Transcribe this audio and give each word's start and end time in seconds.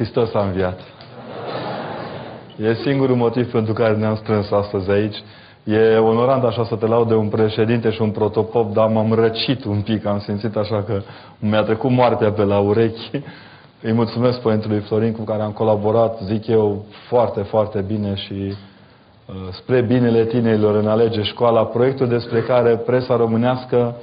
Hristos 0.00 0.34
a 0.34 0.44
înviat. 0.44 0.80
E 2.56 2.74
singurul 2.74 3.16
motiv 3.16 3.50
pentru 3.50 3.72
care 3.72 3.96
ne-am 3.96 4.16
strâns 4.16 4.50
astăzi 4.50 4.90
aici. 4.90 5.16
E 5.64 5.96
onorant 5.96 6.44
așa 6.44 6.64
să 6.64 6.76
te 6.76 6.86
laud 6.86 7.08
de 7.08 7.14
un 7.14 7.28
președinte 7.28 7.90
și 7.90 8.02
un 8.02 8.10
protopop, 8.10 8.72
dar 8.72 8.88
m-am 8.88 9.12
răcit 9.12 9.64
un 9.64 9.80
pic, 9.80 10.06
am 10.06 10.18
simțit 10.18 10.56
așa 10.56 10.82
că 10.82 11.00
mi-a 11.38 11.62
trecut 11.62 11.90
moartea 11.90 12.32
pe 12.32 12.42
la 12.42 12.58
urechi. 12.58 13.10
Îi 13.82 13.92
mulțumesc 13.92 14.40
Părintelui 14.40 14.80
Florin 14.80 15.12
cu 15.12 15.22
care 15.22 15.42
am 15.42 15.50
colaborat, 15.52 16.18
zic 16.24 16.46
eu, 16.46 16.84
foarte, 17.08 17.40
foarte 17.40 17.80
bine 17.80 18.14
și 18.14 18.32
uh, 18.42 19.34
spre 19.50 19.80
binele 19.80 20.24
tinerilor 20.24 20.74
în 20.74 20.88
alege 20.88 21.22
școala, 21.22 21.64
proiectul 21.64 22.08
despre 22.08 22.40
care 22.40 22.76
presa 22.76 23.16
românească 23.16 23.94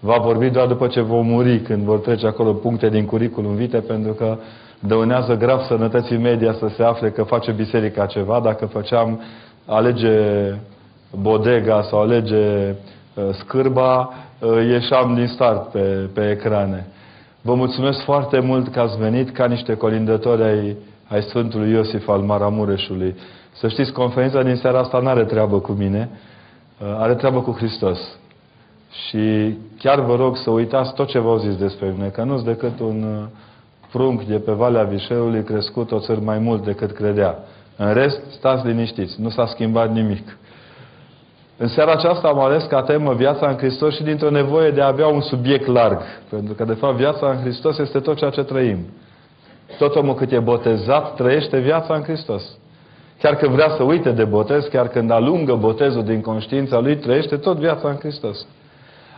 va 0.00 0.18
vorbi 0.18 0.50
doar 0.50 0.66
după 0.66 0.86
ce 0.86 1.00
vom 1.00 1.26
muri, 1.26 1.60
când 1.60 1.82
vor 1.82 1.98
trece 1.98 2.26
acolo 2.26 2.52
puncte 2.52 2.88
din 2.88 3.04
curriculum 3.04 3.54
vitae, 3.54 3.80
pentru 3.80 4.12
că 4.12 4.38
dăunează 4.78 5.36
grav 5.36 5.60
sănătății 5.60 6.16
media 6.16 6.52
să 6.52 6.68
se 6.76 6.82
afle 6.82 7.10
că 7.10 7.22
face 7.22 7.52
biserica 7.52 8.06
ceva. 8.06 8.40
Dacă 8.40 8.66
făceam 8.66 9.20
alege 9.66 10.54
bodega 11.20 11.82
sau 11.82 12.00
alege 12.00 12.68
uh, 12.68 13.24
scârba, 13.32 14.12
uh, 14.38 14.66
ieșeam 14.68 15.14
din 15.14 15.26
start 15.26 15.70
pe, 15.70 16.10
pe 16.14 16.30
ecrane. 16.30 16.86
Vă 17.40 17.54
mulțumesc 17.54 18.02
foarte 18.02 18.38
mult 18.38 18.72
că 18.72 18.80
ați 18.80 18.98
venit 18.98 19.30
ca 19.30 19.46
niște 19.46 19.76
colindători 19.76 20.42
ai, 20.42 20.76
ai 21.08 21.22
Sfântului 21.22 21.70
Iosif 21.70 22.08
al 22.08 22.20
Maramureșului. 22.20 23.14
Să 23.52 23.68
știți, 23.68 23.92
conferința 23.92 24.42
din 24.42 24.56
seara 24.56 24.78
asta 24.78 24.98
nu 24.98 25.08
are 25.08 25.24
treabă 25.24 25.58
cu 25.58 25.72
mine, 25.72 26.10
uh, 26.78 26.96
are 26.98 27.14
treabă 27.14 27.40
cu 27.40 27.50
Hristos. 27.50 27.98
Și 29.08 29.54
chiar 29.78 30.00
vă 30.00 30.14
rog 30.16 30.36
să 30.36 30.50
uitați 30.50 30.94
tot 30.94 31.08
ce 31.08 31.18
v-au 31.18 31.38
zis 31.38 31.56
despre 31.56 31.92
mine, 31.96 32.08
că 32.08 32.22
nu-s 32.22 32.42
decât 32.42 32.80
un 32.80 33.28
prunc 33.96 34.22
de 34.22 34.38
pe 34.38 34.52
Valea 34.52 34.82
Vișeului 34.82 35.42
crescut 35.42 35.92
o 35.92 35.98
țări 35.98 36.20
mai 36.20 36.38
mult 36.38 36.64
decât 36.64 36.92
credea. 36.92 37.38
În 37.76 37.92
rest, 37.92 38.20
stați 38.30 38.66
liniștiți, 38.66 39.20
nu 39.20 39.28
s-a 39.28 39.46
schimbat 39.46 39.92
nimic. 39.92 40.36
În 41.56 41.68
seara 41.68 41.92
aceasta 41.92 42.28
am 42.28 42.38
ales 42.38 42.64
ca 42.64 42.82
temă 42.82 43.14
viața 43.14 43.48
în 43.48 43.56
Hristos 43.56 43.94
și 43.94 44.02
dintr-o 44.02 44.30
nevoie 44.30 44.70
de 44.70 44.80
a 44.80 44.86
avea 44.86 45.06
un 45.06 45.20
subiect 45.20 45.66
larg. 45.66 46.00
Pentru 46.30 46.54
că, 46.54 46.64
de 46.64 46.72
fapt, 46.72 46.96
viața 46.96 47.30
în 47.30 47.36
Hristos 47.36 47.78
este 47.78 47.98
tot 47.98 48.16
ceea 48.16 48.30
ce 48.30 48.42
trăim. 48.42 48.78
Tot 49.78 49.94
omul 49.94 50.14
cât 50.14 50.32
e 50.32 50.38
botezat, 50.38 51.14
trăiește 51.14 51.58
viața 51.58 51.94
în 51.94 52.02
Hristos. 52.02 52.42
Chiar 53.20 53.36
că 53.36 53.48
vrea 53.48 53.68
să 53.76 53.82
uite 53.82 54.10
de 54.10 54.24
botez, 54.24 54.64
chiar 54.64 54.88
când 54.88 55.10
alungă 55.10 55.54
botezul 55.54 56.04
din 56.04 56.20
conștiința 56.20 56.78
lui, 56.78 56.96
trăiește 56.96 57.36
tot 57.36 57.56
viața 57.56 57.88
în 57.88 57.96
Hristos. 57.96 58.46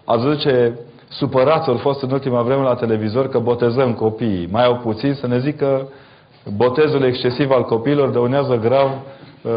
Ați 0.05 0.23
văzut 0.23 0.41
ce 0.41 0.73
supărați 1.09 1.69
au 1.69 1.77
fost 1.77 2.03
în 2.03 2.11
ultima 2.11 2.43
vreme 2.43 2.63
la 2.63 2.75
televizor 2.75 3.29
că 3.29 3.39
botezăm 3.39 3.93
copiii. 3.93 4.49
Mai 4.51 4.65
au 4.65 4.77
puțin 4.77 5.15
să 5.15 5.27
ne 5.27 5.39
zică 5.39 5.89
botezul 6.57 7.03
excesiv 7.03 7.51
al 7.51 7.65
copiilor 7.65 8.09
dăunează 8.09 8.57
grav 8.57 8.91
uh, 9.43 9.53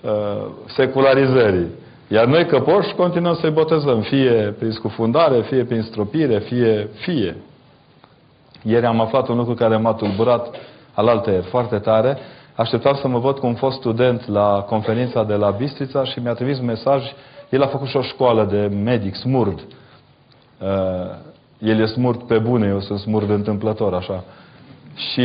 uh, 0.00 0.46
secularizării. 0.66 1.66
Iar 2.08 2.26
noi 2.26 2.46
căpoși 2.46 2.94
continuăm 2.94 3.34
să-i 3.34 3.50
botezăm, 3.50 4.00
fie 4.00 4.54
prin 4.58 4.70
scufundare, 4.70 5.40
fie 5.40 5.64
prin 5.64 5.82
stropire, 5.82 6.38
fie, 6.38 6.88
fie. 6.94 7.36
Ieri 8.62 8.86
am 8.86 9.00
aflat 9.00 9.28
un 9.28 9.36
lucru 9.36 9.54
care 9.54 9.76
m-a 9.76 9.92
tulburat 9.92 10.54
alaltăieri 10.92 11.46
foarte 11.46 11.78
tare. 11.78 12.18
Așteptam 12.54 12.94
să 12.94 13.08
mă 13.08 13.18
văd 13.18 13.38
cu 13.38 13.46
un 13.46 13.54
fost 13.54 13.76
student 13.76 14.28
la 14.28 14.64
conferința 14.68 15.24
de 15.24 15.34
la 15.34 15.50
Bistrița 15.50 16.04
și 16.04 16.20
mi-a 16.20 16.32
trimis 16.32 16.60
mesaj. 16.60 17.04
El 17.48 17.62
a 17.62 17.66
făcut 17.66 17.88
și 17.88 17.96
o 17.96 18.02
școală 18.02 18.44
de 18.44 18.76
medic, 18.84 19.14
smurd. 19.14 19.60
Uh, 20.60 20.68
el 21.58 21.80
e 21.80 21.86
smurd 21.86 22.22
pe 22.22 22.38
bune, 22.38 22.66
eu 22.66 22.80
sunt 22.80 22.98
smurd 22.98 23.30
întâmplător, 23.30 23.94
așa. 23.94 24.24
Și 24.96 25.22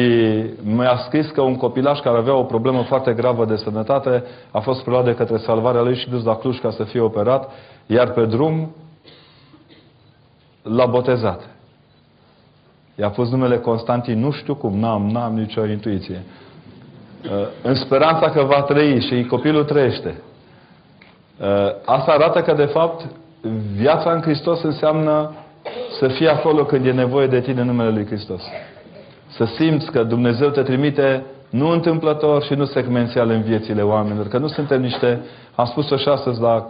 mi-a 0.64 0.98
scris 1.06 1.30
că 1.30 1.42
un 1.42 1.56
copilaș 1.56 2.00
care 2.00 2.18
avea 2.18 2.36
o 2.36 2.44
problemă 2.44 2.82
foarte 2.82 3.14
gravă 3.14 3.46
de 3.46 3.56
sănătate 3.56 4.24
a 4.52 4.60
fost 4.60 4.82
preluat 4.82 5.04
de 5.06 5.16
către 5.16 5.38
salvarea 5.38 5.82
lui 5.82 5.96
și 5.96 6.10
dus 6.10 6.24
la 6.24 6.36
Cluj 6.36 6.60
ca 6.60 6.72
să 6.72 6.84
fie 6.84 7.00
operat, 7.00 7.50
iar 7.86 8.12
pe 8.12 8.26
drum 8.26 8.76
l-a 10.62 10.86
botezat. 10.86 11.50
I-a 12.96 13.10
pus 13.10 13.30
numele 13.30 13.58
Constantin, 13.58 14.20
nu 14.20 14.32
știu 14.32 14.56
cum, 14.56 14.80
n-am, 14.80 15.10
n-am 15.10 15.34
nicio 15.34 15.66
intuiție. 15.66 16.24
Uh, 17.24 17.48
în 17.64 17.76
speranța 17.76 18.30
că 18.30 18.44
va 18.44 18.62
trăi 18.62 19.02
și 19.02 19.26
copilul 19.26 19.64
trăiește. 19.64 20.22
Uh, 21.40 21.48
asta 21.86 22.12
arată 22.12 22.42
că, 22.42 22.54
de 22.54 22.66
fapt, 22.66 23.06
viața 23.76 24.12
în 24.12 24.22
Hristos 24.22 24.62
înseamnă 24.64 25.32
să 26.00 26.08
fii 26.08 26.28
acolo 26.28 26.66
când 26.66 26.86
e 26.86 26.92
nevoie 26.92 27.28
de 27.28 27.40
tine 27.40 27.62
în 27.62 27.68
numele 27.68 27.90
Lui 27.90 28.06
Hristos. 28.06 28.42
Să 29.28 29.46
simți 29.46 29.92
că 29.92 30.04
Dumnezeu 30.04 30.50
te 30.50 30.62
trimite 30.62 31.26
nu 31.50 31.70
întâmplător 31.70 32.44
și 32.44 32.54
nu 32.54 32.66
secvențial 32.66 33.30
în 33.30 33.42
viețile 33.42 33.82
oamenilor. 33.82 34.28
Că 34.28 34.38
nu 34.38 34.48
suntem 34.48 34.82
niște, 34.82 35.22
am 35.56 35.66
spus-o 35.66 35.98
și 35.98 36.08
astăzi 36.08 36.42
la 36.42 36.68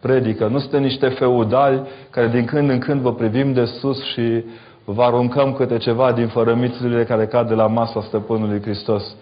predică, 0.00 0.46
nu 0.46 0.58
suntem 0.58 0.82
niște 0.82 1.08
feudali 1.08 1.82
care 2.10 2.28
din 2.28 2.44
când 2.44 2.70
în 2.70 2.78
când 2.78 3.00
vă 3.00 3.14
privim 3.14 3.52
de 3.52 3.64
sus 3.64 4.04
și 4.04 4.44
vă 4.84 5.02
aruncăm 5.02 5.52
câte 5.52 5.76
ceva 5.76 6.12
din 6.12 6.26
fărămițurile 6.26 7.04
care 7.04 7.26
cad 7.26 7.48
de 7.48 7.54
la 7.54 7.66
masa 7.66 8.02
stăpânului 8.02 8.60
Hristos. 8.60 9.14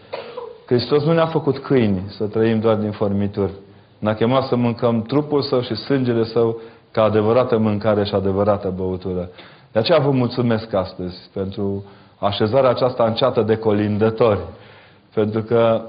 Hristos 0.67 1.05
nu 1.05 1.13
ne-a 1.13 1.27
făcut 1.27 1.59
câini 1.59 2.03
să 2.09 2.25
trăim 2.25 2.61
doar 2.61 2.75
din 2.75 2.91
formituri. 2.91 3.53
Ne-a 3.99 4.15
chemat 4.15 4.47
să 4.47 4.57
mâncăm 4.57 5.03
trupul 5.03 5.43
său 5.43 5.61
și 5.61 5.75
sângele 5.75 6.25
său 6.25 6.61
ca 6.93 7.03
adevărată 7.03 7.59
mâncare 7.59 8.05
și 8.05 8.15
adevărată 8.15 8.73
băutură. 8.77 9.29
De 9.73 9.79
aceea 9.79 9.99
vă 9.99 10.11
mulțumesc 10.11 10.75
astăzi 10.75 11.17
pentru 11.33 11.85
așezarea 12.19 12.71
aceasta 12.71 13.05
înceată 13.05 13.43
de 13.43 13.57
colindători. 13.57 14.41
Pentru 15.15 15.43
că 15.43 15.83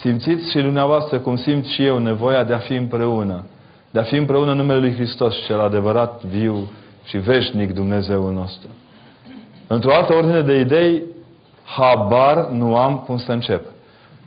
simțiți 0.00 0.50
și 0.50 0.60
dumneavoastră 0.60 1.18
cum 1.18 1.36
simt 1.36 1.64
și 1.64 1.84
eu 1.84 1.98
nevoia 1.98 2.44
de 2.44 2.52
a 2.52 2.58
fi 2.58 2.74
împreună. 2.74 3.44
De 3.90 3.98
a 3.98 4.02
fi 4.02 4.16
împreună 4.16 4.50
în 4.50 4.56
numele 4.56 4.78
Lui 4.78 4.94
Hristos, 4.94 5.34
cel 5.46 5.60
adevărat, 5.60 6.22
viu 6.24 6.70
și 7.04 7.18
veșnic 7.18 7.74
Dumnezeul 7.74 8.32
nostru. 8.32 8.68
Într-o 9.66 9.94
altă 9.94 10.14
ordine 10.14 10.40
de 10.40 10.58
idei, 10.58 11.02
habar 11.64 12.48
nu 12.48 12.76
am 12.76 12.98
cum 12.98 13.18
să 13.18 13.32
încep. 13.32 13.64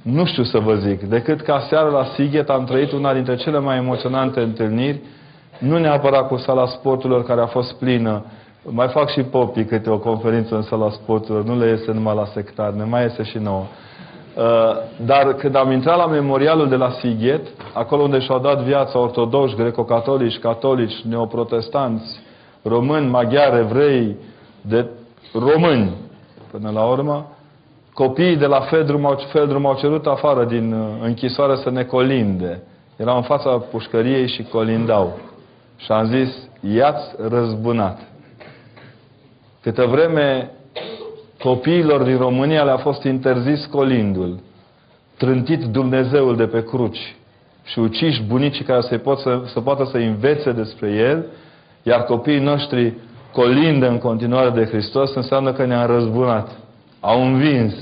Nu 0.03 0.25
știu 0.25 0.43
să 0.43 0.59
vă 0.59 0.75
zic, 0.75 1.01
decât 1.01 1.41
că 1.41 1.59
seara 1.69 1.87
la 1.87 2.05
Sighet 2.15 2.49
am 2.49 2.65
trăit 2.65 2.91
una 2.91 3.13
dintre 3.13 3.35
cele 3.35 3.59
mai 3.59 3.77
emoționante 3.77 4.39
întâlniri 4.39 5.01
nu 5.57 5.77
neapărat 5.77 6.27
cu 6.27 6.37
sala 6.37 6.65
sporturilor 6.65 7.23
care 7.23 7.41
a 7.41 7.45
fost 7.45 7.73
plină. 7.73 8.25
Mai 8.63 8.87
fac 8.87 9.09
și 9.09 9.21
popii 9.21 9.65
câte 9.65 9.89
o 9.89 9.97
conferință 9.97 10.55
în 10.55 10.61
sala 10.61 10.89
sporturilor. 10.89 11.43
Nu 11.43 11.57
le 11.57 11.67
iese 11.67 11.91
numai 11.91 12.15
la 12.15 12.25
sectar, 12.25 12.71
ne 12.71 12.83
mai 12.83 13.01
iese 13.01 13.23
și 13.23 13.37
nouă. 13.37 13.63
Uh, 14.35 14.43
dar 15.05 15.33
când 15.33 15.55
am 15.55 15.71
intrat 15.71 15.97
la 15.97 16.05
memorialul 16.05 16.69
de 16.69 16.75
la 16.75 16.89
Sighet, 16.99 17.47
acolo 17.73 18.01
unde 18.01 18.19
și-au 18.19 18.39
dat 18.39 18.61
viața 18.61 18.99
ortodoxi, 18.99 19.55
greco-catolici, 19.55 20.39
catolici, 20.39 21.01
neoprotestanți, 21.09 22.19
români, 22.61 23.09
maghiari, 23.09 23.59
evrei, 23.59 24.15
de 24.61 24.85
români, 25.33 25.91
până 26.51 26.71
la 26.73 26.83
urmă, 26.83 27.25
copiii 27.93 28.37
de 28.37 28.45
la 28.45 28.59
Fedrum 28.59 29.05
au, 29.05 29.17
Fedrum 29.31 29.65
au 29.65 29.75
cerut 29.75 30.05
afară 30.05 30.45
din 30.45 30.73
uh, 30.73 30.87
închisoare 31.01 31.55
să 31.55 31.69
ne 31.69 31.83
colinde. 31.83 32.63
Erau 32.95 33.15
în 33.15 33.23
fața 33.23 33.49
pușcăriei 33.49 34.27
și 34.27 34.43
colindau. 34.43 35.13
Și 35.77 35.91
am 35.91 36.05
zis, 36.05 36.49
i-ați 36.75 37.15
răzbunat. 37.27 37.99
Câte 39.61 39.85
vreme 39.85 40.51
copiilor 41.39 42.03
din 42.03 42.17
România 42.17 42.63
le-a 42.63 42.77
fost 42.77 43.03
interzis 43.03 43.65
colindul, 43.65 44.39
trântit 45.17 45.63
Dumnezeul 45.63 46.35
de 46.35 46.45
pe 46.45 46.63
cruci 46.63 47.15
și 47.63 47.79
uciși 47.79 48.23
bunicii 48.23 48.65
care 48.65 48.81
să, 48.81 48.97
pot 48.97 49.19
să, 49.19 49.41
să 49.45 49.61
poată 49.61 49.87
să 49.91 49.97
învețe 49.97 50.51
despre 50.51 50.91
El, 50.91 51.25
iar 51.83 52.03
copiii 52.03 52.39
noștri 52.39 52.93
colindă 53.31 53.87
în 53.87 53.97
continuare 53.97 54.49
de 54.49 54.65
Hristos, 54.65 55.15
înseamnă 55.15 55.53
că 55.53 55.65
ne-a 55.65 55.85
răzbunat. 55.85 56.51
Au 56.99 57.25
învins. 57.25 57.73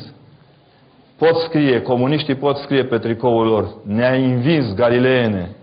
Pot 1.17 1.35
scrie, 1.35 1.81
comuniștii 1.81 2.35
pot 2.35 2.57
scrie 2.57 2.83
pe 2.83 2.97
tricoul 2.97 3.45
lor, 3.45 3.67
ne-a 3.85 4.13
învins 4.13 4.73
galileene. 4.73 5.55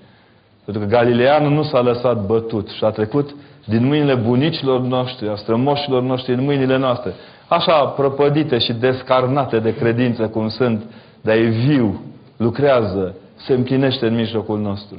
Pentru 0.69 0.87
că 0.87 0.95
Galileanul 0.95 1.51
nu 1.51 1.63
s-a 1.63 1.81
lăsat 1.81 2.27
bătut 2.27 2.69
și 2.69 2.85
a 2.85 2.91
trecut 2.91 3.35
din 3.65 3.87
mâinile 3.87 4.15
bunicilor 4.15 4.81
noștri, 4.81 5.29
a 5.29 5.35
strămoșilor 5.35 6.03
noștri, 6.03 6.35
în 6.35 6.45
mâinile 6.45 6.77
noastre. 6.77 7.13
Așa 7.47 7.85
prăpădite 7.85 8.59
și 8.59 8.73
descarnate 8.73 9.59
de 9.59 9.75
credință 9.75 10.27
cum 10.27 10.49
sunt, 10.49 10.83
dar 11.21 11.37
e 11.37 11.41
viu, 11.41 12.01
lucrează, 12.37 13.15
se 13.37 13.53
împlinește 13.53 14.07
în 14.07 14.15
mijlocul 14.15 14.59
nostru. 14.59 14.97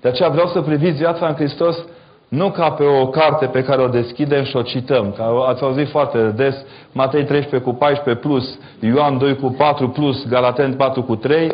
De 0.00 0.08
aceea 0.08 0.28
vreau 0.28 0.46
să 0.46 0.60
priviți 0.60 0.98
viața 0.98 1.26
în 1.26 1.34
Hristos 1.34 1.84
nu 2.28 2.50
ca 2.50 2.70
pe 2.70 2.84
o 2.84 3.08
carte 3.08 3.46
pe 3.46 3.62
care 3.62 3.82
o 3.82 3.88
deschidem 3.88 4.44
și 4.44 4.56
o 4.56 4.62
cităm. 4.62 5.12
Că 5.16 5.22
ați 5.46 5.62
auzit 5.62 5.88
foarte 5.88 6.32
des 6.36 6.54
Matei 6.92 7.24
13 7.24 7.70
cu 7.70 7.76
14 7.76 8.26
plus, 8.26 8.58
Ioan 8.80 9.18
2 9.18 9.36
cu 9.36 9.54
4 9.58 9.88
plus, 9.88 10.28
Galaten 10.28 10.74
4 10.74 11.02
cu 11.02 11.16
3, 11.16 11.52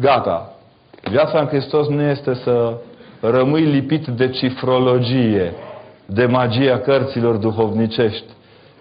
gata. 0.00 0.51
Viața 1.10 1.40
în 1.40 1.46
Hristos 1.46 1.88
nu 1.88 2.02
este 2.02 2.34
să 2.34 2.74
rămâi 3.20 3.62
lipit 3.62 4.06
de 4.06 4.28
cifrologie, 4.28 5.52
de 6.06 6.26
magia 6.26 6.78
cărților 6.78 7.36
duhovnicești, 7.36 8.26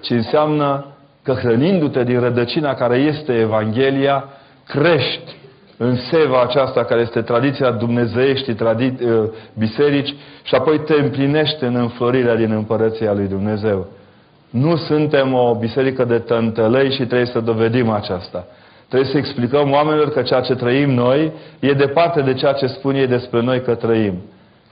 ci 0.01 0.09
înseamnă 0.09 0.85
că 1.23 1.31
hrănindu-te 1.33 2.03
din 2.03 2.19
rădăcina 2.19 2.73
care 2.73 2.97
este 2.97 3.33
Evanghelia, 3.33 4.23
crești 4.67 5.35
în 5.77 5.95
seva 5.95 6.41
aceasta 6.41 6.83
care 6.83 7.01
este 7.01 7.21
tradiția 7.21 7.71
dumnezeieștii 7.71 8.55
tradi- 8.55 9.01
uh, 9.01 9.23
biserici 9.57 10.15
și 10.43 10.55
apoi 10.55 10.79
te 10.79 10.93
împlinește 10.93 11.65
în 11.65 11.75
înflorirea 11.75 12.35
din 12.35 12.51
împărăția 12.51 13.13
lui 13.13 13.27
Dumnezeu. 13.27 13.87
Nu 14.49 14.75
suntem 14.75 15.33
o 15.33 15.55
biserică 15.55 16.03
de 16.03 16.19
tântălăi 16.19 16.91
și 16.91 17.05
trebuie 17.05 17.25
să 17.25 17.39
dovedim 17.39 17.89
aceasta. 17.89 18.45
Trebuie 18.91 19.11
să 19.11 19.17
explicăm 19.17 19.71
oamenilor 19.71 20.09
că 20.09 20.21
ceea 20.21 20.41
ce 20.41 20.55
trăim 20.55 20.89
noi 20.89 21.31
e 21.59 21.73
departe 21.73 22.21
de 22.21 22.33
ceea 22.33 22.51
ce 22.51 22.67
spun 22.67 22.95
ei 22.95 23.07
despre 23.07 23.41
noi 23.41 23.61
că 23.61 23.75
trăim. 23.75 24.13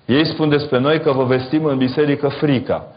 Ei 0.05 0.25
spun 0.25 0.49
despre 0.49 0.79
noi 0.79 0.99
că 0.99 1.11
vă 1.11 1.23
vestim 1.23 1.65
în 1.65 1.77
biserică 1.77 2.27
frica. 2.27 2.87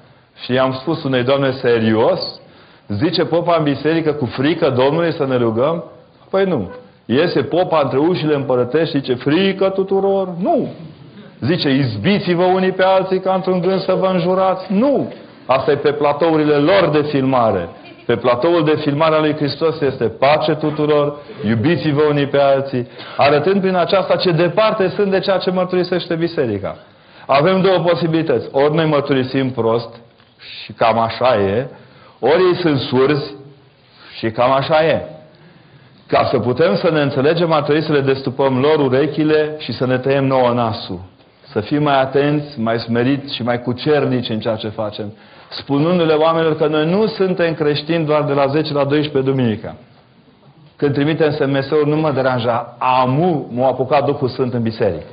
Și 0.45 0.53
i-am 0.53 0.73
spus 0.81 1.03
unei 1.05 1.23
doamne 1.23 1.51
serios, 1.51 2.41
zice 2.89 3.25
popa 3.25 3.57
în 3.59 3.65
biserică 3.65 4.13
cu 4.13 4.25
frică 4.25 4.71
Domnului 4.71 5.13
să 5.13 5.27
ne 5.27 5.37
rugăm? 5.37 5.85
Păi 6.31 6.45
nu. 6.45 6.71
Iese 7.05 7.43
popa 7.43 7.81
între 7.83 7.99
ușile 7.99 8.35
împărătești 8.35 8.95
și 8.95 9.01
zice 9.01 9.15
frică 9.15 9.69
tuturor? 9.69 10.29
Nu. 10.41 10.69
Zice 11.41 11.69
izbiți-vă 11.69 12.45
unii 12.45 12.73
pe 12.73 12.83
alții 12.83 13.21
ca 13.21 13.35
într-un 13.35 13.61
gând 13.61 13.81
să 13.81 13.93
vă 13.93 14.07
înjurați? 14.07 14.73
Nu. 14.73 15.13
Asta 15.47 15.71
e 15.71 15.77
pe 15.77 15.93
platourile 15.93 16.57
lor 16.57 16.89
de 16.93 17.03
filmare. 17.03 17.69
Pe 18.07 18.17
platoul 18.17 18.65
de 18.65 18.77
filmare 18.77 19.15
a 19.15 19.21
lui 19.21 19.35
Hristos 19.35 19.81
este 19.81 20.05
pace 20.05 20.55
tuturor, 20.55 21.17
iubiți-vă 21.47 22.03
unii 22.03 22.27
pe 22.27 22.39
alții, 22.39 22.89
arătând 23.17 23.61
prin 23.61 23.75
aceasta 23.75 24.17
ce 24.17 24.31
departe 24.31 24.89
sunt 24.89 25.11
de 25.11 25.19
ceea 25.19 25.39
ce 25.39 25.51
mărturisește 25.51 26.15
biserica. 26.15 26.77
Avem 27.27 27.61
două 27.61 27.79
posibilități. 27.79 28.49
Ori 28.53 28.75
noi 28.75 28.87
mărturisim 28.87 29.51
prost 29.51 30.01
și 30.63 30.73
cam 30.73 30.99
așa 30.99 31.41
e, 31.41 31.69
ori 32.19 32.43
ei 32.43 32.57
sunt 32.57 32.79
surzi 32.79 33.35
și 34.19 34.31
cam 34.31 34.53
așa 34.53 34.87
e. 34.87 35.03
Ca 36.07 36.29
să 36.31 36.39
putem 36.39 36.77
să 36.77 36.91
ne 36.91 37.01
înțelegem, 37.01 37.53
ar 37.53 37.63
trebui 37.63 37.83
să 37.83 37.93
le 37.93 38.01
destupăm 38.01 38.61
lor 38.61 38.79
urechile 38.79 39.55
și 39.59 39.73
să 39.73 39.87
ne 39.87 39.99
tăiem 39.99 40.25
nouă 40.25 40.51
nasul. 40.53 41.01
Să 41.53 41.61
fim 41.61 41.83
mai 41.83 42.01
atenți, 42.01 42.61
mai 42.61 42.79
smeriți 42.79 43.35
și 43.35 43.43
mai 43.43 43.63
cucernici 43.63 44.29
în 44.29 44.41
ceea 44.41 44.57
ce 44.57 44.69
facem. 44.69 45.13
Spunându-le 45.53 46.13
oamenilor 46.13 46.57
că 46.57 46.67
noi 46.67 46.91
nu 46.91 47.07
suntem 47.07 47.55
creștini 47.55 48.05
doar 48.05 48.25
de 48.25 48.33
la 48.33 48.47
10 48.47 48.73
la 48.73 48.85
12 48.85 49.31
duminica. 49.31 49.77
Când 50.77 50.95
trimitem 50.95 51.31
SMS-uri, 51.31 51.89
nu 51.89 51.97
mă 51.97 52.13
deranja. 52.13 52.77
Amu 52.79 53.51
m-a 53.53 53.67
apucat 53.67 54.05
Duhul 54.05 54.29
Sfânt 54.29 54.55
în 54.55 54.63
biserică. 54.63 55.07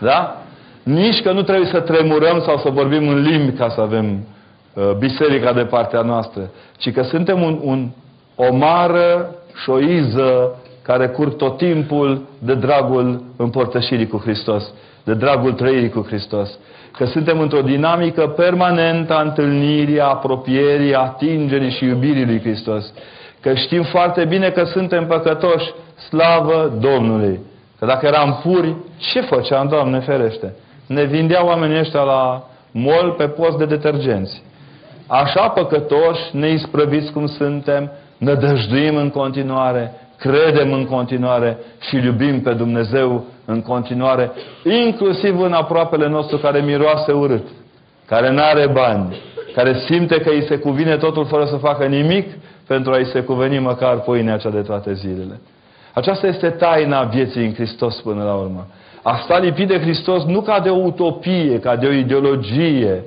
Da? 0.00 0.42
Nici 0.82 1.22
că 1.22 1.32
nu 1.32 1.42
trebuie 1.42 1.66
să 1.66 1.80
tremurăm 1.80 2.40
sau 2.40 2.58
să 2.58 2.70
vorbim 2.70 3.08
în 3.08 3.20
limbi 3.20 3.56
ca 3.56 3.68
să 3.68 3.80
avem 3.80 4.26
uh, 4.74 4.90
biserica 4.98 5.52
de 5.52 5.64
partea 5.64 6.00
noastră, 6.00 6.50
ci 6.76 6.92
că 6.92 7.02
suntem 7.02 7.42
un, 7.42 7.58
un, 7.62 7.88
o 8.34 8.54
mară 8.54 9.34
și 9.62 9.70
o 9.70 9.78
iză 9.78 10.60
care 10.82 11.08
curg 11.08 11.36
tot 11.36 11.56
timpul 11.56 12.22
de 12.38 12.54
dragul 12.54 13.22
împărtășirii 13.36 14.06
cu 14.06 14.16
Hristos, 14.16 14.72
de 15.08 15.14
dragul 15.14 15.52
trăirii 15.52 15.88
cu 15.88 16.04
Hristos. 16.06 16.58
Că 16.92 17.04
suntem 17.04 17.40
într-o 17.40 17.60
dinamică 17.60 18.26
permanentă 18.26 19.14
a 19.14 19.20
întâlnirii, 19.20 20.00
a 20.00 20.04
apropierii, 20.04 20.94
a 20.94 20.98
atingerii 21.00 21.70
și 21.70 21.84
iubirii 21.84 22.24
lui 22.24 22.40
Hristos. 22.40 22.92
Că 23.40 23.54
știm 23.54 23.82
foarte 23.82 24.24
bine 24.24 24.48
că 24.50 24.64
suntem 24.64 25.06
păcătoși, 25.06 25.72
slavă 26.08 26.78
Domnului. 26.80 27.40
Că 27.78 27.86
dacă 27.86 28.06
eram 28.06 28.40
puri, 28.42 28.74
ce 28.98 29.20
făceam, 29.20 29.68
Doamne 29.68 29.98
ferește? 29.98 30.54
Ne 30.86 31.04
vindeau 31.04 31.46
oamenii 31.46 31.78
ăștia 31.78 32.02
la 32.02 32.48
mol 32.70 33.14
pe 33.18 33.28
post 33.28 33.58
de 33.58 33.64
detergenți. 33.64 34.42
Așa 35.06 35.48
păcătoși, 35.48 36.22
neisprăviți 36.32 37.12
cum 37.12 37.26
suntem, 37.26 37.90
nădăjduim 38.18 38.96
în 38.96 39.10
continuare, 39.10 39.92
credem 40.18 40.72
în 40.72 40.84
continuare 40.84 41.58
și 41.80 41.96
iubim 41.96 42.40
pe 42.40 42.52
Dumnezeu 42.52 43.24
în 43.50 43.62
continuare, 43.62 44.30
inclusiv 44.64 45.40
în 45.40 45.52
aproapele 45.52 46.08
nostru 46.08 46.36
care 46.36 46.60
miroase 46.60 47.12
urât, 47.12 47.46
care 48.06 48.30
nu 48.30 48.42
are 48.42 48.66
bani, 48.66 49.16
care 49.54 49.74
simte 49.86 50.20
că 50.20 50.28
îi 50.28 50.44
se 50.48 50.56
cuvine 50.56 50.96
totul 50.96 51.26
fără 51.26 51.44
să 51.44 51.56
facă 51.56 51.84
nimic 51.84 52.26
pentru 52.66 52.92
a-i 52.92 53.04
se 53.04 53.20
cuveni 53.20 53.58
măcar 53.58 54.00
pâinea 54.00 54.36
cea 54.36 54.50
de 54.50 54.60
toate 54.60 54.92
zilele. 54.92 55.40
Aceasta 55.92 56.26
este 56.26 56.48
taina 56.48 57.02
vieții 57.02 57.46
în 57.46 57.54
Hristos 57.54 58.00
până 58.00 58.24
la 58.24 58.34
urmă. 58.34 58.66
A 59.02 59.20
sta 59.24 59.38
lipit 59.38 59.68
de 59.68 59.80
Hristos 59.80 60.24
nu 60.24 60.40
ca 60.40 60.60
de 60.60 60.70
o 60.70 60.84
utopie, 60.84 61.58
ca 61.60 61.76
de 61.76 61.86
o 61.86 61.92
ideologie. 61.92 63.04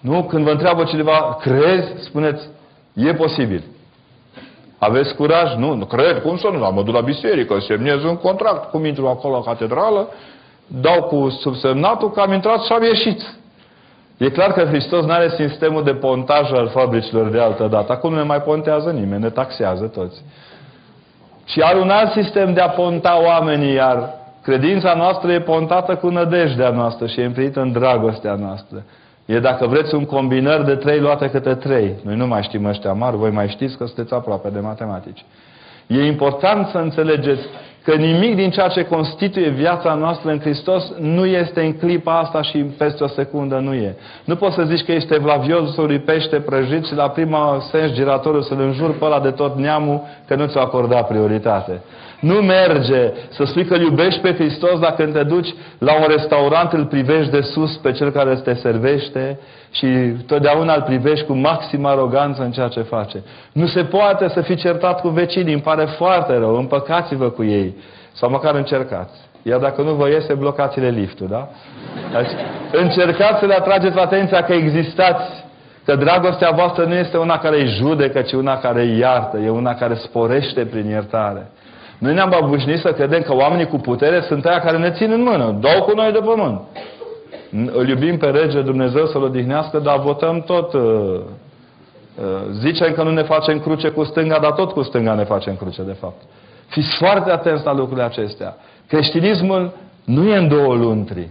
Nu? 0.00 0.22
Când 0.22 0.44
vă 0.44 0.50
întreabă 0.50 0.84
cineva, 0.84 1.38
crezi? 1.40 1.92
Spuneți, 2.04 2.48
e 2.94 3.14
posibil. 3.14 3.62
Aveți 4.78 5.14
curaj? 5.14 5.54
Nu, 5.54 5.74
nu 5.74 5.84
cred, 5.84 6.22
cum 6.22 6.36
să 6.36 6.48
nu? 6.52 6.72
Mă 6.72 6.82
duc 6.82 6.94
la 6.94 7.00
biserică, 7.00 7.58
semnez 7.60 8.04
un 8.04 8.16
contract, 8.16 8.70
cum 8.70 8.84
intru 8.84 9.06
acolo 9.06 9.34
la 9.34 9.42
catedrală, 9.42 10.08
dau 10.66 11.02
cu 11.02 11.28
subsemnatul 11.28 12.10
că 12.10 12.20
am 12.20 12.32
intrat 12.32 12.62
și 12.62 12.72
am 12.72 12.82
ieșit. 12.82 13.36
E 14.16 14.30
clar 14.30 14.52
că 14.52 14.64
Hristos 14.64 15.04
nu 15.04 15.12
are 15.12 15.28
sistemul 15.28 15.84
de 15.84 15.94
pontaj 15.94 16.52
al 16.52 16.68
fabricilor 16.68 17.28
de 17.28 17.40
altă 17.40 17.66
dată. 17.66 17.92
Acum 17.92 18.10
nu 18.10 18.16
ne 18.16 18.22
mai 18.22 18.42
pontează 18.42 18.90
nimeni, 18.90 19.22
ne 19.22 19.30
taxează 19.30 19.86
toți. 19.86 20.22
Și 21.44 21.60
are 21.60 21.78
un 21.78 21.90
alt 21.90 22.12
sistem 22.12 22.52
de 22.54 22.60
a 22.60 22.68
ponta 22.68 23.20
oamenii, 23.24 23.72
iar 23.72 24.14
credința 24.42 24.94
noastră 24.94 25.32
e 25.32 25.40
pontată 25.40 25.96
cu 25.96 26.08
nădejdea 26.08 26.70
noastră 26.70 27.06
și 27.06 27.20
e 27.20 27.24
împlinită 27.24 27.60
în 27.60 27.72
dragostea 27.72 28.34
noastră. 28.34 28.84
E, 29.28 29.38
dacă 29.38 29.66
vreți, 29.66 29.94
un 29.94 30.04
combinări 30.04 30.64
de 30.64 30.74
trei 30.74 31.00
luate 31.00 31.30
câte 31.30 31.54
trei. 31.54 31.94
Noi 32.02 32.16
nu 32.16 32.26
mai 32.26 32.42
știm 32.42 32.64
ăștia 32.64 32.92
mari, 32.92 33.16
voi 33.16 33.30
mai 33.30 33.48
știți 33.48 33.76
că 33.76 33.84
sunteți 33.84 34.14
aproape 34.14 34.48
de 34.48 34.60
matematici. 34.60 35.24
E 35.86 36.06
important 36.06 36.66
să 36.66 36.78
înțelegeți 36.78 37.42
că 37.84 37.94
nimic 37.94 38.34
din 38.34 38.50
ceea 38.50 38.68
ce 38.68 38.84
constituie 38.84 39.48
viața 39.48 39.94
noastră 39.94 40.30
în 40.30 40.40
Hristos 40.40 40.92
nu 41.00 41.26
este 41.26 41.60
în 41.60 41.72
clipa 41.72 42.18
asta 42.18 42.42
și 42.42 42.58
peste 42.58 43.04
o 43.04 43.06
secundă 43.06 43.58
nu 43.58 43.74
e. 43.74 43.96
Nu 44.24 44.36
poți 44.36 44.54
să 44.54 44.62
zici 44.62 44.84
că 44.84 44.92
ești 44.92 45.14
evlaviosul 45.14 46.02
pește 46.04 46.36
prăjit 46.40 46.86
și 46.86 46.94
la 46.94 47.08
prima 47.08 47.58
sens 47.70 47.92
giratoriu 47.92 48.40
să-l 48.40 48.60
înjur 48.60 48.98
pe 48.98 49.04
ăla 49.04 49.20
de 49.20 49.30
tot 49.30 49.56
neamul 49.56 50.00
că 50.26 50.34
nu 50.34 50.46
ți-o 50.46 50.60
acorda 50.60 51.02
prioritate. 51.02 51.82
Nu 52.20 52.34
merge 52.34 53.12
să 53.28 53.44
spui 53.44 53.64
că 53.64 53.74
îl 53.74 53.80
iubești 53.80 54.20
pe 54.20 54.34
Hristos 54.34 54.78
dacă 54.78 55.06
te 55.06 55.22
duci 55.22 55.54
la 55.78 55.94
un 55.94 56.06
restaurant, 56.08 56.72
îl 56.72 56.84
privești 56.84 57.30
de 57.30 57.40
sus 57.40 57.76
pe 57.76 57.92
cel 57.92 58.10
care 58.10 58.34
te 58.34 58.54
servește 58.54 59.38
și 59.70 59.86
totdeauna 60.26 60.74
îl 60.74 60.82
privești 60.82 61.26
cu 61.26 61.32
maximă 61.32 61.88
aroganță 61.88 62.42
în 62.42 62.50
ceea 62.50 62.68
ce 62.68 62.80
face. 62.80 63.22
Nu 63.52 63.66
se 63.66 63.84
poate 63.84 64.28
să 64.28 64.40
fii 64.40 64.56
certat 64.56 65.00
cu 65.00 65.08
vecinii, 65.08 65.52
îmi 65.52 65.62
pare 65.62 65.84
foarte 65.84 66.36
rău, 66.36 66.56
împăcați-vă 66.56 67.30
cu 67.30 67.44
ei. 67.44 67.76
Sau 68.12 68.30
măcar 68.30 68.54
încercați. 68.54 69.18
Iar 69.42 69.58
dacă 69.58 69.82
nu 69.82 69.92
vă 69.92 70.08
iese, 70.08 70.34
blocați-le 70.34 70.88
liftul, 70.88 71.26
da? 71.30 71.48
Deci, 72.12 72.30
încercați 72.72 73.38
să 73.38 73.46
le 73.46 73.54
atrageți 73.54 73.98
atenția 73.98 74.42
că 74.42 74.52
existați 74.52 75.46
Că 75.88 75.96
dragostea 75.96 76.50
voastră 76.50 76.84
nu 76.84 76.94
este 76.94 77.16
una 77.16 77.38
care 77.38 77.60
îi 77.60 77.68
judecă, 77.68 78.20
ci 78.20 78.32
una 78.32 78.58
care 78.58 78.82
îi 78.82 78.98
iartă, 78.98 79.38
e 79.38 79.50
una 79.50 79.74
care 79.74 79.94
sporește 79.94 80.64
prin 80.64 80.88
iertare. 80.88 81.50
Noi 81.98 82.14
ne-am 82.14 82.30
babușnit 82.30 82.78
să 82.78 82.92
credem 82.92 83.22
că 83.22 83.34
oamenii 83.34 83.66
cu 83.66 83.76
putere 83.76 84.20
sunt 84.20 84.44
aia 84.44 84.60
care 84.60 84.78
ne 84.78 84.90
țin 84.90 85.12
în 85.12 85.22
mână, 85.22 85.58
dau 85.60 85.82
cu 85.82 85.92
noi 85.94 86.12
de 86.12 86.18
pământ. 86.18 86.60
Îl 87.72 87.88
iubim 87.88 88.16
pe 88.16 88.26
rege 88.26 88.60
Dumnezeu 88.60 89.06
să-l 89.06 89.22
odihnească, 89.22 89.78
dar 89.78 90.00
votăm 90.00 90.40
tot. 90.40 90.72
Uh, 90.72 90.82
uh, 90.82 91.20
zicem 92.50 92.92
că 92.92 93.02
nu 93.02 93.10
ne 93.10 93.22
facem 93.22 93.60
cruce 93.60 93.88
cu 93.88 94.04
stânga, 94.04 94.38
dar 94.38 94.52
tot 94.52 94.72
cu 94.72 94.82
stânga 94.82 95.14
ne 95.14 95.24
facem 95.24 95.56
cruce, 95.56 95.82
de 95.82 95.96
fapt. 96.00 96.22
Fiți 96.68 96.96
foarte 96.98 97.30
atenți 97.30 97.64
la 97.64 97.74
lucrurile 97.74 98.04
acestea. 98.04 98.56
Creștinismul 98.86 99.72
nu 100.04 100.28
e 100.28 100.36
în 100.36 100.48
două 100.48 100.74
luntri. 100.74 101.28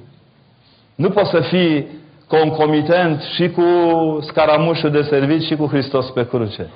Nu 0.96 1.10
poți 1.10 1.30
să 1.30 1.40
fii 1.40 1.88
concomitent 2.28 3.22
și 3.22 3.50
cu 3.50 3.64
scaramușul 4.22 4.92
de 4.92 5.02
servici 5.02 5.46
și 5.46 5.56
cu 5.56 5.66
Hristos 5.66 6.10
pe 6.10 6.28
cruce. 6.28 6.70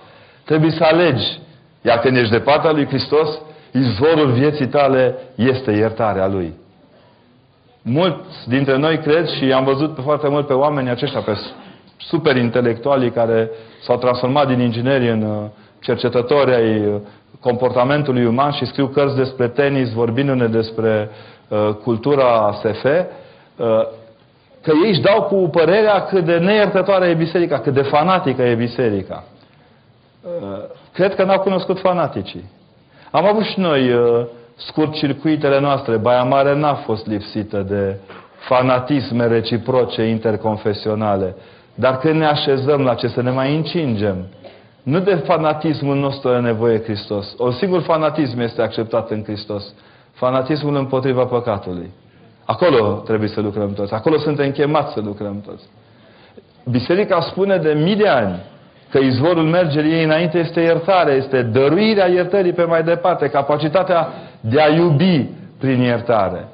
Trebuie 0.46 0.72
să 0.72 0.84
alegi. 0.84 1.40
Iar 1.82 2.00
când 2.00 2.18
ești 2.18 2.32
de 2.32 2.40
partea 2.40 2.72
lui 2.72 2.86
Hristos, 2.86 3.30
izvorul 3.72 4.32
vieții 4.32 4.68
tale 4.68 5.16
este 5.36 5.72
iertarea 5.72 6.28
Lui. 6.28 6.54
Mulți 7.82 8.48
dintre 8.48 8.78
noi 8.78 8.98
cred 8.98 9.28
și 9.28 9.52
am 9.52 9.64
văzut 9.64 9.96
pe 9.96 10.02
foarte 10.02 10.28
mult 10.28 10.48
pe 10.48 10.54
oamenii 10.54 10.92
aceștia, 10.92 11.20
pe 11.20 11.38
super 11.98 12.36
intelectualii 12.36 13.12
care 13.12 13.50
s-au 13.82 13.98
transformat 13.98 14.48
din 14.48 14.60
ingineri 14.60 15.10
în 15.10 15.22
uh, 15.22 15.50
cercetători 15.80 16.54
ai 16.54 16.86
uh, 16.86 16.96
comportamentului 17.40 18.26
uman 18.26 18.52
și 18.52 18.66
scriu 18.66 18.88
cărți 18.88 19.16
despre 19.16 19.48
tenis, 19.48 19.94
vorbindu-ne 19.94 20.48
despre 20.48 21.10
uh, 21.48 21.70
cultura 21.84 22.52
SF, 22.54 22.84
uh, 22.84 23.02
că 24.62 24.72
ei 24.84 24.90
își 24.90 25.02
dau 25.02 25.24
cu 25.24 25.36
părerea 25.36 26.02
cât 26.06 26.26
de 26.26 26.38
neiertătoare 26.38 27.08
e 27.08 27.14
biserica, 27.14 27.60
cât 27.60 27.74
de 27.74 27.82
fanatică 27.82 28.42
e 28.42 28.56
biserica. 28.56 29.24
Uh, 30.24 30.64
cred 30.94 31.16
că 31.16 31.24
n-au 31.24 31.40
cunoscut 31.40 31.80
fanaticii. 31.80 32.50
Am 33.12 33.26
avut 33.26 33.44
și 33.44 33.60
noi 33.60 33.94
uh, 33.94 34.26
scurt 34.56 34.94
circuitele 34.94 35.60
noastre. 35.60 35.98
Baia 35.98 36.24
Mare 36.24 36.56
n-a 36.56 36.74
fost 36.74 37.08
lipsită 37.08 37.62
de 37.62 37.98
fanatisme 38.48 39.28
reciproce 39.28 40.04
interconfesionale. 40.04 41.36
Dar 41.76 41.98
când 41.98 42.20
ne 42.20 42.26
așezăm 42.26 42.82
la 42.82 42.94
ce 42.94 43.08
să 43.08 43.22
ne 43.22 43.32
mai 43.32 43.56
încingem, 43.56 44.28
Nu 44.84 45.00
de 45.00 45.16
fanatismul 45.16 45.96
nostru 45.96 46.30
are 46.30 46.40
nevoie 46.40 46.84
Hristos. 46.84 47.34
O 47.38 47.52
singur 47.52 47.82
fanatism 47.82 48.40
este 48.40 48.62
acceptat 48.62 49.10
în 49.10 49.24
Hristos. 49.24 49.74
Fanatismul 50.12 50.76
împotriva 50.76 51.26
păcatului. 51.26 51.92
Acolo 52.46 53.02
trebuie 53.06 53.30
să 53.30 53.42
lucrăm 53.42 53.74
toți. 53.74 53.94
Acolo 53.94 54.18
suntem 54.18 54.52
chemați 54.52 54.94
să 54.94 55.00
lucrăm 55.00 55.42
toți. 55.46 55.64
Biserica 56.70 57.20
spune 57.22 57.58
de 57.58 57.74
mii 57.74 57.96
de 57.96 58.08
ani 58.08 58.44
că 58.92 58.98
izvorul 58.98 59.44
mergerii 59.44 59.94
ei 59.94 60.04
înainte 60.04 60.38
este 60.38 60.62
iertare, 60.62 61.12
este 61.12 61.42
dăruirea 61.42 62.08
iertării 62.08 62.54
pe 62.54 62.64
mai 62.64 62.84
departe, 62.84 63.28
capacitatea 63.28 64.08
de 64.40 64.62
a 64.62 64.74
iubi 64.74 65.30
prin 65.60 65.82
iertare. 65.82 66.48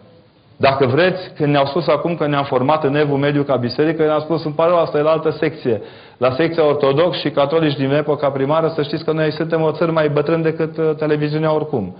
Dacă 0.57 0.85
vreți, 0.85 1.33
când 1.35 1.51
ne-au 1.51 1.65
spus 1.65 1.87
acum 1.87 2.15
că 2.15 2.27
ne-am 2.27 2.43
format 2.43 2.83
în 2.83 2.95
Evul 2.95 3.17
Mediu 3.17 3.43
ca 3.43 3.55
biserică, 3.55 4.03
ne-am 4.03 4.19
spus, 4.19 4.43
în 4.45 4.51
pare 4.51 4.71
asta 4.73 4.97
e 4.97 5.01
la 5.01 5.11
altă 5.11 5.29
secție. 5.29 5.81
La 6.17 6.31
secția 6.31 6.65
ortodox 6.65 7.19
și 7.19 7.29
catolici 7.29 7.77
din 7.77 7.91
epoca 7.91 8.29
primară, 8.29 8.71
să 8.75 8.81
știți 8.83 9.03
că 9.03 9.11
noi 9.11 9.31
suntem 9.31 9.61
o 9.61 9.71
țară 9.71 9.91
mai 9.91 10.09
bătrân 10.09 10.41
decât 10.41 10.77
uh, 10.77 10.95
televiziunea 10.97 11.53
oricum. 11.53 11.95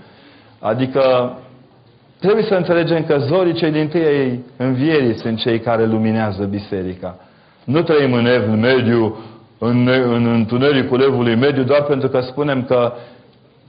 Adică 0.60 1.32
trebuie 2.20 2.44
să 2.44 2.54
înțelegem 2.54 3.04
că 3.04 3.18
zorii 3.18 3.54
cei 3.54 3.70
din 3.70 3.88
tâi 3.88 4.44
învierii 4.56 5.18
sunt 5.18 5.38
cei 5.38 5.60
care 5.60 5.86
luminează 5.86 6.44
biserica. 6.44 7.16
Nu 7.64 7.82
trăim 7.82 8.12
în 8.12 8.26
Evul 8.26 8.56
Mediu, 8.56 9.16
în, 9.58 9.88
în 9.88 10.26
întunericul 10.26 11.00
Evului 11.00 11.34
Mediu, 11.34 11.62
doar 11.62 11.82
pentru 11.82 12.08
că 12.08 12.20
spunem 12.20 12.62
că 12.64 12.92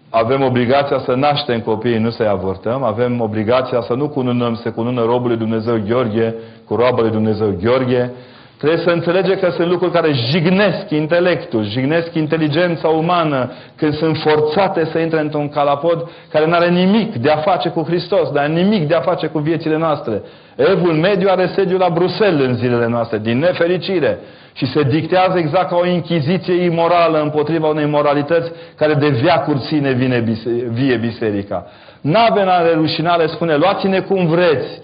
avem 0.10 0.42
obligația 0.42 1.00
să 1.00 1.14
naștem 1.14 1.60
copiii, 1.60 1.98
nu 1.98 2.10
să-i 2.10 2.28
avortăm. 2.28 2.84
Avem 2.84 3.22
obligația 3.22 3.82
să 3.82 3.94
nu 3.94 4.10
cununăm, 4.10 4.56
să 4.56 4.72
cunună 4.72 5.02
robul 5.02 5.28
lui 5.28 5.38
Dumnezeu 5.38 5.82
Gheorghe 5.88 6.36
cu 6.66 6.76
roaba 6.76 7.02
lui 7.02 7.12
Dumnezeu 7.12 7.58
Gheorghe. 7.62 8.12
Trebuie 8.60 8.80
să 8.84 8.90
înțelege 8.90 9.38
că 9.38 9.50
sunt 9.56 9.68
lucruri 9.68 9.92
care 9.92 10.12
jignesc 10.14 10.90
intelectul, 10.90 11.64
jignesc 11.64 12.14
inteligența 12.14 12.88
umană 12.88 13.52
când 13.76 13.94
sunt 13.94 14.18
forțate 14.18 14.86
să 14.92 15.00
intre 15.00 15.20
într-un 15.20 15.50
calapod 15.50 16.10
care 16.32 16.46
nu 16.46 16.54
are 16.54 16.70
nimic 16.70 17.16
de 17.16 17.30
a 17.30 17.38
face 17.38 17.70
cu 17.70 17.84
Hristos, 17.84 18.32
dar 18.32 18.46
nimic 18.48 18.88
de 18.88 18.96
a 18.96 19.02
face 19.02 19.28
cu 19.28 19.40
viețile 19.40 19.78
noastre. 19.78 20.22
Evul 20.56 20.94
mediu 20.94 21.28
are 21.30 21.52
sediu 21.56 21.78
la 21.78 21.90
Bruxelles 21.90 22.48
în 22.48 22.56
zilele 22.56 22.88
noastre, 22.88 23.18
din 23.18 23.38
nefericire. 23.40 24.20
Și 24.54 24.66
se 24.66 24.84
dictează 24.84 25.38
exact 25.38 25.70
ca 25.70 25.76
o 25.76 25.88
inchiziție 25.88 26.64
imorală 26.64 27.22
împotriva 27.22 27.68
unei 27.68 27.86
moralități 27.86 28.52
care 28.76 28.94
de 28.94 29.10
viacuri 29.10 29.60
ține 29.60 29.92
vine 29.92 30.20
bise, 30.20 30.50
vie 30.72 30.98
biserica. 30.98 31.66
N-avem 32.02 32.50
rușinare 32.76 33.28
spune, 33.28 33.56
luați-ne 33.56 34.00
cum 34.00 34.28
vreți, 34.28 34.82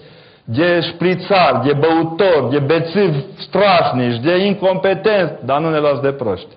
de 0.48 0.80
șprițar, 0.80 1.60
de 1.64 1.72
băutor, 1.72 2.48
de 2.50 2.58
bețiv 2.58 3.14
strașnici, 3.38 4.20
de 4.20 4.36
incompetenți, 4.36 5.34
dar 5.44 5.60
nu 5.60 5.70
ne 5.70 5.78
luați 5.78 6.02
de 6.02 6.12
proști. 6.12 6.54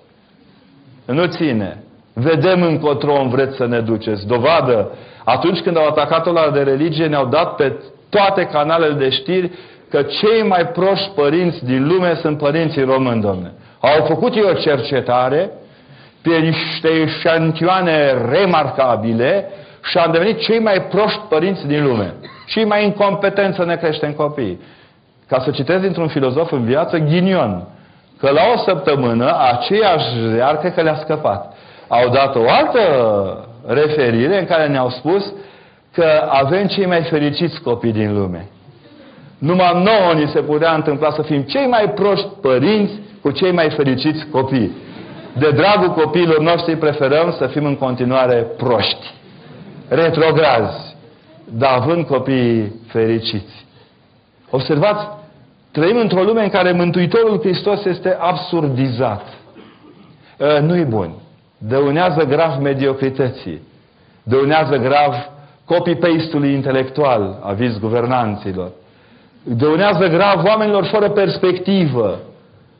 Nu 1.04 1.26
ține. 1.26 1.82
Vedem 2.12 2.62
încotro 2.62 3.24
vreți 3.28 3.56
să 3.56 3.66
ne 3.66 3.80
duceți. 3.80 4.26
Dovadă, 4.26 4.90
atunci 5.24 5.60
când 5.60 5.76
au 5.76 5.86
atacat-o 5.86 6.32
la 6.32 6.50
de 6.50 6.60
religie, 6.60 7.06
ne-au 7.06 7.26
dat 7.26 7.54
pe 7.54 7.76
toate 8.08 8.48
canalele 8.52 8.94
de 8.94 9.10
știri 9.10 9.50
că 9.90 10.02
cei 10.02 10.42
mai 10.42 10.66
proști 10.66 11.10
părinți 11.14 11.64
din 11.64 11.86
lume 11.86 12.14
sunt 12.14 12.38
părinții 12.38 12.84
români, 12.84 13.20
domne. 13.20 13.52
Au 13.80 14.04
făcut 14.04 14.34
ei 14.34 14.42
o 14.42 14.52
cercetare 14.52 15.50
pe 16.22 16.36
niște 16.36 17.06
șantioane 17.20 18.12
remarcabile 18.30 19.48
și 19.82 19.98
au 19.98 20.10
devenit 20.10 20.38
cei 20.38 20.58
mai 20.58 20.82
proști 20.82 21.20
părinți 21.28 21.66
din 21.66 21.86
lume. 21.86 22.14
Cei 22.50 22.64
mai 22.64 22.84
incompetenți 22.84 23.56
să 23.56 23.64
ne 23.64 23.76
creștem 23.76 24.12
copiii. 24.12 24.60
Ca 25.28 25.40
să 25.40 25.50
citesc 25.50 25.80
dintr-un 25.80 26.08
filozof 26.08 26.52
în 26.52 26.64
viață, 26.64 26.98
ghinion, 26.98 27.68
că 28.18 28.30
la 28.30 28.42
o 28.54 28.58
săptămână 28.58 29.36
aceiași 29.52 30.06
ziar, 30.34 30.56
cred 30.56 30.74
că 30.74 30.82
le-a 30.82 30.98
scăpat. 31.02 31.54
Au 31.88 32.08
dat 32.08 32.36
o 32.36 32.44
altă 32.48 32.80
referire 33.66 34.38
în 34.38 34.46
care 34.46 34.66
ne-au 34.66 34.90
spus 34.90 35.32
că 35.92 36.06
avem 36.28 36.66
cei 36.66 36.86
mai 36.86 37.02
fericiți 37.02 37.60
copii 37.60 37.92
din 37.92 38.14
lume. 38.14 38.48
Numai 39.38 39.72
nouă 39.72 40.12
ni 40.14 40.30
se 40.34 40.40
putea 40.40 40.74
întâmpla 40.74 41.10
să 41.10 41.22
fim 41.22 41.42
cei 41.42 41.66
mai 41.66 41.92
proști 41.94 42.28
părinți 42.40 42.92
cu 43.22 43.30
cei 43.30 43.52
mai 43.52 43.70
fericiți 43.70 44.26
copii. 44.30 44.76
De 45.32 45.50
dragul 45.50 45.90
copiilor 45.90 46.40
noștri 46.40 46.76
preferăm 46.76 47.34
să 47.38 47.46
fim 47.46 47.64
în 47.64 47.76
continuare 47.76 48.46
proști, 48.56 49.14
retrograzi, 49.88 50.89
dar 51.52 51.72
având 51.72 52.06
copii 52.06 52.72
fericiți. 52.86 53.66
Observați, 54.50 55.06
trăim 55.70 55.96
într-o 55.96 56.22
lume 56.22 56.42
în 56.42 56.50
care 56.50 56.72
Mântuitorul 56.72 57.38
Hristos 57.38 57.84
este 57.84 58.16
absurdizat. 58.20 59.26
Ă, 60.40 60.58
nu-i 60.58 60.84
bun. 60.84 61.14
Dăunează 61.58 62.24
grav 62.24 62.60
mediocrității. 62.60 63.62
Dăunează 64.22 64.76
grav 64.76 65.14
copy-paste-ului 65.64 66.52
intelectual, 66.52 67.38
aviz 67.42 67.78
guvernanților 67.78 68.70
dăunează 69.42 70.06
grav 70.06 70.44
oamenilor 70.44 70.84
fără 70.84 71.10
perspectivă. 71.10 72.18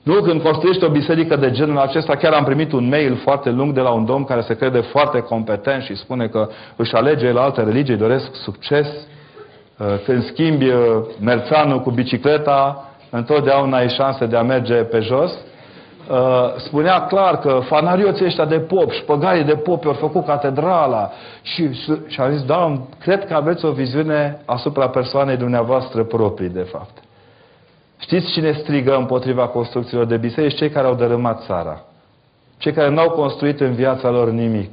Nu, 0.02 0.20
când 0.20 0.42
construiești 0.42 0.84
o 0.84 0.88
biserică 0.88 1.36
de 1.36 1.50
genul 1.50 1.78
acesta, 1.78 2.16
chiar 2.16 2.32
am 2.32 2.44
primit 2.44 2.72
un 2.72 2.88
mail 2.88 3.16
foarte 3.16 3.50
lung 3.50 3.72
de 3.72 3.80
la 3.80 3.90
un 3.90 4.04
domn 4.04 4.24
care 4.24 4.40
se 4.40 4.56
crede 4.56 4.80
foarte 4.80 5.20
competent 5.20 5.82
și 5.82 5.96
spune 5.96 6.26
că 6.26 6.48
își 6.76 6.94
alege 6.94 7.32
la 7.32 7.42
alte 7.42 7.62
religii, 7.62 7.96
doresc 7.96 8.34
succes. 8.34 8.86
Uh, 9.78 9.86
când 10.04 10.24
schimbi 10.24 10.68
uh, 10.68 10.76
merțanul 11.20 11.80
cu 11.80 11.90
bicicleta, 11.90 12.88
întotdeauna 13.10 13.76
ai 13.76 13.88
șanse 13.88 14.26
de 14.26 14.36
a 14.36 14.42
merge 14.42 14.74
pe 14.74 15.00
jos. 15.00 15.32
Uh, 16.10 16.16
spunea 16.56 17.06
clar 17.06 17.38
că 17.38 17.60
fanarioții 17.66 18.24
ăștia 18.24 18.44
de 18.44 18.58
pop 18.58 18.90
și 18.90 19.00
șpăgarii 19.00 19.44
de 19.44 19.54
pop 19.54 19.86
au 19.86 19.92
făcut 19.92 20.26
catedrala 20.26 21.10
și, 21.42 21.72
și 22.06 22.20
a 22.20 22.30
zis, 22.30 22.42
da, 22.42 22.82
cred 23.00 23.26
că 23.26 23.34
aveți 23.34 23.64
o 23.64 23.70
viziune 23.70 24.40
asupra 24.44 24.88
persoanei 24.88 25.36
dumneavoastră 25.36 26.04
proprii, 26.04 26.48
de 26.48 26.66
fapt. 26.72 27.09
Știți 28.00 28.32
cine 28.32 28.52
strigă 28.52 28.96
împotriva 28.96 29.46
construcțiilor 29.46 30.06
de 30.06 30.16
biserici? 30.16 30.56
Cei 30.56 30.70
care 30.70 30.86
au 30.86 30.94
dărâmat 30.94 31.42
țara. 31.44 31.84
Cei 32.58 32.72
care 32.72 32.90
n-au 32.90 33.10
construit 33.10 33.60
în 33.60 33.72
viața 33.72 34.10
lor 34.10 34.30
nimic. 34.30 34.70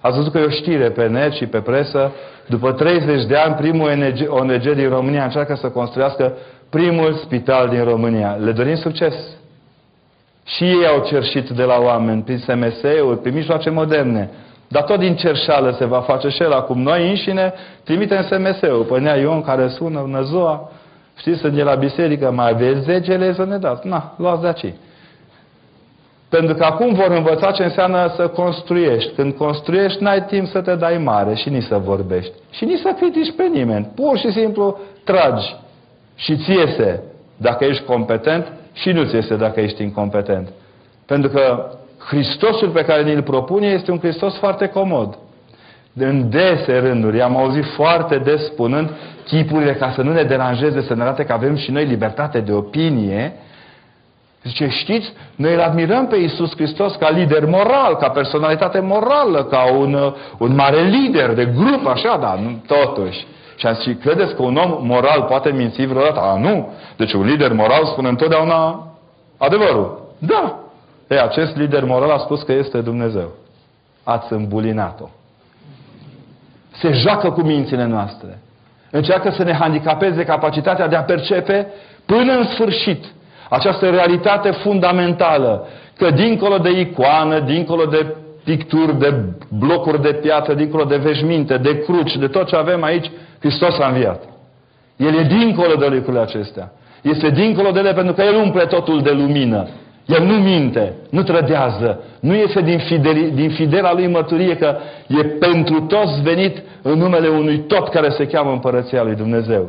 Ați 0.00 0.16
văzut 0.16 0.32
că 0.32 0.38
e 0.38 0.44
o 0.44 0.50
știre 0.50 0.90
pe 0.90 1.06
net 1.06 1.32
și 1.32 1.46
pe 1.46 1.60
presă. 1.60 2.12
După 2.48 2.72
30 2.72 3.24
de 3.24 3.36
ani, 3.36 3.54
primul 3.54 3.90
ONG 4.28 4.74
din 4.74 4.88
România 4.88 5.24
încearcă 5.24 5.54
să 5.54 5.68
construiască 5.68 6.32
primul 6.70 7.14
spital 7.14 7.68
din 7.68 7.84
România. 7.84 8.30
Le 8.32 8.52
dorim 8.52 8.76
succes. 8.76 9.14
Și 10.44 10.64
ei 10.64 10.86
au 10.86 11.04
cerșit 11.04 11.48
de 11.48 11.62
la 11.62 11.78
oameni 11.80 12.22
prin 12.22 12.38
SMS-uri, 12.38 13.18
prin 13.22 13.34
mijloace 13.34 13.70
moderne. 13.70 14.30
Dar 14.68 14.82
tot 14.82 14.98
din 14.98 15.16
cerșală 15.16 15.74
se 15.78 15.84
va 15.84 16.00
face 16.00 16.28
și 16.28 16.42
el 16.42 16.52
acum. 16.52 16.82
Noi 16.82 17.08
înșine 17.08 17.52
trimitem 17.84 18.22
SMS-ul 18.22 18.86
pe 18.90 18.98
Nea 18.98 19.16
Ion 19.16 19.42
care 19.42 19.68
sună, 19.68 20.00
bună 20.00 20.22
ziua, 20.22 20.70
știți, 21.16 21.38
sunt 21.38 21.54
de 21.54 21.62
la 21.62 21.74
biserică, 21.74 22.30
mai 22.30 22.50
aveți 22.50 22.80
10 22.80 23.16
lei 23.16 23.34
să 23.34 23.44
ne 23.44 23.58
dați. 23.58 23.86
Na, 23.86 24.14
luați 24.16 24.40
de 24.40 24.46
aici. 24.46 24.74
Pentru 26.28 26.54
că 26.54 26.64
acum 26.64 26.94
vor 26.94 27.10
învăța 27.10 27.50
ce 27.50 27.62
înseamnă 27.62 28.12
să 28.16 28.28
construiești. 28.28 29.14
Când 29.14 29.34
construiești, 29.34 30.02
n-ai 30.02 30.24
timp 30.24 30.46
să 30.46 30.60
te 30.60 30.74
dai 30.74 30.98
mare 30.98 31.34
și 31.34 31.48
nici 31.48 31.62
să 31.62 31.78
vorbești. 31.78 32.32
Și 32.50 32.64
nici 32.64 32.78
să 32.78 32.94
critici 32.98 33.34
pe 33.36 33.42
nimeni. 33.52 33.90
Pur 33.94 34.18
și 34.18 34.32
simplu 34.32 34.78
tragi. 35.04 35.56
Și 36.14 36.36
ți 36.36 36.50
iese, 36.50 37.02
dacă 37.36 37.64
ești 37.64 37.84
competent, 37.84 38.52
și 38.72 38.90
nu 38.90 39.04
ți 39.04 39.16
este 39.16 39.34
dacă 39.34 39.60
ești 39.60 39.82
incompetent. 39.82 40.48
Pentru 41.06 41.30
că 41.30 41.70
Hristosul 42.08 42.68
pe 42.68 42.84
care 42.84 43.02
ni-l 43.02 43.22
propune 43.22 43.66
este 43.66 43.90
un 43.90 43.98
Hristos 43.98 44.38
foarte 44.38 44.66
comod. 44.66 45.18
În 45.94 46.30
dese 46.30 46.78
rânduri 46.78 47.22
am 47.22 47.36
auzit 47.36 47.64
foarte 47.64 48.18
des 48.18 48.44
spunând 48.44 48.90
chipurile 49.24 49.74
ca 49.74 49.92
să 49.94 50.02
nu 50.02 50.12
ne 50.12 50.22
deranjeze, 50.22 50.82
să 50.82 50.94
ne 50.94 51.02
arate 51.02 51.24
că 51.24 51.32
avem 51.32 51.56
și 51.56 51.70
noi 51.70 51.84
libertate 51.84 52.40
de 52.40 52.52
opinie. 52.52 53.32
Zice, 54.42 54.68
știți, 54.68 55.12
noi 55.36 55.54
îl 55.54 55.60
admirăm 55.60 56.06
pe 56.06 56.16
Iisus 56.16 56.50
Hristos 56.50 56.94
ca 56.94 57.10
lider 57.10 57.44
moral, 57.46 57.96
ca 57.96 58.08
personalitate 58.08 58.80
morală, 58.80 59.44
ca 59.44 59.72
un, 59.72 60.14
un 60.38 60.54
mare 60.54 60.80
lider 60.80 61.34
de 61.34 61.44
grup, 61.44 61.86
așa, 61.86 62.16
dar 62.16 62.38
nu, 62.38 62.62
totuși. 62.66 63.26
Și 63.56 63.66
am 63.66 63.74
zis, 63.74 63.96
credeți 64.00 64.34
că 64.34 64.42
un 64.42 64.56
om 64.56 64.86
moral 64.86 65.22
poate 65.22 65.50
minți 65.50 65.84
vreodată? 65.84 66.20
A, 66.20 66.38
nu. 66.38 66.72
Deci 66.96 67.12
un 67.12 67.24
lider 67.24 67.52
moral 67.52 67.84
spune 67.84 68.08
întotdeauna 68.08 68.86
adevărul. 69.36 70.00
Da. 70.18 70.58
Ei, 71.08 71.18
acest 71.18 71.56
lider 71.56 71.84
moral 71.84 72.10
a 72.10 72.18
spus 72.18 72.42
că 72.42 72.52
este 72.52 72.80
Dumnezeu. 72.80 73.28
Ați 74.04 74.32
îmbulinat-o. 74.32 75.08
Se 76.72 76.92
joacă 76.92 77.30
cu 77.30 77.40
mințile 77.40 77.86
noastre. 77.86 78.38
Încearcă 78.90 79.30
să 79.30 79.42
ne 79.42 79.52
handicapeze 79.52 80.24
capacitatea 80.24 80.88
de 80.88 80.96
a 80.96 81.02
percepe 81.02 81.66
până 82.06 82.32
în 82.32 82.44
sfârșit 82.44 83.04
această 83.48 83.90
realitate 83.90 84.50
fundamentală 84.50 85.66
că 85.96 86.10
dincolo 86.10 86.58
de 86.58 86.70
icoană, 86.70 87.40
dincolo 87.40 87.84
de 87.84 88.14
picturi, 88.44 88.98
de 88.98 89.14
blocuri 89.48 90.02
de 90.02 90.12
piatră, 90.12 90.54
dincolo 90.54 90.84
de 90.84 90.96
veșminte, 90.96 91.56
de 91.56 91.78
cruci, 91.78 92.16
de 92.16 92.26
tot 92.26 92.46
ce 92.46 92.56
avem 92.56 92.82
aici, 92.82 93.10
Hristos 93.38 93.78
a 93.78 93.86
înviat. 93.86 94.22
El 94.96 95.14
e 95.18 95.22
dincolo 95.22 95.74
de 95.74 95.86
lucrurile 95.86 96.22
acestea. 96.22 96.72
Este 97.02 97.30
dincolo 97.30 97.70
de 97.70 97.78
ele 97.78 97.92
pentru 97.92 98.14
că 98.14 98.22
El 98.22 98.34
umple 98.34 98.66
totul 98.66 99.02
de 99.02 99.10
lumină. 99.10 99.68
El 100.06 100.24
nu 100.24 100.34
minte, 100.34 100.92
nu 101.10 101.22
trădează, 101.22 102.00
nu 102.20 102.34
iese 102.34 102.60
din, 102.60 102.78
fideli, 102.78 103.30
din 103.30 103.50
fidela 103.50 103.92
lui 103.92 104.06
mărturie 104.06 104.56
că 104.56 104.76
e 105.06 105.24
pentru 105.24 105.80
toți 105.80 106.22
venit 106.22 106.62
în 106.82 106.98
numele 106.98 107.28
unui 107.28 107.58
tot 107.58 107.88
care 107.88 108.10
se 108.10 108.26
cheamă 108.26 108.50
Împărăția 108.50 109.02
lui 109.02 109.14
Dumnezeu. 109.14 109.68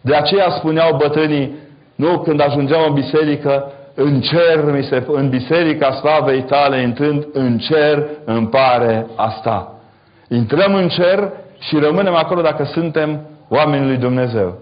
De 0.00 0.14
aceea 0.14 0.50
spuneau 0.50 0.96
bătrânii, 0.96 1.54
nu, 1.94 2.18
când 2.18 2.40
ajungeau 2.40 2.86
în 2.86 2.94
biserică, 2.94 3.72
în 3.94 4.20
cer, 4.20 4.72
mi 4.72 4.82
se, 4.82 5.04
în 5.06 5.28
biserica 5.28 5.92
slavei 5.92 6.42
tale, 6.42 6.80
intrând 6.82 7.26
în 7.32 7.58
cer, 7.58 8.08
îmi 8.24 8.48
pare 8.48 9.06
asta. 9.16 9.80
Intrăm 10.28 10.74
în 10.74 10.88
cer 10.88 11.30
și 11.58 11.78
rămânem 11.78 12.14
acolo 12.14 12.40
dacă 12.40 12.64
suntem 12.64 13.20
oamenii 13.48 13.86
lui 13.86 13.96
Dumnezeu. 13.96 14.58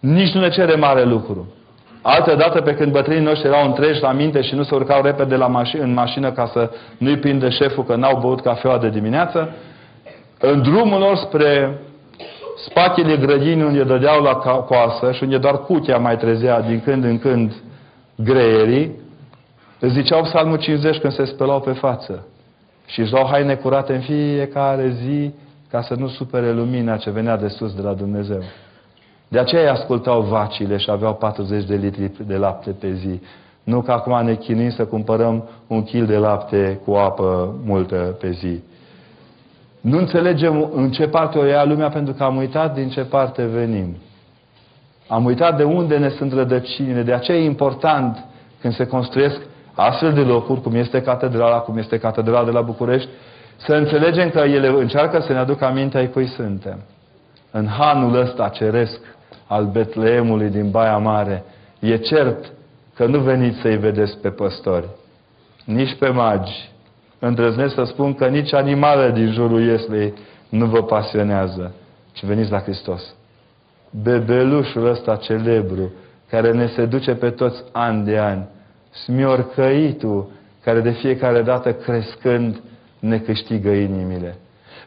Nici 0.00 0.32
nu 0.32 0.40
ne 0.40 0.48
cere 0.48 0.74
mare 0.74 1.04
lucru. 1.04 1.52
Altă 2.02 2.34
dată 2.34 2.60
pe 2.60 2.74
când 2.74 2.92
bătrânii 2.92 3.24
noștri 3.24 3.48
erau 3.48 3.66
întreși 3.66 4.02
la 4.02 4.12
minte 4.12 4.42
și 4.42 4.54
nu 4.54 4.62
se 4.62 4.74
urcau 4.74 5.02
repede 5.02 5.36
la 5.36 5.60
maș- 5.60 5.80
în 5.80 5.92
mașină 5.92 6.32
ca 6.32 6.46
să 6.46 6.70
nu-i 6.98 7.18
prinde 7.18 7.48
șeful 7.48 7.84
că 7.84 7.96
n-au 7.96 8.18
băut 8.20 8.40
cafeaua 8.40 8.78
de 8.78 8.88
dimineață, 8.88 9.54
în 10.38 10.62
drumul 10.62 10.98
lor 11.00 11.16
spre 11.16 11.78
spatele 12.56 13.16
grădinii 13.16 13.64
unde 13.64 13.84
dădeau 13.84 14.22
la 14.22 14.34
coasă 14.66 15.12
și 15.12 15.22
unde 15.22 15.38
doar 15.38 15.58
cutia 15.58 15.98
mai 15.98 16.16
trezea 16.16 16.60
din 16.60 16.80
când 16.84 17.04
în 17.04 17.18
când 17.18 17.52
greierii, 18.16 19.00
îți 19.78 19.92
ziceau 19.92 20.22
psalmul 20.22 20.56
50 20.56 20.98
când 20.98 21.12
se 21.12 21.24
spălau 21.24 21.60
pe 21.60 21.72
față. 21.72 22.26
Și 22.86 23.00
își 23.00 23.12
luau 23.12 23.26
haine 23.30 23.54
curate 23.54 23.94
în 23.94 24.00
fiecare 24.00 24.88
zi 24.88 25.30
ca 25.70 25.82
să 25.82 25.94
nu 25.94 26.08
supere 26.08 26.52
lumina 26.52 26.96
ce 26.96 27.10
venea 27.10 27.36
de 27.36 27.48
sus 27.48 27.74
de 27.74 27.82
la 27.82 27.92
Dumnezeu. 27.92 28.42
De 29.32 29.38
aceea 29.38 29.62
îi 29.62 29.68
ascultau 29.68 30.20
vacile 30.20 30.76
și 30.76 30.90
aveau 30.90 31.14
40 31.14 31.64
de 31.64 31.74
litri 31.74 32.26
de 32.26 32.36
lapte 32.36 32.70
pe 32.70 32.92
zi. 32.92 33.20
Nu 33.64 33.80
că 33.80 33.92
acum 33.92 34.24
ne 34.24 34.34
chinuim 34.34 34.70
să 34.70 34.84
cumpărăm 34.84 35.48
un 35.66 35.82
kil 35.82 36.06
de 36.06 36.16
lapte 36.16 36.80
cu 36.84 36.92
apă 36.92 37.54
multă 37.64 38.16
pe 38.20 38.30
zi. 38.30 38.62
Nu 39.80 39.98
înțelegem 39.98 40.70
în 40.74 40.90
ce 40.90 41.06
parte 41.06 41.38
o 41.38 41.44
ia 41.44 41.64
lumea 41.64 41.88
pentru 41.88 42.14
că 42.14 42.22
am 42.22 42.36
uitat 42.36 42.74
din 42.74 42.88
ce 42.88 43.00
parte 43.00 43.44
venim. 43.44 43.96
Am 45.08 45.24
uitat 45.24 45.56
de 45.56 45.64
unde 45.64 45.96
ne 45.96 46.08
sunt 46.08 46.32
rădăcinile. 46.32 47.02
De 47.02 47.12
aceea 47.12 47.38
e 47.38 47.44
important 47.44 48.24
când 48.60 48.74
se 48.74 48.86
construiesc 48.86 49.40
astfel 49.74 50.12
de 50.12 50.20
locuri, 50.20 50.60
cum 50.60 50.74
este 50.74 51.02
catedrala, 51.02 51.58
cum 51.58 51.78
este 51.78 51.98
catedrala 51.98 52.44
de 52.44 52.50
la 52.50 52.60
București, 52.60 53.08
să 53.56 53.72
înțelegem 53.72 54.30
că 54.30 54.38
ele 54.38 54.68
încearcă 54.68 55.20
să 55.20 55.32
ne 55.32 55.38
aducă 55.38 55.64
aminte 55.64 55.98
ai 55.98 56.10
cui 56.10 56.26
suntem. 56.26 56.78
În 57.50 57.66
hanul 57.66 58.20
ăsta 58.20 58.48
ceresc 58.48 59.11
al 59.52 59.66
Betleemului 59.66 60.48
din 60.48 60.70
Baia 60.70 60.96
Mare, 60.96 61.44
e 61.78 61.96
cert 61.96 62.52
că 62.94 63.06
nu 63.06 63.18
veniți 63.18 63.60
să-i 63.60 63.76
vedeți 63.76 64.18
pe 64.18 64.28
păstori, 64.28 64.88
nici 65.64 65.96
pe 65.98 66.08
magi. 66.08 66.70
Îndrăznesc 67.18 67.74
să 67.74 67.84
spun 67.84 68.14
că 68.14 68.26
nici 68.26 68.54
animalele 68.54 69.12
din 69.12 69.32
jurul 69.32 69.62
Ieslei 69.62 70.12
nu 70.48 70.66
vă 70.66 70.82
pasionează, 70.82 71.74
ci 72.12 72.24
veniți 72.24 72.50
la 72.50 72.58
Hristos. 72.58 73.14
Bebelușul 74.02 74.86
ăsta 74.86 75.16
celebru, 75.16 75.92
care 76.30 76.52
ne 76.52 76.66
seduce 76.66 77.14
pe 77.14 77.30
toți 77.30 77.62
ani 77.72 78.04
de 78.04 78.18
ani, 78.18 78.46
smiorcăitul, 78.90 80.30
care 80.64 80.80
de 80.80 80.90
fiecare 80.90 81.42
dată 81.42 81.72
crescând 81.72 82.60
ne 82.98 83.18
câștigă 83.18 83.70
inimile. 83.70 84.36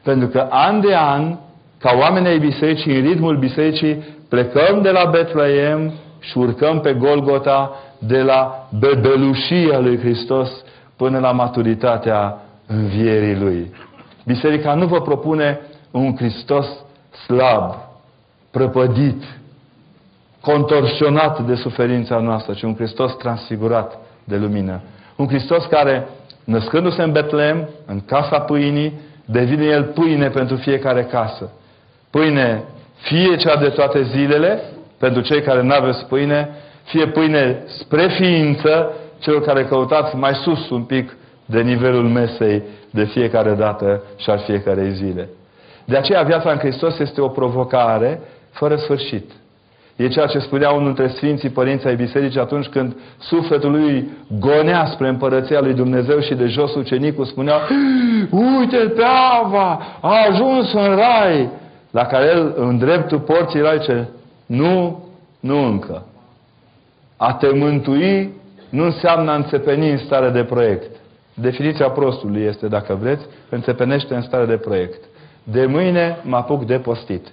Pentru 0.03 0.27
că 0.27 0.47
an 0.49 0.81
de 0.81 0.95
an, 0.95 1.37
ca 1.79 1.97
oameni 1.99 2.27
ai 2.27 2.39
bisericii, 2.39 2.95
în 2.95 3.05
ritmul 3.05 3.37
bisericii, 3.37 4.03
plecăm 4.29 4.81
de 4.81 4.89
la 4.89 5.05
Betleem 5.05 5.93
și 6.19 6.37
urcăm 6.37 6.79
pe 6.79 6.93
Golgota 6.93 7.71
de 7.99 8.21
la 8.21 8.67
bebelușia 8.79 9.79
lui 9.79 9.97
Hristos 9.97 10.49
până 10.95 11.19
la 11.19 11.31
maturitatea 11.31 12.37
învierii 12.67 13.35
Lui. 13.35 13.73
Biserica 14.25 14.73
nu 14.73 14.85
vă 14.85 15.01
propune 15.01 15.59
un 15.91 16.15
Hristos 16.15 16.67
slab, 17.25 17.75
prăpădit, 18.51 19.23
contorsionat 20.41 21.45
de 21.45 21.55
suferința 21.55 22.19
noastră, 22.19 22.53
ci 22.53 22.61
un 22.61 22.75
Hristos 22.75 23.15
transfigurat 23.17 23.97
de 24.23 24.37
lumină. 24.37 24.81
Un 25.15 25.27
Hristos 25.27 25.65
care, 25.65 26.07
născându-se 26.43 27.01
în 27.01 27.11
Betlehem, 27.11 27.69
în 27.85 28.01
casa 28.05 28.39
pâinii, 28.39 28.99
devine 29.25 29.65
El 29.65 29.83
pâine 29.83 30.29
pentru 30.29 30.55
fiecare 30.55 31.03
casă. 31.03 31.51
Pâine 32.09 32.63
fie 32.95 33.35
cea 33.35 33.55
de 33.55 33.69
toate 33.69 34.03
zilele, 34.03 34.61
pentru 34.99 35.21
cei 35.21 35.41
care 35.41 35.61
nu 35.61 35.73
aveți 35.73 36.05
pâine, 36.05 36.49
fie 36.83 37.07
pâine 37.07 37.63
spre 37.67 38.07
ființă, 38.07 38.91
celor 39.19 39.41
care 39.41 39.65
căutați 39.65 40.15
mai 40.15 40.33
sus 40.33 40.69
un 40.69 40.83
pic 40.83 41.17
de 41.45 41.61
nivelul 41.61 42.07
mesei 42.07 42.63
de 42.89 43.03
fiecare 43.03 43.53
dată 43.53 44.03
și 44.17 44.29
al 44.29 44.39
fiecarei 44.45 44.91
zile. 44.91 45.29
De 45.85 45.97
aceea 45.97 46.21
viața 46.21 46.51
în 46.51 46.57
Hristos 46.57 46.99
este 46.99 47.21
o 47.21 47.27
provocare 47.27 48.21
fără 48.51 48.75
sfârșit. 48.75 49.31
E 49.95 50.07
ceea 50.07 50.25
ce 50.25 50.39
spunea 50.39 50.71
unul 50.71 50.93
dintre 50.93 51.07
Sfinții 51.15 51.49
Părinții 51.49 51.89
ai 51.89 51.95
Bisericii 51.95 52.39
atunci 52.39 52.65
când 52.65 52.95
sufletul 53.17 53.71
lui 53.71 54.09
gonea 54.39 54.85
spre 54.85 55.07
împărăția 55.07 55.59
lui 55.59 55.73
Dumnezeu 55.73 56.19
și 56.19 56.33
de 56.33 56.45
jos 56.45 56.75
ucenicul 56.75 57.25
spunea 57.25 57.55
Uite 58.31 58.77
pe 58.77 59.03
Ava, 59.41 59.79
a 60.01 60.25
ajuns 60.29 60.73
în 60.73 60.95
rai. 60.95 61.49
La 61.95 62.05
care 62.05 62.25
el, 62.25 62.53
în 62.55 62.77
dreptul 62.77 63.19
porții, 63.19 63.59
era 63.59 63.77
ce? 63.77 64.07
Nu, 64.45 65.03
nu 65.39 65.65
încă. 65.65 66.05
A 67.17 67.33
te 67.33 67.49
mântui 67.49 68.33
nu 68.69 68.83
înseamnă 68.83 69.31
a 69.31 69.35
înțepeni 69.35 69.91
în 69.91 69.97
stare 69.97 70.29
de 70.29 70.43
proiect. 70.43 70.95
Definiția 71.33 71.89
prostului 71.89 72.41
este, 72.41 72.67
dacă 72.67 72.97
vreți, 73.01 73.25
înțepenește 73.49 74.15
în 74.15 74.21
stare 74.21 74.45
de 74.45 74.55
proiect. 74.55 75.03
De 75.43 75.65
mâine 75.65 76.17
mă 76.23 76.35
apuc 76.35 76.65
de 76.65 76.77
postit. 76.77 77.27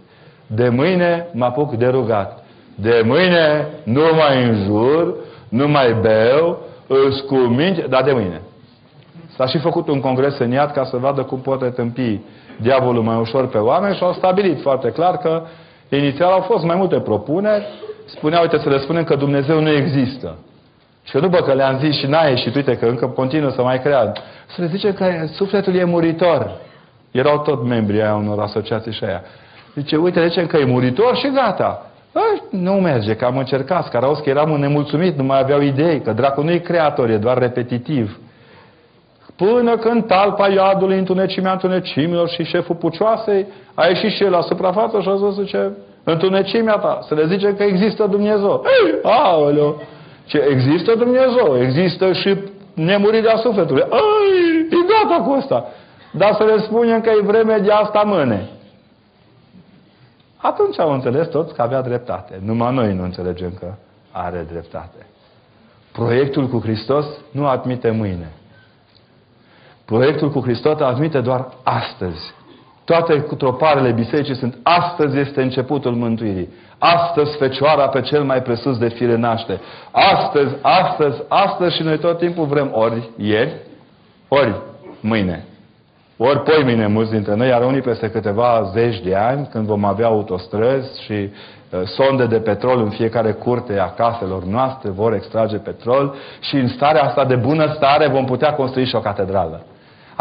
De 0.46 0.68
mâine 0.68 1.27
mă 1.33 1.44
apuc 1.44 1.75
de 1.75 1.87
rugat. 1.87 2.44
De 2.75 3.03
mâine 3.05 3.68
nu 3.85 4.03
mai 4.14 4.44
înjur, 4.44 5.14
nu 5.48 5.68
mai 5.68 5.96
beu, 6.01 6.59
îți 6.87 7.25
cuminte, 7.25 7.87
dar 7.88 8.03
de 8.03 8.12
mâine. 8.12 8.40
S-a 9.37 9.46
și 9.46 9.59
făcut 9.59 9.88
un 9.88 10.01
congres 10.01 10.38
în 10.38 10.51
iad 10.51 10.70
ca 10.70 10.85
să 10.85 10.96
vadă 10.96 11.22
cum 11.22 11.40
poate 11.40 11.68
tâmpi 11.68 12.20
diavolul 12.56 13.02
mai 13.02 13.16
ușor 13.16 13.48
pe 13.48 13.58
oameni 13.58 13.96
și 13.96 14.02
au 14.02 14.12
stabilit 14.12 14.60
foarte 14.60 14.90
clar 14.90 15.16
că 15.18 15.42
inițial 15.88 16.32
au 16.32 16.40
fost 16.40 16.64
mai 16.64 16.76
multe 16.76 17.00
propuneri. 17.00 17.66
Spunea, 18.04 18.40
uite, 18.40 18.58
să 18.58 18.68
le 18.68 18.78
spunem 18.78 19.04
că 19.04 19.14
Dumnezeu 19.14 19.60
nu 19.60 19.70
există. 19.70 20.36
Și 21.04 21.12
că 21.12 21.20
după 21.20 21.36
că 21.36 21.52
le-am 21.52 21.78
zis 21.78 21.98
și 21.98 22.06
n-a 22.06 22.26
ieșit, 22.26 22.54
uite 22.54 22.76
că 22.76 22.86
încă 22.86 23.06
continuă 23.06 23.50
să 23.50 23.62
mai 23.62 23.80
crea, 23.80 24.12
să 24.46 24.60
le 24.60 24.66
zice 24.66 24.92
că 24.92 25.04
sufletul 25.32 25.74
e 25.74 25.84
muritor. 25.84 26.50
Erau 27.10 27.38
tot 27.38 27.64
membrii 27.64 28.02
aia 28.02 28.14
unor 28.14 28.40
asociații 28.40 28.92
și 28.92 29.04
aia. 29.04 29.22
Zice, 29.74 29.96
uite, 29.96 30.26
zicem 30.28 30.46
că 30.46 30.56
e 30.56 30.64
muritor 30.64 31.16
și 31.16 31.30
gata. 31.34 31.86
Bă, 32.12 32.20
nu 32.50 32.72
merge, 32.72 33.16
că 33.16 33.24
am 33.24 33.38
încercat. 33.38 33.84
Scarauschi 33.84 34.28
eram 34.28 34.50
nemulțumit, 34.50 35.16
nu 35.16 35.24
mai 35.24 35.38
aveau 35.38 35.60
idei, 35.60 36.00
că 36.00 36.12
dracu 36.12 36.42
nu 36.42 36.50
e 36.50 36.58
creator, 36.58 37.10
e 37.10 37.16
doar 37.16 37.38
repetitiv. 37.38 38.18
Până 39.44 39.76
când 39.76 40.07
talpa 40.07 40.48
iadului 40.48 40.98
întunecimea 40.98 41.52
întunecimilor 41.52 42.28
și 42.28 42.42
șeful 42.44 42.74
pucioasei 42.74 43.46
a 43.74 43.87
ieșit 43.87 44.11
și 44.11 44.22
el 44.22 44.31
la 44.31 44.40
suprafață 44.40 45.00
și 45.00 45.09
a 45.09 45.16
zis, 45.16 45.44
zice, 45.44 45.72
întunecimea 46.05 46.76
ta, 46.76 46.98
să 47.09 47.14
le 47.14 47.26
zice 47.26 47.55
că 47.55 47.62
există 47.62 48.07
Dumnezeu. 48.07 48.64
Ei, 48.85 48.98
aoleu, 49.02 49.83
ce 50.26 50.38
există 50.50 50.94
Dumnezeu, 50.94 51.61
există 51.61 52.12
și 52.12 52.37
nemurirea 52.74 53.37
sufletului. 53.37 53.83
Ai, 53.83 54.66
e 54.70 55.09
gata 55.09 55.22
cu 55.22 55.33
asta. 55.33 55.64
Dar 56.12 56.35
să 56.35 56.44
le 56.44 56.59
spunem 56.59 57.00
că 57.00 57.11
e 57.11 57.22
vreme 57.22 57.59
de 57.59 57.70
asta 57.70 58.02
mâne. 58.07 58.48
Atunci 60.37 60.78
au 60.78 60.92
înțeles 60.92 61.26
toți 61.26 61.55
că 61.55 61.62
avea 61.62 61.83
dreptate. 61.83 62.40
Numai 62.44 62.74
noi 62.74 62.94
nu 62.94 63.02
înțelegem 63.02 63.52
că 63.61 63.66
are 64.11 64.46
dreptate. 64.50 65.07
Proiectul 65.92 66.48
cu 66.48 66.61
Hristos 66.61 67.07
nu 67.31 67.46
admite 67.46 67.90
mâine. 67.90 68.33
Proiectul 69.92 70.31
cu 70.31 70.40
Hristos 70.40 70.81
admite 70.81 71.20
doar 71.20 71.48
astăzi. 71.62 72.35
Toate 72.85 73.26
troparele 73.38 73.90
bisericii 73.90 74.35
sunt 74.35 74.59
astăzi 74.62 75.18
este 75.18 75.42
începutul 75.42 75.92
mântuirii. 75.92 76.48
Astăzi 76.78 77.37
Fecioara 77.37 77.88
pe 77.88 78.00
cel 78.00 78.22
mai 78.22 78.42
presus 78.42 78.78
de 78.78 78.88
fire 78.88 79.16
naște. 79.16 79.61
Astăzi, 79.90 80.55
astăzi, 80.62 81.22
astăzi 81.28 81.76
și 81.76 81.83
noi 81.83 81.98
tot 81.98 82.18
timpul 82.18 82.44
vrem 82.44 82.70
ori 82.74 83.11
ieri, 83.16 83.55
ori 84.28 84.55
mâine. 85.00 85.44
Ori 86.16 86.42
poi 86.42 86.62
mine 86.64 86.87
mulți 86.87 87.11
dintre 87.11 87.35
noi, 87.35 87.48
iar 87.48 87.64
unii 87.64 87.81
peste 87.81 88.11
câteva 88.11 88.70
zeci 88.72 89.00
de 89.00 89.14
ani, 89.14 89.48
când 89.50 89.66
vom 89.66 89.85
avea 89.85 90.07
autostrăzi 90.07 91.02
și 91.02 91.12
uh, 91.12 91.81
sonde 91.85 92.26
de 92.26 92.38
petrol 92.38 92.81
în 92.81 92.90
fiecare 92.90 93.33
curte 93.33 93.78
a 93.78 93.90
caselor 93.90 94.44
noastre, 94.44 94.90
vor 94.90 95.12
extrage 95.12 95.57
petrol 95.57 96.14
și 96.40 96.57
în 96.57 96.68
starea 96.68 97.02
asta 97.02 97.24
de 97.24 97.37
bună 97.37 97.72
stare 97.74 98.09
vom 98.09 98.24
putea 98.24 98.55
construi 98.55 98.87
și 98.87 98.94
o 98.94 99.00
catedrală. 99.00 99.64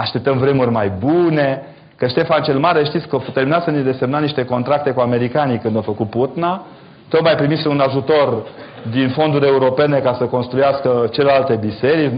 Așteptăm 0.02 0.38
vremuri 0.38 0.72
mai 0.72 0.92
bune, 1.00 1.64
că 1.96 2.08
Ștefan 2.08 2.42
cel 2.42 2.60
Mare, 2.60 2.84
știți 2.84 3.08
că 3.08 3.18
terminat 3.34 3.64
să 3.64 3.72
ne 3.72 3.82
desemna 3.82 4.20
niște 4.20 4.46
contracte 4.46 4.92
cu 4.92 5.00
americanii 5.00 5.58
când 5.58 5.76
au 5.76 5.82
făcut 5.82 6.10
Putna, 6.10 6.66
tocmai 7.10 7.36
primise 7.36 7.68
un 7.68 7.80
ajutor 7.80 8.44
din 8.92 9.10
fonduri 9.10 9.48
europene 9.48 10.00
ca 10.00 10.14
să 10.18 10.24
construiască 10.24 11.10
celelalte 11.12 11.56
biserici, 11.56 12.12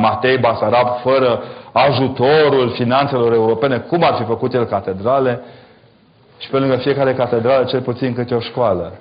Matei 0.00 0.38
Basarab, 0.38 0.88
fără 1.02 1.42
ajutorul 1.72 2.70
finanțelor 2.70 3.32
europene, 3.32 3.78
cum 3.78 4.02
ar 4.04 4.14
fi 4.18 4.24
făcut 4.24 4.54
el 4.54 4.64
catedrale, 4.64 5.40
și 6.38 6.50
pe 6.50 6.58
lângă 6.58 6.76
fiecare 6.76 7.14
catedrală 7.14 7.64
cel 7.64 7.80
puțin 7.80 8.14
câte 8.14 8.34
o 8.34 8.40
școală. 8.40 8.92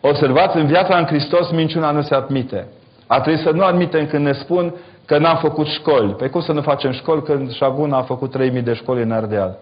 Observați, 0.00 0.56
în 0.56 0.66
viața 0.66 0.96
în 0.96 1.04
Hristos 1.04 1.50
minciuna 1.50 1.90
nu 1.90 2.02
se 2.02 2.14
admite. 2.14 2.66
A 3.06 3.20
trebuit 3.20 3.44
să 3.44 3.50
nu 3.50 3.64
admitem 3.64 4.06
când 4.06 4.26
ne 4.26 4.32
spun 4.32 4.74
că 5.06 5.18
n-am 5.18 5.36
făcut 5.36 5.66
școli. 5.66 6.12
Păi 6.12 6.30
cum 6.30 6.40
să 6.40 6.52
nu 6.52 6.60
facem 6.60 6.92
școli 6.92 7.22
când 7.22 7.52
Șaguna 7.52 7.96
a 7.96 8.02
făcut 8.02 8.30
3000 8.30 8.62
de 8.62 8.74
școli 8.74 9.02
în 9.02 9.12
Ardeal? 9.12 9.58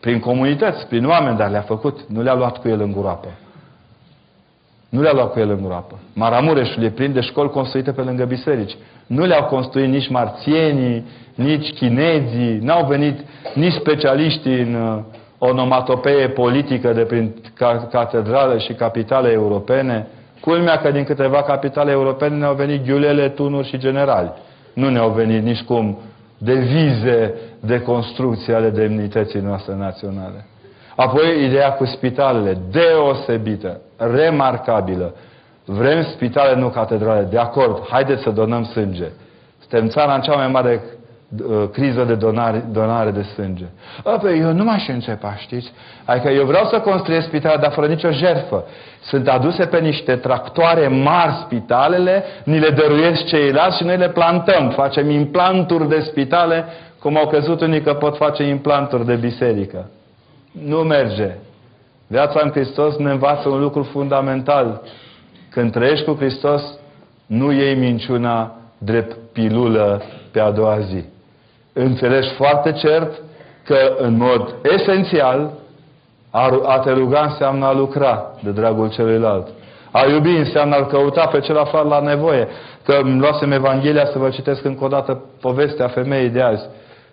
Prin 0.00 0.20
comunități, 0.20 0.86
prin 0.86 1.06
oameni, 1.06 1.36
dar 1.36 1.50
le-a 1.50 1.60
făcut. 1.60 2.00
Nu 2.08 2.22
le-a 2.22 2.34
luat 2.34 2.58
cu 2.58 2.68
el 2.68 2.80
în 2.80 2.92
groapă. 2.92 3.28
Nu 4.88 5.02
le-a 5.02 5.12
luat 5.12 5.32
cu 5.32 5.38
el 5.38 5.50
în 5.50 5.62
groapă. 5.64 5.98
Maramureșul 6.12 6.82
e 6.82 6.90
plin 6.90 7.12
de 7.12 7.20
școli 7.20 7.50
construite 7.50 7.92
pe 7.92 8.00
lângă 8.00 8.24
biserici. 8.24 8.76
Nu 9.06 9.24
le-au 9.24 9.44
construit 9.44 9.88
nici 9.88 10.08
marțienii, 10.08 11.06
nici 11.34 11.72
chinezii, 11.72 12.58
n-au 12.58 12.86
venit 12.86 13.18
nici 13.54 13.72
specialiștii 13.72 14.60
în 14.60 14.74
uh, 14.74 14.98
onomatopee 15.38 16.28
politică 16.28 16.92
de 16.92 17.02
prin 17.02 17.34
catedrale 17.90 18.58
și 18.58 18.72
capitale 18.72 19.30
europene. 19.30 20.06
Culmea 20.40 20.78
că 20.78 20.90
din 20.90 21.04
câteva 21.04 21.42
capitale 21.42 21.90
europene 21.90 22.36
ne-au 22.36 22.54
venit 22.54 22.84
ghiulele, 22.84 23.28
tunuri 23.28 23.68
și 23.68 23.78
generali. 23.78 24.32
Nu 24.74 24.88
ne-au 24.88 25.10
venit 25.10 25.42
nici 25.42 25.62
cum 25.62 25.98
devize 26.38 27.34
de 27.60 27.80
construcție 27.80 28.54
ale 28.54 28.70
demnității 28.70 29.40
noastre 29.40 29.74
naționale. 29.74 30.46
Apoi 30.96 31.44
ideea 31.44 31.72
cu 31.72 31.84
spitalele, 31.84 32.58
deosebită, 32.70 33.80
remarcabilă. 33.96 35.14
Vrem 35.64 36.02
spitale, 36.02 36.60
nu 36.60 36.68
catedrale. 36.68 37.26
De 37.30 37.38
acord, 37.38 37.86
haideți 37.88 38.22
să 38.22 38.30
donăm 38.30 38.64
sânge. 38.64 39.08
Suntem 39.60 39.88
țara 39.88 40.14
în 40.14 40.20
cea 40.20 40.34
mai 40.34 40.48
mare 40.48 40.82
uh, 40.84 41.03
criză 41.72 42.04
de 42.04 42.14
donare, 42.14 42.64
donare 42.72 43.10
de 43.10 43.22
sânge. 43.22 43.64
Păi 44.20 44.38
eu 44.38 44.52
nu 44.52 44.64
m-aș 44.64 44.88
începa, 44.88 45.34
știți? 45.36 45.72
Adică 46.04 46.28
eu 46.28 46.44
vreau 46.44 46.64
să 46.64 46.80
construiesc 46.80 47.26
spitale, 47.26 47.56
dar 47.60 47.72
fără 47.72 47.86
nicio 47.86 48.10
jerfă. 48.10 48.64
Sunt 49.00 49.28
aduse 49.28 49.66
pe 49.66 49.78
niște 49.78 50.16
tractoare 50.16 50.88
mari 50.88 51.32
spitalele, 51.44 52.24
ni 52.44 52.58
le 52.58 52.70
dăruiesc 52.70 53.24
ceilalți 53.24 53.76
și 53.76 53.84
noi 53.84 53.96
le 53.96 54.08
plantăm. 54.08 54.70
Facem 54.70 55.10
implanturi 55.10 55.88
de 55.88 56.00
spitale, 56.00 56.64
cum 57.00 57.16
au 57.16 57.26
căzut 57.26 57.60
unii 57.60 57.80
că 57.82 57.94
pot 57.94 58.16
face 58.16 58.42
implanturi 58.42 59.06
de 59.06 59.14
biserică. 59.14 59.90
Nu 60.66 60.76
merge. 60.76 61.30
Viața 62.06 62.40
în 62.42 62.50
Hristos 62.50 62.96
ne 62.96 63.10
învață 63.10 63.48
un 63.48 63.60
lucru 63.60 63.82
fundamental. 63.82 64.82
Când 65.50 65.72
trăiești 65.72 66.04
cu 66.04 66.14
Hristos, 66.14 66.62
nu 67.26 67.52
iei 67.52 67.74
minciuna 67.74 68.54
drept 68.78 69.16
pilulă 69.32 70.02
pe 70.32 70.40
a 70.40 70.50
doua 70.50 70.80
zi. 70.80 71.04
Înțelegi 71.76 72.34
foarte 72.34 72.72
cert 72.72 73.22
că 73.64 73.94
în 73.98 74.16
mod 74.16 74.54
esențial 74.62 75.52
a 76.64 76.78
te 76.84 76.90
ruga 76.90 77.20
înseamnă 77.20 77.66
a 77.66 77.72
lucra 77.72 78.34
de 78.42 78.50
dragul 78.50 78.90
celuilalt. 78.90 79.46
A 79.90 80.06
iubi 80.06 80.36
înseamnă 80.36 80.74
a 80.74 80.86
căuta 80.86 81.26
pe 81.26 81.40
cel 81.40 81.58
aflat 81.58 81.88
la 81.88 82.00
nevoie. 82.00 82.48
Că 82.84 82.98
îmi 83.02 83.18
luasem 83.18 83.52
Evanghelia 83.52 84.04
să 84.04 84.18
vă 84.18 84.28
citesc 84.28 84.64
încă 84.64 84.84
o 84.84 84.88
dată 84.88 85.24
povestea 85.40 85.88
femeii 85.88 86.28
de 86.28 86.40
azi. 86.40 86.64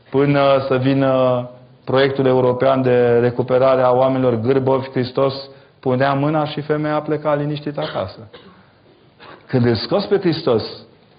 Până 0.09 0.65
să 0.67 0.75
vină 0.75 1.49
proiectul 1.85 2.25
european 2.25 2.81
de 2.81 3.19
recuperare 3.19 3.81
a 3.81 3.91
oamenilor 3.91 4.39
gârbovi, 4.39 4.89
Hristos 4.89 5.33
punea 5.79 6.13
mâna 6.13 6.45
și 6.45 6.61
femeia 6.61 7.01
pleca 7.01 7.35
liniștit 7.35 7.77
acasă. 7.77 8.29
Când 9.47 9.65
îl 9.65 9.75
scos 9.75 10.05
pe 10.05 10.17
Hristos 10.17 10.63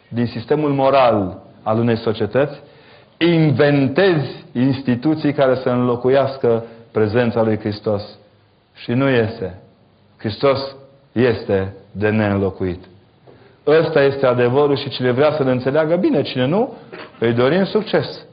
din 0.09 0.27
sistemul 0.27 0.71
moral 0.71 1.43
al 1.63 1.79
unei 1.79 1.97
societăți, 1.97 2.61
inventezi 3.25 4.45
instituții 4.53 5.33
care 5.33 5.55
să 5.55 5.69
înlocuiască 5.69 6.65
prezența 6.93 7.43
lui 7.43 7.59
Hristos. 7.59 8.03
Și 8.75 8.91
nu 8.93 9.09
este. 9.09 9.61
Hristos 10.19 10.77
este 11.13 11.75
de 11.93 12.09
neînlocuit. 12.09 12.85
Ăsta 13.67 14.03
este 14.03 14.27
adevărul 14.27 14.77
și 14.77 14.89
cine 14.89 15.11
vrea 15.11 15.33
să-l 15.33 15.47
înțeleagă 15.47 15.97
bine, 15.97 16.23
cine 16.23 16.47
nu, 16.47 16.75
îi 17.19 17.33
dorim 17.33 17.65
succes 17.65 18.27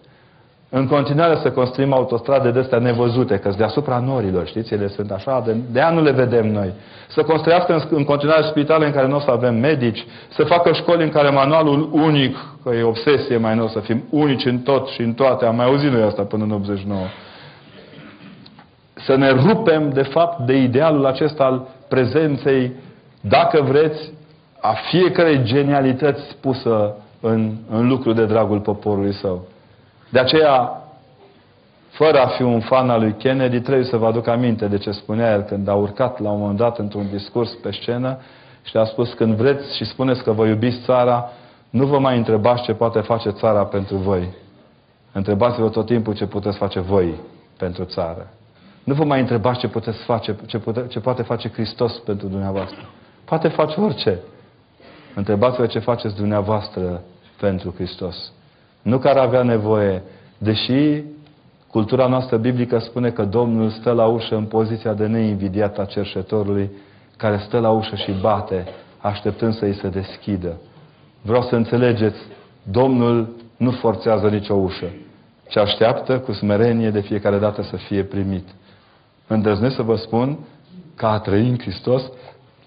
în 0.72 0.88
continuare 0.88 1.36
să 1.42 1.52
construim 1.52 1.94
autostrade 1.94 2.52
de 2.52 2.60
astea 2.60 2.80
nevăzute, 2.80 3.38
că 3.38 3.54
deasupra 3.58 4.00
norilor, 4.00 4.48
știți, 4.48 4.74
ele 4.74 4.88
sunt 4.88 5.12
așa, 5.12 5.44
de, 5.46 5.56
de 5.72 5.82
nu 5.94 6.02
le 6.02 6.12
vedem 6.12 6.52
noi. 6.52 6.74
Să 7.08 7.22
construiască 7.22 7.74
în, 7.74 7.82
în 7.90 8.04
continuare 8.04 8.42
spitale 8.50 8.86
în 8.86 8.92
care 8.92 9.08
nu 9.08 9.16
o 9.16 9.20
să 9.20 9.32
avem 9.32 9.56
medici, 9.56 10.06
să 10.30 10.44
facă 10.44 10.74
școli 10.74 11.04
în 11.04 11.10
care 11.10 11.30
manualul 11.30 11.90
unic, 11.92 12.36
că 12.64 12.74
e 12.74 12.84
obsesie 12.84 13.38
mai 13.38 13.56
nou 13.56 13.68
să 13.68 13.80
fim 13.80 14.04
unici 14.10 14.46
în 14.46 14.60
tot 14.60 14.88
și 14.88 15.02
în 15.02 15.14
toate, 15.14 15.46
am 15.46 15.56
mai 15.56 15.66
auzit 15.66 15.92
noi 15.92 16.02
asta 16.02 16.24
până 16.24 16.44
în 16.44 16.52
89. 16.52 17.00
Să 18.94 19.16
ne 19.16 19.30
rupem, 19.30 19.90
de 19.90 20.04
fapt, 20.04 20.46
de 20.46 20.54
idealul 20.54 21.06
acesta 21.06 21.44
al 21.44 21.68
prezenței, 21.88 22.72
dacă 23.22 23.62
vreți, 23.62 24.12
a 24.60 24.74
fiecărei 24.90 25.44
genialități 25.44 26.36
pusă 26.42 26.96
în, 27.22 27.52
în 27.70 27.88
lucru 27.88 28.14
de 28.14 28.26
dragul 28.26 28.60
poporului 28.60 29.14
său. 29.14 29.48
De 30.10 30.20
aceea, 30.20 30.84
fără 31.90 32.20
a 32.20 32.28
fi 32.28 32.42
un 32.42 32.60
fan 32.60 32.90
al 32.90 33.00
lui 33.00 33.16
Kennedy, 33.18 33.60
trebuie 33.60 33.86
să 33.86 33.98
vă 33.98 34.06
aduc 34.06 34.28
aminte 34.28 34.68
de 34.68 34.78
ce 34.78 34.92
spunea 34.92 35.34
el 35.34 35.42
când 35.42 35.68
a 35.68 35.74
urcat 35.74 36.20
la 36.20 36.32
un 36.32 36.40
moment 36.40 36.58
dat 36.58 36.78
într-un 36.78 37.10
discurs 37.10 37.54
pe 37.54 37.72
scenă 37.72 38.20
și 38.64 38.78
a 38.78 38.84
spus, 38.84 39.14
când 39.14 39.36
vreți 39.36 39.76
și 39.76 39.86
spuneți 39.86 40.24
că 40.24 40.32
vă 40.32 40.46
iubiți 40.46 40.82
țara, 40.86 41.30
nu 41.70 41.86
vă 41.86 42.00
mai 42.00 42.18
întrebați 42.18 42.64
ce 42.64 42.74
poate 42.74 43.00
face 43.00 43.30
țara 43.30 43.66
pentru 43.66 43.96
voi. 43.96 44.30
Întrebați-vă 45.12 45.70
tot 45.70 45.86
timpul 45.86 46.16
ce 46.16 46.26
puteți 46.26 46.58
face 46.58 46.80
voi 46.80 47.14
pentru 47.58 47.84
țară. 47.84 48.28
Nu 48.84 48.94
vă 48.94 49.04
mai 49.04 49.20
întrebați 49.20 49.60
ce 49.60 49.68
puteți 49.68 50.04
face, 50.04 50.36
ce, 50.46 50.58
pute, 50.58 50.86
ce 50.88 51.00
poate 51.00 51.22
face 51.22 51.50
Hristos 51.50 51.98
pentru 51.98 52.28
dumneavoastră. 52.28 52.90
Poate 53.26 53.48
face 53.48 53.80
orice. 53.80 54.20
Întrebați-vă 55.16 55.66
ce 55.66 55.80
faceți 55.80 56.16
dumneavoastră 56.16 57.02
pentru 57.40 57.74
Hristos. 57.76 58.32
Nu 58.82 58.98
că 58.98 59.08
ar 59.08 59.18
avea 59.18 59.44
nevoie, 59.44 60.04
deși 60.38 61.04
cultura 61.68 62.08
noastră 62.08 62.38
biblică 62.38 62.80
spune 62.80 63.10
că 63.10 63.26
Domnul 63.26 63.70
stă 63.70 63.92
la 63.92 64.06
ușă 64.06 64.36
în 64.36 64.46
poziția 64.46 64.94
de 64.94 65.06
neinvidiat 65.06 65.80
a 65.80 65.86
cerșetorului, 65.86 66.72
care 67.18 67.38
stă 67.38 67.60
la 67.60 67.70
ușă 67.70 67.96
și 67.96 68.12
bate, 68.22 68.68
așteptând 68.98 69.54
să 69.54 69.66
îi 69.66 69.74
se 69.74 69.88
deschidă. 69.88 70.58
Vreau 71.22 71.42
să 71.42 71.56
înțelegeți, 71.56 72.18
Domnul 72.64 73.36
nu 73.58 73.72
forțează 73.72 74.30
nicio 74.30 74.54
ușă, 74.54 74.86
ci 75.48 75.58
așteaptă 75.58 76.20
cu 76.20 76.32
smerenie 76.32 76.90
de 76.90 77.00
fiecare 77.00 77.38
dată 77.38 77.62
să 77.62 77.76
fie 77.76 78.04
primit. 78.04 78.48
Îndrăznesc 79.28 79.76
să 79.76 79.82
vă 79.82 79.96
spun 79.96 80.38
că 80.96 81.06
a 81.06 81.20
trăi 81.20 81.50
în 81.50 81.58
Hristos 81.60 82.12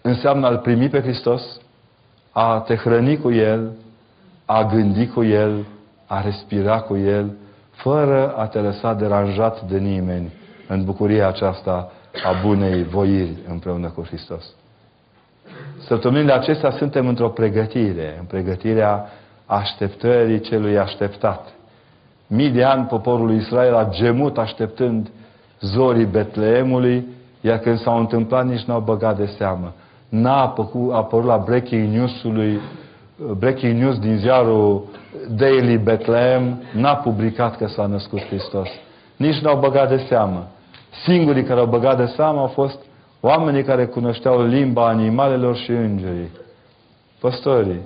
înseamnă 0.02 0.46
a-L 0.46 0.58
primi 0.58 0.88
pe 0.88 1.00
Hristos, 1.00 1.60
a 2.32 2.62
te 2.66 2.76
hrăni 2.76 3.18
cu 3.18 3.32
El, 3.32 3.72
a 4.44 4.64
gândi 4.64 5.06
cu 5.06 5.24
El, 5.24 5.64
a 6.12 6.20
respira 6.20 6.80
cu 6.80 6.96
El, 6.96 7.36
fără 7.70 8.34
a 8.36 8.46
te 8.46 8.58
lăsa 8.58 8.94
deranjat 8.94 9.62
de 9.62 9.78
nimeni 9.78 10.32
în 10.68 10.84
bucuria 10.84 11.28
aceasta 11.28 11.92
a 12.24 12.40
bunei 12.42 12.84
voiri 12.84 13.36
împreună 13.48 13.88
cu 13.88 14.02
Hristos. 14.02 14.44
Săptămânile 15.86 16.32
acestea 16.32 16.70
suntem 16.70 17.06
într-o 17.08 17.28
pregătire, 17.28 18.16
în 18.18 18.24
pregătirea 18.24 19.06
așteptării 19.46 20.40
celui 20.40 20.78
așteptat. 20.78 21.48
Mii 22.26 22.50
de 22.50 22.64
ani 22.64 22.86
poporul 22.86 23.26
lui 23.26 23.36
Israel 23.36 23.74
a 23.74 23.88
gemut 23.90 24.38
așteptând 24.38 25.10
zorii 25.60 26.04
Betleemului, 26.06 27.06
iar 27.40 27.58
când 27.58 27.78
s-au 27.78 27.98
întâmplat 27.98 28.46
nici 28.46 28.64
n-au 28.64 28.80
băgat 28.80 29.16
de 29.16 29.26
seamă. 29.26 29.72
N-a 30.08 30.54
apărut 30.90 31.26
la 31.26 31.36
breaking 31.36 31.94
news-ului 31.94 32.60
breaking 33.38 33.80
news 33.80 33.98
din 33.98 34.16
ziarul 34.16 34.84
Daily 35.28 35.76
Bethlehem 35.76 36.62
n-a 36.72 36.96
publicat 36.96 37.56
că 37.56 37.66
s-a 37.66 37.86
născut 37.86 38.20
Hristos. 38.20 38.68
Nici 39.16 39.38
n-au 39.38 39.58
băgat 39.58 39.88
de 39.88 40.04
seamă. 40.08 40.46
Singurii 41.04 41.44
care 41.44 41.60
au 41.60 41.66
băgat 41.66 41.96
de 41.96 42.06
seamă 42.16 42.40
au 42.40 42.46
fost 42.46 42.78
oamenii 43.20 43.62
care 43.62 43.86
cunoșteau 43.86 44.42
limba 44.46 44.88
animalelor 44.88 45.56
și 45.56 45.70
îngerii. 45.70 46.30
Păstorii. 47.20 47.80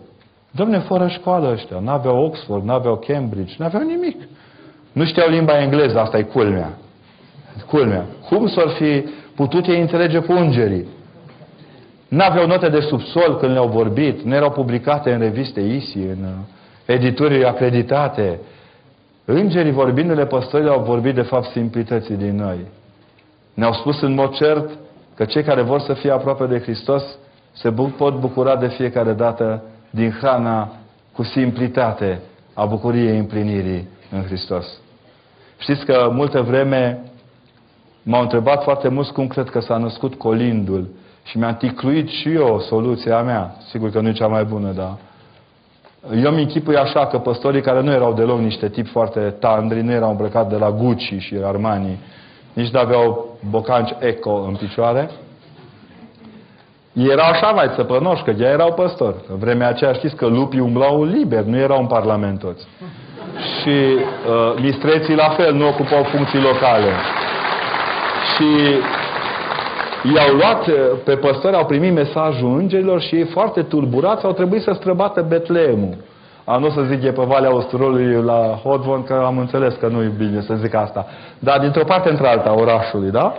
Domne, 0.51 0.79
fără 0.79 1.09
școală 1.09 1.53
ăștia. 1.53 1.79
N-aveau 1.79 2.25
Oxford, 2.25 2.65
n-aveau 2.65 2.97
Cambridge, 2.97 3.55
n-aveau 3.59 3.83
nimic. 3.83 4.23
Nu 4.93 5.05
știau 5.05 5.29
limba 5.29 5.61
engleză, 5.61 6.01
asta 6.01 6.19
e 6.19 6.23
culmea. 6.23 6.73
Culmea. 7.67 8.05
Cum 8.29 8.49
s-ar 8.49 8.69
fi 8.69 9.05
putut 9.35 9.67
ei 9.67 9.81
înțelege 9.81 10.19
cu 10.19 10.33
îngerii? 10.33 10.87
N-aveau 12.09 12.47
note 12.47 12.69
de 12.69 12.81
subsol 12.81 13.37
când 13.37 13.53
le-au 13.53 13.69
vorbit, 13.69 14.23
nu 14.23 14.35
erau 14.35 14.51
publicate 14.51 15.13
în 15.13 15.19
reviste 15.19 15.61
ISI, 15.61 15.99
în 15.99 16.25
uh, 16.87 16.95
edituri 16.95 17.45
acreditate. 17.45 18.41
Îngerii 19.25 19.73
vorbindu-le 19.73 20.27
păstorii 20.27 20.69
au 20.69 20.83
vorbit 20.83 21.15
de 21.15 21.23
fapt 21.23 21.51
simplității 21.51 22.17
din 22.17 22.37
noi. 22.37 22.59
Ne-au 23.55 23.73
spus 23.73 24.01
în 24.01 24.15
mod 24.15 24.35
cert 24.35 24.71
că 25.15 25.25
cei 25.25 25.43
care 25.43 25.63
vor 25.63 25.81
să 25.81 25.93
fie 25.93 26.11
aproape 26.11 26.47
de 26.47 26.61
Hristos 26.61 27.03
se 27.53 27.73
pot 27.97 28.19
bucura 28.19 28.57
de 28.57 28.69
fiecare 28.69 29.13
dată 29.13 29.63
din 29.91 30.11
hrana 30.11 30.73
cu 31.13 31.23
simplitate 31.23 32.21
a 32.55 32.65
bucuriei 32.65 33.19
împlinirii 33.19 33.89
în 34.11 34.23
Hristos. 34.23 34.67
Știți 35.59 35.85
că 35.85 36.11
multă 36.13 36.43
vreme 36.43 37.01
m-au 38.03 38.23
întrebat 38.23 38.63
foarte 38.63 38.89
mulți 38.89 39.13
cum 39.13 39.27
cred 39.27 39.51
că 39.51 39.61
s-a 39.61 39.77
născut 39.77 40.15
colindul 40.15 40.89
și 41.25 41.39
mi-a 41.39 41.55
ticluit 41.55 42.09
și 42.09 42.33
eu 42.33 42.61
soluția 42.61 43.23
mea. 43.23 43.57
Sigur 43.71 43.91
că 43.91 44.01
nu 44.01 44.09
e 44.09 44.13
cea 44.13 44.27
mai 44.27 44.45
bună, 44.45 44.73
dar 44.73 44.97
eu 46.15 46.31
mi 46.31 46.43
închipui 46.43 46.77
așa 46.77 47.07
că 47.07 47.19
păstorii 47.19 47.61
care 47.61 47.81
nu 47.81 47.93
erau 47.93 48.13
deloc 48.13 48.39
niște 48.39 48.69
tipi 48.69 48.91
foarte 48.91 49.21
tandri, 49.21 49.83
nu 49.83 49.93
erau 49.93 50.11
îmbrăcați 50.11 50.49
de 50.49 50.57
la 50.57 50.71
Gucci 50.71 51.15
și 51.19 51.37
Armani, 51.45 51.99
nici 52.53 52.71
nu 52.71 52.79
aveau 52.79 53.39
bocanci 53.51 53.95
eco 53.99 54.45
în 54.49 54.55
picioare, 54.55 55.11
era 56.93 57.23
așa 57.23 57.47
mai 57.47 57.71
țăpănoși, 57.75 58.23
că 58.23 58.31
ei 58.31 58.53
erau 58.53 58.73
păstori. 58.73 59.17
În 59.29 59.39
vremea 59.39 59.69
aceea 59.69 59.93
știți 59.93 60.17
că 60.17 60.27
lupii 60.27 60.61
umblau 60.61 61.05
liber, 61.05 61.43
nu 61.43 61.57
erau 61.57 61.81
în 61.81 61.87
parlament 61.87 62.39
toți. 62.39 62.67
Și 63.61 63.69
uh, 63.69 64.61
mistreții 64.61 65.15
la 65.15 65.29
fel 65.29 65.55
nu 65.55 65.67
ocupau 65.69 66.03
funcții 66.03 66.41
locale. 66.41 66.93
Și 68.33 68.49
i-au 70.15 70.35
luat 70.35 70.67
uh, 70.67 70.75
pe 71.05 71.17
păstori, 71.17 71.57
au 71.57 71.67
primit 71.67 71.93
mesajul 71.93 72.59
îngerilor 72.59 73.01
și 73.01 73.15
ei 73.15 73.25
foarte 73.25 73.63
tulburați 73.63 74.25
au 74.25 74.33
trebuit 74.33 74.63
să 74.63 74.73
străbată 74.73 75.25
Betleemul. 75.29 75.97
A, 76.45 76.57
nu 76.57 76.71
să 76.71 76.83
zic 76.83 77.03
e 77.03 77.13
pe 77.13 77.23
Valea 77.23 77.55
Osturului 77.55 78.23
la 78.23 78.61
Hodvon, 78.63 79.03
că 79.03 79.23
am 79.25 79.39
înțeles 79.39 79.75
că 79.75 79.87
nu 79.89 80.03
e 80.03 80.13
bine 80.17 80.41
să 80.41 80.55
zic 80.55 80.75
asta. 80.75 81.07
Dar 81.39 81.59
dintr-o 81.61 81.85
parte 81.85 82.11
într-alta 82.11 82.55
orașului, 82.55 83.11
da? 83.11 83.35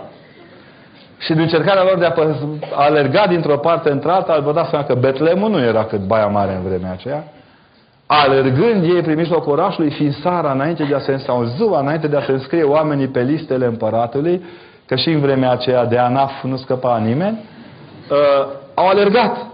Și 1.18 1.32
din 1.32 1.40
încercarea 1.40 1.82
lor 1.82 1.98
de 1.98 2.04
a 2.04 2.14
alerga 2.74 3.26
dintr-o 3.28 3.56
parte 3.56 3.90
într-alta, 3.90 4.38
vă 4.38 4.52
dați 4.52 4.70
seama 4.70 4.84
că 4.84 4.94
Betlemul 4.94 5.50
nu 5.50 5.58
era 5.58 5.84
cât 5.84 6.00
Baia 6.06 6.26
Mare 6.26 6.54
în 6.54 6.62
vremea 6.68 6.92
aceea. 6.92 7.24
Alergând 8.06 8.82
ei 8.82 9.02
prin 9.02 9.16
mijlocul 9.16 9.52
orașului, 9.52 9.90
fiind 9.90 10.14
sara 10.14 10.52
înainte 10.52 10.84
de 10.84 10.94
a 10.94 10.98
se 10.98 11.16
sau 11.16 11.44
ziua 11.44 11.80
înainte 11.80 12.06
de 12.06 12.16
a 12.16 12.22
se 12.22 12.32
înscrie 12.32 12.62
oamenii 12.62 13.08
pe 13.08 13.22
listele 13.22 13.66
împăratului, 13.66 14.42
că 14.88 14.96
și 14.96 15.08
în 15.08 15.20
vremea 15.20 15.50
aceea 15.50 15.84
de 15.84 15.98
ANAF 15.98 16.42
nu 16.42 16.56
scăpa 16.56 16.98
nimeni, 16.98 17.38
uh, 18.10 18.46
au 18.74 18.86
alergat. 18.86 19.46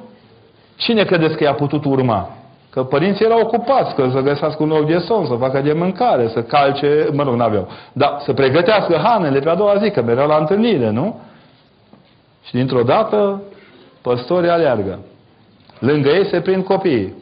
Cine 0.76 1.04
credeți 1.04 1.36
că 1.36 1.44
i-a 1.44 1.54
putut 1.54 1.84
urma? 1.84 2.28
Că 2.70 2.82
părinții 2.82 3.24
erau 3.24 3.40
ocupați, 3.40 3.94
că 3.94 4.08
să 4.12 4.20
găsească 4.20 4.62
un 4.62 4.68
loc 4.68 4.86
de 4.86 4.98
somn, 4.98 5.26
să 5.26 5.34
facă 5.34 5.60
de 5.60 5.72
mâncare, 5.72 6.28
să 6.28 6.42
calce, 6.42 7.08
mă 7.12 7.22
rog, 7.22 7.34
n-aveau. 7.34 7.68
Dar 7.92 8.16
să 8.24 8.32
pregătească 8.32 9.00
hanele 9.04 9.38
pe 9.38 9.48
a 9.48 9.54
doua 9.54 9.76
zi, 9.76 9.90
că 9.90 10.02
mereau 10.02 10.28
la 10.28 10.36
întâlnire, 10.36 10.90
nu? 10.90 11.20
Și 12.44 12.52
dintr-o 12.52 12.82
dată, 12.82 13.42
păstorii 14.02 14.50
aleargă. 14.50 14.98
Lângă 15.78 16.08
ei 16.08 16.26
se 16.26 16.40
prind 16.40 16.64
copiii. 16.64 17.14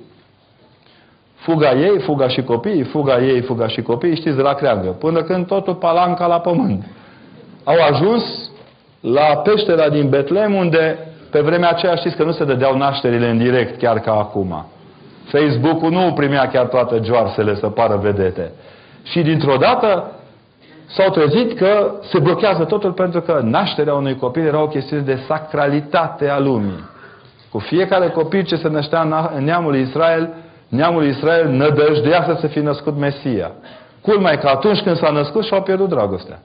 Fuga 1.35 1.73
ei, 1.73 2.01
fuga 2.01 2.29
și 2.29 2.43
copiii, 2.43 2.83
fuga 2.83 3.19
ei, 3.19 3.41
fuga 3.41 3.69
și 3.69 3.83
copiii, 3.83 4.17
știți, 4.17 4.37
de 4.37 4.43
la 4.43 4.55
creangă. 4.55 4.89
Până 4.89 5.23
când 5.23 5.47
totul 5.47 5.75
palanca 5.75 6.27
la 6.27 6.41
pământ. 6.41 6.85
Au 7.65 7.77
ajuns 7.91 8.51
la 9.01 9.37
peștera 9.37 9.89
din 9.89 10.09
Betlehem, 10.09 10.55
unde 10.55 10.99
pe 11.31 11.41
vremea 11.41 11.69
aceea 11.69 11.95
știți 11.95 12.17
că 12.17 12.25
nu 12.25 12.33
se 12.33 12.45
dădeau 12.45 12.77
nașterile 12.77 13.29
în 13.29 13.39
direct, 13.39 13.79
chiar 13.79 14.01
ca 14.01 14.13
acum. 14.13 14.67
Facebook-ul 15.25 15.91
nu 15.91 16.13
primea 16.13 16.49
chiar 16.49 16.67
toate 16.67 17.01
joarsele 17.05 17.55
să 17.55 17.67
pară 17.67 17.97
vedete. 18.03 18.53
Și 19.03 19.23
dintr-o 19.23 19.57
dată 19.57 20.13
s-au 20.87 21.11
trezit 21.11 21.59
că 21.59 21.95
se 22.11 22.19
blochează 22.19 22.65
totul 22.65 22.93
pentru 22.93 23.21
că 23.21 23.41
nașterea 23.43 23.95
unui 23.95 24.17
copil 24.17 24.47
era 24.47 24.63
o 24.63 24.67
chestiune 24.67 25.03
de 25.03 25.19
sacralitate 25.27 26.29
a 26.29 26.39
lumii. 26.39 26.91
Cu 27.51 27.59
fiecare 27.59 28.09
copil 28.09 28.45
ce 28.45 28.57
se 28.57 28.69
năștea 28.69 29.31
în 29.35 29.45
neamul 29.45 29.77
Israel, 29.77 30.29
neamul 30.69 31.05
Israel 31.07 31.49
nădăjdea 31.49 32.23
să 32.23 32.37
se 32.41 32.47
fi 32.47 32.59
născut 32.59 32.97
Mesia. 32.97 33.51
Culmea 34.01 34.39
că 34.39 34.49
atunci 34.49 34.81
când 34.81 34.97
s-a 34.97 35.11
născut 35.11 35.45
și-au 35.45 35.63
pierdut 35.63 35.89
dragostea. 35.89 36.39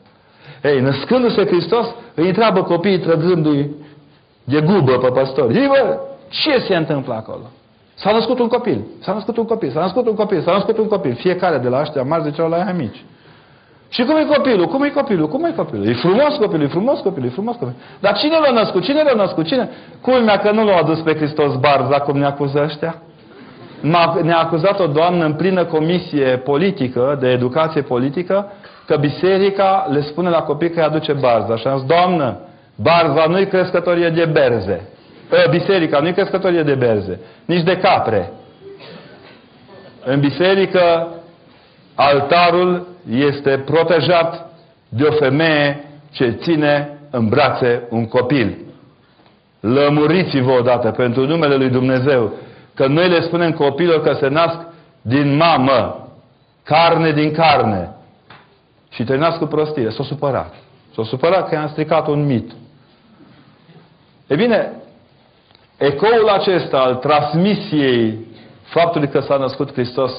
Ei, 0.64 0.80
născându-se 0.80 1.46
Hristos, 1.46 1.88
îi 2.16 2.28
întreabă 2.28 2.64
copiii 2.64 3.00
trăgându-i 3.00 3.76
de 4.44 4.62
gubă 4.62 4.98
pe 4.98 5.08
păstori. 5.08 5.56
Ei, 5.56 5.68
bă, 5.68 6.00
ce 6.30 6.60
se 6.60 6.76
întâmplă 6.76 7.14
acolo? 7.14 7.52
S-a 7.94 8.12
născut 8.12 8.40
un 8.40 8.48
copil, 8.48 8.82
s-a 9.00 9.14
născut 9.14 9.38
un 9.38 9.46
copil, 9.46 9.72
s-a 9.72 9.82
născut 9.82 10.08
un 10.08 10.16
copil, 10.16 10.42
s-a 10.42 10.52
născut 10.52 10.78
un 10.78 10.88
copil. 10.88 11.16
Fiecare 11.16 11.58
de 11.58 11.68
la 11.68 11.80
ăștia 11.82 12.04
mari 12.04 12.24
ziceau 12.24 12.50
la 12.50 12.58
ea 12.58 12.74
mici. 12.78 13.04
Și 13.90 14.04
cum 14.04 14.16
e 14.16 14.26
copilul? 14.36 14.66
Cum 14.66 14.84
e 14.84 14.90
copilul? 14.90 15.28
Cum 15.28 15.44
e 15.44 15.54
copilul? 15.56 15.88
E 15.88 15.94
frumos 15.94 16.36
copilul, 16.36 16.66
e 16.66 16.68
frumos 16.68 17.00
copilul, 17.00 17.28
e 17.28 17.32
frumos 17.32 17.54
copilul. 17.54 17.82
Dar 18.00 18.18
cine 18.18 18.38
l-a 18.38 18.52
născut? 18.52 18.84
Cine 18.84 19.04
l-a 19.04 19.14
născut? 19.14 19.46
Cine? 19.46 19.70
Culmea 20.02 20.38
că 20.38 20.52
nu 20.52 20.66
l-a 20.66 20.78
adus 20.78 21.00
pe 21.00 21.16
Hristos 21.16 21.56
Barza, 21.56 22.00
cum 22.00 22.18
ne 22.18 22.26
acuză 22.26 22.62
ăștia. 22.64 23.02
Ne-a 24.22 24.38
acuzat 24.38 24.80
o 24.80 24.88
doamnă 24.88 25.26
în 25.26 25.34
plină 25.34 25.66
comisie 25.66 26.38
politică, 26.38 27.18
de 27.20 27.28
educație 27.28 27.82
politică, 27.82 28.52
că 28.88 28.98
biserica 28.98 29.88
le 29.92 30.02
spune 30.02 30.30
la 30.30 30.42
copii 30.42 30.70
că 30.70 30.80
îi 30.80 30.86
aduce 30.86 31.14
barza. 31.14 31.56
Și 31.56 31.68
am 31.68 31.78
zis, 31.78 31.88
doamnă, 31.88 32.40
barza 32.76 33.26
nu-i 33.26 33.48
crescătorie 33.48 34.10
de 34.10 34.26
berze. 34.26 34.90
Biserica 35.50 36.00
nu-i 36.00 36.14
crescătorie 36.14 36.64
de 36.64 36.74
berze, 36.74 37.20
nici 37.46 37.64
de 37.64 37.78
capre. 37.78 38.32
În 40.06 40.20
biserică, 40.20 41.08
altarul 41.96 42.88
este 43.10 43.64
protejat 43.66 44.50
de 44.90 45.04
o 45.04 45.12
femeie 45.12 45.84
ce 46.12 46.30
ține 46.30 47.00
în 47.12 47.28
brațe 47.28 47.88
un 47.90 48.08
copil. 48.08 48.58
Lămuriți-vă 49.60 50.52
odată 50.52 50.92
pentru 50.92 51.26
numele 51.26 51.56
Lui 51.56 51.70
Dumnezeu 51.70 52.34
că 52.74 52.88
noi 52.88 53.10
le 53.10 53.22
spunem 53.22 53.52
copilor 53.52 54.02
că 54.02 54.14
se 54.14 54.28
nasc 54.28 54.58
din 55.02 55.36
mamă, 55.36 56.08
carne 56.64 57.12
din 57.12 57.32
carne. 57.32 57.97
Și 58.98 59.04
te 59.04 59.16
nasc 59.16 59.38
cu 59.38 59.46
prostie. 59.46 59.90
S-a 59.90 60.04
supărat. 60.04 60.54
S-a 60.96 61.04
supărat 61.04 61.50
că 61.50 61.56
i-am 61.56 61.68
stricat 61.68 62.08
un 62.08 62.26
mit. 62.26 62.52
E 64.28 64.36
bine, 64.36 64.72
ecoul 65.78 66.30
acesta 66.30 66.78
al 66.78 66.96
transmisiei 66.96 68.26
faptului 68.64 69.08
că 69.08 69.20
s-a 69.20 69.38
născut 69.38 69.72
Hristos 69.72 70.12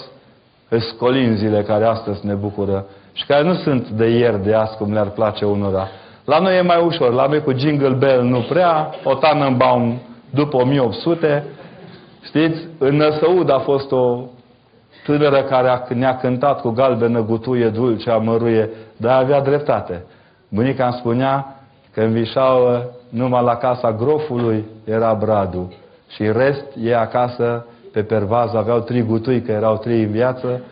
scolinzile 0.78 1.62
care 1.62 1.84
astăzi 1.84 2.26
ne 2.26 2.34
bucură 2.34 2.86
și 3.12 3.26
care 3.26 3.42
nu 3.42 3.54
sunt 3.54 3.88
de 3.88 4.06
ieri, 4.06 4.42
de 4.42 4.54
azi, 4.54 4.76
cum 4.76 4.92
le-ar 4.92 5.10
place 5.10 5.44
unora. 5.44 5.88
La 6.24 6.38
noi 6.38 6.56
e 6.56 6.60
mai 6.60 6.82
ușor. 6.84 7.12
La 7.12 7.26
noi 7.26 7.42
cu 7.42 7.52
Jingle 7.56 7.94
Bell 7.94 8.22
nu 8.22 8.40
prea. 8.40 8.94
O 9.04 9.14
Tannenbaum 9.14 10.00
după 10.30 10.56
1800. 10.56 11.44
Știți? 12.22 12.66
În 12.78 12.96
Năsăud 12.96 13.50
a 13.50 13.58
fost 13.58 13.92
o 13.92 14.24
tânără 15.08 15.42
care 15.42 15.84
ne-a 15.94 16.16
cântat 16.16 16.60
cu 16.60 16.70
galbenă 16.70 17.22
gutuie 17.22 17.68
dulce, 17.68 18.10
amăruie, 18.10 18.70
dar 18.96 19.22
avea 19.22 19.40
dreptate. 19.40 20.04
Bunica 20.48 20.84
îmi 20.84 20.96
spunea 20.98 21.56
că 21.92 22.00
în 22.00 22.12
Vișaua, 22.12 22.84
numai 23.08 23.44
la 23.44 23.56
casa 23.56 23.92
grofului 23.92 24.64
era 24.84 25.14
bradul. 25.14 25.68
Și 26.08 26.22
în 26.22 26.32
rest, 26.32 26.64
ei 26.76 26.94
acasă 26.94 27.66
pe 27.92 28.02
pervaz 28.02 28.54
aveau 28.54 28.80
trei 28.80 29.02
gutui, 29.02 29.42
că 29.42 29.52
erau 29.52 29.76
trei 29.76 30.02
în 30.02 30.10
viață, 30.10 30.62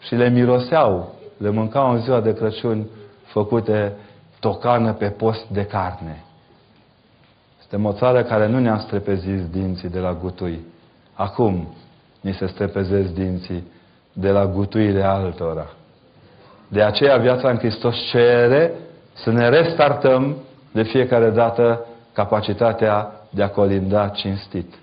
și 0.00 0.14
le 0.14 0.28
miroseau, 0.28 1.14
le 1.36 1.50
mâncau 1.50 1.90
în 1.90 2.00
ziua 2.00 2.20
de 2.20 2.34
Crăciun 2.34 2.86
făcute 3.24 3.92
tocană 4.40 4.92
pe 4.92 5.06
post 5.06 5.46
de 5.48 5.64
carne. 5.64 6.24
Suntem 7.60 7.84
o 7.84 7.92
țară 7.92 8.22
care 8.22 8.46
nu 8.46 8.58
ne-a 8.58 8.78
strepezit 8.78 9.40
dinții 9.40 9.88
de 9.88 9.98
la 9.98 10.18
gutui. 10.22 10.60
Acum 11.12 11.68
ni 12.20 12.32
se 12.32 12.46
strepezesc 12.46 13.08
dinții 13.08 13.72
de 14.14 14.30
la 14.30 14.46
gutuile 14.46 15.02
altora. 15.02 15.66
De 16.68 16.82
aceea 16.82 17.16
viața 17.16 17.50
în 17.50 17.56
Hristos 17.56 17.96
cere 18.10 18.72
să 19.12 19.30
ne 19.30 19.48
restartăm 19.48 20.36
de 20.72 20.82
fiecare 20.82 21.30
dată 21.30 21.86
capacitatea 22.12 23.12
de 23.30 23.42
a 23.42 23.48
colinda 23.48 24.08
cinstit 24.08 24.74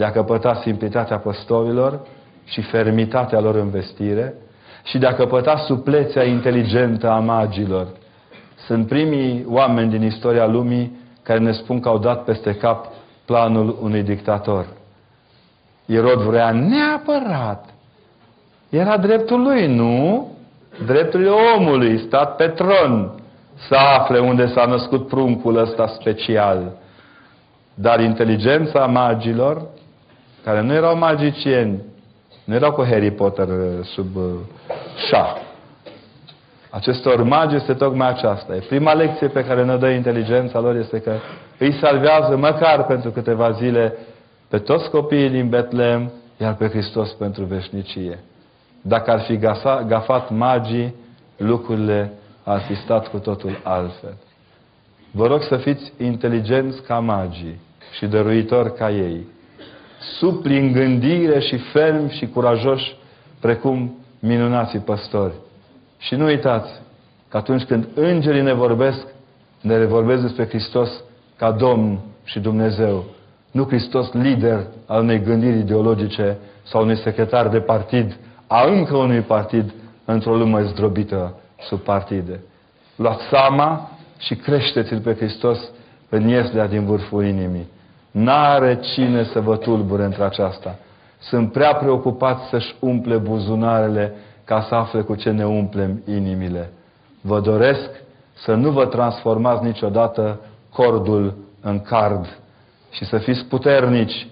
de 0.00 0.06
a 0.06 0.12
căpăta 0.12 0.54
simplitatea 0.62 1.18
păstorilor 1.18 2.00
și 2.44 2.62
fermitatea 2.62 3.40
lor 3.40 3.54
în 3.54 3.70
vestire 3.70 4.34
și 4.82 4.98
de 4.98 5.06
a 5.06 5.14
căpăta 5.14 5.56
suplețea 5.56 6.24
inteligentă 6.24 7.10
a 7.10 7.18
magilor. 7.18 7.86
Sunt 8.66 8.86
primii 8.88 9.44
oameni 9.48 9.90
din 9.90 10.02
istoria 10.02 10.46
lumii 10.46 10.98
care 11.22 11.38
ne 11.38 11.52
spun 11.52 11.80
că 11.80 11.88
au 11.88 11.98
dat 11.98 12.24
peste 12.24 12.54
cap 12.54 12.86
planul 13.24 13.78
unui 13.80 14.02
dictator. 14.02 14.66
Irod 15.86 16.20
vrea 16.20 16.50
neapărat. 16.50 17.64
Era 18.70 18.96
dreptul 18.96 19.42
lui, 19.42 19.74
nu? 19.74 20.28
Dreptul 20.86 21.26
omului, 21.56 21.98
stat 21.98 22.36
pe 22.36 22.46
tron, 22.46 23.14
să 23.68 23.74
afle 23.74 24.18
unde 24.18 24.46
s-a 24.46 24.64
născut 24.64 25.06
pruncul 25.06 25.56
ăsta 25.56 25.86
special. 25.86 26.72
Dar 27.74 28.00
inteligența 28.00 28.86
magilor 28.86 29.62
care 30.44 30.60
nu 30.60 30.72
erau 30.72 30.96
magicieni, 30.96 31.82
nu 32.44 32.54
erau 32.54 32.72
cu 32.72 32.84
Harry 32.84 33.10
Potter 33.10 33.48
uh, 33.48 33.84
sub 33.84 34.16
uh, 34.16 34.22
șah. 35.08 35.36
acestor 36.70 37.22
magi 37.22 37.54
este 37.54 37.74
tocmai 37.74 38.08
aceasta. 38.08 38.54
E 38.54 38.64
prima 38.68 38.92
lecție 38.92 39.28
pe 39.28 39.44
care 39.44 39.64
ne 39.64 39.76
dă 39.76 39.88
inteligența 39.88 40.60
lor 40.60 40.76
este 40.76 41.00
că 41.00 41.12
îi 41.58 41.78
salvează 41.80 42.36
măcar 42.36 42.86
pentru 42.86 43.10
câteva 43.10 43.50
zile 43.50 43.96
pe 44.48 44.58
toți 44.58 44.90
copiii 44.90 45.30
din 45.30 45.48
Betlehem, 45.48 46.12
iar 46.36 46.54
pe 46.54 46.68
Hristos 46.68 47.10
pentru 47.10 47.44
veșnicie. 47.44 48.18
Dacă 48.82 49.10
ar 49.10 49.20
fi 49.20 49.36
gafat 49.86 50.30
magii, 50.30 50.94
lucrurile 51.36 52.12
ar 52.44 52.60
fi 52.60 52.74
stat 52.74 53.08
cu 53.08 53.18
totul 53.18 53.60
altfel. 53.64 54.16
Vă 55.10 55.26
rog 55.26 55.42
să 55.42 55.56
fiți 55.56 55.92
inteligenți 55.98 56.82
ca 56.82 56.98
magii 56.98 57.60
și 57.96 58.06
dăruitori 58.06 58.74
ca 58.74 58.90
ei. 58.90 59.26
Supli 60.18 60.58
în 60.58 60.72
gândire 60.72 61.40
și 61.40 61.56
fermi 61.56 62.10
și 62.10 62.26
curajoși 62.26 62.96
precum 63.40 63.94
minunații 64.18 64.78
păstori. 64.78 65.34
Și 65.98 66.14
nu 66.14 66.24
uitați 66.24 66.70
că 67.28 67.36
atunci 67.36 67.64
când 67.64 67.88
îngerii 67.94 68.42
ne 68.42 68.52
vorbesc, 68.52 69.06
ne 69.60 69.84
vorbesc 69.84 70.22
despre 70.22 70.48
Hristos 70.48 71.02
ca 71.36 71.50
Domn 71.50 71.98
și 72.24 72.38
Dumnezeu. 72.38 73.04
Nu 73.50 73.64
Hristos 73.64 74.12
lider 74.12 74.66
al 74.86 75.02
unei 75.02 75.22
gândiri 75.22 75.58
ideologice 75.58 76.38
sau 76.62 76.82
unui 76.82 76.96
secretar 76.96 77.48
de 77.48 77.60
partid, 77.60 78.18
a 78.52 78.64
încă 78.64 78.96
unui 78.96 79.20
partid 79.20 79.72
într-o 80.04 80.36
lume 80.36 80.62
zdrobită 80.62 81.34
sub 81.60 81.80
partide. 81.80 82.40
Luați 82.96 83.22
seama 83.24 83.90
și 84.18 84.34
creșteți-L 84.34 85.00
pe 85.00 85.14
Hristos 85.14 85.58
în 86.08 86.28
ieslea 86.28 86.66
din 86.66 86.84
vârful 86.84 87.24
inimii. 87.24 87.68
N-are 88.10 88.78
cine 88.80 89.24
să 89.24 89.40
vă 89.40 89.56
tulbure 89.56 90.04
între 90.04 90.24
aceasta. 90.24 90.78
Sunt 91.18 91.52
prea 91.52 91.74
preocupați 91.74 92.48
să-și 92.48 92.74
umple 92.80 93.16
buzunarele 93.16 94.14
ca 94.44 94.60
să 94.68 94.74
afle 94.74 95.00
cu 95.00 95.14
ce 95.14 95.30
ne 95.30 95.46
umplem 95.46 96.02
inimile. 96.06 96.72
Vă 97.20 97.40
doresc 97.40 97.90
să 98.32 98.54
nu 98.54 98.70
vă 98.70 98.86
transformați 98.86 99.64
niciodată 99.64 100.40
cordul 100.72 101.36
în 101.60 101.80
card 101.80 102.38
și 102.90 103.04
să 103.04 103.18
fiți 103.18 103.44
puternici. 103.44 104.26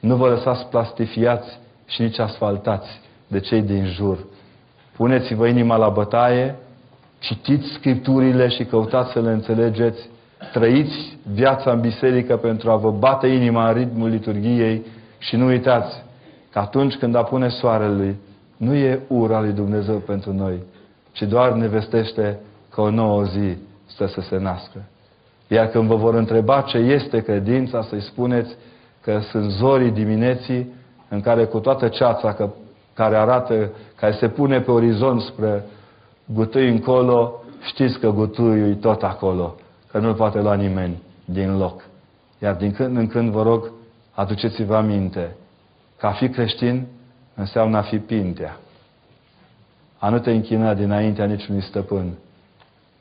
Nu 0.00 0.16
vă 0.16 0.28
lăsați 0.28 0.66
plastifiați 0.66 1.58
și 1.86 2.02
nici 2.02 2.18
asfaltați 2.18 3.02
de 3.26 3.40
cei 3.40 3.62
din 3.62 3.86
jur. 3.86 4.18
Puneți-vă 4.96 5.46
inima 5.46 5.76
la 5.76 5.88
bătaie, 5.88 6.54
citiți 7.18 7.72
Scripturile 7.72 8.48
și 8.48 8.64
căutați 8.64 9.12
să 9.12 9.20
le 9.20 9.30
înțelegeți, 9.30 10.08
trăiți 10.52 11.18
viața 11.32 11.72
în 11.72 11.80
biserică 11.80 12.36
pentru 12.36 12.70
a 12.70 12.76
vă 12.76 12.90
bate 12.90 13.26
inima 13.26 13.68
în 13.68 13.74
ritmul 13.74 14.08
liturgiei 14.08 14.82
și 15.18 15.36
nu 15.36 15.46
uitați 15.46 16.02
că 16.50 16.58
atunci 16.58 16.94
când 16.94 17.14
apune 17.14 17.48
soarele, 17.48 18.16
nu 18.56 18.74
e 18.74 19.00
ura 19.08 19.40
lui 19.40 19.52
Dumnezeu 19.52 19.96
pentru 19.96 20.32
noi, 20.32 20.62
ci 21.12 21.22
doar 21.22 21.52
ne 21.52 21.66
vestește 21.66 22.38
că 22.70 22.80
o 22.80 22.90
nouă 22.90 23.24
zi 23.24 23.56
stă 23.86 24.06
să 24.06 24.20
se 24.20 24.38
nască. 24.38 24.82
Iar 25.48 25.66
când 25.66 25.86
vă 25.86 25.94
vor 25.94 26.14
întreba 26.14 26.60
ce 26.60 26.78
este 26.78 27.20
credința, 27.20 27.82
să-i 27.82 28.00
spuneți 28.00 28.56
că 29.00 29.20
sunt 29.30 29.50
zorii 29.50 29.90
dimineții 29.90 30.72
în 31.08 31.20
care 31.20 31.44
cu 31.44 31.58
toată 31.58 31.88
ceața 31.88 32.32
că, 32.32 32.50
care 32.94 33.16
arată, 33.16 33.70
care 33.96 34.12
se 34.12 34.28
pune 34.28 34.60
pe 34.60 34.70
orizont 34.70 35.20
spre 35.20 35.64
gutui 36.24 36.68
încolo, 36.68 37.44
știți 37.60 37.98
că 37.98 38.10
gutuiul 38.10 38.68
e 38.68 38.74
tot 38.74 39.02
acolo, 39.02 39.54
că 39.90 39.98
nu-l 39.98 40.14
poate 40.14 40.40
lua 40.40 40.54
nimeni 40.54 41.02
din 41.24 41.56
loc. 41.58 41.82
Iar 42.38 42.54
din 42.54 42.72
când 42.72 42.96
în 42.96 43.06
când, 43.06 43.30
vă 43.30 43.42
rog, 43.42 43.70
aduceți-vă 44.12 44.76
aminte 44.76 45.36
că 45.96 46.06
a 46.06 46.10
fi 46.10 46.28
creștin 46.28 46.86
înseamnă 47.34 47.76
a 47.76 47.82
fi 47.82 47.98
pintea. 47.98 48.56
A 49.98 50.08
nu 50.08 50.18
te 50.18 50.30
închina 50.30 50.74
dinaintea 50.74 51.24
niciunui 51.24 51.62
stăpân 51.62 52.12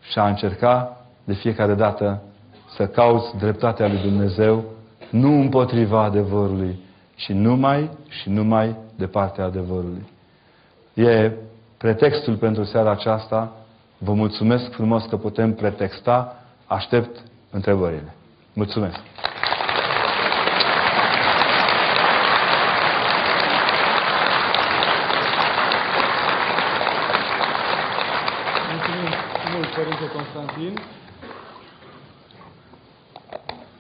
și 0.02 0.20
a 0.20 0.28
încerca 0.28 1.06
de 1.24 1.34
fiecare 1.34 1.74
dată 1.74 2.22
să 2.76 2.88
cauți 2.88 3.38
dreptatea 3.38 3.88
lui 3.88 4.02
Dumnezeu 4.02 4.64
nu 5.10 5.40
împotriva 5.40 6.04
adevărului, 6.04 6.80
ci 7.16 7.32
numai 7.32 7.90
și 8.08 8.30
numai 8.30 8.76
de 8.96 9.08
partea 9.08 9.44
adevărului. 9.44 10.06
E 10.94 11.32
pretextul 11.78 12.36
pentru 12.36 12.64
seara 12.64 12.92
aceasta. 12.92 13.56
Vă 13.98 14.14
mulțumesc 14.14 14.72
frumos 14.72 15.06
că 15.06 15.18
putem 15.18 15.54
pretexta. 15.54 16.44
Aștept 16.66 17.24
întrebările. 17.52 18.14
Mulțumesc! 18.54 19.00
Părinte 29.76 30.10
Constantin. 30.16 30.80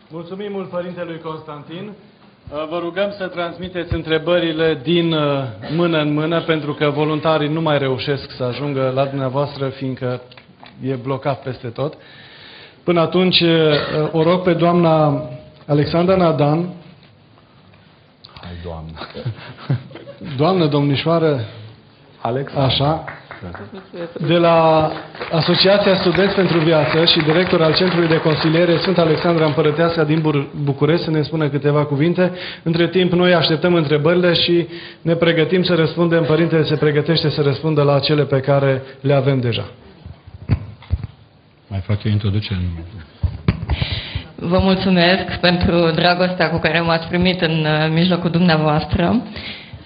Mulțumim 0.10 0.52
mult 0.52 0.70
Părintelui 0.70 1.20
Constantin. 1.20 1.94
Uh, 2.52 2.68
vă 2.70 2.78
rugăm 2.80 3.14
să 3.18 3.28
transmiteți 3.28 3.94
întrebările 3.94 4.80
din 4.84 5.14
uh, 5.14 5.44
mână 5.76 5.98
în 5.98 6.14
mână, 6.14 6.42
pentru 6.42 6.74
că 6.74 6.90
voluntarii 6.90 7.48
nu 7.48 7.62
mai 7.62 7.78
reușesc 7.78 8.32
să 8.32 8.44
ajungă 8.44 8.92
la 8.96 9.06
dumneavoastră, 9.06 9.68
fiindcă 9.70 10.22
e 10.82 10.94
blocat 10.94 11.44
peste 11.44 11.68
tot. 11.68 11.94
Până 12.84 13.02
atunci, 13.02 13.40
uh, 13.40 13.74
o 14.12 14.24
rog 14.24 14.42
pe 14.42 14.54
doamna 14.54 15.24
Alexandra 15.68 16.16
Nadan. 16.16 16.74
Hai, 18.42 18.52
doamnă. 18.64 19.08
Doamnă, 20.38 20.66
domnișoară. 20.66 21.40
Alex. 22.22 22.54
Așa 22.54 23.04
de 24.28 24.38
la 24.38 24.90
Asociația 25.32 25.96
Studenți 25.96 26.36
pentru 26.36 26.60
Viață 26.60 27.06
și 27.06 27.20
director 27.20 27.62
al 27.62 27.76
Centrului 27.76 28.08
de 28.08 28.22
Consiliere 28.22 28.78
sunt 28.78 28.98
Alexandra 28.98 29.46
Împărăteasca 29.46 30.04
din 30.04 30.48
București 30.64 31.04
să 31.04 31.12
ne 31.12 31.22
spună 31.22 31.50
câteva 31.50 31.86
cuvinte. 31.86 32.32
Între 32.64 32.88
timp, 32.88 33.12
noi 33.12 33.34
așteptăm 33.34 33.74
întrebările 33.74 34.34
și 34.34 34.68
ne 35.02 35.14
pregătim 35.14 35.64
să 35.64 35.74
răspundem. 35.74 36.24
Părintele 36.24 36.64
se 36.64 36.76
pregătește 36.76 37.30
să 37.30 37.42
răspundă 37.42 37.82
la 37.82 38.00
cele 38.00 38.24
pe 38.24 38.40
care 38.40 38.82
le 39.02 39.14
avem 39.14 39.40
deja. 39.40 39.66
Mai 41.68 41.80
fac 41.80 42.04
eu 42.04 42.12
introducere. 42.12 42.60
Vă 44.36 44.60
mulțumesc 44.62 45.40
pentru 45.42 45.92
dragostea 45.96 46.50
cu 46.50 46.58
care 46.58 46.80
m-ați 46.80 47.08
primit 47.08 47.42
în 47.42 47.66
uh, 47.66 47.90
mijlocul 47.94 48.30
dumneavoastră 48.30 49.22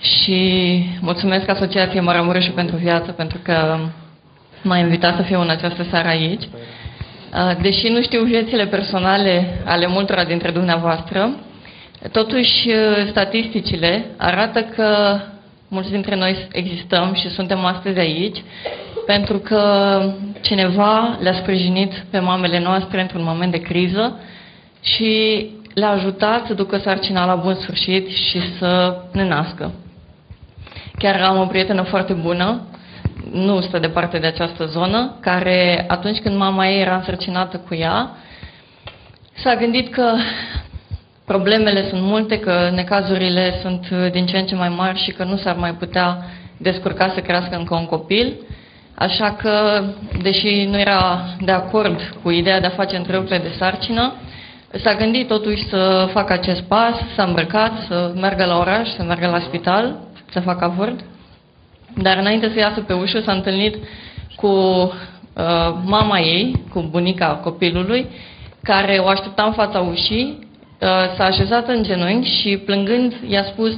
și 0.02 0.84
mulțumesc 1.02 1.50
Asociației 1.50 2.02
Maramureșu 2.02 2.52
pentru 2.52 2.76
Viață 2.76 3.12
pentru 3.12 3.40
că 3.44 3.78
m-a 4.62 4.78
invitat 4.78 5.16
să 5.16 5.22
fiu 5.22 5.40
în 5.42 5.50
această 5.50 5.86
seară 5.90 6.08
aici. 6.08 6.44
Deși 7.62 7.88
nu 7.88 8.02
știu 8.02 8.24
viețile 8.24 8.66
personale 8.66 9.62
ale 9.66 9.88
multora 9.88 10.24
dintre 10.24 10.52
dumneavoastră, 10.52 11.30
totuși 12.12 12.70
statisticile 13.10 14.06
arată 14.18 14.62
că 14.62 15.20
mulți 15.68 15.92
dintre 15.92 16.16
noi 16.16 16.48
existăm 16.52 17.14
și 17.14 17.30
suntem 17.30 17.66
astăzi 17.66 18.00
aici 18.00 18.44
pentru 19.06 19.38
că 19.38 20.02
cineva 20.42 21.18
le-a 21.22 21.34
sprijinit 21.34 22.06
pe 22.10 22.20
mamele 22.20 22.60
noastre 22.60 23.02
într-un 23.02 23.24
moment 23.24 23.52
de 23.52 23.62
criză 23.62 24.20
și 24.82 25.46
le-a 25.74 25.90
ajutat 25.90 26.46
să 26.46 26.54
ducă 26.54 26.78
sarcina 26.78 27.26
la 27.26 27.36
bun 27.36 27.56
sfârșit 27.56 28.08
și 28.08 28.40
să 28.60 29.02
ne 29.12 29.28
nască. 29.28 29.72
Chiar 30.98 31.22
am 31.22 31.40
o 31.40 31.46
prietenă 31.46 31.82
foarte 31.82 32.14
bună, 32.14 32.62
nu 33.32 33.62
stă 33.62 33.80
departe 33.80 34.18
de 34.18 34.28
această 34.28 34.66
zonă, 34.66 35.18
care 35.20 35.86
atunci 35.88 36.20
când 36.20 36.36
mama 36.36 36.68
ei 36.68 36.82
era 36.82 36.96
însărcinată 36.96 37.58
cu 37.68 37.76
ea, 37.76 38.12
s-a 39.34 39.56
gândit 39.56 39.94
că 39.94 40.14
problemele 41.26 41.90
sunt 41.90 42.02
multe, 42.02 42.40
că 42.40 42.70
necazurile 42.74 43.54
sunt 43.62 44.12
din 44.12 44.26
ce 44.26 44.38
în 44.38 44.46
ce 44.46 44.56
mai 44.56 44.70
mari 44.70 45.04
și 45.04 45.12
că 45.12 45.24
nu 45.24 45.38
s-ar 45.38 45.56
mai 45.56 45.74
putea 45.74 46.18
descurca 46.58 47.12
să 47.14 47.20
crească 47.20 47.56
încă 47.56 47.76
un 47.76 47.86
copil. 47.86 48.34
Așa 48.96 49.36
că, 49.42 49.84
deși 50.22 50.68
nu 50.70 50.80
era 50.80 51.26
de 51.40 51.52
acord 51.52 52.00
cu 52.24 52.30
ideea 52.30 52.60
de 52.60 52.66
a 52.66 52.70
face 52.70 52.96
întrerupere 52.96 53.38
de 53.38 53.56
sarcină, 53.58 54.14
s-a 54.84 54.94
gândit 54.94 55.28
totuși 55.28 55.68
să 55.70 56.10
facă 56.12 56.34
acest 56.34 56.62
pas, 56.62 56.94
s-a 57.16 57.24
îmbrăcat, 57.24 57.72
să 57.88 58.12
meargă 58.16 58.46
la 58.46 58.58
oraș, 58.58 58.90
să 58.90 59.04
meargă 59.04 59.28
la 59.28 59.40
spital 59.40 60.07
să 60.32 60.40
facă 60.40 60.64
avort. 60.64 61.00
Dar 61.96 62.18
înainte 62.18 62.52
să 62.54 62.60
iasă 62.60 62.82
pe 62.82 62.94
ușă 62.94 63.20
s-a 63.20 63.32
întâlnit 63.32 63.76
cu 64.36 64.48
uh, 64.48 64.92
mama 65.84 66.20
ei, 66.20 66.64
cu 66.74 66.88
bunica 66.90 67.28
copilului, 67.28 68.08
care 68.64 68.98
o 68.98 69.08
aștepta 69.08 69.44
în 69.44 69.54
fața 69.54 69.80
ușii, 69.80 70.40
uh, 70.82 70.88
s-a 71.16 71.24
așezat 71.24 71.68
în 71.68 71.84
genunchi 71.84 72.42
și 72.42 72.58
plângând 72.58 73.14
i-a 73.28 73.44
spus 73.44 73.76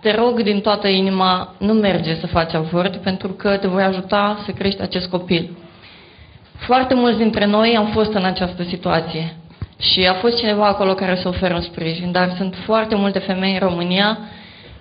te 0.00 0.14
rog 0.14 0.42
din 0.42 0.60
toată 0.60 0.88
inima, 0.88 1.54
nu 1.58 1.72
merge 1.72 2.14
să 2.14 2.26
faci 2.26 2.54
avort 2.54 2.96
pentru 2.96 3.28
că 3.28 3.56
te 3.56 3.66
voi 3.66 3.82
ajuta 3.82 4.38
să 4.44 4.50
crești 4.50 4.82
acest 4.82 5.06
copil. 5.06 5.56
Foarte 6.56 6.94
mulți 6.94 7.18
dintre 7.18 7.46
noi 7.46 7.76
am 7.76 7.86
fost 7.86 8.12
în 8.12 8.24
această 8.24 8.62
situație 8.62 9.36
și 9.78 10.06
a 10.06 10.14
fost 10.14 10.36
cineva 10.36 10.66
acolo 10.66 10.94
care 10.94 11.18
să 11.22 11.28
oferă 11.28 11.54
un 11.54 11.60
sprijin, 11.60 12.12
dar 12.12 12.34
sunt 12.36 12.54
foarte 12.64 12.94
multe 12.94 13.18
femei 13.18 13.52
în 13.52 13.68
România 13.68 14.18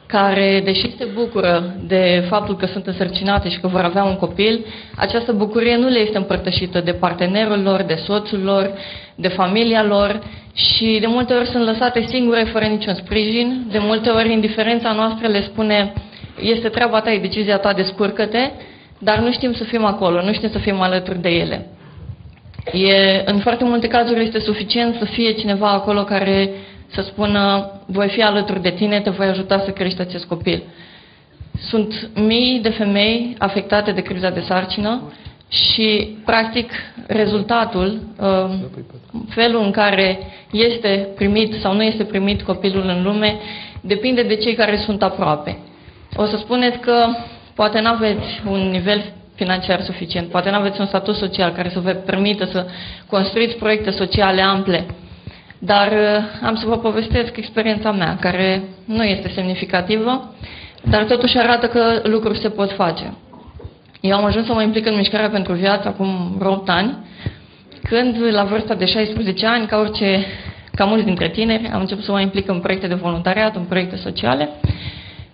care, 0.07 0.61
deși 0.63 0.95
se 0.97 1.07
bucură 1.13 1.75
de 1.87 2.25
faptul 2.29 2.55
că 2.55 2.65
sunt 2.65 2.87
însărcinate 2.87 3.49
și 3.49 3.59
că 3.59 3.67
vor 3.67 3.81
avea 3.81 4.03
un 4.03 4.15
copil, 4.15 4.65
această 4.95 5.31
bucurie 5.31 5.75
nu 5.75 5.87
le 5.87 5.99
este 5.99 6.17
împărtășită 6.17 6.81
de 6.81 6.91
partenerul 6.91 7.61
lor, 7.61 7.81
de 7.81 7.95
soțul 8.05 8.39
lor, 8.43 8.71
de 9.15 9.27
familia 9.27 9.83
lor 9.83 10.21
și 10.53 10.97
de 10.99 11.07
multe 11.07 11.33
ori 11.33 11.47
sunt 11.47 11.65
lăsate 11.65 12.05
singure 12.07 12.43
fără 12.43 12.65
niciun 12.65 12.93
sprijin. 12.93 13.67
De 13.71 13.77
multe 13.79 14.09
ori 14.09 14.31
indiferența 14.31 14.91
noastră 14.91 15.27
le 15.27 15.41
spune 15.41 15.93
este 16.41 16.69
treaba 16.69 17.01
ta, 17.01 17.11
e 17.11 17.19
decizia 17.19 17.57
ta, 17.57 17.73
descurcă-te, 17.73 18.51
dar 18.97 19.19
nu 19.19 19.31
știm 19.31 19.53
să 19.53 19.63
fim 19.63 19.85
acolo, 19.85 20.21
nu 20.21 20.33
știm 20.33 20.49
să 20.49 20.57
fim 20.57 20.81
alături 20.81 21.21
de 21.21 21.29
ele. 21.29 21.67
E, 22.71 23.21
în 23.25 23.39
foarte 23.39 23.63
multe 23.63 23.87
cazuri 23.87 24.23
este 24.23 24.39
suficient 24.39 24.95
să 24.99 25.05
fie 25.05 25.31
cineva 25.31 25.69
acolo 25.69 26.03
care 26.03 26.49
să 26.87 27.01
spună 27.01 27.71
voi 27.85 28.09
fi 28.09 28.21
alături 28.21 28.61
de 28.61 28.69
tine, 28.69 29.01
te 29.01 29.09
voi 29.09 29.27
ajuta 29.27 29.59
să 29.59 29.71
crești 29.71 30.01
acest 30.01 30.25
copil. 30.25 30.63
Sunt 31.59 32.09
mii 32.15 32.59
de 32.59 32.69
femei 32.69 33.35
afectate 33.37 33.91
de 33.91 34.01
criza 34.01 34.29
de 34.29 34.39
sarcină 34.39 35.01
și, 35.49 36.17
practic, 36.25 36.71
rezultatul, 37.07 37.99
um, 38.19 38.69
felul 39.29 39.63
în 39.63 39.71
care 39.71 40.19
este 40.51 41.07
primit 41.15 41.53
sau 41.53 41.73
nu 41.73 41.83
este 41.83 42.03
primit 42.03 42.41
copilul 42.41 42.87
în 42.87 43.03
lume, 43.03 43.35
depinde 43.81 44.23
de 44.23 44.35
cei 44.35 44.53
care 44.53 44.77
sunt 44.77 45.03
aproape. 45.03 45.57
O 46.15 46.25
să 46.25 46.37
spuneți 46.37 46.79
că 46.79 47.05
poate 47.55 47.79
nu 47.79 47.89
aveți 47.89 48.41
un 48.49 48.69
nivel 48.69 49.03
financiar 49.35 49.81
suficient, 49.81 50.29
poate 50.29 50.49
nu 50.49 50.55
aveți 50.55 50.79
un 50.79 50.85
statut 50.85 51.15
social 51.15 51.51
care 51.51 51.69
să 51.69 51.79
vă 51.79 51.91
permită 51.91 52.45
să 52.45 52.65
construiți 53.09 53.55
proiecte 53.55 53.89
sociale 53.89 54.41
ample, 54.41 54.85
dar 55.59 55.91
uh, 55.91 56.47
am 56.47 56.55
să 56.55 56.65
vă 56.65 56.77
povestesc 56.77 57.37
experiența 57.37 57.91
mea, 57.91 58.17
care 58.19 58.63
nu 58.85 59.03
este 59.03 59.31
semnificativă, 59.35 60.35
dar 60.83 61.03
totuși 61.03 61.37
arată 61.37 61.67
că 61.67 62.01
lucruri 62.03 62.39
se 62.39 62.49
pot 62.49 62.71
face. 62.71 63.13
Eu 64.01 64.15
am 64.15 64.25
ajuns 64.25 64.45
să 64.45 64.53
mă 64.53 64.61
implic 64.61 64.85
în 64.85 64.95
mișcarea 64.95 65.29
pentru 65.29 65.53
viață 65.53 65.87
acum 65.87 66.35
vreo 66.37 66.51
8 66.51 66.69
ani, 66.69 66.97
când 67.83 68.15
la 68.31 68.43
vârsta 68.43 68.73
de 68.73 68.85
16 68.85 69.45
ani, 69.45 69.65
ca 69.65 69.77
orice, 69.77 70.25
ca 70.75 70.85
mulți 70.85 71.05
dintre 71.05 71.29
tineri, 71.29 71.69
am 71.73 71.79
început 71.79 72.03
să 72.03 72.11
mă 72.11 72.19
implic 72.21 72.47
în 72.47 72.59
proiecte 72.59 72.87
de 72.87 72.93
voluntariat, 72.93 73.55
în 73.55 73.63
proiecte 73.63 73.95
sociale 73.95 74.49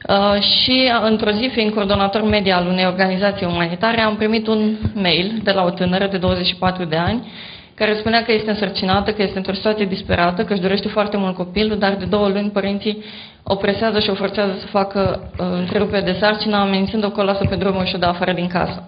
uh, 0.10 0.42
și 0.42 0.92
într-o 1.04 1.32
zi, 1.32 1.50
fiind 1.54 1.74
coordonator 1.74 2.24
media 2.24 2.58
al 2.58 2.68
unei 2.68 2.86
organizații 2.86 3.46
umanitare, 3.46 4.02
am 4.02 4.16
primit 4.16 4.48
un 4.48 4.76
mail 4.94 5.40
de 5.44 5.52
la 5.52 5.64
o 5.64 5.70
tânără 5.70 6.08
de 6.08 6.18
24 6.18 6.84
de 6.84 6.96
ani 6.96 7.28
care 7.76 7.96
spunea 7.96 8.24
că 8.24 8.32
este 8.32 8.50
însărcinată, 8.50 9.12
că 9.12 9.22
este 9.22 9.38
într-o 9.38 9.54
situație 9.54 9.86
disperată, 9.86 10.44
că 10.44 10.54
își 10.54 10.62
dorește 10.62 10.88
foarte 10.88 11.18
mult 11.18 11.36
copilul, 11.36 11.78
dar 11.78 11.96
de 11.96 12.06
două 12.06 12.28
luni 12.28 12.50
părinții 12.50 13.04
o 13.44 13.56
presează 13.56 14.00
și 14.00 14.10
o 14.10 14.14
forțează 14.14 14.54
să 14.60 14.66
facă 14.66 15.32
uh, 15.40 15.46
întrerupere 15.60 16.02
de 16.02 16.18
sarcină, 16.20 16.56
amenințând-o 16.58 17.10
că 17.10 17.22
o 17.22 17.24
lasă 17.24 17.46
pe 17.50 17.56
drumul 17.56 17.86
și 17.86 17.96
o 17.96 17.98
dă 17.98 18.06
afară 18.06 18.34
din 18.34 18.48
casă. 18.48 18.88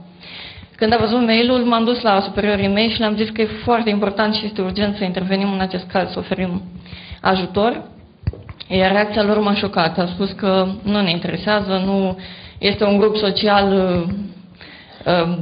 Când 0.75 0.93
a 0.93 0.97
văzut 0.97 1.25
mail-ul, 1.25 1.63
m-am 1.63 1.83
dus 1.83 2.01
la 2.01 2.21
superiorii 2.21 2.67
mei 2.67 2.89
și 2.89 2.99
le-am 2.99 3.15
zis 3.15 3.29
că 3.29 3.41
e 3.41 3.47
foarte 3.63 3.89
important 3.89 4.33
și 4.33 4.45
este 4.45 4.61
urgent 4.61 4.95
să 4.95 5.03
intervenim 5.03 5.51
în 5.53 5.59
acest 5.59 5.87
caz, 5.87 6.11
să 6.11 6.19
oferim 6.19 6.61
ajutor. 7.21 7.81
Iar 8.67 8.91
reacția 8.91 9.23
lor 9.23 9.39
m-a 9.39 9.53
șocat. 9.53 9.97
A 9.99 10.05
spus 10.05 10.31
că 10.31 10.67
nu 10.83 11.01
ne 11.01 11.09
interesează, 11.09 11.81
nu 11.85 12.17
este 12.57 12.83
un 12.83 12.97
grup 12.97 13.15
social 13.15 13.73
uh, 13.73 14.13
Uh, 14.13 14.34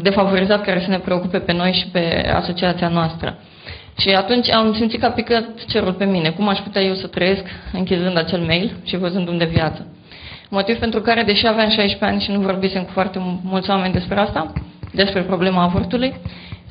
defavorizat 0.02 0.64
care 0.64 0.80
să 0.80 0.90
ne 0.90 1.00
preocupe 1.00 1.40
pe 1.40 1.52
noi 1.52 1.74
și 1.74 1.88
pe 1.88 2.32
asociația 2.36 2.88
noastră. 2.88 3.38
Și 3.98 4.10
atunci 4.10 4.50
am 4.50 4.74
simțit 4.74 5.00
că 5.00 5.06
a 5.06 5.10
picat 5.10 5.66
cerul 5.68 5.94
pe 5.94 6.06
mine. 6.06 6.30
Cum 6.30 6.48
aș 6.48 6.60
putea 6.60 6.82
eu 6.82 6.94
să 6.94 7.08
trăiesc 7.08 7.44
închizând 7.74 8.18
acel 8.18 8.40
mail 8.40 8.72
și 8.84 8.98
văzându-mi 8.98 9.38
de 9.38 9.46
viață? 9.46 9.88
Motiv 10.50 10.78
pentru 10.78 11.02
care, 11.02 11.24
deși 11.24 11.48
aveam 11.48 11.70
16 11.70 12.06
ani 12.06 12.22
și 12.22 12.32
nu 12.32 12.40
vorbisem 12.40 12.84
cu 12.84 12.92
foarte 12.92 13.40
mulți 13.44 13.70
oameni 13.70 13.94
despre 13.94 14.20
asta, 14.20 14.54
despre 14.92 15.22
problema 15.22 15.64
avortului, 15.64 16.14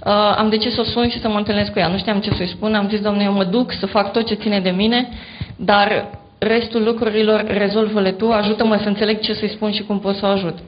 uh, 0.06 0.34
am 0.36 0.48
decis 0.48 0.74
să 0.74 0.80
o 0.80 0.84
sun 0.84 1.08
și 1.08 1.20
să 1.20 1.28
mă 1.28 1.36
întâlnesc 1.36 1.72
cu 1.72 1.78
ea. 1.78 1.88
Nu 1.88 1.98
știam 1.98 2.20
ce 2.20 2.34
să-i 2.34 2.46
spun, 2.46 2.74
am 2.74 2.88
zis, 2.88 3.00
domnule, 3.00 3.24
eu 3.24 3.32
mă 3.32 3.44
duc 3.44 3.72
să 3.72 3.86
fac 3.86 4.12
tot 4.12 4.26
ce 4.26 4.34
ține 4.34 4.60
de 4.60 4.70
mine, 4.70 5.08
dar 5.56 6.08
restul 6.38 6.82
lucrurilor 6.84 7.44
rezolvă-le 7.46 8.10
tu, 8.10 8.30
ajută-mă 8.30 8.76
să 8.76 8.88
înțeleg 8.88 9.20
ce 9.20 9.32
să-i 9.32 9.48
spun 9.48 9.72
și 9.72 9.82
cum 9.82 10.00
pot 10.00 10.16
să 10.16 10.26
o 10.26 10.28
ajut. 10.28 10.58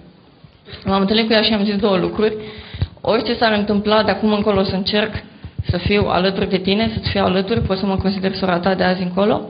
M-am 0.85 1.01
întâlnit 1.01 1.27
cu 1.27 1.33
ea 1.33 1.43
și 1.43 1.53
am 1.53 1.65
zis 1.65 1.77
două 1.77 1.97
lucruri. 1.97 2.37
Orice 3.01 3.35
s-ar 3.35 3.53
întâmpla, 3.53 4.03
de 4.03 4.11
acum 4.11 4.33
încolo 4.33 4.63
să 4.63 4.75
încerc 4.75 5.13
să 5.71 5.77
fiu 5.77 6.07
alături 6.09 6.49
de 6.49 6.59
tine, 6.59 6.91
să-ți 6.95 7.09
fiu 7.09 7.25
alături, 7.25 7.61
pot 7.61 7.79
să 7.79 7.87
mă 7.87 7.97
consider 7.97 8.35
sora 8.35 8.59
ta 8.59 8.75
de 8.75 8.83
azi 8.83 9.03
încolo. 9.03 9.49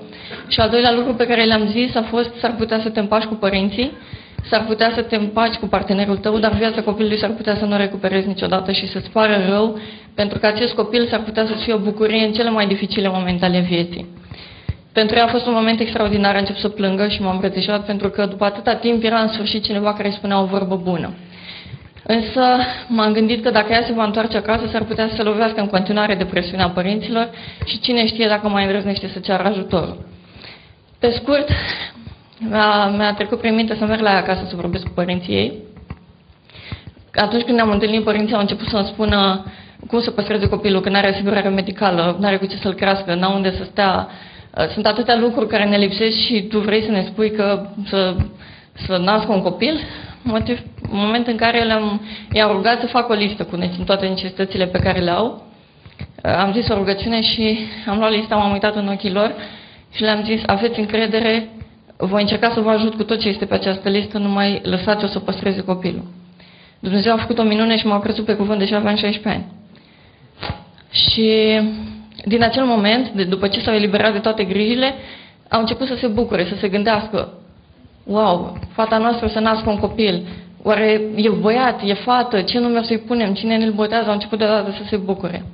Și 0.49 0.61
al 0.61 0.69
doilea 0.71 0.93
lucru 0.93 1.15
pe 1.15 1.27
care 1.27 1.45
le-am 1.45 1.67
zis 1.67 1.95
a 1.95 2.03
fost 2.03 2.31
s-ar 2.41 2.55
putea 2.59 2.81
să 2.81 2.89
te 2.89 3.01
împaci 3.01 3.25
cu 3.25 3.35
părinții, 3.35 3.93
s-ar 4.49 4.65
putea 4.65 4.93
să 4.95 5.03
te 5.03 5.17
împaci 5.17 5.55
cu 5.55 5.67
partenerul 5.67 6.17
tău, 6.17 6.39
dar 6.39 6.53
viața 6.53 6.83
copilului 6.83 7.19
s-ar 7.19 7.31
putea 7.31 7.57
să 7.57 7.65
nu 7.65 7.75
o 7.75 7.77
recuperezi 7.77 8.27
niciodată 8.27 8.73
și 8.73 8.89
să-ți 8.89 9.11
pară 9.11 9.45
rău, 9.49 9.79
pentru 10.15 10.39
că 10.39 10.47
acest 10.47 10.75
copil 10.75 11.07
s-ar 11.07 11.21
putea 11.21 11.47
să-ți 11.47 11.63
fie 11.63 11.73
o 11.73 11.79
bucurie 11.79 12.25
în 12.25 12.33
cele 12.33 12.51
mai 12.51 12.67
dificile 12.67 13.09
momente 13.09 13.45
ale 13.45 13.61
vieții. 13.61 14.07
Pentru 14.95 15.17
ea 15.17 15.25
a 15.25 15.29
fost 15.29 15.47
un 15.47 15.53
moment 15.53 15.81
extraordinar, 15.81 16.35
a 16.35 16.39
început 16.39 16.61
să 16.61 16.69
plângă 16.69 17.09
și 17.09 17.23
m-am 17.23 17.33
îmbrățișat 17.33 17.85
pentru 17.85 18.09
că 18.09 18.27
după 18.27 18.45
atâta 18.45 18.75
timp 18.75 19.05
era 19.05 19.21
în 19.21 19.29
sfârșit 19.29 19.65
cineva 19.65 19.93
care 19.93 20.11
spunea 20.11 20.41
o 20.41 20.45
vorbă 20.45 20.77
bună. 20.77 21.15
Însă 22.07 22.41
m-am 22.89 23.13
gândit 23.13 23.43
că 23.43 23.51
dacă 23.51 23.73
ea 23.73 23.83
se 23.87 23.93
va 23.93 24.05
întoarce 24.05 24.37
acasă, 24.37 24.67
s-ar 24.73 24.83
putea 24.83 25.09
să 25.09 25.15
se 25.15 25.23
lovească 25.23 25.61
în 25.61 25.67
continuare 25.67 26.15
de 26.15 26.25
presiunea 26.25 26.69
părinților 26.69 27.31
și 27.65 27.81
cine 27.81 28.07
știe 28.07 28.29
dacă 28.29 28.49
mai 28.49 28.65
îndrăznește 28.65 29.09
să 29.13 29.19
ceară 29.19 29.45
ajutorul. 29.49 30.07
Pe 30.99 31.11
scurt, 31.11 31.49
mi-a, 32.39 32.87
mi 32.87 33.15
trecut 33.17 33.39
prin 33.41 33.55
minte 33.55 33.77
să 33.79 33.85
merg 33.85 34.01
la 34.01 34.11
ea 34.11 34.19
acasă 34.19 34.45
să 34.49 34.57
vorbesc 34.57 34.85
cu 34.85 34.93
părinții 34.95 35.35
ei. 35.35 35.53
Atunci 37.15 37.43
când 37.43 37.57
ne-am 37.57 37.71
întâlnit, 37.71 38.05
părinții 38.05 38.35
au 38.35 38.41
început 38.41 38.69
să-mi 38.69 38.87
spună 38.93 39.45
cum 39.87 40.01
să 40.01 40.11
păstreze 40.11 40.49
copilul, 40.49 40.81
că 40.81 40.89
nu 40.89 40.97
are 40.97 41.13
asigurare 41.13 41.49
medicală, 41.49 42.17
nu 42.21 42.27
are 42.27 42.37
cu 42.37 42.47
ce 42.47 42.57
să-l 42.57 42.75
crească, 42.75 43.15
n-au 43.15 43.35
unde 43.35 43.51
să 43.57 43.65
stea, 43.65 44.09
Uh, 44.09 44.33
sunt 44.73 44.87
atâtea 44.87 45.17
lucruri 45.17 45.49
care 45.49 45.65
ne 45.65 45.77
lipsesc 45.77 46.17
și 46.17 46.43
tu 46.43 46.59
vrei 46.59 46.83
să 46.83 46.91
ne 46.91 47.03
spui 47.03 47.31
că 47.31 47.67
să, 47.87 48.17
să 48.87 48.97
nască 48.97 49.33
un 49.33 49.43
copil? 49.43 49.81
Motiv, 50.23 50.61
în 50.83 50.99
momentul 50.99 51.33
în 51.33 51.39
care 51.39 51.63
le-am, 51.63 52.01
i-am 52.33 52.51
rugat 52.51 52.81
să 52.81 52.87
fac 52.87 53.09
o 53.09 53.15
listă 53.15 53.45
cu 53.45 53.57
toate 53.85 54.07
necesitățile 54.07 54.67
pe 54.67 54.79
care 54.79 55.01
le 55.01 55.11
au, 55.11 55.43
uh, 56.25 56.37
am 56.37 56.53
zis 56.53 56.69
o 56.69 56.75
rugăciune 56.75 57.23
și 57.23 57.59
am 57.89 57.99
luat 57.99 58.11
lista, 58.11 58.37
m-am 58.37 58.53
uitat 58.53 58.77
în 58.77 58.89
ochii 58.89 59.13
lor 59.13 59.35
și 59.95 60.03
le-am 60.03 60.25
zis, 60.25 60.41
aveți 60.47 60.79
încredere, 60.79 61.49
voi 61.97 62.21
încerca 62.21 62.51
să 62.55 62.61
vă 62.61 62.71
ajut 62.71 62.95
cu 62.95 63.03
tot 63.03 63.21
ce 63.21 63.29
este 63.29 63.45
pe 63.45 63.55
această 63.55 63.89
listă, 63.89 64.19
numai 64.19 64.61
lăsați-o 64.63 65.07
să 65.07 65.19
păstreze 65.19 65.61
copilul. 65.61 66.05
Dumnezeu 66.79 67.13
a 67.13 67.17
făcut 67.17 67.39
o 67.39 67.43
minune 67.43 67.77
și 67.77 67.87
m-a 67.87 68.01
crezut 68.01 68.25
pe 68.25 68.35
cuvânt, 68.35 68.59
deși 68.59 68.75
aveam 68.75 68.97
16 68.97 69.29
ani. 69.29 69.53
Și 70.91 71.61
din 72.25 72.43
acel 72.43 72.65
moment, 72.65 73.09
de, 73.11 73.25
după 73.25 73.49
ce 73.49 73.61
s-au 73.61 73.75
eliberat 73.75 74.13
de 74.13 74.19
toate 74.19 74.45
grijile, 74.45 74.95
au 75.49 75.61
început 75.61 75.87
să 75.87 75.95
se 75.95 76.07
bucure, 76.07 76.45
să 76.45 76.55
se 76.61 76.69
gândească, 76.69 77.33
wow, 78.05 78.59
fata 78.73 78.99
noastră 78.99 79.27
o 79.27 79.29
să 79.29 79.39
nască 79.39 79.71
un 79.71 79.79
copil, 79.79 80.23
oare 80.63 81.01
e 81.15 81.29
băiat, 81.29 81.81
e 81.85 81.95
fată, 81.95 82.41
ce 82.41 82.59
nume 82.59 82.79
o 82.79 82.83
să-i 82.83 82.99
punem, 82.99 83.35
cine 83.35 83.57
ne-l 83.57 83.73
botează, 83.73 84.07
au 84.07 84.13
început 84.13 84.39
deodată 84.39 84.71
să 84.71 84.83
se 84.89 84.97
bucure. 84.97 85.45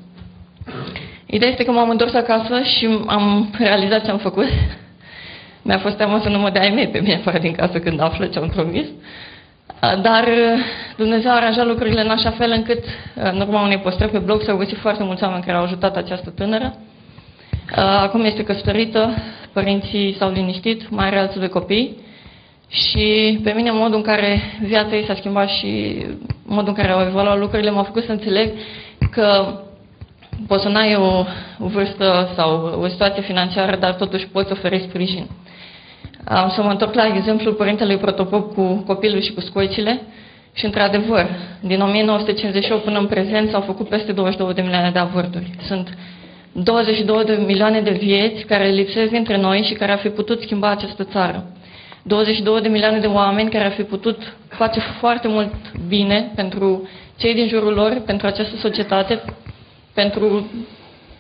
Ideea 1.26 1.50
este 1.50 1.64
că 1.64 1.70
m-am 1.70 1.90
întors 1.90 2.14
acasă 2.14 2.62
și 2.62 2.88
am 3.06 3.50
realizat 3.58 4.04
ce 4.04 4.10
am 4.10 4.18
făcut. 4.18 4.46
Mi-a 5.62 5.78
fost 5.78 5.96
teamă 5.96 6.20
să 6.22 6.28
nu 6.28 6.38
mă 6.38 6.50
dea 6.50 6.62
ai 6.62 6.70
mei 6.70 6.88
pe 6.88 6.98
mine 6.98 7.14
afară 7.14 7.38
din 7.38 7.52
casă 7.52 7.78
când 7.78 8.00
află 8.00 8.26
ce 8.26 8.38
am 8.38 8.48
promis. 8.48 8.86
Dar 9.80 10.24
uh, 10.24 10.60
Dumnezeu 10.96 11.30
a 11.30 11.34
aranjat 11.34 11.66
lucrurile 11.66 12.00
în 12.00 12.10
așa 12.10 12.30
fel 12.30 12.50
încât, 12.50 12.84
uh, 12.84 13.30
în 13.32 13.40
urma 13.40 13.62
unei 13.62 13.78
postări 13.78 14.10
pe 14.10 14.18
blog, 14.18 14.42
s-au 14.42 14.56
găsit 14.56 14.78
foarte 14.78 15.02
mulți 15.02 15.22
oameni 15.22 15.42
care 15.42 15.56
au 15.56 15.64
ajutat 15.64 15.96
această 15.96 16.30
tânără. 16.30 16.74
Uh, 16.74 17.76
acum 17.76 18.24
este 18.24 18.44
căsătorită, 18.44 19.14
părinții 19.52 20.16
s-au 20.18 20.30
liniștit, 20.30 20.90
mai 20.90 21.06
are 21.06 21.18
alții 21.18 21.40
de 21.40 21.48
copii 21.48 21.96
și 22.68 23.38
pe 23.42 23.52
mine 23.52 23.70
modul 23.70 23.96
în 23.96 24.02
care 24.02 24.40
viața 24.62 24.96
ei 24.96 25.04
s-a 25.06 25.14
schimbat 25.14 25.48
și 25.48 25.96
modul 26.44 26.68
în 26.68 26.74
care 26.74 26.92
au 26.92 27.00
evoluat 27.06 27.38
lucrurile 27.38 27.70
m-a 27.70 27.82
făcut 27.82 28.04
să 28.04 28.12
înțeleg 28.12 28.52
că 29.10 29.54
poți 30.46 30.62
să 30.62 30.68
n-ai 30.68 30.94
o, 30.94 31.24
o 31.58 31.66
vârstă 31.66 32.28
sau 32.36 32.80
o 32.82 32.88
situație 32.88 33.22
financiară, 33.22 33.76
dar 33.76 33.94
totuși 33.94 34.26
poți 34.26 34.52
oferi 34.52 34.86
sprijin. 34.88 35.26
Am 36.24 36.50
să 36.50 36.62
mă 36.62 36.70
întorc 36.70 36.94
la 36.94 37.06
exemplul 37.06 37.54
părintelui 37.54 37.96
Protopop 37.96 38.54
cu 38.54 38.82
copilul 38.86 39.20
și 39.20 39.32
cu 39.32 39.40
scoicile. 39.40 40.00
Și 40.52 40.64
într-adevăr, 40.64 41.26
din 41.60 41.80
1958 41.80 42.84
până 42.84 42.98
în 42.98 43.06
prezent 43.06 43.50
s-au 43.50 43.60
făcut 43.60 43.88
peste 43.88 44.12
22 44.12 44.54
de 44.54 44.60
milioane 44.60 44.90
de 44.90 44.98
avorturi. 44.98 45.50
Sunt 45.66 45.88
22 46.52 47.24
de 47.24 47.42
milioane 47.46 47.80
de 47.80 47.90
vieți 47.90 48.44
care 48.44 48.68
lipsesc 48.68 49.10
dintre 49.10 49.36
noi 49.36 49.62
și 49.62 49.74
care 49.74 49.92
ar 49.92 49.98
fi 49.98 50.08
putut 50.08 50.40
schimba 50.40 50.68
această 50.68 51.04
țară. 51.04 51.46
22 52.02 52.60
de 52.60 52.68
milioane 52.68 52.98
de 52.98 53.06
oameni 53.06 53.50
care 53.50 53.64
ar 53.64 53.72
fi 53.72 53.82
putut 53.82 54.36
face 54.48 54.80
foarte 54.80 55.28
mult 55.28 55.52
bine 55.88 56.32
pentru 56.34 56.88
cei 57.16 57.34
din 57.34 57.48
jurul 57.48 57.72
lor, 57.72 58.02
pentru 58.06 58.26
această 58.26 58.56
societate, 58.56 59.22
pentru 59.94 60.50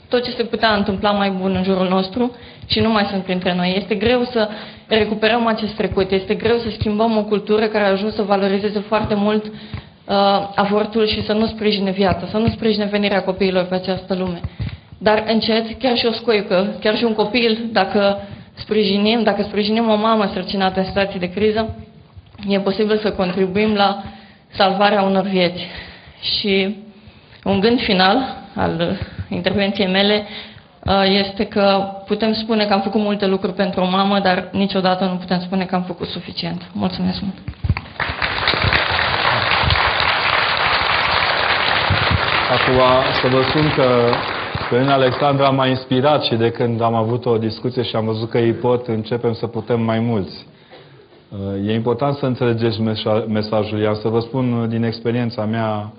tot 0.08 0.24
ce 0.24 0.30
se 0.30 0.42
putea 0.44 0.74
întâmpla 0.74 1.10
mai 1.10 1.30
bun 1.30 1.54
în 1.54 1.62
jurul 1.62 1.88
nostru 1.88 2.36
și 2.70 2.80
nu 2.80 2.90
mai 2.90 3.06
sunt 3.10 3.22
printre 3.22 3.54
noi. 3.54 3.74
Este 3.76 3.94
greu 3.94 4.24
să 4.24 4.48
recuperăm 4.86 5.46
acest 5.46 5.74
trecut, 5.74 6.10
este 6.10 6.34
greu 6.34 6.58
să 6.58 6.70
schimbăm 6.78 7.16
o 7.16 7.24
cultură 7.24 7.66
care 7.66 7.84
a 7.84 7.90
ajuns 7.90 8.14
să 8.14 8.22
valorizeze 8.22 8.78
foarte 8.78 9.14
mult 9.14 9.44
uh, 9.44 9.52
avortul 10.54 11.06
și 11.06 11.24
să 11.24 11.32
nu 11.32 11.46
sprijine 11.46 11.90
viața, 11.90 12.26
să 12.30 12.36
nu 12.36 12.48
sprijine 12.48 12.84
venirea 12.84 13.22
copiilor 13.22 13.64
pe 13.64 13.74
această 13.74 14.14
lume. 14.14 14.40
Dar 14.98 15.24
încet, 15.26 15.78
chiar 15.78 15.96
și 15.96 16.06
o 16.06 16.12
scoică, 16.12 16.76
chiar 16.80 16.96
și 16.96 17.04
un 17.04 17.14
copil, 17.14 17.68
dacă 17.72 18.28
sprijinim, 18.54 19.22
dacă 19.22 19.42
sprijinim 19.42 19.88
o 19.88 19.96
mamă 19.96 20.30
sărcinată 20.32 20.78
în 20.78 20.86
situații 20.86 21.18
de 21.18 21.30
criză, 21.30 21.74
e 22.48 22.60
posibil 22.60 22.98
să 22.98 23.10
contribuim 23.10 23.74
la 23.74 24.02
salvarea 24.48 25.02
unor 25.02 25.22
vieți. 25.22 25.66
Și 26.20 26.76
un 27.44 27.60
gând 27.60 27.80
final 27.80 28.36
al 28.54 28.98
intervenției 29.28 29.88
mele 29.88 30.14
uh, 30.14 30.50
este 31.04 31.44
că 31.44 31.82
putem 32.06 32.32
spune 32.32 32.66
că 32.66 32.72
am 32.72 32.80
făcut 32.80 33.00
multe 33.00 33.26
lucruri 33.26 33.52
pentru 33.52 33.80
o 33.80 33.88
mamă, 33.88 34.18
dar 34.18 34.48
niciodată 34.52 35.04
nu 35.04 35.16
putem 35.16 35.40
spune 35.40 35.64
că 35.64 35.74
am 35.74 35.82
făcut 35.82 36.06
suficient. 36.06 36.62
Mulțumesc 36.72 37.20
mult! 37.20 37.34
Acum 42.50 42.80
să 43.20 43.28
vă 43.28 43.42
spun 43.48 43.72
că 43.76 44.12
pe 44.70 44.78
mine 44.78 44.92
Alexandra 44.92 45.50
m-a 45.50 45.66
inspirat 45.66 46.22
și 46.22 46.34
de 46.34 46.50
când 46.50 46.80
am 46.80 46.94
avut 46.94 47.26
o 47.26 47.38
discuție 47.38 47.82
și 47.82 47.96
am 47.96 48.04
văzut 48.04 48.30
că 48.30 48.38
ei 48.38 48.52
pot, 48.52 48.86
începem 48.86 49.32
să 49.32 49.46
putem 49.46 49.80
mai 49.80 49.98
mulți. 49.98 50.46
Uh, 51.28 51.68
e 51.68 51.74
important 51.74 52.16
să 52.16 52.26
înțelegeți 52.26 52.80
mesajul. 53.28 53.78
Iar 53.78 53.94
să 53.94 54.08
vă 54.08 54.20
spun 54.20 54.66
din 54.68 54.82
experiența 54.82 55.44
mea 55.44 55.92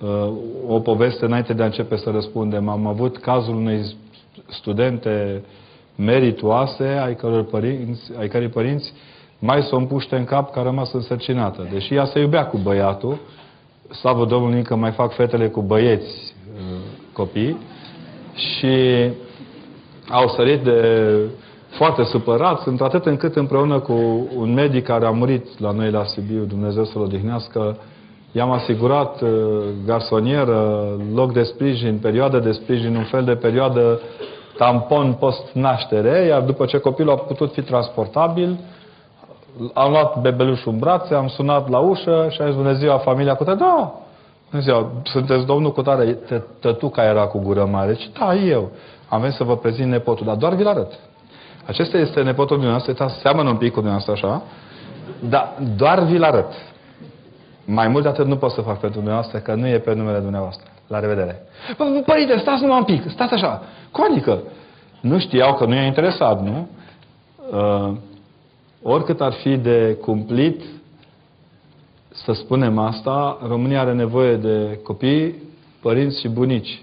uh, 0.00 0.28
o 0.68 0.78
poveste 0.80 1.24
înainte 1.24 1.52
de 1.52 1.62
a 1.62 1.66
începe 1.66 1.96
să 1.96 2.10
răspundem. 2.10 2.68
Am 2.68 2.86
avut 2.86 3.18
cazul 3.18 3.54
unei 3.54 3.94
studente 4.48 5.42
meritoase 5.96 6.84
ai 6.84 7.16
căror 7.16 7.44
părinți, 7.44 8.12
ai 8.18 8.28
cărei 8.28 8.48
părinți 8.48 8.92
mai 9.38 9.62
s-o 9.62 9.76
împuște 9.76 10.16
în 10.16 10.24
cap 10.24 10.52
că 10.52 10.58
a 10.58 10.62
rămas 10.62 10.92
însărcinată. 10.92 11.68
Deși 11.72 11.94
ea 11.94 12.04
se 12.04 12.18
iubea 12.18 12.46
cu 12.46 12.56
băiatul, 12.56 13.18
slavă 13.90 14.24
Domnului 14.24 14.62
că 14.62 14.74
mai 14.74 14.90
fac 14.90 15.12
fetele 15.12 15.48
cu 15.48 15.60
băieți 15.60 16.34
uh, 16.56 16.80
copii, 17.12 17.58
și 18.34 18.76
au 20.08 20.28
sărit 20.28 20.60
de 20.62 20.80
foarte 21.68 22.04
supărat, 22.04 22.60
sunt 22.60 22.80
atât 22.80 23.06
încât 23.06 23.36
împreună 23.36 23.78
cu 23.78 24.28
un 24.36 24.52
medic 24.52 24.84
care 24.84 25.06
a 25.06 25.10
murit 25.10 25.58
la 25.58 25.70
noi 25.70 25.90
la 25.90 26.04
Sibiu, 26.04 26.44
Dumnezeu 26.44 26.84
să-l 26.84 27.00
odihnească, 27.00 27.78
i-am 28.36 28.50
asigurat 28.50 29.20
uh, 29.20 29.30
garsonieră, 29.86 30.86
loc 31.14 31.32
de 31.32 31.42
sprijin, 31.42 31.98
perioadă 31.98 32.38
de 32.38 32.52
sprijin, 32.52 32.96
un 32.96 33.04
fel 33.04 33.24
de 33.24 33.34
perioadă 33.34 34.00
tampon 34.56 35.12
post-naștere, 35.12 36.26
iar 36.26 36.40
după 36.40 36.64
ce 36.64 36.78
copilul 36.78 37.12
a 37.12 37.16
putut 37.16 37.52
fi 37.52 37.62
transportabil, 37.62 38.58
am 39.72 39.90
luat 39.90 40.20
bebelușul 40.20 40.72
în 40.72 40.78
brațe, 40.78 41.14
am 41.14 41.28
sunat 41.28 41.68
la 41.68 41.78
ușă 41.78 42.26
și 42.30 42.40
a 42.40 42.46
zis, 42.46 42.54
bună 42.54 42.72
ziua, 42.72 42.98
familia 42.98 43.34
cu 43.34 43.44
tăi, 43.44 43.56
da, 43.56 43.94
ziua, 44.60 44.90
sunteți 45.02 45.46
domnul 45.46 45.72
cu 45.72 45.82
tare, 45.82 46.18
tătuca 46.60 47.04
era 47.04 47.26
cu 47.26 47.38
gură 47.38 47.64
mare. 47.64 47.94
Ce 47.94 48.08
da, 48.18 48.34
eu. 48.34 48.70
Am 49.08 49.20
venit 49.20 49.36
să 49.36 49.44
vă 49.44 49.56
prezint 49.56 49.90
nepotul, 49.90 50.26
dar 50.26 50.36
doar 50.36 50.54
vi-l 50.54 50.66
arăt. 50.66 50.92
Acesta 51.66 51.98
este 51.98 52.22
nepotul 52.22 52.56
dumneavoastră, 52.56 53.08
seamănă 53.22 53.48
un 53.48 53.56
pic 53.56 53.72
cu 53.72 53.80
dumneavoastră 53.80 54.12
așa, 54.12 54.42
dar 55.28 55.54
doar 55.76 56.02
vi-l 56.02 56.22
arăt. 56.22 56.52
Mai 57.64 57.88
mult 57.88 58.02
de 58.02 58.08
atât 58.08 58.26
nu 58.26 58.36
pot 58.36 58.50
să 58.50 58.60
fac 58.60 58.80
pentru 58.80 58.98
dumneavoastră, 58.98 59.38
că 59.38 59.54
nu 59.54 59.66
e 59.66 59.78
pe 59.78 59.94
numele 59.94 60.18
dumneavoastră. 60.18 60.66
La 60.86 60.98
revedere. 60.98 61.42
Părinte, 62.06 62.38
stați 62.38 62.62
numai 62.62 62.78
un 62.78 62.84
pic, 62.84 63.10
stați 63.10 63.32
așa. 63.32 63.62
Cum 63.90 64.04
adică? 64.10 64.42
Nu 65.00 65.18
știau 65.18 65.54
că 65.54 65.64
nu 65.64 65.74
i-a 65.74 65.84
interesat, 65.84 66.42
nu? 66.42 66.68
Uh, 67.50 67.92
oricât 68.82 69.20
ar 69.20 69.32
fi 69.32 69.56
de 69.56 69.98
cumplit 70.00 70.62
să 72.14 72.32
spunem 72.32 72.78
asta, 72.78 73.38
România 73.48 73.80
are 73.80 73.92
nevoie 73.92 74.36
de 74.36 74.80
copii, 74.82 75.34
părinți 75.80 76.20
și 76.20 76.28
bunici. 76.28 76.82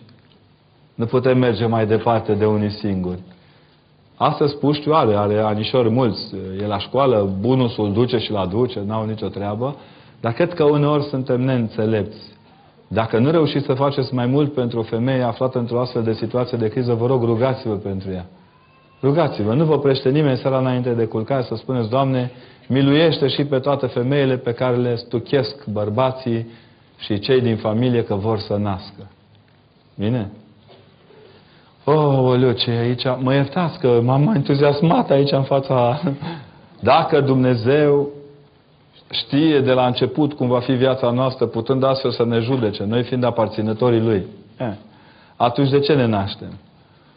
Nu 0.95 1.05
putem 1.05 1.37
merge 1.37 1.65
mai 1.65 1.85
departe 1.85 2.33
de 2.33 2.45
unii 2.45 2.71
singuri. 2.71 3.19
Astăzi 4.15 4.57
puștiu 4.57 4.93
are, 4.93 5.15
are 5.15 5.39
anișori 5.39 5.89
mulți. 5.89 6.35
E 6.61 6.65
la 6.65 6.79
școală, 6.79 7.29
bunusul 7.39 7.93
duce 7.93 8.17
și 8.17 8.31
la 8.31 8.45
duce, 8.45 8.81
n-au 8.85 9.05
nicio 9.05 9.27
treabă. 9.27 9.75
Dar 10.21 10.33
cred 10.33 10.53
că 10.53 10.63
uneori 10.63 11.03
suntem 11.03 11.41
neînțelepți. 11.41 12.31
Dacă 12.87 13.17
nu 13.17 13.31
reușiți 13.31 13.65
să 13.65 13.73
faceți 13.73 14.13
mai 14.13 14.25
mult 14.25 14.53
pentru 14.53 14.79
o 14.79 14.83
femeie 14.83 15.21
aflată 15.21 15.59
într-o 15.59 15.79
astfel 15.79 16.03
de 16.03 16.13
situație 16.13 16.57
de 16.57 16.67
criză, 16.67 16.93
vă 16.93 17.05
rog, 17.05 17.23
rugați-vă 17.23 17.75
pentru 17.75 18.11
ea. 18.11 18.25
Rugați-vă, 19.01 19.53
nu 19.53 19.65
vă 19.65 19.79
prește 19.79 20.09
nimeni 20.09 20.37
seara 20.37 20.57
înainte 20.57 20.89
de 20.89 21.05
culcare 21.05 21.41
să 21.41 21.55
spuneți, 21.55 21.89
Doamne, 21.89 22.31
miluiește 22.67 23.27
și 23.27 23.45
pe 23.45 23.59
toate 23.59 23.85
femeile 23.85 24.37
pe 24.37 24.51
care 24.51 24.75
le 24.75 24.95
stuchesc 24.95 25.65
bărbații 25.65 26.47
și 26.97 27.19
cei 27.19 27.41
din 27.41 27.55
familie 27.55 28.03
că 28.03 28.15
vor 28.15 28.39
să 28.39 28.55
nască. 28.55 29.09
Bine? 29.95 30.31
Oh, 31.83 32.19
oleu, 32.23 32.51
ce 32.51 32.71
e 32.71 32.79
aici? 32.79 33.03
Mă 33.19 33.33
iertați 33.33 33.79
că 33.79 34.01
m-am 34.03 34.31
entuziasmat 34.35 35.09
aici 35.09 35.31
în 35.31 35.43
fața... 35.43 35.99
Dacă 36.83 37.21
Dumnezeu 37.21 38.09
știe 39.11 39.59
de 39.59 39.71
la 39.71 39.85
început 39.85 40.33
cum 40.33 40.47
va 40.47 40.59
fi 40.59 40.71
viața 40.71 41.09
noastră, 41.09 41.45
putând 41.45 41.83
astfel 41.83 42.11
să 42.11 42.25
ne 42.25 42.39
judece, 42.39 42.83
noi 42.83 43.03
fiind 43.03 43.23
aparținătorii 43.23 44.01
Lui, 44.01 44.25
eh, 44.57 44.73
atunci 45.35 45.69
de 45.69 45.79
ce 45.79 45.93
ne 45.93 46.05
naștem? 46.05 46.51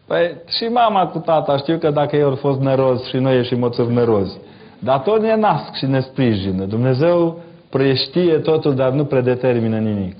Păi 0.06 0.36
și 0.48 0.64
mama 0.64 1.06
cu 1.06 1.18
tata 1.18 1.56
știu 1.56 1.78
că 1.78 1.90
dacă 1.90 2.16
ei 2.16 2.22
au 2.22 2.34
fost 2.34 2.60
nerozi 2.60 3.08
și 3.08 3.16
noi 3.16 3.36
ieșim 3.36 3.58
moțăvi 3.58 3.94
nerozi. 3.94 4.38
Dar 4.78 4.98
tot 4.98 5.20
ne 5.20 5.36
nasc 5.36 5.74
și 5.74 5.86
ne 5.86 6.00
sprijină. 6.00 6.64
Dumnezeu 6.64 7.40
preștie 7.70 8.38
totul, 8.38 8.74
dar 8.74 8.90
nu 8.90 9.04
predetermină 9.04 9.78
nimic. 9.78 10.18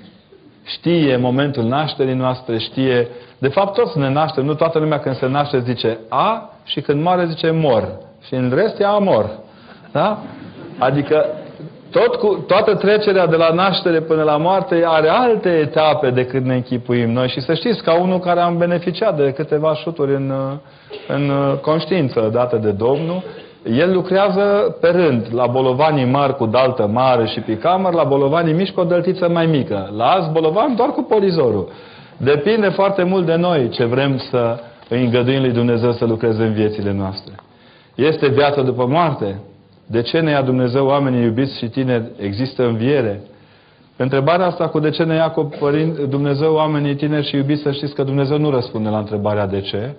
Știe 0.64 1.16
momentul 1.16 1.64
nașterii 1.64 2.14
noastre, 2.14 2.58
știe... 2.58 3.08
De 3.38 3.48
fapt, 3.48 3.74
toți 3.74 3.98
ne 3.98 4.10
naștem. 4.10 4.44
Nu 4.44 4.54
toată 4.54 4.78
lumea 4.78 4.98
când 4.98 5.16
se 5.16 5.26
naște 5.26 5.60
zice 5.60 5.98
A 6.08 6.50
și 6.64 6.80
când 6.80 7.02
moare 7.02 7.26
zice 7.26 7.50
mor. 7.50 7.98
Și 8.26 8.34
în 8.34 8.52
rest 8.54 8.80
e 8.80 8.84
amor. 8.84 9.30
Da? 9.92 10.22
Adică 10.78 11.26
tot 11.94 12.14
cu, 12.14 12.44
toată 12.46 12.74
trecerea 12.74 13.26
de 13.26 13.36
la 13.36 13.52
naștere 13.52 14.00
până 14.00 14.22
la 14.22 14.36
moarte 14.36 14.82
are 14.86 15.08
alte 15.08 15.48
etape 15.48 16.10
decât 16.10 16.44
ne 16.44 16.54
închipuim 16.54 17.10
noi. 17.10 17.28
Și 17.28 17.40
să 17.40 17.54
știți, 17.54 17.82
ca 17.82 18.00
unul 18.00 18.18
care 18.18 18.40
am 18.40 18.56
beneficiat 18.56 19.16
de 19.16 19.32
câteva 19.32 19.74
șuturi 19.74 20.14
în, 20.14 20.32
în 21.08 21.30
conștiință 21.60 22.30
date 22.32 22.56
de 22.56 22.70
Domnul, 22.70 23.22
el 23.78 23.92
lucrează 23.92 24.76
pe 24.80 24.88
rând, 24.88 25.26
la 25.32 25.46
bolovanii 25.46 26.04
mari 26.04 26.36
cu 26.36 26.46
daltă 26.46 26.86
mare 26.86 27.26
și 27.26 27.40
picamăr, 27.40 27.92
la 27.92 28.04
bolovanii 28.04 28.52
mici 28.52 28.72
cu 28.72 28.80
o 28.80 28.84
dăltiță 28.84 29.28
mai 29.28 29.46
mică. 29.46 29.92
La 29.96 30.04
alți 30.04 30.30
bolovan 30.30 30.76
doar 30.76 30.88
cu 30.88 31.02
polizorul. 31.02 31.68
Depinde 32.16 32.68
foarte 32.68 33.02
mult 33.02 33.26
de 33.26 33.34
noi 33.34 33.68
ce 33.68 33.84
vrem 33.84 34.18
să 34.30 34.58
îi 34.88 35.04
îngăduim 35.04 35.40
lui 35.40 35.52
Dumnezeu 35.52 35.92
să 35.92 36.04
lucreze 36.04 36.42
în 36.42 36.52
viețile 36.52 36.92
noastre. 36.92 37.32
Este 37.94 38.28
viață 38.28 38.60
după 38.60 38.86
moarte? 38.86 39.40
De 39.86 40.02
ce 40.02 40.20
ne 40.20 40.30
ia 40.30 40.42
Dumnezeu 40.42 40.86
oamenii 40.86 41.22
iubiți 41.22 41.58
și 41.58 41.68
tineri? 41.68 42.10
Există 42.18 42.66
înviere? 42.66 43.20
Întrebarea 43.96 44.46
asta 44.46 44.68
cu 44.68 44.78
de 44.78 44.90
ce 44.90 45.02
ne 45.02 45.14
ia 45.14 45.34
Dumnezeu 46.08 46.54
oamenii 46.54 46.94
tineri 46.94 47.28
și 47.28 47.36
iubiți, 47.36 47.62
să 47.62 47.72
știți 47.72 47.94
că 47.94 48.02
Dumnezeu 48.02 48.38
nu 48.38 48.50
răspunde 48.50 48.88
la 48.88 48.98
întrebarea 48.98 49.46
de 49.46 49.60
ce. 49.60 49.94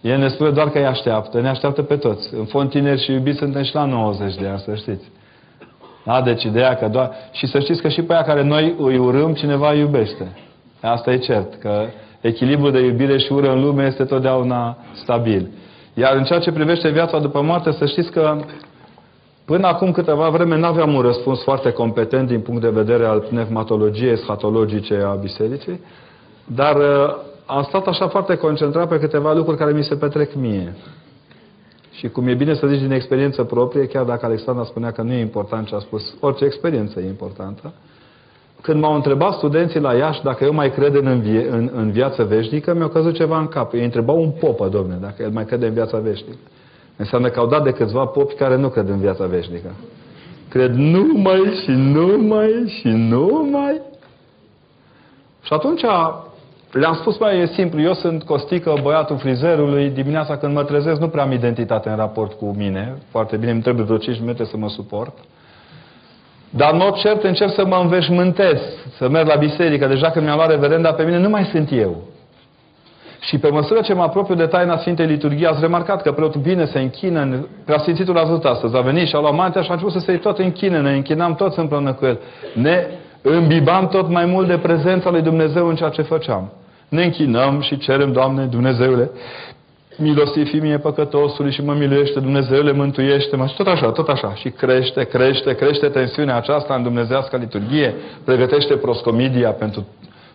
El 0.00 0.18
ne 0.18 0.28
spune 0.28 0.50
doar 0.50 0.70
că 0.70 0.78
îi 0.78 0.86
așteaptă. 0.86 1.40
Ne 1.40 1.48
așteaptă 1.48 1.82
pe 1.82 1.96
toți. 1.96 2.34
În 2.34 2.44
fond, 2.44 2.70
tineri 2.70 3.02
și 3.02 3.12
iubiți 3.12 3.38
suntem 3.38 3.62
și 3.62 3.74
la 3.74 3.84
90 3.84 4.34
de 4.34 4.46
ani, 4.46 4.58
să 4.58 4.74
știți. 4.74 5.10
Da? 6.04 6.22
Deci 6.22 6.42
ideea 6.42 6.76
că 6.76 6.88
doar... 6.88 7.10
Și 7.32 7.46
să 7.46 7.58
știți 7.60 7.82
că 7.82 7.88
și 7.88 8.02
pe 8.02 8.12
aia 8.12 8.22
care 8.22 8.42
noi 8.42 8.74
îi 8.78 8.98
urâm, 8.98 9.34
cineva 9.34 9.70
îi 9.70 9.78
iubește. 9.78 10.36
Asta 10.80 11.12
e 11.12 11.16
cert. 11.16 11.54
Că 11.54 11.84
echilibrul 12.20 12.72
de 12.72 12.80
iubire 12.80 13.18
și 13.18 13.32
ură 13.32 13.52
în 13.52 13.60
lume 13.60 13.86
este 13.86 14.04
totdeauna 14.04 14.76
stabil. 14.92 15.50
Iar 15.94 16.16
în 16.16 16.24
ceea 16.24 16.38
ce 16.38 16.52
privește 16.52 16.88
viața 16.88 17.18
după 17.18 17.40
moarte, 17.42 17.72
să 17.72 17.86
știți 17.86 18.10
că 18.10 18.40
până 19.52 19.66
acum 19.66 19.92
câteva 19.92 20.28
vreme 20.28 20.56
nu 20.56 20.66
aveam 20.66 20.94
un 20.94 21.00
răspuns 21.00 21.42
foarte 21.42 21.70
competent 21.72 22.28
din 22.28 22.40
punct 22.40 22.60
de 22.60 22.68
vedere 22.68 23.04
al 23.04 23.20
pneumatologiei 23.20 24.16
schatologice 24.18 24.94
a 24.94 25.14
bisericii, 25.14 25.80
dar 26.44 26.76
am 27.46 27.62
stat 27.62 27.86
așa 27.86 28.08
foarte 28.08 28.36
concentrat 28.36 28.88
pe 28.88 28.98
câteva 28.98 29.32
lucruri 29.32 29.58
care 29.58 29.72
mi 29.72 29.84
se 29.84 29.94
petrec 29.94 30.34
mie. 30.34 30.74
Și 31.90 32.08
cum 32.08 32.28
e 32.28 32.34
bine 32.34 32.54
să 32.54 32.66
zici 32.66 32.80
din 32.80 32.90
experiență 32.90 33.44
proprie, 33.44 33.86
chiar 33.86 34.04
dacă 34.04 34.26
Alexandra 34.26 34.64
spunea 34.64 34.90
că 34.90 35.02
nu 35.02 35.12
e 35.12 35.20
important 35.20 35.66
ce 35.66 35.74
a 35.74 35.78
spus, 35.78 36.14
orice 36.20 36.44
experiență 36.44 37.00
e 37.00 37.06
importantă, 37.06 37.72
când 38.60 38.80
m-au 38.80 38.94
întrebat 38.94 39.32
studenții 39.32 39.80
la 39.80 39.94
Iași 39.94 40.22
dacă 40.22 40.44
eu 40.44 40.52
mai 40.52 40.70
cred 40.70 40.94
în, 40.94 41.06
învie, 41.06 41.48
în, 41.50 41.70
în 41.74 41.90
viață 41.90 42.24
veșnică, 42.24 42.74
mi-au 42.74 42.88
căzut 42.88 43.14
ceva 43.14 43.38
în 43.38 43.46
cap. 43.46 43.72
Ei 43.72 43.84
întrebau 43.84 44.22
un 44.22 44.30
popă, 44.30 44.68
domne, 44.68 44.98
dacă 45.00 45.22
el 45.22 45.30
mai 45.30 45.44
crede 45.44 45.66
în 45.66 45.72
viața 45.72 45.98
veșnică. 45.98 46.38
Înseamnă 46.96 47.28
că 47.28 47.38
au 47.38 47.46
dat 47.46 47.62
de 47.62 47.72
câțiva 47.72 48.04
popi 48.04 48.34
care 48.34 48.56
nu 48.56 48.68
cred 48.68 48.88
în 48.88 48.98
viața 48.98 49.26
veșnică. 49.26 49.70
Cred 50.48 50.74
numai 50.74 51.60
și 51.62 51.70
numai 51.70 52.74
și 52.80 52.88
numai. 52.88 53.80
Și 55.42 55.52
atunci 55.52 55.82
le-am 56.72 56.94
spus 56.94 57.18
mai 57.18 57.40
e 57.40 57.46
simplu, 57.46 57.80
eu 57.80 57.92
sunt 57.92 58.22
Costică, 58.22 58.74
băiatul 58.82 59.18
frizerului, 59.18 59.88
dimineața 59.88 60.36
când 60.36 60.54
mă 60.54 60.64
trezesc 60.64 61.00
nu 61.00 61.08
prea 61.08 61.22
am 61.22 61.32
identitate 61.32 61.88
în 61.88 61.96
raport 61.96 62.32
cu 62.32 62.54
mine, 62.56 62.96
foarte 63.10 63.36
bine, 63.36 63.50
îmi 63.50 63.62
trebuie 63.62 63.84
vreo 63.84 63.96
5 63.96 64.20
minute 64.20 64.44
să 64.44 64.56
mă 64.56 64.68
suport. 64.68 65.18
Dar 66.50 66.72
în 66.72 66.78
mod 66.78 66.94
cert 66.94 67.22
încep 67.22 67.48
să 67.48 67.64
mă 67.66 67.76
înveșmântez, 67.76 68.60
să 68.96 69.08
merg 69.08 69.26
la 69.26 69.34
biserică. 69.34 69.86
Deja 69.86 70.10
când 70.10 70.24
mi-am 70.24 70.36
luat 70.36 70.50
reverenda 70.50 70.92
pe 70.92 71.02
mine, 71.02 71.18
nu 71.18 71.28
mai 71.28 71.44
sunt 71.44 71.72
eu. 71.72 72.02
Și 73.24 73.38
pe 73.38 73.48
măsură 73.48 73.80
ce 73.80 73.94
mă 73.94 74.02
apropiu 74.02 74.34
de 74.34 74.46
taina 74.46 74.78
Sfintei 74.78 75.06
Liturghii, 75.06 75.46
ați 75.46 75.60
remarcat 75.60 76.02
că 76.02 76.12
preotul 76.12 76.40
vine, 76.40 76.64
se 76.64 76.78
închină, 76.78 77.20
în... 77.20 77.46
Preasfințitul 77.64 78.18
a 78.18 78.24
văzut 78.24 78.44
astăzi, 78.44 78.76
a 78.76 78.80
venit 78.80 79.06
și 79.08 79.14
a 79.14 79.20
luat 79.20 79.34
mantea 79.34 79.62
și 79.62 79.70
a 79.70 79.72
început 79.72 79.92
să 79.92 79.98
se 79.98 80.16
tot 80.16 80.38
închine, 80.38 80.80
ne 80.80 80.94
închinam 80.94 81.34
toți 81.34 81.58
împreună 81.58 81.92
cu 81.92 82.04
el. 82.04 82.18
Ne 82.54 82.86
îmbibam 83.22 83.88
tot 83.88 84.08
mai 84.08 84.24
mult 84.24 84.46
de 84.48 84.58
prezența 84.58 85.10
lui 85.10 85.22
Dumnezeu 85.22 85.68
în 85.68 85.74
ceea 85.74 85.88
ce 85.88 86.02
făceam. 86.02 86.52
Ne 86.88 87.04
închinăm 87.04 87.60
și 87.60 87.78
cerem, 87.78 88.12
Doamne, 88.12 88.44
Dumnezeule, 88.44 89.10
milostiv 89.96 90.48
fi 90.48 90.56
mie 90.56 90.78
păcătosului 90.78 91.52
și 91.52 91.64
mă 91.64 91.74
miluiește, 91.74 92.20
Dumnezeule, 92.20 92.72
mântuiește-mă 92.72 93.46
și 93.46 93.56
tot 93.56 93.66
așa, 93.66 93.90
tot 93.90 94.08
așa. 94.08 94.34
Și 94.34 94.50
crește, 94.50 95.04
crește, 95.04 95.54
crește 95.54 95.86
tensiunea 95.86 96.36
aceasta 96.36 96.74
în 96.74 96.82
dumnezească 96.82 97.36
liturghie, 97.36 97.94
pregătește 98.24 98.74
proscomidia 98.74 99.50
pentru, 99.50 99.86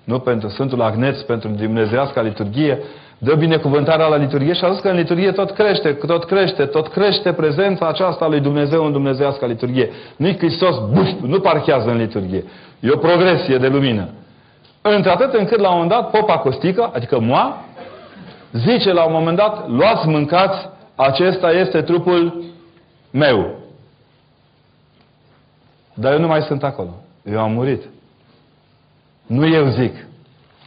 nu 0.07 0.19
pentru 0.19 0.49
Sfântul 0.49 0.81
Agneț, 0.81 1.19
pentru 1.19 1.49
dumnezească 1.49 2.21
liturghie, 2.21 2.79
dă 3.17 3.35
binecuvântarea 3.35 4.07
la 4.07 4.15
liturghie 4.15 4.53
și 4.53 4.63
a 4.63 4.71
zis 4.71 4.81
că 4.81 4.89
în 4.89 4.95
liturghie 4.95 5.31
tot 5.31 5.51
crește, 5.51 5.93
tot 5.93 6.25
crește, 6.25 6.65
tot 6.65 6.87
crește 6.87 7.33
prezența 7.33 7.87
aceasta 7.87 8.25
a 8.25 8.27
lui 8.27 8.39
Dumnezeu 8.39 8.85
în 8.85 8.91
dumnezească 8.91 9.45
liturghie. 9.45 9.89
Nu-i 10.17 10.37
Hristos, 10.37 10.75
buf, 10.91 11.09
nu 11.21 11.39
parchează 11.39 11.89
în 11.89 11.97
liturghie. 11.97 12.43
E 12.79 12.91
o 12.91 12.97
progresie 12.97 13.57
de 13.57 13.67
lumină. 13.67 14.09
Într-atât 14.81 15.33
încât 15.33 15.59
la 15.59 15.67
un 15.69 15.73
moment 15.73 15.91
dat 15.91 16.09
popa 16.09 16.37
Costică, 16.37 16.91
adică 16.93 17.19
moa, 17.19 17.65
zice 18.51 18.93
la 18.93 19.03
un 19.03 19.13
moment 19.13 19.37
dat, 19.37 19.69
luați, 19.69 20.07
mâncați, 20.07 20.69
acesta 20.95 21.51
este 21.51 21.81
trupul 21.81 22.43
meu. 23.11 23.55
Dar 25.93 26.13
eu 26.13 26.19
nu 26.19 26.27
mai 26.27 26.41
sunt 26.41 26.63
acolo. 26.63 26.93
Eu 27.23 27.39
am 27.39 27.51
murit. 27.51 27.81
Nu 29.27 29.47
eu 29.47 29.67
zic. 29.67 30.05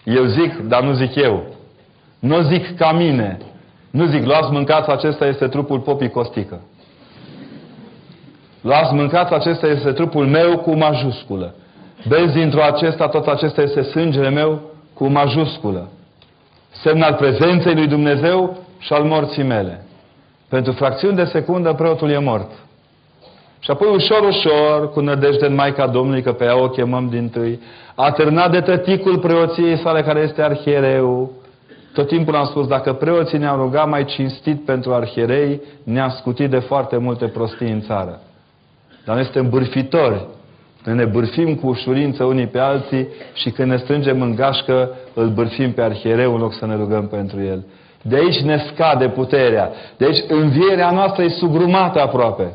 Eu 0.05 0.25
zic, 0.25 0.57
dar 0.57 0.83
nu 0.83 0.93
zic 0.93 1.15
eu. 1.15 1.45
Nu 2.19 2.41
zic 2.41 2.77
ca 2.77 2.93
mine. 2.93 3.39
Nu 3.91 4.07
zic, 4.07 4.25
luați, 4.25 4.51
mâncați, 4.51 4.91
acesta 4.91 5.27
este 5.27 5.47
trupul 5.47 5.81
popii 5.81 6.11
Costică. 6.11 6.61
Luați, 8.61 8.95
mâncați, 8.95 9.33
acesta 9.33 9.67
este 9.67 9.93
trupul 9.93 10.27
meu 10.27 10.59
cu 10.59 10.77
majusculă. 10.77 11.55
Vezi 12.05 12.33
dintr-o 12.33 12.63
acesta, 12.63 13.09
tot 13.09 13.27
acesta 13.27 13.63
este 13.63 13.83
sângele 13.83 14.29
meu 14.29 14.61
cu 14.95 15.07
majusculă 15.07 15.89
semn 16.71 17.03
al 17.03 17.15
prezenței 17.15 17.75
lui 17.75 17.87
Dumnezeu 17.87 18.59
și 18.79 18.93
al 18.93 19.05
morții 19.05 19.43
mele. 19.43 19.85
Pentru 20.49 20.73
fracțiuni 20.73 21.17
de 21.17 21.25
secundă 21.25 21.73
preotul 21.73 22.11
e 22.11 22.19
mort. 22.19 22.51
Și 23.61 23.71
apoi 23.71 23.89
ușor, 23.95 24.29
ușor, 24.29 24.91
cu 24.93 25.01
nădejde 25.01 25.47
în 25.47 25.55
Maica 25.55 25.87
Domnului, 25.87 26.23
că 26.23 26.33
pe 26.33 26.45
ea 26.45 26.63
o 26.63 26.69
chemăm 26.69 27.09
din 27.09 27.29
tâi, 27.29 27.61
a 27.95 28.11
târnat 28.11 28.51
de 28.51 28.61
tăticul 28.61 29.19
preoției 29.19 29.79
sale, 29.79 30.03
care 30.03 30.21
este 30.21 30.43
arhiereu. 30.43 31.31
Tot 31.95 32.07
timpul 32.07 32.37
am 32.37 32.45
spus, 32.45 32.67
dacă 32.67 32.93
preoții 32.93 33.39
ne-au 33.39 33.57
rugat 33.57 33.89
mai 33.89 34.05
cinstit 34.05 34.65
pentru 34.65 34.93
arhierei, 34.93 35.61
ne-a 35.85 36.09
scutit 36.09 36.51
de 36.51 36.59
foarte 36.59 36.97
multe 36.97 37.27
prostii 37.27 37.71
în 37.71 37.81
țară. 37.81 38.21
Dar 39.05 39.15
noi 39.15 39.25
suntem 39.25 39.49
bârfitori 39.49 40.27
când 40.83 40.97
ne 40.99 41.05
bârfim 41.05 41.55
cu 41.55 41.67
ușurință 41.67 42.25
unii 42.25 42.47
pe 42.47 42.59
alții 42.59 43.09
și 43.35 43.51
când 43.51 43.71
ne 43.71 43.77
strângem 43.77 44.23
în 44.23 44.35
gașcă, 44.35 44.91
îl 45.15 45.29
bârfim 45.29 45.73
pe 45.73 45.83
arhiereu 45.83 46.35
în 46.35 46.41
loc 46.41 46.55
să 46.55 46.67
ne 46.67 46.77
rugăm 46.77 47.07
pentru 47.07 47.43
el. 47.43 47.65
De 48.03 48.17
aici 48.17 48.41
ne 48.41 48.65
scade 48.73 49.09
puterea. 49.09 49.71
De 49.97 50.05
aici 50.05 50.25
învierea 50.29 50.91
noastră 50.91 51.23
e 51.23 51.29
sugrumată 51.29 52.01
aproape. 52.01 52.53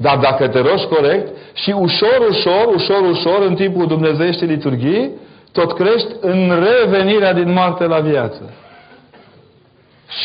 Dar 0.00 0.18
dacă 0.18 0.48
te 0.48 0.60
rogi 0.60 0.86
corect 0.86 1.36
și 1.52 1.70
ușor, 1.70 2.26
ușor, 2.28 2.74
ușor, 2.74 3.00
ușor, 3.10 3.46
în 3.46 3.54
timpul 3.54 3.86
Dumnezeiești 3.86 4.44
liturghii, 4.44 5.10
tot 5.52 5.72
crești 5.72 6.12
în 6.20 6.64
revenirea 6.64 7.32
din 7.32 7.52
moarte 7.52 7.84
la 7.84 8.00
viață. 8.00 8.52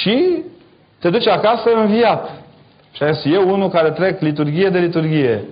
Și 0.02 0.44
te 1.00 1.10
duci 1.10 1.28
acasă 1.28 1.70
înviat. 1.76 2.42
Și 2.92 3.04
ai 3.04 3.22
eu, 3.34 3.50
unul 3.52 3.70
care 3.70 3.92
trec 3.92 4.20
liturghie 4.22 4.70
de 4.70 4.80
liturghie, 4.80 5.44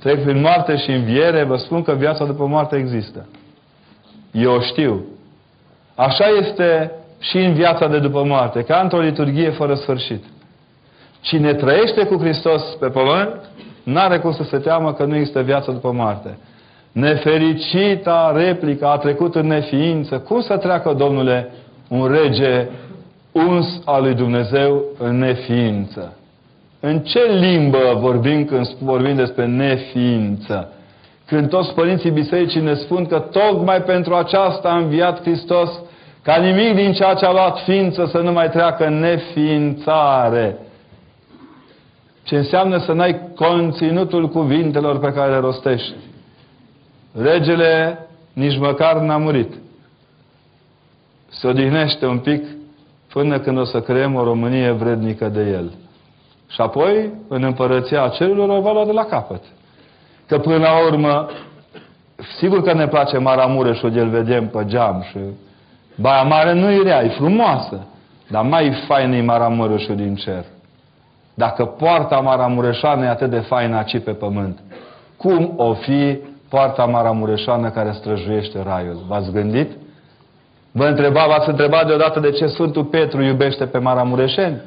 trec 0.00 0.22
prin 0.22 0.40
moarte 0.40 0.76
și 0.76 0.90
înviere, 0.90 1.44
vă 1.44 1.56
spun 1.56 1.82
că 1.82 1.92
viața 1.92 2.24
după 2.24 2.46
moarte 2.46 2.76
există. 2.76 3.26
Eu 4.32 4.52
o 4.52 4.60
știu. 4.60 5.04
Așa 5.94 6.26
este 6.26 6.92
și 7.20 7.36
în 7.36 7.54
viața 7.54 7.88
de 7.88 7.98
după 7.98 8.24
moarte, 8.24 8.62
ca 8.62 8.80
într-o 8.80 9.00
liturghie 9.00 9.50
fără 9.50 9.74
sfârșit. 9.74 10.24
Cine 11.24 11.54
trăiește 11.54 12.06
cu 12.06 12.16
Hristos 12.16 12.62
pe 12.80 12.86
pământ, 12.86 13.40
n-are 13.82 14.18
cum 14.18 14.32
să 14.32 14.42
se 14.42 14.58
teamă 14.58 14.92
că 14.92 15.04
nu 15.04 15.16
există 15.16 15.40
viață 15.40 15.70
după 15.70 15.92
moarte. 15.92 16.38
Nefericita 16.92 18.32
replică 18.36 18.86
a 18.86 18.96
trecut 18.96 19.34
în 19.34 19.46
neființă. 19.46 20.18
Cum 20.18 20.40
să 20.40 20.56
treacă, 20.56 20.92
Domnule, 20.92 21.50
un 21.88 22.06
rege 22.06 22.68
uns 23.32 23.80
al 23.84 24.02
lui 24.02 24.14
Dumnezeu 24.14 24.84
în 24.98 25.18
neființă? 25.18 26.16
În 26.80 26.98
ce 26.98 27.20
limbă 27.32 27.96
vorbim 28.00 28.44
când 28.44 28.68
vorbim 28.68 29.14
despre 29.14 29.46
neființă? 29.46 30.72
Când 31.26 31.48
toți 31.48 31.74
părinții 31.74 32.10
bisericii 32.10 32.60
ne 32.60 32.74
spun 32.74 33.06
că 33.06 33.18
tocmai 33.18 33.82
pentru 33.82 34.14
aceasta 34.14 34.68
a 34.68 34.76
înviat 34.76 35.20
Hristos, 35.20 35.70
ca 36.22 36.36
nimic 36.36 36.74
din 36.74 36.92
ceea 36.92 37.14
ce 37.14 37.24
a 37.24 37.32
luat 37.32 37.58
ființă 37.58 38.08
să 38.10 38.18
nu 38.18 38.32
mai 38.32 38.50
treacă 38.50 38.86
în 38.86 38.98
neființare. 38.98 40.58
Ce 42.24 42.36
înseamnă 42.36 42.78
să 42.78 42.92
n-ai 42.92 43.20
conținutul 43.34 44.28
cuvintelor 44.28 44.98
pe 44.98 45.12
care 45.12 45.30
le 45.30 45.38
rostești. 45.38 45.94
Regele 47.20 47.98
nici 48.32 48.58
măcar 48.58 49.00
n-a 49.00 49.16
murit. 49.16 49.54
Se 51.28 51.46
odihnește 51.46 52.06
un 52.06 52.18
pic 52.18 52.44
până 53.12 53.38
când 53.38 53.58
o 53.58 53.64
să 53.64 53.80
creăm 53.80 54.14
o 54.14 54.24
Românie 54.24 54.70
vrednică 54.70 55.28
de 55.28 55.40
el. 55.40 55.72
Și 56.48 56.60
apoi, 56.60 57.12
în 57.28 57.42
împărăția 57.42 58.08
cerurilor, 58.08 58.48
o 58.48 58.60
va 58.60 58.72
lua 58.72 58.84
de 58.84 58.92
la 58.92 59.04
capăt. 59.04 59.42
Că 60.26 60.38
până 60.38 60.56
la 60.56 60.86
urmă, 60.86 61.28
sigur 62.38 62.62
că 62.62 62.72
ne 62.72 62.88
place 62.88 63.18
Maramureșul, 63.18 63.90
de-l 63.90 64.08
vedem 64.08 64.48
pe 64.48 64.64
geam 64.64 65.04
și 65.10 65.18
Baia 65.96 66.22
Mare 66.22 66.52
nu 66.52 66.70
e 66.70 66.82
rea, 66.82 67.02
e 67.02 67.08
frumoasă. 67.08 67.86
Dar 68.30 68.44
mai 68.44 68.84
fain 68.86 69.12
e 69.12 69.22
Maramureșul 69.22 69.96
din 69.96 70.14
cer. 70.14 70.44
Dacă 71.34 71.64
poarta 71.64 72.16
Maramureșană 72.16 73.04
e 73.04 73.08
atât 73.08 73.30
de 73.30 73.38
faină 73.38 73.76
aici 73.76 74.04
pe 74.04 74.10
pământ, 74.10 74.58
cum 75.16 75.52
o 75.56 75.74
fi 75.74 76.18
poarta 76.48 76.84
Maramureșană 76.84 77.70
care 77.70 77.92
străjuiește 77.92 78.62
raiul? 78.62 79.04
V-ați 79.08 79.32
gândit? 79.32 79.70
Vă 80.72 80.84
întreba, 80.84 81.26
v-ați 81.26 81.48
întrebat 81.48 81.86
deodată 81.86 82.20
de 82.20 82.30
ce 82.30 82.46
Sfântul 82.46 82.84
Petru 82.84 83.22
iubește 83.22 83.66
pe 83.66 83.78
Maramureșeni? 83.78 84.60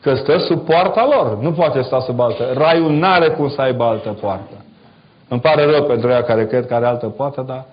Că 0.00 0.14
stă 0.14 0.38
sub 0.38 0.64
poarta 0.64 1.08
lor. 1.14 1.38
Nu 1.40 1.52
poate 1.52 1.82
sta 1.82 2.00
sub 2.00 2.20
altă. 2.20 2.44
Raiul 2.54 2.92
n-are 2.92 3.28
cum 3.28 3.48
să 3.48 3.60
aibă 3.60 3.84
altă 3.84 4.08
poartă. 4.08 4.54
Îmi 5.28 5.40
pare 5.40 5.64
rău 5.64 5.82
pentru 5.82 6.08
ea 6.08 6.22
care 6.22 6.46
cred 6.46 6.66
că 6.66 6.74
are 6.74 6.86
altă 6.86 7.06
poartă, 7.06 7.44
dar 7.46 7.64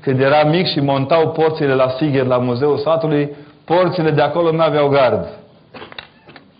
când 0.00 0.20
era 0.20 0.44
mic 0.44 0.66
și 0.66 0.80
montau 0.80 1.30
porțile 1.30 1.74
la 1.74 1.88
Sigher, 1.98 2.26
la 2.26 2.38
Muzeul 2.38 2.78
Satului, 2.78 3.36
porțile 3.64 4.10
de 4.10 4.20
acolo 4.20 4.52
nu 4.52 4.62
aveau 4.62 4.88
gard. 4.88 5.28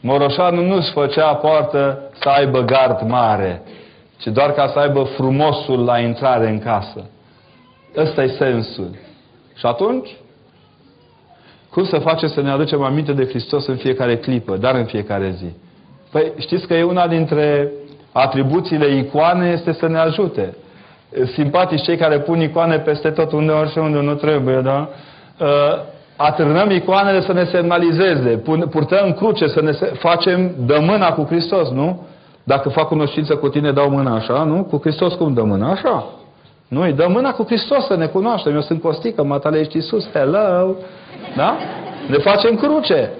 Moroșanu 0.06 0.62
nu-și 0.62 0.92
făcea 0.92 1.34
poartă 1.34 2.10
să 2.22 2.28
aibă 2.28 2.60
gard 2.60 3.08
mare, 3.08 3.62
ci 4.18 4.26
doar 4.26 4.52
ca 4.52 4.70
să 4.72 4.78
aibă 4.78 5.02
frumosul 5.02 5.84
la 5.84 5.98
intrare 5.98 6.48
în 6.48 6.58
casă. 6.58 7.10
Ăsta 7.96 8.22
e 8.22 8.28
sensul. 8.28 8.90
Și 9.54 9.66
atunci, 9.66 10.16
cum 11.70 11.84
să 11.84 11.98
face 11.98 12.26
să 12.26 12.40
ne 12.40 12.50
aducem 12.50 12.82
aminte 12.82 13.12
de 13.12 13.26
Hristos 13.26 13.66
în 13.66 13.76
fiecare 13.76 14.16
clipă, 14.16 14.56
dar 14.56 14.74
în 14.74 14.84
fiecare 14.84 15.30
zi? 15.30 15.52
Păi 16.10 16.32
știți 16.38 16.66
că 16.66 16.74
e 16.74 16.82
una 16.82 17.06
dintre 17.06 17.72
atribuțiile 18.12 18.96
icoane 18.96 19.50
este 19.50 19.72
să 19.72 19.86
ne 19.86 19.98
ajute. 19.98 20.56
Simpatici 21.34 21.82
cei 21.82 21.96
care 21.96 22.18
pun 22.20 22.40
icoane 22.40 22.78
peste 22.78 23.10
tot 23.10 23.32
unde 23.32 23.52
și 23.70 23.78
unde 23.78 23.98
nu 23.98 24.14
trebuie, 24.14 24.60
da? 24.60 24.88
Uh, 26.16 26.26
atârnăm 26.26 26.70
icoanele 26.70 27.20
să 27.20 27.32
ne 27.32 27.44
semnalizeze, 27.44 28.42
purtăm 28.70 29.12
cruce, 29.12 29.46
să 29.46 29.60
ne 29.60 29.72
facem, 29.98 30.54
dă 30.66 30.78
mâna 30.80 31.12
cu 31.12 31.24
Hristos, 31.24 31.70
nu? 31.70 32.06
Dacă 32.44 32.68
fac 32.68 32.88
cunoștință 32.88 33.34
cu 33.34 33.48
tine, 33.48 33.72
dau 33.72 33.90
mâna 33.90 34.14
așa, 34.14 34.44
nu? 34.44 34.64
Cu 34.64 34.78
Hristos 34.82 35.14
cum 35.14 35.34
dă 35.34 35.42
mâna? 35.42 35.70
Așa. 35.70 36.04
Nu, 36.68 36.82
îi 36.82 36.92
dă 36.92 37.06
mâna 37.08 37.32
cu 37.32 37.44
Hristos 37.44 37.86
să 37.86 37.96
ne 37.96 38.06
cunoaștem. 38.06 38.54
Eu 38.54 38.60
sunt 38.60 38.80
Costică, 38.80 39.24
matale 39.24 39.58
ești 39.58 39.76
Iisus, 39.76 40.10
hello! 40.12 40.74
Da? 41.36 41.56
Ne 42.08 42.16
facem 42.16 42.54
cruce. 42.54 43.10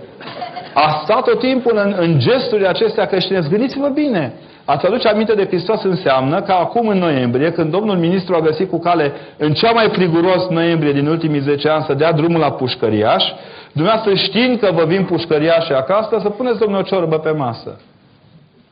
A 0.75 1.01
stat 1.05 1.25
tot 1.25 1.39
timpul 1.39 1.77
în, 1.85 1.95
în 1.99 2.19
gesturile 2.19 2.69
acestea 2.69 3.07
creștine. 3.07 3.47
Gândiți-vă 3.51 3.89
bine. 3.89 4.33
Ați 4.65 4.87
aduce 4.87 5.09
aminte 5.09 5.35
de 5.35 5.47
Hristos 5.47 5.83
înseamnă 5.83 6.43
că 6.43 6.53
acum 6.53 6.89
în 6.89 6.99
noiembrie, 6.99 7.53
când 7.53 7.71
domnul 7.71 7.97
ministru 7.97 8.35
a 8.35 8.41
găsit 8.41 8.71
cu 8.71 8.79
cale 8.79 9.13
în 9.37 9.53
cea 9.53 9.71
mai 9.71 9.89
friguros 9.93 10.49
noiembrie 10.49 10.93
din 10.93 11.07
ultimii 11.07 11.41
10 11.41 11.69
ani 11.69 11.85
să 11.85 11.95
dea 11.95 12.13
drumul 12.13 12.41
la 12.41 12.53
pușcăriaș, 12.53 13.25
dumneavoastră 13.73 14.15
știind 14.15 14.59
că 14.59 14.71
vă 14.73 14.85
vin 14.85 15.05
pușcăriașe 15.05 15.75
acasă, 15.75 16.19
să 16.23 16.29
puneți 16.29 16.59
domnul 16.59 16.79
o 16.79 16.83
ciorbă 16.83 17.19
pe 17.19 17.31
masă. 17.31 17.81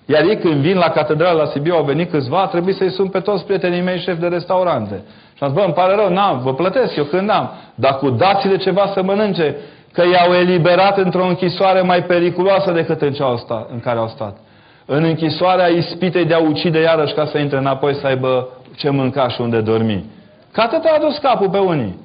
Iar 0.06 0.22
ei 0.22 0.38
când 0.38 0.54
vin 0.54 0.76
la 0.76 0.88
catedrală 0.88 1.42
la 1.42 1.50
Sibiu, 1.50 1.74
au 1.74 1.84
venit 1.84 2.10
câțiva, 2.10 2.40
a 2.40 2.46
trebuit 2.46 2.76
să-i 2.76 2.90
sun 2.90 3.08
pe 3.08 3.20
toți 3.20 3.44
prietenii 3.44 3.80
mei 3.80 3.98
șef 3.98 4.18
de 4.18 4.26
restaurante. 4.26 5.02
Și 5.36 5.42
am 5.42 5.48
zis, 5.48 5.58
bă, 5.58 5.64
îmi 5.64 5.74
pare 5.74 5.94
rău, 5.94 6.08
n-am, 6.08 6.40
vă 6.44 6.54
plătesc 6.54 6.96
eu 6.96 7.04
când 7.04 7.30
am. 7.30 7.50
Dar 7.74 7.96
cu 7.96 8.10
dați-le 8.10 8.56
ceva 8.56 8.90
să 8.94 9.02
mănânce, 9.02 9.56
că 9.92 10.02
i-au 10.12 10.32
eliberat 10.34 10.98
într-o 10.98 11.26
închisoare 11.26 11.80
mai 11.80 12.02
periculoasă 12.02 12.72
decât 12.72 13.00
în, 13.02 13.12
cea 13.12 13.36
stat, 13.36 13.68
în 13.72 13.80
care 13.80 13.98
au 13.98 14.08
stat. 14.08 14.36
În 14.84 15.04
închisoarea 15.04 15.66
ispitei 15.66 16.24
de 16.24 16.34
a 16.34 16.38
ucide 16.38 16.80
iarăși 16.80 17.14
ca 17.14 17.26
să 17.26 17.38
intre 17.38 17.58
înapoi 17.58 17.94
să 17.94 18.06
aibă 18.06 18.48
ce 18.76 18.90
mânca 18.90 19.28
și 19.28 19.40
unde 19.40 19.60
dormi. 19.60 20.04
Că 20.52 20.60
atât 20.60 20.84
a 20.84 20.94
adus 20.96 21.18
capul 21.18 21.50
pe 21.50 21.58
unii. 21.58 21.98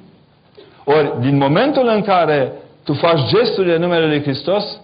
Ori, 0.84 1.12
din 1.20 1.36
momentul 1.36 1.90
în 1.94 2.02
care 2.02 2.52
tu 2.84 2.92
faci 2.92 3.20
gesturile 3.26 3.74
în 3.74 3.80
numele 3.80 4.06
Lui 4.06 4.22
Hristos, 4.22 4.80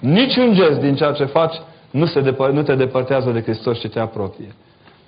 niciun 0.00 0.54
gest 0.54 0.80
din 0.80 0.94
ceea 0.94 1.12
ce 1.12 1.24
faci 1.24 1.54
nu, 1.90 2.06
se 2.06 2.20
depă, 2.20 2.48
nu 2.52 2.62
te 2.62 2.74
depărtează 2.74 3.30
de 3.30 3.42
Hristos, 3.42 3.78
ci 3.78 3.88
te 3.88 4.00
apropie. 4.00 4.54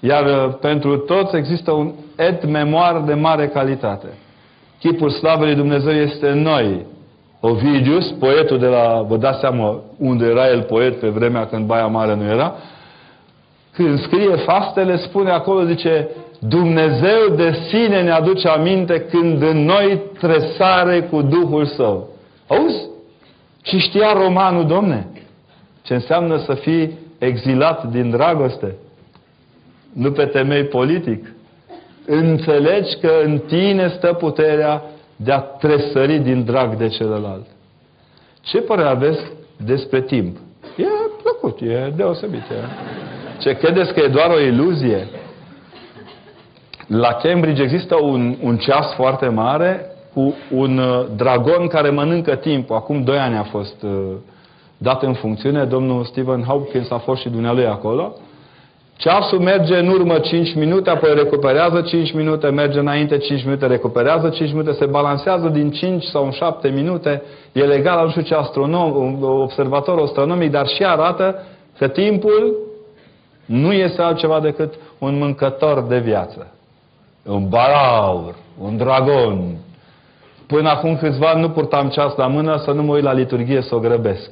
Iar 0.00 0.24
uh, 0.24 0.54
pentru 0.60 0.96
toți 0.96 1.36
există 1.36 1.70
un 1.70 1.92
et 2.16 2.44
memoar 2.44 3.00
de 3.00 3.14
mare 3.14 3.48
calitate. 3.48 4.06
Chipul 4.78 5.10
slavei 5.10 5.46
lui 5.46 5.56
Dumnezeu 5.56 5.92
este 5.92 6.28
în 6.28 6.42
noi. 6.42 6.86
Ovidius, 7.40 8.10
poetul 8.18 8.58
de 8.58 8.66
la, 8.66 9.04
vă 9.08 9.16
dați 9.16 9.40
seama 9.40 9.80
unde 9.98 10.26
era 10.26 10.48
el 10.48 10.62
poet 10.62 11.00
pe 11.00 11.08
vremea 11.08 11.46
când 11.46 11.66
Baia 11.66 11.86
Mare 11.86 12.14
nu 12.14 12.24
era, 12.24 12.54
când 13.72 14.00
scrie 14.00 14.36
fastele, 14.36 14.96
spune 14.96 15.30
acolo, 15.30 15.64
zice, 15.64 16.08
Dumnezeu 16.38 17.34
de 17.36 17.56
sine 17.68 18.02
ne 18.02 18.10
aduce 18.10 18.48
aminte 18.48 19.00
când 19.00 19.42
în 19.42 19.64
noi 19.64 20.02
tresare 20.18 21.00
cu 21.00 21.22
Duhul 21.22 21.66
Său. 21.66 22.08
Auzi? 22.46 22.88
Și 23.62 23.78
știa 23.78 24.12
romanul, 24.12 24.66
domne, 24.66 25.06
ce 25.82 25.94
înseamnă 25.94 26.42
să 26.46 26.54
fii 26.54 26.98
exilat 27.18 27.90
din 27.90 28.10
dragoste, 28.10 28.74
nu 29.92 30.12
pe 30.12 30.24
temei 30.24 30.64
politic. 30.64 31.32
Înțelegi 32.06 32.96
că 33.00 33.10
în 33.24 33.38
tine 33.38 33.88
stă 33.96 34.12
puterea 34.12 34.82
de 35.24 35.32
a 35.32 35.38
tresări 35.40 36.18
din 36.18 36.44
drag 36.44 36.76
de 36.76 36.88
celălalt. 36.88 37.46
Ce 38.40 38.60
părere 38.60 38.88
aveți 38.88 39.20
despre 39.64 40.02
timp? 40.02 40.36
E 40.76 40.84
plăcut, 41.22 41.60
e 41.60 41.92
deosebit. 41.96 42.50
E. 42.50 42.64
Ce 43.38 43.56
credeți 43.56 43.92
că 43.92 44.00
e 44.00 44.08
doar 44.08 44.30
o 44.30 44.40
iluzie? 44.40 45.08
La 46.86 47.12
Cambridge 47.12 47.62
există 47.62 47.96
un, 48.02 48.36
un 48.42 48.56
ceas 48.56 48.94
foarte 48.94 49.28
mare 49.28 49.86
cu 50.14 50.34
un 50.50 50.78
uh, 50.78 51.06
dragon 51.16 51.66
care 51.66 51.90
mănâncă 51.90 52.34
timp. 52.34 52.70
Acum 52.70 53.02
doi 53.02 53.18
ani 53.18 53.36
a 53.36 53.42
fost 53.42 53.82
uh, 53.82 53.90
dat 54.78 55.02
în 55.02 55.14
funcțiune. 55.14 55.64
Domnul 55.64 56.04
Stephen 56.04 56.42
Hopkins 56.42 56.90
a 56.90 56.98
fost 56.98 57.20
și 57.20 57.28
dumnealui 57.28 57.66
acolo. 57.66 58.16
Ceasul 59.00 59.38
merge 59.38 59.78
în 59.78 59.88
urmă 59.88 60.18
5 60.18 60.54
minute, 60.54 60.90
apoi 60.90 61.14
recuperează 61.14 61.80
5 61.80 62.12
minute, 62.12 62.48
merge 62.48 62.78
înainte 62.78 63.18
5 63.18 63.44
minute, 63.44 63.66
recuperează 63.66 64.28
5 64.28 64.50
minute, 64.50 64.72
se 64.72 64.86
balancează 64.86 65.48
din 65.48 65.70
5 65.70 66.04
sau 66.04 66.24
în 66.24 66.30
7 66.30 66.68
minute. 66.68 67.22
E 67.52 67.62
legal 67.64 67.96
la 67.96 68.02
nu 68.02 68.10
știu 68.10 68.22
ce 68.22 68.34
astronom, 68.34 69.22
observator 69.22 70.00
astronomic, 70.00 70.50
dar 70.50 70.66
și 70.66 70.84
arată 70.84 71.42
că 71.78 71.88
timpul 71.88 72.56
nu 73.44 73.72
este 73.72 74.02
altceva 74.02 74.40
decât 74.40 74.74
un 74.98 75.18
mâncător 75.18 75.82
de 75.82 75.98
viață. 75.98 76.52
Un 77.24 77.48
balaur, 77.48 78.34
un 78.58 78.76
dragon. 78.76 79.56
Până 80.46 80.68
acum 80.68 80.96
câțiva 80.96 81.28
ani 81.28 81.40
nu 81.40 81.50
purtam 81.50 81.88
ceas 81.88 82.14
la 82.16 82.26
mână 82.26 82.62
să 82.64 82.70
nu 82.70 82.82
mă 82.82 82.94
uit 82.94 83.04
la 83.04 83.12
liturghie 83.12 83.62
să 83.62 83.74
o 83.74 83.78
grăbesc. 83.78 84.30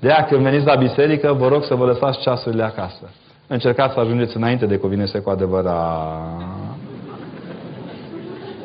De 0.00 0.12
aia 0.12 0.24
când 0.24 0.42
veniți 0.42 0.66
la 0.66 0.74
biserică, 0.74 1.32
vă 1.32 1.48
rog 1.48 1.64
să 1.64 1.74
vă 1.74 1.84
lăsați 1.84 2.20
ceasurile 2.20 2.62
acasă. 2.62 3.10
Încercați 3.46 3.94
să 3.94 4.00
ajungeți 4.00 4.36
înainte 4.36 4.66
de 4.66 4.76
cuvinte 4.76 5.18
cu 5.18 5.30
adevărat. 5.30 6.42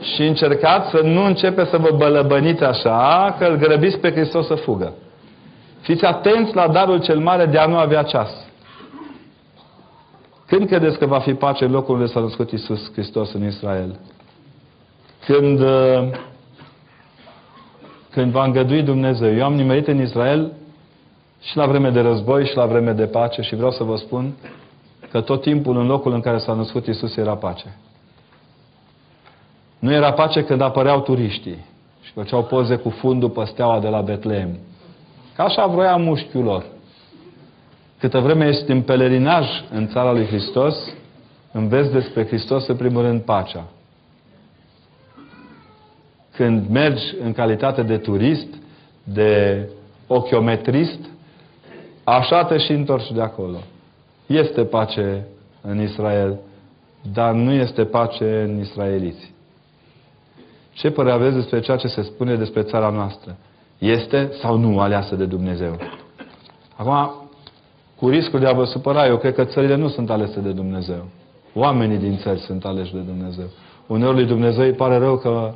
Și 0.02 0.22
încercați 0.22 0.90
să 0.90 1.02
nu 1.04 1.26
începe 1.26 1.66
să 1.66 1.78
vă 1.78 1.96
bălăbăniți 1.98 2.64
așa, 2.64 3.36
că 3.40 3.46
îl 3.46 3.56
grăbiți 3.56 3.98
pe 3.98 4.12
Hristos 4.12 4.48
să 4.48 4.56
fugă. 4.56 4.94
Fiți 5.82 6.06
atenți 6.06 6.56
la 6.56 6.68
darul 6.68 7.02
cel 7.02 7.20
mare 7.20 7.46
de 7.46 7.58
a 7.58 7.66
nu 7.66 7.78
avea 7.78 8.04
ceas. 8.04 8.30
Când 10.46 10.68
credeți 10.68 10.98
că 10.98 11.06
va 11.06 11.20
fi 11.20 11.34
pace 11.34 11.66
în 11.66 11.72
locul 11.72 11.96
unde 11.96 12.06
s-a 12.06 12.20
născut 12.20 12.52
Iisus 12.52 12.92
Hristos 12.92 13.34
în 13.34 13.46
Israel? 13.46 14.00
Când, 15.26 15.60
uh, 15.60 16.10
când 18.12 18.32
va 18.32 18.44
îngădui 18.44 18.82
Dumnezeu. 18.82 19.36
Eu 19.36 19.46
am 19.46 19.54
nimerit 19.54 19.88
în 19.88 20.02
Israel 20.02 20.52
și 21.42 21.58
la 21.58 21.66
vreme 21.66 21.90
de 21.90 22.00
război 22.00 22.46
și 22.46 22.56
la 22.56 22.66
vreme 22.66 22.92
de 22.92 23.06
pace 23.06 23.42
și 23.42 23.56
vreau 23.56 23.72
să 23.72 23.84
vă 23.84 23.96
spun 23.96 24.34
că 25.12 25.22
tot 25.22 25.42
timpul 25.42 25.78
în 25.78 25.86
locul 25.86 26.14
în 26.14 26.20
care 26.20 26.38
s-a 26.38 26.54
născut 26.54 26.88
Isus 26.88 27.16
era 27.16 27.36
pace. 27.36 27.78
Nu 29.80 29.92
era 29.92 30.14
pace 30.14 30.44
când 30.44 30.62
apăreau 30.62 31.02
turiștii 31.02 31.66
și 32.02 32.12
făceau 32.12 32.44
poze 32.44 32.76
cu 32.76 32.90
fundul 32.90 33.30
pe 33.30 33.44
steaua 33.46 33.80
de 33.80 33.88
la 33.88 34.02
Betleem. 34.02 34.58
Ca 35.36 35.44
așa 35.44 35.66
vroia 35.66 35.96
mușchiul 35.96 36.44
lor. 36.44 36.66
Câtă 38.00 38.20
vreme 38.20 38.48
ești 38.48 38.72
în 38.72 38.82
pelerinaj 38.82 39.48
în 39.72 39.88
țara 39.88 40.12
lui 40.12 40.26
Hristos, 40.26 40.76
înveți 41.52 41.92
despre 41.92 42.26
Hristos 42.26 42.68
în 42.68 42.76
primul 42.76 43.02
rând 43.02 43.22
pacea. 43.22 43.64
Când 46.36 46.70
mergi 46.70 47.04
în 47.24 47.34
calitate 47.34 47.84
de 47.84 47.98
turist, 47.98 48.48
de 49.04 49.64
ochiometrist, 50.08 51.00
așa 52.04 52.46
te 52.46 52.58
și 52.58 52.72
întorci 52.72 53.12
de 53.12 53.22
acolo. 53.22 53.58
Este 54.30 54.64
pace 54.64 55.28
în 55.62 55.82
Israel, 55.82 56.40
dar 57.14 57.34
nu 57.34 57.52
este 57.52 57.86
pace 57.86 58.42
în 58.48 58.60
israeliți. 58.60 59.34
Ce 60.72 60.90
părere 60.90 61.16
aveți 61.16 61.36
despre 61.36 61.60
ceea 61.60 61.78
ce 61.78 61.88
se 61.88 62.02
spune 62.02 62.36
despre 62.36 62.62
țara 62.62 62.90
noastră? 62.90 63.38
Este 63.78 64.32
sau 64.42 64.58
nu 64.58 64.80
aleasă 64.80 65.16
de 65.16 65.26
Dumnezeu? 65.26 65.78
Acum, 66.76 67.30
cu 67.96 68.10
riscul 68.10 68.40
de 68.40 68.46
a 68.46 68.54
vă 68.54 68.64
supăra, 68.64 69.08
eu 69.08 69.18
cred 69.18 69.34
că 69.34 69.44
țările 69.44 69.76
nu 69.76 69.88
sunt 69.88 70.10
alese 70.10 70.40
de 70.40 70.52
Dumnezeu. 70.52 71.06
Oamenii 71.54 71.98
din 71.98 72.18
țări 72.18 72.40
sunt 72.40 72.66
aleși 72.66 72.94
de 72.94 73.00
Dumnezeu. 73.00 73.48
Uneori 73.88 74.16
lui 74.16 74.26
Dumnezeu 74.26 74.64
îi 74.64 74.74
pare 74.74 74.98
rău 74.98 75.18
că 75.18 75.52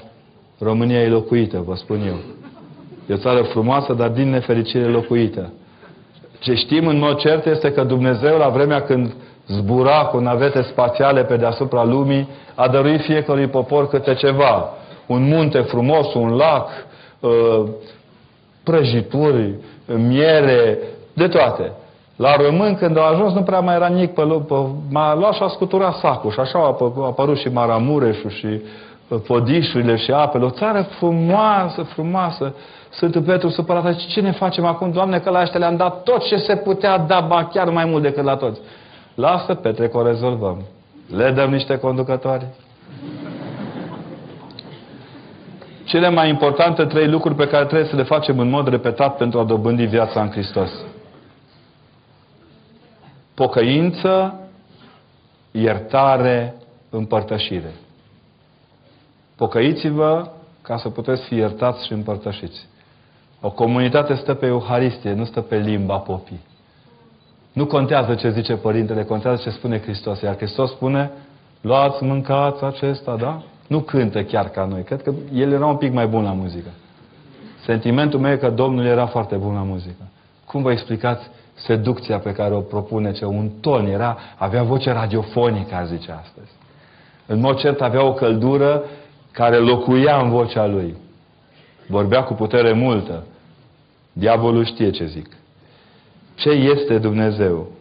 România 0.59 1.01
e 1.01 1.09
locuită, 1.09 1.59
vă 1.59 1.76
spun 1.76 2.01
eu. 2.07 2.17
E 3.07 3.13
o 3.13 3.17
țară 3.17 3.43
frumoasă, 3.43 3.93
dar 3.93 4.09
din 4.09 4.30
nefericire 4.30 4.86
locuită. 4.86 5.53
Ce 6.43 6.53
știm 6.53 6.87
în 6.87 6.99
mod 6.99 7.17
cert 7.17 7.45
este 7.45 7.71
că 7.71 7.83
Dumnezeu, 7.83 8.37
la 8.37 8.47
vremea 8.47 8.81
când 8.81 9.13
zbura 9.47 10.05
cu 10.05 10.17
navete 10.17 10.61
spațiale 10.61 11.23
pe 11.23 11.35
deasupra 11.35 11.83
lumii, 11.83 12.29
a 12.55 12.67
dăruit 12.67 13.01
fiecărui 13.01 13.47
popor 13.47 13.87
câte 13.87 14.13
ceva. 14.13 14.69
Un 15.05 15.27
munte 15.27 15.59
frumos, 15.59 16.13
un 16.13 16.35
lac, 16.35 16.67
uh, 17.19 17.63
prăjituri, 18.63 19.53
miere, 19.85 20.77
de 21.13 21.27
toate. 21.27 21.71
La 22.15 22.35
român, 22.35 22.75
când 22.75 22.97
au 22.97 23.05
ajuns, 23.05 23.33
nu 23.33 23.41
prea 23.41 23.59
mai 23.59 23.75
era 23.75 23.87
nimic 23.87 24.13
pe 24.13 24.21
loc. 24.21 24.49
M-a 24.89 25.15
luat 25.15 25.33
și 25.33 25.43
a 25.43 25.47
scuturat 25.47 25.95
sacul 25.95 26.31
și 26.31 26.39
așa 26.39 26.59
au 26.59 27.03
apărut 27.05 27.37
și 27.37 27.47
Maramureșul 27.47 28.29
și 28.29 28.47
uh, 29.07 29.19
podișurile 29.27 29.95
și 29.95 30.11
apele. 30.11 30.45
O 30.45 30.49
țară 30.49 30.81
frumoasă, 30.81 31.81
frumoasă. 31.81 32.53
Sfântul 32.95 33.21
Petru 33.21 33.49
supărat, 33.49 33.95
ce 33.95 34.21
ne 34.21 34.31
facem 34.31 34.65
acum, 34.65 34.91
Doamne, 34.91 35.19
că 35.19 35.29
la 35.29 35.41
ăștia 35.41 35.59
le-am 35.59 35.75
dat 35.75 36.03
tot 36.03 36.27
ce 36.27 36.37
se 36.37 36.55
putea 36.55 36.97
da, 36.97 37.19
ba 37.19 37.45
chiar 37.45 37.69
mai 37.69 37.85
mult 37.85 38.03
decât 38.03 38.23
la 38.23 38.35
toți. 38.35 38.59
Lasă, 39.15 39.53
Petre, 39.53 39.87
că 39.87 39.97
o 39.97 40.05
rezolvăm. 40.05 40.61
Le 41.15 41.31
dăm 41.31 41.49
niște 41.51 41.77
conducători. 41.77 42.45
Cele 45.83 46.09
mai 46.09 46.29
importante 46.29 46.85
trei 46.85 47.07
lucruri 47.07 47.35
pe 47.35 47.47
care 47.47 47.65
trebuie 47.65 47.89
să 47.89 47.95
le 47.95 48.03
facem 48.03 48.39
în 48.39 48.49
mod 48.49 48.67
repetat 48.67 49.17
pentru 49.17 49.39
a 49.39 49.43
dobândi 49.43 49.85
viața 49.85 50.21
în 50.21 50.29
Hristos. 50.29 50.71
Pocăință, 53.33 54.39
iertare, 55.51 56.55
împărtășire. 56.89 57.73
Pocăiți-vă 59.35 60.27
ca 60.61 60.77
să 60.77 60.89
puteți 60.89 61.23
fi 61.23 61.35
iertați 61.35 61.85
și 61.85 61.93
împărtășiți. 61.93 62.71
O 63.45 63.51
comunitate 63.51 64.13
stă 64.13 64.33
pe 64.33 64.45
Euharistie, 64.45 65.13
nu 65.13 65.25
stă 65.25 65.41
pe 65.41 65.57
limba 65.57 65.97
popii. 65.97 66.39
Nu 67.53 67.65
contează 67.65 68.15
ce 68.15 68.29
zice 68.29 68.53
Părintele, 68.53 69.03
contează 69.03 69.41
ce 69.43 69.49
spune 69.49 69.81
Hristos. 69.81 70.21
Iar 70.21 70.35
Hristos 70.35 70.69
spune, 70.71 71.11
luați, 71.61 72.03
mâncați 72.03 72.63
acesta, 72.63 73.15
da? 73.15 73.43
Nu 73.67 73.79
cântă 73.79 74.23
chiar 74.23 74.49
ca 74.49 74.65
noi. 74.65 74.83
Cred 74.83 75.01
că 75.01 75.13
el 75.33 75.51
era 75.51 75.65
un 75.65 75.75
pic 75.75 75.93
mai 75.93 76.07
bun 76.07 76.23
la 76.23 76.31
muzică. 76.31 76.69
Sentimentul 77.65 78.19
meu 78.19 78.31
e 78.31 78.37
că 78.37 78.49
Domnul 78.49 78.85
era 78.85 79.05
foarte 79.05 79.35
bun 79.35 79.53
la 79.53 79.63
muzică. 79.63 80.03
Cum 80.45 80.61
vă 80.61 80.71
explicați 80.71 81.29
seducția 81.53 82.19
pe 82.19 82.31
care 82.31 82.53
o 82.53 82.59
propune, 82.59 83.11
ce 83.11 83.25
un 83.25 83.49
ton 83.61 83.85
era, 83.85 84.17
avea 84.37 84.63
voce 84.63 84.91
radiofonică, 84.91 85.75
ar 85.75 85.85
zice 85.85 86.11
astăzi. 86.11 86.51
În 87.25 87.39
mod 87.39 87.57
cert 87.57 87.81
avea 87.81 88.05
o 88.05 88.13
căldură 88.13 88.83
care 89.31 89.57
locuia 89.57 90.21
în 90.21 90.29
vocea 90.29 90.67
lui. 90.67 90.95
Vorbea 91.87 92.23
cu 92.23 92.33
putere 92.33 92.73
multă. 92.73 93.23
Diavolul 94.14 94.66
știe 94.66 94.89
ce 94.89 95.05
zic. 95.05 95.28
Ce 96.36 96.49
este 96.49 96.97
Dumnezeu? 96.97 97.72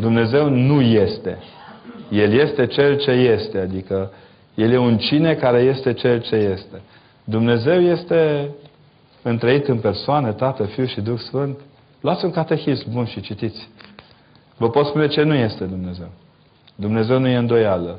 Dumnezeu 0.00 0.48
nu 0.48 0.80
este. 0.80 1.38
El 2.10 2.32
este 2.32 2.66
Cel 2.66 2.98
ce 2.98 3.10
este, 3.10 3.58
adică 3.58 4.12
El 4.54 4.72
e 4.72 4.78
un 4.78 4.98
cine 4.98 5.34
care 5.34 5.58
este 5.58 5.92
Cel 5.92 6.20
ce 6.20 6.36
este. 6.36 6.80
Dumnezeu 7.24 7.80
este 7.80 8.50
întreit 9.22 9.68
în 9.68 9.78
persoane, 9.78 10.32
Tată, 10.32 10.64
Fiu 10.64 10.84
și 10.84 11.00
Duh 11.00 11.18
Sfânt. 11.18 11.58
Luați 12.00 12.24
un 12.24 12.30
catehism 12.30 12.92
bun 12.92 13.04
și 13.06 13.20
citiți. 13.20 13.68
Vă 14.56 14.70
pot 14.70 14.86
spune 14.86 15.08
ce 15.08 15.22
nu 15.22 15.34
este 15.34 15.64
Dumnezeu. 15.64 16.10
Dumnezeu 16.74 17.18
nu 17.18 17.28
e 17.28 17.36
îndoială. 17.36 17.98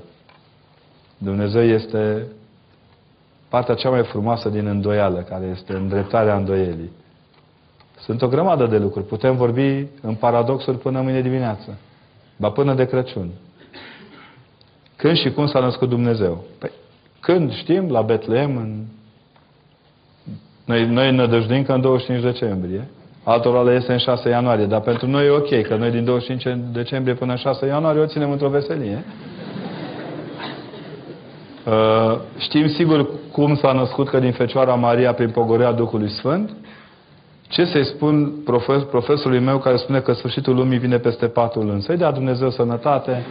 Dumnezeu 1.18 1.64
este 1.64 2.28
partea 3.50 3.76
cea 3.76 3.90
mai 3.90 4.04
frumoasă 4.04 4.50
din 4.50 4.66
îndoială, 4.66 5.20
care 5.20 5.46
este 5.46 5.74
îndreptarea 5.74 6.36
îndoielii. 6.36 6.92
Sunt 8.00 8.22
o 8.22 8.28
grămadă 8.28 8.66
de 8.66 8.78
lucruri. 8.78 9.06
Putem 9.06 9.36
vorbi 9.36 9.86
în 10.02 10.14
paradoxuri 10.14 10.78
până 10.78 11.02
mâine 11.02 11.22
dimineață. 11.22 11.78
Ba 12.38 12.50
până 12.50 12.74
de 12.74 12.86
Crăciun. 12.86 13.30
Când 14.96 15.18
și 15.18 15.32
cum 15.32 15.48
s-a 15.48 15.60
născut 15.60 15.90
Dumnezeu? 15.90 16.44
Păi, 16.60 16.72
când 17.20 17.54
știm, 17.54 17.90
la 17.90 18.02
Betlehem, 18.02 18.58
în... 18.58 18.84
noi, 20.66 20.86
noi 20.86 21.16
nădăjduim 21.16 21.64
că 21.64 21.72
în 21.72 21.82
25 21.82 22.24
decembrie, 22.24 22.88
altora 23.24 23.62
le 23.62 23.76
este 23.76 23.92
în 23.92 23.98
6 23.98 24.30
ianuarie, 24.30 24.66
dar 24.66 24.82
pentru 24.82 25.08
noi 25.08 25.26
e 25.26 25.30
ok, 25.30 25.62
că 25.62 25.76
noi 25.76 25.92
din 25.92 26.04
25 26.04 26.58
decembrie 26.72 27.14
până 27.14 27.32
în 27.32 27.38
6 27.38 27.66
ianuarie 27.66 28.02
o 28.02 28.06
ținem 28.06 28.32
într-o 28.32 28.50
veselie. 28.50 29.04
Uh, 31.66 32.20
știm 32.38 32.68
sigur 32.68 33.10
cum 33.32 33.56
s-a 33.56 33.72
născut 33.72 34.10
că 34.10 34.20
din 34.20 34.32
Fecioara 34.32 34.76
Maria 34.76 35.14
prin 35.14 35.30
pogorea 35.30 35.72
Duhului 35.72 36.10
Sfânt. 36.10 36.52
Ce 37.50 37.66
să-i 37.66 37.86
spun 37.86 38.42
profes, 38.46 38.84
profesorului 38.84 39.40
meu 39.40 39.58
care 39.58 39.78
spune 39.78 40.00
că 40.00 40.14
sfârșitul 40.14 40.56
lumii 40.56 40.78
vine 40.78 40.98
peste 40.98 41.28
patul 41.28 41.70
însă? 41.70 41.86
Să-i 41.86 41.98
dea 41.98 42.12
Dumnezeu 42.12 42.50
sănătate. 42.50 43.26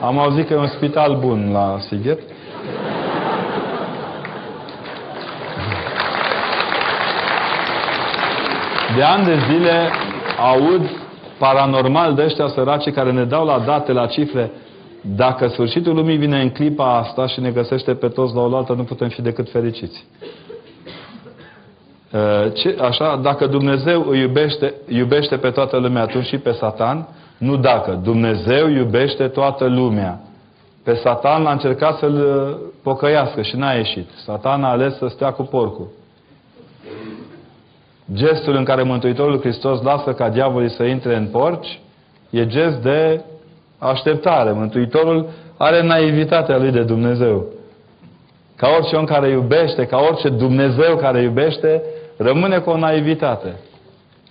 Am 0.00 0.18
auzit 0.18 0.46
că 0.46 0.52
e 0.52 0.56
un 0.56 0.66
spital 0.66 1.16
bun 1.20 1.50
la 1.52 1.78
Sighet. 1.80 2.18
De 8.96 9.02
ani 9.02 9.24
de 9.24 9.38
zile 9.50 9.90
aud 10.38 10.90
paranormal 11.38 12.14
de 12.14 12.22
ăștia 12.22 12.48
săraci 12.48 12.90
care 12.90 13.12
ne 13.12 13.24
dau 13.24 13.44
la 13.46 13.58
date, 13.58 13.92
la 13.92 14.06
cifre. 14.06 14.50
Dacă 15.00 15.48
sfârșitul 15.48 15.94
lumii 15.94 16.16
vine 16.16 16.40
în 16.40 16.50
clipa 16.50 16.98
asta 16.98 17.26
și 17.26 17.40
ne 17.40 17.50
găsește 17.50 17.94
pe 17.94 18.08
toți 18.08 18.34
la 18.34 18.40
oaltă, 18.40 18.72
nu 18.72 18.82
putem 18.82 19.08
fi 19.08 19.22
decât 19.22 19.50
fericiți. 19.50 20.04
Uh, 22.12 22.52
ce, 22.52 22.76
așa, 22.80 23.16
dacă 23.22 23.46
Dumnezeu 23.46 24.06
îi 24.08 24.20
iubește, 24.20 24.74
iubește 24.88 25.36
pe 25.36 25.50
toată 25.50 25.76
lumea, 25.76 26.02
atunci 26.02 26.26
și 26.26 26.38
pe 26.38 26.52
Satan, 26.52 27.08
nu 27.38 27.56
dacă. 27.56 28.00
Dumnezeu 28.02 28.68
iubește 28.68 29.28
toată 29.28 29.66
lumea. 29.66 30.20
Pe 30.84 30.94
Satan 30.94 31.42
l-a 31.42 31.52
încercat 31.52 31.98
să-l 31.98 32.14
uh, 32.14 32.56
pocăiască 32.82 33.42
și 33.42 33.56
n-a 33.56 33.72
ieșit. 33.72 34.08
Satan 34.24 34.64
a 34.64 34.68
ales 34.70 34.96
să 34.96 35.06
stea 35.08 35.30
cu 35.30 35.42
porcul. 35.42 35.88
Gestul 38.12 38.54
în 38.54 38.64
care 38.64 38.82
Mântuitorul 38.82 39.40
Hristos 39.40 39.82
lasă 39.82 40.12
ca 40.12 40.28
diavolii 40.28 40.70
să 40.70 40.82
intre 40.82 41.16
în 41.16 41.26
porci 41.26 41.80
e 42.30 42.46
gest 42.46 42.76
de 42.76 43.20
așteptare. 43.78 44.52
Mântuitorul 44.52 45.28
are 45.56 45.82
naivitatea 45.82 46.58
lui 46.58 46.70
de 46.70 46.82
Dumnezeu. 46.82 47.44
Ca 48.56 48.68
orice 48.78 48.96
om 48.96 49.04
care 49.04 49.28
iubește, 49.28 49.86
ca 49.86 49.98
orice 50.10 50.28
Dumnezeu 50.28 50.96
care 50.96 51.22
iubește, 51.22 51.82
rămâne 52.16 52.58
cu 52.58 52.70
o 52.70 52.76
naivitate. 52.76 53.56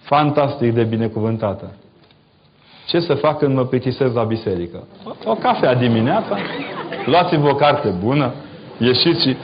Fantastic 0.02 0.74
de 0.74 0.84
binecuvântată. 0.84 1.76
Ce 2.88 3.00
să 3.00 3.14
fac 3.14 3.38
când 3.38 3.56
mă 3.56 3.66
plictisesc 3.66 4.14
la 4.14 4.24
biserică? 4.24 4.88
O 5.26 5.34
cafea 5.34 5.74
dimineața, 5.74 6.38
luați-vă 7.06 7.48
o 7.48 7.56
carte 7.56 7.90
bună, 8.04 8.34
ieșiți 8.78 9.22
și 9.22 9.38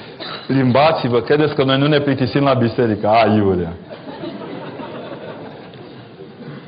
limbați-vă. 0.48 1.20
Credeți 1.20 1.56
că 1.56 1.64
noi 1.64 1.78
nu 1.78 1.88
ne 1.88 2.00
plictisim 2.00 2.44
la 2.44 2.54
biserică? 2.54 3.08
A, 3.08 3.26
iurea. 3.36 3.74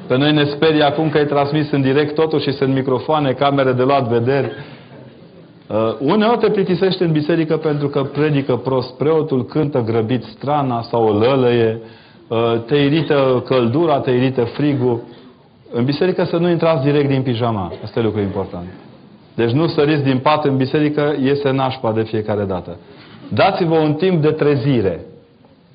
Pe 0.08 0.18
noi 0.18 0.34
ne 0.34 0.44
sperie 0.44 0.84
acum 0.84 1.10
că 1.10 1.18
e 1.18 1.24
transmis 1.24 1.72
în 1.72 1.82
direct 1.82 2.16
totul 2.16 2.40
și 2.40 2.52
sunt 2.52 2.74
microfoane, 2.74 3.34
camere 3.34 3.72
de 3.72 3.84
luat 3.84 4.08
vederi. 4.08 4.52
Uh, 5.70 5.96
uneori 6.00 6.38
te 6.38 6.50
plictisește 6.50 7.04
în 7.04 7.12
biserică 7.12 7.58
pentru 7.58 7.88
că 7.88 8.04
predică 8.04 8.56
prost 8.56 8.94
preotul, 8.98 9.46
cântă 9.46 9.82
grăbit 9.82 10.24
strana 10.24 10.82
sau 10.82 11.08
o 11.08 11.18
lălăie, 11.18 11.82
uh, 12.28 12.62
te 12.66 12.76
irită 12.76 13.44
căldura, 13.46 14.00
te 14.00 14.12
irită 14.12 14.44
frigul. 14.44 15.02
În 15.72 15.86
biserică 15.86 16.24
să 16.24 16.38
nu 16.38 16.50
intrați 16.50 16.84
direct 16.84 17.10
din 17.10 17.22
pijama. 17.22 17.74
Asta 17.84 18.00
e 18.00 18.04
lucru 18.04 18.20
important. 18.20 18.68
Deci 19.36 19.52
nu 19.52 19.68
săriți 19.68 20.04
din 20.04 20.18
pat 20.18 20.46
în 20.46 20.58
biserică, 20.58 21.16
iese 21.22 21.52
nașpa 21.52 21.92
de 21.92 22.02
fiecare 22.02 22.44
dată. 22.44 22.78
Dați-vă 23.34 23.76
un 23.76 23.94
timp 23.94 24.22
de 24.22 24.32
trezire. 24.32 25.06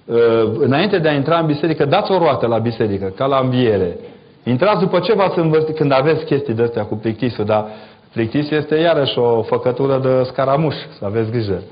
Uh, 0.05 0.17
înainte 0.59 0.99
de 0.99 1.09
a 1.09 1.15
intra 1.15 1.39
în 1.39 1.47
biserică, 1.47 1.85
dați 1.85 2.13
o 2.13 2.19
roată 2.19 2.47
la 2.47 2.59
biserică, 2.59 3.13
ca 3.17 3.27
la 3.27 3.39
înviere. 3.43 3.97
Intrați 4.45 4.81
după 4.81 4.99
ce 4.99 5.15
v-ați 5.15 5.39
învățat, 5.39 5.75
când 5.75 5.93
aveți 5.93 6.25
chestii 6.25 6.55
de 6.55 6.63
astea 6.63 6.85
cu 6.85 6.95
plictisul, 6.95 7.45
dar 7.45 7.67
plictisul 8.15 8.57
este 8.57 8.77
iarăși 8.77 9.19
o 9.19 9.43
făcătură 9.43 9.99
de 9.99 10.23
scaramuș, 10.23 10.75
să 10.99 11.05
aveți 11.05 11.31
grijă. 11.31 11.63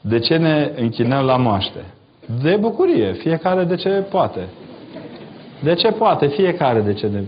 De 0.00 0.18
ce 0.18 0.36
ne 0.36 0.72
închinăm 0.76 1.24
la 1.24 1.36
moaște? 1.36 1.84
De 2.42 2.56
bucurie, 2.60 3.12
fiecare 3.12 3.64
de 3.64 3.76
ce 3.76 3.88
poate. 3.88 4.48
De 5.62 5.74
ce 5.74 5.90
poate? 5.90 6.26
Fiecare 6.26 6.80
de 6.80 6.92
ce 6.92 7.06
ne... 7.06 7.22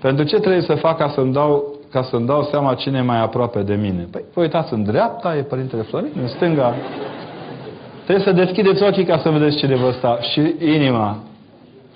Pentru 0.00 0.24
ce 0.24 0.38
trebuie 0.38 0.62
să 0.62 0.74
fac 0.74 0.96
ca 0.96 1.08
să-mi 1.08 1.32
dau, 1.32 1.74
ca 1.90 2.02
să-mi 2.02 2.26
dau 2.26 2.42
seama 2.42 2.74
cine 2.74 2.98
e 2.98 3.02
mai 3.02 3.22
aproape 3.22 3.62
de 3.62 3.74
mine? 3.74 4.08
Păi, 4.10 4.22
vă 4.34 4.40
uitați 4.40 4.72
în 4.72 4.82
dreapta, 4.82 5.36
e 5.36 5.42
Părintele 5.42 5.82
Florin, 5.82 6.12
în 6.20 6.28
stânga. 6.28 6.74
Trebuie 8.04 8.24
să 8.24 8.32
deschideți 8.32 8.82
ochii 8.82 9.04
ca 9.04 9.18
să 9.18 9.30
vedeți 9.30 9.56
cine 9.56 9.76
vă 9.76 9.90
sta. 9.90 10.18
Și 10.20 10.54
inima. 10.58 11.18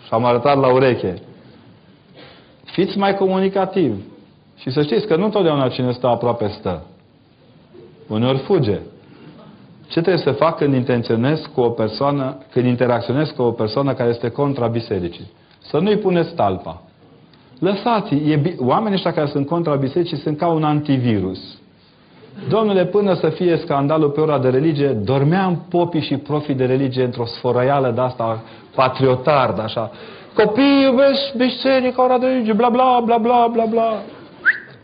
Și 0.04 0.08
am 0.10 0.24
arătat 0.24 0.60
la 0.60 0.72
ureche. 0.72 1.14
Fiți 2.72 2.98
mai 2.98 3.14
comunicativ. 3.14 4.02
Și 4.56 4.70
să 4.70 4.82
știți 4.82 5.06
că 5.06 5.16
nu 5.16 5.24
întotdeauna 5.24 5.68
cine 5.68 5.92
stă 5.92 6.06
aproape 6.06 6.48
stă. 6.48 6.82
Uneori 8.08 8.38
fuge. 8.38 8.78
Ce 9.88 10.00
trebuie 10.00 10.22
să 10.22 10.30
fac 10.30 10.56
când 10.56 10.74
intenționez 10.74 11.50
cu 11.54 11.60
o 11.60 11.68
persoană, 11.68 12.38
când 12.50 12.66
interacționez 12.66 13.28
cu 13.28 13.42
o 13.42 13.50
persoană 13.50 13.94
care 13.94 14.10
este 14.10 14.28
contra 14.28 14.66
bisericii? 14.66 15.30
Să 15.58 15.78
nu-i 15.78 15.96
puneți 15.96 16.34
talpa. 16.34 16.82
Lăsați, 17.58 18.14
e, 18.14 18.56
oamenii 18.58 18.94
ăștia 18.94 19.12
care 19.12 19.26
sunt 19.26 19.46
contra 19.46 19.74
bisericii 19.74 20.16
sunt 20.16 20.38
ca 20.38 20.46
un 20.46 20.64
antivirus. 20.64 21.58
Domnule, 22.48 22.84
până 22.84 23.14
să 23.14 23.28
fie 23.28 23.56
scandalul 23.56 24.10
pe 24.10 24.20
ora 24.20 24.38
de 24.38 24.48
religie, 24.48 24.88
dormeam 24.88 25.64
popii 25.68 26.00
și 26.00 26.16
profii 26.16 26.54
de 26.54 26.64
religie 26.64 27.04
într-o 27.04 27.26
sfărăială 27.26 27.90
de 27.90 28.00
asta 28.00 28.42
patriotard, 28.74 29.60
așa. 29.60 29.90
Copiii 30.34 30.82
iubesc 30.82 31.34
biserica, 31.36 32.02
ora 32.02 32.18
de 32.18 32.26
religie, 32.26 32.52
bla 32.52 32.68
bla 32.68 33.00
bla 33.04 33.18
bla 33.18 33.48
bla 33.52 33.64
bla. 33.64 34.02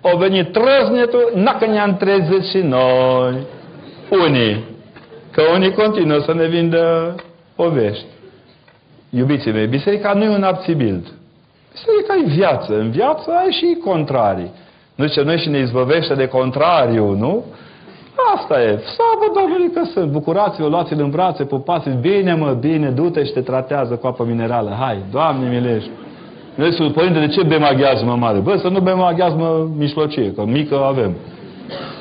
O 0.00 0.16
venit 0.16 0.52
trăznetul, 0.52 1.32
n-a 1.34 1.54
că 1.54 1.66
ne-am 1.66 1.96
trezit 1.96 2.44
și 2.44 2.58
noi. 2.58 3.46
Unii. 4.10 4.64
Că 5.30 5.42
unii 5.54 5.72
continuă 5.72 6.18
să 6.18 6.34
ne 6.34 6.46
vindă 6.46 7.14
povești. 7.54 8.04
Iubiții 9.10 9.52
mei, 9.52 9.66
biserica 9.66 10.12
nu 10.12 10.24
e 10.24 10.28
un 10.28 10.42
abțibild. 10.42 11.06
Biserica 11.72 12.14
e 12.14 12.34
viață. 12.36 12.78
În 12.78 12.90
viață 12.90 13.30
ai 13.30 13.50
și 13.50 13.78
contrarii. 13.84 14.50
Nu 14.94 15.06
zice, 15.06 15.22
noi 15.22 15.38
și 15.38 15.48
ne 15.48 15.58
izbăvește 15.58 16.14
de 16.14 16.28
contrariu, 16.28 17.10
nu? 17.10 17.44
Asta 18.34 18.62
e. 18.62 18.78
Slavă 18.94 19.32
Domnului 19.40 19.70
că 19.70 19.82
sunt. 19.92 20.10
Bucurați-vă, 20.10 20.68
luați-l 20.68 21.00
în 21.00 21.10
brațe, 21.10 21.44
pupați 21.44 21.88
Bine, 22.00 22.34
mă, 22.34 22.56
bine, 22.60 22.90
du-te 22.90 23.24
și 23.24 23.32
te 23.32 23.40
tratează 23.40 23.94
cu 23.94 24.06
apă 24.06 24.24
minerală. 24.24 24.76
Hai, 24.80 24.98
Doamne 25.10 25.48
milești. 25.48 25.90
Noi 26.54 26.72
sunt 26.72 26.92
părinte, 26.92 27.18
de 27.18 27.26
ce 27.26 27.42
bem 27.42 27.62
aghiazmă 27.62 28.14
mare? 28.14 28.38
Bă, 28.38 28.56
să 28.56 28.68
nu 28.68 28.80
bem 28.80 29.00
aghiazmă 29.00 29.68
mișlocie, 29.76 30.32
că 30.32 30.44
mică 30.46 30.84
avem. 30.84 31.14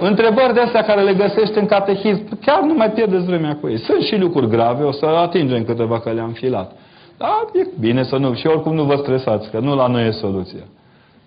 Întrebări 0.01 0.53
de 0.53 0.59
astea 0.59 0.83
care 0.83 1.01
le 1.01 1.13
găsești 1.13 1.57
în 1.57 1.65
catehism, 1.65 2.39
chiar 2.45 2.61
nu 2.61 2.73
mai 2.73 2.91
pierdeți 2.91 3.25
vremea 3.25 3.57
cu 3.61 3.67
ei. 3.67 3.77
Sunt 3.77 4.01
și 4.01 4.17
lucruri 4.17 4.49
grave, 4.49 4.83
o 4.83 4.91
să 4.91 5.05
atingem 5.05 5.63
câteva 5.63 5.99
că 5.99 6.11
le-am 6.11 6.31
filat. 6.31 6.71
Da, 7.17 7.45
e 7.53 7.67
bine 7.79 8.03
să 8.03 8.17
nu. 8.17 8.33
Și 8.33 8.47
oricum 8.47 8.73
nu 8.73 8.83
vă 8.83 8.95
stresați, 8.95 9.49
că 9.49 9.59
nu 9.59 9.75
la 9.75 9.87
noi 9.87 10.07
e 10.07 10.11
soluția. 10.11 10.63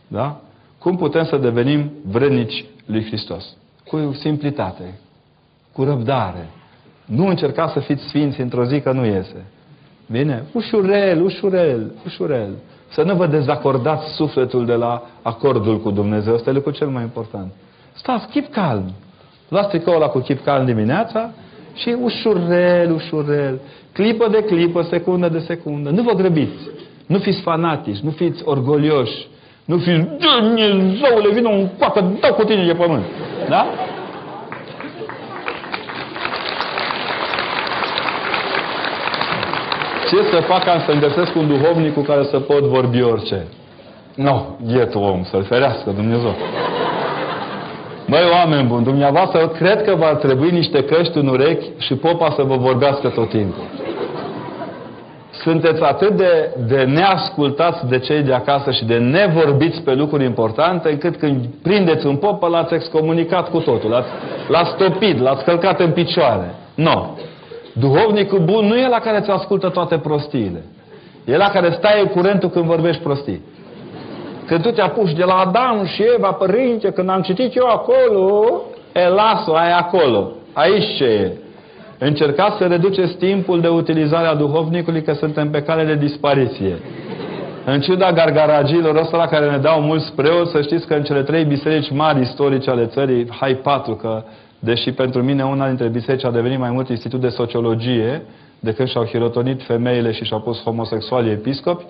Da? 0.08 0.36
Cum 0.78 0.96
putem 0.96 1.24
să 1.24 1.36
devenim 1.36 1.90
vrednici 2.10 2.64
lui 2.86 3.04
Hristos? 3.04 3.56
Cu 3.90 4.16
simplitate, 4.20 4.98
cu 5.72 5.84
răbdare, 5.84 6.48
Nu 7.04 7.26
încercați 7.26 7.72
să 7.72 7.80
fiți 7.80 8.02
sfinți 8.02 8.40
într-o 8.40 8.64
zi 8.64 8.80
că 8.80 8.92
nu 8.92 9.04
iese. 9.04 9.44
Bine? 10.10 10.44
Ușurel, 10.52 11.22
ușurel, 11.22 11.92
ușurel. 12.06 12.50
Să 12.88 13.02
nu 13.02 13.14
vă 13.14 13.26
dezacordați 13.26 14.14
sufletul 14.14 14.66
de 14.66 14.74
la 14.74 15.02
acordul 15.22 15.80
cu 15.80 15.90
Dumnezeu. 15.90 16.34
Asta 16.34 16.50
e 16.50 16.52
lucrul 16.52 16.72
cel 16.72 16.88
mai 16.88 17.02
important. 17.02 17.52
Stați, 17.92 18.26
chip 18.26 18.52
calm. 18.52 18.92
Luați 19.48 19.68
tricoul 19.68 19.96
ăla 19.96 20.08
cu 20.08 20.18
chip 20.18 20.44
calm 20.44 20.64
dimineața 20.64 21.30
și 21.74 21.96
ușurel, 22.02 22.92
ușurel. 22.92 23.60
Clipă 23.92 24.28
de 24.28 24.44
clipă, 24.44 24.82
secundă 24.82 25.28
de 25.28 25.38
secundă. 25.38 25.90
Nu 25.90 26.02
vă 26.02 26.12
grăbiți. 26.12 26.68
Nu 27.06 27.18
fiți 27.18 27.40
fanatici, 27.40 27.98
nu 27.98 28.10
fiți 28.10 28.42
orgolioși. 28.44 29.26
Nu 29.70 29.76
fiți, 29.76 30.06
Dumnezeule, 30.18 31.28
vină 31.32 31.48
un 31.48 31.68
coacă, 31.78 32.12
dau 32.20 32.32
cu 32.32 32.44
tine 32.44 32.64
de 32.66 32.72
pământ. 32.72 33.04
Da? 33.48 33.66
Ce 40.08 40.16
să 40.30 40.40
fac 40.40 40.64
ca 40.64 40.82
să-mi 40.86 41.00
găsesc 41.00 41.34
un 41.36 41.48
duhovnic 41.48 41.94
cu 41.94 42.00
care 42.00 42.22
să 42.22 42.38
pot 42.40 42.62
vorbi 42.62 43.02
orice? 43.02 43.46
Nu, 44.14 44.24
no, 44.24 44.42
bietul 44.72 45.02
om, 45.02 45.24
să-l 45.24 45.44
ferească 45.44 45.90
Dumnezeu. 45.90 46.34
Măi, 48.06 48.28
oameni 48.32 48.68
buni, 48.68 48.84
dumneavoastră, 48.84 49.48
cred 49.48 49.82
că 49.82 49.94
va 49.94 50.14
trebui 50.14 50.50
niște 50.50 50.84
căști 50.84 51.18
în 51.18 51.26
urechi 51.26 51.66
și 51.78 51.94
popa 51.94 52.32
să 52.36 52.42
vă 52.42 52.56
vorbească 52.56 53.08
tot 53.08 53.28
timpul. 53.28 53.64
Sunteți 55.42 55.82
atât 55.82 56.16
de, 56.16 56.54
de 56.66 56.82
neascultați 56.82 57.86
de 57.86 57.98
cei 57.98 58.22
de 58.22 58.32
acasă 58.32 58.70
și 58.70 58.84
de 58.84 58.98
nevorbiți 58.98 59.82
pe 59.82 59.94
lucruri 59.94 60.24
importante, 60.24 60.90
încât 60.90 61.16
când 61.16 61.44
prindeți 61.62 62.06
un 62.06 62.16
popă, 62.16 62.48
l-ați 62.48 62.74
excomunicat 62.74 63.50
cu 63.50 63.58
totul, 63.58 63.90
l-ați, 63.90 64.08
l-ați 64.48 64.76
topit, 64.76 65.20
l-ați 65.20 65.44
călcat 65.44 65.80
în 65.80 65.90
picioare. 65.90 66.54
Nu. 66.74 66.84
No. 66.84 67.06
Duhovnicul 67.72 68.38
bun 68.38 68.66
nu 68.66 68.76
e 68.76 68.88
la 68.88 68.98
care 68.98 69.18
îți 69.18 69.30
ascultă 69.30 69.68
toate 69.68 69.98
prostiile. 69.98 70.64
E 71.24 71.36
la 71.36 71.48
care 71.48 71.70
stai 71.70 72.00
în 72.00 72.06
curentul 72.06 72.48
când 72.48 72.64
vorbești 72.64 73.02
prostii. 73.02 73.42
Când 74.46 74.62
tu 74.62 74.70
te 74.70 74.80
apuci 74.80 75.12
de 75.12 75.24
la 75.24 75.34
Adam 75.34 75.86
și 75.86 76.02
Eva, 76.16 76.32
părinte, 76.32 76.90
când 76.90 77.10
am 77.10 77.20
citit 77.20 77.56
eu 77.56 77.66
acolo, 77.66 78.62
e 78.92 79.08
las-o, 79.08 79.54
ai 79.54 79.72
acolo. 79.72 80.32
Aici 80.52 80.96
ce 80.96 81.04
e? 81.04 81.32
Încercați 82.02 82.56
să 82.56 82.64
reduceți 82.64 83.14
timpul 83.14 83.60
de 83.60 83.68
utilizare 83.68 84.26
a 84.26 84.34
duhovnicului, 84.34 85.02
că 85.02 85.12
suntem 85.12 85.50
pe 85.50 85.62
cale 85.62 85.84
de 85.84 85.94
dispariție. 85.94 86.78
În 87.64 87.80
ciuda 87.80 88.12
gargaragilor 88.12 88.96
ăsta 88.96 89.16
la 89.16 89.26
care 89.26 89.50
ne 89.50 89.56
dau 89.56 89.80
mulți 89.80 90.12
preoți, 90.12 90.50
să 90.50 90.62
știți 90.62 90.86
că 90.86 90.94
în 90.94 91.02
cele 91.02 91.22
trei 91.22 91.44
biserici 91.44 91.90
mari 91.90 92.20
istorice 92.20 92.70
ale 92.70 92.86
țării, 92.86 93.26
hai 93.40 93.54
patru, 93.54 93.94
că 93.94 94.22
deși 94.58 94.92
pentru 94.92 95.22
mine 95.22 95.44
una 95.44 95.66
dintre 95.66 95.88
biserici 95.88 96.24
a 96.24 96.30
devenit 96.30 96.58
mai 96.58 96.70
mult 96.70 96.88
institut 96.88 97.20
de 97.20 97.28
sociologie, 97.28 98.22
de 98.60 98.72
când 98.72 98.88
și-au 98.88 99.04
hirotonit 99.04 99.62
femeile 99.62 100.12
și 100.12 100.24
și-au 100.24 100.40
pus 100.40 100.62
homosexualii 100.62 101.32
episcopi, 101.32 101.84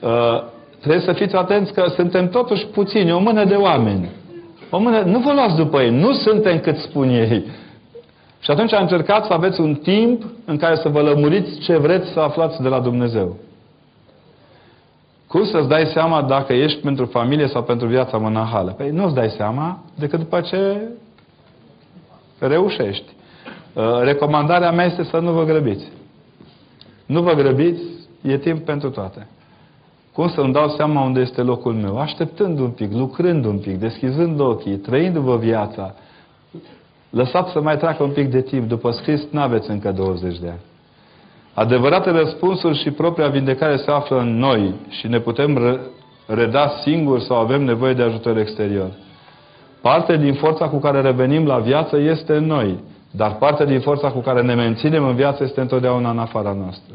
uh, 0.00 0.42
trebuie 0.80 1.00
să 1.00 1.12
fiți 1.12 1.36
atenți 1.36 1.72
că 1.72 1.84
suntem 1.94 2.28
totuși 2.28 2.66
puțini, 2.66 3.12
o 3.12 3.18
mână 3.18 3.44
de 3.44 3.54
oameni. 3.54 4.10
O 4.70 4.78
mână, 4.78 5.00
nu 5.00 5.18
vă 5.18 5.32
luați 5.32 5.56
după 5.56 5.80
ei, 5.80 5.90
nu 5.90 6.12
suntem 6.12 6.58
cât 6.58 6.76
spun 6.76 7.08
ei. 7.08 7.44
Și 8.44 8.50
atunci 8.50 8.72
încercați 8.72 9.26
să 9.26 9.32
aveți 9.32 9.60
un 9.60 9.74
timp 9.74 10.24
în 10.44 10.56
care 10.56 10.76
să 10.76 10.88
vă 10.88 11.00
lămuriți 11.00 11.58
ce 11.58 11.76
vreți 11.76 12.08
să 12.12 12.20
aflați 12.20 12.62
de 12.62 12.68
la 12.68 12.80
Dumnezeu. 12.80 13.36
Cum 15.26 15.44
să-ți 15.44 15.68
dai 15.68 15.86
seama 15.86 16.22
dacă 16.22 16.52
ești 16.52 16.80
pentru 16.80 17.04
familie 17.04 17.46
sau 17.46 17.62
pentru 17.62 17.86
viața 17.86 18.16
monahală? 18.16 18.70
Păi 18.70 18.90
nu-ți 18.90 19.14
dai 19.14 19.28
seama 19.28 19.78
decât 19.98 20.18
după 20.18 20.40
ce 20.40 20.88
reușești. 22.38 23.12
Uh, 23.72 24.00
recomandarea 24.02 24.72
mea 24.72 24.84
este 24.84 25.02
să 25.02 25.18
nu 25.18 25.32
vă 25.32 25.44
grăbiți. 25.44 25.90
Nu 27.06 27.22
vă 27.22 27.32
grăbiți, 27.32 27.82
e 28.22 28.38
timp 28.38 28.64
pentru 28.64 28.90
toate. 28.90 29.26
Cum 30.12 30.28
să-mi 30.28 30.52
dau 30.52 30.68
seama 30.68 31.04
unde 31.04 31.20
este 31.20 31.42
locul 31.42 31.72
meu? 31.72 31.98
Așteptând 31.98 32.58
un 32.58 32.70
pic, 32.70 32.92
lucrând 32.92 33.44
un 33.44 33.58
pic, 33.58 33.78
deschizând 33.78 34.40
ochii, 34.40 34.76
trăindu-vă 34.76 35.36
viața. 35.36 35.94
Lăsați 37.14 37.52
să 37.52 37.60
mai 37.60 37.76
treacă 37.76 38.02
un 38.02 38.10
pic 38.10 38.30
de 38.30 38.40
timp. 38.40 38.68
După 38.68 38.90
scris, 38.90 39.22
nu 39.30 39.40
aveți 39.40 39.70
încă 39.70 39.92
20 39.92 40.38
de 40.38 40.48
ani. 40.48 40.60
Adevărate 41.54 42.10
răspunsuri 42.10 42.78
și 42.78 42.90
propria 42.90 43.28
vindecare 43.28 43.76
se 43.76 43.90
află 43.90 44.18
în 44.18 44.38
noi 44.38 44.74
și 44.88 45.06
ne 45.06 45.20
putem 45.20 45.80
reda 46.26 46.68
singuri 46.82 47.24
sau 47.24 47.36
avem 47.36 47.62
nevoie 47.62 47.94
de 47.94 48.02
ajutor 48.02 48.36
exterior. 48.36 48.90
Parte 49.80 50.16
din 50.16 50.34
forța 50.34 50.68
cu 50.68 50.78
care 50.78 51.00
revenim 51.00 51.46
la 51.46 51.58
viață 51.58 51.96
este 51.98 52.36
în 52.36 52.44
noi, 52.44 52.78
dar 53.10 53.34
parte 53.36 53.64
din 53.64 53.80
forța 53.80 54.10
cu 54.10 54.18
care 54.18 54.42
ne 54.42 54.54
menținem 54.54 55.04
în 55.04 55.14
viață 55.14 55.42
este 55.44 55.60
întotdeauna 55.60 56.10
în 56.10 56.18
afara 56.18 56.52
noastră. 56.52 56.94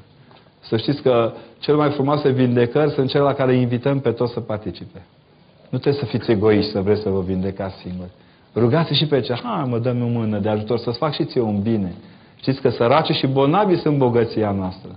Să 0.60 0.78
știți 0.78 1.02
că 1.02 1.32
cel 1.60 1.76
mai 1.76 1.90
frumoase 1.90 2.30
vindecări 2.30 2.92
sunt 2.92 3.10
cele 3.10 3.24
la 3.24 3.34
care 3.34 3.54
invităm 3.54 4.00
pe 4.00 4.12
toți 4.12 4.34
să 4.34 4.40
participe. 4.40 5.02
Nu 5.70 5.78
trebuie 5.78 6.04
să 6.04 6.10
fiți 6.10 6.32
egoiști 6.32 6.72
să 6.72 6.82
vreți 6.82 7.02
să 7.02 7.10
vă 7.10 7.22
vindecați 7.22 7.76
singuri. 7.76 8.10
Rugați 8.56 8.94
și 8.94 9.06
pe 9.06 9.20
ce, 9.20 9.34
hai 9.44 9.66
mă 9.68 9.80
dăm 9.80 10.04
o 10.04 10.08
mână 10.08 10.38
de 10.38 10.50
ajutor 10.50 10.78
să-ți 10.78 10.98
fac 10.98 11.14
și 11.14 11.26
ție 11.26 11.42
un 11.42 11.62
bine. 11.62 11.94
Știți 12.40 12.62
că 12.62 12.70
săraci 12.70 13.10
și 13.10 13.28
bolnavi 13.28 13.76
sunt 13.76 13.98
bogăția 13.98 14.52
noastră. 14.52 14.90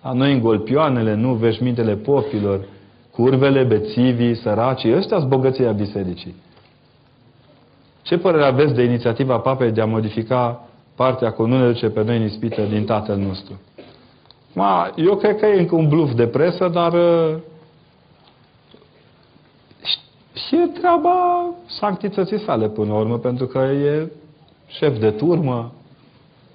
A 0.00 0.12
noi 0.12 0.32
în 0.32 0.40
golpioanele, 0.40 1.14
nu 1.14 1.34
veșmintele 1.34 1.94
popilor, 1.94 2.64
curvele, 3.10 3.62
bețivii, 3.62 4.34
săracii, 4.34 4.96
ăștia 4.96 5.16
sunt 5.16 5.28
bogăția 5.28 5.72
bisericii. 5.72 6.34
Ce 8.02 8.18
părere 8.18 8.44
aveți 8.44 8.74
de 8.74 8.82
inițiativa 8.82 9.38
Papei 9.38 9.70
de 9.70 9.80
a 9.80 9.86
modifica 9.86 10.68
partea 10.94 11.32
cu 11.32 11.46
nu 11.46 11.58
ne 11.58 11.66
duce 11.66 11.88
pe 11.88 12.02
noi 12.02 12.16
în 12.16 12.22
ispită 12.22 12.62
din 12.62 12.84
Tatăl 12.84 13.16
nostru? 13.16 13.60
Ma, 14.54 14.92
eu 14.96 15.16
cred 15.16 15.38
că 15.38 15.46
e 15.46 15.60
încă 15.60 15.74
un 15.74 15.88
bluf 15.88 16.14
de 16.14 16.26
presă, 16.26 16.68
dar 16.68 16.92
uh, 16.92 17.34
și 20.46 20.54
e 20.54 20.66
treaba 20.66 21.44
sanctității 21.66 22.40
sale 22.40 22.68
până 22.68 22.92
la 22.92 22.98
urmă, 22.98 23.18
pentru 23.18 23.46
că 23.46 23.58
e 23.58 24.10
șef 24.66 24.98
de 24.98 25.10
turmă, 25.10 25.72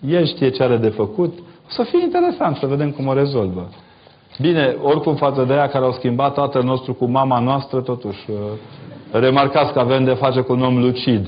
el 0.07 0.25
știe 0.25 0.49
ce 0.49 0.63
are 0.63 0.77
de 0.77 0.89
făcut. 0.89 1.39
O 1.39 1.69
să 1.69 1.83
fie 1.83 2.03
interesant 2.03 2.55
să 2.55 2.65
vedem 2.65 2.91
cum 2.91 3.07
o 3.07 3.13
rezolvă. 3.13 3.69
Bine, 4.39 4.75
oricum 4.81 5.15
față 5.15 5.43
de 5.43 5.53
aia 5.53 5.67
care 5.67 5.85
au 5.85 5.91
schimbat 5.91 6.33
tatăl 6.33 6.63
nostru 6.63 6.93
cu 6.93 7.05
mama 7.05 7.39
noastră, 7.39 7.81
totuși, 7.81 8.29
uh, 8.29 8.37
remarcați 9.11 9.73
că 9.73 9.79
avem 9.79 10.03
de 10.03 10.13
face 10.13 10.41
cu 10.41 10.53
un 10.53 10.61
om 10.61 10.79
lucid. 10.79 11.27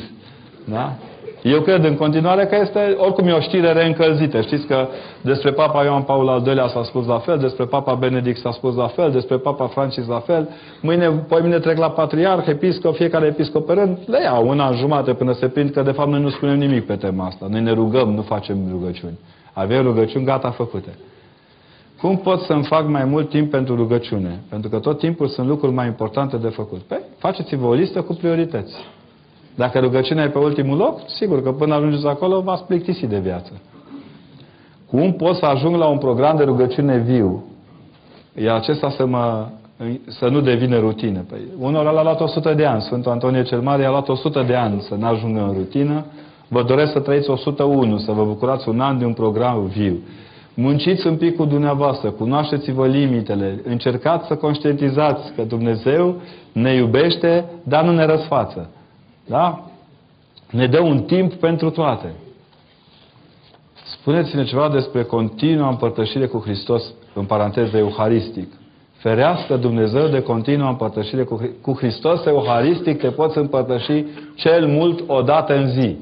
Da? 0.65 0.95
Eu 1.43 1.61
cred 1.61 1.83
în 1.83 1.95
continuare 1.95 2.45
că 2.45 2.57
este, 2.61 2.95
oricum 2.97 3.27
e 3.27 3.31
o 3.31 3.39
știre 3.39 3.71
reîncălzită. 3.71 4.41
Știți 4.41 4.67
că 4.67 4.87
despre 5.21 5.51
Papa 5.51 5.83
Ioan 5.83 6.01
Paul 6.01 6.29
al 6.29 6.43
II-lea 6.45 6.67
s-a 6.67 6.83
spus 6.83 7.05
la 7.05 7.19
fel, 7.19 7.37
despre 7.37 7.65
Papa 7.65 7.93
Benedict 7.93 8.39
s-a 8.39 8.51
spus 8.51 8.75
la 8.75 8.87
fel, 8.87 9.11
despre 9.11 9.37
Papa 9.37 9.67
Francis 9.67 10.07
la 10.07 10.19
fel. 10.19 10.49
Mâine, 10.81 11.09
poi 11.09 11.41
mine 11.41 11.59
trec 11.59 11.77
la 11.77 11.89
patriarh, 11.89 12.47
episcop, 12.47 12.95
fiecare 12.95 13.25
episcop 13.25 13.65
pe 13.65 13.73
rând, 13.73 13.97
le 14.05 14.21
iau 14.21 14.47
una 14.47 14.67
în 14.67 14.75
jumate 14.75 15.13
până 15.13 15.31
se 15.31 15.47
prind 15.47 15.69
că 15.69 15.81
de 15.81 15.91
fapt 15.91 16.09
noi 16.09 16.21
nu 16.21 16.29
spunem 16.29 16.57
nimic 16.57 16.85
pe 16.85 16.95
tema 16.95 17.25
asta. 17.25 17.45
Noi 17.49 17.61
ne 17.61 17.71
rugăm, 17.71 18.13
nu 18.13 18.21
facem 18.21 18.57
rugăciuni. 18.71 19.19
Avem 19.53 19.83
rugăciuni 19.83 20.25
gata 20.25 20.49
făcute. 20.49 20.89
Cum 22.01 22.17
pot 22.17 22.39
să-mi 22.39 22.63
fac 22.63 22.87
mai 22.87 23.05
mult 23.05 23.29
timp 23.29 23.51
pentru 23.51 23.75
rugăciune? 23.75 24.39
Pentru 24.49 24.69
că 24.69 24.79
tot 24.79 24.99
timpul 24.99 25.27
sunt 25.27 25.47
lucruri 25.47 25.73
mai 25.73 25.85
importante 25.85 26.37
de 26.37 26.47
făcut. 26.47 26.79
Păi, 26.79 26.99
faceți-vă 27.17 27.65
o 27.65 27.73
listă 27.73 28.01
cu 28.01 28.13
priorități. 28.13 28.73
Dacă 29.59 29.79
rugăciunea 29.79 30.23
e 30.23 30.27
pe 30.27 30.37
ultimul 30.37 30.77
loc, 30.77 30.99
sigur 31.07 31.43
că 31.43 31.51
până 31.51 31.75
ajungeți 31.75 32.07
acolo 32.07 32.41
v-ați 32.41 32.63
plictisit 32.63 33.09
de 33.09 33.19
viață. 33.19 33.51
Cum 34.89 35.13
pot 35.13 35.35
să 35.35 35.45
ajung 35.45 35.75
la 35.75 35.87
un 35.87 35.97
program 35.97 36.37
de 36.37 36.43
rugăciune 36.43 36.97
viu? 36.97 37.43
E 38.35 38.51
acesta 38.51 38.89
să, 38.89 39.05
mă, 39.05 39.47
să 40.07 40.27
nu 40.27 40.41
devină 40.41 40.79
rutină. 40.79 41.25
Păi, 41.29 41.39
unor 41.59 41.87
a 41.87 42.01
luat 42.03 42.21
100 42.21 42.53
de 42.53 42.65
ani. 42.65 42.81
Sfântul 42.81 43.11
Antonie 43.11 43.43
cel 43.43 43.59
Mare 43.61 43.85
a 43.85 43.89
luat 43.89 44.09
100 44.09 44.43
de 44.47 44.55
ani 44.55 44.81
să 44.81 44.95
nu 44.95 45.07
ajungă 45.07 45.39
în 45.39 45.53
rutină. 45.53 46.05
Vă 46.47 46.63
doresc 46.63 46.91
să 46.91 46.99
trăiți 46.99 47.29
101, 47.29 47.97
să 47.97 48.11
vă 48.11 48.23
bucurați 48.23 48.69
un 48.69 48.79
an 48.79 48.97
de 48.97 49.05
un 49.05 49.13
program 49.13 49.65
viu. 49.65 49.97
Munciți 50.53 51.07
un 51.07 51.15
pic 51.15 51.35
cu 51.35 51.45
dumneavoastră, 51.45 52.09
cunoașteți-vă 52.09 52.87
limitele, 52.87 53.61
încercați 53.63 54.27
să 54.27 54.35
conștientizați 54.35 55.33
că 55.35 55.43
Dumnezeu 55.43 56.15
ne 56.51 56.73
iubește, 56.73 57.45
dar 57.63 57.83
nu 57.83 57.91
ne 57.91 58.05
răsfață. 58.05 58.69
Da? 59.29 59.63
Ne 60.51 60.67
dă 60.67 60.79
un 60.79 61.01
timp 61.01 61.33
pentru 61.33 61.69
toate. 61.69 62.13
Spuneți-ne 63.85 64.43
ceva 64.43 64.69
despre 64.69 65.03
continua 65.03 65.69
împărtășire 65.69 66.25
cu 66.25 66.37
Hristos, 66.37 66.93
în 67.13 67.25
paranteză 67.25 67.77
euharistic. 67.77 68.53
Ferească 68.97 69.55
Dumnezeu 69.55 70.07
de 70.07 70.21
continua 70.21 70.69
împărtășire 70.69 71.23
cu, 71.23 71.49
cu 71.61 71.73
Hristos 71.73 72.25
euharistic, 72.25 72.99
te 72.99 73.09
poți 73.09 73.37
împărtăși 73.37 74.05
cel 74.35 74.67
mult 74.67 75.03
o 75.07 75.21
dată 75.21 75.55
în 75.55 75.67
zi. 75.67 75.97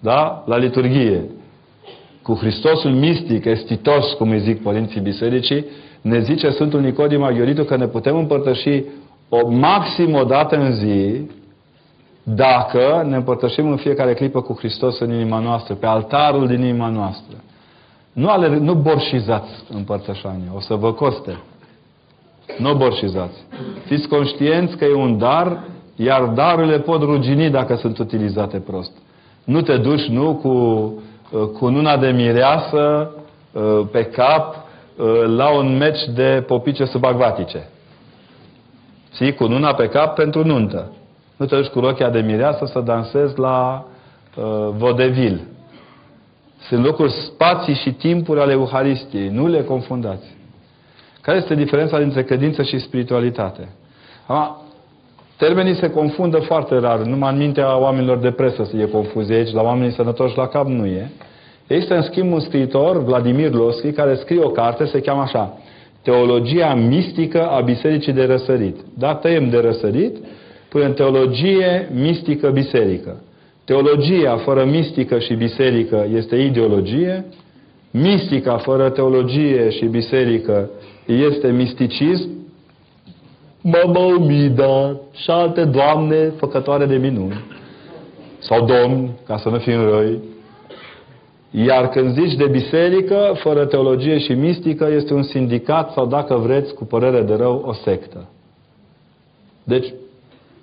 Da? 0.00 0.44
La 0.46 0.56
liturghie. 0.56 1.24
Cu 2.22 2.34
Hristosul 2.34 2.90
mistic, 2.90 3.44
estitos, 3.44 4.12
cum 4.12 4.30
îi 4.30 4.40
zic 4.40 4.62
părinții 4.62 5.00
bisericii, 5.00 5.64
ne 6.00 6.20
zice 6.20 6.50
Sfântul 6.50 6.80
Nicodim 6.80 7.22
Aghioritu 7.22 7.64
că 7.64 7.76
ne 7.76 7.86
putem 7.86 8.16
împărtăși 8.16 8.82
o 9.28 9.50
maxim 9.50 10.14
o 10.14 10.24
dată 10.24 10.56
în 10.56 10.72
zi 10.72 11.26
dacă 12.24 13.04
ne 13.08 13.16
împărtășim 13.16 13.70
în 13.70 13.76
fiecare 13.76 14.14
clipă 14.14 14.40
cu 14.40 14.54
Hristos 14.58 14.98
în 14.98 15.12
inima 15.12 15.38
noastră, 15.38 15.74
pe 15.74 15.86
altarul 15.86 16.46
din 16.46 16.62
inima 16.62 16.88
noastră. 16.88 17.36
Nu, 18.12 18.28
ale, 18.28 18.58
nu 18.58 18.74
borșizați 18.74 19.50
împărtășanie, 19.68 20.50
o 20.54 20.60
să 20.60 20.74
vă 20.74 20.92
coste. 20.92 21.40
Nu 22.58 22.74
borșizați. 22.74 23.36
Fiți 23.84 24.08
conștienți 24.08 24.76
că 24.76 24.84
e 24.84 24.94
un 24.94 25.18
dar, 25.18 25.64
iar 25.96 26.22
darurile 26.22 26.78
pot 26.78 27.02
rugini 27.02 27.50
dacă 27.50 27.76
sunt 27.76 27.98
utilizate 27.98 28.58
prost. 28.58 28.92
Nu 29.44 29.62
te 29.62 29.76
duci, 29.76 30.06
nu, 30.06 30.34
cu, 30.34 30.48
uh, 30.48 31.48
cu 31.58 31.68
nuna 31.68 31.96
de 31.96 32.08
mireasă 32.08 33.10
uh, 33.52 33.80
pe 33.90 34.04
cap 34.04 34.54
uh, 34.54 35.06
la 35.36 35.56
un 35.56 35.76
meci 35.76 36.04
de 36.14 36.44
popice 36.46 36.84
subacvatice. 36.84 37.68
Ții 39.12 39.34
cu 39.34 39.46
nuna 39.46 39.74
pe 39.74 39.88
cap 39.88 40.14
pentru 40.14 40.44
nuntă. 40.44 40.92
Nu 41.36 41.46
te 41.46 41.56
duci 41.56 41.66
cu 41.66 41.80
rochia 41.80 42.10
de 42.10 42.20
mireasă 42.20 42.64
să 42.64 42.80
dansezi 42.80 43.38
la 43.38 43.84
uh, 44.36 44.44
vodevil. 44.76 45.40
Sunt 46.68 46.84
locuri, 46.84 47.12
spații 47.12 47.74
și 47.74 47.92
timpuri 47.92 48.40
ale 48.40 48.52
Euharistiei. 48.52 49.28
Nu 49.28 49.46
le 49.46 49.62
confundați. 49.62 50.36
Care 51.20 51.38
este 51.38 51.54
diferența 51.54 51.98
dintre 51.98 52.22
credință 52.22 52.62
și 52.62 52.78
spiritualitate? 52.78 53.68
Acum, 54.26 54.56
termenii 55.36 55.74
se 55.74 55.90
confundă 55.90 56.38
foarte 56.38 56.78
rar. 56.78 56.98
Numai 56.98 57.32
în 57.32 57.38
mintea 57.38 57.78
oamenilor 57.78 58.18
de 58.18 58.30
presă 58.30 58.64
să 58.64 58.76
e 58.76 58.84
confuzie 58.84 59.34
aici. 59.34 59.52
La 59.52 59.62
oamenii 59.62 59.92
sănătoși 59.94 60.36
la 60.36 60.46
cap 60.46 60.66
nu 60.66 60.86
e. 60.86 61.10
Există 61.66 61.94
în 61.94 62.02
schimb 62.02 62.32
un 62.32 62.40
scriitor, 62.40 63.02
Vladimir 63.02 63.52
Loschi, 63.52 63.92
care 63.92 64.14
scrie 64.14 64.42
o 64.42 64.48
carte, 64.48 64.84
se 64.84 65.00
cheamă 65.00 65.20
așa, 65.20 65.58
Teologia 66.04 66.74
mistică 66.74 67.48
a 67.48 67.60
Bisericii 67.60 68.12
de 68.12 68.24
Răsărit. 68.24 68.76
Da, 68.98 69.14
tăiem 69.14 69.48
de 69.50 69.58
răsărit, 69.58 70.16
punem 70.74 70.94
teologie 70.94 71.88
mistică 71.92 72.50
biserică. 72.50 73.22
Teologia 73.64 74.36
fără 74.36 74.64
mistică 74.64 75.18
și 75.18 75.34
biserică 75.34 76.06
este 76.14 76.36
ideologie, 76.36 77.24
mistica 77.90 78.56
fără 78.56 78.90
teologie 78.90 79.70
și 79.70 79.84
biserică 79.84 80.70
este 81.06 81.50
misticism, 81.50 82.28
Mama 83.60 83.98
Umida 83.98 85.00
și 85.12 85.22
șalte 85.22 85.64
doamne 85.64 86.32
făcătoare 86.36 86.86
de 86.86 86.96
minuni. 86.96 87.44
Sau 88.38 88.64
domni, 88.64 89.10
ca 89.26 89.38
să 89.38 89.48
nu 89.48 89.58
fim 89.58 89.88
răi. 89.88 90.18
Iar 91.50 91.88
când 91.88 92.12
zici 92.12 92.34
de 92.34 92.46
biserică, 92.46 93.34
fără 93.42 93.64
teologie 93.64 94.18
și 94.18 94.32
mistică, 94.32 94.88
este 94.96 95.14
un 95.14 95.22
sindicat 95.22 95.92
sau, 95.92 96.06
dacă 96.06 96.34
vreți, 96.34 96.74
cu 96.74 96.84
părere 96.84 97.22
de 97.22 97.34
rău, 97.34 97.64
o 97.66 97.72
sectă. 97.72 98.28
Deci, 99.64 99.94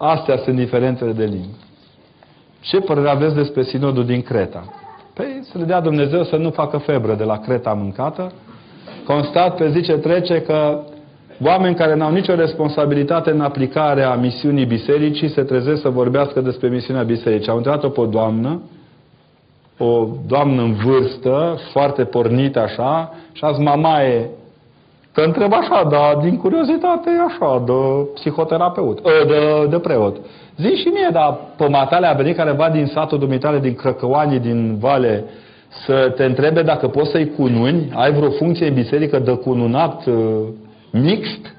astea 0.02 0.38
sunt 0.38 0.56
diferențele 0.56 1.12
de 1.12 1.24
limbă. 1.24 1.56
Ce 2.60 2.80
părere 2.80 3.10
aveți 3.10 3.36
despre 3.36 3.64
sinodul 3.64 4.06
din 4.06 4.22
Creta? 4.22 4.64
Păi 5.14 5.40
să 5.42 5.58
le 5.58 5.64
dea 5.64 5.82
Dumnezeu 5.82 6.24
să 6.24 6.36
nu 6.36 6.50
facă 6.50 6.78
febră 6.78 7.14
de 7.14 7.24
la 7.24 7.40
Creta 7.40 7.74
mâncată. 7.74 8.32
Constat 9.06 9.56
pe 9.56 9.70
zi 9.70 9.82
ce 9.82 9.94
trece 9.94 10.42
că 10.42 10.80
oameni 11.44 11.76
care 11.76 11.96
n-au 11.96 12.12
nicio 12.12 12.36
responsabilitate 12.36 13.32
în 13.32 13.42
aplicarea 13.42 14.16
misiunii 14.16 14.66
bisericii 14.66 15.30
se 15.30 15.42
trezesc 15.42 15.82
să 15.82 15.90
vorbească 15.90 16.42
despre 16.42 16.68
misiunea 16.68 17.04
bisericii. 17.04 17.52
Au 17.52 17.58
întrebat-o 17.58 17.90
pe 17.90 18.02
o 18.02 18.06
doamnă, 18.06 18.62
o 19.78 20.08
doamnă 20.28 20.62
în 20.62 20.74
vârstă, 20.74 21.58
foarte 21.72 22.04
pornită 22.04 22.60
așa, 22.60 23.14
și 23.32 23.44
azi 23.44 23.60
mamaie, 23.60 24.30
Că 25.14 25.22
întreb 25.22 25.54
așa, 25.54 25.88
dar 25.90 26.16
din 26.16 26.38
curiozitate 26.38 27.10
așa, 27.28 27.64
de 27.66 28.08
psihoterapeut, 28.14 29.00
ă, 29.06 29.26
de, 29.28 29.68
de 29.70 29.80
preot. 29.80 30.16
Zici 30.58 30.78
și 30.78 30.88
mie, 30.88 31.10
dar 31.12 31.38
pe 31.58 31.68
matale 31.68 32.08
a 32.08 32.14
venit 32.14 32.36
careva 32.36 32.70
din 32.70 32.86
satul 32.86 33.20
dumitale, 33.20 33.60
din 33.60 33.74
Crăcăoanii, 33.74 34.40
din 34.40 34.78
Vale, 34.80 35.24
să 35.86 36.14
te 36.16 36.24
întrebe 36.24 36.62
dacă 36.62 36.88
poți 36.88 37.12
să-i 37.12 37.32
cununi, 37.38 37.92
ai 37.96 38.12
vreo 38.12 38.30
funcție 38.30 38.68
în 38.68 38.74
biserică 38.74 39.20
de 39.20 39.32
cununat 39.32 40.06
uh, 40.06 40.16
mixt? 40.92 41.56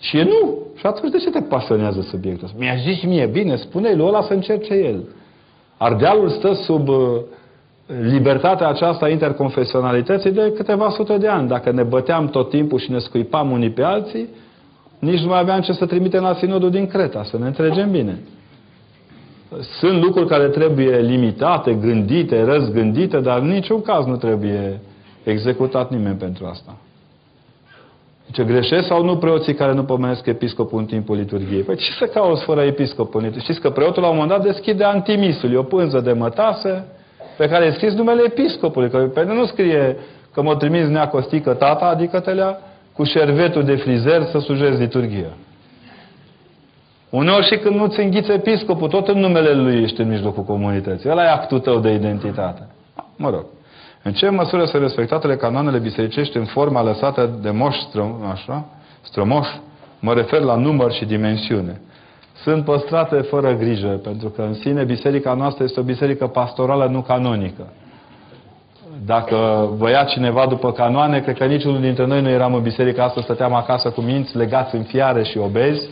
Și 0.00 0.18
e 0.18 0.22
nu. 0.22 0.58
Și 0.76 0.86
atunci 0.86 1.12
de 1.12 1.18
ce 1.18 1.30
te 1.30 1.40
pasionează 1.40 2.00
subiectul 2.00 2.44
ăsta? 2.44 2.56
Mi-a 2.60 2.74
zis 2.74 3.02
mie, 3.02 3.26
bine, 3.26 3.56
spune-i 3.56 3.96
lui 3.96 4.06
ăla 4.06 4.22
să 4.22 4.32
încerce 4.32 4.74
el. 4.74 5.04
Ardealul 5.76 6.28
stă 6.28 6.52
sub 6.52 6.88
uh, 6.88 6.96
libertatea 7.86 8.68
aceasta 8.68 9.08
interconfesionalității 9.08 10.30
de 10.30 10.52
câteva 10.56 10.90
sute 10.90 11.16
de 11.16 11.28
ani. 11.28 11.48
Dacă 11.48 11.70
ne 11.70 11.82
băteam 11.82 12.28
tot 12.28 12.50
timpul 12.50 12.78
și 12.78 12.90
ne 12.90 12.98
scuipam 12.98 13.50
unii 13.50 13.70
pe 13.70 13.82
alții, 13.82 14.28
nici 14.98 15.20
nu 15.20 15.28
mai 15.28 15.38
aveam 15.38 15.60
ce 15.60 15.72
să 15.72 15.86
trimitem 15.86 16.22
la 16.22 16.34
sinodul 16.34 16.70
din 16.70 16.86
Creta, 16.86 17.22
să 17.24 17.38
ne 17.38 17.46
înțelegem 17.46 17.90
bine. 17.90 18.18
Sunt 19.78 20.02
lucruri 20.02 20.28
care 20.28 20.48
trebuie 20.48 20.98
limitate, 21.00 21.74
gândite, 21.74 22.44
răzgândite, 22.44 23.20
dar 23.20 23.38
în 23.38 23.48
niciun 23.48 23.82
caz 23.82 24.04
nu 24.04 24.16
trebuie 24.16 24.80
executat 25.24 25.90
nimeni 25.90 26.16
pentru 26.16 26.46
asta. 26.46 26.76
Ce 28.32 28.44
greșesc 28.44 28.86
sau 28.86 29.04
nu 29.04 29.16
preoții 29.16 29.54
care 29.54 29.72
nu 29.74 29.84
pomenesc 29.84 30.26
episcopul 30.26 30.78
în 30.78 30.84
timpul 30.84 31.16
liturgiei? 31.16 31.62
Păi 31.62 31.76
ce 31.76 31.92
să 31.92 32.04
cauți 32.04 32.44
fără 32.44 32.60
episcopul? 32.60 33.32
Știți 33.38 33.60
că 33.60 33.70
preotul 33.70 34.02
la 34.02 34.08
un 34.08 34.16
moment 34.16 34.32
dat 34.32 34.52
deschide 34.52 34.84
antimisul, 34.84 35.52
e 35.52 35.56
o 35.56 35.62
pânză 35.62 36.00
de 36.00 36.12
mătase 36.12 36.84
pe 37.36 37.48
care 37.48 37.64
e 37.64 37.70
scris 37.70 37.92
numele 37.92 38.22
episcopului. 38.24 38.90
Că 38.90 38.98
pe 38.98 39.24
nu 39.24 39.44
scrie 39.44 39.96
că 40.32 40.42
mă 40.42 40.56
trimis 40.56 40.86
neacostică 40.86 41.52
tata, 41.52 41.84
adică 41.84 42.20
telea 42.20 42.58
cu 42.92 43.04
șervetul 43.04 43.64
de 43.64 43.74
frizer 43.74 44.22
să 44.22 44.38
sujezi 44.38 44.80
liturghia. 44.80 45.36
Uneori 47.10 47.46
și 47.46 47.56
când 47.56 47.74
nu-ți 47.74 48.00
înghiți 48.00 48.30
episcopul, 48.30 48.88
tot 48.88 49.08
în 49.08 49.18
numele 49.18 49.52
lui 49.52 49.82
ești 49.82 50.00
în 50.00 50.08
mijlocul 50.08 50.42
comunității. 50.42 51.10
Ăla 51.10 51.24
e 51.24 51.28
actul 51.28 51.58
tău 51.58 51.78
de 51.78 51.90
identitate. 51.90 52.66
Mă 53.16 53.30
rog. 53.30 53.44
În 54.02 54.12
ce 54.12 54.28
măsură 54.28 54.64
sunt 54.64 54.82
respectatele 54.82 55.36
canoanele 55.36 55.78
bisericești 55.78 56.36
în 56.36 56.44
forma 56.44 56.82
lăsată 56.82 57.38
de 57.42 57.50
moș 57.50 57.76
stră, 57.76 58.14
așa, 58.32 58.64
strămoș? 59.02 59.48
Mă 60.00 60.12
refer 60.12 60.40
la 60.40 60.54
număr 60.54 60.92
și 60.92 61.04
dimensiune. 61.04 61.80
Sunt 62.46 62.64
păstrate 62.64 63.16
fără 63.16 63.52
grijă, 63.52 64.00
pentru 64.02 64.28
că 64.28 64.42
în 64.42 64.54
sine 64.54 64.84
biserica 64.84 65.34
noastră 65.34 65.64
este 65.64 65.80
o 65.80 65.82
biserică 65.82 66.26
pastorală, 66.26 66.86
nu 66.86 67.00
canonică. 67.00 67.72
Dacă 69.06 69.68
vă 69.76 69.90
ia 69.90 70.04
cineva 70.04 70.46
după 70.48 70.72
canoane, 70.72 71.20
cred 71.20 71.36
că 71.36 71.44
niciunul 71.44 71.80
dintre 71.80 72.06
noi 72.06 72.22
nu 72.22 72.28
eram 72.28 72.54
în 72.54 72.62
biserică 72.62 73.02
asta, 73.02 73.20
stăteam 73.20 73.54
acasă 73.54 73.88
cu 73.90 74.00
minți 74.00 74.36
legați 74.36 74.74
în 74.74 74.82
fiare 74.82 75.22
și 75.24 75.38
obezi. 75.38 75.88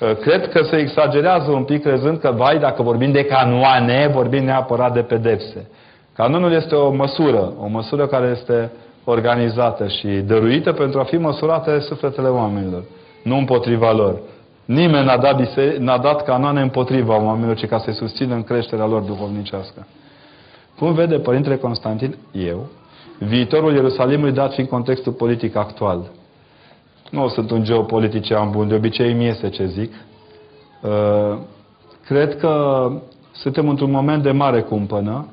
Uh, 0.00 0.16
cred 0.16 0.48
că 0.48 0.62
se 0.62 0.76
exagerează 0.76 1.50
un 1.50 1.64
pic 1.64 1.82
crezând 1.82 2.18
că, 2.18 2.30
vai, 2.36 2.58
dacă 2.58 2.82
vorbim 2.82 3.12
de 3.12 3.24
canoane, 3.24 4.10
vorbim 4.12 4.44
neapărat 4.44 4.92
de 4.92 5.00
pedepse. 5.00 5.68
Canonul 6.14 6.52
este 6.52 6.74
o 6.74 6.90
măsură, 6.90 7.52
o 7.60 7.66
măsură 7.66 8.06
care 8.06 8.36
este 8.40 8.70
organizată 9.04 9.86
și 9.88 10.08
dăruită 10.08 10.72
pentru 10.72 11.00
a 11.00 11.04
fi 11.04 11.16
măsurate 11.16 11.78
sufletele 11.78 12.28
oamenilor, 12.28 12.82
nu 13.22 13.36
împotriva 13.36 13.92
lor. 13.92 14.20
Nimeni 14.70 15.04
n-a 15.04 15.16
dat, 15.16 15.56
n-a 15.78 15.98
dat 15.98 16.24
canoane 16.24 16.60
împotriva 16.60 17.22
oamenilor, 17.22 17.56
ci 17.56 17.66
ca 17.66 17.78
să-i 17.78 17.94
susțină 17.94 18.34
în 18.34 18.42
creșterea 18.42 18.86
lor 18.86 19.02
duhovnicească. 19.02 19.86
Cum 20.78 20.92
vede 20.92 21.18
Părintele 21.18 21.56
Constantin, 21.56 22.16
eu, 22.32 22.68
viitorul 23.18 23.74
Ierusalimului 23.74 24.32
dat 24.32 24.52
fiind 24.52 24.68
contextul 24.68 25.12
politic 25.12 25.56
actual. 25.56 26.10
Nu 27.10 27.28
sunt 27.28 27.50
un 27.50 27.64
geopolitician 27.64 28.50
bun, 28.50 28.68
de 28.68 28.74
obicei 28.74 29.12
mi 29.12 29.26
este 29.26 29.48
ce 29.48 29.66
zic. 29.66 29.92
Uh, 30.82 31.38
cred 32.04 32.36
că 32.36 32.86
suntem 33.32 33.68
într-un 33.68 33.90
moment 33.90 34.22
de 34.22 34.30
mare 34.30 34.60
cumpănă. 34.60 35.26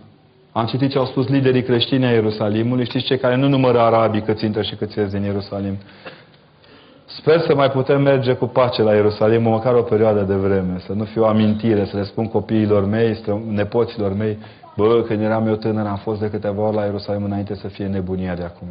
Am 0.51 0.65
citit 0.65 0.91
ce 0.91 0.97
au 0.97 1.05
spus 1.05 1.27
liderii 1.27 1.63
creștini 1.63 2.05
ai 2.05 2.13
Ierusalimului. 2.13 2.85
Știți 2.85 3.05
cei 3.05 3.17
care 3.17 3.35
nu 3.35 3.47
numără 3.47 3.79
arabii 3.79 4.21
cât 4.21 4.41
intră 4.41 4.61
și 4.61 4.75
cât 4.75 4.93
ies 4.93 5.11
din 5.11 5.23
Ierusalim. 5.23 5.77
Sper 7.09 7.39
să 7.39 7.55
mai 7.55 7.71
putem 7.71 8.01
merge 8.01 8.33
cu 8.33 8.45
pace 8.45 8.81
la 8.81 8.93
Ierusalim, 8.93 9.41
măcar 9.41 9.73
o 9.73 9.81
perioadă 9.81 10.21
de 10.21 10.33
vreme, 10.33 10.79
să 10.85 10.93
nu 10.93 11.03
fie 11.03 11.21
o 11.21 11.25
amintire, 11.25 11.85
să 11.85 11.97
le 11.97 12.03
spun 12.03 12.27
copiilor 12.27 12.85
mei, 12.85 13.19
nepoților 13.49 14.13
mei, 14.13 14.37
bă, 14.75 15.03
când 15.07 15.21
eram 15.21 15.47
eu 15.47 15.55
tânăr, 15.55 15.85
am 15.85 15.97
fost 15.97 16.19
de 16.19 16.29
câteva 16.29 16.61
ori 16.61 16.75
la 16.75 16.83
Ierusalim 16.83 17.23
înainte 17.23 17.55
să 17.55 17.67
fie 17.67 17.85
nebunia 17.85 18.35
de 18.35 18.43
acum. 18.43 18.67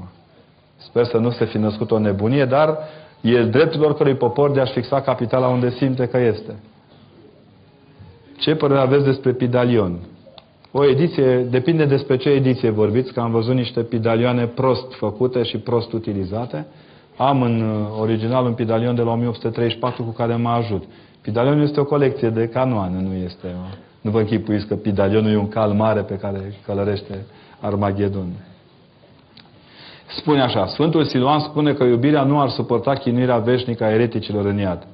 Sper 0.76 1.04
să 1.04 1.16
nu 1.16 1.30
se 1.30 1.44
fi 1.44 1.58
născut 1.58 1.90
o 1.90 1.98
nebunie, 1.98 2.44
dar 2.44 2.78
e 3.20 3.42
dreptul 3.42 3.84
oricărui 3.84 4.14
popor 4.14 4.50
de 4.50 4.60
a-și 4.60 4.72
fixa 4.72 5.00
capitala 5.00 5.46
unde 5.46 5.70
simte 5.70 6.06
că 6.06 6.18
este. 6.18 6.54
Ce 8.38 8.54
părere 8.54 8.80
aveți 8.80 9.04
despre 9.04 9.32
Pidalion? 9.32 9.98
O 10.72 10.84
ediție, 10.84 11.36
depinde 11.36 11.84
despre 11.84 12.16
ce 12.16 12.28
ediție 12.28 12.70
vorbiți, 12.70 13.12
că 13.12 13.20
am 13.20 13.30
văzut 13.30 13.54
niște 13.54 13.80
pidalioane 13.82 14.46
prost 14.46 14.94
făcute 14.94 15.42
și 15.42 15.58
prost 15.58 15.92
utilizate. 15.92 16.66
Am 17.16 17.42
în 17.42 17.60
uh, 17.60 18.00
original 18.00 18.44
un 18.44 18.52
pidalion 18.52 18.94
de 18.94 19.02
la 19.02 19.10
1834 19.10 20.02
cu 20.02 20.10
care 20.10 20.36
mă 20.36 20.48
ajut. 20.48 20.84
Pidalionul 21.20 21.62
este 21.62 21.80
o 21.80 21.84
colecție 21.84 22.28
de 22.28 22.48
canoane, 22.48 23.00
nu 23.00 23.14
este 23.14 23.46
o... 23.46 23.74
Nu 24.00 24.10
vă 24.10 24.18
închipuiți 24.18 24.66
că 24.66 24.74
pidalionul 24.74 25.30
e 25.30 25.36
un 25.36 25.48
cal 25.48 25.72
mare 25.72 26.00
pe 26.00 26.14
care 26.14 26.54
călărește 26.66 27.26
Armagedon. 27.60 28.26
Spune 30.16 30.42
așa, 30.42 30.66
Sfântul 30.66 31.04
Siluan 31.04 31.40
spune 31.40 31.72
că 31.72 31.84
iubirea 31.84 32.22
nu 32.22 32.40
ar 32.40 32.48
suporta 32.48 32.92
chinuirea 32.92 33.38
veșnică 33.38 33.84
a 33.84 33.90
ereticilor 33.90 34.44
în 34.44 34.58
iad. 34.58 34.86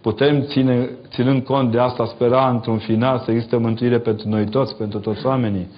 putem, 0.00 0.42
ține, 0.42 0.90
ținând 1.08 1.42
cont 1.42 1.70
de 1.70 1.78
asta, 1.78 2.06
spera 2.06 2.48
într-un 2.48 2.78
final 2.78 3.18
să 3.18 3.30
există 3.30 3.58
mântuire 3.58 3.98
pentru 3.98 4.28
noi 4.28 4.44
toți, 4.44 4.76
pentru 4.76 4.98
toți 4.98 5.26
oamenii. 5.26 5.68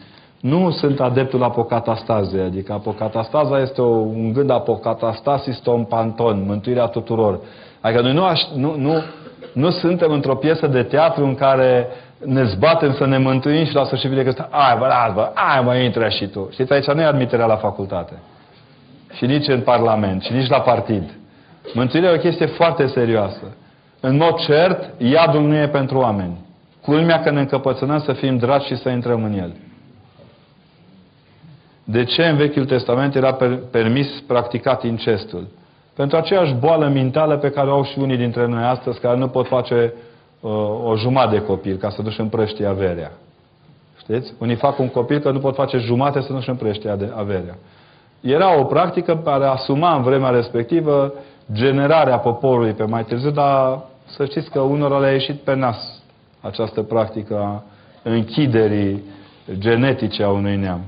Nu 0.42 0.70
sunt 0.70 1.00
adeptul 1.00 1.42
apocatastaze, 1.42 2.40
adică 2.40 2.72
apocatastaza 2.72 3.60
este 3.60 3.80
o, 3.80 3.86
un 3.96 4.32
gând 4.32 4.50
apocatastasis 4.50 5.66
un 5.66 5.84
panton, 5.84 6.44
mântuirea 6.46 6.86
tuturor. 6.86 7.40
Adică 7.80 8.00
noi 8.02 8.12
nu, 8.12 8.24
aș, 8.24 8.40
nu, 8.54 8.74
nu, 8.76 9.02
nu 9.52 9.70
suntem 9.70 10.12
într-o 10.12 10.34
piesă 10.34 10.66
de 10.66 10.82
teatru 10.82 11.24
în 11.24 11.34
care 11.34 11.86
ne 12.24 12.44
zbatem 12.44 12.92
să 12.92 13.06
ne 13.06 13.18
mântuim 13.18 13.64
și 13.64 13.74
la 13.74 13.84
sfârșit 13.84 14.10
vine 14.10 14.22
că 14.22 14.46
ai 14.50 14.76
bă, 14.78 14.86
las, 14.86 15.14
bă, 15.14 15.30
ai 15.34 15.62
mă, 15.64 15.74
intră 15.74 16.08
și 16.08 16.26
tu. 16.26 16.48
Știți, 16.52 16.72
aici 16.72 16.86
nu 16.86 17.00
e 17.00 17.04
admiterea 17.04 17.46
la 17.46 17.56
facultate. 17.56 18.12
Și 19.12 19.26
nici 19.26 19.48
în 19.48 19.60
Parlament, 19.60 20.22
și 20.22 20.32
nici 20.32 20.48
la 20.48 20.60
partid. 20.60 21.10
Mântuirea 21.74 22.10
e 22.10 22.14
o 22.14 22.18
chestie 22.18 22.46
foarte 22.46 22.86
serioasă. 22.86 23.56
În 24.00 24.16
mod 24.16 24.34
cert, 24.34 24.90
iadul 24.98 25.42
nu 25.42 25.56
e 25.56 25.68
pentru 25.68 25.98
oameni. 25.98 26.38
Culmea 26.80 27.20
că 27.20 27.30
ne 27.30 27.40
încăpățânăm 27.40 27.98
să 27.98 28.12
fim 28.12 28.36
dragi 28.36 28.66
și 28.66 28.76
să 28.76 28.88
intrăm 28.88 29.24
în 29.24 29.38
el. 29.38 29.52
De 31.84 32.04
ce 32.04 32.22
în 32.22 32.36
Vechiul 32.36 32.64
Testament 32.64 33.14
era 33.14 33.36
permis 33.70 34.08
practicat 34.26 34.82
incestul? 34.84 35.46
Pentru 35.94 36.16
aceeași 36.16 36.54
boală 36.54 36.88
mentală 36.88 37.36
pe 37.36 37.50
care 37.50 37.68
o 37.68 37.72
au 37.72 37.84
și 37.84 37.98
unii 37.98 38.16
dintre 38.16 38.46
noi 38.46 38.62
astăzi, 38.62 39.00
care 39.00 39.16
nu 39.16 39.28
pot 39.28 39.46
face 39.46 39.92
uh, 40.40 40.50
o 40.84 40.96
jumătate 40.96 41.36
de 41.36 41.42
copil 41.42 41.76
ca 41.76 41.90
să 41.90 42.02
nu-și 42.02 42.20
împrăștie 42.20 42.66
averea. 42.66 43.12
Știți? 43.98 44.32
Unii 44.38 44.54
fac 44.54 44.78
un 44.78 44.88
copil 44.88 45.18
că 45.18 45.30
nu 45.30 45.38
pot 45.38 45.54
face 45.54 45.78
jumate 45.78 46.20
să 46.20 46.32
nu-și 46.32 46.48
împrăștie 46.48 46.90
averea. 47.14 47.56
Era 48.20 48.58
o 48.58 48.64
practică 48.64 49.20
care 49.24 49.44
asuma 49.44 49.96
în 49.96 50.02
vremea 50.02 50.30
respectivă 50.30 51.12
generarea 51.52 52.18
poporului 52.18 52.72
pe 52.72 52.84
mai 52.84 53.04
târziu, 53.04 53.30
dar 53.30 53.78
să 54.04 54.24
știți 54.24 54.50
că 54.50 54.60
unora 54.60 54.98
le-a 54.98 55.12
ieșit 55.12 55.40
pe 55.40 55.54
nas 55.54 56.02
această 56.40 56.82
practică 56.82 57.36
a 57.36 57.62
închiderii 58.02 59.02
genetice 59.58 60.22
a 60.22 60.30
unui 60.30 60.56
neam. 60.56 60.80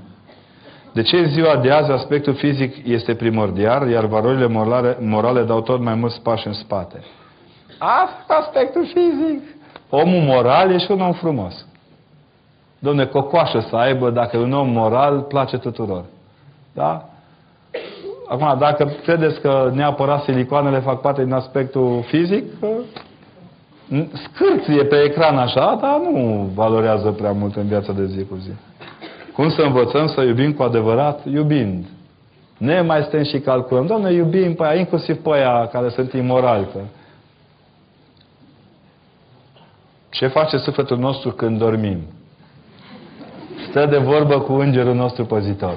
De 0.94 1.02
ce 1.02 1.16
în 1.16 1.28
ziua 1.28 1.56
de 1.56 1.70
azi 1.70 1.90
aspectul 1.90 2.34
fizic 2.34 2.86
este 2.86 3.14
primordial, 3.14 3.88
iar 3.90 4.04
valorile 4.04 4.46
morale, 4.46 4.96
morale 5.00 5.42
dau 5.42 5.60
tot 5.60 5.80
mai 5.80 5.94
mulți 5.94 6.20
pași 6.22 6.46
în 6.46 6.52
spate? 6.52 7.02
Asta 7.78 8.34
aspectul 8.34 8.86
fizic. 8.86 9.42
Omul 9.90 10.20
moral 10.20 10.70
e 10.70 10.78
și 10.78 10.90
un 10.90 11.00
om 11.00 11.12
frumos. 11.12 11.66
Domne, 12.78 13.06
cocoașă 13.06 13.66
să 13.68 13.76
aibă, 13.76 14.10
dacă 14.10 14.36
e 14.36 14.40
un 14.40 14.52
om 14.52 14.68
moral, 14.68 15.20
place 15.20 15.56
tuturor. 15.58 16.04
Da? 16.74 17.08
Acum, 18.28 18.58
dacă 18.58 18.92
credeți 19.02 19.40
că 19.40 19.70
neapărat 19.74 20.22
silicoanele 20.22 20.78
fac 20.78 21.00
parte 21.00 21.24
din 21.24 21.32
aspectul 21.32 22.02
fizic, 22.06 22.44
scârție 24.12 24.84
pe 24.84 24.96
ecran 25.02 25.36
așa, 25.38 25.78
dar 25.80 26.00
nu 26.10 26.50
valorează 26.54 27.10
prea 27.10 27.32
mult 27.32 27.56
în 27.56 27.66
viața 27.66 27.92
de 27.92 28.06
zi 28.06 28.24
cu 28.24 28.34
zi. 28.34 28.50
Cum 29.34 29.50
să 29.50 29.62
învățăm 29.62 30.06
să 30.06 30.22
iubim 30.22 30.52
cu 30.52 30.62
adevărat? 30.62 31.20
Iubind. 31.32 31.84
Ne 32.58 32.80
mai 32.80 33.02
stăm 33.02 33.22
și 33.22 33.38
calculăm. 33.38 33.86
Doamne, 33.86 34.12
iubim 34.12 34.54
pe 34.54 34.64
aia, 34.64 34.78
inclusiv 34.78 35.16
pe 35.16 35.30
aia 35.32 35.68
care 35.72 35.88
sunt 35.88 36.12
imorali. 36.12 36.66
Ce 40.10 40.26
face 40.26 40.56
sufletul 40.56 40.98
nostru 40.98 41.30
când 41.30 41.58
dormim? 41.58 41.98
Stă 43.68 43.86
de 43.86 43.96
vorbă 43.96 44.40
cu 44.40 44.52
îngerul 44.52 44.94
nostru 44.94 45.24
păzitor. 45.24 45.76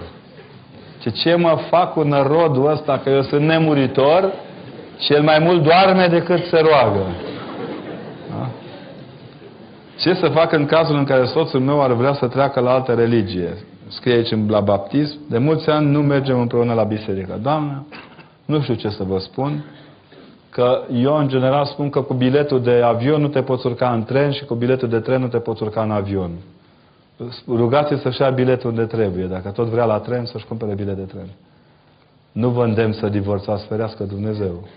Ce 1.02 1.10
ce 1.10 1.36
mă 1.36 1.60
fac 1.70 1.94
cu 1.94 2.02
nărodul 2.02 2.72
ăsta, 2.72 3.00
că 3.04 3.10
eu 3.10 3.22
sunt 3.22 3.42
nemuritor, 3.42 4.34
cel 5.00 5.22
mai 5.22 5.40
mult 5.40 5.64
doarme 5.64 6.08
decât 6.08 6.46
se 6.46 6.60
roagă. 6.60 7.06
Ce 9.98 10.14
să 10.14 10.28
fac 10.28 10.52
în 10.52 10.66
cazul 10.66 10.96
în 10.96 11.04
care 11.04 11.26
soțul 11.26 11.60
meu 11.60 11.82
ar 11.82 11.92
vrea 11.92 12.14
să 12.14 12.28
treacă 12.28 12.60
la 12.60 12.72
altă 12.72 12.94
religie? 12.94 13.58
Scrie 13.88 14.14
aici 14.14 14.50
la 14.50 14.60
baptism. 14.60 15.18
De 15.30 15.38
mulți 15.38 15.70
ani 15.70 15.90
nu 15.92 16.02
mergem 16.02 16.40
împreună 16.40 16.74
la 16.74 16.84
biserică. 16.84 17.40
Doamnă, 17.42 17.86
nu 18.46 18.62
știu 18.62 18.74
ce 18.74 18.90
să 18.90 19.04
vă 19.04 19.18
spun, 19.18 19.66
că 20.50 20.82
eu 20.94 21.18
în 21.18 21.28
general 21.28 21.66
spun 21.66 21.90
că 21.90 22.02
cu 22.02 22.14
biletul 22.14 22.62
de 22.62 22.82
avion 22.86 23.22
nu 23.22 23.28
te 23.28 23.42
poți 23.42 23.66
urca 23.68 23.92
în 23.92 24.04
tren 24.04 24.32
și 24.32 24.46
cu 24.46 24.56
biletul 24.56 24.90
de 24.90 25.00
tren 25.00 25.22
nu 25.22 25.28
te 25.28 25.38
poți 25.38 25.64
urca 25.64 25.82
în 25.82 25.92
avion. 25.92 26.32
Rugați 27.48 28.02
să-și 28.02 28.22
ia 28.22 28.30
biletul 28.30 28.70
unde 28.70 28.84
trebuie. 28.84 29.26
Dacă 29.26 29.50
tot 29.50 29.68
vrea 29.68 29.86
la 29.86 30.00
tren, 30.00 30.26
să-și 30.26 30.46
cumpere 30.46 30.74
bilet 30.74 30.96
de 30.96 31.02
tren. 31.02 31.28
Nu 32.32 32.50
vă 32.50 32.64
îndemn 32.64 32.94
să 32.94 33.08
divorțați, 33.08 33.66
ferească 33.66 34.04
Dumnezeu. 34.04 34.68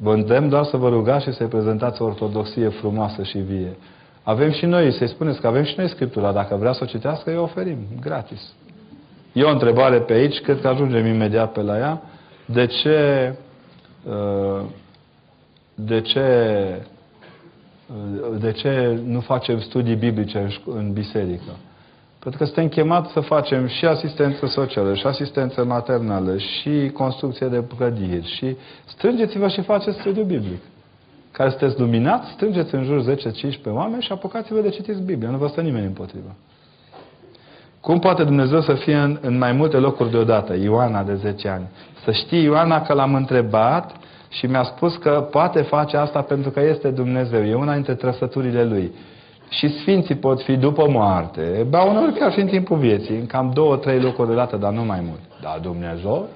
Vă 0.00 0.12
îndemn 0.12 0.48
doar 0.48 0.64
să 0.64 0.76
vă 0.76 0.88
rugați 0.88 1.24
și 1.24 1.32
să-i 1.32 1.46
prezentați 1.46 2.02
o 2.02 2.04
ortodoxie 2.04 2.68
frumoasă 2.68 3.22
și 3.22 3.38
vie. 3.38 3.76
Avem 4.22 4.50
și 4.52 4.66
noi, 4.66 4.92
să-i 4.92 5.08
spuneți 5.08 5.40
că 5.40 5.46
avem 5.46 5.64
și 5.64 5.74
noi 5.76 5.88
Scriptura. 5.88 6.32
Dacă 6.32 6.56
vrea 6.56 6.72
să 6.72 6.80
o 6.82 6.86
citească, 6.86 7.30
îi 7.30 7.36
oferim, 7.36 7.78
gratis. 8.00 8.52
E 9.32 9.42
o 9.42 9.50
întrebare 9.50 10.00
pe 10.00 10.12
aici, 10.12 10.40
cred 10.40 10.60
că 10.60 10.68
ajungem 10.68 11.06
imediat 11.06 11.52
pe 11.52 11.60
la 11.60 11.78
ea. 11.78 12.02
De 12.44 12.66
ce, 12.66 13.34
uh, 14.04 14.60
de 15.74 16.00
ce, 16.00 16.20
uh, 17.86 18.40
de 18.40 18.52
ce 18.52 19.00
nu 19.04 19.20
facem 19.20 19.60
studii 19.60 19.94
biblice 19.94 20.48
în 20.66 20.92
biserică? 20.92 21.56
Pentru 22.18 22.38
că 22.40 22.44
suntem 22.44 22.68
chemați 22.68 23.12
să 23.12 23.20
facem 23.20 23.66
și 23.66 23.86
asistență 23.86 24.46
socială, 24.46 24.94
și 24.94 25.06
asistență 25.06 25.64
maternală, 25.64 26.36
și 26.36 26.90
construcție 26.92 27.46
de 27.46 27.64
clădiri, 27.76 28.34
și 28.36 28.56
strângeți-vă 28.84 29.48
și 29.48 29.62
faceți 29.62 29.98
studiu 29.98 30.22
biblic 30.22 30.60
care 31.32 31.48
sunteți 31.48 31.80
luminați, 31.80 32.30
strângeți 32.30 32.74
în 32.74 32.84
jur 32.84 33.16
10-15 33.16 33.16
oameni 33.66 34.02
și 34.02 34.12
apucați-vă 34.12 34.60
de 34.60 34.68
citiți 34.68 35.02
Biblia. 35.02 35.30
Nu 35.30 35.36
vă 35.36 35.46
stă 35.46 35.60
nimeni 35.60 35.86
împotrivă. 35.86 36.36
Cum 37.80 37.98
poate 37.98 38.24
Dumnezeu 38.24 38.60
să 38.60 38.74
fie 38.74 38.96
în, 38.96 39.18
în 39.20 39.38
mai 39.38 39.52
multe 39.52 39.76
locuri 39.76 40.10
deodată? 40.10 40.56
Ioana 40.56 41.02
de 41.02 41.14
10 41.14 41.48
ani. 41.48 41.68
Să 42.04 42.12
știi, 42.12 42.42
Ioana, 42.42 42.82
că 42.82 42.92
l-am 42.92 43.14
întrebat 43.14 43.90
și 44.28 44.46
mi-a 44.46 44.62
spus 44.62 44.96
că 44.96 45.28
poate 45.30 45.62
face 45.62 45.96
asta 45.96 46.22
pentru 46.22 46.50
că 46.50 46.60
este 46.60 46.90
Dumnezeu. 46.90 47.44
E 47.44 47.54
una 47.54 47.74
dintre 47.74 47.94
trăsăturile 47.94 48.64
Lui. 48.64 48.92
Și 49.48 49.68
sfinții 49.68 50.14
pot 50.14 50.42
fi 50.42 50.56
după 50.56 50.88
moarte, 50.88 51.66
ba 51.68 51.82
uneori 51.82 52.12
chiar 52.12 52.32
și 52.32 52.40
în 52.40 52.46
timpul 52.46 52.76
vieții, 52.76 53.16
în 53.16 53.26
cam 53.26 53.50
două, 53.54 53.76
trei 53.76 54.00
locuri 54.00 54.26
deodată, 54.26 54.56
dar 54.56 54.72
nu 54.72 54.84
mai 54.84 55.00
mult. 55.06 55.20
Dar 55.42 55.58
Dumnezeu 55.62 56.28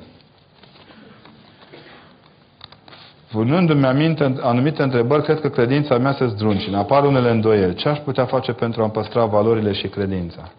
Punându-mi 3.34 3.84
aminte 3.84 4.34
anumite 4.40 4.82
întrebări, 4.82 5.22
cred 5.22 5.40
că 5.40 5.48
credința 5.48 5.98
mea 5.98 6.12
se 6.12 6.26
zdruncină. 6.26 6.78
Apar 6.78 7.04
unele 7.04 7.30
îndoieli. 7.30 7.74
Ce 7.74 7.88
aș 7.88 7.98
putea 7.98 8.24
face 8.24 8.52
pentru 8.52 8.82
a 8.82 8.88
păstra 8.88 9.24
valorile 9.24 9.72
și 9.72 9.86
credința? 9.86 10.50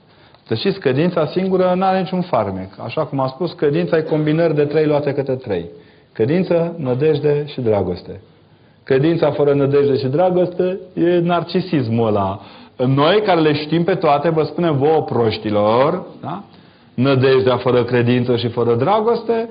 Să 0.47 0.55
știți, 0.55 0.79
credința 0.79 1.25
singură 1.25 1.73
nu 1.75 1.85
are 1.85 1.99
niciun 1.99 2.21
farmec. 2.21 2.69
Așa 2.83 3.05
cum 3.05 3.19
am 3.19 3.27
spus, 3.27 3.53
credința 3.53 3.97
e 3.97 4.01
combinări 4.01 4.55
de 4.55 4.63
trei 4.63 4.85
luate 4.85 5.13
câte 5.13 5.31
trei. 5.31 5.65
Credință, 6.13 6.75
nădejde 6.77 7.45
și 7.47 7.61
dragoste. 7.61 8.21
Credința 8.83 9.31
fără 9.31 9.53
nădejde 9.53 9.97
și 9.97 10.07
dragoste 10.07 10.79
e 10.93 11.19
narcisismul 11.19 12.07
ăla. 12.07 12.39
Noi 12.77 13.21
care 13.21 13.39
le 13.39 13.53
știm 13.53 13.83
pe 13.83 13.95
toate, 13.95 14.29
vă 14.29 14.43
spunem 14.43 14.77
vouă 14.77 15.01
proștilor, 15.01 16.03
da? 16.21 16.43
Nădejdea 16.95 17.57
fără 17.57 17.83
credință 17.83 18.35
și 18.35 18.47
fără 18.47 18.75
dragoste, 18.75 19.49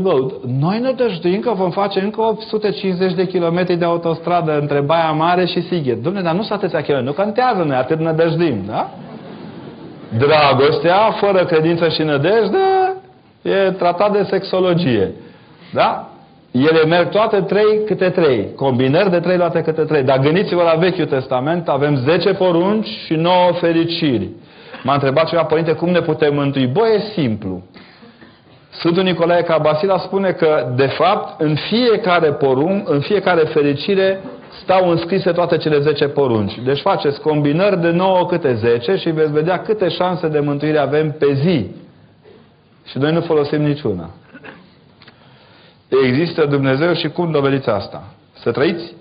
bă, 0.00 0.32
noi 0.60 0.78
ne 0.78 0.92
dăjduim 0.92 1.40
că 1.40 1.52
vom 1.54 1.70
face 1.70 2.00
încă 2.00 2.20
850 2.20 3.14
de 3.14 3.26
kilometri 3.26 3.76
de 3.76 3.84
autostradă 3.84 4.58
între 4.60 4.80
Baia 4.80 5.10
Mare 5.10 5.46
și 5.46 5.62
Sighet. 5.62 5.98
Dom'le, 5.98 6.22
dar 6.22 6.34
nu 6.34 6.42
sunt 6.42 6.58
atâția 6.58 6.80
kilometri, 6.80 7.16
nu 7.16 7.24
contează, 7.24 7.62
noi 7.62 7.76
atât 7.76 7.98
ne 7.98 8.12
dăjduim, 8.12 8.62
da? 8.66 8.90
Dragostea, 10.18 11.10
fără 11.20 11.44
credință 11.44 11.88
și 11.88 12.02
nădejde, 12.02 12.94
e 13.42 13.70
tratat 13.70 14.12
de 14.12 14.26
sexologie. 14.30 15.12
Da? 15.72 16.08
Ele 16.50 16.84
merg 16.84 17.08
toate 17.08 17.40
trei 17.40 17.84
câte 17.86 18.08
trei. 18.08 18.48
Combinări 18.56 19.10
de 19.10 19.20
trei 19.20 19.36
luate 19.36 19.60
câte 19.60 19.82
trei. 19.82 20.02
Dar 20.02 20.18
gândiți-vă 20.18 20.62
la 20.62 20.78
Vechiul 20.78 21.06
Testament, 21.06 21.68
avem 21.68 21.96
10 21.96 22.32
porunci 22.32 22.86
și 22.86 23.14
9 23.14 23.34
fericiri. 23.52 24.28
M-a 24.82 24.92
întrebat 24.92 25.28
ceva, 25.28 25.44
Părinte, 25.44 25.72
cum 25.72 25.88
ne 25.88 26.00
putem 26.00 26.34
mântui? 26.34 26.66
Bă, 26.66 26.88
e 26.88 26.98
simplu. 27.20 27.62
Sfântul 28.70 29.02
Nicolae 29.02 29.42
Cabasila 29.42 29.98
spune 29.98 30.32
că, 30.32 30.72
de 30.76 30.86
fapt, 30.86 31.40
în 31.40 31.54
fiecare 31.54 32.32
porunc, 32.32 32.88
în 32.88 33.00
fiecare 33.00 33.40
fericire, 33.40 34.20
stau 34.62 34.90
înscrise 34.90 35.32
toate 35.32 35.56
cele 35.56 35.80
10 35.80 36.08
porunci. 36.08 36.58
Deci 36.64 36.80
faceți 36.80 37.20
combinări 37.20 37.80
de 37.80 37.90
9 37.90 38.26
câte 38.26 38.54
10 38.54 38.96
și 38.96 39.10
veți 39.10 39.32
vedea 39.32 39.62
câte 39.62 39.88
șanse 39.88 40.28
de 40.28 40.40
mântuire 40.40 40.78
avem 40.78 41.10
pe 41.12 41.34
zi. 41.34 41.66
Și 42.84 42.98
noi 42.98 43.12
nu 43.12 43.20
folosim 43.20 43.62
niciuna. 43.62 44.10
Există 46.06 46.46
Dumnezeu 46.46 46.94
și 46.94 47.08
cum 47.08 47.30
dovediți 47.30 47.68
asta? 47.68 48.02
Să 48.32 48.50
trăiți? 48.50 48.94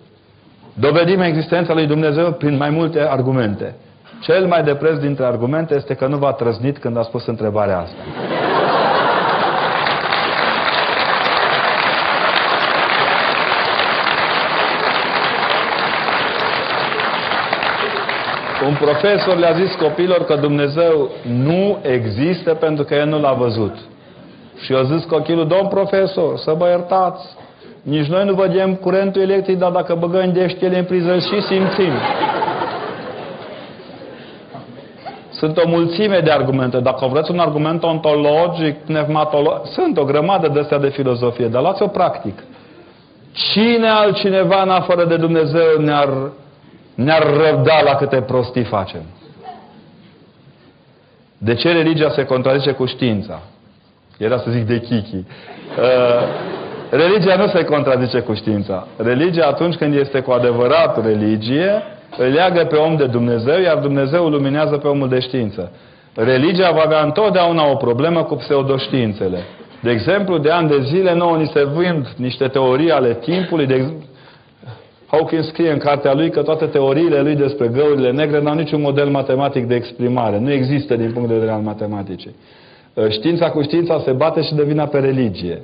Dovedim 0.73 1.19
existența 1.19 1.73
lui 1.73 1.85
Dumnezeu 1.85 2.31
prin 2.31 2.57
mai 2.57 2.69
multe 2.69 3.01
argumente. 3.01 3.75
Cel 4.19 4.45
mai 4.45 4.63
de 4.63 4.75
preț 4.75 4.97
dintre 4.97 5.25
argumente 5.25 5.75
este 5.75 5.93
că 5.93 6.07
nu 6.07 6.17
v-a 6.17 6.31
trăznit 6.31 6.77
când 6.77 6.97
a 6.97 7.01
spus 7.01 7.25
întrebarea 7.25 7.79
asta. 7.79 8.01
Un 18.67 18.75
profesor 18.75 19.37
le-a 19.37 19.53
zis 19.53 19.75
copilor 19.75 20.25
că 20.25 20.35
Dumnezeu 20.35 21.09
nu 21.43 21.77
există 21.81 22.53
pentru 22.53 22.83
că 22.83 22.95
el 22.95 23.07
nu 23.07 23.19
l-a 23.19 23.33
văzut. 23.33 23.75
Și 24.61 24.73
eu 24.73 24.83
zis 24.83 25.03
copilul, 25.03 25.47
domn 25.47 25.67
profesor, 25.67 26.37
să 26.37 26.53
vă 26.57 26.67
iertați, 26.67 27.25
nici 27.81 28.07
noi 28.07 28.25
nu 28.25 28.33
vedem 28.33 28.75
curentul 28.75 29.21
electric, 29.21 29.57
dar 29.57 29.71
dacă 29.71 29.95
băgăm 29.99 30.31
deștele 30.33 30.77
în 30.77 30.83
priză 30.83 31.13
și 31.13 31.41
simțim. 31.41 31.93
Sunt 35.39 35.57
o 35.57 35.67
mulțime 35.67 36.19
de 36.19 36.31
argumente. 36.31 36.79
Dacă 36.79 37.05
vreți 37.05 37.31
un 37.31 37.39
argument 37.39 37.83
ontologic, 37.83 38.77
pneumatologic, 38.77 39.71
sunt 39.73 39.97
o 39.97 40.03
grămadă 40.03 40.47
de 40.47 40.59
astea 40.59 40.77
de 40.77 40.89
filozofie, 40.89 41.47
dar 41.47 41.61
luați-o 41.61 41.87
practic. 41.87 42.43
Cine 43.31 43.87
altcineva 43.87 44.61
în 44.61 44.69
afară 44.69 45.05
de 45.05 45.15
Dumnezeu 45.15 45.77
ne-ar, 45.77 46.09
ne-ar 46.95 47.23
răbda 47.23 47.81
la 47.81 47.95
câte 47.95 48.21
prostii 48.21 48.63
facem? 48.63 49.01
De 51.37 51.53
ce 51.53 51.71
religia 51.71 52.09
se 52.09 52.25
contrazice 52.25 52.71
cu 52.71 52.85
știința? 52.85 53.39
Era 54.17 54.37
să 54.37 54.49
zic 54.49 54.65
de 54.65 54.79
chichi. 54.79 55.15
Uh, 55.15 55.23
religia 56.89 57.35
nu 57.35 57.47
se 57.47 57.63
contrazice 57.63 58.19
cu 58.19 58.33
știința. 58.33 58.87
Religia 58.97 59.45
atunci 59.47 59.75
când 59.75 59.95
este 59.95 60.19
cu 60.19 60.31
adevărat 60.31 61.05
religie, 61.05 61.83
îl 62.17 62.31
leagă 62.31 62.65
pe 62.65 62.75
om 62.75 62.95
de 62.95 63.05
Dumnezeu, 63.05 63.59
iar 63.59 63.77
Dumnezeu 63.77 64.27
luminează 64.27 64.77
pe 64.77 64.87
omul 64.87 65.09
de 65.09 65.19
știință. 65.19 65.71
Religia 66.15 66.71
va 66.71 66.81
avea 66.85 67.03
întotdeauna 67.03 67.69
o 67.71 67.75
problemă 67.75 68.23
cu 68.23 68.35
pseudoștiințele. 68.35 69.37
De 69.81 69.91
exemplu, 69.91 70.37
de 70.37 70.49
ani 70.49 70.69
de 70.69 70.81
zile 70.81 71.13
nouă 71.13 71.37
ni 71.37 71.51
se 71.53 71.63
vând 71.63 72.07
niște 72.17 72.47
teorii 72.47 72.91
ale 72.91 73.13
timpului. 73.13 73.65
De 73.65 73.93
Hawkins 75.07 75.47
scrie 75.47 75.71
în 75.71 75.77
cartea 75.77 76.13
lui 76.13 76.29
că 76.29 76.41
toate 76.41 76.65
teoriile 76.65 77.21
lui 77.21 77.35
despre 77.35 77.67
găurile 77.67 78.11
negre 78.11 78.41
n-au 78.41 78.55
niciun 78.55 78.81
model 78.81 79.07
matematic 79.07 79.65
de 79.65 79.75
exprimare. 79.75 80.39
Nu 80.39 80.51
există 80.51 80.95
din 80.95 81.11
punct 81.11 81.27
de 81.27 81.33
vedere 81.33 81.51
al 81.51 81.61
matematicii. 81.61 82.35
Știința 83.09 83.49
cu 83.49 83.61
știința 83.61 84.01
se 84.05 84.11
bate 84.11 84.41
și 84.41 84.53
devine 84.53 84.85
pe 84.85 84.99
religie. 84.99 85.61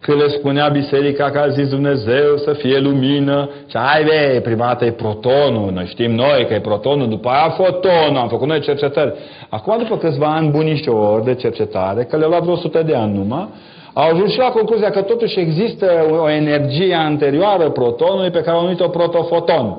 Când 0.00 0.20
le 0.20 0.28
spunea 0.28 0.68
biserica 0.68 1.30
că 1.30 1.38
a 1.38 1.48
zis 1.48 1.68
Dumnezeu 1.68 2.36
să 2.36 2.52
fie 2.52 2.78
lumină, 2.78 3.50
și 3.66 3.76
ai 3.76 4.04
be, 4.04 4.40
prima 4.40 4.66
dată 4.66 4.84
e 4.84 4.90
protonul, 4.90 5.70
noi 5.72 5.86
știm 5.86 6.10
noi 6.14 6.46
că 6.48 6.54
e 6.54 6.60
protonul, 6.60 7.08
după 7.08 7.28
aia 7.28 7.50
fotonul, 7.50 8.16
am 8.16 8.28
făcut 8.28 8.48
noi 8.48 8.60
cercetări. 8.60 9.14
Acum, 9.48 9.78
după 9.78 9.96
câțiva 9.96 10.26
ani 10.26 10.50
bunici 10.50 10.86
ori 10.86 11.24
de 11.24 11.34
cercetare, 11.34 12.04
că 12.04 12.16
le-au 12.16 12.28
luat 12.30 12.42
vreo 12.42 12.54
100 12.54 12.82
de 12.82 12.94
ani 12.94 13.16
numai, 13.16 13.48
au 13.92 14.10
ajuns 14.10 14.32
și 14.32 14.38
la 14.38 14.48
concluzia 14.48 14.90
că 14.90 15.00
totuși 15.00 15.40
există 15.40 15.86
o 16.22 16.30
energie 16.30 16.94
anterioară 16.94 17.70
protonului 17.70 18.30
pe 18.30 18.40
care 18.40 18.56
au 18.56 18.62
numit-o 18.62 18.88
protofoton. 18.88 19.76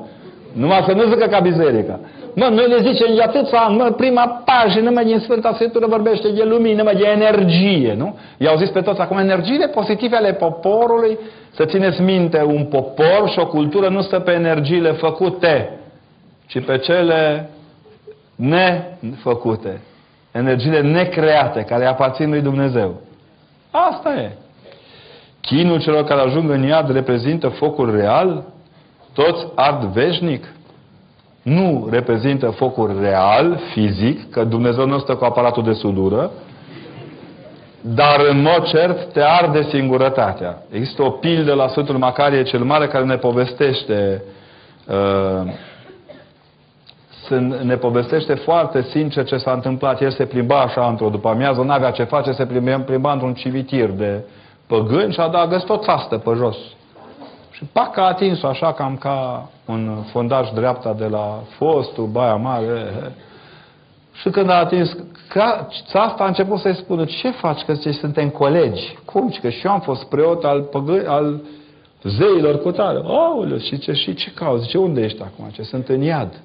Numai 0.52 0.84
să 0.86 0.92
nu 0.92 1.02
zică 1.02 1.26
ca 1.30 1.38
biserica. 1.38 2.00
Mă, 2.34 2.44
noi 2.44 2.68
le 2.68 2.90
zicem 2.90 3.14
de 3.14 3.22
atâția 3.22 3.58
ani, 3.58 3.76
mă, 3.76 3.90
prima 3.90 4.42
pagină, 4.44 4.90
mă, 4.90 5.02
din 5.02 5.18
Sfânta 5.18 5.52
Scriptură 5.54 5.86
vorbește 5.86 6.28
de 6.28 6.42
lumină, 6.42 6.82
mă, 6.82 6.92
de 6.92 7.06
energie, 7.06 7.94
nu? 7.94 8.18
I-au 8.38 8.56
zis 8.56 8.68
pe 8.68 8.80
toți 8.80 9.00
acum, 9.00 9.18
energiile 9.18 9.68
pozitive 9.68 10.16
ale 10.16 10.32
poporului, 10.32 11.18
să 11.50 11.64
țineți 11.64 12.00
minte, 12.00 12.42
un 12.42 12.64
popor 12.64 13.28
și 13.28 13.38
o 13.38 13.46
cultură 13.46 13.88
nu 13.88 14.02
stă 14.02 14.18
pe 14.18 14.32
energiile 14.32 14.92
făcute, 14.92 15.78
ci 16.46 16.64
pe 16.64 16.78
cele 16.78 17.50
nefăcute. 18.36 19.80
Energiile 20.32 20.80
necreate, 20.80 21.62
care 21.62 21.86
aparțin 21.86 22.30
lui 22.30 22.40
Dumnezeu. 22.40 23.00
Asta 23.70 24.14
e. 24.14 24.30
Chinul 25.40 25.80
celor 25.80 26.04
care 26.04 26.20
ajung 26.20 26.50
în 26.50 26.62
iad 26.62 26.92
reprezintă 26.92 27.48
focul 27.48 27.96
real? 27.96 28.44
Toți 29.14 29.46
ard 29.54 29.82
veșnic? 29.82 30.44
Nu 31.42 31.88
reprezintă 31.90 32.50
focul 32.50 32.98
real, 33.00 33.60
fizic, 33.72 34.30
că 34.30 34.44
Dumnezeu 34.44 34.86
nu 34.86 34.98
stă 34.98 35.14
cu 35.14 35.24
aparatul 35.24 35.62
de 35.62 35.72
sudură, 35.72 36.30
dar 37.80 38.20
în 38.30 38.40
mod 38.40 38.64
cert 38.64 39.12
te 39.12 39.20
arde 39.20 39.62
singurătatea. 39.62 40.62
Există 40.70 41.02
o 41.02 41.10
pildă 41.10 41.54
la 41.54 41.68
Sfântul 41.68 41.98
Macarie 41.98 42.42
cel 42.42 42.60
Mare 42.60 42.86
care 42.86 43.04
ne 43.04 43.16
povestește 43.16 44.22
uh, 44.88 45.52
ne 47.62 47.76
povestește 47.76 48.34
foarte 48.34 48.82
sincer 48.82 49.24
ce 49.24 49.36
s-a 49.36 49.52
întâmplat. 49.52 50.00
El 50.00 50.10
se 50.10 50.26
plimba 50.26 50.60
așa 50.60 50.86
într-o 50.86 51.08
după 51.08 51.28
amiază, 51.28 51.62
nu 51.62 51.72
avea 51.72 51.90
ce 51.90 52.04
face, 52.04 52.32
se 52.32 52.46
plimba, 52.46 52.78
plimba 52.78 53.12
într-un 53.12 53.34
cimitir 53.34 53.90
de 53.90 54.24
păgâni 54.66 55.12
și 55.12 55.20
a 55.20 55.46
găsit 55.46 55.68
o 55.68 55.76
țastă 55.76 56.18
pe 56.18 56.30
jos. 56.36 56.56
Și 57.62 57.68
pac 57.72 57.96
a 57.96 58.02
atins-o 58.02 58.46
așa 58.46 58.72
cam 58.72 58.96
ca 58.96 59.48
un 59.66 60.02
fondaj 60.10 60.50
dreapta 60.50 60.92
de 60.92 61.06
la 61.06 61.42
fostul 61.56 62.06
Baia 62.06 62.34
Mare. 62.34 63.12
Și 64.12 64.28
când 64.28 64.50
a 64.50 64.54
atins 64.54 64.96
asta 65.92 66.24
a 66.24 66.26
început 66.26 66.58
să-i 66.58 66.74
spună, 66.74 67.04
ce 67.04 67.30
faci? 67.30 67.62
Că 67.62 67.72
zice, 67.72 67.92
suntem 67.92 68.28
colegi. 68.28 68.98
Cum? 69.04 69.34
Că 69.40 69.50
și 69.50 69.66
eu 69.66 69.72
am 69.72 69.80
fost 69.80 70.04
preot 70.04 70.44
al, 70.44 70.60
păgă, 70.62 71.04
al 71.06 71.40
zeilor 72.02 72.62
cu 72.62 72.70
tare. 72.70 73.00
Aoleu, 73.04 73.58
și 73.58 73.78
ce, 73.78 73.92
și 73.92 74.14
ce 74.14 74.32
cauți? 74.34 74.68
Ce 74.68 74.78
unde 74.78 75.00
ești 75.00 75.22
acum? 75.22 75.48
Ce 75.52 75.62
sunt 75.62 75.88
în 75.88 76.00
iad. 76.00 76.40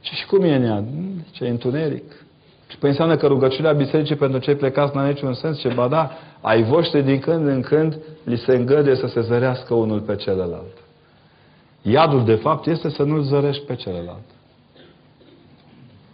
Și, 0.00 0.14
și 0.14 0.26
cum 0.26 0.42
e 0.42 0.54
în 0.54 0.64
iad? 0.64 0.84
Ce 1.30 1.48
întuneric. 1.48 2.24
Și 2.72 2.78
păi 2.78 2.88
înseamnă 2.88 3.16
că 3.16 3.26
rugăciunea 3.26 3.72
bisericii 3.72 4.16
pentru 4.16 4.38
cei 4.38 4.54
plecați 4.54 4.96
n-a 4.96 5.06
niciun 5.06 5.34
sens. 5.34 5.58
Ce 5.58 5.68
ba 5.68 5.88
da, 5.88 6.10
ai 6.40 6.62
voștri 6.62 7.02
din 7.02 7.18
când 7.18 7.46
în 7.46 7.60
când 7.60 7.98
li 8.24 8.36
se 8.36 8.56
îngăduie 8.56 8.94
să 8.94 9.06
se 9.06 9.20
zărească 9.20 9.74
unul 9.74 10.00
pe 10.00 10.16
celălalt. 10.16 10.76
Iadul, 11.82 12.24
de 12.24 12.34
fapt, 12.34 12.66
este 12.66 12.88
să 12.88 13.02
nu-l 13.02 13.22
zărești 13.22 13.64
pe 13.64 13.74
celălalt. 13.74 14.24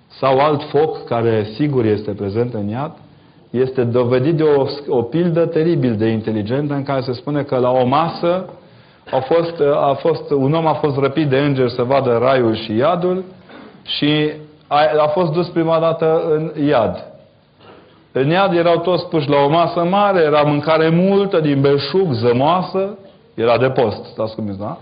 Sau 0.08 0.38
alt 0.38 0.62
foc, 0.62 1.04
care 1.04 1.48
sigur 1.54 1.84
este 1.84 2.10
prezent 2.10 2.54
în 2.54 2.68
iad, 2.68 2.92
este 3.50 3.84
dovedit 3.84 4.34
de 4.34 4.42
o, 4.42 4.64
o 4.88 5.02
pildă 5.02 5.46
teribil 5.46 5.96
de 5.96 6.06
inteligentă 6.06 6.74
în 6.74 6.82
care 6.82 7.00
se 7.00 7.12
spune 7.12 7.42
că 7.42 7.56
la 7.56 7.70
o 7.70 7.86
masă 7.86 8.44
a 9.10 9.18
fost, 9.18 9.60
a 9.74 9.96
fost, 10.00 10.30
un 10.30 10.54
om 10.54 10.66
a 10.66 10.74
fost 10.74 10.96
răpit 10.96 11.28
de 11.28 11.38
îngeri 11.38 11.70
să 11.70 11.82
vadă 11.82 12.18
raiul 12.20 12.54
și 12.54 12.76
iadul 12.76 13.24
și 13.82 14.32
a, 14.68 14.78
a 14.98 15.06
fost 15.06 15.32
dus 15.32 15.48
prima 15.48 15.78
dată 15.78 16.22
în 16.34 16.64
iad. 16.66 17.04
În 18.12 18.30
iad 18.30 18.56
erau 18.56 18.78
toți 18.78 19.08
puși 19.08 19.28
la 19.28 19.36
o 19.36 19.48
masă 19.48 19.84
mare, 19.84 20.20
era 20.20 20.40
mâncare 20.40 20.88
multă 20.88 21.40
din 21.40 21.60
belșug, 21.60 22.12
zămoasă, 22.12 22.98
era 23.34 23.58
de 23.58 23.70
post, 23.70 24.04
stați 24.04 24.34
cum 24.34 24.56
da? 24.58 24.78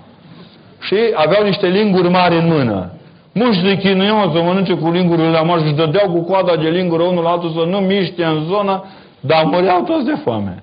Și 0.80 0.96
aveau 1.14 1.44
niște 1.44 1.66
linguri 1.66 2.08
mari 2.08 2.36
în 2.36 2.46
mână. 2.46 2.90
Muși 3.32 3.62
de 3.62 3.76
chinuiau 3.76 4.32
să 4.34 4.42
mănânce 4.42 4.74
cu 4.74 4.90
lingurile 4.90 5.42
mari 5.42 5.66
și 5.66 5.74
dădeau 5.74 6.10
cu 6.10 6.20
coada 6.20 6.56
de 6.56 6.68
lingură 6.68 7.02
unul 7.02 7.26
altul 7.26 7.50
să 7.50 7.64
nu 7.68 7.78
miște 7.78 8.24
în 8.24 8.44
zonă, 8.44 8.84
dar 9.20 9.44
măreau 9.44 9.82
toți 9.82 10.04
de 10.04 10.14
foame. 10.24 10.62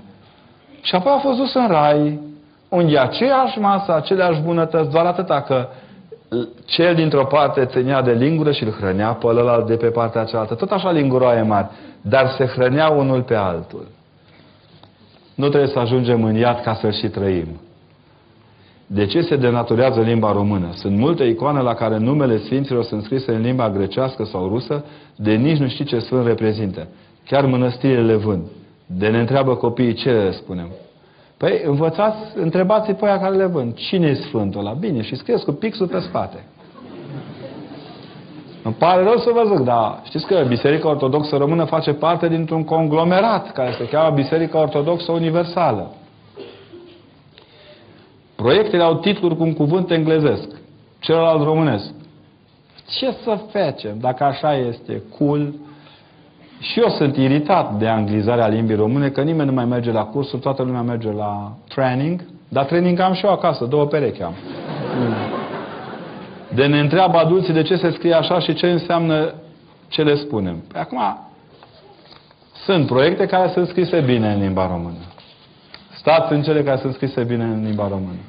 Și 0.82 0.96
apoi 0.96 1.14
a 1.16 1.20
fost 1.20 1.38
dus 1.38 1.54
în 1.54 1.68
rai, 1.68 2.20
unde 2.70 2.98
aceeași 2.98 3.60
masă, 3.60 3.96
aceleași 3.96 4.40
bunătăți, 4.40 4.92
doar 4.92 5.06
atâta 5.06 5.42
că 5.42 5.68
cel 6.66 6.96
dintr-o 6.96 7.26
parte 7.26 7.66
ținea 7.66 8.02
de 8.02 8.12
lingură 8.12 8.52
și 8.52 8.64
îl 8.64 8.72
hrănea 8.72 9.12
pe 9.12 9.28
ălălalt 9.28 9.68
de 9.68 9.76
pe 9.76 9.88
partea 9.88 10.24
cealaltă. 10.24 10.56
Tot 10.56 10.72
așa 10.72 10.92
linguroaie 10.92 11.42
mari. 11.42 11.68
Dar 12.02 12.28
se 12.38 12.46
hrănea 12.46 12.90
unul 12.90 13.22
pe 13.22 13.36
altul. 13.36 13.88
Nu 15.36 15.48
trebuie 15.48 15.70
să 15.70 15.80
ajungem 15.80 16.24
în 16.24 16.36
iad 16.36 16.62
ca 16.62 16.74
să-l 16.74 16.92
și 16.92 17.08
trăim. 17.08 17.48
De 18.88 19.06
ce 19.06 19.22
se 19.22 19.36
denaturează 19.36 20.02
limba 20.02 20.32
română? 20.32 20.70
Sunt 20.72 20.98
multe 20.98 21.24
icoane 21.24 21.62
la 21.62 21.74
care 21.74 21.98
numele 21.98 22.38
Sfinților 22.38 22.84
sunt 22.84 23.04
scrise 23.04 23.32
în 23.32 23.42
limba 23.42 23.70
grecească 23.70 24.24
sau 24.24 24.48
rusă, 24.48 24.86
de 25.16 25.34
nici 25.34 25.58
nu 25.58 25.68
știi 25.68 25.86
ce 25.86 26.00
Sfânt 26.00 26.26
reprezintă. 26.26 26.88
Chiar 27.26 27.46
mănăstirile 27.46 28.02
le 28.02 28.16
vând. 28.16 28.44
De 28.86 29.08
ne 29.08 29.20
întreabă 29.20 29.56
copiii 29.56 29.94
ce 29.94 30.12
le 30.12 30.32
spunem. 30.32 30.68
Păi 31.38 31.62
învățați, 31.66 32.18
întrebați-i 32.36 32.94
pe 32.94 33.06
aia 33.06 33.20
care 33.20 33.36
le 33.36 33.46
vând. 33.46 33.76
Cine 33.76 34.08
e 34.08 34.14
Sfântul 34.14 34.60
ăla? 34.60 34.72
Bine, 34.72 35.02
și 35.02 35.16
scrieți 35.16 35.46
cu 35.46 35.52
pixul 35.52 35.88
pe 35.88 36.00
spate. 36.00 36.46
Îmi 38.64 38.74
pare 38.74 39.04
rău 39.04 39.18
să 39.18 39.30
vă 39.34 39.56
zic, 39.56 39.66
dar 39.66 40.02
știți 40.04 40.26
că 40.26 40.46
Biserica 40.48 40.90
Ortodoxă 40.90 41.36
Română 41.36 41.64
face 41.64 41.94
parte 41.94 42.28
dintr-un 42.28 42.64
conglomerat 42.64 43.52
care 43.52 43.76
se 43.78 43.88
cheamă 43.88 44.16
Biserica 44.16 44.60
Ortodoxă 44.60 45.12
Universală. 45.12 45.92
Proiectele 48.36 48.84
au 48.84 48.96
titluri 48.96 49.36
cu 49.36 49.44
un 49.44 49.54
cuvânt 49.54 49.92
englezesc, 49.92 50.48
celălalt 51.00 51.44
românesc. 51.44 51.92
Ce 53.00 53.14
să 53.24 53.40
facem 53.52 53.98
dacă 54.00 54.24
așa 54.24 54.56
este? 54.56 55.02
Cool, 55.18 55.54
și 56.64 56.80
eu 56.80 56.90
sunt 56.90 57.18
iritat 57.18 57.78
de 57.78 57.88
anglizarea 57.88 58.48
limbii 58.48 58.76
române, 58.76 59.10
că 59.10 59.22
nimeni 59.22 59.50
nu 59.50 59.56
mai 59.56 59.66
merge 59.66 59.92
la 59.92 60.04
cursuri, 60.04 60.42
toată 60.42 60.64
lumea 60.64 60.82
merge 60.82 61.12
la 61.12 61.52
training, 61.68 62.22
dar 62.48 62.66
training 62.66 63.00
am 63.00 63.14
și 63.14 63.26
eu 63.26 63.32
acasă, 63.32 63.66
două 63.66 63.86
perechi 63.86 64.22
am. 64.22 64.34
De 66.54 66.66
ne 66.66 66.80
întreabă 66.80 67.18
adulții 67.18 67.54
de 67.54 67.62
ce 67.62 67.76
se 67.76 67.92
scrie 67.92 68.14
așa 68.14 68.40
și 68.40 68.54
ce 68.54 68.72
înseamnă 68.72 69.34
ce 69.88 70.04
le 70.04 70.16
spunem. 70.16 70.64
Păi 70.72 70.82
acum, 70.82 71.18
sunt 72.66 72.88
proiecte 72.88 73.26
care 73.26 73.50
sunt 73.50 73.68
scrise 73.68 74.00
bine 74.00 74.34
în 74.34 74.42
limba 74.42 74.68
română. 74.68 74.98
Stați 75.92 76.34
în 76.34 76.42
cele 76.42 76.64
care 76.64 76.78
sunt 76.78 76.94
scrise 76.94 77.24
bine 77.24 77.44
în 77.44 77.64
limba 77.66 77.88
română. 77.88 78.20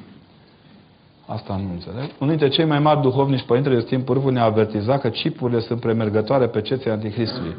Asta 1.25 1.59
nu 1.63 1.69
înțeleg. 1.73 2.09
Unul 2.19 2.35
dintre 2.35 2.55
cei 2.55 2.65
mai 2.65 2.79
mari 2.79 3.01
duhovnici, 3.01 3.45
Părintele 3.45 3.75
Iostin 3.75 4.01
Pârvu, 4.01 4.29
ne-a 4.29 4.43
avertizat 4.43 5.01
că 5.01 5.09
chipurile 5.09 5.59
sunt 5.59 5.79
premergătoare 5.79 6.47
pe 6.47 6.61
ceții 6.61 6.91
Antichristului 6.91 7.55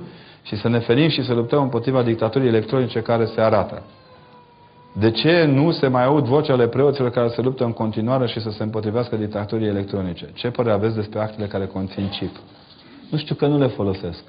și 0.46 0.56
să 0.56 0.68
ne 0.68 0.78
ferim 0.78 1.08
și 1.08 1.24
să 1.24 1.34
luptăm 1.34 1.62
împotriva 1.62 2.02
dictaturii 2.02 2.48
electronice 2.48 3.00
care 3.00 3.24
se 3.24 3.40
arată. 3.40 3.82
De 4.92 5.10
ce 5.10 5.44
nu 5.44 5.70
se 5.70 5.88
mai 5.88 6.04
aud 6.04 6.24
vocea 6.24 6.52
ale 6.52 6.68
preoților 6.68 7.10
care 7.10 7.28
se 7.28 7.40
luptă 7.40 7.64
în 7.64 7.72
continuare 7.72 8.26
și 8.26 8.40
să 8.40 8.50
se 8.50 8.62
împotrivească 8.62 9.16
dictaturii 9.16 9.66
electronice? 9.66 10.30
Ce 10.34 10.50
părere 10.50 10.74
aveți 10.74 10.94
despre 10.94 11.20
actele 11.20 11.46
care 11.46 11.66
conțin 11.66 12.08
chip? 12.08 12.36
Nu 13.10 13.18
știu 13.18 13.34
că 13.34 13.46
nu 13.46 13.58
le 13.58 13.66
folosesc. 13.66 14.22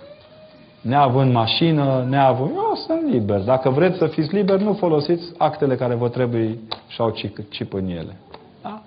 Neavând 0.81 1.33
mașină, 1.33 2.05
neavând... 2.09 2.51
Eu 2.55 2.75
sunt 2.87 3.11
liber. 3.11 3.39
Dacă 3.39 3.69
vreți 3.69 3.97
să 3.97 4.07
fiți 4.07 4.35
liber, 4.35 4.59
nu 4.59 4.73
folosiți 4.73 5.33
actele 5.37 5.75
care 5.75 5.95
vă 5.95 6.09
trebuie 6.09 6.57
și 6.87 7.01
au 7.01 7.15
chip 7.49 7.73
în 7.73 7.87
ele. 7.87 8.17
Da? 8.61 8.81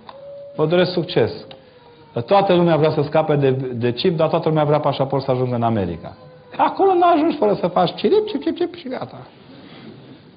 Vă 0.56 0.66
doresc 0.66 0.92
succes. 0.92 1.32
Toată 2.26 2.54
lumea 2.54 2.76
vrea 2.76 2.90
să 2.90 3.02
scape 3.02 3.36
de, 3.36 3.50
de 3.74 3.92
chip, 3.92 4.16
dar 4.16 4.28
toată 4.28 4.48
lumea 4.48 4.64
vrea 4.64 4.80
pașaport 4.80 5.22
să 5.22 5.30
ajungă 5.30 5.54
în 5.54 5.62
America. 5.62 6.16
Acolo 6.64 6.94
nu 6.94 7.06
ajungi 7.14 7.36
fără 7.36 7.56
să 7.60 7.66
faci 7.66 7.94
cirip, 7.94 8.26
cip, 8.26 8.42
cip, 8.42 8.56
cip 8.56 8.74
și 8.74 8.88
gata. 8.88 9.26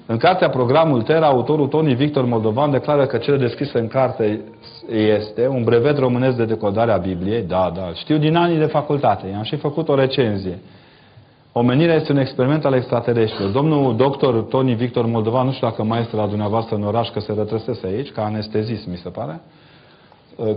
În 0.05 0.17
cartea 0.17 0.49
Programul 0.49 1.01
Terra, 1.01 1.25
autorul 1.25 1.67
Tony 1.67 1.93
Victor 1.93 2.25
Moldovan 2.25 2.71
declară 2.71 3.05
că 3.05 3.17
cele 3.17 3.37
descrise 3.37 3.79
în 3.79 3.87
carte 3.87 4.41
este 4.89 5.47
un 5.47 5.63
brevet 5.63 5.97
românesc 5.97 6.37
de 6.37 6.45
decodare 6.45 6.91
a 6.91 6.97
Bibliei. 6.97 7.41
Da, 7.41 7.71
da, 7.75 7.91
știu 7.93 8.17
din 8.17 8.35
anii 8.35 8.57
de 8.57 8.65
facultate. 8.65 9.27
I-am 9.27 9.43
și 9.43 9.55
făcut 9.55 9.89
o 9.89 9.95
recenzie. 9.95 10.59
Omenirea 11.51 11.95
este 11.95 12.11
un 12.11 12.17
experiment 12.17 12.65
al 12.65 12.73
extraterestrilor. 12.73 13.51
Domnul 13.51 13.95
doctor 13.95 14.41
Tony 14.41 14.73
Victor 14.73 15.05
Moldovan, 15.05 15.45
nu 15.45 15.51
știu 15.51 15.67
dacă 15.67 15.83
mai 15.83 15.99
este 15.99 16.15
la 16.15 16.27
dumneavoastră 16.27 16.75
în 16.75 16.83
oraș, 16.83 17.09
că 17.09 17.19
se 17.19 17.33
retrăsese 17.33 17.87
aici, 17.87 18.11
ca 18.11 18.23
anestezist, 18.23 18.87
mi 18.87 18.95
se 18.95 19.09
pare. 19.09 19.41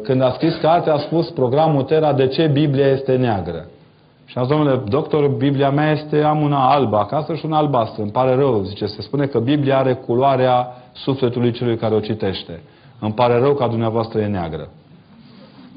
Când 0.03 0.23
a 0.23 0.31
scris 0.31 0.55
cartea, 0.55 0.95
a 0.95 0.99
spus 0.99 1.31
programul 1.31 1.83
Terra, 1.83 2.13
de 2.13 2.27
ce 2.27 2.47
Biblia 2.47 2.87
este 2.87 3.17
neagră. 3.17 3.67
Și 4.27 4.39
a 4.39 4.41
zis, 4.41 4.51
domnule 4.51 4.83
doctor, 4.89 5.29
Biblia 5.29 5.71
mea 5.71 5.93
este, 5.93 6.23
am 6.23 6.41
una 6.41 6.71
albă 6.71 6.97
acasă 6.97 7.35
și 7.35 7.47
una 7.47 7.57
albastră. 7.57 8.03
Îmi 8.03 8.11
pare 8.11 8.35
rău, 8.35 8.63
zice, 8.63 8.87
se 8.87 9.03
spune 9.03 9.27
că 9.27 9.39
Biblia 9.39 9.79
are 9.79 9.95
culoarea 9.95 10.69
sufletului 10.93 11.53
celui 11.53 11.77
care 11.77 11.95
o 11.95 12.01
citește. 12.01 12.63
Îmi 12.99 13.13
pare 13.13 13.39
rău 13.39 13.55
că 13.55 13.67
dumneavoastră 13.67 14.21
e 14.21 14.27
neagră. 14.27 14.69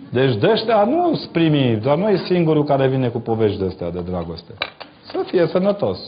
Deci 0.10 0.36
de 0.36 0.50
ăștia 0.52 0.84
nu 0.84 1.16
sprimi, 1.16 1.80
dar 1.84 1.98
nu 1.98 2.10
e 2.10 2.18
singurul 2.18 2.64
care 2.64 2.88
vine 2.88 3.08
cu 3.08 3.20
povești 3.20 3.60
de 3.60 3.66
astea 3.66 3.92
de 3.92 4.02
dragoste. 4.10 4.54
Să 5.02 5.18
fie 5.26 5.48
sănătos. 5.48 6.00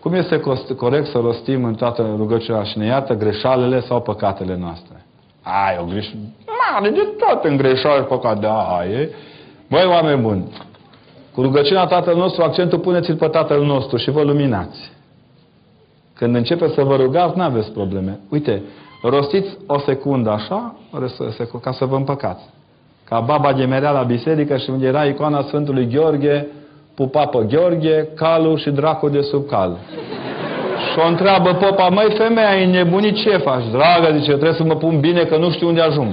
Cum 0.00 0.14
este 0.14 0.40
corect 0.76 1.06
să 1.06 1.18
rostim 1.18 1.64
în 1.64 1.74
toată 1.74 2.14
rugăciunea 2.16 2.62
și 2.62 2.78
ne 2.78 2.86
iartă 2.86 3.14
greșalele 3.14 3.80
sau 3.80 4.00
păcatele 4.00 4.56
noastre? 4.56 5.04
Ai, 5.42 5.78
o 5.80 5.84
greș... 5.84 6.06
Mare 6.72 6.90
de 6.90 7.14
tot 7.18 7.44
în 7.44 7.56
greșeală 7.56 8.02
păcat. 8.02 8.40
Da, 8.40 8.84
e. 8.90 9.10
Băi, 9.68 9.86
oameni 9.86 10.20
buni, 10.20 10.44
cu 11.38 11.44
rugăciunea 11.44 11.86
Tatăl 11.86 12.16
nostru, 12.16 12.42
accentul 12.42 12.78
puneți-l 12.78 13.16
pe 13.16 13.26
Tatăl 13.26 13.64
nostru 13.64 13.96
și 13.96 14.10
vă 14.10 14.22
luminați. 14.22 14.90
Când 16.14 16.34
începe 16.34 16.68
să 16.74 16.82
vă 16.82 16.96
rugați, 16.96 17.36
nu 17.36 17.42
aveți 17.42 17.72
probleme. 17.72 18.20
Uite, 18.30 18.62
rostiți 19.02 19.56
o 19.66 19.78
secundă 19.78 20.30
așa, 20.30 20.74
ca 21.62 21.72
să 21.72 21.84
vă 21.84 21.96
împăcați. 21.96 22.42
Ca 23.04 23.20
baba 23.20 23.52
gemerea 23.52 23.90
la 23.90 24.02
biserică 24.02 24.56
și 24.56 24.70
unde 24.70 24.86
era 24.86 25.04
icoana 25.04 25.42
Sfântului 25.42 25.88
Gheorghe, 25.88 26.46
pupa 26.94 27.26
pe 27.26 27.46
Gheorghe, 27.48 28.08
calul 28.16 28.58
și 28.58 28.70
dracul 28.70 29.10
de 29.10 29.20
sub 29.20 29.46
cal. 29.46 29.76
Și 30.92 30.98
o 31.04 31.08
întreabă 31.08 31.52
popa, 31.52 31.88
măi 31.88 32.14
femeia, 32.16 32.56
e 32.56 32.66
nebunit 32.66 33.16
ce 33.16 33.36
faci? 33.36 33.64
Dragă, 33.70 34.16
zice, 34.16 34.30
trebuie 34.30 34.52
să 34.52 34.64
mă 34.64 34.74
pun 34.74 35.00
bine 35.00 35.22
că 35.22 35.36
nu 35.36 35.50
știu 35.50 35.68
unde 35.68 35.80
ajung. 35.80 36.08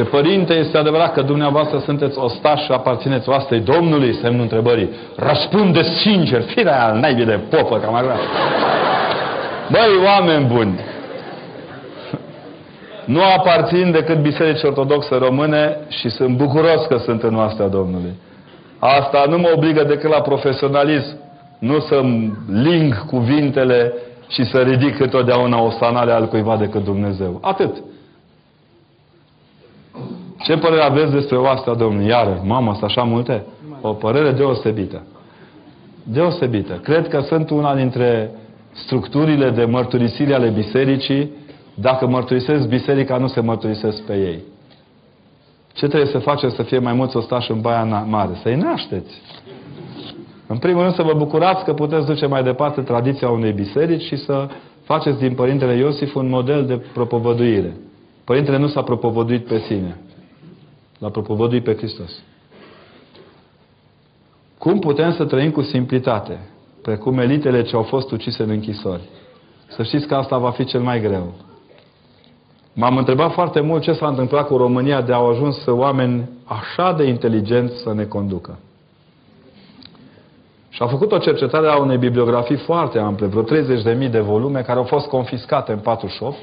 Ce 0.00 0.06
părinte, 0.06 0.54
este 0.54 0.78
adevărat 0.78 1.12
că 1.12 1.22
dumneavoastră 1.22 1.78
sunteți 1.78 2.18
ostași 2.18 2.64
și 2.64 2.72
aparțineți 2.72 3.28
oastei 3.28 3.60
Domnului? 3.60 4.14
Semnul 4.14 4.42
întrebării. 4.42 4.90
Răspunde 5.16 5.82
sincer, 5.82 6.42
firea 6.42 6.82
aia 6.82 6.92
naibii 6.92 7.24
de 7.24 7.40
popă, 7.50 7.78
cam 7.78 7.94
așa. 7.94 8.16
Băi, 9.70 10.04
oameni 10.04 10.44
buni, 10.44 10.80
nu 13.04 13.20
aparțin 13.36 13.90
decât 13.90 14.18
Bisericii 14.18 14.68
Ortodoxe 14.68 15.16
Române 15.16 15.76
și 15.88 16.08
sunt 16.08 16.36
bucuros 16.36 16.84
că 16.88 16.96
sunt 16.96 17.22
în 17.22 17.36
oastea 17.36 17.68
Domnului. 17.68 18.12
Asta 18.78 19.24
nu 19.28 19.38
mă 19.38 19.52
obligă 19.54 19.84
decât 19.84 20.10
la 20.10 20.20
profesionalism, 20.20 21.16
nu 21.58 21.80
să-mi 21.80 22.32
ling 22.52 23.06
cuvintele 23.06 23.92
și 24.28 24.44
să 24.44 24.58
ridic 24.58 25.00
întotdeauna 25.00 25.62
o 25.62 25.70
sanale 25.70 26.12
al 26.12 26.28
cuiva 26.28 26.56
decât 26.56 26.84
Dumnezeu. 26.84 27.38
Atât. 27.42 27.74
Ce 30.38 30.56
părere 30.56 30.82
aveți 30.82 31.12
despre 31.12 31.36
oastea 31.36 31.74
Domnului? 31.74 32.06
Iară, 32.08 32.42
mamă, 32.44 32.70
sunt 32.70 32.84
așa 32.84 33.02
multe? 33.02 33.44
O 33.80 33.92
părere 33.92 34.30
deosebită. 34.30 35.02
Deosebită. 36.02 36.72
Cred 36.82 37.08
că 37.08 37.20
sunt 37.20 37.50
una 37.50 37.74
dintre 37.74 38.30
structurile 38.72 39.50
de 39.50 39.64
mărturisire 39.64 40.34
ale 40.34 40.48
bisericii. 40.48 41.30
Dacă 41.74 42.06
mărturisesc 42.06 42.68
biserica, 42.68 43.16
nu 43.16 43.26
se 43.26 43.40
mărturisesc 43.40 44.02
pe 44.02 44.12
ei. 44.12 44.42
Ce 45.72 45.86
trebuie 45.86 46.10
să 46.10 46.18
faceți 46.18 46.54
să 46.54 46.62
fie 46.62 46.78
mai 46.78 46.92
mulți 46.92 47.16
ostași 47.16 47.50
în 47.50 47.60
Baia 47.60 48.04
Mare? 48.08 48.30
Să-i 48.42 48.56
nașteți. 48.56 49.20
În 50.46 50.58
primul 50.58 50.82
rând 50.82 50.94
să 50.94 51.02
vă 51.02 51.14
bucurați 51.16 51.64
că 51.64 51.72
puteți 51.72 52.06
duce 52.06 52.26
mai 52.26 52.42
departe 52.42 52.80
tradiția 52.80 53.30
unei 53.30 53.52
biserici 53.52 54.02
și 54.02 54.16
să 54.16 54.48
faceți 54.82 55.18
din 55.18 55.34
Părintele 55.34 55.76
Iosif 55.76 56.14
un 56.14 56.28
model 56.28 56.66
de 56.66 56.74
propovăduire. 56.92 57.76
Părintele 58.24 58.56
nu 58.56 58.68
s-a 58.68 58.82
propovăduit 58.82 59.46
pe 59.46 59.58
sine. 59.58 59.98
L-a 60.98 61.10
propovăduit 61.10 61.64
pe 61.64 61.76
Hristos. 61.76 62.22
Cum 64.58 64.78
putem 64.78 65.12
să 65.12 65.24
trăim 65.24 65.50
cu 65.50 65.62
simplitate, 65.62 66.38
precum 66.82 67.18
elitele 67.18 67.62
ce 67.62 67.76
au 67.76 67.82
fost 67.82 68.10
ucise 68.10 68.42
în 68.42 68.50
închisori? 68.50 69.02
Să 69.68 69.82
știți 69.82 70.06
că 70.06 70.14
asta 70.14 70.38
va 70.38 70.50
fi 70.50 70.64
cel 70.64 70.80
mai 70.80 71.00
greu. 71.00 71.34
M-am 72.72 72.96
întrebat 72.96 73.32
foarte 73.32 73.60
mult 73.60 73.82
ce 73.82 73.92
s-a 73.92 74.08
întâmplat 74.08 74.46
cu 74.46 74.56
România 74.56 75.00
de 75.00 75.12
au 75.12 75.28
ajuns 75.28 75.66
oameni 75.66 76.28
așa 76.44 76.92
de 76.92 77.04
inteligenți 77.04 77.82
să 77.82 77.94
ne 77.94 78.04
conducă. 78.04 78.58
Și 80.68 80.82
a 80.82 80.86
făcut 80.86 81.12
o 81.12 81.18
cercetare 81.18 81.66
a 81.66 81.76
unei 81.76 81.98
bibliografii 81.98 82.56
foarte 82.56 82.98
ample, 82.98 83.26
vreo 83.26 83.44
30.000 83.44 84.10
de 84.10 84.20
volume, 84.20 84.60
care 84.60 84.78
au 84.78 84.84
fost 84.84 85.06
confiscate 85.06 85.72
în 85.72 85.78
48, 85.78 86.36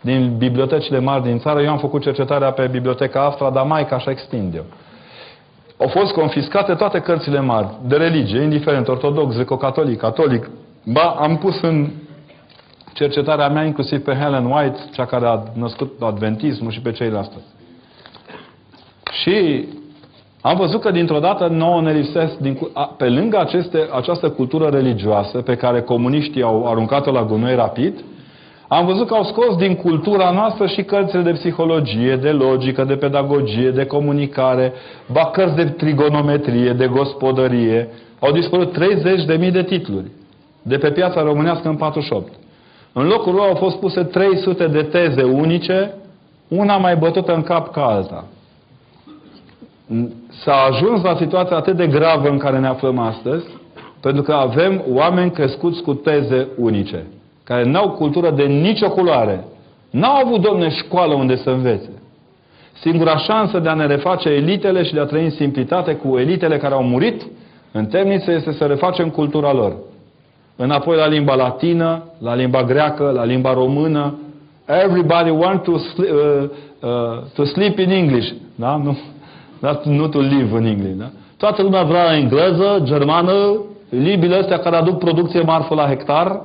din 0.00 0.34
bibliotecile 0.38 0.98
mari 0.98 1.22
din 1.22 1.38
țară. 1.38 1.62
Eu 1.62 1.70
am 1.70 1.78
făcut 1.78 2.02
cercetarea 2.02 2.50
pe 2.50 2.66
Biblioteca 2.66 3.24
Astra, 3.24 3.50
dar 3.50 3.66
mai 3.66 3.86
ca 3.86 3.98
și 3.98 4.10
extinde 4.10 4.62
Au 5.78 5.88
fost 5.88 6.12
confiscate 6.12 6.74
toate 6.74 7.00
cărțile 7.00 7.40
mari, 7.40 7.68
de 7.86 7.96
religie, 7.96 8.42
indiferent, 8.42 8.88
ortodox, 8.88 9.34
greco-catolic, 9.34 9.98
catolic. 9.98 10.50
Ba, 10.84 11.16
am 11.18 11.36
pus 11.36 11.60
în 11.60 11.88
cercetarea 12.92 13.48
mea 13.48 13.64
inclusiv 13.64 14.04
pe 14.04 14.14
Helen 14.14 14.44
White, 14.44 14.78
cea 14.92 15.04
care 15.04 15.26
a 15.26 15.42
născut 15.52 16.02
adventismul 16.02 16.70
și 16.70 16.80
pe 16.80 16.92
ceilalți. 16.92 17.30
Și 19.22 19.64
am 20.40 20.56
văzut 20.56 20.80
că 20.80 20.90
dintr-o 20.90 21.18
dată 21.18 21.46
nouă 21.46 21.80
ne 21.80 21.92
lipsesc, 21.92 22.36
din, 22.38 22.58
a, 22.72 22.84
pe 22.84 23.08
lângă 23.08 23.38
aceste, 23.38 23.88
această 23.92 24.30
cultură 24.30 24.68
religioasă 24.68 25.38
pe 25.38 25.56
care 25.56 25.80
comuniștii 25.80 26.42
au 26.42 26.70
aruncat-o 26.70 27.10
la 27.10 27.24
gunoi 27.24 27.54
rapid, 27.54 28.04
am 28.68 28.86
văzut 28.86 29.06
că 29.06 29.14
au 29.14 29.24
scos 29.24 29.56
din 29.56 29.74
cultura 29.74 30.30
noastră 30.30 30.66
și 30.66 30.82
cărțile 30.82 31.22
de 31.22 31.30
psihologie, 31.30 32.16
de 32.16 32.30
logică, 32.30 32.84
de 32.84 32.96
pedagogie, 32.96 33.70
de 33.70 33.86
comunicare, 33.86 34.72
ba 35.12 35.24
cărți 35.24 35.54
de 35.54 35.64
trigonometrie, 35.64 36.72
de 36.72 36.86
gospodărie. 36.86 37.88
Au 38.20 38.32
dispărut 38.32 38.76
30.000 39.38 39.52
de 39.52 39.62
titluri 39.62 40.10
de 40.62 40.76
pe 40.76 40.90
piața 40.90 41.22
românească 41.22 41.68
în 41.68 41.76
48. 41.76 42.32
În 42.92 43.06
locul 43.06 43.34
lor 43.34 43.46
au 43.46 43.54
fost 43.54 43.76
puse 43.76 44.02
300 44.02 44.66
de 44.66 44.82
teze 44.82 45.22
unice, 45.22 45.94
una 46.48 46.76
mai 46.76 46.96
bătută 46.96 47.34
în 47.34 47.42
cap 47.42 47.72
ca 47.72 47.86
alta. 47.86 48.24
S-a 50.28 50.54
ajuns 50.70 51.02
la 51.02 51.16
situația 51.16 51.56
atât 51.56 51.76
de 51.76 51.86
gravă 51.86 52.28
în 52.28 52.38
care 52.38 52.58
ne 52.58 52.66
aflăm 52.66 52.98
astăzi, 52.98 53.44
pentru 54.00 54.22
că 54.22 54.32
avem 54.32 54.84
oameni 54.88 55.30
crescuți 55.30 55.82
cu 55.82 55.94
teze 55.94 56.48
unice 56.56 57.06
care 57.46 57.64
n-au 57.64 57.90
cultură 57.90 58.30
de 58.30 58.42
nicio 58.42 58.90
culoare, 58.90 59.44
n-au 59.90 60.14
avut, 60.24 60.40
domne, 60.40 60.70
școală 60.70 61.14
unde 61.14 61.36
să 61.36 61.50
învețe. 61.50 61.90
Singura 62.80 63.16
șansă 63.16 63.58
de 63.58 63.68
a 63.68 63.74
ne 63.74 63.86
reface 63.86 64.28
elitele 64.28 64.84
și 64.84 64.94
de 64.94 65.00
a 65.00 65.04
trăi 65.04 65.24
în 65.24 65.30
simplitate 65.30 65.94
cu 65.94 66.18
elitele 66.18 66.56
care 66.56 66.74
au 66.74 66.82
murit 66.82 67.26
în 67.72 67.86
temniță 67.86 68.32
este 68.32 68.52
să 68.52 68.64
refacem 68.64 69.08
cultura 69.08 69.52
lor. 69.52 69.76
Înapoi 70.56 70.96
la 70.96 71.06
limba 71.06 71.34
latină, 71.34 72.02
la 72.18 72.34
limba 72.34 72.62
greacă, 72.62 73.10
la 73.14 73.24
limba 73.24 73.52
română. 73.52 74.14
Everybody 74.84 75.30
want 75.30 75.62
to, 75.62 75.78
sleep, 75.78 76.10
uh, 76.10 76.48
uh, 76.80 77.22
to 77.34 77.44
sleep 77.44 77.78
in 77.78 77.90
English. 77.90 78.32
Da? 78.54 78.80
Nu, 78.84 78.98
da? 79.60 79.80
nu 79.84 80.08
to 80.08 80.20
live 80.20 80.58
in 80.58 80.66
English. 80.66 80.96
Da? 80.98 81.10
Toată 81.36 81.62
lumea 81.62 81.82
vrea 81.82 82.16
engleză, 82.16 82.80
germană, 82.82 83.56
libile 83.88 84.36
astea 84.36 84.58
care 84.58 84.76
aduc 84.76 84.98
producție 84.98 85.40
marfă 85.40 85.74
la 85.74 85.86
hectar, 85.86 86.40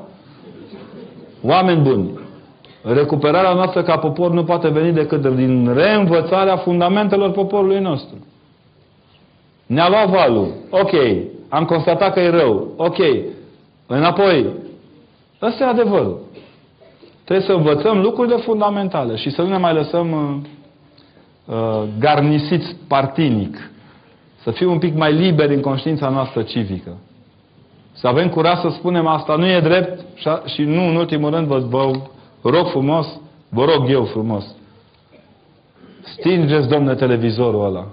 oameni 1.44 1.82
buni, 1.82 2.20
recuperarea 2.84 3.54
noastră 3.54 3.84
ca 3.84 3.98
popor 3.98 4.32
nu 4.32 4.44
poate 4.44 4.68
veni 4.68 4.94
decât 4.94 5.36
din 5.36 5.74
reînvățarea 5.74 6.58
fundamentelor 6.58 7.32
poporului 7.32 7.80
nostru. 7.80 8.16
Ne-a 9.66 9.90
luat 9.90 10.10
valul. 10.10 10.48
Ok. 10.70 10.92
Am 11.50 11.66
constatat 11.66 12.14
că 12.14 12.20
e 12.20 12.30
rău. 12.30 12.68
Ok. 12.78 12.98
Înapoi. 13.88 14.46
Ăsta 15.42 15.64
e 15.64 15.68
adevărul. 15.68 16.20
Trebuie 17.24 17.46
să 17.46 17.54
învățăm 17.54 18.02
lucrurile 18.02 18.36
fundamentale 18.36 19.16
și 19.16 19.30
să 19.30 19.42
nu 19.42 19.48
ne 19.48 19.58
mai 19.58 19.74
lăsăm 19.74 20.12
uh, 20.12 21.56
uh, 21.56 21.84
garnisiți 22.00 22.76
partinic. 22.88 23.72
Să 24.44 24.52
fim 24.52 24.72
un 24.72 24.80
pic 24.80 24.96
mai 24.96 25.14
liberi 25.14 25.56
în 25.56 25.62
conștiința 25.62 26.10
noastră 26.10 26.42
civică. 26.42 26.98
Să 27.94 28.08
avem 28.08 28.30
curaj 28.30 28.60
să 28.60 28.70
spunem 28.70 29.08
asta 29.08 29.36
nu 29.36 29.48
e 29.48 29.60
drept 29.60 30.06
și 30.46 30.62
nu 30.62 30.88
în 30.88 30.96
ultimul 30.96 31.30
rând 31.30 31.48
vă, 31.48 31.60
vă 32.42 32.50
rog 32.50 32.68
frumos, 32.68 33.08
vă 33.50 33.66
rog 33.66 33.90
eu 33.90 34.06
frumos. 34.06 34.56
Stingeți, 36.04 36.68
domne, 36.68 36.96
televizorul 36.96 37.66
ăla. 37.66 37.88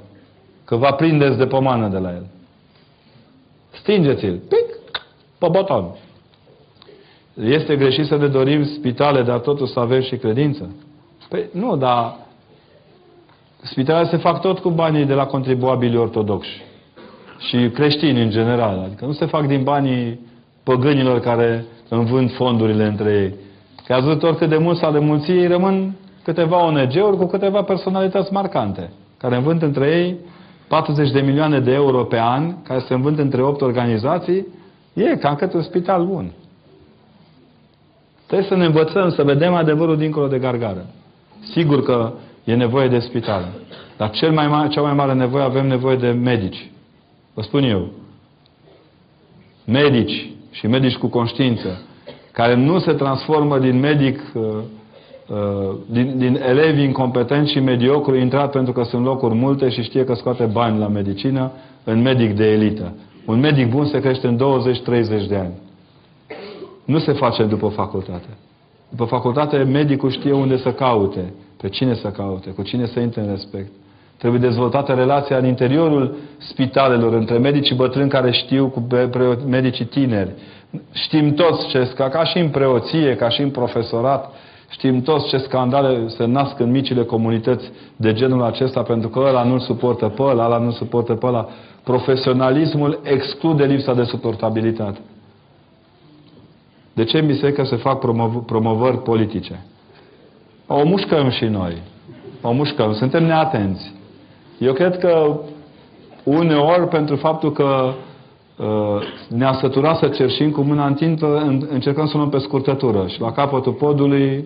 Că 0.65 0.77
vă 0.77 0.93
prindeți 0.93 1.37
de 1.37 1.47
pomană 1.47 1.89
de 1.89 1.99
la 1.99 2.11
el. 2.11 2.27
Stingeți-l. 3.71 4.41
Pic! 4.49 4.93
Pe 5.39 5.49
boton. 5.51 5.97
Este 7.35 7.77
greșit 7.77 8.07
să 8.07 8.17
ne 8.17 8.27
dorim 8.27 8.65
spitale, 8.65 9.23
dar 9.23 9.39
totuși 9.39 9.73
să 9.73 9.81
avem 9.81 10.01
și 10.01 10.17
credință? 10.17 10.75
Păi 11.29 11.49
nu, 11.53 11.77
dar 11.77 12.17
spitalele 13.63 14.09
se 14.09 14.17
fac 14.17 14.41
tot 14.41 14.59
cu 14.59 14.71
banii 14.71 15.05
de 15.05 15.15
la 15.15 15.27
contribuabili 15.27 15.97
ortodoxi 15.97 16.67
și 17.39 17.71
creștini 17.75 18.23
în 18.23 18.31
general. 18.31 18.83
Adică 18.85 19.05
nu 19.05 19.13
se 19.13 19.27
fac 19.27 19.47
din 19.47 19.63
banii 19.63 20.21
păgânilor 20.63 21.21
care 21.21 21.65
învând 21.89 22.33
fondurile 22.33 22.85
între 22.85 23.13
ei. 23.13 23.35
Că 23.87 23.95
ați 23.95 24.05
văzut 24.05 24.23
oricât 24.23 24.49
de 24.49 24.57
mult 24.57 24.79
s-a 24.79 24.91
de 24.91 24.99
mulții, 24.99 25.47
rămân 25.47 25.97
câteva 26.23 26.65
ONG-uri 26.65 27.17
cu 27.17 27.27
câteva 27.27 27.63
personalități 27.63 28.33
marcante, 28.33 28.91
care 29.19 29.37
învând 29.37 29.63
între 29.63 29.87
ei 29.87 30.17
40 30.69 31.11
de 31.11 31.21
milioane 31.21 31.61
de 31.61 31.73
euro 31.73 32.05
pe 32.05 32.19
an, 32.19 32.63
care 32.63 32.81
se 32.81 32.95
învând 32.95 33.19
între 33.19 33.43
8 33.43 33.61
organizații, 33.61 34.47
e 34.95 35.17
cam 35.17 35.35
cât 35.35 35.53
un 35.53 35.63
spital 35.63 36.05
bun. 36.07 36.33
Trebuie 38.27 38.49
să 38.49 38.57
ne 38.57 38.65
învățăm, 38.65 39.11
să 39.11 39.23
vedem 39.23 39.55
adevărul 39.55 39.97
dincolo 39.97 40.27
de 40.27 40.39
gargară. 40.39 40.87
Sigur 41.53 41.83
că 41.83 42.13
e 42.45 42.55
nevoie 42.55 42.89
de 42.89 42.99
spitale. 42.99 43.47
Dar 43.97 44.11
cel 44.11 44.33
mai 44.33 44.49
mare, 44.49 44.69
cea 44.69 44.81
mai 44.81 44.95
mare 44.95 45.15
nevoie 45.15 45.45
avem 45.45 45.67
nevoie 45.67 45.97
de 45.97 46.09
medici. 46.09 46.71
Vă 47.39 47.45
spun 47.45 47.63
eu. 47.63 47.89
Medici 49.65 50.31
și 50.51 50.67
medici 50.67 50.97
cu 50.97 51.07
conștiință, 51.07 51.83
care 52.33 52.55
nu 52.55 52.79
se 52.79 52.93
transformă 52.93 53.59
din 53.59 53.79
medic, 53.79 54.21
uh, 54.35 54.43
uh, 55.29 55.77
din, 55.91 56.19
din 56.19 56.41
elevi 56.47 56.83
incompetenți 56.83 57.53
și 57.53 57.61
mediocru 57.61 58.17
intrat 58.17 58.51
pentru 58.51 58.73
că 58.73 58.83
sunt 58.83 59.05
locuri 59.05 59.35
multe 59.35 59.69
și 59.69 59.83
știe 59.83 60.05
că 60.05 60.15
scoate 60.15 60.45
bani 60.45 60.79
la 60.79 60.89
medicină, 60.89 61.51
în 61.85 62.03
medic 62.03 62.37
de 62.37 62.45
elită. 62.45 62.95
Un 63.27 63.39
medic 63.41 63.71
bun 63.71 63.87
se 63.87 64.01
crește 64.01 64.27
în 64.27 64.37
20-30 64.37 65.29
de 65.29 65.37
ani. 65.37 65.55
Nu 66.85 66.99
se 66.99 67.13
face 67.13 67.45
după 67.45 67.69
facultate. 67.69 68.37
După 68.89 69.05
facultate, 69.05 69.57
medicul 69.57 70.11
știe 70.11 70.33
unde 70.33 70.57
să 70.57 70.73
caute, 70.73 71.33
pe 71.57 71.69
cine 71.69 71.95
să 71.95 72.09
caute, 72.09 72.51
cu 72.51 72.63
cine 72.63 72.87
să 72.87 73.01
intre 73.01 73.21
în 73.21 73.31
respect. 73.31 73.71
Trebuie 74.19 74.41
dezvoltată 74.41 74.93
relația 74.93 75.37
în 75.37 75.47
interiorul 75.47 76.17
spitalelor, 76.39 77.13
între 77.13 77.39
medicii 77.39 77.77
bătrâni 77.77 78.09
care 78.09 78.31
știu 78.31 78.69
cu 78.69 78.87
medicii 79.47 79.85
tineri. 79.85 80.31
Știm 80.93 81.35
toți 81.35 81.69
ce, 81.69 81.93
ca, 81.95 82.09
ca 82.09 82.25
și 82.25 82.39
în 82.39 82.49
preoție, 82.49 83.17
ca 83.17 83.29
și 83.29 83.41
în 83.41 83.51
profesorat, 83.51 84.33
știm 84.69 85.03
toți 85.03 85.29
ce 85.29 85.37
scandale 85.37 86.09
se 86.09 86.25
nasc 86.25 86.59
în 86.59 86.71
micile 86.71 87.05
comunități 87.05 87.71
de 87.97 88.13
genul 88.13 88.43
acesta, 88.43 88.83
pentru 88.83 89.09
că 89.09 89.19
ăla 89.19 89.43
nu-l 89.43 89.59
suportă 89.59 90.09
pe 90.09 90.23
ăla, 90.23 90.45
ăla 90.45 90.59
nu 90.59 90.71
suportă 90.71 91.15
pe 91.15 91.27
ăla. 91.27 91.49
Profesionalismul 91.85 93.01
exclude 93.03 93.65
lipsa 93.65 93.95
de 93.95 94.05
suportabilitate. 94.05 94.99
De 96.93 97.05
ce 97.05 97.19
în 97.19 97.27
biserică 97.27 97.65
se 97.65 97.77
fac 97.77 97.99
promov 97.99 98.35
promovări 98.35 99.03
politice? 99.03 99.65
O 100.67 100.85
mușcăm 100.85 101.31
și 101.31 101.45
noi. 101.45 101.83
O 102.43 102.53
mușcăm. 102.53 102.95
Suntem 102.95 103.25
neatenți. 103.25 103.97
Eu 104.59 104.73
cred 104.73 104.99
că 104.99 105.41
uneori, 106.23 106.89
pentru 106.89 107.17
faptul 107.17 107.53
că 107.53 107.93
uh, 108.57 109.03
ne-a 109.29 109.53
săturat 109.53 109.99
să 109.99 110.09
cerșim 110.09 110.51
cu 110.51 110.61
mâna 110.61 110.87
întinsă, 110.87 111.27
încercăm 111.71 112.07
să 112.07 112.17
luăm 112.17 112.29
pe 112.29 112.39
scurtătură. 112.39 113.07
Și 113.07 113.21
la 113.21 113.33
capătul 113.33 113.73
podului, 113.73 114.45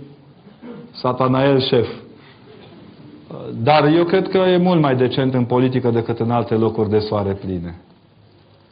Satanael 0.90 1.60
șef. 1.60 1.88
Uh, 1.88 3.36
dar 3.62 3.86
eu 3.86 4.04
cred 4.04 4.28
că 4.28 4.38
e 4.38 4.56
mult 4.56 4.80
mai 4.80 4.96
decent 4.96 5.34
în 5.34 5.44
politică 5.44 5.90
decât 5.90 6.18
în 6.18 6.30
alte 6.30 6.54
locuri 6.54 6.90
de 6.90 6.98
soare 6.98 7.32
pline. 7.32 7.80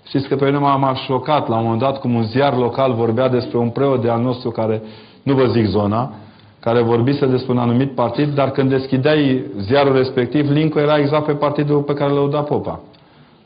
Știți 0.06 0.28
că 0.28 0.36
pe 0.36 0.44
mine 0.44 0.58
m-a 0.58 0.94
șocat 0.94 1.48
la 1.48 1.56
un 1.56 1.62
moment 1.62 1.80
dat 1.80 2.00
cum 2.00 2.14
un 2.14 2.22
ziar 2.22 2.56
local 2.56 2.92
vorbea 2.92 3.28
despre 3.28 3.58
un 3.58 3.68
preot 3.68 4.02
de 4.02 4.08
al 4.08 4.20
nostru 4.20 4.50
care, 4.50 4.82
nu 5.22 5.34
vă 5.34 5.46
zic 5.46 5.66
zona, 5.66 6.12
care 6.60 6.82
vorbise 6.82 7.26
despre 7.26 7.52
un 7.52 7.58
anumit 7.58 7.90
partid, 7.90 8.34
dar 8.34 8.50
când 8.50 8.70
deschideai 8.70 9.44
ziarul 9.60 9.96
respectiv, 9.96 10.50
linkul 10.50 10.80
era 10.80 10.98
exact 10.98 11.26
pe 11.26 11.32
partidul 11.32 11.82
pe 11.82 11.94
care 11.94 12.12
l-a 12.12 12.42
popa. 12.42 12.80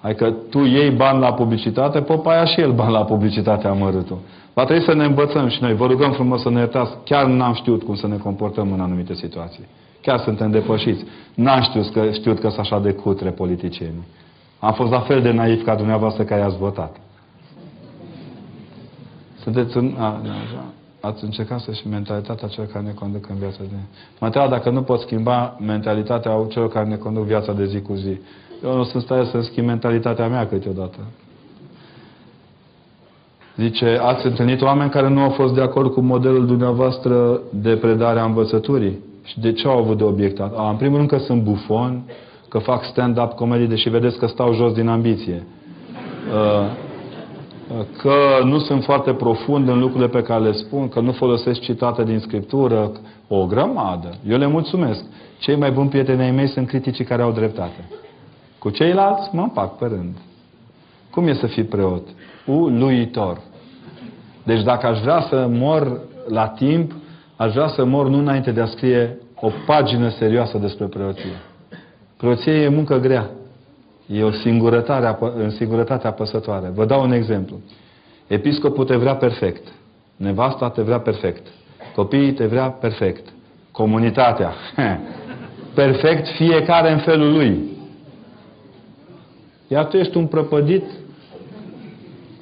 Adică 0.01 0.35
tu 0.51 0.59
iei 0.59 0.91
bani 0.91 1.21
la 1.21 1.33
publicitate, 1.33 2.01
popa 2.01 2.35
ia 2.35 2.45
și 2.45 2.61
el 2.61 2.73
bani 2.73 2.93
la 2.93 3.05
publicitate 3.05 3.67
amărâtul. 3.67 4.19
Va 4.55 4.65
trebui 4.65 4.85
să 4.85 4.95
ne 4.95 5.05
învățăm 5.05 5.49
și 5.49 5.63
noi. 5.63 5.75
Vă 5.75 5.87
rugăm 5.87 6.13
frumos 6.13 6.43
să 6.43 6.51
ne 6.51 6.59
iertați. 6.59 6.97
Chiar 7.05 7.27
n-am 7.27 7.55
știut 7.55 7.83
cum 7.83 7.95
să 7.95 8.07
ne 8.07 8.17
comportăm 8.17 8.73
în 8.73 8.81
anumite 8.81 9.15
situații. 9.15 9.67
Chiar 10.01 10.19
suntem 10.19 10.51
depășiți. 10.51 11.05
N-am 11.35 11.63
știut 11.63 11.93
că, 11.93 12.11
știut 12.13 12.41
că 12.41 12.49
sunt 12.49 12.61
așa 12.61 12.79
de 12.79 12.93
cutre 12.93 13.31
politicieni. 13.31 14.07
Am 14.59 14.73
fost 14.73 14.91
la 14.91 15.01
fel 15.01 15.23
de 15.23 15.31
naiv 15.31 15.65
ca 15.65 15.75
dumneavoastră 15.75 16.23
care 16.23 16.41
i-ați 16.41 16.59
votat. 16.59 16.97
Sunteți 19.43 19.77
în... 19.77 19.95
A, 19.99 20.07
așa. 20.07 20.65
Ați 21.05 21.25
încercat 21.25 21.61
să 21.61 21.73
și 21.73 21.89
mentalitatea 21.89 22.49
celor 22.49 22.69
care 22.73 22.85
ne 22.85 22.91
conduc 22.91 23.29
în 23.29 23.37
viața 23.37 23.59
de... 23.61 23.77
Mă 24.21 24.27
întreb 24.27 24.49
dacă 24.49 24.71
nu 24.71 24.83
pot 24.83 25.01
schimba 25.01 25.57
mentalitatea 25.61 26.47
celor 26.49 26.69
care 26.69 26.89
ne 26.89 26.97
conduc 26.97 27.25
viața 27.25 27.53
de 27.53 27.67
zi 27.67 27.81
cu 27.81 27.95
zi. 27.95 28.21
Eu 28.65 28.77
nu 28.77 28.85
sunt 28.85 29.03
stare 29.03 29.25
să 29.25 29.41
schimb 29.41 29.67
mentalitatea 29.67 30.29
mea 30.29 30.47
câteodată. 30.47 30.99
Zice, 33.57 33.99
ați 34.03 34.27
întâlnit 34.27 34.63
oameni 34.63 34.91
care 34.91 35.09
nu 35.09 35.21
au 35.21 35.31
fost 35.31 35.55
de 35.55 35.61
acord 35.61 35.93
cu 35.93 36.01
modelul 36.01 36.47
dumneavoastră 36.47 37.41
de 37.51 37.77
predare 37.77 38.21
a 38.21 38.25
învățăturii? 38.25 38.99
Și 39.25 39.41
de 39.41 39.53
ce 39.53 39.69
au 39.69 39.79
avut 39.79 39.97
de 39.97 40.05
obiectat? 40.05 40.53
A, 40.57 40.71
în 40.71 40.77
primul 40.77 40.97
rând 40.97 41.09
că 41.09 41.19
sunt 41.19 41.43
bufon, 41.43 42.03
că 42.49 42.59
fac 42.59 42.85
stand-up 42.85 43.33
comedy, 43.33 43.67
deși 43.67 43.89
vedeți 43.89 44.19
că 44.19 44.27
stau 44.27 44.53
jos 44.53 44.73
din 44.73 44.89
ambiție. 44.89 45.47
Uh, 46.33 46.84
că 47.97 48.45
nu 48.45 48.59
sunt 48.59 48.85
foarte 48.85 49.13
profund 49.13 49.69
în 49.69 49.79
lucrurile 49.79 50.09
pe 50.09 50.23
care 50.23 50.43
le 50.43 50.53
spun, 50.53 50.89
că 50.89 51.01
nu 51.01 51.13
folosesc 51.13 51.61
citate 51.61 52.05
din 52.05 52.19
Scriptură, 52.19 52.93
o 53.29 53.47
grămadă. 53.47 54.11
Eu 54.29 54.39
le 54.39 54.47
mulțumesc. 54.47 55.05
Cei 55.39 55.57
mai 55.57 55.71
buni 55.71 55.89
prieteni 55.89 56.23
ai 56.23 56.31
mei 56.31 56.49
sunt 56.49 56.67
criticii 56.67 57.05
care 57.05 57.23
au 57.23 57.33
dreptate. 57.33 57.89
Cu 58.59 58.71
ceilalți 58.71 59.29
mă 59.33 59.43
împac 59.43 59.79
pe 59.79 59.87
rând. 59.87 60.17
Cum 61.11 61.27
e 61.27 61.35
să 61.35 61.47
fii 61.47 61.65
preot? 61.65 62.09
Uluitor. 62.47 63.41
Deci 64.43 64.63
dacă 64.63 64.87
aș 64.87 65.01
vrea 65.01 65.21
să 65.29 65.47
mor 65.51 66.01
la 66.29 66.47
timp, 66.47 66.93
aș 67.37 67.53
vrea 67.53 67.69
să 67.69 67.85
mor 67.85 68.09
nu 68.09 68.19
înainte 68.19 68.51
de 68.51 68.61
a 68.61 68.67
scrie 68.67 69.19
o 69.41 69.51
pagină 69.67 70.09
serioasă 70.09 70.59
despre 70.59 70.87
preoție. 70.87 71.33
Preoție 72.17 72.53
e 72.53 72.69
muncă 72.69 72.99
grea. 72.99 73.31
E 74.07 74.23
o 74.23 74.31
singurătate, 74.31 75.19
în 75.37 75.51
singurătate 75.51 76.07
apăsătoare. 76.07 76.71
Vă 76.75 76.85
dau 76.85 77.03
un 77.03 77.13
exemplu. 77.13 77.61
Episcopul 78.27 78.85
te 78.85 78.97
vrea 78.97 79.15
perfect. 79.15 79.69
Nevasta 80.17 80.71
te 80.71 80.83
vrea 80.83 81.01
perfect. 81.01 81.47
Copiii 81.95 82.33
te 82.33 82.47
vrea 82.47 82.69
perfect. 82.69 83.29
Comunitatea. 83.71 84.53
Perfect 85.75 86.29
fiecare 86.29 86.93
în 86.93 86.99
felul 86.99 87.33
lui. 87.33 87.59
Iar 89.69 89.85
tu 89.85 89.97
ești 89.97 90.17
un 90.17 90.27
prăpădit 90.27 90.85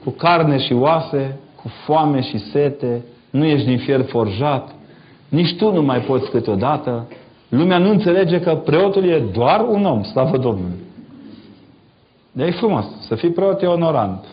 cu 0.04 0.10
carne 0.10 0.58
și 0.58 0.72
oase, 0.72 1.38
cu 1.62 1.70
foame 1.84 2.22
și 2.22 2.38
sete, 2.38 3.04
nu 3.30 3.44
ești 3.44 3.66
din 3.66 3.78
fier 3.78 4.04
forjat, 4.04 4.74
nici 5.28 5.56
tu 5.56 5.72
nu 5.72 5.82
mai 5.82 6.00
poți 6.00 6.30
câteodată. 6.30 7.08
Lumea 7.48 7.78
nu 7.78 7.90
înțelege 7.90 8.40
că 8.40 8.54
preotul 8.54 9.04
e 9.04 9.18
doar 9.18 9.66
un 9.68 9.84
om, 9.84 10.02
slavă 10.02 10.36
Domnului. 10.36 10.78
De 12.32 12.44
e 12.44 12.50
frumos. 12.50 12.84
Să 13.06 13.14
fii 13.14 13.30
preot 13.30 13.62
e 13.62 13.66
onorant. 13.66 14.24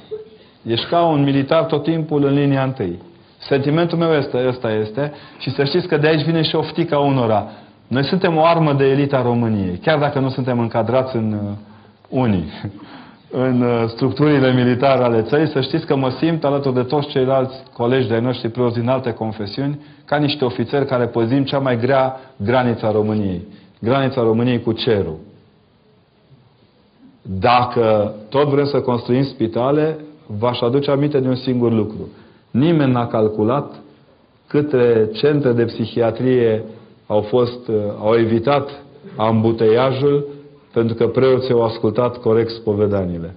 Ești 0.63 0.85
ca 0.85 1.05
un 1.05 1.23
militar 1.23 1.63
tot 1.63 1.83
timpul 1.83 2.25
în 2.25 2.33
linia 2.33 2.63
întâi. 2.63 2.99
Sentimentul 3.37 3.97
meu 3.97 4.11
este, 4.11 4.45
ăsta 4.47 4.71
este 4.71 5.13
și 5.37 5.49
să 5.51 5.63
știți 5.63 5.87
că 5.87 5.97
de 5.97 6.07
aici 6.07 6.25
vine 6.25 6.41
și 6.41 6.55
oftica 6.55 6.99
unora. 6.99 7.47
Noi 7.87 8.03
suntem 8.03 8.37
o 8.37 8.45
armă 8.45 8.73
de 8.73 8.85
elită 8.85 9.15
a 9.15 9.21
României, 9.21 9.77
chiar 9.77 9.99
dacă 9.99 10.19
nu 10.19 10.29
suntem 10.29 10.59
încadrați 10.59 11.15
în 11.15 11.33
uh, 11.33 11.39
unii. 12.09 12.45
în 13.31 13.61
uh, 13.61 13.83
structurile 13.87 14.53
militare 14.53 15.03
ale 15.03 15.21
țării, 15.21 15.47
să 15.47 15.61
știți 15.61 15.85
că 15.85 15.95
mă 15.95 16.09
simt 16.09 16.43
alături 16.43 16.75
de 16.75 16.83
toți 16.83 17.07
ceilalți 17.07 17.55
colegi 17.73 18.07
de-ai 18.07 18.21
noștri 18.21 18.49
preoți 18.49 18.79
din 18.79 18.89
alte 18.89 19.13
confesiuni, 19.13 19.79
ca 20.05 20.17
niște 20.17 20.45
ofițeri 20.45 20.85
care 20.85 21.05
păzim 21.05 21.43
cea 21.43 21.59
mai 21.59 21.77
grea 21.77 22.19
granița 22.35 22.91
României. 22.91 23.47
Granița 23.79 24.21
României 24.21 24.61
cu 24.61 24.71
cerul. 24.71 25.17
Dacă 27.37 28.15
tot 28.29 28.47
vrem 28.47 28.65
să 28.65 28.81
construim 28.81 29.23
spitale, 29.23 29.99
v-aș 30.25 30.61
aduce 30.61 30.91
aminte 30.91 31.19
de 31.19 31.27
un 31.27 31.35
singur 31.35 31.71
lucru. 31.71 32.09
Nimeni 32.51 32.91
n-a 32.91 33.07
calculat 33.07 33.73
câte 34.47 35.09
centre 35.13 35.51
de 35.51 35.65
psihiatrie 35.65 36.63
au 37.07 37.21
fost, 37.21 37.67
uh, 37.67 37.75
au 37.99 38.15
evitat 38.15 38.83
ambuteiajul 39.15 40.25
pentru 40.73 40.95
că 40.95 41.07
preoții 41.07 41.53
au 41.53 41.63
ascultat 41.63 42.17
corect 42.17 42.49
spovedanile. 42.49 43.35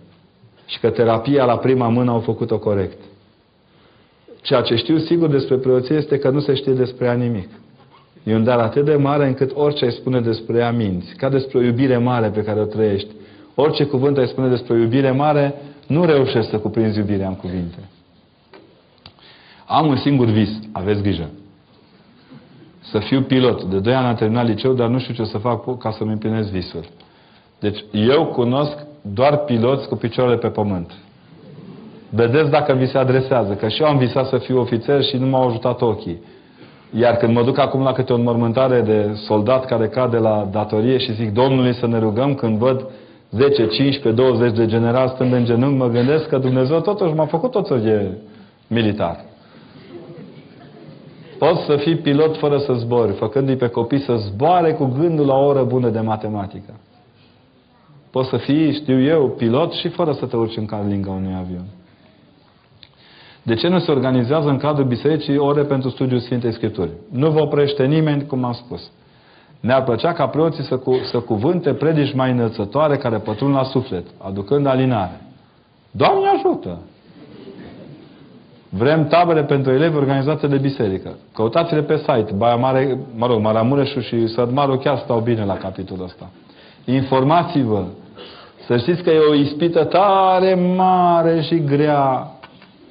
Și 0.67 0.81
că 0.81 0.91
terapia 0.91 1.45
la 1.45 1.57
prima 1.57 1.89
mână 1.89 2.11
au 2.11 2.21
făcut-o 2.21 2.59
corect. 2.59 2.99
Ceea 4.43 4.61
ce 4.61 4.77
știu 4.77 4.99
sigur 4.99 5.29
despre 5.29 5.57
preoție 5.57 5.97
este 5.97 6.19
că 6.19 6.31
nu 6.31 6.41
se 6.41 6.55
știe 6.55 6.73
despre 6.73 7.07
ea 7.07 7.13
nimic. 7.13 7.49
E 8.25 8.35
un 8.35 8.45
dar 8.45 8.59
atât 8.59 8.85
de 8.85 8.95
mare 8.95 9.27
încât 9.27 9.51
orice 9.55 9.85
ai 9.85 9.93
spune 9.93 10.21
despre 10.21 10.59
ea 10.59 10.73
minți. 10.73 11.15
Ca 11.17 11.29
despre 11.29 11.59
o 11.59 11.63
iubire 11.63 11.97
mare 11.97 12.29
pe 12.29 12.43
care 12.43 12.61
o 12.61 12.65
trăiești. 12.65 13.11
Orice 13.55 13.85
cuvânt 13.85 14.17
ai 14.17 14.27
spune 14.27 14.49
despre 14.49 14.75
o 14.75 14.77
iubire 14.77 15.11
mare, 15.11 15.55
nu 15.87 16.05
reușești 16.05 16.51
să 16.51 16.59
cuprinzi 16.59 16.99
iubirea 16.99 17.29
în 17.29 17.37
cuvinte. 17.37 17.79
Am 19.67 19.87
un 19.87 19.97
singur 19.97 20.27
vis, 20.27 20.51
aveți 20.73 21.03
grijă. 21.03 21.31
Să 22.81 22.99
fiu 22.99 23.23
pilot. 23.23 23.65
De 23.65 23.79
doi 23.79 23.95
ani 23.95 24.07
am 24.07 24.15
terminat 24.15 24.47
liceu, 24.47 24.73
dar 24.73 24.89
nu 24.89 24.99
știu 24.99 25.15
ce 25.15 25.25
să 25.25 25.39
fac 25.39 25.79
ca 25.79 25.91
să-mi 25.91 26.13
împlinesc 26.13 26.51
visul. 26.51 26.85
Deci 27.59 27.85
eu 27.93 28.27
cunosc 28.27 28.77
doar 29.03 29.37
piloți 29.37 29.89
cu 29.89 29.95
picioarele 29.95 30.37
pe 30.37 30.49
pământ. 30.49 30.93
Vedeți 32.11 32.51
dacă 32.51 32.73
vi 32.73 32.87
se 32.87 32.99
adresează, 32.99 33.53
că 33.55 33.69
și 33.69 33.83
eu 33.83 33.89
am 33.89 33.99
visat 33.99 34.27
să 34.27 34.39
fiu 34.39 34.61
ofițer 34.61 35.03
și 35.03 35.17
nu 35.17 35.27
m-au 35.27 35.49
ajutat 35.49 35.81
ochii. 35.81 36.23
Iar 36.99 37.17
când 37.17 37.35
mă 37.35 37.43
duc 37.43 37.59
acum 37.59 37.83
la 37.83 37.93
câte 37.93 38.13
o 38.13 38.17
înmormântare 38.17 38.81
de 38.81 39.11
soldat 39.15 39.65
care 39.65 39.89
cade 39.89 40.17
la 40.17 40.49
datorie 40.51 40.99
și 40.99 41.15
zic 41.15 41.33
Domnului 41.33 41.75
să 41.75 41.87
ne 41.87 41.99
rugăm 41.99 42.35
când 42.35 42.59
văd 42.59 42.87
10, 43.33 43.67
15, 43.67 44.11
20 44.11 44.57
de 44.57 44.67
generali 44.67 45.11
stând 45.15 45.33
în 45.33 45.45
genunchi, 45.45 45.77
mă 45.77 45.89
gândesc 45.89 46.29
că 46.29 46.39
Dumnezeu 46.39 46.81
totuși 46.81 47.15
m-a 47.15 47.27
făcut 47.27 47.51
tot 47.51 47.83
de 47.83 48.11
militar. 48.67 49.25
Poți 51.39 51.65
să 51.65 51.77
fii 51.77 51.97
pilot 51.97 52.37
fără 52.37 52.59
să 52.59 52.73
zbori, 52.73 53.13
făcându-i 53.13 53.57
pe 53.57 53.69
copii 53.69 54.01
să 54.01 54.15
zboare 54.17 54.73
cu 54.73 54.85
gândul 54.85 55.27
la 55.27 55.35
o 55.35 55.47
oră 55.47 55.63
bună 55.63 55.89
de 55.89 56.01
matematică. 56.01 56.75
Poți 58.11 58.29
să 58.29 58.37
fii, 58.37 58.73
știu 58.73 59.03
eu, 59.03 59.29
pilot 59.29 59.73
și 59.73 59.89
fără 59.89 60.13
să 60.13 60.27
te 60.27 60.37
urci 60.37 60.57
în 60.57 60.67
lângă 60.89 61.11
unui 61.11 61.35
avion. 61.39 61.65
De 63.43 63.55
ce 63.55 63.69
nu 63.69 63.79
se 63.79 63.91
organizează 63.91 64.49
în 64.49 64.59
cadrul 64.59 64.87
bisericii 64.87 65.39
ore 65.39 65.63
pentru 65.63 65.89
studiul 65.89 66.21
Sfintei 66.21 66.53
Scripturi? 66.53 66.91
Nu 67.11 67.31
vă 67.31 67.41
oprește 67.41 67.85
nimeni, 67.85 68.27
cum 68.27 68.45
am 68.45 68.53
spus. 68.53 68.91
Ne-ar 69.63 69.83
plăcea 69.83 70.13
ca 70.13 70.27
preoții 70.27 70.65
să, 70.65 70.77
cu, 70.77 71.01
să 71.11 71.19
cuvânte 71.19 71.75
predici 71.75 72.15
mai 72.15 72.31
înălțătoare 72.31 72.97
care 72.97 73.19
pătrund 73.19 73.55
la 73.55 73.63
suflet, 73.63 74.07
aducând 74.19 74.67
alinare. 74.67 75.21
Doamne 75.91 76.27
ajută! 76.29 76.79
Vrem 78.69 79.07
tabere 79.07 79.43
pentru 79.43 79.73
elevi 79.73 79.97
organizate 79.97 80.47
de 80.47 80.57
biserică. 80.57 81.17
Căutați-le 81.35 81.83
pe 81.83 81.97
site. 81.97 82.33
Baia 82.37 82.57
Mare, 82.57 82.99
mă 83.17 83.27
rog, 83.27 83.41
Maramureșu 83.41 84.01
și 84.01 84.27
Sădmaru 84.27 84.77
chiar 84.77 84.99
stau 84.99 85.21
bine 85.21 85.45
la 85.45 85.57
capitolul 85.57 86.05
ăsta. 86.05 86.31
Informați-vă. 86.85 87.85
Să 88.67 88.77
știți 88.77 89.03
că 89.03 89.11
e 89.11 89.19
o 89.19 89.35
ispită 89.35 89.85
tare 89.85 90.55
mare 90.55 91.41
și 91.41 91.65
grea 91.65 92.31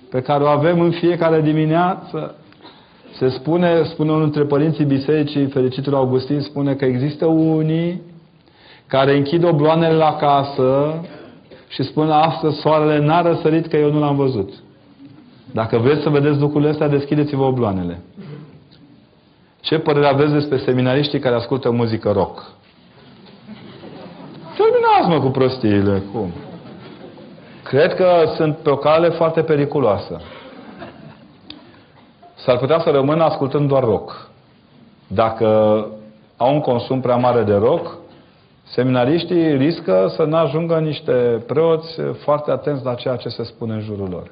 pe 0.10 0.22
care 0.22 0.44
o 0.44 0.48
avem 0.48 0.80
în 0.80 0.92
fiecare 0.92 1.42
dimineață. 1.42 2.36
Se 3.18 3.30
spune, 3.30 3.84
spune 3.84 4.12
unul 4.12 4.24
dintre 4.24 4.44
părinții 4.44 4.86
bisericii, 4.86 5.46
fericitul 5.46 5.96
Augustin, 5.96 6.42
spune 6.42 6.74
că 6.74 6.86
există 6.86 7.26
unii 7.26 8.02
care 8.88 9.16
închid 9.16 9.44
obloanele 9.44 9.94
la 9.94 10.16
casă 10.16 11.02
și 11.68 11.84
spun 11.84 12.10
astăzi 12.10 12.60
soarele 12.60 13.06
n-a 13.06 13.22
răsărit 13.22 13.68
că 13.68 13.78
eu 13.78 13.92
nu 13.92 14.00
l-am 14.00 14.16
văzut. 14.16 14.54
Dacă 15.54 15.78
vreți 15.78 16.02
să 16.02 16.10
vedeți 16.10 16.40
lucrurile 16.40 16.70
astea, 16.70 16.88
deschideți-vă 16.88 17.44
obloanele. 17.44 18.02
Ce 19.62 19.78
părere 19.78 20.08
aveți 20.08 20.34
despre 20.34 20.58
seminariștii 20.58 21.20
care 21.20 21.36
ascultă 21.36 21.72
muzică 21.72 22.12
rock? 22.12 22.52
Terminați-mă 24.58 25.26
cu 25.26 25.32
prostiile. 25.32 26.02
Cum? 26.14 26.32
Cred 27.64 27.96
că 27.96 28.06
sunt 28.36 28.56
pe 28.56 28.70
o 28.70 28.76
cale 28.76 29.10
foarte 29.10 29.42
periculoasă. 29.42 30.22
S-ar 32.46 32.58
putea 32.58 32.80
să 32.80 32.90
rămână 32.90 33.24
ascultând 33.24 33.68
doar 33.68 33.84
rock. 33.84 34.30
Dacă 35.08 35.48
au 36.38 36.54
un 36.54 36.62
consum 36.62 37.02
prea 37.02 37.16
mare 37.16 37.44
de 37.44 37.54
rock, 37.56 37.98
seminariștii 38.64 39.58
riscă 39.58 40.12
să 40.16 40.24
nu 40.24 40.36
ajungă 40.36 40.80
niște 40.80 41.44
preoți 41.48 42.02
foarte 42.24 42.52
atenți 42.52 42.86
la 42.86 42.94
ceea 42.94 43.16
ce 43.16 43.30
se 43.30 43.44
spune 43.44 43.74
în 43.74 43.80
jurul 43.80 44.10
lor. 44.10 44.32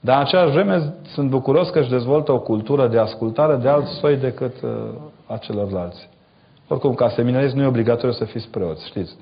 Dar 0.00 0.16
în 0.16 0.22
aceeași 0.22 0.52
vreme 0.52 0.94
sunt 1.14 1.30
bucuros 1.30 1.68
că 1.68 1.78
își 1.78 1.90
dezvoltă 1.90 2.32
o 2.32 2.38
cultură 2.38 2.86
de 2.86 2.98
ascultare 2.98 3.56
de 3.56 3.68
alt 3.68 3.86
soi 3.86 4.16
decât 4.16 4.54
uh, 4.62 4.70
a 5.26 5.36
celorlalți. 5.36 6.08
Oricum, 6.68 6.94
ca 6.94 7.08
seminarist 7.08 7.54
nu 7.54 7.62
e 7.62 7.66
obligatoriu 7.66 8.12
să 8.12 8.24
fiți 8.24 8.48
preoți, 8.48 8.86
știți. 8.86 9.16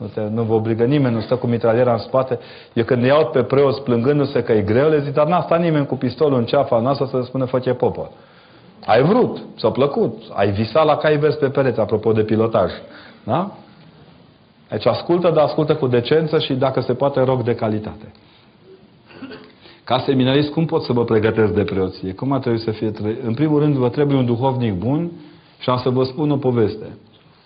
Nu, 0.00 0.06
nu, 0.06 0.12
te, 0.14 0.34
nu 0.34 0.42
vă 0.42 0.54
obligă 0.54 0.84
nimeni, 0.84 1.14
nu 1.14 1.20
stă 1.20 1.36
cu 1.36 1.46
mitraliera 1.46 1.92
în 1.92 1.98
spate. 1.98 2.38
Eu 2.72 2.84
când 2.84 3.04
iau 3.04 3.26
pe 3.26 3.42
preoți 3.42 3.82
plângându-se 3.82 4.42
că 4.42 4.52
e 4.52 4.60
greu, 4.60 4.88
le 4.88 5.00
zic, 5.00 5.12
dar 5.12 5.26
n-a 5.26 5.40
stat 5.40 5.60
nimeni 5.60 5.86
cu 5.86 5.96
pistolul 5.96 6.38
în 6.38 6.44
ceafa 6.44 6.80
noastră 6.80 7.06
să 7.06 7.20
spună 7.24 7.44
fă 7.44 7.58
popă. 7.58 8.10
Ai 8.86 9.02
vrut, 9.02 9.38
ți-a 9.58 9.70
plăcut, 9.70 10.22
ai 10.32 10.50
visat 10.50 10.84
la 10.84 10.96
cai 10.96 11.16
verzi 11.16 11.38
pe 11.38 11.48
pereți, 11.48 11.80
apropo 11.80 12.12
de 12.12 12.22
pilotaj. 12.22 12.70
Da? 13.24 13.50
Deci 14.68 14.86
ascultă, 14.86 15.30
dar 15.30 15.44
ascultă 15.44 15.74
cu 15.74 15.86
decență 15.86 16.38
și 16.38 16.54
dacă 16.54 16.80
se 16.80 16.94
poate 16.94 17.20
rog 17.20 17.42
de 17.42 17.54
calitate. 17.54 18.12
Ca 19.84 19.98
seminarist, 19.98 20.52
cum 20.52 20.64
pot 20.64 20.82
să 20.82 20.92
vă 20.92 21.04
pregătesc 21.04 21.52
de 21.52 21.62
preoție? 21.62 22.12
Cum 22.12 22.32
ar 22.32 22.40
trebui 22.40 22.60
să 22.60 22.70
fie? 22.70 22.92
În 23.24 23.34
primul 23.34 23.60
rând, 23.60 23.74
vă 23.74 23.88
trebuie 23.88 24.16
un 24.16 24.26
duhovnic 24.26 24.74
bun 24.74 25.10
și 25.58 25.70
am 25.70 25.78
să 25.78 25.88
vă 25.88 26.04
spun 26.04 26.30
o 26.30 26.36
poveste. 26.36 26.86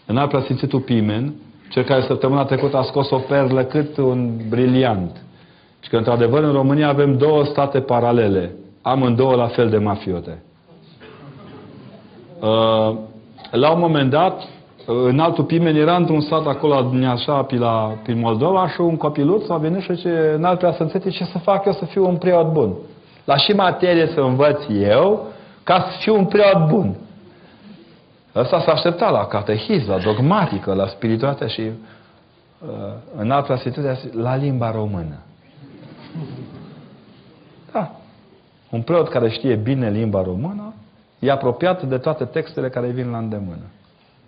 În 0.06 0.16
al 0.16 0.28
preasfințitul 0.28 0.81
Pimen, 0.81 1.35
cel 1.69 1.82
care 1.82 2.03
săptămâna 2.03 2.45
trecută 2.45 2.77
a 2.77 2.82
scos 2.82 3.11
o 3.11 3.19
perlă 3.19 3.65
cât 3.65 3.97
un 3.97 4.31
briliant. 4.49 5.24
Și 5.81 5.89
că, 5.89 5.97
într-adevăr, 5.97 6.43
în 6.43 6.53
România 6.53 6.89
avem 6.89 7.16
două 7.16 7.45
state 7.45 7.81
paralele. 7.81 8.55
Amândouă 8.82 9.35
la 9.35 9.47
fel 9.47 9.69
de 9.69 9.78
mafiote. 9.78 10.43
Uh, 12.41 12.97
la 13.51 13.70
un 13.73 13.78
moment 13.78 14.11
dat, 14.11 14.43
în 14.86 15.19
altul 15.19 15.45
Pimen 15.45 15.77
era 15.77 15.97
într-un 15.97 16.20
sat 16.20 16.47
acolo, 16.47 16.91
așa, 17.09 17.43
pe 17.43 17.57
la, 17.57 17.93
prin 18.03 18.19
Moldova 18.19 18.69
și 18.69 18.81
un 18.81 18.97
copiluț 18.97 19.49
a 19.49 19.57
venit 19.57 19.81
și 19.81 19.95
zice, 19.95 20.32
în 20.36 20.45
altul 20.45 20.73
să 20.73 20.99
ce 20.99 21.24
să 21.24 21.39
fac 21.39 21.66
eu 21.66 21.73
să 21.73 21.85
fiu 21.85 22.09
un 22.09 22.16
preot 22.16 22.53
bun. 22.53 22.73
La 23.24 23.36
și 23.36 23.53
materie 23.53 24.07
să 24.15 24.20
învăț 24.20 24.61
eu 24.81 25.27
ca 25.62 25.78
să 25.78 25.97
fiu 26.01 26.15
un 26.15 26.24
preot 26.24 26.69
bun. 26.69 26.97
Ăsta 28.35 28.61
s-a 28.61 28.73
așteptat 28.73 29.11
la 29.11 29.27
catehism, 29.27 29.90
la 29.90 29.98
dogmatică, 29.98 30.74
la 30.74 30.86
spiritualitate 30.86 31.47
și 31.47 31.61
uh, 31.61 32.69
în 33.16 33.31
alta 33.31 33.56
situație 33.56 34.11
la 34.12 34.36
limba 34.36 34.70
română. 34.70 35.19
Da. 37.73 37.97
Un 38.70 38.82
preot 38.82 39.09
care 39.09 39.31
știe 39.31 39.55
bine 39.55 39.90
limba 39.90 40.23
română 40.23 40.74
e 41.19 41.31
apropiat 41.31 41.82
de 41.82 41.98
toate 41.98 42.24
textele 42.24 42.69
care 42.69 42.86
vin 42.86 43.11
la 43.11 43.19
îndemână. 43.19 43.66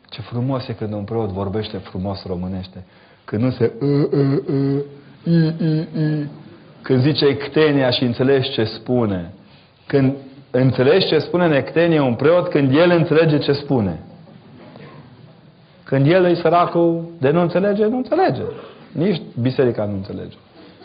Ce 0.09 0.21
frumos 0.21 0.69
e 0.69 0.73
când 0.73 0.93
un 0.93 1.05
preot 1.05 1.31
vorbește 1.31 1.77
frumos 1.77 2.25
românește. 2.27 2.85
Când 3.25 3.43
nu 3.43 3.51
se 3.51 3.73
uh, 3.81 4.09
uh, 4.13 4.43
uh, 4.49 4.83
i, 5.25 5.65
i, 5.65 5.79
i. 5.79 6.29
Când 6.83 7.01
zice 7.01 7.27
ectenia 7.27 7.91
și 7.91 8.05
înțelegi 8.05 8.51
ce 8.51 8.65
spune. 8.65 9.33
Când 9.87 10.15
înțelegi 10.59 11.07
ce 11.07 11.19
spune 11.19 11.45
în 11.45 11.53
ectenie 11.53 12.01
un 12.01 12.15
preot, 12.15 12.49
când 12.49 12.77
el 12.77 12.91
înțelege 12.91 13.39
ce 13.39 13.53
spune. 13.53 14.01
Când 15.85 16.07
el 16.07 16.25
e 16.25 16.35
săracul 16.35 17.11
de 17.21 17.31
nu 17.31 17.41
înțelege, 17.41 17.85
nu 17.85 17.97
înțelege. 17.97 18.43
Nici 18.93 19.23
biserica 19.41 19.85
nu 19.85 19.93
înțelege. 19.93 20.37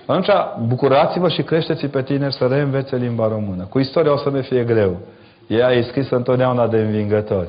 Atunci, 0.05 0.29
bucurați-vă 0.67 1.29
și 1.29 1.41
creșteți 1.41 1.85
pe 1.85 2.01
tineri 2.01 2.33
să 2.33 2.45
reînvețe 2.45 2.95
limba 2.95 3.27
română. 3.27 3.67
Cu 3.69 3.79
istoria 3.79 4.13
o 4.13 4.17
să 4.17 4.29
ne 4.29 4.41
fie 4.41 4.63
greu. 4.63 4.97
Ea 5.47 5.71
e 5.71 5.81
scrisă 5.81 6.15
întotdeauna 6.15 6.67
de 6.67 6.77
învingători 6.77 7.47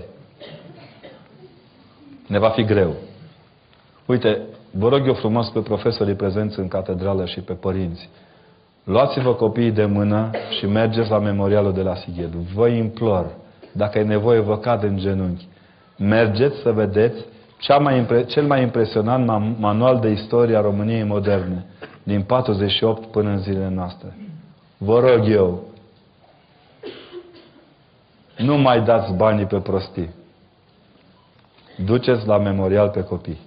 ne 2.32 2.38
va 2.38 2.48
fi 2.48 2.64
greu. 2.64 2.94
Uite, 4.06 4.42
vă 4.70 4.88
rog 4.88 5.06
eu 5.06 5.14
frumos 5.14 5.48
pe 5.48 5.60
profesorii 5.60 6.14
prezenți 6.14 6.58
în 6.58 6.68
catedrală 6.68 7.24
și 7.26 7.40
pe 7.40 7.52
părinți. 7.52 8.08
Luați-vă 8.84 9.34
copiii 9.34 9.70
de 9.70 9.84
mână 9.84 10.30
și 10.58 10.66
mergeți 10.66 11.10
la 11.10 11.18
memorialul 11.18 11.72
de 11.72 11.82
la 11.82 11.94
Sighedu. 11.94 12.38
Vă 12.54 12.68
implor, 12.68 13.26
dacă 13.72 13.98
e 13.98 14.02
nevoie, 14.02 14.38
vă 14.38 14.58
cad 14.58 14.82
în 14.82 14.96
genunchi. 14.96 15.48
Mergeți 15.96 16.56
să 16.62 16.72
vedeți 16.72 17.24
cea 17.58 17.78
mai 17.78 17.98
impre- 17.98 18.24
cel 18.24 18.46
mai 18.46 18.62
impresionant 18.62 19.58
manual 19.58 20.00
de 20.00 20.08
istorie 20.08 20.56
a 20.56 20.60
României 20.60 21.02
moderne, 21.02 21.64
din 22.02 22.22
48 22.22 23.06
până 23.06 23.30
în 23.30 23.38
zilele 23.38 23.68
noastre. 23.68 24.16
Vă 24.78 25.00
rog 25.00 25.28
eu, 25.28 25.62
nu 28.36 28.56
mai 28.56 28.82
dați 28.82 29.12
banii 29.12 29.44
pe 29.44 29.58
prostii. 29.58 30.10
Duceți 31.84 32.26
la 32.26 32.38
memorial 32.38 32.88
pe 32.88 33.02
copii. 33.02 33.40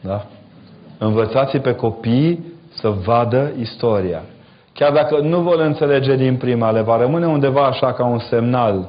Da? 0.00 0.26
Învățați 0.98 1.58
pe 1.58 1.74
copii 1.74 2.44
să 2.74 2.88
vadă 2.88 3.52
istoria. 3.58 4.22
Chiar 4.78 4.92
dacă 4.92 5.18
nu 5.22 5.40
vor 5.40 5.60
înțelege 5.60 6.16
din 6.16 6.36
prima, 6.36 6.70
le 6.70 6.80
va 6.80 6.96
rămâne 6.96 7.26
undeva 7.26 7.66
așa 7.66 7.92
ca 7.92 8.04
un 8.04 8.18
semnal 8.18 8.88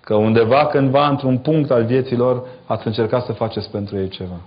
că 0.00 0.14
undeva, 0.14 0.66
cândva, 0.66 1.08
într-un 1.08 1.38
punct 1.38 1.70
al 1.70 1.84
vieților, 1.84 2.42
ați 2.66 2.86
încercat 2.86 3.24
să 3.24 3.32
faceți 3.32 3.70
pentru 3.70 3.96
ei 3.96 4.08
ceva. 4.08 4.40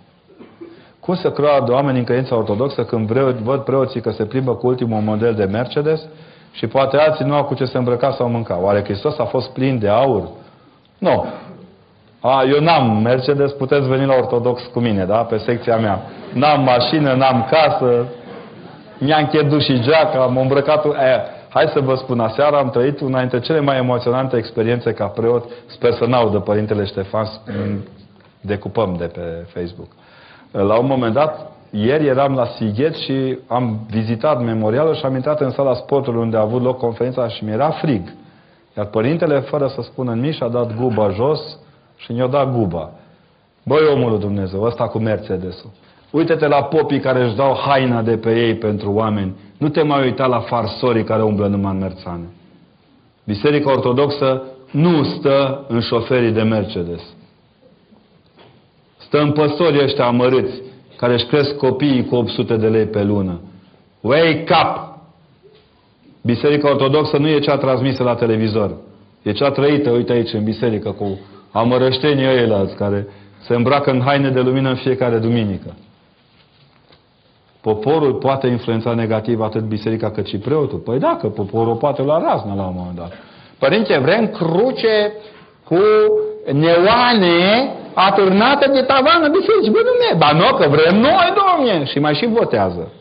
Cum 1.00 1.16
să 1.16 1.32
creadă 1.32 1.72
oamenii 1.72 2.00
în 2.00 2.06
credința 2.06 2.36
ortodoxă 2.38 2.84
când 2.84 3.08
vreau, 3.08 3.36
văd 3.44 3.60
preoții 3.62 4.02
că 4.02 4.12
se 4.12 4.26
plimbă 4.26 4.56
cu 4.56 4.68
ultimul 4.68 5.02
model 5.02 5.34
de 5.34 5.44
Mercedes 5.44 6.08
și 6.52 6.68
poate 6.68 6.98
alții 6.98 7.26
nu 7.26 7.34
au 7.34 7.44
cu 7.44 7.54
ce 7.54 7.66
să 7.66 7.78
îmbrăca 7.78 8.12
sau 8.12 8.30
mânca? 8.30 8.60
Oare 8.62 8.84
Hristos 8.84 9.18
a 9.18 9.26
fost 9.26 9.50
plin 9.50 9.80
de 9.80 9.88
aur? 9.88 10.28
Nu. 10.98 11.26
A, 12.20 12.44
eu 12.44 12.60
n-am 12.60 13.02
Mercedes, 13.02 13.52
puteți 13.52 13.88
veni 13.88 14.06
la 14.06 14.16
ortodox 14.16 14.62
cu 14.74 14.80
mine, 14.80 15.06
da? 15.06 15.18
Pe 15.18 15.38
secția 15.38 15.78
mea. 15.78 16.02
N-am 16.34 16.64
mașină, 16.64 17.14
n-am 17.14 17.48
casă, 17.50 18.08
mi-a 19.00 19.18
închedut 19.18 19.62
și 19.62 19.82
geaca, 19.82 20.22
am 20.22 20.38
îmbrăcat... 20.38 20.86
Aia. 20.86 21.22
Hai 21.50 21.70
să 21.74 21.80
vă 21.80 21.96
spun, 21.96 22.20
aseară 22.20 22.56
am 22.56 22.70
trăit 22.70 23.00
una 23.00 23.20
dintre 23.20 23.40
cele 23.40 23.60
mai 23.60 23.78
emoționante 23.78 24.38
experiențe 24.38 24.94
ca 24.94 25.06
preot. 25.06 25.46
Sper 25.66 25.94
să 25.94 26.06
n-audă 26.06 26.40
Părintele 26.40 26.86
Ștefan, 26.86 27.28
decupăm 28.42 28.96
de 28.98 29.06
pe 29.06 29.48
Facebook. 29.54 29.88
La 30.52 30.78
un 30.80 30.86
moment 30.86 31.14
dat, 31.14 31.52
ieri 31.70 32.08
eram 32.08 32.34
la 32.34 32.46
Sighet 32.46 32.96
și 32.96 33.38
am 33.48 33.80
vizitat 33.90 34.44
memorialul 34.44 34.96
și 34.96 35.06
am 35.06 35.16
intrat 35.16 35.42
în 35.42 35.52
sala 35.52 35.74
sportului 35.74 36.22
unde 36.22 36.38
a 36.38 36.42
avut 36.42 36.62
loc 36.62 36.78
conferința 36.78 37.28
și 37.28 37.44
mi-era 37.44 37.70
frig. 37.70 38.14
Iar 38.78 38.86
părintele, 38.86 39.40
fără 39.40 39.68
să 39.68 39.82
spună 39.82 40.14
nimic, 40.14 40.34
și-a 40.34 40.48
dat 40.48 40.76
guba 40.76 41.10
jos 41.10 41.58
și 41.96 42.12
mi-a 42.12 42.28
dat 42.28 42.52
guba. 42.52 42.90
Băi, 43.64 43.88
omul 43.94 44.10
lui 44.10 44.20
Dumnezeu, 44.20 44.64
ăsta 44.64 44.88
cu 44.88 44.98
Mercedes-ul. 44.98 45.70
Uite-te 46.16 46.48
la 46.48 46.64
popii 46.64 47.00
care 47.00 47.24
își 47.24 47.36
dau 47.36 47.58
haina 47.66 48.02
de 48.02 48.18
pe 48.18 48.46
ei 48.46 48.56
pentru 48.56 48.92
oameni. 48.92 49.36
Nu 49.58 49.70
te 49.70 49.82
mai 49.82 50.04
uita 50.04 50.26
la 50.26 50.40
farsorii 50.40 51.04
care 51.04 51.24
umblă 51.24 51.48
numai 51.48 51.72
în 51.72 51.80
merțane. 51.80 52.24
Biserica 53.26 53.72
Ortodoxă 53.72 54.44
nu 54.72 55.04
stă 55.04 55.66
în 55.68 55.80
șoferii 55.80 56.32
de 56.32 56.42
Mercedes. 56.42 57.02
Stă 58.98 59.22
în 59.22 59.32
păstorii 59.32 59.84
ăștia 59.84 60.06
amărâți 60.06 60.62
care 60.98 61.14
își 61.14 61.26
cresc 61.26 61.56
copiii 61.56 62.06
cu 62.06 62.16
800 62.16 62.56
de 62.56 62.68
lei 62.68 62.86
pe 62.86 63.04
lună. 63.04 63.40
Wake 64.02 64.54
up! 64.64 64.98
Biserica 66.22 66.70
Ortodoxă 66.70 67.18
nu 67.18 67.28
e 67.28 67.40
cea 67.40 67.58
transmisă 67.58 68.04
la 68.04 68.16
televizor. 68.16 68.72
E 69.22 69.32
cea 69.32 69.52
trăită, 69.52 69.90
uite 69.90 70.12
aici, 70.12 70.34
în 70.34 70.44
biserică, 70.44 70.92
cu 70.92 71.20
amărăștenii 71.52 72.28
ăilalți 72.28 72.76
care 72.76 73.08
se 73.48 73.56
îmbracă 73.56 73.92
în 73.92 74.02
haine 74.02 74.30
de 74.30 74.40
lumină 74.40 74.70
în 74.70 74.76
fiecare 74.76 75.18
duminică. 75.18 75.76
Poporul 77.70 78.14
poate 78.14 78.48
influența 78.48 78.94
negativ 78.94 79.42
atât 79.42 79.62
biserica 79.62 80.12
cât 80.12 80.28
și 80.28 80.38
preotul. 80.38 80.78
Păi 80.78 81.00
da, 81.00 81.18
că 81.22 81.28
poporul 81.28 81.76
poate 81.76 82.02
lua 82.02 82.24
raznă 82.28 82.54
la 82.56 82.66
un 82.66 82.74
moment 82.78 82.96
dat. 82.96 83.12
Părinte, 83.60 83.98
vrem 83.98 84.28
cruce 84.28 85.14
cu 85.68 85.82
neoane 86.52 87.40
atârnate 87.94 88.70
de 88.74 88.82
tavană 88.82 89.28
biserici. 89.28 89.72
Bă, 89.76 89.80
nu 89.84 90.18
Ba 90.18 90.32
nu, 90.32 90.58
că 90.58 90.68
vrem 90.70 90.96
noi, 91.00 91.28
domne! 91.42 91.86
Și 91.86 92.00
mai 92.00 92.16
și 92.16 92.26
votează. 92.26 92.92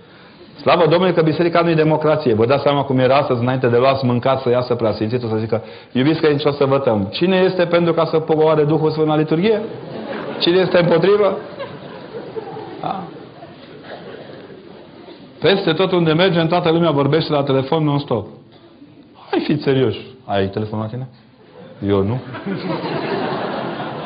Slavă 0.61 0.87
Domnului 0.89 1.15
că 1.15 1.23
biserica 1.23 1.61
nu 1.61 1.71
e 1.71 1.75
democrație. 1.75 2.35
Vă 2.35 2.47
dați 2.47 2.63
seama 2.63 2.83
cum 2.83 2.99
era 2.99 3.17
astăzi 3.17 3.41
înainte 3.41 3.67
de 3.67 3.77
luați 3.77 4.05
mâncat 4.05 4.41
să 4.41 4.51
iasă 4.51 4.75
preasfințitul 4.75 5.29
să 5.29 5.37
zică 5.37 5.63
iubiți 5.93 6.21
că 6.21 6.27
nici 6.27 6.45
o 6.45 6.53
să 6.53 6.65
vătăm. 6.65 7.09
Cine 7.11 7.37
este 7.37 7.65
pentru 7.65 7.93
ca 7.93 8.05
să 8.05 8.19
pogoare 8.19 8.63
Duhul 8.63 8.91
Sfânt 8.91 9.07
la 9.07 9.17
liturghie? 9.17 9.63
Cine 10.39 10.59
este 10.59 10.79
împotrivă? 10.79 11.39
Da. 12.81 13.03
Peste 15.45 15.73
tot 15.73 15.93
unde 15.93 16.13
mergem, 16.13 16.47
toată 16.47 16.71
lumea 16.71 16.91
vorbește 16.91 17.33
la 17.33 17.43
telefon 17.43 17.85
non-stop. 17.85 18.27
Hai 19.31 19.43
fi 19.47 19.63
serios. 19.63 19.95
Ai 20.25 20.49
telefon 20.49 20.79
la 20.79 20.87
tine? 20.87 21.09
Eu 21.87 22.03
nu. 22.03 22.21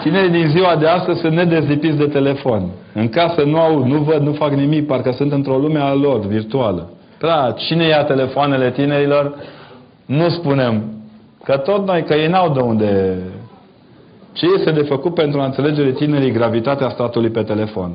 Tinerii 0.03 0.31
din 0.31 0.49
ziua 0.49 0.77
de 0.77 0.87
astăzi 0.87 1.21
sunt 1.21 1.33
nedezlipiți 1.33 1.97
de 1.97 2.07
telefon. 2.07 2.71
În 2.95 3.09
casă 3.09 3.43
nu 3.43 3.59
au, 3.59 3.87
nu 3.87 3.99
văd, 3.99 4.23
nu 4.23 4.33
fac 4.33 4.53
nimic, 4.53 4.87
parcă 4.87 5.11
sunt 5.11 5.33
într-o 5.33 5.59
lume 5.59 5.79
a 5.79 5.95
lor, 5.95 6.27
virtuală. 6.27 6.91
Da, 7.19 7.55
cine 7.57 7.85
ia 7.85 8.05
telefoanele 8.05 8.71
tinerilor? 8.71 9.35
Nu 10.07 10.29
spunem. 10.29 10.83
Că 11.45 11.57
tot 11.57 11.87
noi, 11.87 12.03
că 12.03 12.15
ei 12.15 12.29
n-au 12.29 12.53
de 12.53 12.61
unde... 12.61 13.19
Ce 14.33 14.47
este 14.57 14.71
de 14.71 14.83
făcut 14.83 15.15
pentru 15.15 15.41
a 15.41 15.45
înțelege 15.45 15.93
tinerii 15.93 16.33
gravitatea 16.33 16.89
statului 16.89 17.31
pe 17.31 17.43
telefon? 17.43 17.93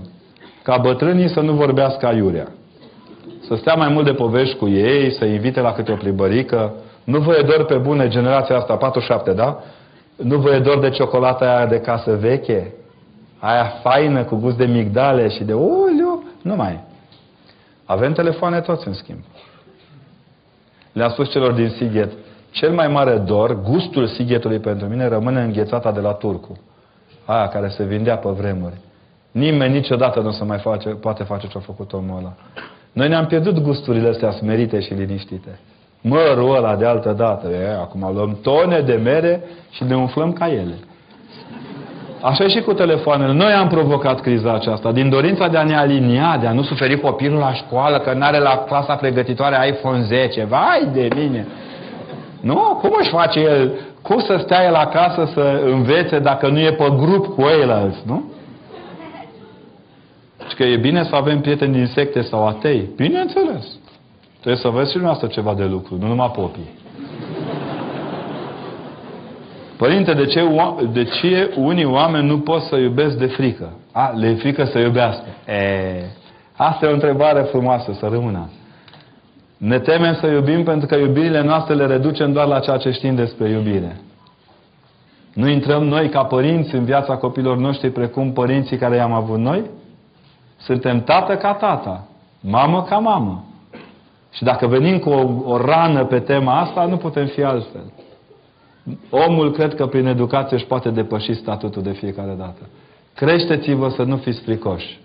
Ca 0.63 0.77
bătrânii 0.77 1.29
să 1.29 1.39
nu 1.39 1.53
vorbească 1.53 2.05
aiurea 2.05 2.47
să 3.53 3.59
stea 3.59 3.73
mai 3.73 3.89
mult 3.89 4.05
de 4.05 4.13
povești 4.13 4.55
cu 4.55 4.67
ei, 4.67 5.11
să 5.11 5.25
invite 5.25 5.61
la 5.61 5.71
câte 5.71 5.91
o 5.91 5.95
plimbărică. 5.95 6.73
Nu 7.03 7.19
vă 7.19 7.35
e 7.35 7.41
dor 7.41 7.65
pe 7.65 7.75
bune 7.75 8.07
generația 8.07 8.57
asta, 8.57 8.75
47, 8.75 9.31
da? 9.31 9.59
Nu 10.15 10.37
vă 10.37 10.53
e 10.53 10.59
dor 10.59 10.79
de 10.79 10.89
ciocolata 10.89 11.45
aia 11.45 11.65
de 11.65 11.79
casă 11.79 12.15
veche? 12.15 12.73
Aia 13.39 13.63
faină, 13.81 14.23
cu 14.23 14.35
gust 14.35 14.57
de 14.57 14.65
migdale 14.65 15.29
și 15.29 15.43
de 15.43 15.53
uliu? 15.53 16.23
Nu 16.41 16.55
mai. 16.55 16.79
Avem 17.85 18.13
telefoane 18.13 18.61
toți, 18.61 18.87
în 18.87 18.93
schimb. 18.93 19.19
Le-am 20.91 21.09
spus 21.09 21.31
celor 21.31 21.51
din 21.51 21.69
Sighet, 21.69 22.11
cel 22.51 22.71
mai 22.71 22.87
mare 22.87 23.17
dor, 23.17 23.61
gustul 23.61 24.07
Sighetului 24.07 24.59
pentru 24.59 24.87
mine, 24.87 25.07
rămâne 25.07 25.41
înghețata 25.41 25.91
de 25.91 25.99
la 25.99 26.11
Turcu. 26.11 26.59
Aia 27.25 27.47
care 27.47 27.69
se 27.69 27.83
vindea 27.83 28.17
pe 28.17 28.29
vremuri. 28.29 28.75
Nimeni 29.31 29.73
niciodată 29.73 30.19
nu 30.19 30.31
se 30.31 30.43
mai 30.43 30.57
face, 30.57 30.89
poate 30.89 31.23
face 31.23 31.47
ce 31.47 31.57
a 31.57 31.61
făcut 31.61 31.93
omul 31.93 32.17
ăla. 32.17 32.33
Noi 32.93 33.07
ne-am 33.07 33.25
pierdut 33.25 33.59
gusturile 33.59 34.09
astea 34.09 34.31
smerite 34.31 34.79
și 34.79 34.93
liniștite. 34.93 35.59
Mărul 36.01 36.55
ăla 36.55 36.75
de 36.75 36.85
altă 36.85 37.13
dată. 37.17 37.47
E, 37.47 37.73
acum 37.81 38.11
luăm 38.13 38.37
tone 38.41 38.79
de 38.79 38.99
mere 39.03 39.43
și 39.69 39.83
ne 39.83 39.95
umflăm 39.95 40.33
ca 40.33 40.47
ele. 40.47 40.77
Așa 42.21 42.47
și 42.47 42.61
cu 42.61 42.73
telefoanele. 42.73 43.33
Noi 43.33 43.51
am 43.51 43.67
provocat 43.67 44.21
criza 44.21 44.53
aceasta 44.53 44.91
din 44.91 45.09
dorința 45.09 45.47
de 45.47 45.57
a 45.57 45.63
ne 45.63 45.77
alinia, 45.77 46.37
de 46.41 46.47
a 46.47 46.51
nu 46.51 46.63
suferi 46.63 46.99
copilul 46.99 47.39
la 47.39 47.53
școală, 47.53 47.99
că 47.99 48.13
nu 48.13 48.23
are 48.23 48.39
la 48.39 48.63
clasa 48.67 48.95
pregătitoare 48.95 49.67
iPhone 49.67 50.01
10. 50.01 50.43
Vai 50.43 50.89
de 50.93 51.07
mine! 51.15 51.47
Nu? 52.41 52.79
Cum 52.81 52.95
își 52.99 53.09
face 53.09 53.39
el? 53.39 53.71
Cum 54.01 54.19
să 54.19 54.39
stea 54.43 54.63
el 54.63 54.73
acasă 54.73 55.31
să 55.33 55.61
învețe 55.65 56.19
dacă 56.19 56.47
nu 56.47 56.59
e 56.59 56.71
pe 56.71 56.93
grup 56.97 57.25
cu 57.35 57.41
alți, 57.69 57.97
nu? 58.05 58.23
Și 60.49 60.55
că 60.55 60.63
e 60.63 60.77
bine 60.77 61.03
să 61.03 61.15
avem 61.15 61.41
prieteni 61.41 61.73
din 61.73 61.85
secte 61.85 62.21
sau 62.21 62.47
atei. 62.47 62.89
Bineînțeles. 62.95 63.65
Trebuie 64.39 64.61
să 64.61 64.69
vezi 64.69 64.87
și 64.87 64.97
dumneavoastră 64.97 65.27
ceva 65.27 65.53
de 65.53 65.63
lucru, 65.63 65.97
nu 65.99 66.07
numai 66.07 66.31
popii. 66.35 66.69
Părinte, 69.77 70.13
de 70.13 70.25
ce, 70.25 70.41
de 70.91 71.03
ce 71.03 71.53
unii 71.57 71.85
oameni 71.85 72.27
nu 72.27 72.39
pot 72.39 72.61
să 72.61 72.75
iubesc 72.75 73.17
de 73.17 73.25
frică? 73.25 73.73
A, 73.91 74.13
le 74.15 74.27
e 74.27 74.35
frică 74.35 74.63
să 74.63 74.79
iubească. 74.79 75.25
E, 75.47 76.05
asta 76.55 76.85
e 76.85 76.89
o 76.89 76.93
întrebare 76.93 77.41
frumoasă, 77.41 77.93
să 77.99 78.07
rămână. 78.11 78.49
Ne 79.57 79.79
temem 79.79 80.13
să 80.13 80.27
iubim 80.27 80.63
pentru 80.63 80.87
că 80.87 80.95
iubirile 80.95 81.41
noastre 81.41 81.73
le 81.73 81.85
reducem 81.85 82.33
doar 82.33 82.47
la 82.47 82.59
ceea 82.59 82.77
ce 82.77 82.91
știm 82.91 83.15
despre 83.15 83.49
iubire. 83.49 84.01
Nu 85.33 85.49
intrăm 85.49 85.83
noi 85.83 86.09
ca 86.09 86.23
părinți 86.23 86.75
în 86.75 86.85
viața 86.85 87.15
copilor 87.15 87.57
noștri 87.57 87.89
precum 87.89 88.31
părinții 88.31 88.77
care 88.77 88.95
i-am 88.95 89.11
avut 89.11 89.37
noi? 89.37 89.63
Suntem 90.63 91.03
tată 91.03 91.35
ca 91.35 91.53
tata, 91.53 92.07
mamă 92.39 92.83
ca 92.83 92.97
mamă. 92.97 93.43
Și 94.31 94.43
dacă 94.43 94.67
venim 94.67 94.99
cu 94.99 95.09
o, 95.09 95.51
o 95.51 95.57
rană 95.57 96.05
pe 96.05 96.19
tema 96.19 96.59
asta, 96.59 96.85
nu 96.85 96.97
putem 96.97 97.25
fi 97.25 97.43
altfel. 97.43 97.91
Omul 99.09 99.51
cred 99.51 99.75
că 99.75 99.87
prin 99.87 100.05
educație 100.05 100.57
își 100.57 100.65
poate 100.65 100.89
depăși 100.89 101.33
statutul 101.33 101.81
de 101.81 101.91
fiecare 101.91 102.35
dată. 102.37 102.61
Creșteți-vă 103.15 103.89
să 103.89 104.03
nu 104.03 104.17
fiți 104.17 104.41
fricoși. 104.41 104.99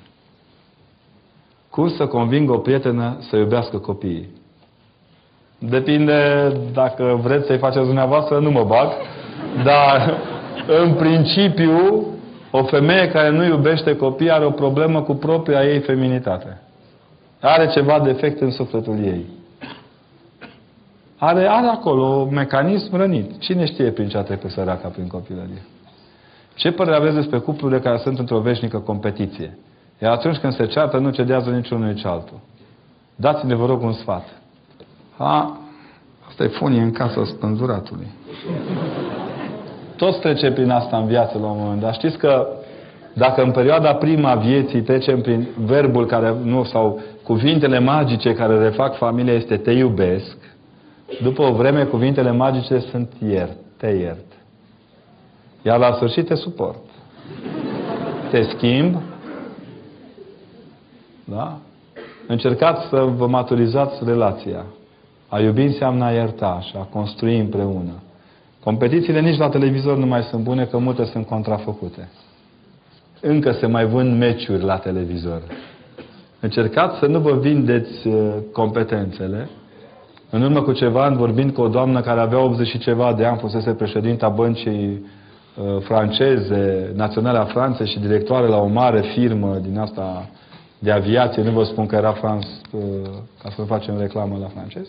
Cum 1.71 1.89
să 1.89 2.07
conving 2.07 2.51
o 2.51 2.59
prietenă 2.59 3.17
să 3.21 3.37
iubească 3.37 3.79
copiii? 3.79 4.29
Depinde 5.59 6.53
dacă 6.73 7.21
vreți 7.23 7.47
să-i 7.47 7.59
faceți 7.59 7.85
dumneavoastră, 7.85 8.39
nu 8.39 8.51
mă 8.51 8.65
bag. 8.65 8.93
Dar 9.65 10.19
în 10.67 10.95
principiu 10.95 12.07
o 12.51 12.65
femeie 12.65 13.09
care 13.09 13.31
nu 13.31 13.45
iubește 13.45 13.97
copii 13.97 14.31
are 14.31 14.45
o 14.45 14.51
problemă 14.51 15.03
cu 15.03 15.15
propria 15.15 15.65
ei 15.65 15.81
feminitate. 15.81 16.61
Are 17.41 17.67
ceva 17.67 18.01
defect 18.01 18.41
în 18.41 18.51
sufletul 18.51 18.99
ei. 19.05 19.27
Are, 21.19 21.47
are 21.49 21.67
acolo 21.67 22.03
un 22.03 22.35
mecanism 22.35 22.97
rănit. 22.97 23.39
Cine 23.39 23.67
știe 23.67 23.91
prin 23.91 24.09
ce 24.09 24.17
a 24.17 24.23
trecut 24.23 24.51
săraca 24.51 24.89
prin 24.89 25.07
copilărie? 25.07 25.63
Ce 26.55 26.71
părere 26.71 26.97
aveți 26.97 27.15
despre 27.15 27.39
cuplurile 27.39 27.81
care 27.81 27.99
sunt 27.99 28.19
într-o 28.19 28.41
veșnică 28.41 28.79
competiție? 28.79 29.59
Iar 30.03 30.13
atunci 30.13 30.37
când 30.37 30.53
se 30.53 30.67
ceartă, 30.67 30.99
nu 30.99 31.11
cedează 31.11 31.51
niciunul 31.51 31.93
nici 31.93 32.05
altul. 32.05 32.41
Dați-ne, 33.17 33.55
vă 33.55 33.67
rog, 33.67 33.83
un 33.83 33.93
sfat. 33.93 34.25
Ha, 35.17 35.61
asta 36.29 36.45
e 36.45 36.49
fonie 36.49 36.81
în 36.81 36.93
casa 36.93 37.25
spânzuratului. 37.25 38.07
Toți 39.99 40.19
trece 40.19 40.51
prin 40.51 40.71
asta 40.71 40.97
în 40.97 41.07
viață 41.07 41.39
la 41.39 41.47
un 41.47 41.59
moment 41.59 41.81
dar 41.81 41.95
știți 41.95 42.19
că 42.19 42.47
dacă 43.13 43.43
în 43.43 43.51
perioada 43.51 43.95
prima 43.95 44.35
vieții 44.35 44.81
trecem 44.81 45.21
prin 45.21 45.49
verbul 45.65 46.07
care, 46.07 46.35
nu, 46.43 46.65
sau 46.65 47.01
cuvintele 47.23 47.79
magice 47.79 48.35
care 48.35 48.59
refac 48.59 48.97
familia 48.97 49.33
este 49.33 49.57
te 49.57 49.71
iubesc, 49.71 50.37
după 51.23 51.43
o 51.43 51.53
vreme 51.53 51.85
cuvintele 51.85 52.31
magice 52.31 52.79
sunt 52.79 53.13
iert, 53.29 53.57
te 53.77 53.87
iert. 53.87 54.25
Iar 55.63 55.79
la 55.79 55.93
sfârșit 55.93 56.27
te 56.27 56.35
suport. 56.35 56.83
Te 58.31 58.43
schimb. 58.43 58.97
Da? 61.25 61.59
Încercați 62.27 62.89
să 62.89 62.97
vă 63.17 63.27
maturizați 63.27 64.05
relația. 64.05 64.65
A 65.29 65.41
iubi 65.41 65.63
înseamnă 65.63 66.05
a 66.05 66.11
ierta 66.11 66.61
și 66.61 66.77
a 66.77 66.83
construi 66.83 67.39
împreună. 67.39 68.03
Competițiile 68.69 69.21
nici 69.21 69.39
la 69.39 69.49
televizor 69.49 69.97
nu 69.97 70.07
mai 70.07 70.23
sunt 70.23 70.43
bune, 70.43 70.65
că 70.65 70.79
multe 70.79 71.05
sunt 71.05 71.27
contrafăcute. 71.27 72.09
Încă 73.21 73.53
se 73.53 73.67
mai 73.67 73.87
vând 73.87 74.19
meciuri 74.19 74.65
la 74.65 74.77
televizor. 74.77 75.43
Încercați 76.41 76.99
să 76.99 77.07
nu 77.07 77.19
vă 77.19 77.39
vindeți 77.39 78.07
uh, 78.07 78.35
competențele. 78.53 79.49
În 80.31 80.43
urmă 80.43 80.63
cu 80.63 80.73
ceva 80.73 81.05
ani, 81.05 81.17
vorbind 81.17 81.53
cu 81.53 81.61
o 81.61 81.69
doamnă 81.69 82.01
care 82.01 82.21
avea 82.21 82.39
80 82.39 82.69
și 82.69 82.79
ceva 82.79 83.13
de 83.13 83.25
ani, 83.25 83.39
fusese 83.39 83.71
președinta 83.71 84.29
băncii 84.29 85.07
uh, 85.57 85.65
franceze, 85.81 86.93
naționale 86.95 87.39
a 87.39 87.45
Franței 87.45 87.87
și 87.87 87.99
directoare 87.99 88.47
la 88.47 88.57
o 88.57 88.67
mare 88.67 89.01
firmă 89.01 89.59
din 89.63 89.79
asta 89.79 90.29
de 90.79 90.91
aviație, 90.91 91.43
nu 91.43 91.51
vă 91.51 91.65
spun 91.65 91.87
că 91.87 91.97
era 91.97 92.13
France, 92.13 92.49
uh, 92.71 92.81
ca 93.43 93.51
să 93.57 93.63
facem 93.63 93.99
reclamă 93.99 94.39
la 94.41 94.47
francez. 94.47 94.87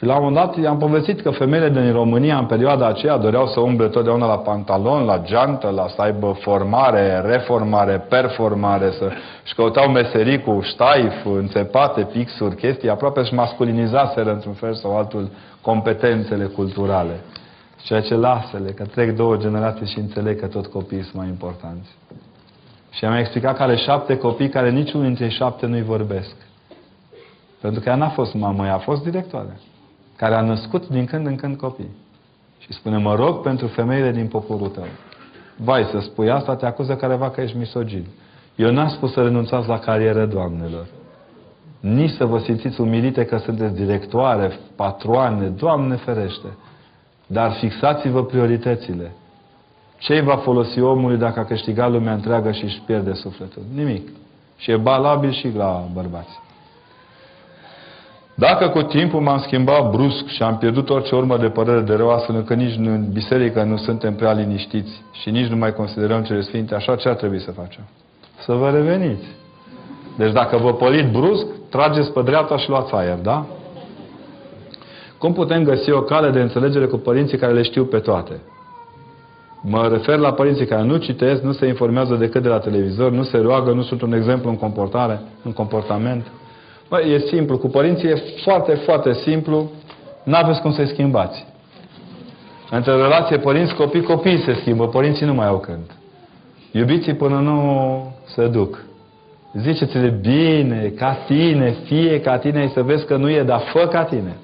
Și 0.00 0.06
la 0.06 0.16
un 0.16 0.22
moment 0.22 0.46
dat 0.46 0.64
i-am 0.64 0.78
povestit 0.78 1.20
că 1.20 1.30
femeile 1.30 1.70
din 1.70 1.92
România 1.92 2.38
în 2.38 2.46
perioada 2.46 2.86
aceea 2.86 3.16
doreau 3.16 3.46
să 3.46 3.60
umble 3.60 3.88
totdeauna 3.88 4.26
la 4.26 4.38
pantalon, 4.38 5.04
la 5.04 5.18
geantă, 5.18 5.68
la 5.68 5.88
să 5.88 6.02
aibă 6.02 6.36
formare, 6.40 7.20
reformare, 7.20 8.06
performare, 8.08 8.90
să 8.90 9.10
și 9.44 9.54
căutau 9.54 9.90
meserii 9.90 10.42
cu 10.42 10.60
ștaif, 10.62 11.12
înțepate, 11.24 12.02
pixuri, 12.02 12.56
chestii, 12.56 12.90
aproape 12.90 13.22
și 13.22 13.34
masculinizaseră 13.34 14.32
într-un 14.32 14.52
fel 14.52 14.74
sau 14.74 14.96
altul 14.96 15.30
competențele 15.60 16.44
culturale. 16.44 17.20
Ceea 17.82 18.00
ce 18.00 18.14
lasă-le, 18.14 18.70
că 18.70 18.84
trec 18.84 19.16
două 19.16 19.36
generații 19.36 19.86
și 19.86 19.98
înțeleg 19.98 20.40
că 20.40 20.46
tot 20.46 20.66
copiii 20.66 21.02
sunt 21.02 21.16
mai 21.16 21.26
importanți. 21.26 21.88
Și 22.90 23.04
am 23.04 23.14
explicat 23.14 23.56
că 23.56 23.62
are 23.62 23.76
șapte 23.76 24.16
copii 24.16 24.48
care 24.48 24.70
niciunul 24.70 25.06
dintre 25.06 25.28
șapte 25.28 25.66
nu-i 25.66 25.82
vorbesc. 25.82 26.34
Pentru 27.60 27.80
că 27.80 27.88
ea 27.88 27.94
n-a 27.94 28.08
fost 28.08 28.34
mamă, 28.34 28.66
ea 28.66 28.74
a 28.74 28.78
fost 28.78 29.02
directoare. 29.02 29.60
Care 30.20 30.34
a 30.34 30.40
născut 30.40 30.88
din 30.88 31.04
când 31.04 31.26
în 31.26 31.36
când 31.36 31.56
copii. 31.56 31.90
Și 32.58 32.72
spune, 32.72 32.96
mă 32.96 33.14
rog 33.14 33.42
pentru 33.42 33.66
femeile 33.66 34.10
din 34.10 34.26
poporul 34.26 34.68
tău. 34.68 34.86
Vai, 35.56 35.88
să 35.90 35.98
spui 35.98 36.30
asta, 36.30 36.56
te 36.56 36.66
acuză 36.66 36.96
careva 36.96 37.30
că 37.30 37.40
ești 37.40 37.56
misogin. 37.56 38.06
Eu 38.56 38.70
n-am 38.70 38.88
spus 38.88 39.12
să 39.12 39.22
renunțați 39.22 39.68
la 39.68 39.78
carieră, 39.78 40.26
doamnelor. 40.26 40.86
Nici 41.80 42.10
să 42.10 42.24
vă 42.24 42.38
simțiți 42.38 42.80
umilite 42.80 43.24
că 43.24 43.36
sunteți 43.36 43.74
directoare, 43.74 44.58
patroane, 44.76 45.46
Doamne 45.46 45.96
ferește. 45.96 46.48
Dar 47.26 47.52
fixați-vă 47.52 48.24
prioritățile. 48.24 49.12
Ce 49.98 50.20
va 50.20 50.36
folosi 50.36 50.80
omului 50.80 51.18
dacă 51.18 51.40
a 51.40 51.44
câștigat 51.44 51.90
lumea 51.90 52.12
întreagă 52.12 52.52
și 52.52 52.64
își 52.64 52.82
pierde 52.86 53.12
sufletul? 53.12 53.62
Nimic. 53.74 54.08
Și 54.56 54.70
e 54.70 54.76
balabil 54.76 55.32
și 55.32 55.52
la 55.56 55.88
bărbați. 55.92 56.40
Dacă 58.34 58.68
cu 58.68 58.82
timpul 58.82 59.20
m-am 59.20 59.38
schimbat 59.38 59.90
brusc 59.90 60.26
și 60.26 60.42
am 60.42 60.58
pierdut 60.58 60.90
orice 60.90 61.14
urmă 61.14 61.36
de 61.36 61.48
părere 61.48 61.80
de 61.80 61.94
rău, 61.94 62.10
astfel 62.10 62.34
încât 62.34 62.56
nici 62.56 62.76
în 62.76 63.12
biserică 63.12 63.62
nu 63.62 63.76
suntem 63.76 64.14
prea 64.14 64.32
liniștiți 64.32 65.02
și 65.12 65.30
nici 65.30 65.46
nu 65.46 65.56
mai 65.56 65.72
considerăm 65.72 66.22
cele 66.22 66.40
sfinte, 66.40 66.74
așa 66.74 66.96
ce 66.96 67.08
ar 67.08 67.14
trebui 67.14 67.40
să 67.40 67.50
facem? 67.50 67.82
Să 68.38 68.52
vă 68.52 68.70
reveniți. 68.70 69.24
Deci 70.16 70.32
dacă 70.32 70.56
vă 70.56 70.72
pălit 70.72 71.12
brusc, 71.12 71.46
trageți 71.70 72.12
pe 72.12 72.22
dreapta 72.22 72.56
și 72.56 72.68
luați 72.68 72.92
aer, 72.92 73.16
da? 73.16 73.46
Cum 75.18 75.32
putem 75.32 75.62
găsi 75.62 75.90
o 75.90 76.02
cale 76.02 76.30
de 76.30 76.40
înțelegere 76.40 76.86
cu 76.86 76.96
părinții 76.96 77.38
care 77.38 77.52
le 77.52 77.62
știu 77.62 77.84
pe 77.84 77.98
toate? 77.98 78.40
Mă 79.62 79.88
refer 79.88 80.18
la 80.18 80.32
părinții 80.32 80.66
care 80.66 80.82
nu 80.82 80.96
citesc, 80.96 81.42
nu 81.42 81.52
se 81.52 81.66
informează 81.66 82.14
decât 82.14 82.42
de 82.42 82.48
la 82.48 82.58
televizor, 82.58 83.10
nu 83.10 83.22
se 83.22 83.38
roagă, 83.38 83.72
nu 83.72 83.82
sunt 83.82 84.02
un 84.02 84.12
exemplu 84.12 84.50
în 84.50 84.56
comportare, 84.56 85.20
în 85.44 85.52
comportament. 85.52 86.26
Bă, 86.90 87.00
e 87.00 87.18
simplu. 87.18 87.58
Cu 87.58 87.68
părinții 87.68 88.08
e 88.08 88.22
foarte, 88.42 88.74
foarte 88.74 89.12
simplu. 89.12 89.70
N-aveți 90.22 90.60
cum 90.60 90.72
să-i 90.72 90.86
schimbați. 90.88 91.46
Între 92.70 92.92
relație 92.92 93.38
părinți-copii, 93.38 94.02
copiii 94.02 94.42
se 94.42 94.54
schimbă. 94.60 94.88
Părinții 94.88 95.26
nu 95.26 95.34
mai 95.34 95.46
au 95.46 95.58
când. 95.58 95.90
Iubiți 96.72 97.10
până 97.10 97.38
nu 97.38 98.12
se 98.24 98.46
duc. 98.46 98.84
Ziceți-le 99.54 100.08
bine, 100.08 100.92
ca 100.96 101.16
tine, 101.26 101.70
fie 101.84 102.20
ca 102.20 102.38
tine, 102.38 102.70
să 102.74 102.82
vezi 102.82 103.06
că 103.06 103.16
nu 103.16 103.30
e, 103.30 103.42
dar 103.42 103.60
fă 103.72 103.86
ca 103.86 104.04
tine. 104.04 104.36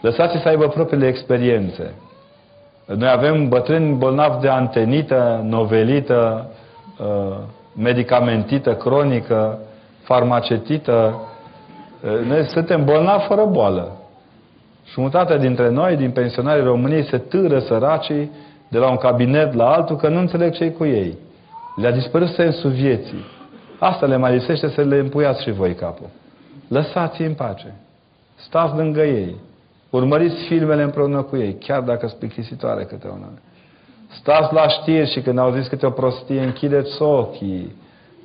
Lăsați-i 0.00 0.40
să 0.40 0.48
aibă 0.48 0.68
propriile 0.68 1.06
experiențe. 1.06 1.94
Noi 2.86 3.08
avem 3.08 3.48
bătrâni 3.48 3.96
bolnavi 3.96 4.40
de 4.40 4.48
antenită, 4.48 5.44
novelită, 5.48 6.50
uh, 6.98 7.36
medicamentită, 7.76 8.74
cronică, 8.74 9.58
farmacetită. 10.02 11.20
Uh, 12.04 12.26
noi 12.26 12.44
suntem 12.44 12.84
bolnavi 12.84 13.26
fără 13.26 13.44
boală. 13.44 13.96
Jumătate 14.92 15.38
dintre 15.38 15.70
noi, 15.70 15.96
din 15.96 16.10
pensionarii 16.10 16.64
României, 16.64 17.04
se 17.04 17.18
târă 17.18 17.58
săracii 17.58 18.30
de 18.68 18.78
la 18.78 18.90
un 18.90 18.96
cabinet 18.96 19.54
la 19.54 19.72
altul 19.72 19.96
că 19.96 20.08
nu 20.08 20.18
înțeleg 20.18 20.52
ce 20.52 20.70
cu 20.70 20.84
ei. 20.84 21.18
Le-a 21.76 21.90
dispărut 21.90 22.28
sensul 22.28 22.70
vieții. 22.70 23.24
Asta 23.78 24.06
le 24.06 24.16
mai 24.16 24.32
lisește 24.32 24.68
să 24.68 24.80
le 24.80 24.96
împuiați 24.96 25.42
și 25.42 25.50
voi 25.50 25.74
capul. 25.74 26.08
Lăsați-i 26.68 27.24
în 27.24 27.34
pace. 27.34 27.74
Stați 28.34 28.76
lângă 28.76 29.02
ei. 29.02 29.36
Urmăriți 29.90 30.44
filmele 30.46 30.82
împreună 30.82 31.22
cu 31.22 31.36
ei, 31.36 31.54
chiar 31.54 31.80
dacă 31.80 32.06
sunt 32.06 32.18
plictisitoare 32.18 32.84
câte 32.84 33.08
una. 33.08 33.28
Stați 34.06 34.54
la 34.54 34.68
știri 34.68 35.10
și 35.10 35.20
când 35.20 35.38
auziți 35.38 35.68
câte 35.68 35.86
o 35.86 35.90
prostie, 35.90 36.42
închideți 36.42 37.02
ochii. 37.02 37.74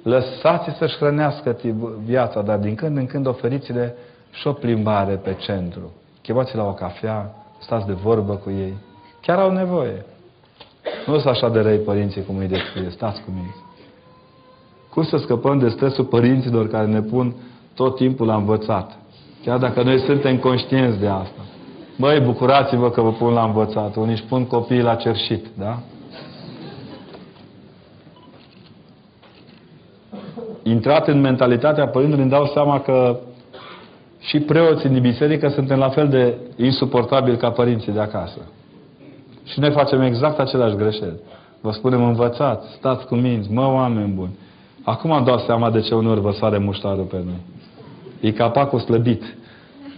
Lăsați 0.06 0.78
să-și 0.78 0.96
hrănească 0.96 1.58
viața, 2.04 2.42
dar 2.42 2.58
din 2.58 2.76
când 2.76 2.98
în 2.98 3.06
când 3.06 3.28
oferiți-le 3.28 3.96
și 4.32 4.48
o 4.48 4.52
plimbare 4.52 5.14
pe 5.16 5.34
centru. 5.40 5.92
Chemați 6.22 6.56
la 6.56 6.64
o 6.64 6.74
cafea, 6.74 7.34
stați 7.60 7.86
de 7.86 7.94
vorbă 7.94 8.34
cu 8.34 8.50
ei. 8.50 8.74
Chiar 9.22 9.40
au 9.40 9.52
nevoie. 9.52 10.06
Nu 11.06 11.14
sunt 11.14 11.26
așa 11.26 11.50
de 11.50 11.60
răi 11.60 11.78
părinții 11.78 12.26
cum 12.26 12.38
îi 12.38 12.48
descrie. 12.48 12.90
Stați 12.90 13.22
cu 13.22 13.32
mine. 13.34 13.56
Cum 14.90 15.04
să 15.04 15.18
scăpăm 15.18 15.60
de 15.60 15.70
stresul 15.70 16.06
părinților 16.06 16.68
care 16.68 16.86
ne 16.86 17.02
pun 17.02 17.36
tot 17.74 17.96
timpul 17.96 18.26
la 18.26 18.36
învățat? 18.36 18.92
Chiar 19.44 19.58
dacă 19.58 19.84
noi 19.84 20.00
suntem 20.00 20.38
conștienți 20.38 21.00
de 21.00 21.08
asta. 21.08 21.42
Măi, 21.96 22.20
bucurați-vă 22.20 22.90
că 22.90 23.02
vă 23.02 23.12
pun 23.12 23.34
la 23.34 23.44
învățat. 23.44 23.96
Unii 23.96 24.14
își 24.14 24.24
pun 24.24 24.46
copiii 24.46 24.82
la 24.82 24.96
cerșit, 24.96 25.46
da? 25.58 25.80
Intrat 30.68 31.08
în 31.08 31.20
mentalitatea 31.20 31.88
părintului, 31.88 32.24
îmi 32.24 32.32
dau 32.32 32.46
seama 32.46 32.80
că 32.82 33.20
și 34.20 34.40
preoții 34.40 34.90
din 34.90 35.02
biserică 35.02 35.48
suntem 35.48 35.78
la 35.78 35.90
fel 35.90 36.08
de 36.08 36.38
insuportabili 36.56 37.38
ca 37.38 37.52
părinții 37.52 37.92
de 37.92 38.00
acasă. 38.00 38.40
Și 39.44 39.60
noi 39.60 39.72
facem 39.72 40.02
exact 40.02 40.40
aceleași 40.40 40.76
greșeli. 40.76 41.20
Vă 41.62 41.72
spunem 41.72 42.04
învățați, 42.04 42.68
stați 42.78 43.06
cu 43.06 43.16
minți, 43.16 43.52
mă, 43.52 43.66
oameni 43.66 44.14
buni. 44.14 44.38
Acum 44.84 45.12
am 45.12 45.24
dat 45.24 45.40
seama 45.40 45.72
de 45.72 45.80
ce 45.80 45.96
uneori 45.96 46.20
vă 46.20 46.32
sare 46.32 46.58
muștarul 46.58 47.04
pe 47.04 47.22
noi. 47.26 47.42
E 48.20 48.32
capacul 48.32 48.80
slăbit 48.80 49.24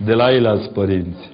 de 0.06 0.14
la 0.14 0.32
ei 0.34 0.48
alți 0.48 0.70
părinți. 0.70 1.30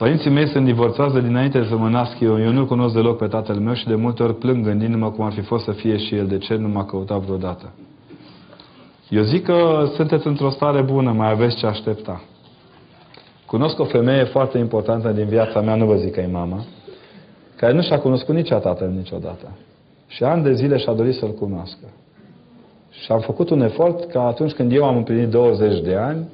Părinții 0.00 0.30
mei 0.30 0.48
sunt 0.48 0.64
divorțați 0.64 1.14
de 1.14 1.20
dinainte 1.20 1.66
să 1.68 1.76
mă 1.76 1.88
nasc 1.88 2.20
eu. 2.20 2.40
Eu 2.40 2.52
nu 2.52 2.66
cunosc 2.66 2.94
deloc 2.94 3.18
pe 3.18 3.26
tatăl 3.26 3.56
meu 3.56 3.74
și 3.74 3.86
de 3.86 3.94
multe 3.94 4.22
ori 4.22 4.34
plâng 4.34 4.64
gândindu-mă 4.64 5.10
cum 5.10 5.24
ar 5.24 5.32
fi 5.32 5.40
fost 5.40 5.64
să 5.64 5.72
fie 5.72 5.96
și 5.96 6.14
el. 6.14 6.26
De 6.26 6.38
ce 6.38 6.54
nu 6.54 6.68
m-a 6.68 6.84
căutat 6.84 7.20
vreodată? 7.20 7.72
Eu 9.08 9.22
zic 9.22 9.44
că 9.44 9.88
sunteți 9.94 10.26
într-o 10.26 10.50
stare 10.50 10.82
bună, 10.82 11.12
mai 11.12 11.30
aveți 11.30 11.56
ce 11.56 11.66
aștepta. 11.66 12.22
Cunosc 13.46 13.78
o 13.78 13.84
femeie 13.84 14.24
foarte 14.24 14.58
importantă 14.58 15.08
din 15.08 15.26
viața 15.26 15.60
mea, 15.60 15.74
nu 15.74 15.86
vă 15.86 15.94
zic 15.94 16.12
că 16.12 16.20
e 16.20 16.26
mama, 16.26 16.64
care 17.56 17.72
nu 17.72 17.82
și-a 17.82 17.98
cunoscut 17.98 18.34
nici 18.34 18.50
a 18.50 18.58
tatăl 18.58 18.88
niciodată. 18.88 19.56
Și 20.06 20.22
ani 20.22 20.42
de 20.42 20.52
zile 20.52 20.76
și-a 20.76 20.92
dorit 20.92 21.14
să-l 21.14 21.32
cunoască. 21.32 21.86
Și 22.90 23.12
am 23.12 23.20
făcut 23.20 23.50
un 23.50 23.60
efort 23.60 24.10
ca 24.10 24.26
atunci 24.26 24.52
când 24.52 24.72
eu 24.72 24.84
am 24.84 24.96
împlinit 24.96 25.28
20 25.28 25.80
de 25.80 25.94
ani, 25.94 26.28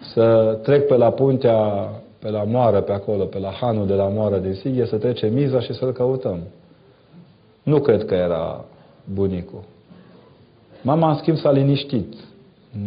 să 0.00 0.58
trec 0.62 0.86
pe 0.86 0.96
la 0.96 1.10
puntea 1.10 1.88
pe 2.18 2.30
la 2.30 2.42
moară, 2.42 2.80
pe 2.80 2.92
acolo, 2.92 3.24
pe 3.24 3.38
la 3.38 3.50
hanul 3.50 3.86
de 3.86 3.94
la 3.94 4.08
moară 4.08 4.38
din 4.38 4.54
Sighe, 4.54 4.86
să 4.86 4.96
trece 4.96 5.26
miza 5.26 5.60
și 5.60 5.72
să-l 5.72 5.92
căutăm. 5.92 6.38
Nu 7.62 7.80
cred 7.80 8.04
că 8.04 8.14
era 8.14 8.64
bunicul. 9.14 9.62
Mama, 10.82 11.10
în 11.10 11.16
schimb, 11.16 11.36
s-a 11.36 11.50
liniștit. 11.50 12.14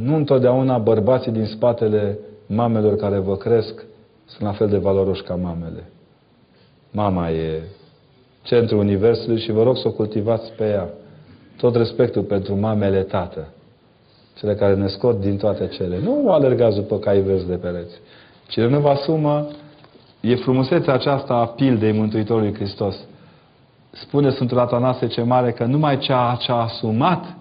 Nu 0.02 0.16
întotdeauna 0.16 0.78
bărbații 0.78 1.32
din 1.32 1.46
spatele 1.46 2.20
mamelor 2.46 2.96
care 2.96 3.18
vă 3.18 3.36
cresc 3.38 3.86
sunt 4.26 4.42
la 4.42 4.52
fel 4.52 4.68
de 4.68 4.78
valoroși 4.78 5.24
ca 5.24 5.36
mamele. 5.36 5.90
Mama 6.92 7.30
e 7.30 7.62
centrul 8.42 8.80
Universului 8.80 9.40
și 9.40 9.52
vă 9.52 9.64
rog 9.64 9.78
să 9.78 9.88
o 9.88 9.92
cultivați 9.92 10.52
pe 10.52 10.64
ea. 10.64 10.90
Tot 11.58 11.76
respectul 11.76 12.22
pentru 12.22 12.56
mamele 12.56 13.02
tată. 13.02 13.48
Cele 14.38 14.56
care 14.56 14.76
ne 14.76 14.88
scot 14.88 15.20
din 15.20 15.38
toate 15.38 15.68
cele. 15.68 16.00
Nu 16.00 16.32
alergați 16.32 16.76
după 16.76 16.98
cai 16.98 17.22
verzi 17.22 17.48
de 17.48 17.56
pereți. 17.56 17.94
Cine 18.52 18.68
nu 18.68 18.80
vă 18.80 18.90
asumă, 18.90 19.48
e 20.20 20.36
frumusețea 20.36 20.94
aceasta 20.94 21.34
a 21.34 21.46
pildei 21.46 21.92
Mântuitorului 21.92 22.54
Hristos. 22.54 22.96
Spune 23.92 24.30
Sfântul 24.30 24.60
Atanase 24.60 25.08
ce 25.08 25.22
mare 25.22 25.52
că 25.52 25.66
numai 25.66 25.98
ceea 25.98 26.38
ce 26.40 26.52
a 26.52 26.56
asumat 26.56 27.36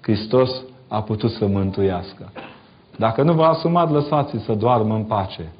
Hristos 0.00 0.50
a 0.88 1.02
putut 1.02 1.30
să 1.30 1.46
mântuiască. 1.46 2.32
Dacă 2.96 3.22
nu 3.22 3.32
v-a 3.32 3.48
asumat, 3.48 3.90
lăsați 3.90 4.38
să 4.44 4.54
doarmă 4.54 4.94
în 4.94 5.04
pace. 5.04 5.52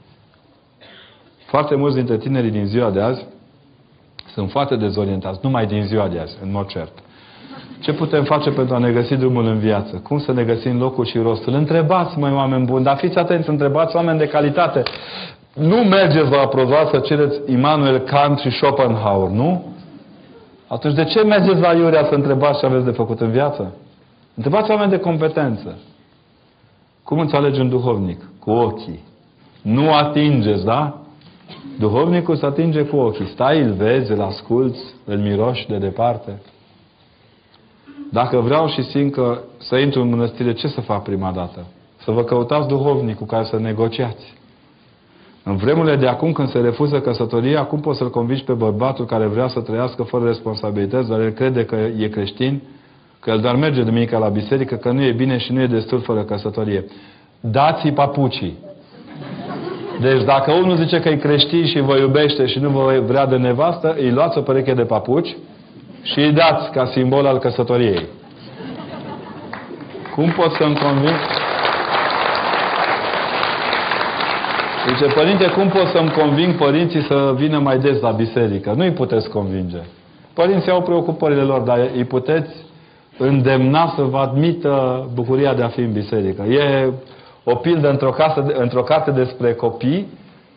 Foarte 1.46 1.74
mulți 1.74 1.96
dintre 1.96 2.16
tinerii 2.16 2.50
din 2.50 2.66
ziua 2.66 2.90
de 2.90 3.00
azi 3.00 3.26
sunt 4.32 4.50
foarte 4.50 4.76
dezorientați, 4.76 5.38
numai 5.42 5.66
din 5.66 5.86
ziua 5.86 6.08
de 6.08 6.18
azi, 6.18 6.36
în 6.42 6.50
mod 6.50 6.66
cert. 6.66 6.92
Ce 7.80 7.92
putem 7.92 8.24
face 8.24 8.50
pentru 8.50 8.74
a 8.74 8.78
ne 8.78 8.90
găsi 8.90 9.14
drumul 9.14 9.46
în 9.46 9.58
viață? 9.58 9.96
Cum 9.96 10.18
să 10.18 10.32
ne 10.32 10.42
găsim 10.42 10.78
locul 10.78 11.04
și 11.04 11.18
rostul? 11.18 11.52
Întrebați, 11.54 12.18
mai 12.18 12.32
oameni 12.32 12.64
buni, 12.64 12.84
dar 12.84 12.96
fiți 12.96 13.18
atenți, 13.18 13.48
întrebați 13.48 13.96
oameni 13.96 14.18
de 14.18 14.26
calitate. 14.26 14.82
Nu 15.54 15.76
mergeți 15.76 16.30
la 16.30 16.40
aprobat 16.40 16.88
să 16.88 16.98
cereți 16.98 17.40
Immanuel 17.46 17.98
Kant 17.98 18.38
și 18.38 18.50
Schopenhauer, 18.50 19.30
nu? 19.30 19.64
Atunci 20.66 20.94
de 20.94 21.04
ce 21.04 21.22
mergeți 21.22 21.60
la 21.60 21.72
Iurea 21.72 22.04
să 22.04 22.14
întrebați 22.14 22.58
ce 22.58 22.66
aveți 22.66 22.84
de 22.84 22.90
făcut 22.90 23.20
în 23.20 23.30
viață? 23.30 23.74
Întrebați 24.34 24.70
oameni 24.70 24.90
de 24.90 24.98
competență. 24.98 25.78
Cum 27.02 27.18
înțelegi 27.18 27.60
un 27.60 27.68
duhovnic? 27.68 28.20
Cu 28.40 28.50
ochii. 28.50 29.00
Nu 29.62 29.92
atingeți, 29.92 30.64
da? 30.64 30.98
Duhovnicul 31.78 32.36
se 32.36 32.46
atinge 32.46 32.82
cu 32.82 32.96
ochii. 32.96 33.26
Stai, 33.26 33.60
îl 33.60 33.72
vezi, 33.72 34.12
îl 34.12 34.20
asculți, 34.20 34.80
îl 35.04 35.18
miroși 35.18 35.68
de 35.68 35.76
departe. 35.76 36.40
Dacă 38.14 38.40
vreau 38.40 38.68
și 38.68 38.82
simt 38.82 39.12
că 39.12 39.38
să 39.58 39.76
intru 39.76 40.00
în 40.00 40.08
mănăstire, 40.08 40.52
ce 40.52 40.68
să 40.68 40.80
fac 40.80 41.02
prima 41.02 41.30
dată? 41.30 41.66
Să 42.04 42.10
vă 42.10 42.22
căutați 42.22 42.68
duhovnic 42.68 43.16
cu 43.16 43.24
care 43.24 43.44
să 43.44 43.58
negociați. 43.58 44.34
În 45.42 45.56
vremurile 45.56 45.96
de 45.96 46.06
acum, 46.06 46.32
când 46.32 46.48
se 46.48 46.58
refuză 46.58 47.00
căsătoria, 47.00 47.64
cum 47.64 47.80
poți 47.80 47.98
să-l 47.98 48.10
convingi 48.10 48.44
pe 48.44 48.52
bărbatul 48.52 49.04
care 49.04 49.26
vrea 49.26 49.48
să 49.48 49.60
trăiască 49.60 50.02
fără 50.02 50.24
responsabilități, 50.24 51.08
dar 51.08 51.20
el 51.20 51.30
crede 51.30 51.64
că 51.64 51.76
e 51.98 52.08
creștin, 52.08 52.62
că 53.20 53.30
el 53.30 53.40
doar 53.40 53.56
merge 53.56 53.82
duminica 53.82 54.18
la 54.18 54.28
biserică, 54.28 54.74
că 54.74 54.90
nu 54.90 55.02
e 55.02 55.12
bine 55.12 55.38
și 55.38 55.52
nu 55.52 55.60
e 55.60 55.66
destul 55.66 56.00
fără 56.00 56.22
căsătorie. 56.22 56.84
Dați-i 57.40 57.92
papucii. 57.92 58.58
Deci 60.00 60.24
dacă 60.24 60.52
unul 60.52 60.76
zice 60.76 61.00
că 61.00 61.08
e 61.08 61.16
creștin 61.16 61.66
și 61.66 61.80
vă 61.80 61.96
iubește 61.96 62.46
și 62.46 62.58
nu 62.58 62.68
vă 62.68 63.02
vrea 63.06 63.26
de 63.26 63.36
nevastă, 63.36 63.94
îi 63.98 64.10
luați 64.10 64.38
o 64.38 64.40
pereche 64.40 64.74
de 64.74 64.84
papuci 64.84 65.36
și 66.04 66.18
îi 66.18 66.32
dați 66.32 66.70
ca 66.70 66.86
simbol 66.86 67.26
al 67.26 67.38
căsătoriei. 67.38 68.06
Cum 70.14 70.30
pot 70.30 70.52
să-mi 70.52 70.78
conving? 70.78 71.18
Zice, 74.88 75.14
părinte, 75.14 75.50
cum 75.50 75.68
pot 75.68 75.86
să-mi 75.86 76.10
conving 76.10 76.56
părinții 76.56 77.02
să 77.02 77.32
vină 77.36 77.58
mai 77.58 77.78
des 77.78 78.00
la 78.00 78.10
biserică? 78.10 78.72
Nu 78.76 78.82
îi 78.82 78.90
puteți 78.90 79.28
convinge. 79.28 79.80
Părinții 80.34 80.70
au 80.70 80.82
preocupările 80.82 81.42
lor, 81.42 81.60
dar 81.60 81.90
îi 81.94 82.04
puteți 82.04 82.50
îndemna 83.18 83.92
să 83.96 84.02
vă 84.02 84.18
admită 84.18 85.06
bucuria 85.14 85.54
de 85.54 85.62
a 85.62 85.68
fi 85.68 85.80
în 85.80 85.92
biserică. 85.92 86.42
E 86.42 86.92
o 87.44 87.54
pildă 87.54 87.90
într-o, 87.90 88.14
într 88.52 88.78
carte 88.78 89.10
despre 89.10 89.52
copii 89.54 90.06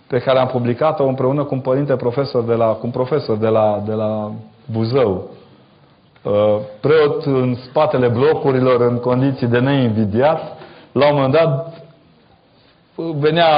pe 0.07 0.17
care 0.17 0.39
am 0.39 0.47
publicat-o 0.47 1.07
împreună 1.07 1.43
cu 1.43 1.53
un 1.53 1.59
părinte 1.59 1.95
profesor 1.95 2.43
de 2.43 2.53
la, 2.53 2.65
cu 2.65 2.85
un 2.85 2.91
profesor 2.91 3.37
de 3.37 3.47
la, 3.47 3.83
de 3.85 3.93
la 3.93 4.31
Buzău. 4.71 5.29
Uh, 6.27 6.59
preot 6.79 7.25
în 7.25 7.55
spatele 7.55 8.07
blocurilor, 8.07 8.81
în 8.81 8.97
condiții 8.97 9.47
de 9.47 9.59
neinvidiat. 9.59 10.57
La 10.91 11.07
un 11.07 11.15
moment 11.15 11.33
dat 11.33 11.83
venea, 12.95 13.49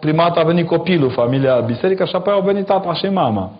prima 0.00 0.22
dată 0.22 0.40
a 0.40 0.42
venit 0.42 0.66
copilul, 0.66 1.10
familia 1.10 1.54
biserică 1.54 2.04
și 2.04 2.14
apoi 2.14 2.32
au 2.32 2.40
venit 2.40 2.66
tata 2.66 2.92
și 2.94 3.06
mama. 3.06 3.50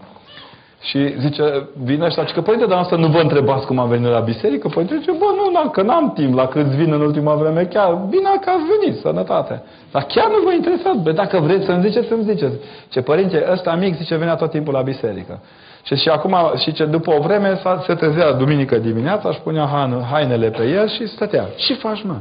Și 0.81 1.20
zice, 1.20 1.69
vine 1.85 2.05
ăștia, 2.05 2.24
că 2.24 2.41
părinte, 2.41 2.66
dar 2.66 2.78
asta 2.78 2.97
nu 2.97 3.07
vă 3.07 3.19
întrebați 3.19 3.66
cum 3.66 3.78
am 3.78 3.89
venit 3.89 4.11
la 4.11 4.20
biserică? 4.20 4.69
Părinte 4.69 4.97
zice, 4.99 5.11
bă, 5.11 5.24
nu, 5.36 5.51
na, 5.53 5.70
că 5.70 5.82
n-am 5.82 6.12
timp 6.12 6.35
la 6.35 6.47
cât 6.47 6.66
vin 6.66 6.93
în 6.93 7.01
ultima 7.01 7.35
vreme, 7.35 7.65
chiar, 7.65 7.95
bine 8.09 8.28
că 8.41 8.51
ați 8.51 8.65
venit, 8.78 9.01
sănătate. 9.01 9.62
Dar 9.91 10.03
chiar 10.03 10.28
nu 10.28 10.45
vă 10.45 10.53
interesați, 10.53 10.99
bă, 10.99 11.12
dacă 11.12 11.39
vreți 11.39 11.65
să-mi 11.65 11.82
ziceți, 11.82 12.09
să-mi 12.09 12.23
ziceți. 12.23 12.57
Ce 12.89 13.01
părinte, 13.01 13.47
ăsta 13.53 13.74
mic, 13.74 13.97
zice, 13.97 14.16
venea 14.16 14.35
tot 14.35 14.51
timpul 14.51 14.73
la 14.73 14.82
biserică. 14.82 15.41
Și, 15.85 15.94
și 15.94 16.09
acum, 16.09 16.36
și 16.56 16.73
ce 16.73 16.85
după 16.85 17.15
o 17.19 17.23
vreme, 17.23 17.61
se 17.86 17.94
trezea 17.94 18.32
duminică 18.32 18.77
dimineața, 18.78 19.28
își 19.28 19.40
punea 19.40 19.69
hainele 20.11 20.51
pe 20.51 20.65
el 20.65 20.89
și 20.89 21.06
stătea. 21.06 21.48
Ce 21.56 21.74
faci, 21.74 22.02
mă? 22.02 22.16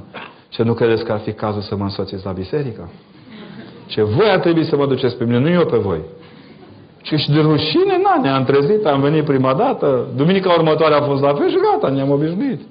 Ce 0.50 0.64
nu 0.64 0.74
credeți 0.74 1.04
că 1.04 1.12
ar 1.12 1.20
fi 1.20 1.32
cazul 1.32 1.62
să 1.62 1.76
mă 1.76 1.84
însoțiți 1.84 2.26
la 2.26 2.32
biserică? 2.32 2.90
Ce 3.86 4.04
voi 4.04 4.30
ar 4.30 4.40
trebui 4.40 4.66
să 4.66 4.76
mă 4.76 4.86
duceți 4.86 5.18
pe 5.18 5.24
mine, 5.24 5.40
nu 5.40 5.50
eu 5.50 5.66
pe 5.66 5.78
voi. 5.78 6.00
Și 7.02 7.18
și 7.18 7.32
de 7.32 7.40
rușine, 7.40 8.00
na, 8.04 8.22
ne-am 8.22 8.44
trezit, 8.44 8.86
am 8.86 9.02
venit 9.02 9.24
prima 9.24 9.54
dată, 9.54 10.08
duminica 10.16 10.54
următoare 10.54 10.94
a 10.94 11.02
fost 11.02 11.22
la 11.22 11.34
fel 11.34 11.50
și 11.50 11.58
gata, 11.72 11.94
ne-am 11.94 12.10
obișnuit. 12.12 12.62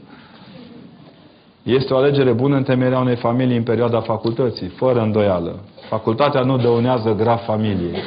Este 1.62 1.94
o 1.94 1.96
alegere 1.96 2.32
bună 2.32 2.56
întemeierea 2.56 2.98
unei 2.98 3.16
familii 3.16 3.56
în 3.56 3.62
perioada 3.62 4.00
facultății, 4.00 4.66
fără 4.66 5.00
îndoială. 5.00 5.58
Facultatea 5.88 6.40
nu 6.40 6.56
dăunează 6.56 7.14
grav 7.18 7.38
familiei. 7.38 8.02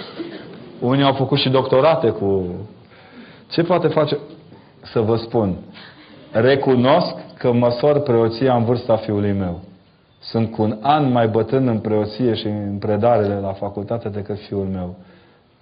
Unii 0.80 1.04
au 1.04 1.14
făcut 1.14 1.38
și 1.38 1.50
doctorate 1.50 2.10
cu... 2.10 2.46
Ce 3.50 3.64
poate 3.64 3.88
face? 3.88 4.18
Să 4.82 5.00
vă 5.00 5.16
spun. 5.16 5.56
Recunosc 6.32 7.16
că 7.38 7.52
măsor 7.52 8.00
preoția 8.00 8.56
în 8.56 8.64
vârsta 8.64 8.96
fiului 8.96 9.32
meu. 9.32 9.60
Sunt 10.20 10.52
cu 10.52 10.62
un 10.62 10.78
an 10.82 11.12
mai 11.12 11.28
bătrân 11.28 11.68
în 11.68 11.80
preoție 11.80 12.34
și 12.34 12.48
în 12.48 12.78
predarele 12.80 13.40
la 13.40 13.52
facultate 13.52 14.10
decât 14.10 14.40
fiul 14.40 14.68
meu. 14.74 14.96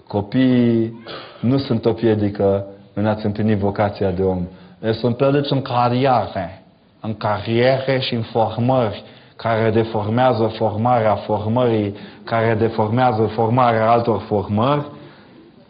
Copiii 0.08 1.04
nu 1.42 1.58
sunt 1.58 1.86
o 1.86 1.94
piedică 1.94 2.66
în 2.94 3.06
a-ți 3.06 3.26
împlini 3.26 3.56
vocația 3.56 4.12
de 4.12 4.22
om. 4.24 4.48
Ei 4.84 4.94
sunt 4.94 5.18
piedici 5.18 5.52
în 5.52 5.62
cariere, 5.62 6.64
în 7.02 7.16
cariere 7.18 8.00
și 8.00 8.14
în 8.14 8.22
formări 8.22 9.04
care 9.36 9.70
deformează 9.70 10.52
formarea 10.58 11.16
formării, 11.16 11.96
care 12.24 12.56
deformează 12.60 13.32
formarea 13.36 13.92
altor 13.92 14.20
formări, 14.20 14.86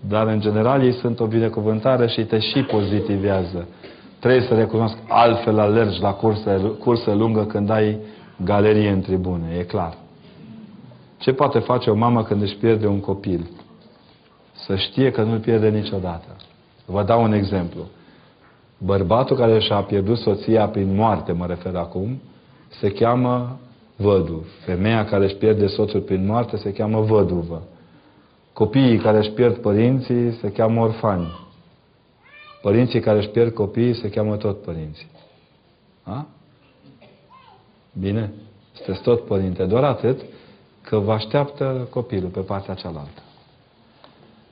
dar 0.07 0.27
în 0.27 0.39
general 0.39 0.83
ei 0.83 0.93
sunt 0.93 1.19
o 1.19 1.25
binecuvântare 1.25 2.07
și 2.07 2.23
te 2.23 2.39
și 2.39 2.63
pozitivează. 2.63 3.67
Trebuie 4.19 4.41
să 4.47 4.53
recunosc, 4.53 4.97
altfel 5.07 5.59
alergi 5.59 6.01
la 6.01 6.13
curse, 6.13 6.75
curse 6.79 7.13
lungă 7.13 7.45
când 7.45 7.69
ai 7.69 7.97
galerie 8.43 8.89
în 8.89 9.01
tribune, 9.01 9.55
e 9.59 9.63
clar. 9.63 9.97
Ce 11.17 11.33
poate 11.33 11.59
face 11.59 11.89
o 11.89 11.95
mamă 11.95 12.23
când 12.23 12.41
își 12.41 12.55
pierde 12.55 12.87
un 12.87 12.99
copil? 12.99 13.49
să 14.65 14.75
știe 14.75 15.11
că 15.11 15.23
nu-l 15.23 15.39
pierde 15.39 15.69
niciodată. 15.69 16.35
Vă 16.85 17.03
dau 17.03 17.23
un 17.23 17.33
exemplu. 17.33 17.81
Bărbatul 18.77 19.37
care 19.37 19.59
și-a 19.59 19.81
pierdut 19.81 20.17
soția 20.17 20.67
prin 20.67 20.95
moarte, 20.95 21.31
mă 21.31 21.45
refer 21.45 21.75
acum, 21.75 22.21
se 22.79 22.91
cheamă 22.91 23.59
văduv. 23.95 24.47
Femeia 24.65 25.05
care 25.05 25.23
își 25.23 25.35
pierde 25.35 25.67
soțul 25.67 25.99
prin 25.99 26.25
moarte 26.25 26.57
se 26.57 26.73
cheamă 26.73 27.01
văduvă. 27.01 27.61
Copiii 28.53 28.97
care 28.97 29.17
își 29.17 29.31
pierd 29.31 29.57
părinții 29.57 30.31
se 30.31 30.51
cheamă 30.51 30.81
orfani. 30.81 31.27
Părinții 32.61 32.99
care 32.99 33.17
își 33.17 33.29
pierd 33.29 33.53
copiii 33.53 33.95
se 33.95 34.09
cheamă 34.09 34.35
tot 34.35 34.61
părinții. 34.61 35.07
A? 36.03 36.27
Bine? 37.99 38.33
Sunteți 38.73 39.01
tot 39.01 39.25
părinte. 39.25 39.65
Doar 39.65 39.83
atât 39.83 40.21
că 40.81 40.97
vă 40.97 41.11
așteaptă 41.11 41.87
copilul 41.89 42.29
pe 42.29 42.39
partea 42.39 42.73
cealaltă. 42.73 43.21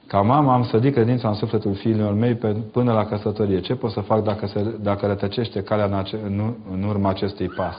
Ca 0.07 0.21
mamă 0.21 0.51
am 0.51 0.63
sădit 0.63 0.93
credința 0.93 1.27
în 1.27 1.33
sufletul 1.33 1.75
fiilor 1.75 2.13
mei 2.13 2.35
până 2.71 2.93
la 2.93 3.05
căsătorie. 3.05 3.59
Ce 3.59 3.75
pot 3.75 3.91
să 3.91 3.99
fac 3.99 4.23
dacă, 4.23 4.47
se, 4.47 4.75
dacă 4.81 5.07
rătăcește 5.07 5.63
calea 5.63 5.85
în, 5.85 5.93
ace, 5.93 6.19
în, 6.23 6.53
în 6.71 6.83
urma 6.83 7.09
acestui 7.09 7.47
pas? 7.47 7.75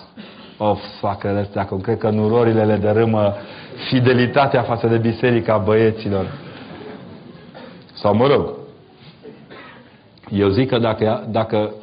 Of, 0.64 0.80
soacrele 1.00 1.38
astea, 1.38 1.66
cum 1.66 1.80
cred 1.80 1.98
că 1.98 2.10
nurorile 2.10 2.64
le 2.64 2.76
dărâmă 2.76 3.34
fidelitatea 3.88 4.62
față 4.62 4.86
de 4.86 4.96
biserica 4.96 5.58
băieților. 5.58 6.26
Sau 7.92 8.14
mă 8.14 8.26
rog, 8.26 8.50
eu 10.30 10.48
zic 10.48 10.68
că 10.68 10.78
dacă, 10.78 11.26
dacă 11.28 11.74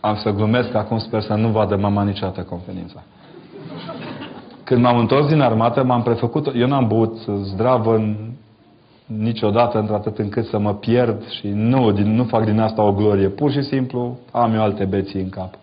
am 0.00 0.16
să 0.16 0.30
glumesc 0.30 0.74
acum, 0.74 0.98
sper 0.98 1.22
să 1.22 1.34
nu 1.34 1.48
vadă 1.48 1.76
mama 1.76 2.02
niciodată 2.02 2.40
conferința. 2.40 3.02
Când 4.64 4.82
m-am 4.82 4.98
întors 4.98 5.26
din 5.26 5.40
armată, 5.40 5.84
m-am 5.84 6.02
prefăcut, 6.02 6.54
eu 6.54 6.66
n-am 6.66 6.86
băut 6.86 7.16
zdravă 7.42 7.94
în, 7.94 8.16
niciodată 9.16 9.78
într-atât 9.78 10.18
încât 10.18 10.46
să 10.46 10.58
mă 10.58 10.74
pierd 10.74 11.28
și 11.28 11.48
nu, 11.48 11.90
din, 11.90 12.14
nu 12.14 12.24
fac 12.24 12.44
din 12.44 12.60
asta 12.60 12.82
o 12.82 12.92
glorie. 12.92 13.28
Pur 13.28 13.50
și 13.50 13.62
simplu 13.62 14.18
am 14.30 14.54
eu 14.54 14.62
alte 14.62 14.84
beții 14.84 15.20
în 15.20 15.28
cap. 15.28 15.54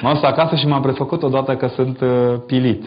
M-am 0.00 0.16
stat 0.16 0.38
acasă 0.38 0.56
și 0.56 0.66
m-am 0.66 0.82
prefăcut 0.82 1.22
odată 1.22 1.56
că 1.56 1.66
sunt 1.66 2.00
uh, 2.00 2.34
pilit. 2.46 2.84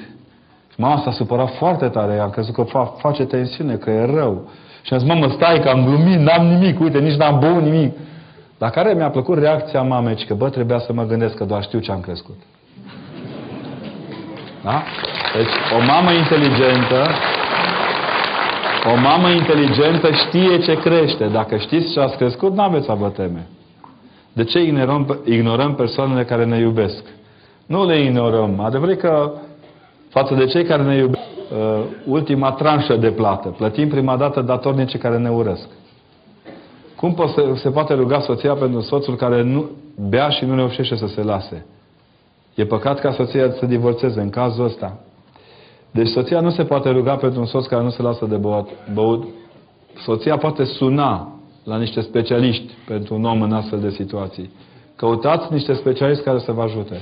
Mama 0.78 1.02
s-a 1.04 1.12
supărat 1.12 1.56
foarte 1.58 1.88
tare, 1.88 2.20
am 2.20 2.30
crezut 2.30 2.54
că 2.54 2.64
fa, 2.64 2.94
face 2.98 3.26
tensiune, 3.26 3.76
că 3.76 3.90
e 3.90 4.06
rău. 4.06 4.50
Și 4.82 4.94
am 4.94 5.00
zis, 5.00 5.08
mă, 5.08 5.32
stai 5.36 5.60
că 5.60 5.70
am 5.70 5.86
glumit, 5.86 6.20
n-am 6.20 6.46
nimic, 6.46 6.80
uite, 6.80 7.00
nici 7.00 7.18
n-am 7.18 7.40
băut 7.40 7.64
nimic. 7.64 7.98
La 8.58 8.70
care 8.70 8.94
mi-a 8.94 9.10
plăcut 9.10 9.38
reacția 9.38 9.82
mamei, 9.82 10.26
că 10.28 10.34
bă, 10.34 10.50
trebuia 10.50 10.80
să 10.80 10.94
mă 10.94 11.04
gândesc 11.04 11.36
că 11.36 11.44
doar 11.44 11.64
știu 11.64 11.80
ce 11.80 11.92
am 11.92 12.00
crescut. 12.00 12.36
Da? 14.64 14.84
Deci, 15.36 15.56
o 15.80 15.86
mamă 15.86 16.12
inteligentă, 16.12 17.08
o 18.86 18.96
mamă 18.96 19.30
inteligentă 19.30 20.12
știe 20.12 20.60
ce 20.60 20.78
crește. 20.78 21.28
Dacă 21.28 21.58
știți 21.58 21.92
ce 21.92 22.00
ați 22.00 22.18
crescut, 22.18 22.54
nu 22.54 22.62
aveți 22.62 22.86
să 22.86 22.94
vă 22.94 23.10
teme. 23.10 23.48
De 24.34 24.44
ce 24.44 24.62
ignorăm, 24.62 25.20
ignorăm 25.26 25.76
persoanele 25.76 26.24
care 26.24 26.46
ne 26.46 26.58
iubesc? 26.58 27.04
Nu 27.66 27.86
le 27.86 28.04
ignorăm. 28.04 28.60
Adevărat 28.60 28.98
că 28.98 29.32
față 30.10 30.34
de 30.34 30.46
cei 30.46 30.64
care 30.64 30.84
ne 30.84 30.96
iubesc, 30.96 31.24
uh, 31.52 31.84
ultima 32.06 32.52
tranșă 32.52 32.96
de 32.96 33.12
plată. 33.12 33.48
Plătim 33.50 33.90
prima 33.90 34.18
dată 34.18 34.42
datornicii 34.42 35.00
care 35.00 35.18
ne 35.18 35.30
urăsc. 35.30 35.68
Cum 36.96 37.16
se, 37.36 37.56
se 37.56 37.70
poate 37.70 37.94
ruga 37.94 38.20
soția 38.20 38.54
pentru 38.54 38.82
soțul 38.82 39.16
care 39.16 39.42
nu 39.42 39.70
bea 40.10 40.30
și 40.30 40.46
nu 40.46 40.56
reușește 40.56 40.96
să 40.96 41.08
se 41.08 41.22
lase? 41.22 41.66
E 42.56 42.66
păcat 42.66 43.00
ca 43.00 43.12
soția 43.12 43.52
să 43.52 43.66
divorțeze 43.66 44.20
în 44.20 44.30
cazul 44.30 44.66
ăsta. 44.66 45.03
Deci 45.94 46.08
soția 46.08 46.40
nu 46.40 46.50
se 46.50 46.64
poate 46.64 46.90
ruga 46.90 47.16
pentru 47.16 47.40
un 47.40 47.46
soț 47.46 47.66
care 47.66 47.84
nu 47.84 47.90
se 47.90 48.02
lasă 48.02 48.26
de 48.26 48.36
băut. 48.36 48.70
băut. 48.94 49.24
Soția 50.06 50.38
poate 50.38 50.64
suna 50.64 51.40
la 51.64 51.78
niște 51.78 52.02
specialiști 52.02 52.74
pentru 52.88 53.16
un 53.16 53.24
om 53.24 53.42
în 53.42 53.54
astfel 53.54 53.80
de 53.80 53.90
situații. 53.90 54.52
Căutați 54.96 55.54
niște 55.54 55.74
specialiști 55.74 56.24
care 56.24 56.40
să 56.40 56.52
vă 56.52 56.62
ajute. 56.62 57.02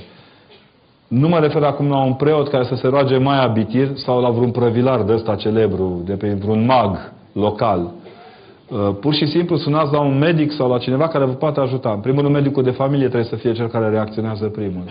Nu 1.08 1.28
mă 1.28 1.38
refer 1.38 1.62
acum 1.62 1.88
la 1.88 2.04
un 2.04 2.14
preot 2.14 2.48
care 2.48 2.64
să 2.64 2.74
se 2.74 2.88
roage 2.88 3.16
mai 3.16 3.44
abitir 3.44 3.90
sau 3.94 4.20
la 4.20 4.30
vreun 4.30 4.50
prăvilar 4.50 5.02
de 5.02 5.12
ăsta 5.12 5.34
celebru, 5.34 6.02
de 6.04 6.14
pe 6.14 6.32
vreun 6.32 6.64
mag 6.64 7.12
local. 7.32 7.90
Uh, 8.68 8.90
pur 9.00 9.14
și 9.14 9.26
simplu 9.26 9.56
sunați 9.56 9.92
la 9.92 10.00
un 10.00 10.18
medic 10.18 10.52
sau 10.52 10.68
la 10.68 10.78
cineva 10.78 11.08
care 11.08 11.24
vă 11.24 11.32
poate 11.32 11.60
ajuta. 11.60 11.90
În 11.90 12.00
primul 12.00 12.22
rând, 12.22 12.34
medicul 12.34 12.62
de 12.62 12.70
familie 12.70 13.06
trebuie 13.06 13.28
să 13.28 13.36
fie 13.36 13.52
cel 13.52 13.68
care 13.68 13.88
reacționează 13.88 14.46
primul. 14.46 14.84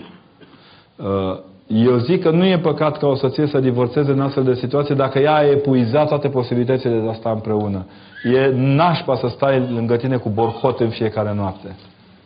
Uh, 1.71 1.85
eu 1.85 1.97
zic 1.97 2.21
că 2.21 2.29
nu 2.29 2.45
e 2.45 2.59
păcat 2.59 2.97
ca 2.97 3.07
o 3.07 3.15
soție 3.15 3.47
să 3.47 3.59
divorțeze 3.59 4.11
în 4.11 4.19
astfel 4.19 4.43
de 4.43 4.53
situație 4.53 4.95
dacă 4.95 5.19
ea 5.19 5.35
a 5.35 5.49
epuizat 5.49 6.07
toate 6.07 6.29
posibilitățile 6.29 6.99
de 6.99 7.09
a 7.09 7.13
sta 7.13 7.31
împreună. 7.31 7.85
E 8.33 8.51
nașpa 8.55 9.15
să 9.15 9.27
stai 9.27 9.59
lângă 9.59 9.95
tine 9.95 10.17
cu 10.17 10.29
borhot 10.29 10.79
în 10.79 10.89
fiecare 10.89 11.33
noapte. 11.33 11.75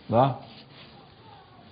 Da? 0.05 0.39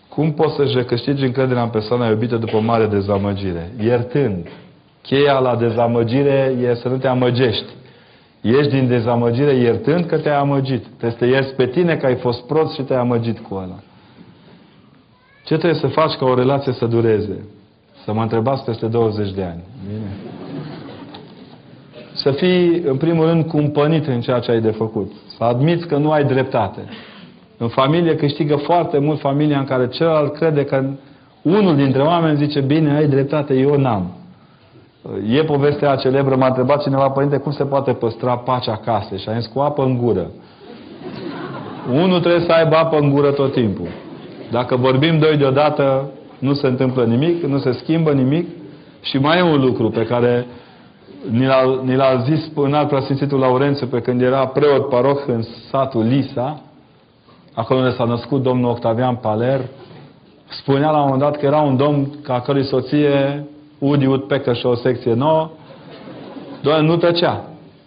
Cum 0.09 0.33
poți 0.33 0.55
să-și 0.55 0.83
câștigi 0.83 1.25
încrederea 1.25 1.63
în 1.63 1.69
persoana 1.69 2.09
iubită 2.09 2.35
după 2.35 2.55
o 2.55 2.59
mare 2.59 2.85
dezamăgire? 2.85 3.71
Iertând. 3.83 4.47
Cheia 5.01 5.39
la 5.39 5.55
dezamăgire 5.55 6.55
e 6.61 6.73
să 6.73 6.87
nu 6.87 6.97
te 6.97 7.07
amăgești. 7.07 7.73
Ești 8.41 8.71
din 8.71 8.87
dezamăgire 8.87 9.53
iertând 9.55 10.05
că 10.05 10.17
te-ai 10.17 10.37
amăgit. 10.37 10.83
Trebuie 10.83 11.11
să 11.11 11.17
te 11.17 11.25
ierți 11.25 11.55
pe 11.55 11.67
tine 11.67 11.95
că 11.95 12.05
ai 12.05 12.15
fost 12.15 12.47
prost 12.47 12.73
și 12.73 12.81
te-ai 12.81 12.99
amăgit 12.99 13.39
cu 13.39 13.55
ăla. 13.55 13.79
Ce 15.45 15.57
trebuie 15.57 15.79
să 15.79 15.87
faci 15.87 16.13
ca 16.13 16.25
o 16.25 16.35
relație 16.35 16.73
să 16.73 16.85
dureze? 16.85 17.45
Să 18.05 18.13
mă 18.13 18.21
întrebați 18.21 18.63
peste 18.63 18.85
20 18.85 19.31
de 19.31 19.43
ani. 19.43 19.63
Bine? 19.87 20.11
Să 22.13 22.31
fii, 22.31 22.81
în 22.85 22.97
primul 22.97 23.25
rând, 23.25 23.45
cumpănit 23.45 24.07
în 24.07 24.21
ceea 24.21 24.39
ce 24.39 24.51
ai 24.51 24.61
de 24.61 24.71
făcut. 24.71 25.11
Să 25.37 25.43
admiți 25.43 25.87
că 25.87 25.97
nu 25.97 26.11
ai 26.11 26.23
dreptate. 26.23 26.79
În 27.57 27.67
familie 27.67 28.15
câștigă 28.15 28.55
foarte 28.55 28.97
mult 28.97 29.19
familia 29.19 29.57
în 29.57 29.65
care 29.65 29.87
celălalt 29.87 30.33
crede 30.33 30.63
că 30.63 30.85
unul 31.41 31.75
dintre 31.75 32.01
oameni 32.01 32.37
zice, 32.37 32.59
bine, 32.59 32.95
ai 32.95 33.07
dreptate, 33.07 33.53
eu 33.53 33.75
n-am. 33.75 34.11
E 35.29 35.43
povestea 35.43 35.87
aia 35.87 35.97
celebră, 35.97 36.35
m-a 36.35 36.47
întrebat 36.47 36.81
cineva, 36.81 37.09
părinte, 37.09 37.37
cum 37.37 37.51
se 37.51 37.63
poate 37.63 37.91
păstra 37.91 38.37
pacea 38.37 38.71
acasă? 38.71 39.15
Și 39.15 39.29
a 39.29 39.39
zis, 39.39 39.45
cu 39.45 39.59
apă 39.59 39.83
în 39.83 39.97
gură. 39.97 40.31
Unul 41.91 42.19
trebuie 42.19 42.45
să 42.45 42.51
aibă 42.51 42.75
apă 42.75 42.97
în 42.97 43.09
gură 43.09 43.31
tot 43.31 43.53
timpul. 43.53 43.87
Dacă 44.51 44.75
vorbim 44.75 45.19
doi 45.19 45.37
deodată, 45.37 46.09
nu 46.43 46.53
se 46.53 46.67
întâmplă 46.67 47.03
nimic, 47.03 47.43
nu 47.43 47.57
se 47.57 47.71
schimbă 47.71 48.11
nimic. 48.11 48.47
Și 49.01 49.17
mai 49.17 49.37
e 49.37 49.41
un 49.41 49.61
lucru 49.61 49.89
pe 49.89 50.05
care 50.05 50.45
ni 51.81 51.95
l-a, 51.95 52.23
zis 52.23 52.51
în 52.55 52.73
alt 52.73 52.87
preasfințitul 52.87 53.39
Laurențiu 53.39 53.87
pe 53.87 53.99
când 53.99 54.21
era 54.21 54.47
preot 54.47 54.89
paroh 54.89 55.17
în 55.27 55.41
satul 55.69 56.03
Lisa, 56.07 56.61
acolo 57.53 57.79
unde 57.79 57.95
s-a 57.95 58.03
născut 58.03 58.41
domnul 58.41 58.69
Octavian 58.69 59.15
Paler, 59.15 59.61
spunea 60.49 60.91
la 60.91 60.97
un 60.97 61.03
moment 61.03 61.21
dat 61.21 61.37
că 61.37 61.45
era 61.45 61.61
un 61.61 61.77
domn 61.77 62.09
ca 62.23 62.41
cărui 62.41 62.65
soție 62.65 63.45
Udi 63.79 64.05
Utpecă 64.05 64.53
și 64.53 64.65
o 64.65 64.75
secție 64.75 65.13
nouă, 65.13 65.49
doar 66.61 66.79
nu 66.79 66.95
tăcea. 66.95 67.43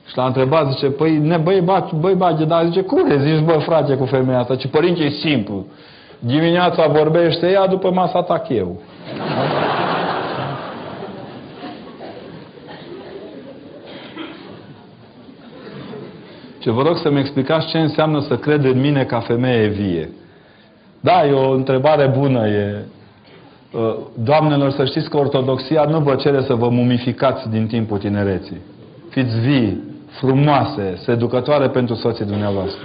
Și 0.07 0.17
l-a 0.17 0.27
întrebat, 0.27 0.71
zice, 0.71 0.87
păi, 0.87 1.19
ne, 1.19 1.37
băi, 1.37 1.61
băi, 1.61 1.85
băi, 2.01 2.15
băi, 2.15 2.45
dar 2.47 2.65
zice, 2.65 2.81
cum 2.81 3.07
le 3.07 3.19
zici, 3.23 3.45
bă, 3.45 3.53
frate, 3.53 3.95
cu 3.95 4.05
femeia 4.05 4.39
asta? 4.39 4.57
Ce 4.57 4.69
părinte, 4.69 5.03
e 5.03 5.09
simplu. 5.09 5.67
Dimineața 6.19 6.87
vorbește 6.87 7.51
ea, 7.51 7.67
după 7.67 7.91
masa 7.91 8.19
atac 8.19 8.49
eu. 8.49 8.81
Ce 16.59 16.71
vă 16.71 16.83
rog 16.83 16.97
să-mi 16.97 17.19
explicați 17.19 17.67
ce 17.67 17.79
înseamnă 17.79 18.21
să 18.21 18.37
cred 18.37 18.65
în 18.65 18.81
mine 18.81 19.05
ca 19.05 19.21
femeie 19.21 19.67
vie. 19.67 20.11
Da, 21.01 21.27
e 21.27 21.33
o 21.33 21.51
întrebare 21.51 22.07
bună. 22.07 22.47
E... 22.47 22.85
Ă, 23.75 23.97
doamnelor, 24.25 24.71
să 24.71 24.85
știți 24.85 25.11
că 25.11 25.17
ortodoxia 25.17 25.85
nu 25.85 25.99
vă 25.99 26.15
cere 26.15 26.43
să 26.43 26.55
vă 26.55 26.69
mumificați 26.69 27.49
din 27.49 27.67
timpul 27.67 27.99
tinereții. 27.99 28.61
Fiți 29.11 29.41
vii, 29.41 29.83
frumoase, 30.19 30.95
seducătoare 30.97 31.69
pentru 31.69 31.95
soții 31.95 32.25
dumneavoastră. 32.25 32.85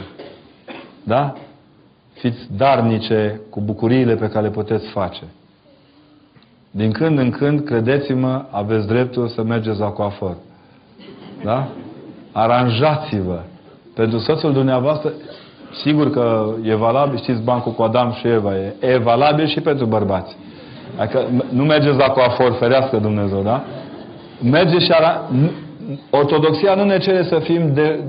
Da? 1.04 1.34
Fiți 2.22 2.48
darnice 2.58 3.42
cu 3.50 3.62
bucuriile 3.62 4.16
pe 4.16 4.28
care 4.28 4.46
le 4.46 4.52
puteți 4.52 4.88
face. 4.88 5.24
Din 6.72 6.92
când 6.92 7.18
în 7.18 7.30
când, 7.30 7.64
credeți-mă, 7.64 8.46
aveți 8.50 8.88
dreptul 8.88 9.28
să 9.28 9.44
mergeți 9.44 9.80
la 9.80 9.88
coafor. 9.88 10.36
Da? 11.44 11.68
Aranjați-vă. 12.32 13.40
Pentru 13.96 14.18
soțul 14.18 14.54
dumneavoastră, 14.54 15.12
sigur 15.84 16.10
că 16.10 16.54
e 16.64 16.76
valabil, 16.76 17.18
știți 17.18 17.42
bancul 17.42 17.72
cu 17.72 17.82
Adam 17.82 18.12
și 18.12 18.28
Eva, 18.28 18.56
e, 18.56 18.76
e 18.80 18.98
valabil 18.98 19.48
și 19.48 19.62
pentru 19.62 19.86
bărbați. 19.86 20.36
Adică 20.98 21.28
nu 21.50 21.64
mergeți 21.64 21.98
la 21.98 22.10
coafor, 22.10 22.52
ferească 22.60 22.98
Dumnezeu, 22.98 23.42
da? 23.42 23.64
Mergeți 24.42 24.86
și 24.86 24.92
ara... 24.92 25.30
Ortodoxia 26.10 26.76
nu 26.76 26.84
ne 26.84 26.98
cere 26.98 27.24
să 27.24 27.40
fim 27.40 27.74
de, 27.74 28.04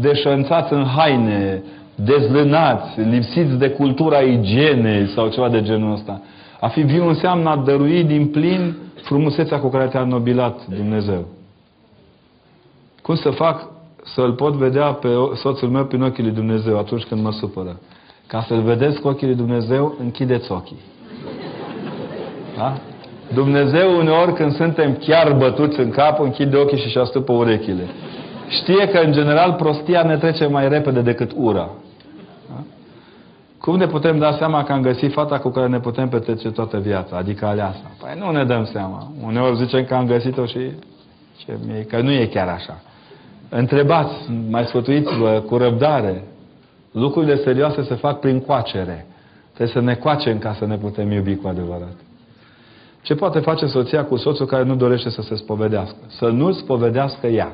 deșănțați 0.00 0.72
în 0.72 0.84
haine, 0.84 1.62
dezlânați, 2.04 3.00
lipsiți 3.00 3.58
de 3.58 3.70
cultura 3.70 4.18
igienei 4.18 5.06
sau 5.06 5.28
ceva 5.28 5.48
de 5.48 5.62
genul 5.62 5.92
ăsta. 5.92 6.20
A 6.60 6.68
fi 6.68 6.80
viu 6.80 7.08
înseamnă 7.08 7.50
a 7.50 7.56
dărui 7.56 8.04
din 8.04 8.26
plin 8.26 8.76
frumusețea 9.02 9.58
cu 9.58 9.68
care 9.68 9.86
te-a 9.86 10.04
nobilat 10.04 10.66
Dumnezeu. 10.66 11.24
Cum 13.02 13.14
să 13.14 13.30
fac 13.30 13.68
să-L 14.04 14.32
pot 14.32 14.54
vedea 14.54 14.84
pe 14.84 15.08
soțul 15.34 15.68
meu 15.68 15.84
prin 15.84 16.02
ochii 16.02 16.22
lui 16.22 16.32
Dumnezeu 16.32 16.78
atunci 16.78 17.04
când 17.04 17.22
mă 17.22 17.32
supără? 17.32 17.80
Ca 18.26 18.44
să-L 18.48 18.60
vedeți 18.60 19.00
cu 19.00 19.08
ochii 19.08 19.26
lui 19.26 19.36
Dumnezeu, 19.36 19.96
închideți 20.00 20.52
ochii. 20.52 20.80
Da? 22.56 22.78
Dumnezeu 23.34 23.98
uneori 23.98 24.32
când 24.32 24.52
suntem 24.52 24.94
chiar 24.94 25.32
bătuți 25.32 25.80
în 25.80 25.90
cap, 25.90 26.20
închide 26.20 26.56
ochii 26.56 26.78
și 26.78 26.86
își 26.86 26.98
astupă 26.98 27.32
urechile. 27.32 27.86
Știe 28.48 28.88
că 28.88 28.98
în 28.98 29.12
general 29.12 29.52
prostia 29.52 30.02
ne 30.02 30.16
trece 30.16 30.46
mai 30.46 30.68
repede 30.68 31.00
decât 31.00 31.30
ura. 31.36 31.70
Cum 33.60 33.76
ne 33.76 33.86
putem 33.86 34.18
da 34.18 34.32
seama 34.32 34.64
că 34.64 34.72
am 34.72 34.82
găsit 34.82 35.12
fata 35.12 35.38
cu 35.38 35.48
care 35.48 35.68
ne 35.68 35.80
putem 35.80 36.08
petrece 36.08 36.50
toată 36.50 36.78
viața, 36.78 37.16
adică 37.16 37.46
aleasa? 37.46 37.90
Păi 38.00 38.10
nu 38.18 38.30
ne 38.30 38.44
dăm 38.44 38.64
seama. 38.64 39.10
Uneori 39.24 39.56
zicem 39.56 39.84
că 39.84 39.94
am 39.94 40.06
găsit-o 40.06 40.46
și 40.46 40.70
ce, 41.36 41.58
că 41.88 42.00
nu 42.00 42.10
e 42.10 42.26
chiar 42.26 42.48
așa. 42.48 42.80
Întrebați, 43.48 44.12
mai 44.50 44.64
sfătuiți-vă 44.64 45.42
cu 45.46 45.56
răbdare. 45.56 46.24
Lucrurile 46.92 47.36
serioase 47.36 47.82
se 47.82 47.94
fac 47.94 48.20
prin 48.20 48.40
coacere. 48.40 49.06
Trebuie 49.54 49.74
să 49.74 49.80
ne 49.80 49.94
coacem 49.94 50.38
ca 50.38 50.54
să 50.58 50.66
ne 50.66 50.76
putem 50.76 51.10
iubi 51.10 51.36
cu 51.36 51.48
adevărat. 51.48 51.96
Ce 53.02 53.14
poate 53.14 53.38
face 53.38 53.66
soția 53.66 54.04
cu 54.04 54.16
soțul 54.16 54.46
care 54.46 54.62
nu 54.64 54.74
dorește 54.74 55.10
să 55.10 55.22
se 55.22 55.34
spovedească? 55.34 55.96
Să 56.06 56.26
nu 56.26 56.52
spovedească 56.52 57.26
ea. 57.26 57.52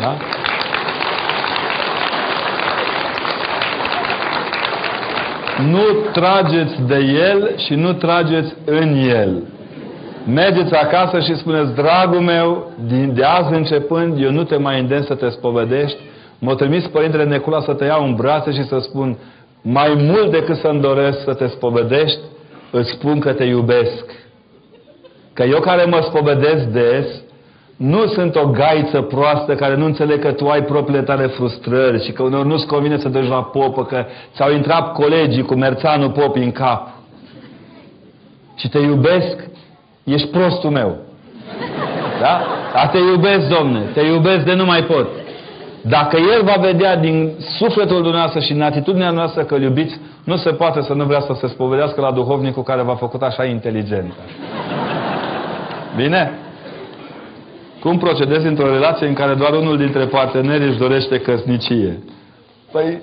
Da? 0.00 0.16
Nu 5.62 5.84
trageți 6.12 6.82
de 6.86 6.96
el 6.96 7.50
și 7.56 7.74
nu 7.74 7.92
trageți 7.92 8.54
în 8.64 8.96
el. 9.08 9.42
Mergeți 10.26 10.74
acasă 10.74 11.20
și 11.20 11.36
spuneți, 11.36 11.74
dragul 11.74 12.20
meu, 12.20 12.70
din 12.86 13.14
de 13.14 13.24
azi 13.24 13.52
începând, 13.52 14.22
eu 14.22 14.30
nu 14.30 14.44
te 14.44 14.56
mai 14.56 14.80
îndemn 14.80 15.02
să 15.02 15.14
te 15.14 15.28
spovedești. 15.28 15.98
Mă 16.38 16.54
trimis 16.54 16.86
Părintele 16.86 17.24
Necula 17.24 17.60
să 17.60 17.74
te 17.74 17.84
iau 17.84 18.04
în 18.04 18.14
brațe 18.14 18.52
și 18.52 18.64
să 18.64 18.78
spun, 18.78 19.18
mai 19.62 19.94
mult 19.98 20.30
decât 20.30 20.56
să-mi 20.56 20.80
doresc 20.80 21.22
să 21.24 21.34
te 21.34 21.46
spovedești, 21.46 22.18
îți 22.70 22.90
spun 22.90 23.20
că 23.20 23.32
te 23.32 23.44
iubesc. 23.44 24.04
Că 25.32 25.42
eu 25.42 25.60
care 25.60 25.84
mă 25.84 26.00
spovedesc 26.02 26.64
des, 26.64 27.06
nu 27.76 28.06
sunt 28.06 28.36
o 28.36 28.46
gaiță 28.46 29.00
proastă 29.00 29.54
care 29.54 29.76
nu 29.76 29.84
înțeleg 29.84 30.20
că 30.20 30.32
tu 30.32 30.48
ai 30.48 30.62
propriile 30.62 31.02
tale 31.02 31.26
frustrări 31.26 32.04
și 32.04 32.12
că 32.12 32.22
uneori 32.22 32.48
nu-ți 32.48 32.66
convine 32.66 32.98
să 32.98 33.08
duci 33.08 33.28
la 33.28 33.42
popă, 33.42 33.84
că 33.84 34.04
ți-au 34.34 34.52
intrat 34.52 34.92
colegii 34.92 35.42
cu 35.42 35.54
merțanul 35.54 36.10
popi 36.10 36.38
în 36.38 36.52
cap. 36.52 36.88
Și 38.56 38.68
te 38.68 38.78
iubesc, 38.78 39.36
ești 40.04 40.28
prostul 40.28 40.70
meu. 40.70 40.96
Da? 42.20 42.40
A 42.74 42.88
te 42.88 42.98
iubesc, 42.98 43.48
domne, 43.48 43.80
te 43.94 44.00
iubesc 44.00 44.44
de 44.44 44.54
nu 44.54 44.64
mai 44.64 44.82
pot. 44.82 45.08
Dacă 45.80 46.16
El 46.16 46.42
va 46.44 46.56
vedea 46.60 46.96
din 46.96 47.32
sufletul 47.58 48.02
dumneavoastră 48.02 48.40
și 48.40 48.52
din 48.52 48.62
atitudinea 48.62 49.10
noastră 49.10 49.42
că 49.42 49.54
îl 49.54 49.62
iubiți, 49.62 50.00
nu 50.24 50.36
se 50.36 50.50
poate 50.50 50.80
să 50.82 50.92
nu 50.92 51.04
vrea 51.04 51.20
să 51.20 51.32
se 51.40 51.46
spovedească 51.46 52.00
la 52.00 52.12
duhovnicul 52.12 52.62
care 52.62 52.82
v-a 52.82 52.94
făcut 52.94 53.22
așa 53.22 53.44
inteligent. 53.44 54.12
Bine? 55.96 56.45
Cum 57.86 57.98
procedezi 57.98 58.46
într-o 58.46 58.70
relație 58.70 59.06
în 59.06 59.14
care 59.14 59.34
doar 59.34 59.52
unul 59.52 59.76
dintre 59.76 60.06
parteneri 60.06 60.68
își 60.68 60.78
dorește 60.78 61.20
căsnicie? 61.20 61.98
Păi, 62.72 63.00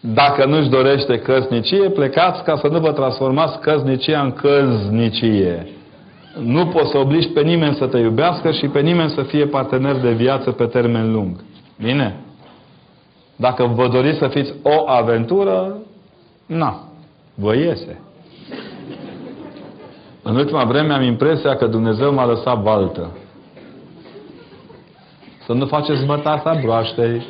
dacă 0.00 0.46
nu 0.46 0.56
își 0.56 0.68
dorește 0.68 1.18
căsnicie, 1.18 1.90
plecați 1.90 2.42
ca 2.42 2.56
să 2.56 2.68
nu 2.68 2.78
vă 2.78 2.92
transformați 2.92 3.58
căsnicia 3.58 4.20
în 4.20 4.32
căznicie. 4.32 5.68
Nu 6.38 6.66
poți 6.66 6.90
să 6.90 6.98
obligi 6.98 7.28
pe 7.28 7.42
nimeni 7.42 7.74
să 7.74 7.86
te 7.86 7.98
iubească 7.98 8.50
și 8.50 8.66
pe 8.66 8.80
nimeni 8.80 9.10
să 9.10 9.22
fie 9.22 9.46
partener 9.46 9.96
de 9.96 10.10
viață 10.10 10.50
pe 10.50 10.64
termen 10.64 11.12
lung. 11.12 11.36
Bine? 11.82 12.16
Dacă 13.36 13.64
vă 13.74 13.88
doriți 13.88 14.18
să 14.18 14.28
fiți 14.28 14.52
o 14.62 14.88
aventură, 14.90 15.76
na, 16.46 16.88
vă 17.34 17.54
iese. 17.54 18.00
În 20.22 20.36
ultima 20.36 20.64
vreme 20.64 20.92
am 20.92 21.02
impresia 21.02 21.56
că 21.56 21.66
Dumnezeu 21.66 22.14
m-a 22.14 22.26
lăsat 22.26 22.62
baltă. 22.62 23.10
Să 25.46 25.52
nu 25.52 25.66
faceți 25.66 26.04
mătasa 26.06 26.58
broaștei. 26.62 27.26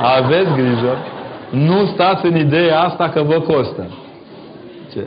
Aveți 0.00 0.52
grijă. 0.54 0.96
Nu 1.50 1.86
stați 1.86 2.26
în 2.26 2.36
ideea 2.36 2.80
asta 2.80 3.08
că 3.08 3.22
vă 3.22 3.40
costă. 3.40 3.86
Ce? 4.92 5.06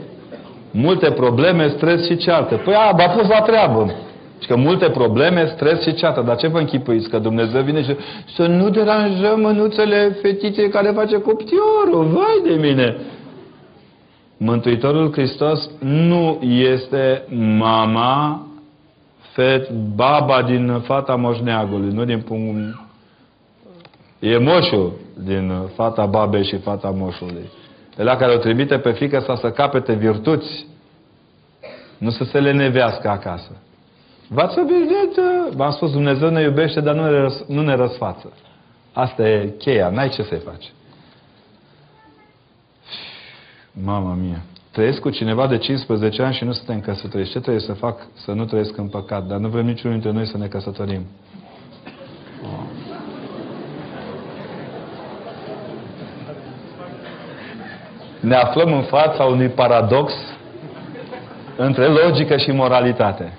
Multe 0.70 1.10
probleme, 1.10 1.68
stres 1.68 2.06
și 2.06 2.16
ceartă. 2.16 2.54
Păi 2.64 2.74
a, 2.74 2.92
v-a 2.96 3.08
pus 3.08 3.28
la 3.28 3.40
treabă. 3.40 3.94
Și 4.40 4.48
că 4.48 4.56
multe 4.56 4.90
probleme, 4.90 5.52
stres 5.54 5.82
și 5.82 5.94
ceartă. 5.94 6.20
Dar 6.20 6.36
ce 6.36 6.46
vă 6.46 6.58
închipuiți? 6.58 7.08
Că 7.08 7.18
Dumnezeu 7.18 7.62
vine 7.62 7.82
și 7.82 7.96
să 8.36 8.46
nu 8.46 8.68
deranjăm 8.68 9.40
mânuțele 9.40 10.16
fetiței 10.22 10.68
care 10.68 10.92
face 10.94 11.20
coptiorul. 11.20 12.04
Vai 12.04 12.54
de 12.54 12.68
mine! 12.68 12.96
Mântuitorul 14.36 15.12
Hristos 15.12 15.70
nu 15.78 16.38
este 16.42 17.22
mama, 17.58 18.46
fet, 19.34 19.70
baba 19.70 20.42
din 20.42 20.80
fata 20.80 21.14
moșneagului, 21.14 21.92
nu 21.92 22.04
din 22.04 22.20
punct... 22.20 22.78
E 24.18 24.38
moșul 24.38 24.92
din 25.24 25.52
fata 25.74 26.06
babei 26.06 26.44
și 26.44 26.56
fata 26.56 26.90
moșului. 26.90 27.50
la 27.96 28.16
care 28.16 28.34
o 28.34 28.38
trimite 28.38 28.78
pe 28.78 28.92
fică 28.92 29.18
sa 29.18 29.36
să 29.36 29.50
capete 29.50 29.92
virtuți, 29.92 30.66
nu 31.98 32.10
să 32.10 32.24
se 32.24 32.40
lenevească 32.40 33.08
acasă. 33.08 33.50
V-ați 34.28 34.58
obișnuit? 34.58 35.18
V-am 35.56 35.70
spus, 35.70 35.92
Dumnezeu 35.92 36.30
ne 36.30 36.42
iubește, 36.42 36.80
dar 36.80 36.94
nu 36.94 37.02
ne, 37.02 37.20
răs, 37.20 37.44
nu 37.46 37.62
ne 37.62 37.74
răsfață. 37.74 38.32
Asta 38.92 39.28
e 39.28 39.54
cheia, 39.58 39.88
n-ai 39.88 40.08
ce 40.08 40.22
să-i 40.22 40.42
faci. 40.44 40.72
Mama 43.84 44.14
mia. 44.14 44.42
Trăiesc 44.74 45.00
cu 45.00 45.10
cineva 45.10 45.46
de 45.46 45.58
15 45.58 46.22
ani 46.22 46.34
și 46.34 46.44
nu 46.44 46.52
suntem 46.52 46.80
căsătoriți. 46.80 47.30
Ce 47.30 47.40
trebuie 47.40 47.62
să 47.62 47.72
fac 47.72 48.06
să 48.14 48.32
nu 48.32 48.44
trăiesc 48.44 48.76
în 48.76 48.86
păcat? 48.86 49.26
Dar 49.26 49.38
nu 49.38 49.48
vrem 49.48 49.64
niciunul 49.64 50.00
dintre 50.00 50.18
noi 50.18 50.26
să 50.26 50.38
ne 50.38 50.46
căsătorim. 50.46 51.06
Ne 58.20 58.34
aflăm 58.34 58.72
în 58.72 58.82
fața 58.82 59.24
unui 59.24 59.48
paradox 59.48 60.12
între 61.56 61.86
logică 61.86 62.36
și 62.36 62.50
moralitate. 62.50 63.32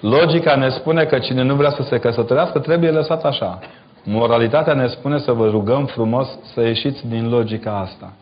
Logica 0.00 0.54
ne 0.54 0.68
spune 0.68 1.04
că 1.04 1.18
cine 1.18 1.42
nu 1.42 1.54
vrea 1.54 1.70
să 1.70 1.82
se 1.82 1.98
căsătorească 1.98 2.58
trebuie 2.58 2.90
lăsat 2.90 3.24
așa. 3.24 3.58
Moralitatea 4.04 4.74
ne 4.74 4.86
spune 4.86 5.18
să 5.18 5.32
vă 5.32 5.46
rugăm 5.48 5.86
frumos 5.86 6.28
să 6.54 6.60
ieșiți 6.60 7.06
din 7.06 7.28
logica 7.28 7.78
asta. 7.78 8.12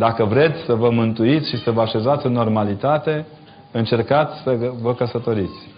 Dacă 0.00 0.24
vreți 0.24 0.58
să 0.66 0.74
vă 0.74 0.90
mântuiți 0.90 1.48
și 1.48 1.62
să 1.62 1.70
vă 1.70 1.80
așezați 1.80 2.26
în 2.26 2.32
normalitate, 2.32 3.26
încercați 3.72 4.40
să 4.42 4.56
vă 4.82 4.94
căsătoriți. 4.94 5.68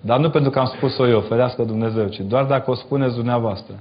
Dar 0.00 0.18
nu 0.18 0.30
pentru 0.30 0.50
că 0.50 0.58
am 0.58 0.72
spus-o 0.76 1.08
eu, 1.08 1.20
ferească 1.20 1.62
Dumnezeu, 1.62 2.06
ci 2.06 2.20
doar 2.20 2.44
dacă 2.44 2.70
o 2.70 2.74
spuneți 2.74 3.14
dumneavoastră. 3.14 3.74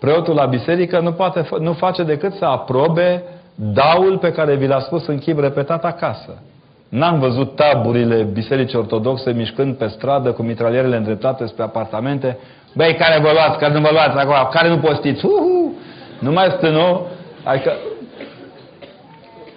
Preotul 0.00 0.34
la 0.34 0.46
biserică 0.46 1.00
nu, 1.00 1.12
poate, 1.12 1.48
nu 1.58 1.72
face 1.72 2.02
decât 2.02 2.32
să 2.32 2.44
aprobe 2.44 3.22
daul 3.54 4.18
pe 4.18 4.32
care 4.32 4.54
vi 4.54 4.66
l-a 4.66 4.80
spus 4.80 5.06
în 5.06 5.18
chip 5.18 5.38
repetat 5.38 5.84
acasă. 5.84 6.42
N-am 6.88 7.18
văzut 7.18 7.54
taburile 7.54 8.22
bisericii 8.32 8.78
ortodoxe 8.78 9.32
mișcând 9.32 9.76
pe 9.76 9.86
stradă 9.86 10.32
cu 10.32 10.42
mitralierele 10.42 10.96
îndreptate 10.96 11.46
spre 11.46 11.62
apartamente. 11.62 12.38
Băi, 12.74 12.94
care 12.94 13.20
vă 13.22 13.30
luați, 13.32 13.58
care 13.58 13.72
nu 13.72 13.80
vă 13.80 13.88
luați 13.92 14.18
acolo, 14.18 14.48
care 14.50 14.68
nu 14.68 14.78
postiți? 14.78 15.24
Uhu! 15.24 15.72
Nu 16.18 16.32
mai 16.32 16.54
stână. 16.56 17.00
Adică 17.44 17.72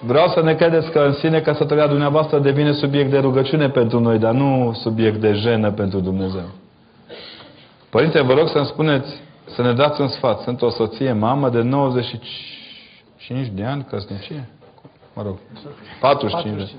Vreau 0.06 0.27
să 0.27 0.41
ne 0.41 0.56
credeți 0.56 0.91
că 0.91 0.99
în 0.99 1.14
sine 1.14 1.41
căsătoria 1.41 1.88
dumneavoastră 1.88 2.40
devine 2.40 2.72
subiect 2.72 3.10
de 3.10 3.18
rugăciune 3.18 3.69
pentru 3.69 3.99
noi, 3.99 4.18
dar 4.19 4.34
nu 4.34 4.73
subiect 4.73 5.22
de 5.22 5.34
jenă 5.34 5.72
pentru 5.72 5.99
Dumnezeu. 5.99 6.49
Părinte, 7.90 8.22
vă 8.22 8.34
rog 8.34 8.48
să-mi 8.48 8.65
spuneți, 8.65 9.22
să 9.45 9.61
ne 9.61 9.73
dați 9.73 10.02
un 10.02 10.07
sfat. 10.07 10.40
Sunt 10.40 10.61
o 10.61 10.69
soție, 10.69 11.11
mamă 11.11 11.49
de 11.49 11.61
95 11.61 13.48
de 13.48 13.64
ani, 13.64 13.86
căsnicie? 13.90 14.49
Mă 15.14 15.22
rog, 15.22 15.38
45 15.99 16.57
de 16.57 16.72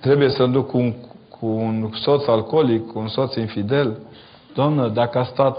Trebuie 0.00 0.28
să 0.28 0.46
duc 0.46 0.70
cu 0.70 0.78
un, 0.78 0.94
cu 1.28 1.46
un 1.46 1.90
soț 1.92 2.26
alcoolic, 2.26 2.86
cu 2.86 2.98
un 2.98 3.08
soț 3.08 3.34
infidel. 3.34 3.98
Doamnă, 4.54 4.88
dacă 4.88 5.18
a 5.18 5.24
stat 5.24 5.56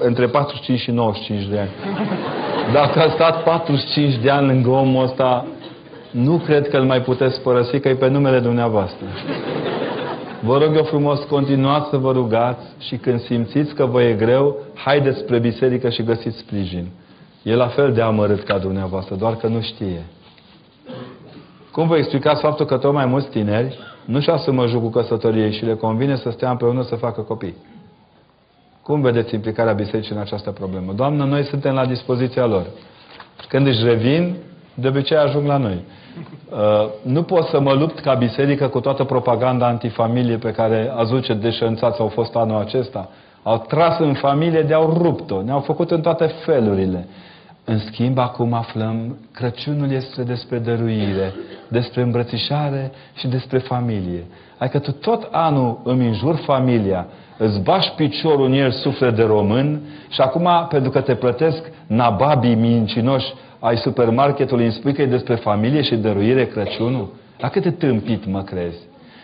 între 0.00 0.26
45 0.26 0.80
și 0.80 0.90
95 0.90 1.46
de 1.46 1.58
ani. 1.58 1.70
Dacă 2.72 3.00
a 3.00 3.10
stat 3.10 3.42
45 3.42 4.14
de 4.14 4.30
ani 4.30 4.46
lângă 4.46 4.68
omul 4.68 5.04
ăsta, 5.04 5.46
nu 6.10 6.36
cred 6.36 6.68
că 6.68 6.76
îl 6.76 6.84
mai 6.84 7.00
puteți 7.02 7.40
părăsi, 7.40 7.80
că 7.80 7.88
e 7.88 7.94
pe 7.94 8.08
numele 8.08 8.38
dumneavoastră. 8.38 9.06
Vă 10.40 10.58
rog 10.58 10.76
eu 10.76 10.82
frumos, 10.82 11.20
continuați 11.20 11.88
să 11.90 11.96
vă 11.96 12.12
rugați 12.12 12.66
și 12.78 12.96
când 12.96 13.20
simțiți 13.20 13.74
că 13.74 13.86
vă 13.86 14.02
e 14.02 14.12
greu, 14.12 14.56
haideți 14.74 15.18
spre 15.18 15.38
biserică 15.38 15.88
și 15.88 16.02
găsiți 16.02 16.38
sprijin. 16.38 16.88
E 17.42 17.54
la 17.54 17.66
fel 17.66 17.92
de 17.92 18.00
amărât 18.00 18.42
ca 18.42 18.58
dumneavoastră, 18.58 19.14
doar 19.14 19.36
că 19.36 19.46
nu 19.46 19.60
știe. 19.60 20.02
Cum 21.72 21.86
vă 21.86 21.96
explicați 21.96 22.40
faptul 22.40 22.66
că 22.66 22.76
tot 22.76 22.92
mai 22.92 23.06
mulți 23.06 23.28
tineri 23.28 23.78
nu-și 24.04 24.30
asumă 24.30 24.66
jucul 24.66 24.90
căsătoriei 24.90 25.52
și 25.52 25.64
le 25.64 25.74
convine 25.74 26.16
să 26.16 26.30
stea 26.30 26.50
împreună 26.50 26.82
să 26.82 26.94
facă 26.94 27.20
copii? 27.20 27.56
Cum 28.90 29.00
vedeți 29.00 29.34
implicarea 29.34 29.72
bisericii 29.72 30.14
în 30.14 30.20
această 30.20 30.50
problemă? 30.50 30.92
Doamnă, 30.92 31.24
noi 31.24 31.44
suntem 31.44 31.74
la 31.74 31.86
dispoziția 31.86 32.46
lor. 32.46 32.66
Când 33.48 33.66
își 33.66 33.84
revin, 33.84 34.36
de 34.74 34.88
obicei 34.88 35.16
ajung 35.16 35.46
la 35.46 35.56
noi. 35.56 35.84
Uh, 36.50 36.58
nu 37.02 37.22
pot 37.22 37.44
să 37.44 37.60
mă 37.60 37.72
lupt 37.72 38.00
ca 38.00 38.14
biserică 38.14 38.68
cu 38.68 38.80
toată 38.80 39.04
propaganda 39.04 39.66
antifamilie 39.66 40.36
pe 40.36 40.50
care 40.50 40.92
ați 40.96 41.10
văzut 41.10 41.24
ce 41.24 41.34
deșanțați 41.34 42.00
au 42.00 42.08
fost 42.08 42.34
anul 42.34 42.60
acesta. 42.60 43.08
Au 43.42 43.64
tras 43.68 43.98
în 43.98 44.14
familie 44.14 44.62
de-au 44.62 44.92
rupt-o. 45.02 45.42
Ne-au 45.42 45.60
făcut 45.60 45.90
în 45.90 46.00
toate 46.00 46.26
felurile. 46.26 47.08
În 47.64 47.78
schimb, 47.78 48.18
acum 48.18 48.52
aflăm, 48.52 49.18
Crăciunul 49.32 49.92
este 49.92 50.22
despre 50.22 50.58
dăruire, 50.58 51.34
despre 51.68 52.02
îmbrățișare 52.02 52.92
și 53.14 53.26
despre 53.26 53.58
familie. 53.58 54.26
Adică 54.58 54.78
tu 54.78 54.92
tot 54.92 55.28
anul 55.30 55.80
îmi 55.84 56.06
înjur 56.06 56.36
familia, 56.36 57.06
îți 57.42 57.60
bași 57.60 57.92
piciorul 57.96 58.46
în 58.46 58.52
el 58.52 58.70
suflet 58.70 59.14
de 59.14 59.22
român 59.22 59.80
și 60.08 60.20
acum, 60.20 60.48
pentru 60.68 60.90
că 60.90 61.00
te 61.00 61.14
plătesc 61.14 61.70
nababii 61.86 62.54
mincinoși 62.54 63.32
ai 63.58 63.76
supermarketului, 63.76 64.64
îmi 64.64 64.72
spui 64.72 64.92
că 64.92 65.02
e 65.02 65.06
despre 65.06 65.34
familie 65.34 65.82
și 65.82 65.94
dăruire 65.94 66.46
Crăciunul? 66.46 67.08
La 67.38 67.48
cât 67.48 67.62
de 67.62 67.70
tâmpit 67.70 68.26
mă 68.26 68.42
crezi? 68.42 68.78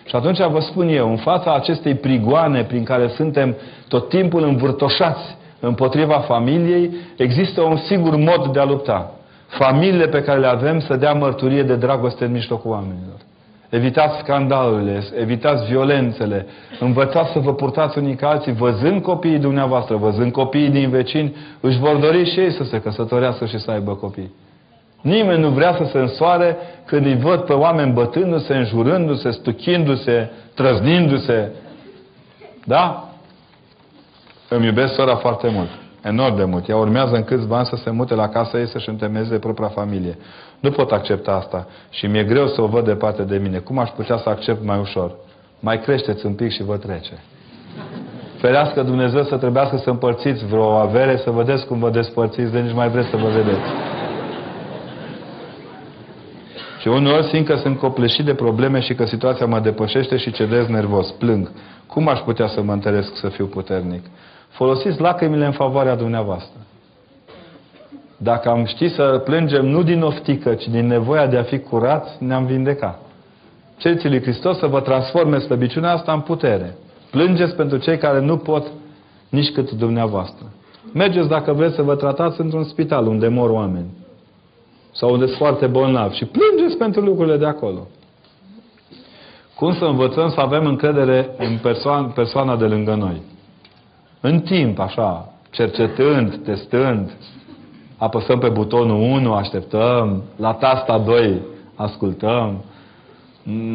Și 0.05 0.17
atunci 0.17 0.39
vă 0.39 0.61
spun 0.61 0.89
eu, 0.89 1.11
în 1.11 1.17
fața 1.17 1.55
acestei 1.55 1.95
prigoane 1.95 2.65
prin 2.65 2.85
care 2.85 3.09
suntem 3.09 3.57
tot 3.89 4.09
timpul 4.09 4.43
învârtoșați 4.43 5.37
împotriva 5.61 6.19
familiei, 6.19 6.91
există 7.17 7.61
un 7.61 7.77
singur 7.77 8.17
mod 8.17 8.53
de 8.53 8.59
a 8.59 8.65
lupta. 8.65 9.11
familiile 9.47 10.07
pe 10.07 10.23
care 10.23 10.41
le 10.41 10.47
avem 10.47 10.81
să 10.81 10.97
dea 10.97 11.13
mărturie 11.13 11.63
de 11.63 11.77
dragoste 11.77 12.25
în 12.25 12.33
mijlocul 12.33 12.71
oamenilor. 12.71 13.26
Evitați 13.69 14.19
scandalurile, 14.19 15.05
evitați 15.21 15.67
violențele, 15.67 16.47
învățați 16.81 17.33
să 17.33 17.39
vă 17.39 17.55
purtați 17.55 17.99
unii 17.99 18.15
ca 18.15 18.29
alții, 18.29 18.53
văzând 18.53 19.03
copiii 19.03 19.39
dumneavoastră, 19.39 19.97
văzând 19.97 20.33
copiii 20.33 20.71
din 20.71 20.91
vecini, 20.91 21.37
își 21.61 21.79
vor 21.79 21.97
dori 21.97 22.31
și 22.31 22.41
ei 22.41 22.51
să 22.51 22.65
se 22.65 22.81
căsătorească 22.81 23.47
și 23.47 23.59
să 23.59 23.71
aibă 23.71 23.95
copii. 23.95 24.35
Nimeni 25.01 25.41
nu 25.41 25.49
vrea 25.49 25.75
să 25.75 25.89
se 25.93 25.99
însoare 25.99 26.57
când 26.85 27.07
îi 27.07 27.17
văd 27.17 27.41
pe 27.41 27.53
oameni 27.53 27.93
bătându-se, 27.93 28.55
înjurându-se, 28.55 29.31
stuchindu-se, 29.31 30.31
trăznindu-se. 30.55 31.53
Da? 32.65 33.09
Îmi 34.49 34.67
iubesc 34.67 34.95
sora 34.95 35.17
foarte 35.17 35.49
mult. 35.49 35.69
Enorm 36.03 36.37
de 36.37 36.45
mult. 36.45 36.69
Ea 36.69 36.77
urmează 36.77 37.15
în 37.15 37.25
câțiva 37.25 37.57
ani 37.57 37.67
să 37.67 37.77
se 37.77 37.91
mute 37.91 38.15
la 38.15 38.29
casa 38.29 38.59
ei 38.59 38.69
să-și 38.69 38.89
întemeieze 38.89 39.39
propria 39.39 39.69
familie. 39.69 40.19
Nu 40.61 40.71
pot 40.71 40.91
accepta 40.91 41.33
asta. 41.33 41.67
Și 41.91 42.07
mi-e 42.07 42.25
greu 42.25 42.47
să 42.47 42.63
o 42.63 42.67
văd 42.67 42.85
departe 42.85 43.23
de 43.23 43.37
mine. 43.37 43.59
Cum 43.59 43.79
aș 43.79 43.89
putea 43.91 44.17
să 44.17 44.29
accept 44.29 44.65
mai 44.65 44.79
ușor? 44.79 45.15
Mai 45.61 45.81
creșteți 45.81 46.27
un 46.27 46.35
pic 46.35 46.51
și 46.51 46.63
vă 46.63 46.77
trece. 46.77 47.13
Ferească 48.37 48.83
Dumnezeu 48.83 49.23
să 49.23 49.37
trebuiască 49.37 49.77
să 49.77 49.91
împărțiți 49.91 50.47
vreo 50.47 50.71
avere, 50.71 51.17
să 51.17 51.31
vedeți 51.31 51.67
cum 51.67 51.79
vă 51.79 51.91
despărțiți, 51.91 52.53
de 52.53 52.61
nici 52.61 52.75
mai 52.75 52.89
vreți 52.89 53.09
să 53.09 53.17
vă 53.17 53.29
vedeți. 53.29 53.69
Și 56.81 56.89
uneori 56.89 57.27
simt 57.27 57.47
că 57.47 57.57
sunt 57.57 57.79
copleșit 57.79 58.25
de 58.25 58.35
probleme 58.35 58.81
și 58.81 58.95
că 58.95 59.05
situația 59.05 59.47
mă 59.47 59.61
depășește 59.61 60.17
și 60.17 60.33
cedez 60.33 60.67
nervos, 60.67 61.11
plâng. 61.11 61.51
Cum 61.87 62.09
aș 62.09 62.19
putea 62.19 62.47
să 62.47 62.63
mă 62.63 62.73
întăresc 62.73 63.17
să 63.17 63.29
fiu 63.29 63.47
puternic? 63.47 64.05
Folosiți 64.49 65.01
lacrimile 65.01 65.47
în 65.47 65.53
favoarea 65.53 65.95
dumneavoastră. 65.95 66.66
Dacă 68.17 68.49
am 68.49 68.65
ști 68.65 68.89
să 68.89 69.21
plângem 69.25 69.67
nu 69.67 69.83
din 69.83 70.03
oftică, 70.03 70.55
ci 70.55 70.69
din 70.69 70.87
nevoia 70.87 71.27
de 71.27 71.37
a 71.37 71.43
fi 71.43 71.59
curați, 71.59 72.25
ne-am 72.25 72.47
vindecat. 72.47 73.01
Cereți 73.77 74.09
lui 74.09 74.21
Hristos 74.21 74.59
să 74.59 74.67
vă 74.67 74.81
transforme 74.81 75.39
slăbiciunea 75.39 75.93
asta 75.93 76.13
în 76.13 76.21
putere. 76.21 76.77
Plângeți 77.11 77.55
pentru 77.55 77.79
cei 77.79 77.99
care 77.99 78.21
nu 78.21 78.37
pot 78.37 78.67
nici 79.29 79.53
cât 79.53 79.71
dumneavoastră. 79.71 80.47
Mergeți 80.93 81.29
dacă 81.29 81.53
vreți 81.53 81.75
să 81.75 81.83
vă 81.83 81.95
tratați 81.95 82.41
într-un 82.41 82.65
spital 82.65 83.07
unde 83.07 83.29
mor 83.29 83.51
oameni. 83.51 83.87
Sau 84.93 85.13
unde 85.13 85.25
sunt 85.27 85.39
foarte 85.39 85.67
bolnavi. 85.67 86.17
Și 86.17 86.25
plângeți 86.25 86.79
pentru 86.79 87.01
lucrurile 87.01 87.37
de 87.37 87.47
acolo. 87.47 87.87
Cum 89.55 89.75
să 89.75 89.85
învățăm 89.85 90.31
să 90.31 90.41
avem 90.41 90.67
încredere 90.67 91.35
în 91.39 91.59
persoana, 91.63 92.07
persoana 92.07 92.57
de 92.57 92.65
lângă 92.65 92.95
noi? 92.95 93.23
În 94.21 94.41
timp, 94.41 94.79
așa, 94.79 95.33
cercetând, 95.51 96.37
testând, 96.45 97.13
apăsăm 97.97 98.39
pe 98.39 98.49
butonul 98.49 99.01
1, 99.01 99.33
așteptăm, 99.33 100.23
la 100.37 100.53
tasta 100.53 100.99
2, 100.99 101.41
ascultăm. 101.75 102.65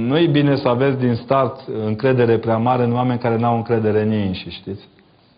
Nu 0.08 0.18
e 0.18 0.28
bine 0.28 0.56
să 0.56 0.68
aveți 0.68 0.98
din 0.98 1.16
start 1.16 1.60
încredere 1.86 2.38
prea 2.38 2.58
mare 2.58 2.84
în 2.84 2.94
oameni 2.94 3.20
care 3.20 3.38
n-au 3.38 3.56
încredere 3.56 4.02
în 4.02 4.12
ei 4.12 4.34
și 4.34 4.50
știți? 4.50 4.88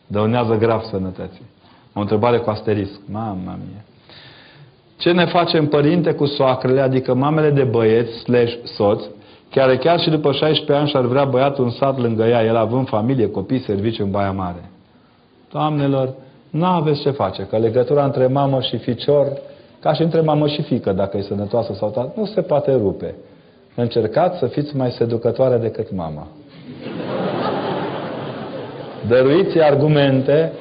Dăunează 0.07 0.57
grav 0.57 0.81
sănătății. 0.81 1.45
O 1.93 1.99
întrebare 1.99 2.38
cu 2.38 2.49
asterisc. 2.49 2.99
Mama 3.11 3.57
mie. 3.57 3.84
Ce 4.97 5.11
ne 5.11 5.26
facem 5.26 5.68
părinte 5.68 6.14
cu 6.14 6.26
soacrele, 6.26 6.81
adică 6.81 7.14
mamele 7.14 7.49
de 7.49 7.64
băieți, 7.64 8.18
slash 8.18 8.53
soți, 8.64 9.10
care 9.51 9.77
chiar 9.77 9.99
și 9.99 10.10
după 10.10 10.31
16 10.31 10.73
ani 10.73 10.89
și-ar 10.89 11.05
vrea 11.05 11.26
băiatul 11.26 11.64
în 11.64 11.72
sat 11.72 11.99
lângă 11.99 12.23
ea, 12.23 12.43
el 12.43 12.55
având 12.55 12.88
familie, 12.88 13.30
copii, 13.30 13.60
serviciu 13.60 14.03
în 14.03 14.11
Baia 14.11 14.31
Mare. 14.31 14.69
Doamnelor, 15.51 16.14
nu 16.54 16.66
aveți 16.66 17.02
ce 17.02 17.10
face, 17.10 17.48
că 17.50 17.58
legătura 17.58 18.04
între 18.04 18.28
mamă 18.28 18.62
și 18.62 18.78
ficior, 18.78 19.28
ca 19.80 19.94
și 19.94 20.02
între 20.02 20.22
mamă 20.22 20.48
și 20.48 20.62
fică, 20.62 20.92
dacă 20.92 21.18
e 21.18 21.22
sănătoasă 21.22 21.74
sau 21.74 21.90
tată, 21.90 22.14
nu 22.16 22.26
se 22.26 22.42
poate 22.42 22.72
rupe. 22.72 23.16
Încercați 23.76 24.38
să 24.38 24.46
fiți 24.46 24.76
mai 24.76 24.92
seducătoare 24.92 25.58
decât 25.58 25.92
mama. 25.96 26.28
Dăruiți 29.08 29.60
argumente 29.60 30.52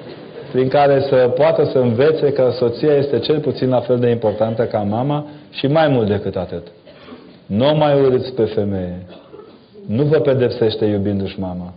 prin 0.52 0.68
care 0.68 1.00
să 1.00 1.32
poată 1.36 1.64
să 1.64 1.78
învețe 1.78 2.32
că 2.32 2.50
soția 2.58 2.94
este 2.94 3.18
cel 3.18 3.40
puțin 3.40 3.68
la 3.68 3.80
fel 3.80 3.98
de 3.98 4.10
importantă 4.10 4.64
ca 4.64 4.78
mama 4.78 5.26
și 5.50 5.66
mai 5.66 5.88
mult 5.88 6.08
decât 6.08 6.36
atât. 6.36 6.66
Nu 7.46 7.74
mai 7.74 8.00
urâți 8.00 8.34
pe 8.34 8.44
femeie. 8.44 9.06
Nu 9.86 10.02
vă 10.02 10.18
pedepsește 10.18 10.84
iubindu-și 10.84 11.40
mama. 11.40 11.72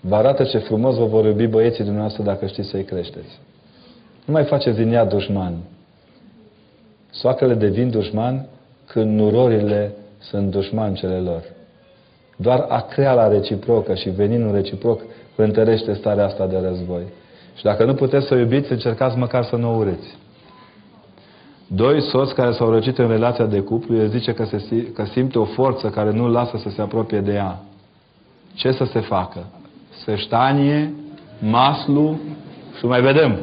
Vă 0.00 0.14
arată 0.14 0.44
ce 0.44 0.58
frumos 0.58 0.96
vă 0.96 1.04
vor 1.04 1.24
iubi 1.24 1.46
băieții 1.46 1.84
dumneavoastră 1.84 2.22
dacă 2.22 2.46
știți 2.46 2.68
să-i 2.68 2.84
creșteți. 2.84 3.38
Nu 4.24 4.32
mai 4.32 4.44
faceți 4.44 4.76
din 4.76 4.92
ea 4.92 5.04
dușman. 5.04 5.54
Soacrele 7.10 7.54
devin 7.54 7.90
dușman 7.90 8.46
când 8.86 9.18
nurorile 9.18 9.92
sunt 10.18 10.50
dușman 10.50 10.94
cele 10.94 11.18
lor. 11.18 11.42
Doar 12.36 12.66
acreala 12.68 13.28
reciprocă 13.28 13.94
și 13.94 14.08
veninul 14.08 14.54
reciproc 14.54 15.00
întărește 15.36 15.94
starea 15.94 16.24
asta 16.24 16.46
de 16.46 16.58
război. 16.58 17.02
Și 17.54 17.62
dacă 17.64 17.84
nu 17.84 17.94
puteți 17.94 18.26
să 18.26 18.34
o 18.34 18.38
iubiți, 18.38 18.72
încercați 18.72 19.16
măcar 19.16 19.44
să 19.44 19.56
nu 19.56 19.72
o 19.72 19.76
urâți. 19.76 20.18
Doi 21.66 22.02
soți 22.02 22.34
care 22.34 22.52
s-au 22.52 22.70
răcit 22.70 22.98
în 22.98 23.08
relația 23.08 23.46
de 23.46 23.60
cuplu, 23.60 23.96
el 23.96 24.08
zice 24.08 24.34
că, 24.34 24.44
se, 24.44 24.86
că 24.94 25.04
simte 25.04 25.38
o 25.38 25.44
forță 25.44 25.88
care 25.88 26.10
nu 26.10 26.28
lasă 26.28 26.56
să 26.56 26.68
se 26.68 26.80
apropie 26.80 27.20
de 27.20 27.32
ea. 27.32 27.58
Ce 28.54 28.72
să 28.72 28.84
se 28.84 29.00
facă? 29.00 29.46
Săștanie, 30.04 30.94
maslu 31.50 32.18
și 32.78 32.86
mai 32.86 33.00
vedem. 33.00 33.38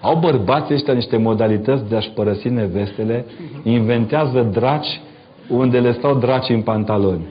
Au 0.00 0.16
bărbații 0.16 0.74
ăștia 0.74 0.94
niște 0.94 1.16
modalități 1.16 1.88
de 1.88 1.96
a-și 1.96 2.10
părăsi 2.10 2.48
nevestele, 2.48 3.24
inventează 3.62 4.48
draci 4.52 5.00
unde 5.48 5.80
le 5.80 5.92
stau 5.92 6.14
draci 6.14 6.48
în 6.48 6.62
pantaloni. 6.62 7.26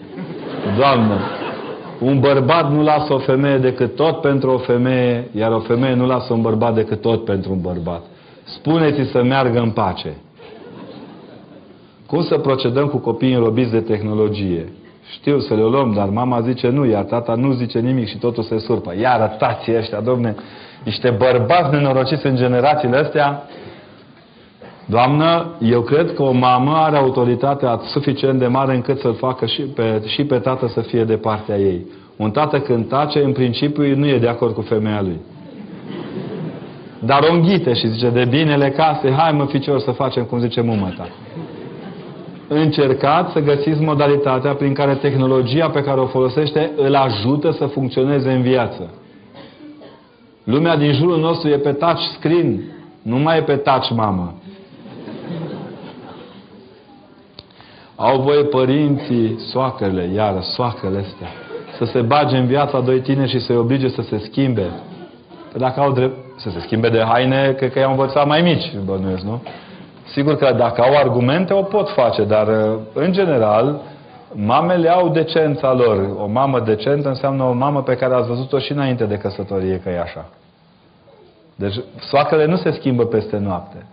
Doamnă, 0.77 1.19
un 1.99 2.19
bărbat 2.19 2.71
nu 2.71 2.83
lasă 2.83 3.13
o 3.13 3.17
femeie 3.17 3.57
decât 3.57 3.95
tot 3.95 4.21
pentru 4.21 4.51
o 4.51 4.57
femeie, 4.57 5.29
iar 5.35 5.51
o 5.51 5.59
femeie 5.59 5.93
nu 5.93 6.05
lasă 6.05 6.33
un 6.33 6.41
bărbat 6.41 6.73
decât 6.73 7.01
tot 7.01 7.25
pentru 7.25 7.51
un 7.51 7.61
bărbat. 7.61 8.01
Spuneți 8.43 9.11
să 9.11 9.23
meargă 9.23 9.59
în 9.59 9.71
pace. 9.71 10.13
Cum 12.07 12.23
să 12.23 12.37
procedăm 12.37 12.87
cu 12.87 12.97
copiii 12.97 13.33
înrobiți 13.33 13.71
de 13.71 13.79
tehnologie? 13.79 14.73
Știu 15.11 15.39
să 15.39 15.53
le 15.53 15.61
luăm, 15.61 15.93
dar 15.93 16.09
mama 16.09 16.41
zice 16.41 16.69
nu, 16.69 16.85
iar 16.85 17.03
tata 17.03 17.33
nu 17.35 17.51
zice 17.51 17.79
nimic 17.79 18.07
și 18.07 18.17
totul 18.17 18.43
se 18.43 18.59
surpă. 18.59 18.93
Ia 18.99 19.11
arătați 19.11 19.75
ăștia, 19.77 19.99
domne, 19.99 20.35
niște 20.83 21.09
bărbați 21.09 21.71
nenorociți 21.71 22.25
în 22.25 22.35
generațiile 22.35 22.97
astea. 22.97 23.43
Doamnă, 24.85 25.55
eu 25.59 25.81
cred 25.81 26.13
că 26.13 26.23
o 26.23 26.31
mamă 26.31 26.75
are 26.75 26.97
autoritatea 26.97 27.81
suficient 27.85 28.39
de 28.39 28.47
mare 28.47 28.75
încât 28.75 28.99
să-l 28.99 29.15
facă 29.15 29.45
și 29.45 29.61
pe, 29.61 30.01
și 30.05 30.23
pe 30.23 30.37
tată 30.37 30.67
să 30.67 30.81
fie 30.81 31.03
de 31.03 31.15
partea 31.17 31.57
ei. 31.57 31.85
Un 32.17 32.31
tată 32.31 32.59
când 32.59 32.87
tace, 32.87 33.23
în 33.23 33.31
principiu, 33.31 33.95
nu 33.95 34.07
e 34.07 34.17
de 34.17 34.27
acord 34.27 34.53
cu 34.53 34.61
femeia 34.61 35.01
lui. 35.01 35.19
Dar 36.99 37.19
o 37.29 37.33
înghite 37.33 37.73
și 37.73 37.87
zice, 37.87 38.09
de 38.09 38.25
binele 38.29 38.69
casei, 38.69 39.11
hai 39.11 39.31
mă 39.31 39.45
ficior 39.45 39.79
să 39.79 39.91
facem 39.91 40.23
cum 40.23 40.39
zice 40.39 40.61
mumă 40.61 40.93
ta. 40.97 41.07
Încercați 42.51 43.31
să 43.31 43.39
găsiți 43.39 43.81
modalitatea 43.81 44.53
prin 44.53 44.73
care 44.73 44.95
tehnologia 44.95 45.69
pe 45.69 45.83
care 45.83 45.99
o 45.99 46.05
folosește 46.05 46.71
îl 46.75 46.95
ajută 46.95 47.51
să 47.51 47.65
funcționeze 47.65 48.31
în 48.31 48.41
viață. 48.41 48.93
Lumea 50.43 50.77
din 50.77 50.93
jurul 50.93 51.19
nostru 51.19 51.49
e 51.49 51.57
pe 51.57 51.71
touch 51.71 52.01
screen, 52.17 52.61
nu 53.01 53.17
mai 53.17 53.37
e 53.37 53.41
pe 53.41 53.55
touch 53.55 53.89
mamă. 53.89 54.33
Au 57.95 58.21
voie 58.21 58.43
părinții, 58.43 59.39
soacrele, 59.51 60.09
iară, 60.15 60.39
soacrele 60.41 60.97
astea, 60.97 61.27
să 61.77 61.85
se 61.85 62.01
bage 62.01 62.37
în 62.37 62.45
viața 62.45 62.79
doi 62.79 62.99
tineri 62.99 63.29
și 63.29 63.39
să-i 63.39 63.57
oblige 63.57 63.89
să 63.89 64.01
se 64.01 64.17
schimbe. 64.17 64.69
Păi 65.51 65.59
dacă 65.59 65.79
au 65.79 65.91
drept 65.91 66.15
să 66.35 66.49
se 66.49 66.59
schimbe 66.59 66.89
de 66.89 67.03
haine, 67.07 67.53
cred 67.57 67.71
că 67.71 67.79
i-au 67.79 67.91
învățat 67.91 68.27
mai 68.27 68.41
mici, 68.41 68.71
bănuiesc, 68.85 69.23
nu? 69.23 69.41
Sigur 70.11 70.35
că 70.35 70.53
dacă 70.57 70.81
au 70.81 70.95
argumente, 70.95 71.53
o 71.53 71.63
pot 71.63 71.89
face, 71.89 72.23
dar 72.23 72.47
în 72.93 73.11
general, 73.11 73.81
mamele 74.33 74.89
au 74.89 75.09
decența 75.09 75.73
lor. 75.73 76.15
O 76.17 76.25
mamă 76.25 76.59
decentă 76.59 77.07
înseamnă 77.07 77.43
o 77.43 77.51
mamă 77.51 77.83
pe 77.83 77.95
care 77.95 78.13
ați 78.13 78.27
văzut-o 78.27 78.59
și 78.59 78.71
înainte 78.71 79.05
de 79.05 79.17
căsătorie, 79.17 79.79
că 79.79 79.89
e 79.89 79.99
așa. 79.99 80.25
Deci 81.55 81.75
soacrele 81.99 82.45
nu 82.45 82.57
se 82.57 82.71
schimbă 82.71 83.05
peste 83.05 83.37
noapte. 83.37 83.85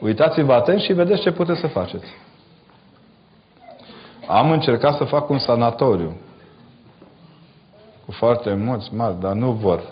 Uitați-vă 0.00 0.52
atent 0.52 0.80
și 0.80 0.92
vedeți 0.92 1.20
ce 1.20 1.32
puteți 1.32 1.60
să 1.60 1.66
faceți. 1.66 2.06
Am 4.26 4.50
încercat 4.50 4.96
să 4.96 5.04
fac 5.04 5.28
un 5.28 5.38
sanatoriu. 5.38 6.16
Cu 8.04 8.12
foarte 8.12 8.54
mulți 8.54 8.94
mari, 8.94 9.20
dar 9.20 9.32
nu 9.32 9.50
vor. 9.50 9.82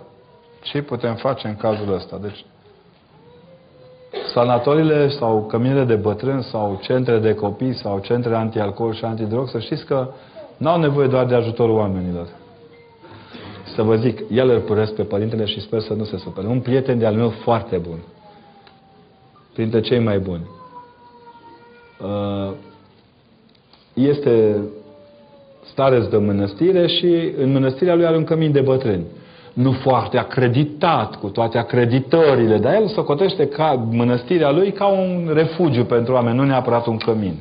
Ce 0.63 0.83
putem 0.83 1.15
face 1.15 1.47
în 1.47 1.57
cazul 1.57 1.95
ăsta? 1.95 2.17
Deci, 2.17 2.45
sanatoriile 4.33 5.09
sau 5.09 5.47
căminele 5.49 5.85
de 5.85 5.95
bătrâni 5.95 6.43
sau 6.43 6.79
centre 6.83 7.19
de 7.19 7.35
copii 7.35 7.75
sau 7.75 7.99
centre 7.99 8.35
antialcool 8.35 8.95
și 8.95 9.05
antidrog, 9.05 9.49
să 9.49 9.59
știți 9.59 9.85
că 9.85 10.09
n-au 10.57 10.81
nevoie 10.81 11.07
doar 11.07 11.27
de 11.27 11.35
ajutorul 11.35 11.77
oamenilor. 11.77 12.27
Să 13.75 13.83
vă 13.83 13.97
zic, 13.97 14.21
el 14.31 14.49
îl 14.49 14.61
păresc 14.61 14.95
pe 14.95 15.03
părintele 15.03 15.45
și 15.45 15.61
sper 15.61 15.81
să 15.81 15.95
nu 15.95 16.05
se 16.05 16.17
supere. 16.17 16.47
Un 16.47 16.61
prieten 16.61 16.99
de-al 16.99 17.15
meu 17.15 17.29
foarte 17.29 17.77
bun. 17.77 17.99
printre 19.53 19.81
cei 19.81 19.99
mai 19.99 20.19
buni. 20.19 20.49
Uh, 22.01 22.53
este 23.95 24.57
stareț 25.63 26.07
de 26.07 26.17
mănăstire 26.17 26.87
și 26.87 27.33
în 27.37 27.53
mănăstirea 27.53 27.95
lui 27.95 28.07
are 28.07 28.17
un 28.17 28.25
cămin 28.25 28.53
de 28.53 28.61
bătrâni. 28.61 29.05
Nu 29.53 29.73
foarte 29.73 30.19
acreditat, 30.19 31.15
cu 31.15 31.27
toate 31.27 31.59
acreditările, 31.59 32.59
dar 32.59 32.75
el 32.75 32.87
socotește 32.87 33.47
ca 33.47 33.87
mănăstirea 33.91 34.51
lui 34.51 34.73
ca 34.73 34.87
un 34.87 35.31
refugiu 35.35 35.85
pentru 35.85 36.15
oameni, 36.15 36.37
nu 36.37 36.45
neapărat 36.45 36.87
un 36.87 36.97
cămin. 36.97 37.35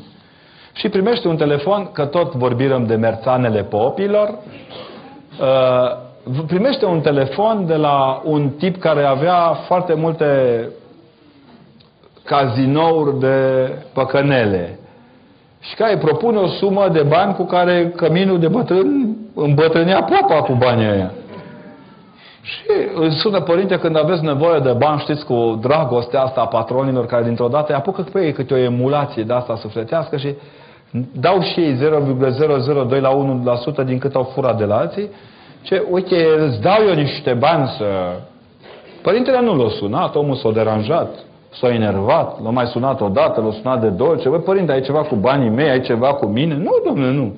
Și 0.73 0.89
primește 0.89 1.27
un 1.27 1.35
telefon, 1.37 1.89
că 1.93 2.05
tot 2.05 2.33
vorbim 2.33 2.85
de 2.85 2.95
merțanele 2.95 3.63
popilor, 3.63 4.29
uh, 5.39 6.43
primește 6.47 6.85
un 6.85 7.01
telefon 7.01 7.65
de 7.65 7.75
la 7.75 8.21
un 8.25 8.49
tip 8.49 8.79
care 8.79 9.03
avea 9.03 9.53
foarte 9.67 9.93
multe 9.93 10.25
cazinouri 12.23 13.19
de 13.19 13.69
păcănele 13.93 14.79
și 15.59 15.75
care 15.75 15.93
îi 15.93 15.99
propune 15.99 16.37
o 16.37 16.47
sumă 16.47 16.89
de 16.91 17.01
bani 17.01 17.33
cu 17.33 17.43
care 17.43 17.93
căminul 17.95 18.39
de 18.39 18.47
bătrân 18.47 19.17
îmbătrânea 19.35 20.03
papa 20.03 20.41
cu 20.41 20.53
banii 20.53 20.85
aia. 20.85 21.11
Și 22.41 22.63
îi 22.95 23.11
sună 23.11 23.41
părinte 23.41 23.79
când 23.79 23.97
aveți 23.97 24.23
nevoie 24.23 24.59
de 24.59 24.71
bani, 24.71 24.99
știți, 24.99 25.25
cu 25.25 25.57
dragostea 25.61 26.21
asta 26.21 26.41
a 26.41 26.47
patronilor 26.47 27.05
care 27.05 27.23
dintr-o 27.23 27.47
dată 27.47 27.71
îi 27.71 27.77
apucă 27.77 28.01
pe 28.11 28.25
ei 28.25 28.33
câte 28.33 28.53
o 28.53 28.57
emulație 28.57 29.23
de 29.23 29.33
asta 29.33 29.55
sufletească 29.55 30.17
și 30.17 30.35
dau 31.11 31.41
și 31.41 31.59
ei 31.59 31.73
0,002 31.73 32.99
la 32.99 33.09
1% 33.81 33.85
din 33.85 33.97
cât 33.97 34.15
au 34.15 34.23
furat 34.23 34.57
de 34.57 34.65
la 34.65 34.77
alții. 34.77 35.09
Ce, 35.61 35.85
uite, 35.89 36.27
îți 36.37 36.61
dau 36.61 36.77
eu 36.87 36.93
niște 36.93 37.33
bani 37.33 37.67
să... 37.77 37.85
Părintele 39.01 39.41
nu 39.41 39.55
l-a 39.55 39.69
sunat, 39.69 40.15
omul 40.15 40.35
s-a 40.35 40.51
deranjat. 40.51 41.09
S-a 41.51 41.67
enervat, 41.67 42.43
l-a 42.43 42.49
mai 42.49 42.65
sunat 42.65 43.01
odată, 43.01 43.41
l-a 43.41 43.51
sunat 43.51 43.81
de 43.81 43.87
două 43.87 44.09
ori. 44.09 44.29
Băi, 44.29 44.39
părinte, 44.39 44.71
ai 44.71 44.81
ceva 44.81 45.01
cu 45.01 45.15
banii 45.15 45.49
mei, 45.49 45.69
ai 45.69 45.81
ceva 45.81 46.13
cu 46.13 46.25
mine? 46.25 46.55
Nu, 46.55 46.71
domnule, 46.85 47.11
nu. 47.11 47.35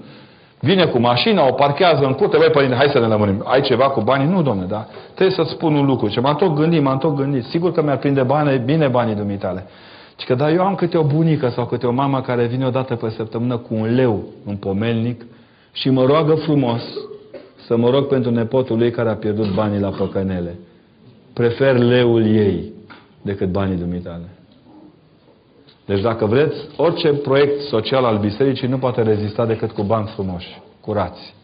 Vine 0.61 0.85
cu 0.85 0.99
mașina, 0.99 1.47
o 1.47 1.51
parchează 1.51 2.05
în 2.05 2.13
curte, 2.13 2.37
băi, 2.37 2.49
părinte, 2.49 2.75
hai 2.75 2.89
să 2.91 2.99
ne 2.99 3.05
lămurim. 3.05 3.43
Ai 3.45 3.61
ceva 3.61 3.89
cu 3.89 4.01
banii? 4.01 4.27
Nu, 4.27 4.41
domnule, 4.41 4.67
da. 4.67 4.87
Trebuie 5.13 5.35
să-ți 5.35 5.51
spun 5.51 5.75
un 5.75 5.85
lucru. 5.85 6.07
Ce 6.07 6.19
m-am 6.19 6.35
tot 6.35 6.55
gândit, 6.55 6.81
m-am 6.81 6.97
tot 6.97 7.15
gândit. 7.15 7.43
Sigur 7.43 7.71
că 7.71 7.81
mi-ar 7.81 7.97
prinde 7.97 8.23
bani, 8.23 8.61
bine 8.65 8.87
banii 8.87 9.15
dumitale. 9.15 9.65
Și 10.17 10.25
că, 10.25 10.35
da, 10.35 10.51
eu 10.51 10.61
am 10.61 10.75
câte 10.75 10.97
o 10.97 11.03
bunică 11.03 11.49
sau 11.49 11.65
câte 11.65 11.87
o 11.87 11.91
mamă 11.91 12.21
care 12.21 12.45
vine 12.45 12.65
o 12.65 12.69
dată 12.69 12.95
pe 12.95 13.09
săptămână 13.09 13.57
cu 13.57 13.73
un 13.73 13.95
leu 13.95 14.23
în 14.45 14.55
pomelnic 14.55 15.25
și 15.71 15.89
mă 15.89 16.05
roagă 16.05 16.33
frumos 16.33 16.81
să 17.65 17.77
mă 17.77 17.89
rog 17.89 18.07
pentru 18.07 18.31
nepotul 18.31 18.81
ei 18.81 18.91
care 18.91 19.09
a 19.09 19.15
pierdut 19.15 19.53
banii 19.53 19.79
la 19.79 19.89
păcănele. 19.89 20.59
Prefer 21.33 21.77
leul 21.77 22.25
ei 22.25 22.71
decât 23.21 23.51
banii 23.51 23.77
dumitale. 23.77 24.29
Deci 25.91 26.01
dacă 26.01 26.25
vreți, 26.25 26.55
orice 26.77 27.13
proiect 27.13 27.61
social 27.61 28.05
al 28.05 28.17
bisericii 28.17 28.67
nu 28.67 28.77
poate 28.77 29.01
rezista 29.01 29.45
decât 29.45 29.71
cu 29.71 29.83
bani 29.83 30.07
frumoși, 30.07 30.61
curați. 30.81 31.35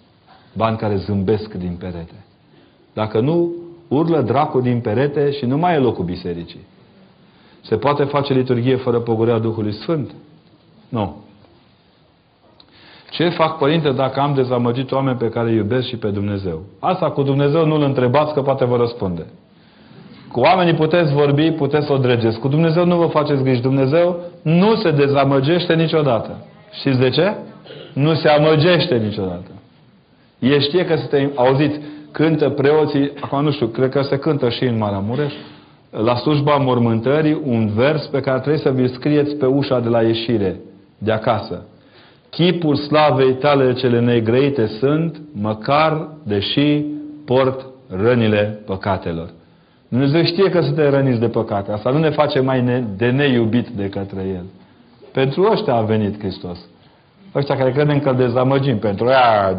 Bani 0.54 0.78
care 0.78 0.96
zâmbesc 0.96 1.54
din 1.54 1.76
perete. 1.80 2.26
Dacă 2.94 3.20
nu, 3.20 3.52
urlă 3.88 4.22
dracul 4.22 4.62
din 4.62 4.80
perete 4.80 5.32
și 5.32 5.46
nu 5.46 5.58
mai 5.58 5.74
e 5.74 5.78
locul 5.78 6.06
bisericii. 6.06 6.66
Se 7.62 7.78
poate 7.78 8.04
face 8.04 8.34
liturghie 8.34 8.76
fără 8.76 9.00
pogurea 9.00 9.40
Duhului 9.40 9.74
Sfânt? 9.74 10.12
Nu. 10.90 11.16
Ce 13.10 13.30
fac, 13.30 13.58
Părinte, 13.58 13.92
dacă 13.92 14.20
am 14.20 14.34
dezamăgit 14.34 14.92
oameni 14.92 15.18
pe 15.18 15.30
care 15.30 15.50
îi 15.50 15.56
iubesc 15.56 15.88
și 15.88 15.98
pe 15.98 16.10
Dumnezeu? 16.10 16.62
Asta 16.80 17.12
cu 17.12 17.24
Dumnezeu 17.24 17.66
nu-L 17.66 17.82
întrebați, 17.82 18.34
că 18.34 18.42
poate 18.42 18.66
vă 18.66 18.78
răspunde. 18.78 19.26
Cu 20.38 20.44
oamenii 20.44 20.74
puteți 20.74 21.14
vorbi, 21.14 21.52
puteți 21.52 21.86
să 21.86 21.94
o 21.94 21.98
dregeți. 21.98 22.40
Cu 22.40 22.48
Dumnezeu 22.48 22.86
nu 22.86 22.98
vă 22.98 23.06
faceți 23.06 23.44
griji. 23.44 23.62
Dumnezeu 23.62 24.20
nu 24.42 24.76
se 24.76 24.92
dezamăgește 24.92 25.74
niciodată. 25.74 26.46
Știți 26.72 27.00
de 27.00 27.10
ce? 27.10 27.36
Nu 27.94 28.14
se 28.14 28.28
amăgește 28.28 28.96
niciodată. 28.96 29.52
El 30.40 30.60
știe 30.60 30.86
că 30.86 30.96
suntem, 30.96 31.32
auziți, 31.36 31.80
cântă 32.12 32.50
preoții, 32.50 33.12
acum 33.20 33.44
nu 33.44 33.52
știu, 33.52 33.68
cred 33.68 33.90
că 33.90 34.02
se 34.02 34.18
cântă 34.18 34.50
și 34.50 34.64
în 34.64 34.78
Maramureș, 34.78 35.34
la 35.92 36.16
slujba 36.16 36.56
mormântării, 36.56 37.42
un 37.44 37.70
vers 37.76 38.06
pe 38.06 38.20
care 38.20 38.40
trebuie 38.40 38.62
să 38.62 38.72
vi 38.72 38.88
scrieți 38.88 39.36
pe 39.36 39.46
ușa 39.46 39.80
de 39.80 39.90
la 39.90 40.02
ieșire, 40.02 40.60
de 40.98 41.12
acasă. 41.12 41.66
Chipul 42.30 42.76
slavei 42.76 43.34
tale 43.34 43.74
cele 43.74 44.00
negrăite 44.00 44.68
sunt, 44.68 45.22
măcar 45.42 46.08
deși 46.24 46.86
port 47.26 47.66
rănile 47.90 48.60
păcatelor. 48.66 49.36
Dumnezeu 49.90 50.24
știe 50.24 50.50
că 50.50 50.62
suntem 50.62 50.90
răniți 50.90 51.20
de 51.20 51.28
păcate. 51.28 51.72
Asta 51.72 51.90
nu 51.90 51.98
ne 51.98 52.10
face 52.10 52.40
mai 52.40 52.62
ne, 52.62 52.84
de 52.98 53.10
neiubit 53.10 53.68
de 53.68 53.90
către 53.90 54.22
El. 54.22 54.46
Pentru 55.12 55.50
ăștia 55.52 55.74
a 55.74 55.82
venit 55.82 56.20
Hristos. 56.20 56.58
Ăștia 57.36 57.58
care 57.58 57.72
credem 57.72 58.00
că 58.00 58.10
îl 58.10 58.16
dezamăgim. 58.16 58.78
Pentru 58.78 59.08
ea 59.08 59.58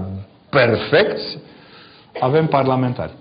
perfecți, 0.50 1.38
avem 2.20 2.46
parlamentari. 2.46 3.12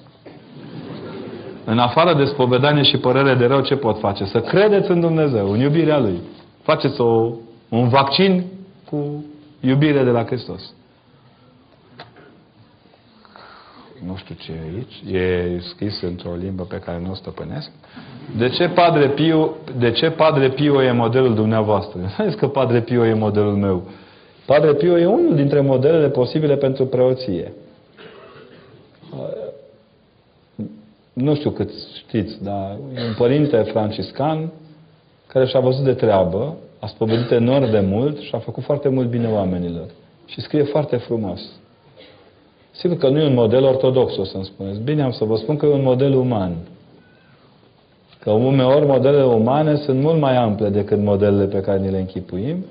În 1.65 1.79
afară 1.79 2.13
de 2.13 2.25
spovedanie 2.25 2.83
și 2.83 2.97
părere 2.97 3.33
de 3.33 3.45
rău, 3.45 3.61
ce 3.61 3.75
pot 3.75 3.99
face? 3.99 4.25
Să 4.25 4.41
credeți 4.41 4.91
în 4.91 4.99
Dumnezeu, 4.99 5.51
în 5.51 5.59
iubirea 5.59 5.99
Lui. 5.99 6.19
Faceți 6.61 7.01
o, 7.01 7.31
un 7.69 7.87
vaccin 7.87 8.43
cu 8.89 9.25
iubire 9.59 10.03
de 10.03 10.09
la 10.09 10.23
Hristos. 10.25 10.73
Nu 14.05 14.15
știu 14.15 14.35
ce 14.39 14.51
e 14.51 14.75
aici, 14.75 15.15
e 15.15 15.59
scris 15.59 16.01
într-o 16.01 16.35
limbă 16.35 16.63
pe 16.63 16.79
care 16.79 16.99
nu 17.03 17.11
o 17.11 17.15
stăpânesc. 17.15 17.71
De 18.37 18.49
ce 18.49 18.67
Padre 18.67 19.09
Pio, 19.09 19.55
de 19.77 19.91
ce 19.91 20.09
Padre 20.09 20.49
Pio 20.49 20.83
e 20.83 20.91
modelul 20.91 21.35
dumneavoastră? 21.35 21.99
Nu 22.17 22.25
zis 22.25 22.35
că 22.35 22.47
Padre 22.47 22.81
Pio 22.81 23.05
e 23.05 23.13
modelul 23.13 23.55
meu. 23.55 23.83
Padre 24.45 24.73
Pio 24.73 24.97
e 24.97 25.05
unul 25.05 25.35
dintre 25.35 25.61
modelele 25.61 26.09
posibile 26.09 26.55
pentru 26.55 26.85
preoție. 26.85 27.53
Nu 31.13 31.35
știu 31.35 31.49
cât 31.49 31.69
știți, 31.97 32.43
dar 32.43 32.77
e 32.95 33.07
un 33.07 33.13
părinte 33.17 33.57
franciscan 33.57 34.51
care 35.27 35.45
și-a 35.45 35.59
văzut 35.59 35.83
de 35.83 35.93
treabă, 35.93 36.57
a 36.79 36.87
spovedit 36.87 37.31
enorm 37.31 37.71
de 37.71 37.79
mult 37.79 38.19
și 38.19 38.35
a 38.35 38.39
făcut 38.39 38.63
foarte 38.63 38.89
mult 38.89 39.09
bine 39.09 39.27
oamenilor. 39.27 39.85
Și 40.25 40.41
scrie 40.41 40.63
foarte 40.63 40.97
frumos. 40.97 41.41
Sigur 42.77 42.97
că 42.97 43.09
nu 43.09 43.19
e 43.19 43.25
un 43.25 43.33
model 43.33 43.63
ortodox, 43.63 44.17
o 44.17 44.23
să-mi 44.23 44.43
spuneți. 44.43 44.79
Bine, 44.79 45.01
am 45.01 45.11
să 45.11 45.23
vă 45.25 45.35
spun 45.35 45.57
că 45.57 45.65
e 45.65 45.73
un 45.73 45.83
model 45.83 46.13
uman. 46.13 46.55
Că 48.19 48.31
uneori 48.31 48.85
modelele 48.85 49.23
umane 49.23 49.75
sunt 49.75 50.01
mult 50.01 50.19
mai 50.19 50.35
ample 50.35 50.69
decât 50.69 50.99
modelele 50.99 51.45
pe 51.45 51.59
care 51.59 51.79
ni 51.79 51.91
le 51.91 51.97
închipuim. 51.97 52.65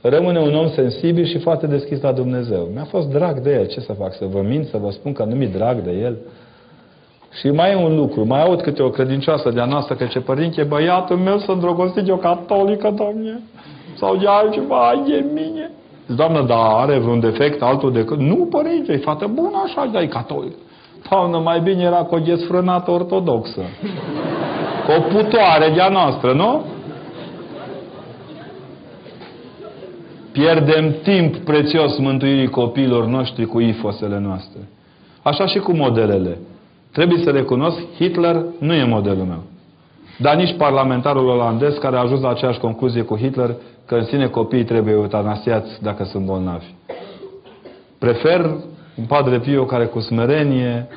Rămâne 0.00 0.38
un 0.38 0.54
om 0.54 0.68
sensibil 0.68 1.24
și 1.24 1.38
foarte 1.38 1.66
deschis 1.66 2.00
la 2.00 2.12
Dumnezeu. 2.12 2.68
Mi-a 2.72 2.84
fost 2.84 3.08
drag 3.08 3.40
de 3.40 3.50
el. 3.50 3.66
Ce 3.66 3.80
să 3.80 3.92
fac? 3.92 4.14
Să 4.14 4.24
vă 4.24 4.40
mint, 4.40 4.66
să 4.66 4.78
vă 4.78 4.90
spun 4.90 5.12
că 5.12 5.24
nu 5.24 5.34
mi-e 5.34 5.48
drag 5.48 5.80
de 5.80 5.90
el? 5.90 6.16
Și 7.40 7.50
mai 7.50 7.72
e 7.72 7.76
un 7.76 7.96
lucru. 7.96 8.24
Mai 8.26 8.42
aud 8.42 8.60
câte 8.60 8.82
o 8.82 8.90
credincioasă 8.90 9.50
de-a 9.50 9.64
noastră 9.64 9.94
că 9.94 10.04
ce 10.04 10.20
părinte, 10.20 10.62
băiatul 10.62 11.16
meu 11.16 11.38
să 11.38 11.50
îndrăgostit 11.50 12.10
o 12.10 12.16
catolică, 12.16 12.94
domne. 12.96 13.40
Sau 13.96 14.16
de 14.16 14.26
altceva, 14.26 14.88
ai 14.88 15.02
de 15.06 15.24
mine. 16.12 16.26
Doamnă, 16.26 16.46
dar 16.46 16.58
are 16.58 16.98
vreun 16.98 17.20
defect 17.20 17.62
altul 17.62 17.92
decât... 17.92 18.18
Nu, 18.18 18.46
părinte, 18.50 18.92
e 18.92 18.96
fată 18.96 19.30
bună 19.34 19.62
așa, 19.64 19.88
dar 19.92 20.02
e 20.02 20.06
catolic. 20.06 20.52
Doamnă, 21.10 21.38
mai 21.38 21.60
bine 21.60 21.82
era 21.82 21.96
cu 21.96 22.14
o 22.14 22.18
desfrânată 22.18 22.90
ortodoxă. 22.90 23.60
Cu 24.86 24.90
o 24.90 25.00
putoare 25.00 25.72
de-a 25.74 25.88
noastră, 25.88 26.32
nu? 26.32 26.64
Pierdem 30.32 30.94
timp 31.02 31.36
prețios 31.36 31.98
mântuirii 31.98 32.48
copiilor 32.48 33.06
noștri 33.06 33.46
cu 33.46 33.60
ifosele 33.60 34.18
noastre. 34.18 34.60
Așa 35.22 35.46
și 35.46 35.58
cu 35.58 35.72
modelele. 35.72 36.38
Trebuie 36.92 37.18
să 37.24 37.30
recunosc, 37.30 37.78
Hitler 37.96 38.44
nu 38.58 38.74
e 38.74 38.84
modelul 38.84 39.24
meu. 39.24 39.42
Dar 40.18 40.36
nici 40.36 40.56
parlamentarul 40.56 41.28
olandez 41.28 41.74
care 41.74 41.96
a 41.96 42.00
ajuns 42.00 42.20
la 42.20 42.28
aceeași 42.28 42.58
concluzie 42.58 43.02
cu 43.02 43.16
Hitler 43.16 43.54
că 43.92 43.98
în 43.98 44.04
sine 44.04 44.26
copiii 44.26 44.64
trebuie 44.64 44.94
eutanasiați 44.94 45.82
dacă 45.82 46.04
sunt 46.04 46.24
bolnavi. 46.24 46.64
Prefer 47.98 48.40
un 48.96 49.04
Padre 49.04 49.38
Pio 49.38 49.64
care 49.64 49.84
cu 49.84 50.00
smerenie 50.00 50.88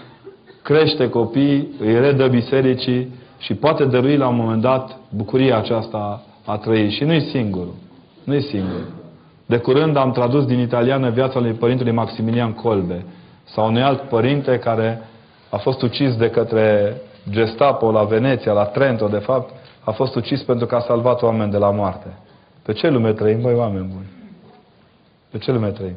crește 0.62 1.10
copii, 1.10 1.76
îi 1.80 2.00
redă 2.00 2.28
bisericii 2.28 3.14
și 3.38 3.54
poate 3.54 3.86
dărui 3.86 4.18
la 4.18 4.28
un 4.28 4.36
moment 4.36 4.62
dat 4.62 5.00
bucuria 5.10 5.58
aceasta 5.58 6.24
a 6.46 6.58
trăi. 6.58 6.90
Și 6.90 7.04
nu-i 7.04 7.22
singur. 7.22 7.68
Nu-i 8.24 8.42
singur. 8.42 8.82
De 9.46 9.58
curând 9.58 9.98
am 9.98 10.12
tradus 10.12 10.46
din 10.46 10.60
italiană 10.60 11.10
viața 11.10 11.40
lui 11.40 11.52
Părintele 11.52 11.92
Maximilian 11.92 12.54
Colbe 12.54 13.06
sau 13.44 13.68
unui 13.68 13.82
alt 13.82 14.02
părinte 14.02 14.60
care 14.60 15.02
a 15.50 15.58
fost 15.58 15.82
ucis 15.82 16.16
de 16.16 16.30
către 16.30 16.98
Gestapo 17.30 17.92
la 17.92 18.04
Veneția, 18.04 18.52
la 18.52 18.66
Trento, 18.66 19.08
de 19.08 19.18
fapt, 19.18 19.54
a 19.84 19.92
fost 19.92 20.16
ucis 20.16 20.42
pentru 20.42 20.66
că 20.66 20.76
a 20.76 20.80
salvat 20.80 21.22
oameni 21.22 21.52
de 21.52 21.58
la 21.58 21.72
moarte. 21.72 22.08
Pe 22.66 22.74
ce 22.74 22.90
lume 22.90 23.14
trăim, 23.14 23.42
băi, 23.42 23.54
oameni 23.54 23.88
buni? 23.94 24.08
Pe 25.32 25.38
ce 25.38 25.52
lume 25.52 25.70
trăim? 25.70 25.96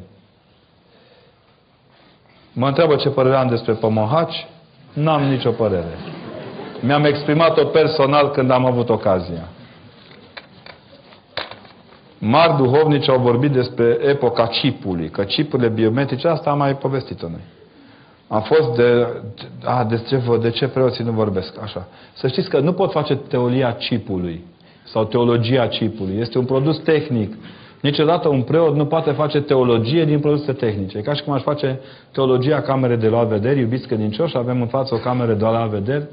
Mă 2.53 2.67
întreabă 2.67 2.95
ce 2.95 3.09
părere 3.09 3.35
am 3.35 3.47
despre 3.47 3.73
pomohaci. 3.73 4.47
N-am 4.93 5.23
nicio 5.23 5.51
părere. 5.51 5.97
Mi-am 6.81 7.03
exprimat-o 7.03 7.65
personal 7.65 8.31
când 8.31 8.51
am 8.51 8.65
avut 8.65 8.89
ocazia. 8.89 9.47
Mari 12.17 12.55
duhovnici 12.55 13.09
au 13.09 13.19
vorbit 13.19 13.51
despre 13.51 13.97
epoca 14.01 14.47
chipului, 14.47 15.09
că 15.09 15.23
chipurile 15.23 15.67
biometrice, 15.67 16.27
asta 16.27 16.49
am 16.49 16.57
mai 16.57 16.75
povestit-o 16.75 17.27
noi. 17.27 17.43
Am 18.27 18.41
fost 18.41 18.75
de... 18.75 19.07
A, 19.63 19.83
de 19.83 19.97
ce, 20.07 20.21
de 20.41 20.49
ce 20.49 20.67
preoții 20.67 21.03
nu 21.03 21.11
vorbesc? 21.11 21.61
Așa. 21.61 21.87
Să 22.13 22.27
știți 22.27 22.49
că 22.49 22.59
nu 22.59 22.73
pot 22.73 22.91
face 22.91 23.15
teoria 23.15 23.75
chipului 23.75 24.43
sau 24.91 25.05
teologia 25.05 25.67
chipului. 25.67 26.17
Este 26.19 26.37
un 26.37 26.45
produs 26.45 26.77
tehnic. 26.77 27.33
Niciodată 27.81 28.27
un 28.27 28.41
preot 28.41 28.75
nu 28.75 28.85
poate 28.85 29.11
face 29.11 29.41
teologie 29.41 30.05
din 30.05 30.19
produse 30.19 30.53
tehnice. 30.53 30.97
E 30.97 31.01
ca 31.01 31.13
și 31.13 31.23
cum 31.23 31.33
aș 31.33 31.41
face 31.41 31.79
teologia 32.11 32.61
camerei 32.61 32.97
de 32.97 33.07
la 33.07 33.23
vederi, 33.23 33.59
iubiți 33.59 33.87
credincioși, 33.87 34.37
avem 34.37 34.61
în 34.61 34.67
față 34.67 34.95
o 34.95 34.97
cameră 34.97 35.33
de 35.33 35.45
la 35.45 35.65
vederi. 35.65 36.05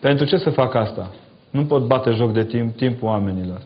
Pentru 0.00 0.26
ce 0.26 0.36
să 0.36 0.50
fac 0.50 0.74
asta? 0.74 1.10
Nu 1.50 1.64
pot 1.64 1.86
bate 1.86 2.10
joc 2.10 2.32
de 2.32 2.44
timp, 2.44 2.76
timpul 2.76 3.08
oamenilor. 3.08 3.60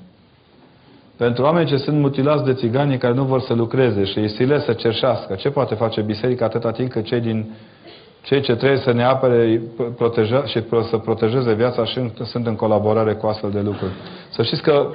Pentru 1.16 1.44
oameni 1.44 1.68
ce 1.68 1.76
sunt 1.76 1.98
mutilați 1.98 2.44
de 2.44 2.52
țiganii 2.52 2.98
care 2.98 3.14
nu 3.14 3.24
vor 3.24 3.40
să 3.40 3.54
lucreze 3.54 4.04
și 4.04 4.18
îi 4.18 4.28
sile 4.28 4.60
să 4.60 4.72
cerșească, 4.72 5.34
ce 5.34 5.50
poate 5.50 5.74
face 5.74 6.00
biserica 6.00 6.44
atâta 6.44 6.70
timp 6.70 6.90
că 6.90 7.00
cei 7.00 7.20
din 7.20 7.50
cei 8.22 8.40
ce 8.40 8.56
trebuie 8.56 8.78
să 8.78 8.92
ne 8.92 9.04
apere 9.04 9.62
proteja, 9.96 10.44
și 10.44 10.62
să 10.90 10.96
protejeze 10.96 11.52
viața 11.52 11.84
și 11.84 12.10
sunt 12.24 12.46
în 12.46 12.56
colaborare 12.56 13.14
cu 13.14 13.26
astfel 13.26 13.50
de 13.50 13.60
lucruri. 13.60 13.92
Să 14.30 14.42
știți 14.42 14.62
că 14.62 14.90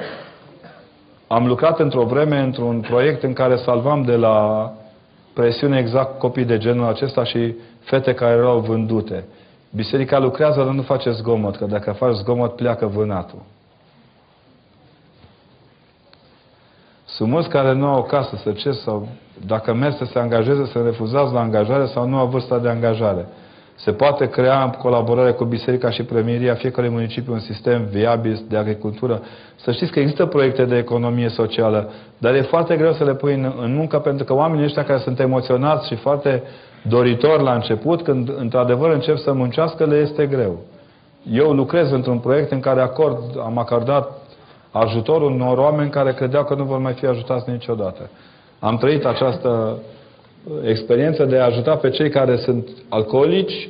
am 1.28 1.48
lucrat 1.48 1.80
într-o 1.80 2.04
vreme 2.04 2.40
într-un 2.40 2.80
proiect 2.80 3.24
în 3.24 3.34
care 3.34 3.56
salvam 3.56 4.02
de 4.02 4.16
la 4.16 4.72
presiune 5.34 5.80
exact 5.80 6.20
copii 6.20 6.46
de 6.46 6.58
genul 6.58 6.88
acesta 6.88 7.24
și 7.24 7.54
fete 7.80 8.14
care 8.14 8.34
erau 8.34 8.60
vândute. 8.60 9.26
Biserica 9.76 10.20
lucrează, 10.20 10.64
dar 10.64 10.74
nu 10.74 10.82
face 10.82 11.12
zgomot, 11.12 11.56
că 11.56 11.66
dacă 11.66 11.92
faci 11.92 12.14
zgomot, 12.14 12.56
pleacă 12.56 12.86
vânatul. 12.86 13.40
Sunt 17.06 17.30
mulți 17.30 17.50
care 17.50 17.74
nu 17.74 17.88
au 17.88 17.98
o 18.00 18.04
casă 18.04 18.36
să 18.44 18.52
cer 18.52 18.74
sau 18.74 19.08
dacă 19.46 19.74
merg 19.74 19.96
să 19.96 20.06
se 20.06 20.20
angajeze, 20.20 20.66
să 20.66 20.82
refuzați 20.84 21.34
la 21.34 21.40
angajare 21.40 21.86
sau 21.86 22.08
nu 22.08 22.18
au 22.18 22.28
vârsta 22.28 22.58
de 22.58 22.70
angajare. 22.70 23.28
Se 23.76 23.92
poate 23.92 24.30
crea 24.30 24.64
în 24.64 24.70
colaborare 24.70 25.32
cu 25.32 25.44
Biserica 25.44 25.90
și 25.90 26.04
Premieria 26.04 26.54
fiecare 26.54 26.90
municipiu 26.90 27.34
un 27.34 27.40
sistem 27.40 27.86
viabil 27.86 28.44
de 28.50 28.58
agricultură. 28.58 29.22
Să 29.56 29.72
știți 29.72 29.92
că 29.92 30.00
există 30.00 30.26
proiecte 30.26 30.66
de 30.66 30.78
economie 30.78 31.30
socială, 31.30 31.90
dar 32.18 32.34
e 32.34 32.42
foarte 32.42 32.76
greu 32.76 32.94
să 32.94 33.04
le 33.04 33.14
pui 33.14 33.34
în, 33.34 33.54
în 33.62 33.76
muncă 33.76 34.00
pentru 34.00 34.26
că 34.26 34.34
oamenii 34.34 34.64
ăștia 34.64 34.84
care 34.84 35.00
sunt 35.00 35.20
emoționați 35.20 35.88
și 35.88 35.96
foarte 35.96 36.44
doritori 36.82 37.44
la 37.44 37.54
început, 37.54 38.02
când 38.02 38.34
într-adevăr 38.38 38.90
încep 38.90 39.18
să 39.18 39.34
muncească, 39.34 39.86
le 39.86 39.96
este 39.98 40.26
greu. 40.26 40.60
Eu 41.32 41.52
lucrez 41.52 41.92
într-un 41.92 42.20
proiect 42.20 42.52
în 42.52 42.60
care 42.60 42.82
acord, 42.82 43.20
am 43.44 43.58
acordat 43.58 44.25
ajutorul 44.80 45.32
unor 45.32 45.58
oameni 45.58 45.90
care 45.90 46.14
credeau 46.14 46.44
că 46.44 46.56
nu 46.56 46.64
vor 46.64 46.78
mai 46.78 46.94
fi 46.94 47.06
ajutați 47.06 47.50
niciodată. 47.50 48.10
Am 48.60 48.78
trăit 48.78 49.06
această 49.06 49.78
experiență 50.64 51.26
de 51.26 51.38
a 51.38 51.46
ajuta 51.46 51.76
pe 51.76 51.90
cei 51.90 52.10
care 52.10 52.38
sunt 52.38 52.70
alcoolici, 52.90 53.70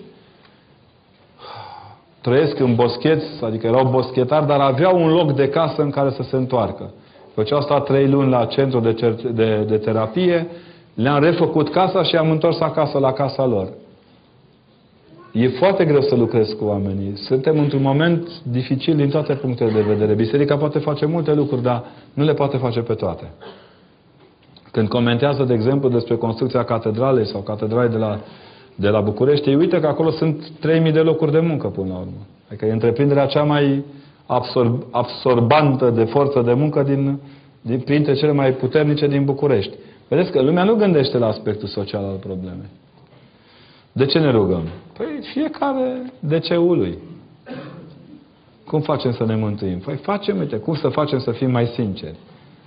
trăiesc 2.21 2.59
în 2.59 2.75
boscheți, 2.75 3.25
adică 3.43 3.67
erau 3.67 3.85
boschetari, 3.85 4.47
dar 4.47 4.59
aveau 4.59 5.01
un 5.01 5.09
loc 5.09 5.31
de 5.31 5.49
casă 5.49 5.81
în 5.81 5.89
care 5.89 6.09
să 6.09 6.23
se 6.23 6.35
întoarcă. 6.35 6.91
După 7.27 7.43
ce 7.43 7.53
au 7.53 7.61
stat 7.61 7.85
trei 7.85 8.07
luni 8.07 8.29
la 8.29 8.45
centru 8.45 8.79
de, 8.79 9.15
de, 9.31 9.63
de 9.67 9.77
terapie, 9.77 10.47
le-am 10.93 11.23
refăcut 11.23 11.71
casa 11.71 12.03
și 12.03 12.15
am 12.15 12.31
întors 12.31 12.59
acasă 12.59 12.99
la 12.99 13.13
casa 13.13 13.45
lor. 13.45 13.67
E 15.37 15.47
foarte 15.47 15.85
greu 15.85 16.01
să 16.01 16.15
lucrezi 16.15 16.55
cu 16.55 16.65
oamenii. 16.65 17.13
Suntem 17.15 17.59
într-un 17.59 17.81
moment 17.81 18.41
dificil 18.43 18.95
din 18.95 19.09
toate 19.09 19.33
punctele 19.33 19.71
de 19.71 19.81
vedere. 19.81 20.13
Biserica 20.13 20.57
poate 20.57 20.79
face 20.79 21.05
multe 21.05 21.33
lucruri, 21.33 21.61
dar 21.61 21.83
nu 22.13 22.23
le 22.23 22.33
poate 22.33 22.57
face 22.57 22.79
pe 22.79 22.93
toate. 22.93 23.31
Când 24.71 24.87
comentează, 24.87 25.43
de 25.43 25.53
exemplu, 25.53 25.89
despre 25.89 26.15
construcția 26.15 26.63
catedralei 26.63 27.25
sau 27.25 27.41
catedralei 27.41 27.89
de 27.89 27.97
la, 27.97 28.19
de 28.75 28.89
la 28.89 28.99
București, 29.01 29.49
ei 29.49 29.55
uite 29.55 29.79
că 29.79 29.87
acolo 29.87 30.11
sunt 30.11 30.51
3.000 30.85 30.93
de 30.93 30.99
locuri 30.99 31.31
de 31.31 31.39
muncă 31.39 31.67
până 31.67 31.87
la 31.87 31.97
urmă. 31.97 32.25
Adică 32.47 32.65
e 32.65 32.71
întreprinderea 32.71 33.25
cea 33.25 33.43
mai 33.43 33.83
absorb, 34.25 34.83
absorbantă 34.91 35.89
de 35.89 36.03
forță 36.03 36.41
de 36.41 36.53
muncă 36.53 36.83
din, 36.83 37.19
din, 37.61 37.79
printre 37.79 38.13
cele 38.13 38.31
mai 38.31 38.53
puternice 38.53 39.07
din 39.07 39.25
București. 39.25 39.73
Vedeți 40.07 40.31
că 40.31 40.41
lumea 40.41 40.63
nu 40.63 40.75
gândește 40.75 41.17
la 41.17 41.27
aspectul 41.27 41.67
social 41.67 42.03
al 42.03 42.17
problemei. 42.19 42.69
De 43.97 44.05
ce 44.05 44.19
ne 44.19 44.31
rugăm? 44.31 44.63
Păi 44.97 45.19
fiecare 45.33 46.13
de 46.19 46.39
ceul 46.39 46.77
lui. 46.77 46.97
Cum 48.67 48.81
facem 48.81 49.11
să 49.11 49.25
ne 49.25 49.35
mântuim? 49.35 49.79
Păi 49.79 49.95
facem, 49.95 50.37
uite, 50.37 50.57
cum 50.57 50.75
să 50.75 50.89
facem 50.89 51.19
să 51.19 51.31
fim 51.31 51.51
mai 51.51 51.65
sinceri? 51.65 52.15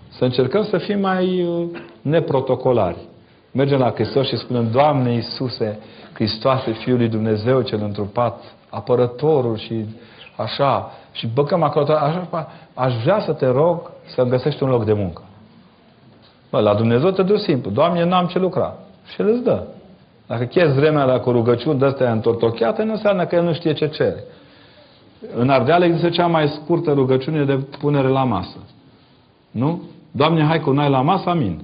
Să 0.09 0.25
încercăm 0.25 0.65
să 0.65 0.79
fim 0.79 1.01
mai 1.01 1.43
uh, 1.43 1.67
neprotocolari. 2.03 2.97
Mergem 3.53 3.79
la 3.79 3.91
Hristos 3.91 4.27
și 4.27 4.37
spunem, 4.37 4.71
Doamne 4.71 5.13
Iisuse, 5.13 5.79
Hristoase, 6.13 6.73
Fiul 6.73 6.97
lui 6.97 7.09
Dumnezeu 7.09 7.61
cel 7.61 7.81
întrupat, 7.83 8.43
apărătorul 8.69 9.57
și 9.57 9.85
așa, 10.37 10.91
și 11.13 11.27
băgăm 11.27 11.63
acolo, 11.63 11.93
așa, 11.93 12.49
aș 12.75 12.95
vrea 13.03 13.21
să 13.21 13.33
te 13.33 13.47
rog 13.47 13.91
să 14.15 14.23
găsești 14.23 14.63
un 14.63 14.69
loc 14.69 14.85
de 14.85 14.93
muncă. 14.93 15.23
Bă, 16.51 16.61
la 16.61 16.75
Dumnezeu 16.75 17.11
te 17.11 17.23
duci 17.23 17.41
simplu. 17.41 17.71
Doamne, 17.71 18.05
n-am 18.05 18.27
ce 18.27 18.39
lucra. 18.39 18.75
Și 19.13 19.21
El 19.21 19.29
îți 19.29 19.43
dă. 19.43 19.63
Dacă 20.29 20.45
chezi 20.45 20.73
vremea 20.73 21.05
la 21.05 21.19
cu 21.21 21.31
rugăciuni 21.31 21.79
de-astea 21.79 22.13
întortocheate, 22.13 22.83
nu 22.83 22.93
înseamnă 22.93 23.27
că 23.27 23.35
El 23.35 23.43
nu 23.43 23.53
știe 23.53 23.73
ce 23.73 23.89
cere. 23.89 24.25
În 25.35 25.49
Ardeal 25.49 25.83
există 25.83 26.09
cea 26.09 26.27
mai 26.27 26.49
scurtă 26.49 26.93
rugăciune 26.93 27.45
de 27.45 27.55
punere 27.79 28.09
la 28.09 28.25
masă. 28.25 28.57
Nu? 29.51 29.83
Doamne, 30.11 30.45
hai 30.45 30.61
cu 30.61 30.71
noi 30.71 30.91
la 30.91 31.01
masă, 31.01 31.29
amin. 31.29 31.63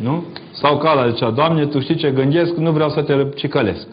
Nu? 0.00 0.24
Sau 0.52 0.78
cala 0.78 1.10
zicea, 1.10 1.30
Doamne, 1.30 1.66
Tu 1.66 1.80
știi 1.80 1.96
ce 1.96 2.10
gândesc, 2.10 2.54
nu 2.54 2.72
vreau 2.72 2.88
să 2.88 3.02
te 3.02 3.28
cicălesc. 3.34 3.86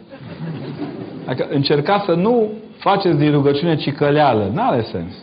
Adică 1.26 1.48
încerca 1.52 2.04
să 2.06 2.14
nu 2.14 2.52
faceți 2.78 3.18
din 3.18 3.32
rugăciune 3.32 3.76
cicăleală. 3.76 4.50
N-are 4.54 4.82
sens. 4.82 5.14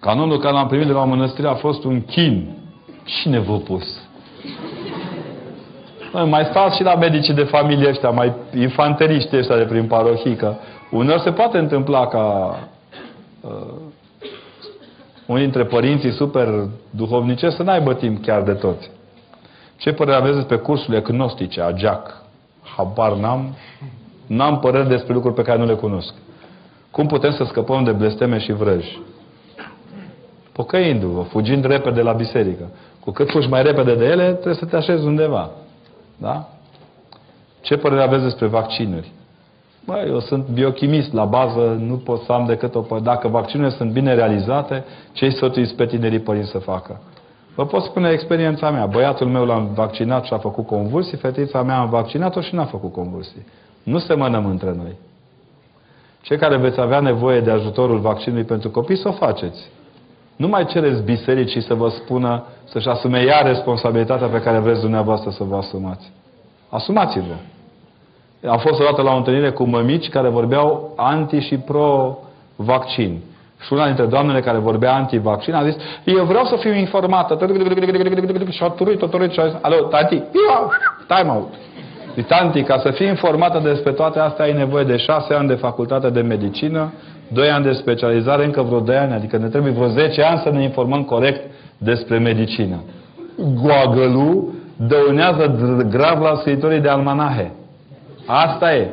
Canonul 0.00 0.38
care 0.38 0.54
l-am 0.54 0.66
primit 0.66 0.86
de 0.86 0.92
la 0.92 1.00
o 1.00 1.06
mănăstire 1.06 1.48
a 1.48 1.54
fost 1.54 1.84
un 1.84 2.02
chin. 2.02 2.56
Cine 3.04 3.38
v-a 3.38 3.56
pus? 3.56 4.05
Mai 6.12 6.44
stați 6.50 6.76
și 6.76 6.82
la 6.82 6.94
medicii 6.94 7.34
de 7.34 7.42
familie 7.42 7.88
ăștia, 7.88 8.10
mai 8.10 8.32
infanteriști 8.54 9.36
ăștia 9.36 9.56
de 9.56 9.64
prin 9.64 9.86
parohii, 9.86 10.36
că 10.36 10.54
uneori 10.90 11.22
se 11.22 11.32
poate 11.32 11.58
întâmpla 11.58 12.06
ca 12.06 12.56
uh, 13.40 13.50
unii 15.26 15.42
dintre 15.42 15.64
părinții 15.64 16.12
super 16.12 16.48
duhovnice 16.90 17.50
să 17.50 17.62
n-aibă 17.62 17.94
timp 17.94 18.24
chiar 18.24 18.42
de 18.42 18.52
toți. 18.52 18.90
Ce 19.76 19.92
părere 19.92 20.16
aveți 20.16 20.36
despre 20.36 20.56
cursurile 20.56 21.00
gnostice, 21.00 21.60
a 21.60 21.76
Jack? 21.76 22.22
Habar 22.76 23.12
n-am. 23.12 23.54
N-am 24.26 24.58
păreri 24.58 24.88
despre 24.88 25.14
lucruri 25.14 25.34
pe 25.34 25.42
care 25.42 25.58
nu 25.58 25.64
le 25.64 25.74
cunosc. 25.74 26.14
Cum 26.90 27.06
putem 27.06 27.30
să 27.30 27.44
scăpăm 27.44 27.84
de 27.84 27.92
blesteme 27.92 28.38
și 28.38 28.52
vrăji? 28.52 29.00
Pocăindu-vă, 30.52 31.22
fugind 31.22 31.64
repede 31.64 31.94
de 31.94 32.02
la 32.02 32.12
biserică. 32.12 32.70
Cu 33.00 33.10
cât 33.10 33.30
fugi 33.30 33.48
mai 33.48 33.62
repede 33.62 33.94
de 33.94 34.04
ele, 34.04 34.32
trebuie 34.32 34.54
să 34.54 34.64
te 34.64 34.76
așezi 34.76 35.04
undeva. 35.04 35.50
Da? 36.16 36.48
Ce 37.60 37.76
părere 37.76 38.02
aveți 38.02 38.22
despre 38.22 38.46
vaccinuri? 38.46 39.12
Bă, 39.84 40.04
eu 40.06 40.20
sunt 40.20 40.46
biochimist, 40.46 41.12
la 41.12 41.24
bază 41.24 41.76
nu 41.80 41.96
pot 41.96 42.22
să 42.22 42.32
am 42.32 42.46
decât 42.46 42.74
o... 42.74 42.98
Dacă 43.02 43.28
vaccinurile 43.28 43.76
sunt 43.76 43.90
bine 43.90 44.14
realizate, 44.14 44.84
ce-i 45.12 45.32
sfătuiți 45.32 45.74
pe 45.74 45.86
tinerii 45.86 46.18
părinți 46.18 46.50
să 46.50 46.58
facă? 46.58 47.00
Vă 47.54 47.66
pot 47.66 47.82
spune 47.82 48.10
experiența 48.10 48.70
mea. 48.70 48.86
Băiatul 48.86 49.26
meu 49.26 49.44
l-am 49.44 49.70
vaccinat 49.74 50.24
și 50.24 50.32
a 50.32 50.38
făcut 50.38 50.66
convulsii, 50.66 51.16
fetița 51.16 51.62
mea 51.62 51.78
am 51.78 51.88
vaccinat-o 51.88 52.40
și 52.40 52.54
n-a 52.54 52.64
făcut 52.64 52.92
convulsii. 52.92 53.46
Nu 53.82 53.98
se 53.98 54.14
mănăm 54.14 54.46
între 54.46 54.74
noi. 54.76 54.96
Cei 56.20 56.36
care 56.36 56.56
veți 56.56 56.80
avea 56.80 57.00
nevoie 57.00 57.40
de 57.40 57.50
ajutorul 57.50 57.98
vaccinului 57.98 58.44
pentru 58.44 58.70
copii, 58.70 58.96
să 58.96 59.08
o 59.08 59.12
faceți. 59.12 59.70
Nu 60.36 60.48
mai 60.48 60.66
cereți 60.66 61.02
bisericii 61.02 61.62
să 61.62 61.74
vă 61.74 61.88
spună 61.88 62.44
să-și 62.64 62.88
asume 62.88 63.20
ea 63.26 63.40
responsabilitatea 63.40 64.26
pe 64.26 64.40
care 64.40 64.58
vreți 64.58 64.80
dumneavoastră 64.80 65.30
să 65.30 65.44
vă 65.44 65.56
asumați. 65.56 66.12
Asumați-vă. 66.68 67.34
Am 68.48 68.58
fost 68.58 68.80
odată 68.80 69.02
la 69.02 69.12
o 69.12 69.16
întâlnire 69.16 69.50
cu 69.50 69.64
mămici 69.64 70.08
care 70.08 70.28
vorbeau 70.28 70.92
anti 70.96 71.38
și 71.38 71.56
pro-vaccin. 71.56 73.20
Și 73.60 73.72
una 73.72 73.86
dintre 73.86 74.04
doamnele 74.04 74.40
care 74.40 74.58
vorbea 74.58 74.94
anti-vaccin 74.94 75.54
a 75.54 75.64
zis 75.64 75.76
eu 76.04 76.24
vreau 76.24 76.44
să 76.44 76.56
fiu 76.56 76.72
informată. 76.74 77.36
Și 78.50 78.62
a 78.62 78.68
turuit, 78.68 79.02
a 79.02 79.06
turuit 79.06 79.32
și 79.32 79.40
a 79.40 79.46
zis 79.46 79.56
alo, 79.60 79.76
tanti, 79.76 80.22
time 81.06 81.30
out. 81.30 81.52
Deci, 82.14 82.26
tanti, 82.26 82.62
ca 82.62 82.78
să 82.78 82.90
fii 82.90 83.06
informată 83.06 83.58
despre 83.58 83.92
toate 83.92 84.18
astea 84.18 84.44
ai 84.44 84.52
nevoie 84.52 84.84
de 84.84 84.96
șase 84.96 85.34
ani 85.34 85.48
de 85.48 85.54
facultate 85.54 86.10
de 86.10 86.20
medicină, 86.20 86.92
doi 87.28 87.50
ani 87.50 87.64
de 87.64 87.72
specializare, 87.72 88.44
încă 88.44 88.62
vreo 88.62 88.80
doi 88.80 88.96
ani, 88.96 89.12
adică 89.12 89.36
ne 89.36 89.48
trebuie 89.48 89.72
vreo 89.72 89.88
10 89.88 90.22
ani 90.22 90.40
să 90.44 90.50
ne 90.50 90.62
informăm 90.62 91.02
corect 91.02 91.50
despre 91.78 92.18
medicină. 92.18 92.82
Goagălul 93.62 94.54
dăunează 94.76 95.56
grav 95.90 96.20
la 96.20 96.34
scriitorii 96.34 96.80
de 96.80 96.88
almanahe. 96.88 97.52
Asta 98.26 98.74
e. 98.74 98.88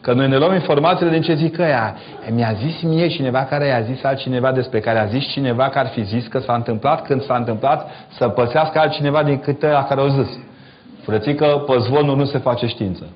Că 0.00 0.12
noi 0.12 0.28
ne 0.28 0.36
luăm 0.36 0.54
informațiile 0.54 1.10
din 1.10 1.22
ce 1.22 1.34
zic 1.34 1.58
ăia. 1.58 1.96
Mi-a 2.34 2.52
zis 2.52 2.82
mie 2.82 3.08
cineva 3.08 3.44
care 3.44 3.66
i-a 3.66 3.80
zis 3.80 4.04
altcineva 4.04 4.52
despre 4.52 4.80
care 4.80 4.98
a 4.98 5.04
zis 5.04 5.26
cineva 5.26 5.68
că 5.68 5.78
ar 5.78 5.86
fi 5.86 6.02
zis 6.02 6.26
că 6.26 6.38
s-a 6.38 6.54
întâmplat 6.54 7.06
când 7.06 7.22
s-a 7.22 7.36
întâmplat 7.36 7.90
să 8.18 8.28
păsească 8.28 8.78
altcineva 8.78 9.22
din 9.22 9.38
câte 9.38 9.66
ăia 9.66 9.84
care 9.84 10.00
au 10.00 10.08
zis. 10.08 10.38
Frățică, 11.02 11.64
pe 11.66 11.78
zvonul 11.78 12.16
nu 12.16 12.24
se 12.24 12.38
face 12.38 12.66
știință. 12.66 13.06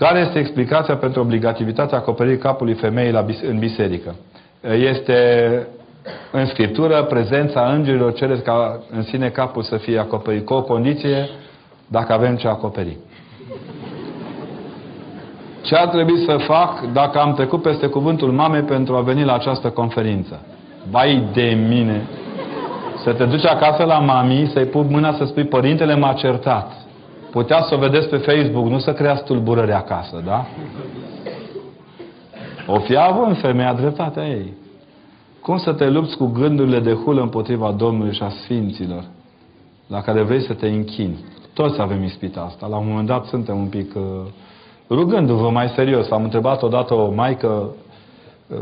Care 0.00 0.18
este 0.18 0.38
explicația 0.38 0.96
pentru 0.96 1.20
obligativitatea 1.20 1.98
acoperirii 1.98 2.38
capului 2.38 2.74
femeii 2.74 3.12
la 3.12 3.20
bis- 3.20 3.42
în 3.42 3.58
biserică? 3.58 4.14
Este 4.62 5.26
în 6.32 6.46
Scriptură 6.46 7.02
prezența 7.02 7.72
îngerilor 7.72 8.12
cere 8.12 8.36
ca 8.36 8.80
în 8.90 9.02
sine 9.02 9.28
capul 9.28 9.62
să 9.62 9.76
fie 9.76 9.98
acoperit 9.98 10.44
cu 10.44 10.54
o 10.54 10.62
condiție 10.62 11.28
dacă 11.86 12.12
avem 12.12 12.36
ce 12.36 12.48
acoperi. 12.48 12.96
Ce 15.62 15.74
ar 15.74 15.88
trebui 15.88 16.24
să 16.24 16.36
fac 16.36 16.92
dacă 16.92 17.18
am 17.18 17.34
trecut 17.34 17.62
peste 17.62 17.86
cuvântul 17.86 18.32
mamei 18.32 18.62
pentru 18.62 18.96
a 18.96 19.00
veni 19.00 19.24
la 19.24 19.34
această 19.34 19.68
conferință? 19.68 20.40
Vai 20.90 21.28
de 21.32 21.58
mine! 21.68 22.06
Să 23.02 23.12
te 23.12 23.24
duci 23.24 23.46
acasă 23.46 23.84
la 23.84 23.98
mami, 23.98 24.50
să-i 24.52 24.64
pui 24.64 24.86
mâna 24.88 25.12
să 25.12 25.24
spui, 25.24 25.44
părintele 25.44 25.94
m-a 25.94 26.12
certat. 26.12 26.72
Putea 27.30 27.62
să 27.62 27.74
o 27.74 27.78
vedeți 27.78 28.08
pe 28.08 28.16
Facebook, 28.16 28.66
nu 28.66 28.78
să 28.78 28.92
creați 28.92 29.24
tulburări 29.24 29.72
acasă, 29.72 30.22
da? 30.24 30.46
O 32.66 32.78
fi 32.78 32.96
având 32.96 33.40
femeia 33.40 33.74
dreptatea 33.74 34.28
ei. 34.28 34.52
Cum 35.40 35.58
să 35.58 35.72
te 35.72 35.88
lupți 35.88 36.16
cu 36.16 36.26
gândurile 36.26 36.80
de 36.80 36.92
hulă 36.92 37.20
împotriva 37.20 37.72
Domnului 37.72 38.14
și 38.14 38.22
a 38.22 38.28
Sfinților, 38.28 39.04
la 39.86 40.00
care 40.00 40.22
vrei 40.22 40.42
să 40.42 40.52
te 40.52 40.68
închini? 40.68 41.24
Toți 41.54 41.80
avem 41.80 42.02
ispita 42.02 42.40
asta. 42.40 42.66
La 42.66 42.76
un 42.76 42.88
moment 42.88 43.06
dat 43.06 43.24
suntem 43.24 43.58
un 43.58 43.66
pic 43.66 43.94
uh, 43.94 44.02
rugându-vă 44.88 45.50
mai 45.50 45.68
serios. 45.68 46.10
Am 46.10 46.22
întrebat 46.22 46.62
odată 46.62 46.94
o 46.94 47.10
maică 47.10 47.74
uh, 48.48 48.58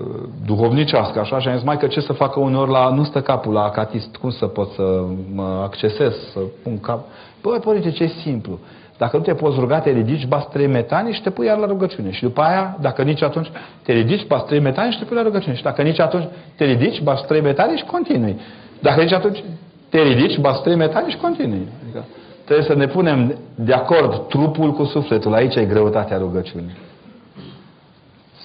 duhovnicească, 0.46 1.20
așa, 1.20 1.38
și 1.38 1.48
am 1.48 1.54
zis, 1.54 1.64
maică, 1.64 1.86
ce 1.86 2.00
să 2.00 2.12
facă 2.12 2.40
uneori 2.40 2.70
la, 2.70 2.88
nu 2.88 3.04
stă 3.04 3.20
capul 3.20 3.52
la 3.52 3.62
acatist, 3.62 4.16
cum 4.16 4.30
să 4.30 4.46
pot 4.46 4.70
să 4.70 5.04
mă 5.34 5.60
accesez, 5.62 6.14
să 6.32 6.40
pun 6.62 6.80
cap? 6.80 7.04
Băi, 7.42 7.58
părinte, 7.58 7.90
ce 7.90 8.06
simplu. 8.06 8.58
Dacă 8.98 9.16
nu 9.16 9.22
te 9.22 9.34
poți 9.34 9.58
ruga, 9.58 9.80
te 9.80 9.90
ridici, 9.90 10.26
bați 10.26 10.48
trei 10.48 10.66
metani 10.66 11.12
și 11.12 11.22
te 11.22 11.30
pui 11.30 11.46
iar 11.46 11.58
la 11.58 11.66
rugăciune. 11.66 12.10
Și 12.10 12.22
după 12.22 12.40
aia, 12.40 12.76
dacă 12.80 13.02
nici 13.02 13.22
atunci, 13.22 13.48
te 13.82 13.92
ridici, 13.92 14.26
bați 14.26 14.46
trei 14.46 14.60
metani 14.60 14.92
și 14.92 14.98
te 14.98 15.04
pui 15.04 15.16
la 15.16 15.22
rugăciune. 15.22 15.56
Și 15.56 15.62
dacă 15.62 15.82
nici 15.82 16.00
atunci, 16.00 16.24
te 16.56 16.64
ridici, 16.64 17.02
bați 17.02 17.26
trei 17.26 17.40
metani 17.40 17.76
și 17.76 17.84
continui. 17.84 18.40
Dacă 18.80 19.00
nici 19.02 19.12
atunci, 19.12 19.44
te 19.88 20.02
ridici, 20.02 20.38
bați 20.38 20.62
trei 20.62 20.76
metani 20.76 21.10
și 21.10 21.16
continui. 21.16 21.68
Adică, 21.82 22.04
trebuie 22.44 22.66
să 22.66 22.74
ne 22.74 22.86
punem 22.86 23.38
de 23.54 23.72
acord 23.72 24.28
trupul 24.28 24.72
cu 24.72 24.84
sufletul. 24.84 25.34
Aici 25.34 25.54
e 25.54 25.64
greutatea 25.64 26.16
rugăciunii. 26.16 26.76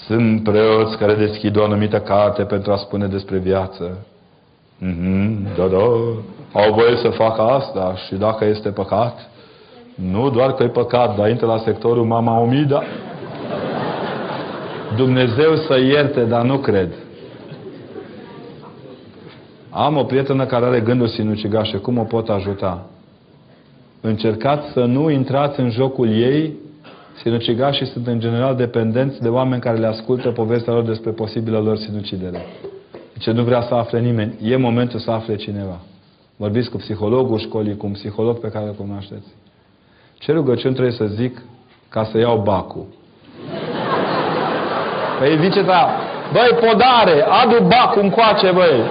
Sunt 0.05 0.43
preoți 0.43 0.97
care 0.97 1.13
deschid 1.13 1.57
o 1.57 1.63
anumită 1.63 1.99
carte 1.99 2.43
pentru 2.43 2.71
a 2.71 2.77
spune 2.77 3.07
despre 3.07 3.37
viață. 3.37 4.05
Mm-hmm, 4.81 5.55
da, 5.57 5.67
da. 5.67 5.77
Au 6.53 6.73
voie 6.73 6.95
să 6.95 7.09
facă 7.09 7.41
asta 7.41 7.95
și 8.07 8.15
dacă 8.15 8.45
este 8.45 8.69
păcat, 8.69 9.29
nu 9.95 10.29
doar 10.29 10.53
că 10.53 10.63
e 10.63 10.67
păcat, 10.67 11.15
dar 11.17 11.29
intră 11.29 11.45
la 11.45 11.57
sectorul 11.57 12.05
Mama 12.05 12.39
Omida. 12.39 12.83
Dumnezeu 14.95 15.55
să 15.55 15.79
ierte, 15.79 16.23
dar 16.23 16.45
nu 16.45 16.57
cred. 16.57 16.93
Am 19.69 19.97
o 19.97 20.03
prietenă 20.03 20.45
care 20.45 20.65
are 20.65 20.79
gânduri 20.79 21.11
sinucigașe. 21.11 21.77
Cum 21.77 21.97
o 21.97 22.03
pot 22.03 22.29
ajuta? 22.29 22.85
Încercați 24.01 24.71
să 24.71 24.79
nu 24.79 25.09
intrați 25.09 25.59
în 25.59 25.69
jocul 25.69 26.09
ei. 26.09 26.53
Sinucigașii 27.21 27.85
sunt 27.85 28.07
în 28.07 28.19
general 28.19 28.55
dependenți 28.55 29.21
de 29.21 29.29
oameni 29.29 29.61
care 29.61 29.77
le 29.77 29.87
ascultă 29.87 30.29
povestea 30.29 30.73
lor 30.73 30.83
despre 30.83 31.11
posibilă 31.11 31.59
lor 31.59 31.77
sinucidere. 31.77 32.45
Ce 33.19 33.31
nu 33.31 33.43
vrea 33.43 33.61
să 33.61 33.73
afle 33.73 33.99
nimeni. 33.99 34.33
E 34.41 34.55
momentul 34.55 34.99
să 34.99 35.11
afle 35.11 35.35
cineva. 35.35 35.79
Vorbiți 36.43 36.69
cu 36.69 36.77
psihologul 36.77 37.39
școlii, 37.39 37.77
cu 37.77 37.85
un 37.85 37.91
psiholog 37.91 38.39
pe 38.39 38.47
care 38.47 38.65
îl 38.65 38.73
cunoașteți. 38.73 39.27
Ce 40.13 40.31
rugăciuni 40.31 40.73
trebuie 40.73 40.95
să 40.95 41.05
zic 41.05 41.41
ca 41.89 42.03
să 42.11 42.17
iau 42.17 42.37
bacul? 42.37 42.85
Păi 45.19 45.37
zice, 45.41 45.61
da, 45.61 45.89
băi, 46.33 46.57
podare, 46.59 47.25
adu 47.41 47.63
bacul 47.67 48.01
încoace, 48.01 48.51
băi. 48.51 48.81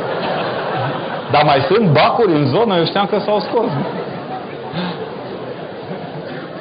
Dar 1.32 1.42
mai 1.44 1.60
sunt 1.68 1.92
bacuri 1.92 2.32
în 2.32 2.46
zonă? 2.46 2.76
Eu 2.76 2.84
știam 2.84 3.06
că 3.06 3.18
s-au 3.18 3.40
scos. 3.40 3.70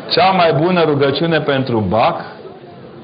Cea 0.09 0.31
mai 0.31 0.53
bună 0.53 0.83
rugăciune 0.83 1.39
pentru 1.39 1.79
bac 1.79 2.15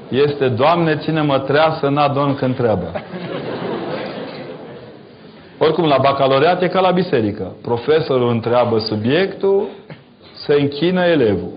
este, 0.08 0.48
Doamne, 0.48 0.96
ține-mă 0.96 1.38
treasă, 1.38 1.88
n-adon 1.88 2.34
când 2.34 2.54
trebuie. 2.56 3.04
Oricum, 5.58 5.86
la 5.86 5.98
bacalaureat 5.98 6.62
e 6.62 6.68
ca 6.68 6.80
la 6.80 6.90
biserică. 6.90 7.52
Profesorul 7.62 8.30
întreabă 8.30 8.78
subiectul, 8.78 9.66
se 10.46 10.54
închină 10.60 11.04
elevul. 11.04 11.52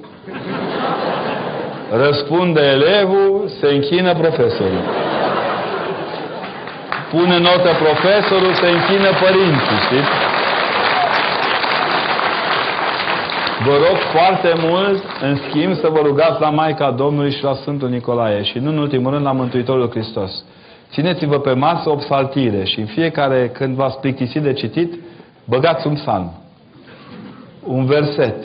Răspunde 1.91 2.61
elevul, 2.61 3.52
se 3.60 3.68
închină 3.68 4.14
profesorul. 4.14 4.84
Pune 7.11 7.38
notă 7.38 7.69
profesorul, 7.84 8.53
se 8.53 8.67
închină 8.69 9.09
părinții, 9.22 9.77
știți? 9.85 10.09
Vă 13.66 13.72
rog 13.72 13.98
foarte 14.14 14.53
mult, 14.58 15.03
în 15.22 15.40
schimb, 15.48 15.75
să 15.75 15.88
vă 15.92 16.00
rugați 16.03 16.42
la 16.42 16.50
Maica 16.50 16.92
Domnului 16.92 17.32
și 17.32 17.43
la 17.43 17.53
Sfântul 17.53 17.90
Nicolae 17.90 18.43
și 18.43 18.58
nu 18.59 18.69
în 18.69 18.77
ultimul 18.77 19.11
rând 19.11 19.25
la 19.25 19.32
Mântuitorul 19.32 19.90
Hristos. 19.90 20.43
Țineți-vă 20.92 21.40
pe 21.40 21.53
masă 21.53 21.90
o 21.90 21.95
psaltire 21.95 22.64
și 22.64 22.80
în 22.80 22.86
fiecare 22.86 23.50
când 23.50 23.76
v-ați 23.76 24.00
plictisit 24.00 24.42
de 24.42 24.53
citit, 24.53 24.94
băgați 25.45 25.88
un 25.88 25.94
psalm, 25.94 26.32
un 27.64 27.86
verset, 27.86 28.36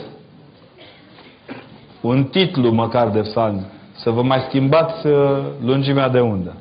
un 2.01 2.23
titlu 2.23 2.71
măcar 2.71 3.09
de 3.09 3.19
psalm, 3.19 3.65
să 3.95 4.09
vă 4.09 4.21
mai 4.21 4.45
schimbați 4.47 5.07
uh, 5.07 5.39
lungimea 5.61 6.09
de 6.09 6.19
undă. 6.19 6.55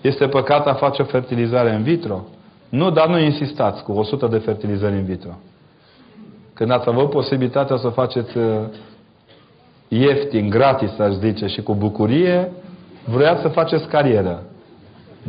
Este 0.00 0.26
păcat 0.26 0.66
a 0.66 0.74
face 0.74 1.02
o 1.02 1.04
fertilizare 1.04 1.74
în 1.74 1.82
vitro? 1.82 2.24
Nu, 2.68 2.90
dar 2.90 3.08
nu 3.08 3.18
insistați 3.18 3.82
cu 3.82 3.92
100 3.92 4.26
de 4.26 4.38
fertilizări 4.38 4.94
în 4.94 5.04
vitro. 5.04 5.30
Când 6.54 6.70
ați 6.70 6.88
avut 6.88 7.10
posibilitatea 7.10 7.76
să 7.76 7.86
o 7.86 7.90
faceți 7.90 8.36
uh, 8.36 8.44
ieftin, 9.88 10.50
gratis, 10.50 10.98
aș 10.98 11.12
zice, 11.12 11.46
și 11.46 11.62
cu 11.62 11.74
bucurie, 11.74 12.52
vreau 13.04 13.36
să 13.36 13.48
faceți 13.48 13.86
carieră. 13.86 14.42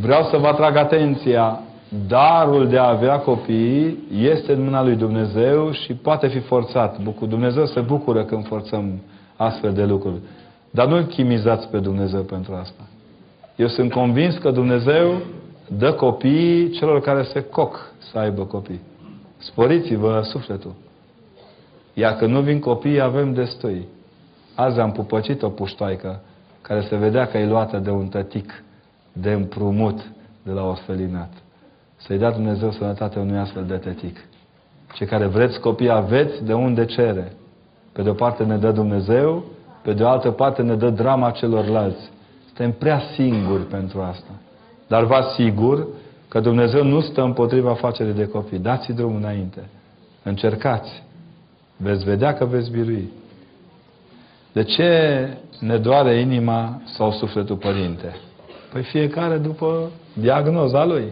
Vreau 0.02 0.24
să 0.24 0.38
vă 0.38 0.48
atrag 0.48 0.76
atenția. 0.76 1.60
Darul 2.08 2.68
de 2.68 2.78
a 2.78 2.90
avea 2.90 3.20
copii 3.20 3.98
este 4.12 4.54
în 4.54 4.64
mâna 4.64 4.84
lui 4.84 4.96
Dumnezeu 4.96 5.72
și 5.72 5.94
poate 5.94 6.28
fi 6.28 6.40
forțat. 6.40 6.98
Dumnezeu 7.28 7.66
se 7.66 7.80
bucură 7.80 8.24
când 8.24 8.48
forțăm 8.48 9.02
astfel 9.36 9.74
de 9.74 9.86
lucruri. 9.86 10.20
Dar 10.72 10.88
nu 10.88 11.04
chimizați 11.04 11.70
pe 11.70 11.78
Dumnezeu 11.80 12.22
pentru 12.22 12.54
asta. 12.54 12.82
Eu 13.56 13.68
sunt 13.68 13.92
convins 13.92 14.38
că 14.38 14.52
Dumnezeu 14.52 15.22
dă 15.78 15.94
copii 15.94 16.70
celor 16.70 17.02
care 17.02 17.24
se 17.24 17.42
coc 17.42 17.94
să 18.12 18.18
aibă 18.18 18.44
copii. 18.44 18.82
Sporiți-vă 19.38 20.22
sufletul. 20.24 20.74
Iar 21.94 22.14
când 22.14 22.32
nu 22.32 22.42
vin 22.42 22.60
copii, 22.60 23.02
avem 23.02 23.34
destui. 23.34 23.88
Azi 24.56 24.80
am 24.80 24.92
pupăcit 24.92 25.42
o 25.42 25.50
puștoaică 25.50 26.22
care 26.62 26.82
se 26.82 26.96
vedea 26.96 27.28
că 27.28 27.38
e 27.38 27.48
luată 27.48 27.78
de 27.78 27.90
un 27.90 28.08
tătic 28.08 28.64
de 29.14 29.32
împrumut 29.32 30.12
de 30.44 30.52
la 30.52 30.64
orfelinat. 30.64 31.34
Să-i 31.96 32.18
dea 32.18 32.32
Dumnezeu 32.32 32.72
sănătate 32.72 33.20
unui 33.20 33.38
astfel 33.38 33.66
de 33.66 33.76
tătic. 33.76 34.18
Cei 34.94 35.08
care 35.08 35.26
vreți 35.26 35.60
copii 35.60 35.90
aveți 35.90 36.44
de 36.44 36.54
unde 36.54 36.86
cere. 36.86 37.32
Pe 37.92 38.02
de 38.02 38.10
o 38.10 38.14
parte 38.14 38.44
ne 38.44 38.58
dă 38.58 38.72
Dumnezeu, 38.72 39.44
pe 39.82 39.94
de 39.94 40.04
o 40.04 40.08
altă 40.08 40.32
parte 40.32 40.62
ne 40.62 40.76
dă 40.76 40.90
drama 40.90 41.32
celorlalți. 41.32 42.10
Suntem 42.46 42.72
prea 42.72 43.02
singuri 43.16 43.64
pentru 43.64 44.02
asta. 44.02 44.32
Dar 44.88 45.04
vă 45.04 45.14
asigur 45.14 45.88
că 46.28 46.40
Dumnezeu 46.40 46.84
nu 46.84 47.02
stă 47.02 47.22
împotriva 47.22 47.74
facerii 47.74 48.14
de 48.14 48.28
copii. 48.28 48.60
Dați-i 48.60 48.94
drumul 48.94 49.18
înainte. 49.18 49.70
Încercați. 50.24 51.04
Veți 51.78 52.04
vedea 52.04 52.34
că 52.34 52.46
veți 52.46 52.72
birui. 52.72 53.12
De 54.52 54.64
ce 54.64 54.88
ne 55.60 55.78
doare 55.78 56.20
inima 56.20 56.82
sau 56.86 57.12
sufletul 57.12 57.56
părinte? 57.56 58.16
Păi 58.72 58.82
fiecare 58.84 59.38
după 59.38 59.92
diagnoza 60.14 60.86
lui. 60.86 61.04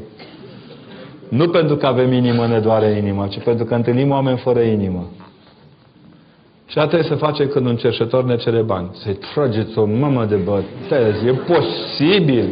Nu 1.30 1.50
pentru 1.50 1.76
că 1.76 1.86
avem 1.86 2.12
inimă 2.12 2.48
ne 2.48 2.60
doare 2.60 2.90
inima, 2.92 3.28
ci 3.28 3.40
pentru 3.44 3.66
că 3.66 3.76
întâlnim 3.76 4.12
oameni 4.12 4.38
fără 4.38 4.60
inimă. 4.60 5.08
Și 6.66 6.78
asta 6.78 6.90
trebuie 6.90 7.10
să 7.10 7.26
face 7.26 7.48
când 7.48 7.66
un 7.66 7.76
cerșător 7.76 8.24
ne 8.24 8.36
cere 8.36 8.62
bani. 8.62 8.90
Să-i 8.94 9.20
trageți 9.34 9.78
o 9.78 9.86
mamă 9.86 10.26
de 10.26 10.36
bătezi. 10.36 11.26
E 11.26 11.32
posibil. 11.32 12.50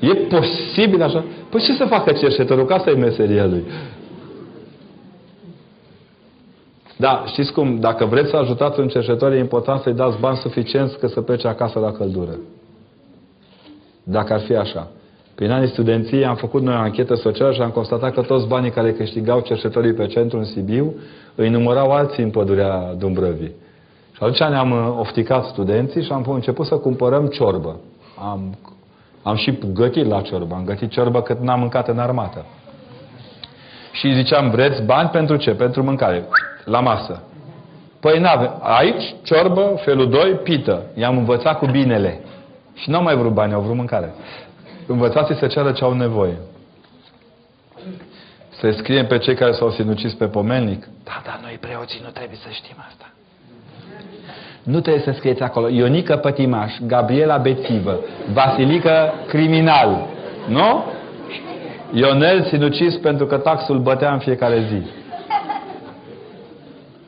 E 0.00 0.14
posibil 0.14 1.02
așa? 1.02 1.24
Păi 1.50 1.60
ce 1.60 1.72
să 1.72 1.84
facă 1.84 2.12
cerșătorul? 2.12 2.64
Că 2.64 2.74
asta 2.74 2.90
e 2.90 2.94
meseria 2.94 3.46
lui. 3.46 3.64
Da, 6.96 7.24
știți 7.26 7.52
cum? 7.52 7.80
Dacă 7.80 8.04
vreți 8.04 8.30
să 8.30 8.36
ajutați 8.36 8.80
un 8.80 8.88
cercetător, 8.88 9.32
e 9.32 9.38
important 9.38 9.80
să-i 9.80 9.92
dați 9.92 10.18
bani 10.18 10.36
suficienți 10.36 10.98
ca 10.98 11.06
să 11.06 11.20
plece 11.20 11.48
acasă 11.48 11.78
la 11.78 11.92
căldură. 11.92 12.38
Dacă 14.04 14.32
ar 14.32 14.40
fi 14.40 14.54
așa. 14.54 14.88
Prin 15.34 15.50
anii 15.50 15.68
studenției 15.68 16.24
am 16.24 16.34
făcut 16.34 16.62
noi 16.62 16.74
o 16.74 16.78
anchetă 16.78 17.14
socială 17.14 17.52
și 17.52 17.60
am 17.60 17.70
constatat 17.70 18.14
că 18.14 18.20
toți 18.20 18.46
banii 18.46 18.70
care 18.70 18.92
câștigau 18.92 19.40
cercetătorii 19.40 19.92
pe 19.92 20.06
centru 20.06 20.38
în 20.38 20.44
Sibiu 20.44 20.94
îi 21.34 21.48
numărau 21.48 21.90
alții 21.90 22.22
în 22.22 22.30
pădurea 22.30 22.94
Dumbrăvii. 22.98 23.54
Și 24.12 24.18
atunci 24.20 24.38
ne-am 24.38 24.70
uh, 24.70 24.96
ofticat 24.98 25.44
studenții 25.44 26.02
și 26.02 26.12
am 26.12 26.24
început 26.28 26.66
să 26.66 26.74
cumpărăm 26.74 27.26
ciorbă. 27.26 27.76
Am, 28.18 28.58
am 29.22 29.36
și 29.36 29.58
gătit 29.72 30.06
la 30.06 30.20
ciorbă. 30.20 30.54
Am 30.54 30.64
gătit 30.64 30.90
ciorbă 30.90 31.22
cât 31.22 31.40
n-am 31.40 31.60
mâncat 31.60 31.88
în 31.88 31.98
armată. 31.98 32.44
Și 33.92 34.14
ziceam, 34.14 34.50
vreți 34.50 34.82
bani 34.82 35.08
pentru 35.08 35.36
ce? 35.36 35.50
Pentru 35.50 35.82
mâncare. 35.82 36.24
La 36.64 36.80
masă. 36.80 37.22
Păi 38.00 38.20
n-avem. 38.20 38.58
Aici, 38.60 39.14
ciorbă, 39.22 39.80
felul 39.84 40.10
2, 40.10 40.30
pită. 40.42 40.82
I-am 40.94 41.16
învățat 41.16 41.58
cu 41.58 41.66
binele. 41.66 42.20
Și 42.74 42.90
n-au 42.90 43.02
mai 43.02 43.16
vrut 43.16 43.32
bani, 43.32 43.52
au 43.52 43.60
vrut 43.60 43.76
mâncare. 43.76 44.14
Învățați 44.86 45.38
să 45.38 45.46
ceară 45.46 45.72
ce 45.72 45.84
au 45.84 45.92
nevoie. 45.92 46.36
Să 48.50 48.70
scriem 48.70 49.06
pe 49.06 49.18
cei 49.18 49.34
care 49.34 49.52
s-au 49.52 49.70
sinucis 49.70 50.12
pe 50.12 50.26
pomelnic. 50.26 50.88
Da, 51.04 51.22
da, 51.24 51.38
noi 51.42 51.58
preoții 51.60 52.00
nu 52.04 52.10
trebuie 52.10 52.38
să 52.42 52.48
știm 52.50 52.76
asta. 52.88 53.08
Nu 54.62 54.80
trebuie 54.80 55.02
să 55.02 55.12
scrieți 55.16 55.42
acolo. 55.42 55.68
Ionică 55.68 56.16
Pătimaș, 56.16 56.72
Gabriela 56.86 57.36
Bețivă, 57.36 58.00
Vasilică 58.32 59.12
Criminal. 59.26 60.06
Nu? 60.48 60.84
Ionel 61.92 62.44
sinucis 62.44 62.96
pentru 62.96 63.26
că 63.26 63.36
taxul 63.36 63.78
bătea 63.78 64.12
în 64.12 64.18
fiecare 64.18 64.66
zi. 64.68 65.03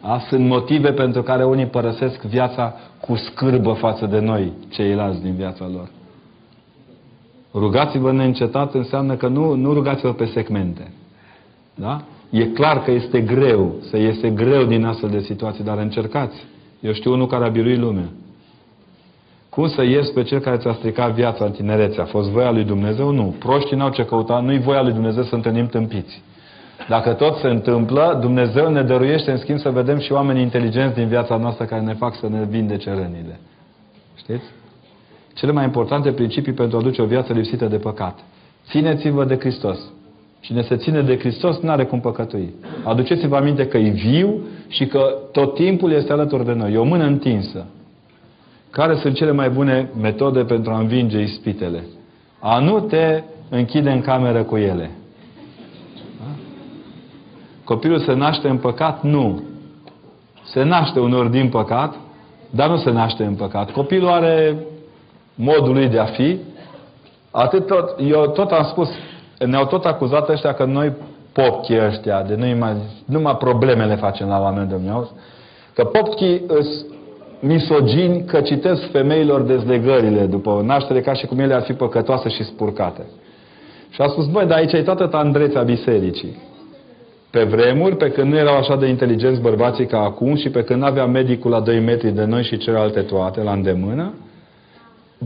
A, 0.09 0.18
sunt 0.28 0.47
motive 0.47 0.93
pentru 0.93 1.23
care 1.23 1.44
unii 1.44 1.67
părăsesc 1.67 2.20
viața 2.20 2.75
cu 3.01 3.17
scârbă 3.17 3.73
față 3.73 4.07
de 4.07 4.18
noi, 4.18 4.52
ceilalți 4.68 5.23
din 5.23 5.35
viața 5.35 5.68
lor. 5.73 5.89
Rugați-vă 7.55 8.12
neîncetat 8.12 8.75
înseamnă 8.75 9.15
că 9.15 9.28
nu, 9.28 9.55
nu 9.55 9.73
rugați-vă 9.73 10.12
pe 10.12 10.26
segmente. 10.26 10.93
Da? 11.75 12.02
E 12.31 12.47
clar 12.47 12.83
că 12.83 12.91
este 12.91 13.20
greu, 13.20 13.75
să 13.81 13.97
iese 13.97 14.31
greu 14.31 14.65
din 14.65 14.85
astfel 14.85 15.10
de 15.10 15.20
situații, 15.20 15.65
dar 15.65 15.78
încercați. 15.78 16.44
Eu 16.81 16.93
știu 16.93 17.12
unul 17.12 17.26
care 17.26 17.44
a 17.44 17.49
biruit 17.49 17.78
lumea. 17.78 18.09
Cum 19.49 19.68
să 19.68 19.83
ies 19.83 20.09
pe 20.09 20.23
cel 20.23 20.39
care 20.39 20.57
ți-a 20.57 20.73
stricat 20.73 21.12
viața 21.12 21.44
în 21.44 21.51
tinerețe? 21.51 22.01
A 22.01 22.05
fost 22.05 22.28
voia 22.31 22.51
lui 22.51 22.65
Dumnezeu? 22.65 23.10
Nu. 23.10 23.35
Proștii 23.39 23.76
n-au 23.76 23.91
ce 23.91 24.05
căuta. 24.05 24.41
Nu-i 24.41 24.59
voia 24.59 24.83
lui 24.83 24.93
Dumnezeu 24.93 25.23
să 25.23 25.35
întâlnim 25.35 25.67
tâmpiți. 25.67 26.23
Dacă 26.89 27.13
tot 27.13 27.37
se 27.37 27.49
întâmplă, 27.49 28.19
Dumnezeu 28.21 28.71
ne 28.71 28.83
dăruiește 28.83 29.31
în 29.31 29.37
schimb 29.37 29.59
să 29.59 29.71
vedem 29.71 29.99
și 29.99 30.13
oameni 30.13 30.41
inteligenți 30.41 30.95
din 30.95 31.07
viața 31.07 31.37
noastră 31.37 31.65
care 31.65 31.83
ne 31.83 31.95
fac 31.95 32.15
să 32.15 32.29
ne 32.29 32.45
vindece 32.49 32.91
rănile. 32.91 33.41
Știți? 34.17 34.45
Cele 35.35 35.53
mai 35.53 35.65
importante 35.65 36.13
principii 36.13 36.53
pentru 36.53 36.79
a 36.79 36.83
duce 36.83 37.03
o 37.03 37.07
viață 37.07 37.33
lipsită 37.33 37.67
de 37.67 37.77
păcat. 37.77 38.19
Țineți-vă 38.69 39.25
de 39.25 39.37
Hristos. 39.39 39.79
Cine 40.41 40.63
se 40.63 40.77
ține 40.77 41.03
de 41.03 41.19
Hristos 41.19 41.59
nu 41.61 41.71
are 41.71 41.85
cum 41.85 42.01
păcătui. 42.01 42.55
Aduceți-vă 42.85 43.37
aminte 43.37 43.67
că 43.67 43.77
e 43.79 43.91
viu 43.91 44.47
și 44.69 44.87
că 44.87 45.17
tot 45.33 45.55
timpul 45.55 45.93
este 45.93 46.13
alături 46.13 46.45
de 46.45 46.53
noi. 46.53 46.73
E 46.73 46.79
o 46.79 46.85
mână 46.85 47.05
întinsă. 47.05 47.67
Care 48.71 48.97
sunt 48.97 49.15
cele 49.15 49.33
mai 49.33 49.51
bune 49.51 49.91
metode 50.01 50.45
pentru 50.45 50.73
a 50.73 50.79
învinge 50.79 51.21
ispitele? 51.21 51.85
A 52.39 52.59
nu 52.59 52.81
te 52.81 53.23
închide 53.49 53.91
în 53.91 54.01
cameră 54.01 54.43
cu 54.43 54.57
ele. 54.57 54.91
Da? 57.67 57.75
Copilul 57.75 57.99
se 57.99 58.12
naște 58.12 58.49
în 58.49 58.57
păcat? 58.57 59.03
Nu. 59.03 59.43
Se 60.45 60.62
naște 60.62 61.01
unor 61.01 61.27
din 61.27 61.49
păcat, 61.49 61.95
dar 62.51 62.69
nu 62.69 62.77
se 62.77 62.91
naște 62.91 63.25
în 63.25 63.35
păcat. 63.35 63.70
Copilul 63.70 64.09
are 64.09 64.57
modul 65.35 65.73
lui 65.73 65.89
de 65.89 65.99
a 65.99 66.05
fi. 66.05 66.39
Atât 67.31 67.67
tot, 67.67 67.95
eu 67.99 68.27
tot 68.27 68.51
am 68.51 68.65
spus, 68.65 68.89
ne-au 69.39 69.67
tot 69.67 69.85
acuzat 69.85 70.28
ăștia 70.28 70.55
că 70.55 70.65
noi 70.65 70.93
popchii 71.33 71.86
ăștia, 71.86 72.23
de 72.23 72.35
noi 72.35 72.55
mai, 72.55 72.73
numai 73.05 73.36
problemele 73.36 73.95
facem 73.95 74.28
la 74.28 74.41
oameni 74.41 74.69
de 74.69 74.77
că 75.75 75.85
popchii 75.85 76.43
sunt 76.49 76.95
misogini 77.41 78.25
că 78.25 78.41
citesc 78.41 78.91
femeilor 78.91 79.41
dezlegările 79.41 80.27
după 80.27 80.51
o 80.51 80.62
naștere 80.62 81.01
ca 81.01 81.12
și 81.12 81.27
cum 81.27 81.39
ele 81.39 81.55
ar 81.55 81.62
fi 81.62 81.73
păcătoase 81.73 82.28
și 82.28 82.45
spurcate. 82.45 83.07
Și 83.91 84.01
a 84.01 84.07
spus, 84.07 84.27
băi, 84.27 84.47
dar 84.47 84.59
aici 84.59 84.73
e 84.73 84.83
toată 84.83 85.07
tandrețea 85.07 85.62
bisericii. 85.62 86.36
Pe 87.37 87.43
vremuri, 87.43 87.97
pe 87.97 88.11
când 88.11 88.33
nu 88.33 88.39
erau 88.39 88.57
așa 88.57 88.77
de 88.77 88.87
inteligenți 88.87 89.41
bărbații 89.41 89.87
ca 89.87 89.99
acum 89.99 90.37
și 90.37 90.49
pe 90.49 90.63
când 90.63 90.83
avea 90.85 91.07
medicul 91.07 91.51
la 91.51 91.61
2 91.61 91.81
metri 91.81 92.11
de 92.11 92.25
noi 92.25 92.43
și 92.43 92.57
celelalte 92.57 93.01
toate 93.01 93.43
la 93.43 93.53
îndemână, 93.53 94.15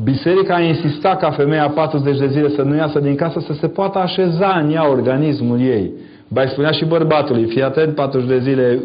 Biserica 0.05 0.55
a 0.55 0.61
insistat 0.61 1.21
ca 1.21 1.31
femeia 1.31 1.69
40 1.69 2.19
de 2.19 2.27
zile 2.27 2.49
să 2.49 2.63
nu 2.63 2.75
iasă 2.75 2.99
din 2.99 3.15
casă, 3.15 3.41
să 3.47 3.53
se 3.61 3.69
poată 3.69 3.99
așeza 3.99 4.61
în 4.63 4.73
ea 4.73 4.89
organismul 4.89 5.61
ei. 5.61 5.91
Ba 6.29 6.47
spunea 6.47 6.71
și 6.71 6.85
bărbatului, 6.85 7.45
fii 7.45 7.63
atent 7.63 7.95
40 7.95 8.29
de 8.29 8.39
zile 8.39 8.83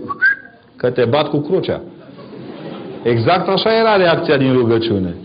că 0.76 0.90
te 0.90 1.06
bat 1.06 1.28
cu 1.28 1.38
crucea. 1.38 1.82
Exact 3.04 3.48
așa 3.48 3.80
era 3.80 3.95
reacția 3.95 4.38
din 4.38 4.54
rugăciune. 4.54 5.16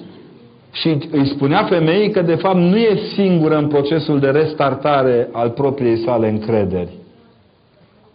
Și 0.73 1.09
îi 1.11 1.27
spunea 1.27 1.65
femeii 1.65 2.11
că 2.11 2.23
de 2.23 2.35
fapt 2.35 2.59
nu 2.59 2.77
e 2.77 3.01
singură 3.15 3.57
în 3.57 3.67
procesul 3.67 4.19
de 4.21 4.29
restartare 4.29 5.29
al 5.33 5.49
propriei 5.49 6.03
sale 6.05 6.29
încrederi. 6.29 7.00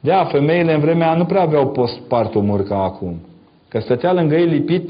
De 0.06 0.11
a, 0.11 0.25
femeile 0.25 0.74
în 0.74 0.80
vremea 0.80 1.16
nu 1.16 1.25
prea 1.25 1.42
aveau 1.42 1.67
postpartum 1.67 2.64
ca 2.67 2.84
acum. 2.84 3.22
Că 3.67 3.80
stătea 3.80 4.14
lângă 4.14 4.35
ei 4.35 4.45
lipit 4.45 4.90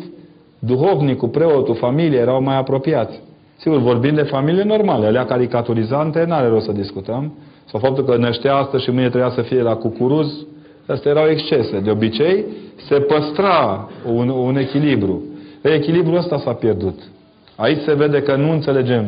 duhovnicul, 0.59 1.27
preotul, 1.27 1.75
familie 1.75 2.19
erau 2.19 2.41
mai 2.41 2.57
apropiați. 2.57 3.21
Sigur, 3.57 3.77
vorbim 3.77 4.15
de 4.15 4.21
familie 4.21 4.63
normale, 4.63 5.05
alea 5.05 5.25
caricaturizante, 5.25 6.23
n-are 6.27 6.47
rost 6.47 6.65
să 6.65 6.71
discutăm. 6.71 7.33
Sau 7.69 7.79
faptul 7.79 8.03
că 8.03 8.17
năștea 8.17 8.55
astăzi 8.55 8.83
și 8.83 8.91
mâine 8.91 9.09
trebuia 9.09 9.29
să 9.29 9.41
fie 9.41 9.61
la 9.61 9.75
cucuruz, 9.75 10.45
astea 10.87 11.11
erau 11.11 11.27
excese. 11.29 11.79
De 11.79 11.91
obicei, 11.91 12.45
se 12.87 12.95
păstra 12.95 13.89
un, 14.13 14.29
un 14.29 14.57
echilibru. 14.57 15.23
E, 15.63 15.69
echilibrul 15.69 16.17
ăsta 16.17 16.37
s-a 16.37 16.53
pierdut. 16.53 16.99
Aici 17.55 17.81
se 17.81 17.93
vede 17.93 18.21
că 18.21 18.35
nu 18.35 18.51
înțelegem 18.51 19.05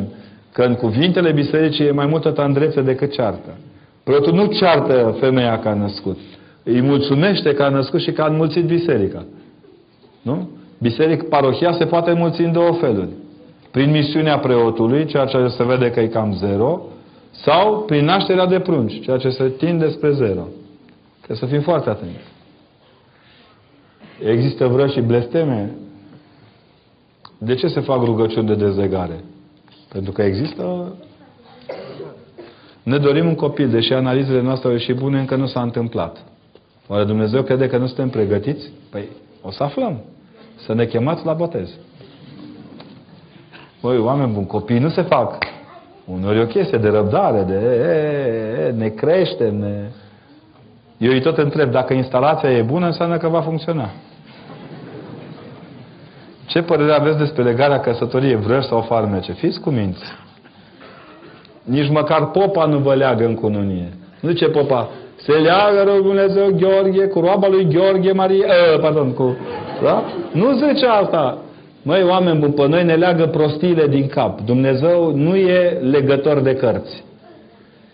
că 0.52 0.62
în 0.62 0.74
cuvintele 0.74 1.32
bisericii 1.32 1.86
e 1.86 1.90
mai 1.90 2.06
multă 2.06 2.30
tandrețe 2.30 2.82
decât 2.82 3.12
ceartă. 3.12 3.50
Preotul 4.08 4.32
nu 4.32 4.46
ceartă 4.46 5.16
femeia 5.20 5.58
că 5.58 5.68
a 5.68 5.74
născut. 5.74 6.18
Îi 6.62 6.80
mulțumește 6.80 7.52
că 7.54 7.62
a 7.62 7.68
născut 7.68 8.00
și 8.00 8.12
că 8.12 8.22
a 8.22 8.26
înmulțit 8.26 8.64
biserica. 8.64 9.24
Nu? 10.22 10.48
Biserică, 10.78 11.24
parohia 11.28 11.72
se 11.72 11.84
poate 11.84 12.12
mulți 12.12 12.40
în 12.40 12.52
două 12.52 12.72
feluri. 12.72 13.08
Prin 13.70 13.90
misiunea 13.90 14.38
preotului, 14.38 15.04
ceea 15.04 15.24
ce 15.24 15.48
se 15.48 15.64
vede 15.64 15.90
că 15.90 16.00
e 16.00 16.06
cam 16.06 16.34
zero, 16.34 16.82
sau 17.30 17.82
prin 17.86 18.04
nașterea 18.04 18.46
de 18.46 18.60
prunci, 18.60 19.00
ceea 19.00 19.16
ce 19.16 19.28
se 19.28 19.48
tinde 19.48 19.88
spre 19.88 20.12
zero. 20.12 20.46
Trebuie 21.16 21.38
să 21.38 21.46
fim 21.46 21.60
foarte 21.60 21.90
atenți. 21.90 22.32
Există 24.24 24.66
vreo 24.66 24.86
și 24.86 25.00
blesteme? 25.00 25.74
De 27.38 27.54
ce 27.54 27.66
se 27.66 27.80
fac 27.80 28.04
rugăciuni 28.04 28.46
de 28.46 28.54
dezlegare? 28.54 29.24
Pentru 29.88 30.12
că 30.12 30.22
există... 30.22 30.92
Ne 32.88 32.98
dorim 32.98 33.26
un 33.26 33.34
copil, 33.34 33.68
deși 33.68 33.92
analizele 33.92 34.40
noastre 34.40 34.68
au 34.68 34.74
ieșit 34.74 34.96
bune, 34.96 35.18
încă 35.18 35.36
nu 35.36 35.46
s-a 35.46 35.62
întâmplat. 35.62 36.16
Oare 36.86 37.04
Dumnezeu 37.04 37.42
crede 37.42 37.66
că 37.66 37.76
nu 37.76 37.86
suntem 37.86 38.08
pregătiți? 38.08 38.70
Păi 38.90 39.08
o 39.42 39.50
să 39.50 39.62
aflăm. 39.62 40.00
Să 40.56 40.74
ne 40.74 40.84
chemați 40.84 41.24
la 41.24 41.32
botez. 41.32 41.70
Băi, 43.80 43.98
oameni 43.98 44.32
buni, 44.32 44.46
copii 44.46 44.78
nu 44.78 44.88
se 44.88 45.02
fac. 45.02 45.38
Unor 46.04 46.36
e 46.36 46.42
o 46.42 46.46
chestie 46.46 46.78
de 46.78 46.88
răbdare, 46.88 47.42
de 47.42 47.54
e, 47.54 47.66
e, 47.66 48.66
e, 48.66 48.70
ne 48.70 48.88
crește, 48.88 49.48
ne... 49.48 49.90
Eu 50.98 51.12
îi 51.12 51.20
tot 51.20 51.38
întreb, 51.38 51.70
dacă 51.70 51.92
instalația 51.92 52.50
e 52.50 52.62
bună, 52.62 52.86
înseamnă 52.86 53.16
că 53.16 53.28
va 53.28 53.40
funcționa. 53.40 53.90
Ce 56.46 56.62
părere 56.62 56.92
aveți 56.92 57.18
despre 57.18 57.42
legarea 57.42 57.80
căsătoriei 57.80 58.36
vrăși 58.36 58.68
sau 58.68 58.80
farmece? 58.80 59.32
Fiți 59.32 59.60
cu 59.60 59.70
minți. 59.70 60.02
Nici 61.70 61.90
măcar 61.90 62.30
popa 62.30 62.64
nu 62.64 62.78
vă 62.78 62.94
leagă 62.94 63.24
în 63.24 63.34
cununie. 63.34 63.88
Nu 64.20 64.32
ce 64.32 64.48
popa? 64.48 64.88
Se 65.16 65.32
leagă 65.32 65.90
rog 65.90 66.02
Dumnezeu 66.02 66.56
Gheorghe 66.58 67.06
cu 67.06 67.20
roaba 67.20 67.48
lui 67.48 67.66
Gheorghe 67.72 68.12
Maria, 68.12 68.46
uh, 68.46 68.80
pardon, 68.80 69.12
cu, 69.12 69.36
da? 69.82 70.04
Nu 70.32 70.52
zice 70.52 70.86
asta. 70.86 71.38
Măi, 71.82 72.02
oameni 72.08 72.38
buni, 72.38 72.52
pe 72.52 72.66
noi 72.68 72.84
ne 72.84 72.94
leagă 72.94 73.26
prostiile 73.26 73.86
din 73.86 74.06
cap. 74.06 74.40
Dumnezeu 74.40 75.12
nu 75.14 75.36
e 75.36 75.78
legător 75.90 76.40
de 76.40 76.54
cărți. 76.54 77.04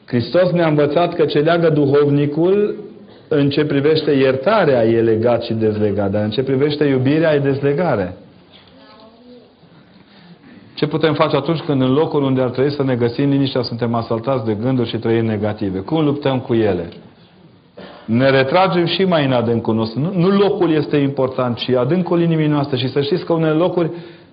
Hristos 0.07 0.51
ne-a 0.51 0.67
învățat 0.67 1.15
că 1.15 1.25
ce 1.25 1.39
leagă 1.39 1.69
duhovnicul 1.69 2.77
în 3.29 3.49
ce 3.49 3.65
privește 3.65 4.11
iertarea 4.11 4.85
e 4.85 5.01
legat 5.01 5.43
și 5.43 5.53
dezlegat, 5.53 6.11
dar 6.11 6.23
în 6.23 6.31
ce 6.31 6.43
privește 6.43 6.85
iubirea 6.85 7.35
e 7.35 7.39
dezlegare. 7.39 8.17
Ce 10.75 10.87
putem 10.87 11.15
face 11.15 11.37
atunci 11.37 11.61
când 11.61 11.83
în 11.83 11.93
locul 11.93 12.23
unde 12.23 12.41
ar 12.41 12.51
trebui 12.51 12.71
să 12.71 12.83
ne 12.83 12.95
găsim 12.95 13.29
liniștea 13.29 13.63
suntem 13.63 13.95
asaltați 13.95 14.45
de 14.45 14.55
gânduri 14.55 14.89
și 14.89 14.97
trăiri 14.97 15.27
negative? 15.27 15.79
Cum 15.79 16.05
luptăm 16.05 16.41
cu 16.41 16.55
ele? 16.55 16.89
ne 18.05 18.31
retragem 18.31 18.87
și 18.87 19.05
mai 19.05 19.25
în 19.25 19.33
adâncul 19.33 19.75
nostru. 19.75 20.01
Nu, 20.01 20.13
nu 20.15 20.29
locul 20.29 20.73
este 20.73 20.97
important, 20.97 21.57
ci 21.57 21.69
adâncul 21.69 22.21
inimii 22.21 22.47
noastre. 22.47 22.77
Și 22.77 22.89
să 22.89 23.01
știți 23.01 23.25
că 23.25 23.33
unele 23.33 23.53
locuri 23.53 23.91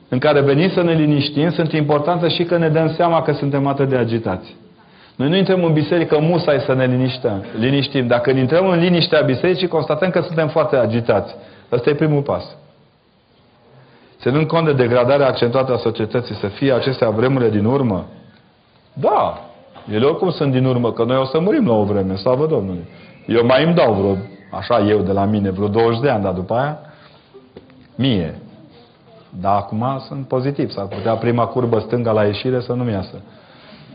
în 0.09 0.19
care 0.19 0.41
venim 0.41 0.69
să 0.69 0.81
ne 0.81 0.93
liniștim 0.93 1.49
sunt 1.49 1.71
importante 1.71 2.29
și 2.29 2.43
că 2.43 2.57
ne 2.57 2.69
dăm 2.69 2.93
seama 2.95 3.21
că 3.21 3.31
suntem 3.31 3.67
atât 3.67 3.89
de 3.89 3.95
agitați. 3.95 4.55
Noi 5.15 5.29
nu 5.29 5.35
intrăm 5.35 5.63
în 5.63 5.73
biserică 5.73 6.19
musai 6.19 6.59
să 6.65 6.73
ne 6.73 6.85
liniștăm, 6.85 7.45
liniștim. 7.59 8.07
Dacă 8.07 8.29
intrăm 8.29 8.67
în 8.67 8.79
liniștea 8.79 9.21
bisericii, 9.21 9.67
constatăm 9.67 10.09
că 10.09 10.21
suntem 10.21 10.47
foarte 10.47 10.75
agitați. 10.75 11.35
Ăsta 11.71 11.89
e 11.89 11.93
primul 11.93 12.21
pas. 12.21 12.43
Ținând 14.21 14.47
cont 14.47 14.65
de 14.65 14.73
degradarea 14.73 15.27
accentuată 15.27 15.73
a 15.73 15.77
societății, 15.77 16.35
să 16.35 16.47
fie 16.47 16.73
acestea 16.73 17.09
vremurile 17.09 17.49
din 17.49 17.65
urmă? 17.65 18.05
Da, 18.93 19.39
ele 19.91 20.05
oricum 20.05 20.29
sunt 20.29 20.51
din 20.51 20.65
urmă, 20.65 20.91
că 20.91 21.03
noi 21.03 21.17
o 21.17 21.25
să 21.25 21.39
murim 21.39 21.67
la 21.67 21.73
o 21.73 21.83
vreme, 21.83 22.15
slavă 22.15 22.45
Domnului. 22.45 22.87
Eu 23.27 23.45
mai 23.45 23.63
îmi 23.63 23.73
dau 23.73 23.93
vreo, 23.93 24.17
așa 24.51 24.79
eu 24.79 24.99
de 24.99 25.11
la 25.11 25.25
mine, 25.25 25.49
vreo 25.49 25.67
20 25.67 26.01
de 26.01 26.09
ani, 26.09 26.23
dar 26.23 26.33
după 26.33 26.53
aia, 26.53 26.79
mie. 27.95 28.41
Dar 29.39 29.55
acum 29.55 30.03
sunt 30.07 30.27
pozitiv, 30.27 30.69
s-ar 30.69 30.85
putea 30.85 31.13
prima 31.13 31.45
curbă 31.45 31.79
stânga 31.79 32.11
la 32.11 32.23
ieșire 32.23 32.59
să 32.59 32.73
nu-mi 32.73 32.91
iasă. 32.91 33.15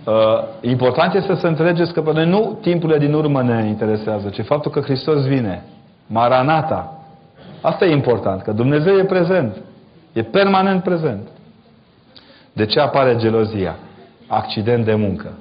Uh, 0.07 0.13
important 0.61 1.15
este 1.15 1.35
să 1.35 1.47
înțelegeți 1.47 1.93
că 1.93 2.03
pe 2.03 2.13
noi 2.13 2.27
nu 2.27 2.59
timpurile 2.61 2.99
din 2.99 3.15
urmă 3.15 3.43
ne 3.43 3.67
interesează, 3.67 4.29
ci 4.29 4.45
faptul 4.45 4.71
că 4.71 4.81
Hristos 4.81 5.27
vine. 5.27 5.65
Maranata. 6.07 7.01
Asta 7.61 7.85
e 7.85 7.93
important, 7.93 8.43
că 8.43 8.53
Dumnezeu 8.53 8.97
e 8.97 9.05
prezent. 9.05 9.57
E 10.17 10.23
permanent 10.23 10.83
prezent. 10.83 11.29
De 12.53 12.67
ce 12.67 12.81
apare 12.81 13.17
gelozia? 13.17 13.77
Accident 14.27 14.85
de 14.85 14.95
muncă. 14.95 15.33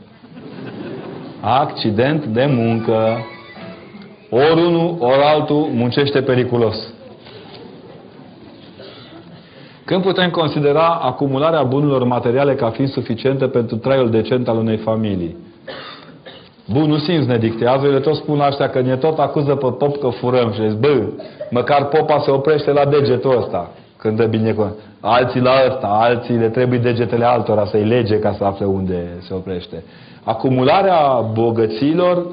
Accident 1.40 2.26
de 2.26 2.46
muncă. 2.46 3.18
Ori 4.30 4.66
unul, 4.66 4.96
ori 5.00 5.22
altul 5.22 5.70
muncește 5.74 6.22
periculos. 6.22 6.94
Când 9.86 10.02
putem 10.02 10.30
considera 10.30 10.88
acumularea 10.88 11.64
bunurilor 11.64 12.04
materiale 12.04 12.56
ca 12.56 12.70
fiind 12.70 12.90
suficientă 12.90 13.48
pentru 13.48 13.76
traiul 13.76 14.10
decent 14.10 14.48
al 14.48 14.58
unei 14.58 14.78
familii? 14.78 15.38
Bunul 16.70 17.00
simț 17.00 17.26
ne 17.26 17.38
dictează, 17.38 17.86
ele 17.86 18.00
tot 18.00 18.16
spun 18.16 18.40
așa 18.40 18.70
că 18.70 18.82
ne 18.82 18.96
tot 18.96 19.20
acuză 19.20 19.56
pe 19.56 19.68
pop 19.78 19.98
că 19.98 20.10
furăm 20.10 20.52
și 20.52 20.70
zic, 20.70 20.80
bă, 20.80 21.04
măcar 21.50 21.86
popa 21.86 22.20
se 22.20 22.32
oprește 22.32 22.72
la 22.72 22.86
degetul 22.86 23.38
ăsta 23.38 23.70
când 24.06 24.18
dă 24.18 24.26
bine 24.26 24.56
Alții 25.00 25.42
la 25.42 25.54
ăsta, 25.68 25.88
alții 25.88 26.38
le 26.38 26.50
trebuie 26.50 26.80
degetele 26.80 27.26
altora 27.26 27.66
să-i 27.66 27.84
lege 27.84 28.20
ca 28.20 28.34
să 28.38 28.44
afle 28.44 28.66
unde 28.66 29.08
se 29.20 29.34
oprește. 29.34 29.84
Acumularea 30.24 31.30
bogăților 31.34 32.26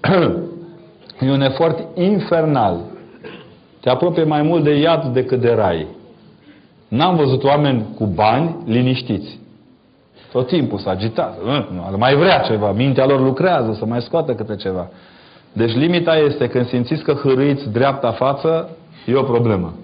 e 1.26 1.30
un 1.30 1.40
efort 1.40 1.78
infernal. 1.94 2.76
Te 3.80 3.90
apropie 3.90 4.24
mai 4.24 4.42
mult 4.42 4.64
de 4.64 4.78
iad 4.78 5.04
decât 5.04 5.40
de 5.40 5.52
rai. 5.52 5.86
N-am 6.88 7.16
văzut 7.16 7.44
oameni 7.44 7.86
cu 7.96 8.04
bani 8.04 8.56
liniștiți. 8.64 9.38
Tot 10.32 10.46
timpul 10.46 10.78
s-a 10.78 10.90
agitat. 10.90 11.38
Ar 11.86 11.94
mai 11.96 12.14
vrea 12.14 12.38
ceva. 12.38 12.72
Mintea 12.72 13.06
lor 13.06 13.20
lucrează 13.20 13.76
să 13.78 13.84
mai 13.84 14.00
scoată 14.00 14.34
câte 14.34 14.56
ceva. 14.56 14.88
Deci 15.52 15.74
limita 15.74 16.16
este 16.16 16.48
când 16.48 16.66
simțiți 16.66 17.02
că 17.02 17.12
hârâiți 17.12 17.70
dreapta 17.72 18.12
față, 18.12 18.68
e 19.06 19.14
o 19.14 19.22
problemă. 19.22 19.74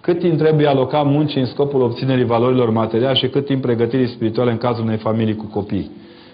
Cât 0.00 0.18
timp 0.18 0.38
trebuie 0.38 0.66
alocat 0.66 1.04
muncii 1.04 1.40
în 1.40 1.46
scopul 1.46 1.82
obținerii 1.82 2.24
valorilor 2.24 2.70
materiale 2.70 3.14
și 3.14 3.28
cât 3.28 3.44
timp 3.44 3.62
pregătirii 3.62 4.08
spirituale 4.08 4.50
în 4.50 4.56
cazul 4.56 4.84
unei 4.84 4.96
familii 4.96 5.36
cu 5.36 5.44
copii. 5.44 5.90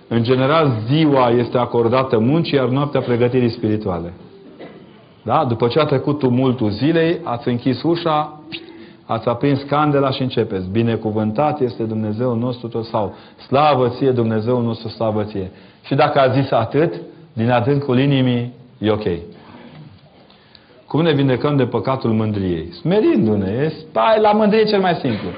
În 0.09 0.23
general, 0.23 0.73
ziua 0.86 1.28
este 1.31 1.59
acordată 1.59 2.19
muncii, 2.19 2.57
iar 2.57 2.69
noaptea 2.69 3.01
pregătirii 3.01 3.49
spirituale. 3.49 4.12
Da? 5.23 5.45
După 5.45 5.67
ce 5.67 5.78
a 5.78 5.85
trecut 5.85 6.19
tumultul 6.19 6.70
zilei, 6.70 7.20
ați 7.23 7.49
închis 7.49 7.83
ușa, 7.83 8.41
ați 9.05 9.28
aprins 9.28 9.62
candela 9.62 10.11
și 10.11 10.23
începeți. 10.23 10.69
Binecuvântat 10.70 11.61
este 11.61 11.83
Dumnezeu 11.83 12.35
nostru 12.35 12.69
tot 12.69 12.85
sau 12.85 13.15
slavă 13.47 13.89
ție 13.89 14.11
Dumnezeu 14.11 14.61
nostru, 14.61 14.89
slavă 14.89 15.25
ție. 15.25 15.51
Și 15.83 15.95
dacă 15.95 16.19
a 16.20 16.28
zis 16.28 16.51
atât, 16.51 16.95
din 17.33 17.51
adâncul 17.51 17.99
inimii, 17.99 18.53
e 18.78 18.91
ok. 18.91 19.05
Cum 20.86 21.02
ne 21.02 21.12
vindecăm 21.12 21.56
de 21.56 21.66
păcatul 21.66 22.10
mândriei? 22.10 22.73
Smerindu-ne. 22.73 23.68
Stai 23.68 24.20
la 24.20 24.32
mândrie 24.32 24.65
cel 24.65 24.81
mai 24.81 24.94
simplu. 24.94 25.28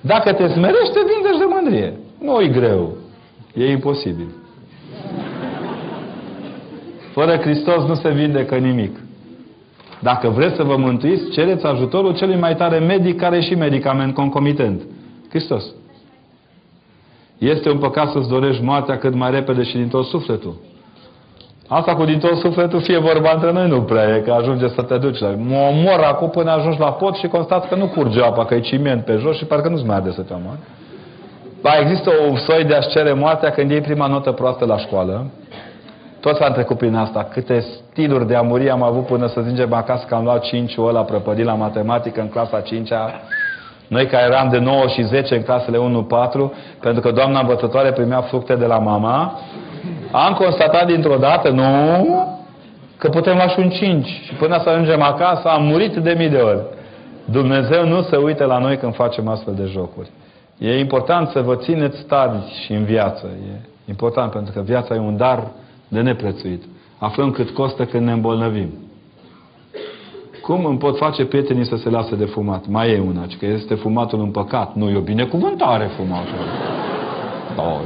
Dacă 0.00 0.32
te 0.32 0.48
smerești, 0.48 0.92
te 0.92 1.00
vindești 1.14 1.38
de 1.38 1.44
mândrie. 1.48 1.92
Nu 2.20 2.40
e 2.40 2.48
greu. 2.48 2.96
E 3.54 3.70
imposibil. 3.70 4.28
Fără 7.12 7.36
Hristos 7.36 7.84
nu 7.84 7.94
se 7.94 8.10
vindecă 8.10 8.56
nimic. 8.56 8.96
Dacă 10.00 10.28
vreți 10.28 10.56
să 10.56 10.62
vă 10.62 10.76
mântuiți, 10.76 11.30
cereți 11.30 11.64
ajutorul 11.64 12.16
celui 12.16 12.38
mai 12.38 12.56
tare 12.56 12.78
medic 12.78 13.16
care 13.16 13.36
e 13.36 13.40
și 13.40 13.54
medicament 13.54 14.14
concomitent. 14.14 14.82
Hristos. 15.28 15.64
Este 17.38 17.70
un 17.70 17.78
păcat 17.78 18.10
să-ți 18.10 18.28
dorești 18.28 18.62
moartea 18.62 18.98
cât 18.98 19.14
mai 19.14 19.30
repede 19.30 19.62
și 19.62 19.76
din 19.76 19.88
tot 19.88 20.04
sufletul. 20.04 20.54
Asta 21.68 21.94
cu 21.94 22.04
din 22.04 22.18
tot 22.18 22.36
sufletul, 22.36 22.80
fie 22.80 22.98
vorba 22.98 23.32
între 23.32 23.52
noi, 23.52 23.68
nu 23.68 23.82
prea 23.82 24.16
e, 24.16 24.20
că 24.20 24.32
ajunge 24.32 24.68
să 24.68 24.82
te 24.82 24.96
duci 24.96 25.18
la... 25.18 25.28
Mă 25.28 25.56
omor 25.70 26.00
acum 26.04 26.30
până 26.30 26.50
ajungi 26.50 26.78
la 26.78 26.92
pot 26.92 27.14
și 27.14 27.26
constați 27.26 27.68
că 27.68 27.74
nu 27.74 27.86
curge 27.86 28.22
apa, 28.22 28.44
că 28.44 28.54
e 28.54 28.60
ciment 28.60 29.04
pe 29.04 29.16
jos 29.16 29.36
și 29.36 29.44
parcă 29.44 29.68
nu-ți 29.68 29.86
mai 29.86 29.96
arde 29.96 30.10
să 30.10 30.20
te 30.20 30.32
omori. 30.32 30.58
Ba, 31.62 31.70
există 31.80 32.10
o 32.30 32.36
soi 32.36 32.64
de 32.64 32.74
a-ți 32.74 32.88
cere 32.88 33.12
moartea 33.12 33.50
când 33.50 33.70
iei 33.70 33.80
prima 33.80 34.06
notă 34.06 34.32
proastă 34.32 34.64
la 34.64 34.78
școală. 34.78 35.26
Toți 36.20 36.42
am 36.42 36.52
trecut 36.52 36.78
prin 36.78 36.94
asta. 36.94 37.28
Câte 37.32 37.60
stiluri 37.60 38.26
de 38.26 38.34
a 38.34 38.42
muri 38.42 38.70
am 38.70 38.82
avut 38.82 39.06
până 39.06 39.26
să 39.26 39.40
zingem 39.40 39.72
acasă 39.72 40.04
că 40.08 40.14
am 40.14 40.24
luat 40.24 40.42
5 40.42 40.74
ăla 40.78 41.00
prăpădit 41.00 41.44
la 41.44 41.54
matematică 41.54 42.20
în 42.20 42.28
clasa 42.28 42.62
5-a. 42.62 43.10
Noi 43.88 44.06
care 44.06 44.24
eram 44.24 44.48
de 44.48 44.58
9 44.58 44.86
și 44.86 45.02
10 45.02 45.34
în 45.34 45.42
clasele 45.42 45.78
1-4, 45.78 45.80
pentru 46.80 47.00
că 47.00 47.10
doamna 47.10 47.40
învățătoare 47.40 47.92
primea 47.92 48.20
fructe 48.20 48.54
de 48.54 48.66
la 48.66 48.78
mama, 48.78 49.38
am 50.10 50.34
constatat 50.34 50.86
dintr-o 50.86 51.16
dată, 51.16 51.50
nu, 51.50 52.06
că 52.96 53.08
putem 53.08 53.34
lua 53.34 53.48
și 53.48 53.58
un 53.58 53.68
5. 53.68 54.06
Și 54.06 54.34
până 54.34 54.60
să 54.62 54.68
ajungem 54.68 55.02
acasă, 55.02 55.48
am 55.48 55.62
murit 55.62 55.96
de 55.96 56.14
mii 56.18 56.28
de 56.28 56.36
ori. 56.36 56.62
Dumnezeu 57.24 57.86
nu 57.86 58.02
se 58.02 58.16
uită 58.16 58.44
la 58.44 58.58
noi 58.58 58.76
când 58.76 58.94
facem 58.94 59.28
astfel 59.28 59.54
de 59.54 59.64
jocuri. 59.64 60.10
E 60.58 60.78
important 60.78 61.28
să 61.28 61.40
vă 61.40 61.56
țineți 61.56 62.04
tari 62.04 62.62
și 62.64 62.72
în 62.72 62.84
viață. 62.84 63.26
E 63.26 63.60
important 63.88 64.30
pentru 64.30 64.52
că 64.52 64.60
viața 64.60 64.94
e 64.94 64.98
un 64.98 65.16
dar 65.16 65.46
de 65.88 66.00
neprețuit. 66.00 66.62
Aflăm 66.98 67.30
cât 67.30 67.50
costă 67.50 67.84
când 67.84 68.06
ne 68.06 68.12
îmbolnăvim. 68.12 68.68
Cum 70.42 70.64
îmi 70.64 70.78
pot 70.78 70.96
face 70.96 71.24
prietenii 71.24 71.66
să 71.66 71.76
se 71.76 71.90
lasă 71.90 72.14
de 72.14 72.24
fumat? 72.24 72.66
Mai 72.66 72.90
e 72.90 73.02
una, 73.06 73.26
că 73.38 73.46
este 73.46 73.74
fumatul 73.74 74.20
un 74.20 74.30
păcat. 74.30 74.74
Nu, 74.74 74.88
e 74.88 74.96
o 74.96 75.00
binecuvântare 75.00 75.90
fumatul. 75.96 76.38
Da, 77.56 77.80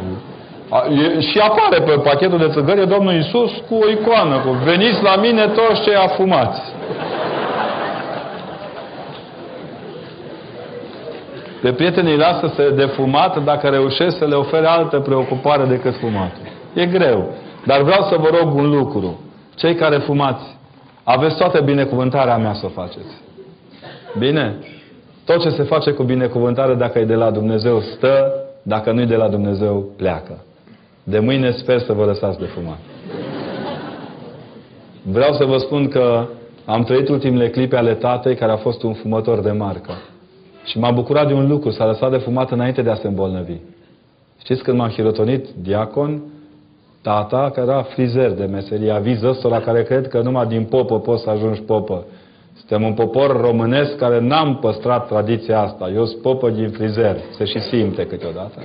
e, 0.90 1.20
și 1.20 1.38
apare 1.38 1.82
pe 1.82 2.00
pachetul 2.02 2.38
de 2.38 2.48
țigări 2.48 2.88
Domnul 2.88 3.12
Iisus 3.12 3.50
cu 3.68 3.74
o 3.74 3.88
icoană, 3.88 4.38
cu 4.38 4.50
veniți 4.50 5.02
la 5.02 5.16
mine 5.16 5.46
toți 5.46 5.82
cei 5.82 5.94
afumați. 5.94 6.60
Pe 11.62 11.72
prietenii 11.72 12.16
lasă 12.16 12.52
să 12.54 12.70
de 12.74 12.84
fumat 12.84 13.44
dacă 13.44 13.68
reușesc 13.68 14.18
să 14.18 14.24
le 14.24 14.34
ofere 14.34 14.66
altă 14.66 15.00
preocupare 15.00 15.64
decât 15.64 15.96
fumatul. 15.96 16.42
E 16.74 16.86
greu. 16.86 17.30
Dar 17.66 17.82
vreau 17.82 18.02
să 18.02 18.16
vă 18.18 18.28
rog 18.40 18.54
un 18.54 18.70
lucru. 18.70 19.20
Cei 19.56 19.74
care 19.74 19.96
fumați, 19.96 20.56
aveți 21.04 21.36
toată 21.36 21.60
binecuvântarea 21.60 22.36
mea 22.36 22.52
să 22.52 22.66
o 22.66 22.68
faceți. 22.68 23.20
Bine? 24.18 24.56
Tot 25.24 25.40
ce 25.40 25.48
se 25.48 25.62
face 25.62 25.90
cu 25.90 26.02
binecuvântare, 26.02 26.74
dacă 26.74 26.98
e 26.98 27.04
de 27.04 27.14
la 27.14 27.30
Dumnezeu, 27.30 27.80
stă, 27.80 28.32
dacă 28.62 28.92
nu 28.92 29.00
e 29.00 29.04
de 29.04 29.16
la 29.16 29.28
Dumnezeu, 29.28 29.84
pleacă. 29.96 30.44
De 31.04 31.18
mâine 31.18 31.50
sper 31.50 31.80
să 31.80 31.92
vă 31.92 32.04
lăsați 32.04 32.38
de 32.38 32.44
fumat. 32.44 32.78
Vreau 35.02 35.32
să 35.32 35.44
vă 35.44 35.56
spun 35.56 35.88
că 35.88 36.26
am 36.64 36.82
trăit 36.82 37.08
ultimele 37.08 37.50
clipe 37.50 37.76
ale 37.76 37.94
tatei 37.94 38.34
care 38.34 38.52
a 38.52 38.56
fost 38.56 38.82
un 38.82 38.92
fumător 38.92 39.40
de 39.40 39.50
marcă. 39.50 39.92
Și 40.64 40.78
m-am 40.78 40.94
bucurat 40.94 41.26
de 41.26 41.32
un 41.32 41.48
lucru, 41.48 41.70
s-a 41.70 41.86
lăsat 41.86 42.10
de 42.10 42.16
fumat 42.16 42.50
înainte 42.50 42.82
de 42.82 42.90
a 42.90 42.94
se 42.94 43.06
îmbolnăvi. 43.06 43.56
Știți 44.40 44.62
când 44.62 44.78
m-am 44.78 44.88
hirotonit 44.88 45.46
diacon, 45.62 46.22
tata, 47.02 47.50
care 47.54 47.66
era 47.70 47.82
frizer 47.82 48.30
de 48.30 48.44
meserie, 48.44 48.90
aviz 48.90 49.22
ăstora 49.22 49.60
care 49.60 49.82
cred 49.82 50.08
că 50.08 50.20
numai 50.20 50.46
din 50.46 50.64
popă 50.64 51.00
poți 51.00 51.22
să 51.22 51.30
ajungi 51.30 51.60
popă. 51.60 52.04
Suntem 52.56 52.82
un 52.82 52.94
popor 52.94 53.40
românesc 53.40 53.96
care 53.96 54.20
n-am 54.20 54.58
păstrat 54.58 55.06
tradiția 55.06 55.60
asta. 55.60 55.90
Eu 55.94 56.04
sunt 56.04 56.22
popă 56.22 56.50
din 56.50 56.70
frizer. 56.70 57.16
Se 57.36 57.44
și 57.44 57.60
simte 57.60 58.06
câteodată. 58.06 58.62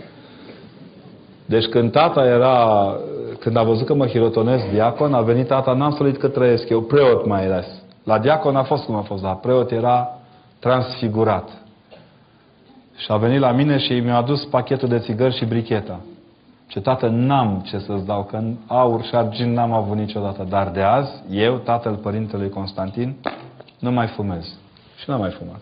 Deci 1.47 1.65
când 1.65 1.91
tata 1.91 2.25
era, 2.25 2.95
când 3.39 3.57
a 3.57 3.63
văzut 3.63 3.85
că 3.85 3.93
mă 3.93 4.07
hirotonesc 4.07 4.69
diacon, 4.69 5.13
a 5.13 5.21
venit 5.21 5.47
tata, 5.47 5.73
n-am 5.73 5.91
solit 5.91 6.17
că 6.17 6.27
trăiesc 6.27 6.69
eu, 6.69 6.81
preot 6.81 7.25
mai 7.25 7.45
ales. 7.45 7.65
La 8.03 8.19
diacon 8.19 8.55
a 8.55 8.63
fost 8.63 8.83
cum 8.83 8.95
a 8.95 9.01
fost, 9.01 9.21
dar 9.21 9.35
preot 9.35 9.71
era 9.71 10.09
transfigurat. 10.59 11.49
Și 12.95 13.11
a 13.11 13.17
venit 13.17 13.39
la 13.39 13.51
mine 13.51 13.77
și 13.77 13.93
mi-a 13.93 14.17
adus 14.17 14.45
pachetul 14.45 14.87
de 14.87 14.99
țigări 14.99 15.37
și 15.37 15.45
bricheta. 15.45 15.99
Și 16.67 16.79
tată, 16.79 17.07
n-am 17.07 17.65
ce 17.69 17.77
să-ți 17.79 18.05
dau, 18.05 18.23
că 18.23 18.43
aur 18.67 19.03
și 19.03 19.15
argint 19.15 19.53
n-am 19.53 19.71
avut 19.71 19.97
niciodată. 19.97 20.45
Dar 20.49 20.69
de 20.69 20.81
azi, 20.81 21.11
eu, 21.29 21.57
tatăl 21.57 21.95
părintelui 21.95 22.49
Constantin, 22.49 23.15
nu 23.79 23.91
mai 23.91 24.07
fumez. 24.07 24.45
Și 24.97 25.09
n-am 25.09 25.19
mai 25.19 25.29
fumat. 25.29 25.59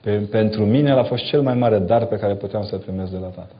Pe, 0.00 0.10
pentru 0.30 0.64
mine 0.64 0.90
a 0.90 1.02
fost 1.02 1.24
cel 1.24 1.42
mai 1.42 1.54
mare 1.54 1.78
dar 1.78 2.06
pe 2.06 2.16
care 2.16 2.34
puteam 2.34 2.64
să 2.64 2.76
primesc 2.76 3.10
de 3.10 3.18
la 3.18 3.26
tata. 3.26 3.54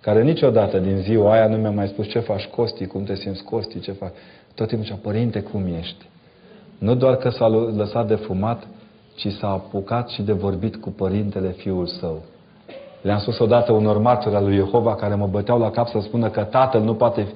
Care 0.00 0.22
niciodată 0.22 0.78
din 0.78 0.96
ziua 0.96 1.32
aia 1.32 1.46
nu 1.46 1.56
mi-a 1.56 1.70
mai 1.70 1.86
spus 1.86 2.08
ce 2.08 2.18
faci 2.18 2.44
Costi, 2.44 2.86
cum 2.86 3.04
te 3.04 3.14
simți 3.14 3.44
Costi, 3.44 3.80
ce 3.80 3.92
faci. 3.92 4.12
Tot 4.54 4.68
timpul 4.68 4.86
zicea, 4.86 4.98
părinte, 5.02 5.40
cum 5.40 5.66
ești? 5.78 6.04
Nu 6.78 6.94
doar 6.94 7.16
că 7.16 7.28
s-a 7.28 7.48
lăsat 7.76 8.06
de 8.06 8.14
fumat, 8.14 8.66
ci 9.14 9.28
s-a 9.28 9.48
apucat 9.48 10.08
și 10.08 10.22
de 10.22 10.32
vorbit 10.32 10.76
cu 10.76 10.90
părintele 10.90 11.48
fiul 11.48 11.86
său. 11.86 12.22
Le-am 13.00 13.18
spus 13.18 13.38
odată 13.38 13.72
unor 13.72 13.98
martori 13.98 14.34
al 14.34 14.44
lui 14.44 14.54
Jehova 14.54 14.94
care 14.94 15.14
mă 15.14 15.26
băteau 15.26 15.58
la 15.58 15.70
cap 15.70 15.88
să 15.88 15.98
spună 16.00 16.28
că 16.28 16.42
tatăl 16.42 16.80
nu 16.80 16.94
poate, 16.94 17.26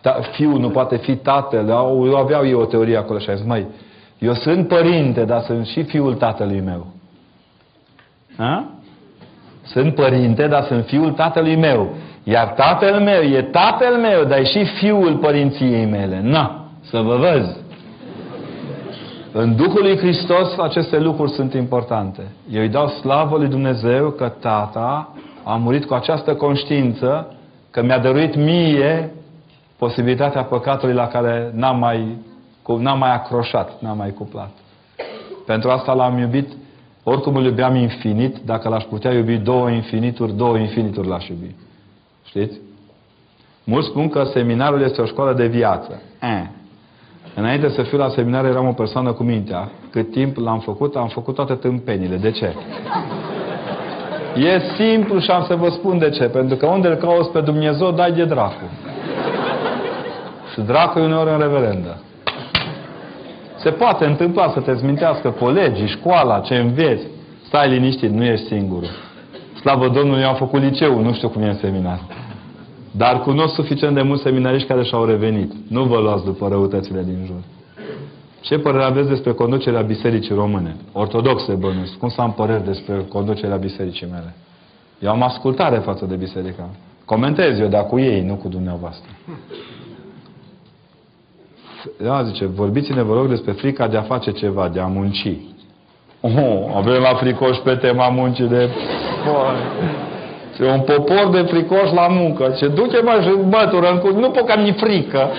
ta, 0.00 0.20
fiul 0.32 0.58
nu 0.58 0.70
poate 0.70 0.96
fi 0.96 1.16
tatăl. 1.16 1.70
Au, 1.70 2.16
aveau 2.16 2.46
ei 2.46 2.54
o 2.54 2.64
teorie 2.64 2.96
acolo 2.96 3.18
și 3.18 3.30
a 3.30 3.34
zis, 3.34 3.44
măi, 3.44 3.66
eu 4.18 4.34
sunt 4.34 4.68
părinte, 4.68 5.24
dar 5.24 5.42
sunt 5.42 5.66
și 5.66 5.82
fiul 5.82 6.14
tatălui 6.14 6.60
meu. 6.60 6.86
Ha? 8.38 8.64
Sunt 9.62 9.94
părinte, 9.94 10.46
dar 10.46 10.64
sunt 10.64 10.84
fiul 10.84 11.12
tatălui 11.12 11.56
meu. 11.56 11.94
Iar 12.22 12.46
tatăl 12.46 13.00
meu 13.00 13.22
e 13.22 13.42
tatăl 13.42 13.96
meu, 13.96 14.24
dar 14.24 14.38
e 14.38 14.44
și 14.44 14.64
fiul 14.64 15.16
părinției 15.16 15.84
mele. 15.84 16.20
Na, 16.22 16.64
să 16.80 17.00
vă 17.00 17.16
văz. 17.16 17.56
În 19.32 19.56
Duhul 19.56 19.82
lui 19.82 19.96
Hristos 19.96 20.58
aceste 20.58 20.98
lucruri 20.98 21.30
sunt 21.30 21.54
importante. 21.54 22.22
Eu 22.50 22.60
îi 22.60 22.68
dau 22.68 22.88
slavă 22.88 23.36
lui 23.36 23.48
Dumnezeu 23.48 24.10
că 24.10 24.32
Tata 24.40 25.12
a 25.44 25.54
murit 25.54 25.84
cu 25.84 25.94
această 25.94 26.34
conștiință 26.34 27.36
că 27.70 27.82
mi-a 27.82 27.98
dăruit 27.98 28.36
mie 28.36 29.12
posibilitatea 29.78 30.42
păcatului 30.42 30.94
la 30.94 31.06
care 31.06 31.50
n-am 31.54 31.78
mai, 31.78 32.16
n-am 32.78 32.98
mai 32.98 33.14
acroșat, 33.14 33.80
n-am 33.80 33.96
mai 33.96 34.10
cuplat. 34.10 34.50
Pentru 35.46 35.70
asta 35.70 35.92
l-am 35.92 36.18
iubit, 36.18 36.52
oricum 37.02 37.36
îl 37.36 37.44
iubeam 37.44 37.74
infinit, 37.74 38.36
dacă 38.44 38.68
l-aș 38.68 38.84
putea 38.84 39.12
iubi 39.12 39.36
două 39.36 39.70
infinituri, 39.70 40.32
două 40.32 40.58
infinituri 40.58 41.08
l-aș 41.08 41.28
iubi. 41.28 41.54
Știți? 42.24 42.60
Mulți 43.64 43.88
spun 43.88 44.08
că 44.08 44.24
seminarul 44.32 44.82
este 44.82 45.00
o 45.00 45.06
școală 45.06 45.32
de 45.32 45.46
viață. 45.46 46.02
Eh. 46.20 46.42
Înainte 47.34 47.68
să 47.68 47.82
fiu 47.82 47.98
la 47.98 48.08
seminar 48.08 48.44
eram 48.44 48.66
o 48.68 48.72
persoană 48.72 49.12
cu 49.12 49.22
mintea. 49.22 49.70
Cât 49.90 50.10
timp 50.10 50.36
l-am 50.36 50.58
făcut, 50.58 50.96
am 50.96 51.08
făcut 51.08 51.34
toate 51.34 51.54
tâmpenile. 51.54 52.16
De 52.16 52.30
ce? 52.30 52.54
E 54.36 54.60
simplu 54.76 55.18
și 55.20 55.30
am 55.30 55.44
să 55.44 55.54
vă 55.54 55.68
spun 55.68 55.98
de 55.98 56.10
ce. 56.10 56.24
Pentru 56.24 56.56
că 56.56 56.66
unde 56.66 56.88
îl 56.88 56.94
cauți 56.94 57.30
pe 57.30 57.40
Dumnezeu, 57.40 57.90
dai 57.90 58.12
de 58.12 58.24
dracu. 58.24 58.70
Și 60.52 60.60
dracu 60.60 60.98
e 60.98 61.02
uneori 61.02 61.30
în 61.30 61.38
reverendă. 61.38 62.02
Se 63.58 63.70
poate 63.70 64.04
întâmpla 64.04 64.50
să 64.50 64.60
te 64.60 64.74
zmintească 64.74 65.30
colegii, 65.30 65.86
școala, 65.86 66.40
ce 66.40 66.54
înveți. 66.54 67.06
Stai 67.46 67.68
liniștit, 67.68 68.10
nu 68.10 68.24
ești 68.24 68.46
singurul. 68.46 68.88
Slavă 69.60 69.88
Domnului, 69.88 70.22
eu 70.22 70.28
am 70.28 70.34
făcut 70.34 70.60
liceu, 70.60 71.00
nu 71.02 71.12
știu 71.12 71.28
cum 71.28 71.42
e 71.42 71.48
în 71.48 71.58
seminar. 71.58 72.00
Dar 72.90 73.20
cunosc 73.20 73.54
suficient 73.54 73.94
de 73.94 74.02
mulți 74.02 74.22
seminariști 74.22 74.68
care 74.68 74.82
și-au 74.82 75.04
revenit. 75.04 75.52
Nu 75.68 75.82
vă 75.84 75.98
luați 75.98 76.24
după 76.24 76.48
răutățile 76.48 77.02
din 77.02 77.24
jur. 77.26 77.40
Ce 78.40 78.58
părere 78.58 78.84
aveți 78.84 79.08
despre 79.08 79.32
conducerea 79.32 79.80
bisericii 79.80 80.34
române? 80.34 80.76
Ortodoxe 80.92 81.52
bănuiesc. 81.52 81.96
Cum 81.98 82.08
să 82.08 82.20
am 82.20 82.32
păreri 82.32 82.64
despre 82.64 83.04
conducerea 83.08 83.56
bisericii 83.56 84.06
mele? 84.10 84.34
Eu 84.98 85.10
am 85.10 85.22
ascultare 85.22 85.78
față 85.78 86.04
de 86.04 86.14
biserica. 86.14 86.68
Comentez 87.04 87.58
eu, 87.58 87.68
dar 87.68 87.86
cu 87.86 87.98
ei, 87.98 88.22
nu 88.22 88.34
cu 88.34 88.48
dumneavoastră. 88.48 89.10
Da, 92.02 92.22
zice, 92.22 92.46
vorbiți-ne, 92.46 93.02
vă 93.02 93.14
rog, 93.14 93.28
despre 93.28 93.52
frica 93.52 93.86
de 93.86 93.96
a 93.96 94.02
face 94.02 94.30
ceva, 94.30 94.68
de 94.72 94.80
a 94.80 94.86
munci. 94.86 95.36
Oh, 96.20 96.74
avem 96.76 97.00
la 97.00 97.14
fricoș 97.14 97.56
pe 97.56 97.74
tema 97.74 98.08
muncii 98.08 98.48
de... 98.48 98.70
E 100.60 100.70
un 100.70 100.80
popor 100.80 101.28
de 101.32 101.40
fricoși 101.40 101.94
la 101.94 102.06
muncă. 102.08 102.54
Ce 102.56 102.66
duce 102.66 103.00
mă 103.02 103.18
și 103.22 103.30
bătură 103.48 103.90
în 103.90 103.98
cu... 103.98 104.08
Nu 104.18 104.30
pot 104.30 104.46
că 104.46 104.60
mi 104.60 104.72
frică. 104.72 105.30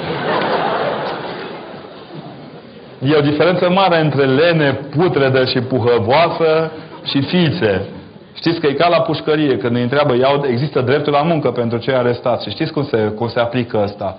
E 3.01 3.15
o 3.15 3.21
diferență 3.21 3.69
mare 3.69 3.99
între 3.99 4.25
lene 4.25 4.79
putredă 4.97 5.45
și 5.45 5.59
puhăvoasă 5.59 6.71
și 7.03 7.21
fițe. 7.21 7.85
Știți 8.33 8.59
că 8.59 8.67
e 8.67 8.73
ca 8.73 8.87
la 8.87 9.01
pușcărie, 9.01 9.57
când 9.57 9.75
îi 9.75 9.81
întreabă, 9.81 10.15
iau, 10.15 10.45
există 10.47 10.81
dreptul 10.81 11.13
la 11.13 11.21
muncă 11.21 11.51
pentru 11.51 11.77
cei 11.77 11.93
arestați. 11.93 12.43
Și 12.43 12.49
știți 12.49 12.71
cum 12.71 12.83
se, 12.83 12.97
cum 12.97 13.27
se 13.27 13.39
aplică 13.39 13.77
asta? 13.77 14.17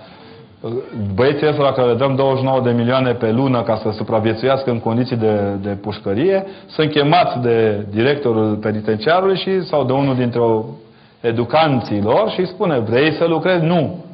Băieții 1.15 1.49
ăsta 1.49 1.63
la 1.63 1.73
care 1.73 1.89
le 1.89 1.95
dăm 1.95 2.15
29 2.15 2.61
de 2.61 2.71
milioane 2.71 3.13
pe 3.13 3.31
lună 3.31 3.63
ca 3.63 3.77
să 3.77 3.91
supraviețuiască 3.91 4.71
în 4.71 4.81
condiții 4.81 5.17
de, 5.17 5.41
de 5.63 5.69
pușcărie, 5.69 6.47
sunt 6.67 6.91
chemați 6.91 7.39
de 7.39 7.87
directorul 7.91 8.55
penitenciarului 8.55 9.37
și, 9.37 9.63
sau 9.65 9.85
de 9.85 9.93
unul 9.93 10.15
dintre 10.17 10.41
o 10.41 10.65
educanților 11.21 12.31
și 12.31 12.41
îi 12.41 12.47
spune, 12.47 12.79
vrei 12.79 13.13
să 13.13 13.25
lucrezi? 13.25 13.65
Nu. 13.65 14.05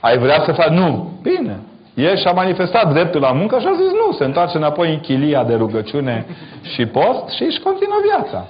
Ai 0.00 0.18
vrea 0.18 0.42
să 0.44 0.52
faci? 0.52 0.68
Nu. 0.68 1.10
Bine. 1.22 1.58
El 1.94 2.16
și-a 2.16 2.32
manifestat 2.32 2.92
dreptul 2.92 3.20
la 3.20 3.32
muncă 3.32 3.58
și 3.58 3.66
a 3.66 3.74
zis 3.74 3.90
nu. 3.92 4.12
Se 4.12 4.24
întoarce 4.24 4.56
înapoi 4.56 4.92
în 4.92 5.00
chilia 5.00 5.44
de 5.44 5.54
rugăciune 5.54 6.26
și 6.62 6.86
post 6.86 7.28
și 7.36 7.42
își 7.42 7.60
continuă 7.60 7.98
viața. 8.04 8.46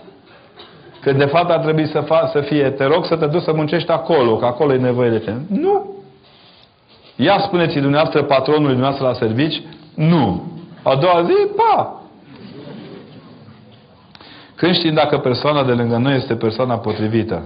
Când 1.01 1.19
de 1.19 1.25
fapt 1.25 1.51
ar 1.51 1.59
trebui 1.59 1.87
să, 1.87 2.05
fa- 2.05 2.33
să 2.33 2.41
fie, 2.41 2.71
te 2.71 2.85
rog 2.85 3.05
să 3.05 3.17
te 3.17 3.27
duci 3.27 3.43
să 3.43 3.53
muncești 3.53 3.91
acolo, 3.91 4.37
că 4.37 4.45
acolo 4.45 4.73
e 4.73 4.77
nevoie 4.77 5.11
de 5.11 5.19
tine. 5.19 5.41
Nu. 5.49 6.00
Ia 7.23 7.39
spuneți 7.39 7.79
dumneavoastră 7.79 8.23
patronului 8.23 8.75
dumneavoastră 8.75 9.07
la 9.07 9.15
servici, 9.15 9.63
nu. 9.95 10.43
A 10.83 10.97
doua 10.97 11.23
zi, 11.23 11.35
pa! 11.57 12.03
Când 14.55 14.75
știm 14.75 14.95
dacă 14.95 15.19
persoana 15.19 15.65
de 15.65 15.73
lângă 15.73 15.97
noi 15.97 16.17
este 16.17 16.35
persoana 16.35 16.79
potrivită? 16.79 17.43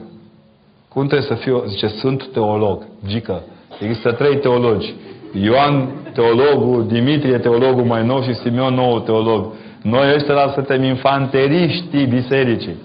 Cum 0.89 1.07
trebuie 1.07 1.29
să 1.29 1.35
fiu, 1.35 1.65
zice, 1.67 1.87
sunt 1.87 2.33
teolog, 2.33 2.83
gică. 3.07 3.43
Există 3.81 4.13
trei 4.13 4.37
teologi. 4.37 4.95
Ioan, 5.41 5.89
teologul, 6.13 6.87
Dimitrie, 6.87 7.39
teologul 7.39 7.85
mai 7.85 8.05
nou 8.07 8.23
și 8.23 8.35
Simeon, 8.35 8.75
nou 8.75 9.01
teolog. 9.01 9.53
Noi 9.83 10.15
ăștia 10.15 10.51
suntem 10.55 10.83
infanteriștii 10.83 12.07
bisericii. 12.07 12.77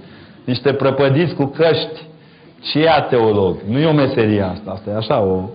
Niște 0.45 0.73
prăpădiți 0.73 1.35
cu 1.35 1.45
căști. 1.45 2.01
Ce 2.61 2.79
ia 2.79 3.01
teolog? 3.01 3.57
Nu 3.67 3.79
e 3.79 3.85
o 3.85 3.93
meserie 3.93 4.41
asta. 4.41 4.71
Asta 4.71 4.89
e 4.89 4.95
așa 4.95 5.19
o... 5.19 5.49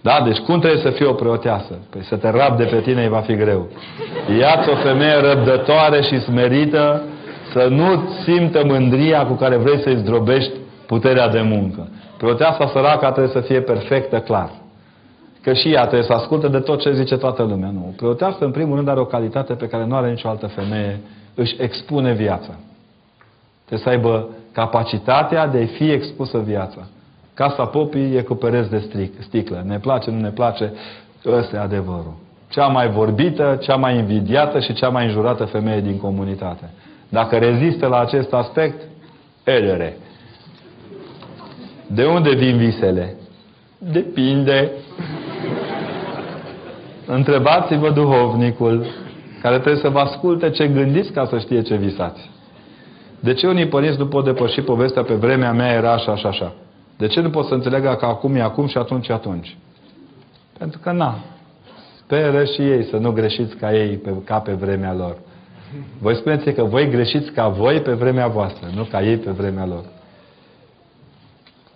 Da? 0.00 0.22
Deci 0.24 0.38
cum 0.38 0.58
trebuie 0.60 0.82
să 0.82 0.90
fie 0.90 1.06
o 1.06 1.12
preoteasă? 1.12 1.78
Păi 1.90 2.04
să 2.04 2.16
te 2.16 2.30
rabde 2.30 2.64
pe 2.64 2.80
tine 2.80 3.08
va 3.08 3.20
fi 3.20 3.34
greu. 3.34 3.68
Iați 4.38 4.68
o 4.68 4.76
femeie 4.76 5.20
răbdătoare 5.20 6.02
și 6.02 6.20
smerită 6.20 7.02
să 7.52 7.66
nu 7.70 8.08
simtă 8.24 8.64
mândria 8.64 9.26
cu 9.26 9.32
care 9.32 9.56
vrei 9.56 9.80
să-i 9.80 9.96
zdrobești 9.96 10.52
puterea 10.86 11.28
de 11.28 11.40
muncă. 11.40 11.88
Preoteasa 12.16 12.66
săraca 12.66 13.10
trebuie 13.12 13.32
să 13.32 13.40
fie 13.40 13.60
perfectă, 13.60 14.18
clar. 14.18 14.50
Că 15.42 15.52
și 15.52 15.72
ea 15.72 15.80
trebuie 15.80 16.02
să 16.02 16.12
asculte 16.12 16.48
de 16.48 16.58
tot 16.58 16.80
ce 16.80 16.92
zice 16.92 17.16
toată 17.16 17.42
lumea. 17.42 17.70
Nu. 17.70 17.94
Preoteasa, 17.96 18.38
în 18.40 18.50
primul 18.50 18.76
rând, 18.76 18.88
are 18.88 19.00
o 19.00 19.04
calitate 19.04 19.54
pe 19.54 19.66
care 19.66 19.84
nu 19.84 19.96
are 19.96 20.10
nicio 20.10 20.28
altă 20.28 20.46
femeie. 20.46 21.00
Își 21.34 21.56
expune 21.58 22.12
viața. 22.12 22.54
Trebuie 23.66 23.78
să 23.78 23.88
aibă 23.88 24.28
capacitatea 24.52 25.46
de 25.46 25.68
a 25.70 25.76
fi 25.76 25.90
expusă 25.90 26.38
viața. 26.38 26.86
Casa 27.40 27.64
popii 27.64 28.16
e 28.16 28.22
cu 28.22 28.34
pereți 28.34 28.70
de 28.70 28.78
stric, 28.78 29.12
sticlă. 29.22 29.62
Ne 29.66 29.78
place, 29.78 30.10
nu 30.10 30.20
ne 30.20 30.28
place, 30.28 30.72
ăsta 31.26 31.56
e 31.56 31.58
adevărul. 31.58 32.14
Cea 32.48 32.66
mai 32.66 32.88
vorbită, 32.88 33.58
cea 33.62 33.76
mai 33.76 33.96
invidiată 33.96 34.60
și 34.60 34.72
cea 34.72 34.88
mai 34.88 35.04
înjurată 35.04 35.44
femeie 35.44 35.80
din 35.80 35.98
comunitate. 35.98 36.70
Dacă 37.08 37.36
rezistă 37.36 37.86
la 37.86 38.00
acest 38.00 38.32
aspect, 38.32 38.80
edere. 39.44 39.96
De 41.86 42.04
unde 42.04 42.34
vin 42.34 42.56
visele? 42.56 43.14
Depinde. 43.78 44.70
Întrebați-vă 47.06 47.90
duhovnicul 47.90 48.86
care 49.42 49.58
trebuie 49.58 49.82
să 49.82 49.88
vă 49.88 49.98
asculte 49.98 50.50
ce 50.50 50.68
gândiți 50.68 51.12
ca 51.12 51.26
să 51.26 51.38
știe 51.38 51.62
ce 51.62 51.74
visați. 51.76 52.30
De 53.20 53.32
ce 53.32 53.46
unii 53.46 53.68
părinți 53.68 53.98
nu 53.98 54.06
pot 54.06 54.24
depăși 54.24 54.60
povestea 54.60 55.02
pe 55.02 55.14
vremea 55.14 55.52
mea 55.52 55.72
era 55.72 55.92
așa 55.92 56.16
și 56.16 56.26
așa? 56.26 56.52
De 57.00 57.06
ce 57.06 57.20
nu 57.20 57.30
pot 57.30 57.46
să 57.46 57.54
înțeleagă 57.54 57.96
că 57.98 58.06
acum 58.06 58.34
e 58.34 58.42
acum 58.42 58.66
și 58.66 58.78
atunci 58.78 59.08
e 59.08 59.12
atunci? 59.12 59.56
Pentru 60.58 60.78
că 60.78 60.92
na. 60.92 61.18
Speră 61.98 62.44
și 62.44 62.62
ei 62.62 62.84
să 62.84 62.96
nu 62.96 63.12
greșiți 63.12 63.56
ca 63.56 63.74
ei 63.74 63.96
pe, 63.96 64.14
ca 64.24 64.38
pe 64.38 64.52
vremea 64.52 64.94
lor. 64.94 65.16
Voi 65.98 66.14
spuneți 66.14 66.50
că 66.50 66.62
voi 66.62 66.88
greșiți 66.88 67.30
ca 67.30 67.48
voi 67.48 67.80
pe 67.80 67.92
vremea 67.92 68.26
voastră, 68.26 68.68
nu 68.74 68.82
ca 68.82 69.02
ei 69.02 69.16
pe 69.16 69.30
vremea 69.30 69.66
lor. 69.66 69.84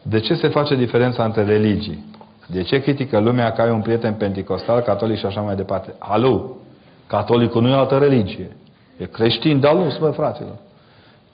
De 0.02 0.20
ce 0.20 0.34
se 0.34 0.48
face 0.48 0.74
diferența 0.74 1.24
între 1.24 1.44
religii? 1.44 2.04
De 2.46 2.62
ce 2.62 2.82
critică 2.82 3.18
lumea 3.18 3.52
că 3.52 3.62
ai 3.62 3.70
un 3.70 3.80
prieten 3.80 4.14
pentecostal, 4.14 4.80
catolic 4.80 5.18
și 5.18 5.26
așa 5.26 5.40
mai 5.40 5.56
departe? 5.56 5.94
Alo! 5.98 6.50
Catolicul 7.06 7.62
nu 7.62 7.68
e 7.68 7.72
altă 7.72 7.98
religie. 7.98 8.56
E 8.96 9.04
creștin, 9.04 9.60
dar 9.60 9.74
nu, 9.74 9.96
mă, 10.00 10.10
fraților. 10.10 10.56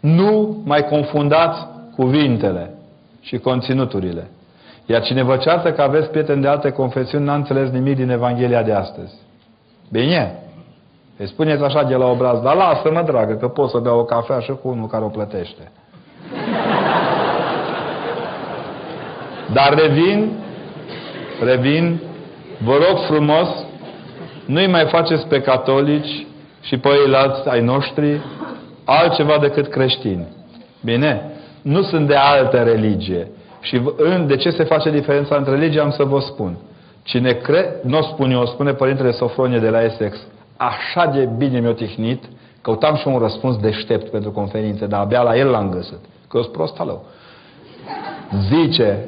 Nu 0.00 0.62
mai 0.64 0.84
confundați 0.84 1.66
cuvintele 1.96 2.74
și 3.20 3.39
conținuturile. 3.39 4.31
Iar 4.86 5.02
cine 5.02 5.23
vă 5.23 5.36
ceartă 5.36 5.73
că 5.73 5.82
aveți 5.82 6.08
prieteni 6.08 6.42
de 6.42 6.49
alte 6.49 6.70
confesiuni, 6.70 7.24
n-a 7.24 7.34
înțeles 7.34 7.70
nimic 7.70 7.97
din 7.97 8.10
Evanghelia 8.10 8.62
de 8.62 8.73
astăzi. 8.73 9.15
Bine? 9.90 10.34
Îi 11.16 11.26
spuneți 11.26 11.62
așa 11.62 11.82
de 11.82 11.94
la 11.94 12.07
obraz, 12.07 12.42
dar 12.42 12.55
lasă-mă, 12.55 13.02
dragă, 13.02 13.34
că 13.34 13.49
pot 13.49 13.70
să 13.70 13.78
beau 13.78 13.99
o 13.99 14.05
cafea 14.05 14.39
și 14.39 14.52
cu 14.62 14.68
unul 14.68 14.86
care 14.86 15.05
o 15.05 15.08
plătește. 15.08 15.70
Dar 19.52 19.74
revin, 19.74 20.31
revin, 21.44 22.00
vă 22.65 22.73
rog 22.73 22.99
frumos, 23.07 23.49
nu-i 24.47 24.66
mai 24.66 24.86
faceți 24.86 25.26
pe 25.26 25.40
catolici 25.40 26.26
și 26.60 26.78
pe 26.78 26.89
ei 26.89 27.15
alți 27.15 27.49
ai 27.49 27.60
noștri 27.60 28.20
altceva 28.84 29.39
decât 29.40 29.66
creștini. 29.66 30.26
Bine? 30.84 31.32
Nu 31.62 31.82
sunt 31.82 32.06
de 32.06 32.14
altă 32.14 32.56
religie. 32.56 33.30
Și 33.60 33.82
de 34.26 34.36
ce 34.36 34.50
se 34.50 34.64
face 34.64 34.90
diferența 34.90 35.36
între 35.36 35.52
religie 35.52 35.80
am 35.80 35.90
să 35.90 36.05
vă 36.05 36.20
spun. 36.20 36.56
Cine 37.02 37.32
crede, 37.32 37.76
nu 37.82 37.98
o 37.98 38.02
spun 38.02 38.30
eu, 38.30 38.40
o 38.40 38.47
spune 38.47 38.72
Părintele 38.72 39.10
Sofronie 39.10 39.58
de 39.58 39.68
la 39.68 39.84
Essex, 39.84 40.26
așa 40.56 41.06
de 41.06 41.28
bine 41.36 41.60
mi-a 41.60 41.72
tihnit, 41.72 42.24
căutam 42.62 42.97
și 42.97 43.08
un 43.08 43.18
răspuns 43.18 43.56
deștept 43.56 44.10
pentru 44.10 44.30
conferințe, 44.30 44.86
dar 44.86 45.00
abia 45.00 45.22
la 45.22 45.36
el 45.36 45.48
l-am 45.48 45.70
găsit. 45.70 45.98
Că 46.28 46.36
eu 46.36 46.42
sunt 46.42 46.55
prost 46.55 46.80
alău. 46.80 47.05
Zice, 48.48 48.98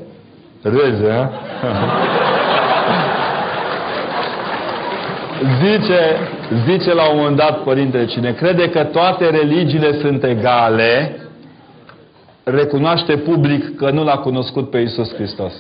râze, 0.63 1.31
zice, 5.63 6.17
zice 6.67 6.95
la 6.95 7.11
un 7.11 7.17
moment 7.19 7.37
dat 7.37 7.63
Părintele, 7.63 8.07
cine 8.07 8.33
crede 8.33 8.71
că 8.71 8.85
toate 8.85 9.31
religiile 9.31 9.93
sunt 10.01 10.25
egale, 10.25 11.17
recunoaște 12.45 13.17
public 13.17 13.77
că 13.77 13.91
nu 13.91 14.05
l-a 14.05 14.19
cunoscut 14.19 14.71
pe 14.71 14.79
Isus 14.79 15.15
Hristos. 15.15 15.53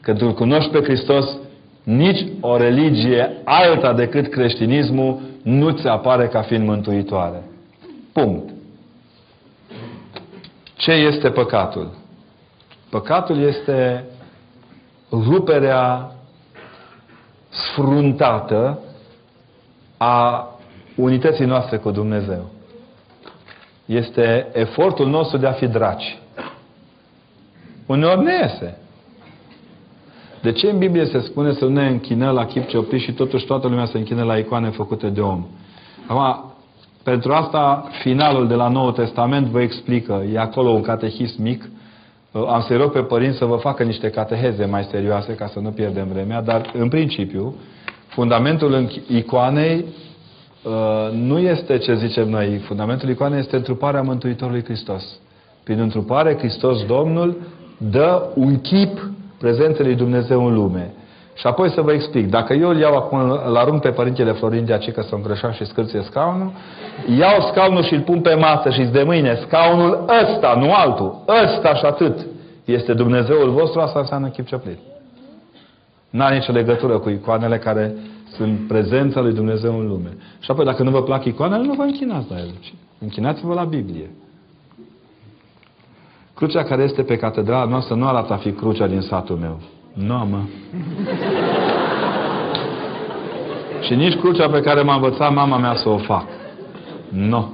Când 0.00 0.20
îl 0.20 0.34
cunoști 0.34 0.70
pe 0.70 0.82
Hristos, 0.82 1.36
nici 1.82 2.26
o 2.40 2.56
religie 2.56 3.40
alta 3.44 3.92
decât 3.92 4.28
creștinismul 4.28 5.20
nu 5.42 5.70
ți 5.70 5.86
apare 5.86 6.26
ca 6.26 6.42
fiind 6.42 6.66
mântuitoare. 6.66 7.42
Punct. 8.12 8.50
Ce 10.76 10.92
este 10.92 11.30
păcatul? 11.30 11.94
Păcatul 12.90 13.40
este 13.40 14.04
ruperea 15.10 16.12
sfruntată 17.48 18.78
a 19.96 20.48
unității 20.96 21.44
noastre 21.44 21.76
cu 21.76 21.90
Dumnezeu. 21.90 22.50
Este 23.88 24.48
efortul 24.52 25.06
nostru 25.06 25.38
de 25.38 25.46
a 25.46 25.52
fi 25.52 25.66
draci. 25.66 26.18
Uneori 27.86 28.22
ne 28.22 28.32
iese. 28.42 28.78
De 30.42 30.52
ce 30.52 30.70
în 30.70 30.78
Biblie 30.78 31.04
se 31.04 31.20
spune 31.20 31.52
să 31.52 31.64
nu 31.64 31.70
ne 31.70 31.86
închină 31.86 32.30
la 32.30 32.46
chip 32.46 32.68
cioplit 32.68 33.00
și 33.00 33.12
totuși 33.12 33.46
toată 33.46 33.68
lumea 33.68 33.84
se 33.84 33.98
închină 33.98 34.22
la 34.22 34.36
icoane 34.36 34.70
făcute 34.70 35.08
de 35.08 35.20
om? 35.20 35.46
Acum, 36.06 36.52
pentru 37.02 37.32
asta, 37.32 37.88
finalul 38.02 38.48
de 38.48 38.54
la 38.54 38.68
Noul 38.68 38.92
Testament 38.92 39.46
vă 39.46 39.60
explică. 39.60 40.24
E 40.32 40.38
acolo 40.38 40.70
un 40.70 40.82
catehism 40.82 41.42
mic. 41.42 41.68
Am 42.32 42.60
să-i 42.66 42.76
rog 42.76 42.92
pe 42.92 43.02
părinți 43.02 43.38
să 43.38 43.44
vă 43.44 43.56
facă 43.56 43.82
niște 43.82 44.10
cateheze 44.10 44.64
mai 44.64 44.82
serioase 44.90 45.34
ca 45.34 45.46
să 45.46 45.58
nu 45.58 45.70
pierdem 45.70 46.08
vremea, 46.12 46.42
dar 46.42 46.70
în 46.72 46.88
principiu, 46.88 47.54
fundamentul 48.06 48.90
icoanei 49.08 49.76
uh, 49.76 49.84
nu 51.12 51.38
este 51.38 51.78
ce 51.78 51.94
zicem 51.94 52.28
noi. 52.28 52.58
Fundamentul 52.66 53.08
icoanei 53.08 53.38
este 53.38 53.56
întruparea 53.56 54.02
Mântuitorului 54.02 54.64
Hristos. 54.64 55.18
Prin 55.64 55.80
întrupare, 55.80 56.36
Hristos 56.36 56.84
Domnul 56.86 57.36
dă 57.90 58.22
un 58.34 58.60
chip 58.60 59.10
prezenței 59.38 59.84
lui 59.84 59.94
Dumnezeu 59.94 60.46
în 60.46 60.54
lume. 60.54 60.92
Și 61.34 61.46
apoi 61.46 61.70
să 61.70 61.80
vă 61.80 61.92
explic. 61.92 62.30
Dacă 62.30 62.52
eu 62.52 62.68
îl 62.68 62.78
iau 62.78 62.96
acum, 62.96 63.18
îl 63.46 63.56
arunc 63.56 63.80
pe 63.80 63.90
Părintele 63.90 64.32
Florin 64.32 64.64
de 64.64 64.72
aceea 64.72 64.94
că 64.94 65.02
s-a 65.02 65.16
îngrășat 65.16 65.54
și 65.54 65.64
scârție 65.64 66.02
scaunul, 66.02 66.52
iau 67.18 67.40
scaunul 67.40 67.82
și 67.82 67.94
îl 67.94 68.00
pun 68.00 68.20
pe 68.20 68.34
masă 68.34 68.70
și 68.70 68.82
de 68.82 69.02
mâine 69.02 69.38
scaunul 69.46 70.04
ăsta, 70.22 70.54
nu 70.58 70.72
altul, 70.72 71.24
ăsta 71.44 71.74
și 71.74 71.84
atât, 71.84 72.18
este 72.64 72.92
Dumnezeul 72.92 73.50
vostru, 73.50 73.80
asta 73.80 73.98
înseamnă 73.98 74.28
chip 74.28 74.46
cioplit. 74.46 74.78
N-are 76.10 76.34
nicio 76.34 76.52
legătură 76.52 76.98
cu 76.98 77.08
icoanele 77.08 77.58
care 77.58 77.94
sunt 78.36 78.66
prezența 78.68 79.20
lui 79.20 79.32
Dumnezeu 79.32 79.78
în 79.78 79.88
lume. 79.88 80.16
Și 80.40 80.50
apoi, 80.50 80.64
dacă 80.64 80.82
nu 80.82 80.90
vă 80.90 81.02
plac 81.02 81.24
icoanele, 81.24 81.64
nu 81.64 81.74
vă 81.74 81.82
închinați 81.82 82.30
la 82.30 82.38
ele. 82.38 82.54
Închinați-vă 82.98 83.54
la 83.54 83.64
Biblie. 83.64 84.10
Crucea 86.34 86.62
care 86.62 86.82
este 86.82 87.02
pe 87.02 87.16
catedrala 87.16 87.64
noastră 87.64 87.94
nu 87.94 88.06
arată 88.06 88.32
a 88.32 88.36
fi 88.36 88.52
crucea 88.52 88.86
din 88.86 89.00
satul 89.00 89.36
meu. 89.36 89.60
Nu, 89.92 90.26
mă. 90.30 90.40
Și 93.80 93.94
nici 93.94 94.16
crucea 94.16 94.48
pe 94.48 94.60
care 94.60 94.82
m-a 94.82 94.94
învățat 94.94 95.34
mama 95.34 95.58
mea 95.58 95.74
să 95.74 95.88
o 95.88 95.96
fac. 95.96 96.26
Nu. 97.08 97.52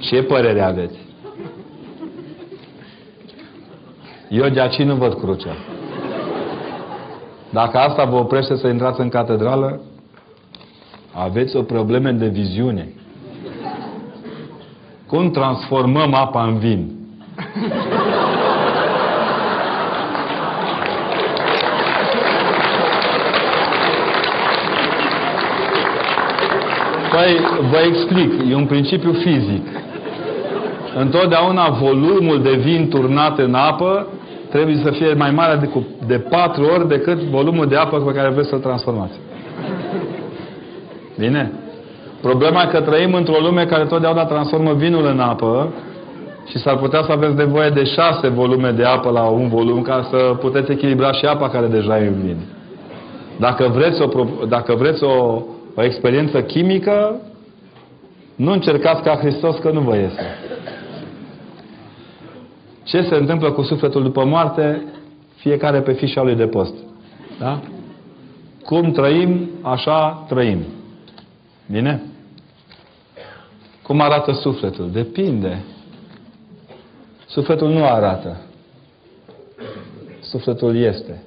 Ce 0.00 0.22
părere 0.22 0.60
aveți? 0.60 0.98
Eu 4.28 4.48
de 4.48 4.60
aici 4.60 4.76
nu 4.76 4.94
văd 4.94 5.14
crucea. 5.14 5.56
Dacă 7.52 7.78
asta 7.78 8.04
vă 8.04 8.16
oprește 8.16 8.56
să 8.56 8.68
intrați 8.68 9.00
în 9.00 9.08
catedrală, 9.08 9.80
aveți 11.12 11.56
o 11.56 11.62
problemă 11.62 12.10
de 12.10 12.26
viziune. 12.26 12.92
Cum 15.06 15.30
transformăm 15.30 16.14
apa 16.14 16.42
în 16.42 16.58
vin? 16.58 16.90
Păi, 27.10 27.40
vă 27.70 27.78
explic. 27.86 28.32
E 28.50 28.54
un 28.54 28.66
principiu 28.66 29.12
fizic. 29.12 29.66
Întotdeauna 30.94 31.68
volumul 31.68 32.42
de 32.42 32.52
vin 32.52 32.88
turnat 32.88 33.38
în 33.38 33.54
apă 33.54 34.06
trebuie 34.52 34.80
să 34.84 34.90
fie 34.90 35.12
mai 35.14 35.30
mare 35.30 35.56
de, 35.56 35.68
de 36.06 36.18
patru 36.18 36.64
ori 36.64 36.88
decât 36.88 37.18
volumul 37.18 37.66
de 37.66 37.76
apă 37.76 37.96
pe 37.98 38.12
care 38.12 38.28
vreți 38.28 38.48
să-l 38.48 38.58
transformați. 38.58 39.18
Bine? 41.18 41.52
Problema 42.20 42.62
e 42.62 42.66
că 42.66 42.80
trăim 42.80 43.14
într-o 43.14 43.40
lume 43.40 43.64
care 43.64 43.84
totdeauna 43.84 44.24
transformă 44.24 44.72
vinul 44.72 45.06
în 45.06 45.20
apă 45.20 45.72
și 46.50 46.58
s-ar 46.58 46.76
putea 46.76 47.02
să 47.02 47.12
aveți 47.12 47.34
nevoie 47.34 47.70
de 47.70 47.84
șase 47.84 48.28
volume 48.28 48.70
de 48.70 48.84
apă 48.84 49.10
la 49.10 49.22
un 49.22 49.48
volum 49.48 49.82
ca 49.82 50.08
să 50.10 50.16
puteți 50.40 50.70
echilibra 50.70 51.12
și 51.12 51.24
apa 51.24 51.48
care 51.48 51.66
deja 51.66 51.98
e 51.98 52.06
în 52.06 52.22
vin. 52.24 52.36
Dacă 53.38 53.68
vreți 53.74 54.02
o, 54.02 54.24
dacă 54.48 54.74
vreți 54.74 55.04
o, 55.04 55.42
o 55.74 55.82
experiență 55.82 56.42
chimică, 56.42 57.20
nu 58.36 58.52
încercați 58.52 59.02
ca 59.02 59.16
Hristos 59.16 59.56
că 59.56 59.70
nu 59.70 59.80
vă 59.80 59.96
iese. 59.96 60.38
Ce 62.82 63.02
se 63.02 63.14
întâmplă 63.14 63.52
cu 63.52 63.62
sufletul 63.62 64.02
după 64.02 64.24
moarte? 64.24 64.82
Fiecare 65.34 65.80
pe 65.80 65.92
fișa 65.92 66.22
lui 66.22 66.34
de 66.34 66.46
post. 66.46 66.74
Da? 67.38 67.60
Cum 68.64 68.92
trăim, 68.92 69.50
așa 69.62 70.24
trăim. 70.28 70.58
Bine? 71.70 72.02
Cum 73.82 74.00
arată 74.00 74.32
sufletul? 74.32 74.90
Depinde. 74.90 75.64
Sufletul 77.26 77.68
nu 77.68 77.84
arată. 77.84 78.40
Sufletul 80.20 80.76
este. 80.76 81.22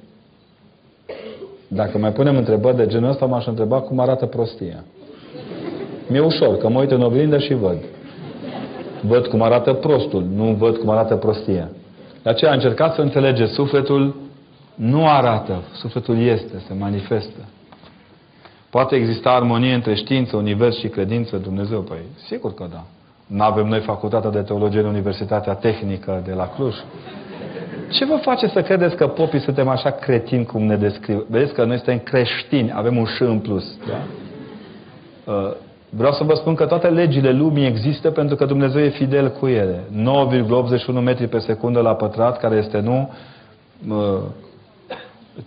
Dacă 1.67 1.98
mai 1.98 2.11
punem 2.11 2.38
întrebări 2.38 2.75
de 2.75 2.88
genul 2.88 3.09
ăsta, 3.09 3.25
m-aș 3.25 3.45
întreba 3.45 3.80
cum 3.80 4.00
arată 4.00 4.25
prostia. 4.25 4.84
Mi-e 6.08 6.19
ușor, 6.19 6.58
că 6.58 6.69
mă 6.69 6.80
uit 6.80 6.92
în 6.92 7.01
oglindă 7.01 7.38
și 7.38 7.53
văd. 7.53 7.77
Văd 9.08 9.27
cum 9.27 9.42
arată 9.42 9.74
prostul, 9.74 10.25
nu 10.35 10.43
văd 10.43 10.77
cum 10.77 10.90
arată 10.90 11.16
prostia. 11.16 11.69
De 12.24 12.30
aceea 12.30 12.51
am 12.51 12.58
încercat 12.58 12.93
să 12.93 13.01
înțelegeți, 13.01 13.53
sufletul 13.53 14.16
nu 14.75 15.08
arată, 15.08 15.64
sufletul 15.74 16.17
este, 16.17 16.64
se 16.67 16.74
manifestă. 16.74 17.40
Poate 18.69 18.95
exista 18.95 19.30
armonie 19.30 19.74
între 19.74 19.95
știință, 19.95 20.35
univers 20.35 20.77
și 20.77 20.88
credință, 20.88 21.38
Dumnezeu? 21.38 21.80
Păi, 21.80 21.98
sigur 22.27 22.53
că 22.53 22.67
da. 22.72 22.84
Nu 23.27 23.43
avem 23.43 23.67
noi 23.67 23.80
facultatea 23.80 24.30
de 24.30 24.42
teologie 24.42 24.80
în 24.80 24.85
Universitatea 24.85 25.53
Tehnică 25.53 26.22
de 26.25 26.34
la 26.34 26.48
Cluj. 26.48 26.75
Ce 27.90 28.06
vă 28.06 28.16
face 28.22 28.48
să 28.48 28.61
credeți 28.61 28.95
că 28.95 29.08
popii 29.08 29.40
suntem 29.40 29.67
așa 29.67 29.92
cretini 29.92 30.45
cum 30.45 30.64
ne 30.64 30.75
descriu? 30.75 31.25
Vedeți 31.30 31.53
că 31.53 31.66
noi 31.66 31.75
suntem 31.75 32.00
creștini, 32.00 32.72
avem 32.74 32.98
un 32.98 33.06
ș 33.06 33.19
în 33.19 33.40
plus. 33.40 33.77
Da? 33.88 35.56
Uh, 35.95 36.01
vreau 36.01 36.11
să 36.14 36.24
vă 36.24 36.33
spun 36.33 36.56
că 36.56 36.65
toate 36.65 36.88
legile 36.88 37.32
lumii 37.32 37.67
există 37.67 38.11
pentru 38.11 38.35
că 38.35 38.45
Dumnezeu 38.45 38.82
e 38.82 38.90
fidel 38.90 39.30
cu 39.30 39.48
ele. 39.48 39.83
9,81 40.98 41.03
metri 41.03 41.27
pe 41.27 41.40
secundă 41.40 41.80
la 41.80 41.93
pătrat, 41.95 42.40
care 42.40 42.56
este 42.56 42.80
nu, 42.80 43.14
uh, 43.90 44.22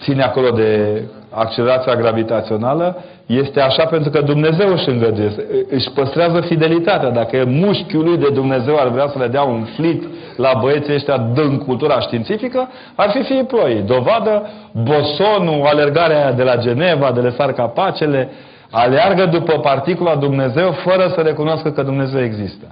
ține 0.02 0.22
acolo 0.22 0.50
de 0.50 1.02
accelerația 1.30 1.94
gravitațională, 1.94 2.96
este 3.26 3.60
așa 3.60 3.84
pentru 3.84 4.10
că 4.10 4.20
Dumnezeu 4.20 4.72
își 4.72 4.88
îngăduie, 4.88 5.32
își 5.70 5.90
păstrează 5.90 6.40
fidelitatea. 6.40 7.10
Dacă 7.10 7.44
mușchiul 7.46 8.04
lui 8.04 8.16
de 8.16 8.28
Dumnezeu 8.28 8.76
ar 8.76 8.88
vrea 8.88 9.08
să 9.08 9.18
le 9.18 9.26
dea 9.26 9.42
un 9.42 9.64
flit 9.76 10.02
la 10.36 10.58
băieții 10.60 10.94
ăștia 10.94 11.30
din 11.34 11.58
cultura 11.58 12.00
științifică, 12.00 12.68
ar 12.94 13.10
fi 13.10 13.22
fii 13.22 13.44
ploi. 13.44 13.82
Dovadă, 13.86 14.50
bosonul, 14.72 15.66
alergarea 15.66 16.16
aia 16.16 16.32
de 16.32 16.42
la 16.42 16.56
Geneva, 16.56 17.12
de 17.12 17.20
lăsar 17.20 17.52
capacele, 17.52 18.30
aleargă 18.70 19.26
după 19.26 19.58
particula 19.58 20.16
Dumnezeu 20.16 20.70
fără 20.70 21.12
să 21.14 21.20
recunoască 21.20 21.70
că 21.70 21.82
Dumnezeu 21.82 22.22
există. 22.22 22.66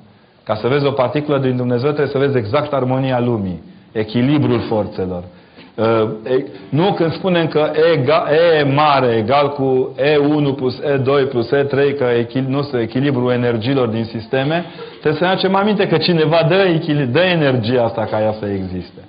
Ca 0.44 0.54
să 0.54 0.68
vezi 0.68 0.86
o 0.86 0.90
particulă 0.90 1.38
din 1.38 1.56
Dumnezeu 1.56 1.90
trebuie 1.90 2.12
să 2.12 2.18
vezi 2.18 2.36
exact 2.36 2.72
armonia 2.72 3.20
lumii, 3.20 3.62
echilibrul 3.92 4.60
forțelor. 4.60 5.22
Uh, 5.74 6.08
nu 6.68 6.92
când 6.92 7.12
spunem 7.12 7.46
că 7.46 7.70
E, 7.74 8.58
e 8.58 8.62
mare 8.62 9.16
egal 9.16 9.48
cu 9.48 9.94
E1 9.98 10.56
plus 10.56 10.80
E2 10.80 11.28
plus 11.28 11.48
E3, 11.52 11.96
că 11.98 12.06
nu 12.46 12.62
știu, 12.62 12.80
echilibrul 12.80 13.30
energiilor 13.30 13.88
din 13.88 14.04
sisteme, 14.04 14.64
trebuie 14.90 15.20
să 15.20 15.24
ne 15.24 15.30
facem 15.30 15.54
aminte 15.54 15.86
că 15.86 15.96
cineva 15.96 16.46
dă, 16.48 16.80
dă 17.10 17.20
energia 17.20 17.84
asta 17.84 18.04
ca 18.10 18.20
ea 18.20 18.34
să 18.38 18.46
existe. 18.46 19.00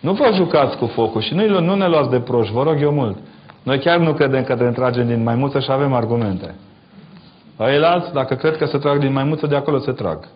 Nu 0.00 0.12
vă 0.12 0.30
jucați 0.34 0.76
cu 0.76 0.86
focul 0.86 1.20
și 1.20 1.34
nu, 1.34 1.60
nu 1.60 1.74
ne 1.74 1.88
luați 1.88 2.10
de 2.10 2.20
proști, 2.20 2.52
vă 2.52 2.62
rog 2.62 2.76
eu 2.80 2.90
mult. 2.90 3.16
Noi 3.68 3.78
chiar 3.78 3.98
nu 3.98 4.12
credem 4.12 4.44
că 4.44 4.54
ne 4.54 4.70
tragem 4.70 5.06
din 5.06 5.22
maimuță 5.22 5.60
și 5.60 5.70
avem 5.70 5.92
argumente. 5.92 6.54
Ailalți, 7.56 8.12
dacă 8.12 8.34
cred 8.34 8.56
că 8.56 8.66
se 8.66 8.78
trag 8.78 8.98
din 8.98 9.12
maimuță, 9.12 9.46
de 9.46 9.56
acolo 9.56 9.78
se 9.78 9.92
trag. 9.92 10.28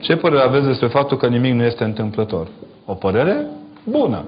Ce 0.00 0.16
părere 0.16 0.42
aveți 0.42 0.66
despre 0.66 0.86
faptul 0.86 1.16
că 1.16 1.26
nimic 1.26 1.52
nu 1.54 1.62
este 1.62 1.84
întâmplător? 1.84 2.48
O 2.84 2.94
părere 2.94 3.46
bună. 3.84 4.24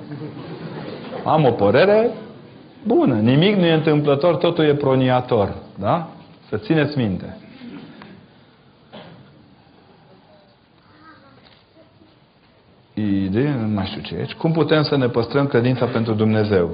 Am 1.25 1.45
o 1.45 1.51
părere 1.51 2.11
bună. 2.87 3.15
Nimic 3.15 3.57
nu 3.57 3.65
e 3.65 3.73
întâmplător, 3.73 4.37
totul 4.37 4.65
e 4.65 4.75
proniator. 4.75 5.55
Da? 5.79 6.09
Să 6.49 6.57
țineți 6.57 6.99
minte. 6.99 7.37
Ideea, 12.95 13.55
nu 13.55 13.75
mai 13.75 13.87
știu 13.87 14.01
ce 14.01 14.15
e. 14.15 14.27
Cum 14.39 14.53
putem 14.53 14.83
să 14.83 14.97
ne 14.97 15.07
păstrăm 15.07 15.47
credința 15.47 15.87
pentru 15.87 16.13
Dumnezeu? 16.13 16.71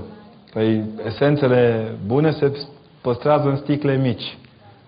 Păi 0.54 0.84
esențele 1.06 1.92
bune 2.06 2.30
se 2.30 2.66
păstrează 3.00 3.48
în 3.48 3.56
sticle 3.56 3.96
mici. 3.96 4.38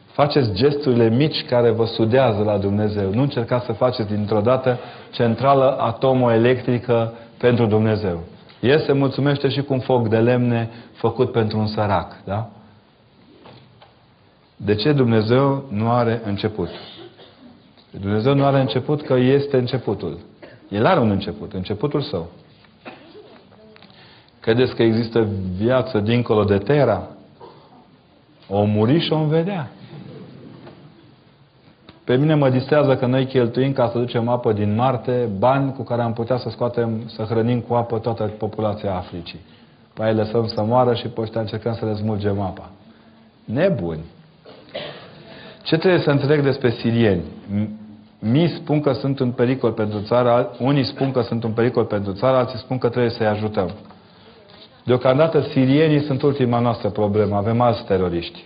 Faceți 0.06 0.52
gesturile 0.52 1.08
mici 1.08 1.44
care 1.44 1.70
vă 1.70 1.84
sudează 1.84 2.42
la 2.42 2.58
Dumnezeu. 2.58 3.10
Nu 3.10 3.22
încercați 3.22 3.66
să 3.66 3.72
faceți 3.72 4.12
dintr-o 4.12 4.40
dată 4.40 4.78
centrală 5.10 5.76
atomoelectrică 5.78 7.12
pentru 7.38 7.66
Dumnezeu. 7.66 8.22
El 8.60 8.80
se 8.80 8.92
mulțumește 8.92 9.48
și 9.48 9.62
cu 9.62 9.72
un 9.72 9.80
foc 9.80 10.08
de 10.08 10.18
lemne 10.18 10.70
făcut 10.92 11.32
pentru 11.32 11.58
un 11.58 11.66
sărac. 11.66 12.24
Da? 12.24 12.50
De 14.56 14.74
ce 14.74 14.92
Dumnezeu 14.92 15.64
nu 15.68 15.90
are 15.90 16.20
început? 16.24 16.68
Dumnezeu 17.90 18.34
nu 18.34 18.44
are 18.44 18.60
început 18.60 19.02
că 19.02 19.14
este 19.14 19.56
începutul. 19.56 20.18
El 20.68 20.86
are 20.86 21.00
un 21.00 21.10
început, 21.10 21.52
începutul 21.52 22.00
său. 22.00 22.26
Credeți 24.46 24.74
că 24.74 24.82
există 24.82 25.28
viață 25.56 25.98
dincolo 25.98 26.44
de 26.44 26.58
Terra? 26.58 27.08
O 28.48 28.64
muri 28.64 29.00
și 29.00 29.12
o 29.12 29.24
vedea. 29.24 29.70
Pe 32.04 32.16
mine 32.16 32.34
mă 32.34 32.50
distrează 32.50 32.96
că 32.96 33.06
noi 33.06 33.26
cheltuim 33.26 33.72
ca 33.72 33.88
să 33.92 33.98
ducem 33.98 34.28
apă 34.28 34.52
din 34.52 34.74
Marte, 34.74 35.28
bani 35.38 35.72
cu 35.72 35.82
care 35.82 36.02
am 36.02 36.12
putea 36.12 36.36
să 36.36 36.48
scoatem, 36.48 37.02
să 37.06 37.22
hrănim 37.22 37.60
cu 37.60 37.74
apă 37.74 37.98
toată 37.98 38.22
populația 38.38 38.94
Africii. 38.94 39.40
Păi 39.94 40.14
lăsăm 40.14 40.46
să 40.46 40.62
moară 40.62 40.94
și 40.94 41.08
pe 41.08 41.20
ăștia 41.20 41.40
încercăm 41.40 41.74
să 41.74 41.84
le 41.84 41.94
smulgem 41.94 42.40
apa. 42.40 42.70
Nebuni! 43.44 44.04
Ce 45.62 45.76
trebuie 45.76 46.00
să 46.00 46.10
înțeleg 46.10 46.42
despre 46.42 46.70
sirieni? 46.70 47.22
Mi 48.18 48.48
spun 48.48 48.80
că 48.80 48.92
sunt 48.92 49.18
un 49.18 49.30
pericol 49.30 49.72
pentru 49.72 50.00
țară, 50.00 50.56
unii 50.58 50.84
spun 50.84 51.12
că 51.12 51.20
sunt 51.20 51.44
un 51.44 51.52
pericol 51.52 51.84
pentru 51.84 52.12
țară, 52.12 52.36
alții 52.36 52.58
spun 52.58 52.78
că 52.78 52.88
trebuie 52.88 53.10
să-i 53.10 53.26
ajutăm. 53.26 53.70
Deocamdată 54.86 55.40
sirienii 55.40 56.00
sunt 56.00 56.22
ultima 56.22 56.58
noastră 56.58 56.88
problemă, 56.88 57.36
avem 57.36 57.60
alți 57.60 57.84
teroriști. 57.84 58.44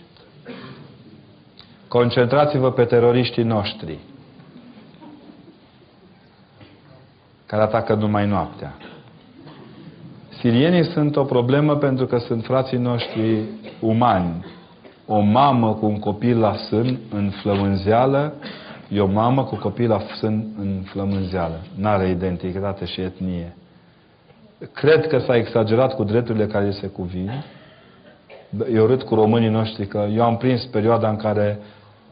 Concentrați-vă 1.88 2.70
pe 2.72 2.84
teroriștii 2.84 3.42
noștri 3.42 3.98
care 7.46 7.62
atacă 7.62 7.94
numai 7.94 8.26
noaptea. 8.26 8.74
Sirienii 10.38 10.84
sunt 10.84 11.16
o 11.16 11.24
problemă 11.24 11.76
pentru 11.76 12.06
că 12.06 12.18
sunt 12.18 12.44
frații 12.44 12.78
noștri 12.78 13.42
umani. 13.80 14.44
O 15.06 15.18
mamă 15.20 15.74
cu 15.74 15.86
un 15.86 15.98
copil 15.98 16.38
la 16.38 16.54
sân 16.54 16.98
în 17.10 17.30
flămânzeală 17.30 18.34
e 18.88 19.00
o 19.00 19.06
mamă 19.06 19.44
cu 19.44 19.56
copil 19.56 19.88
la 19.88 20.00
sân 20.20 20.46
în 20.58 20.82
flămânzeală. 20.84 21.60
N-are 21.74 22.08
identitate 22.08 22.84
și 22.84 23.00
etnie. 23.00 23.56
Cred 24.72 25.06
că 25.06 25.18
s-a 25.18 25.36
exagerat 25.36 25.94
cu 25.94 26.04
drepturile 26.04 26.46
care 26.46 26.70
se 26.70 26.86
cuvin. 26.86 27.44
Eu 28.72 28.86
râd 28.86 29.02
cu 29.02 29.14
românii 29.14 29.48
noștri 29.48 29.86
că 29.86 30.06
eu 30.14 30.22
am 30.22 30.36
prins 30.36 30.64
perioada 30.64 31.08
în 31.08 31.16
care 31.16 31.58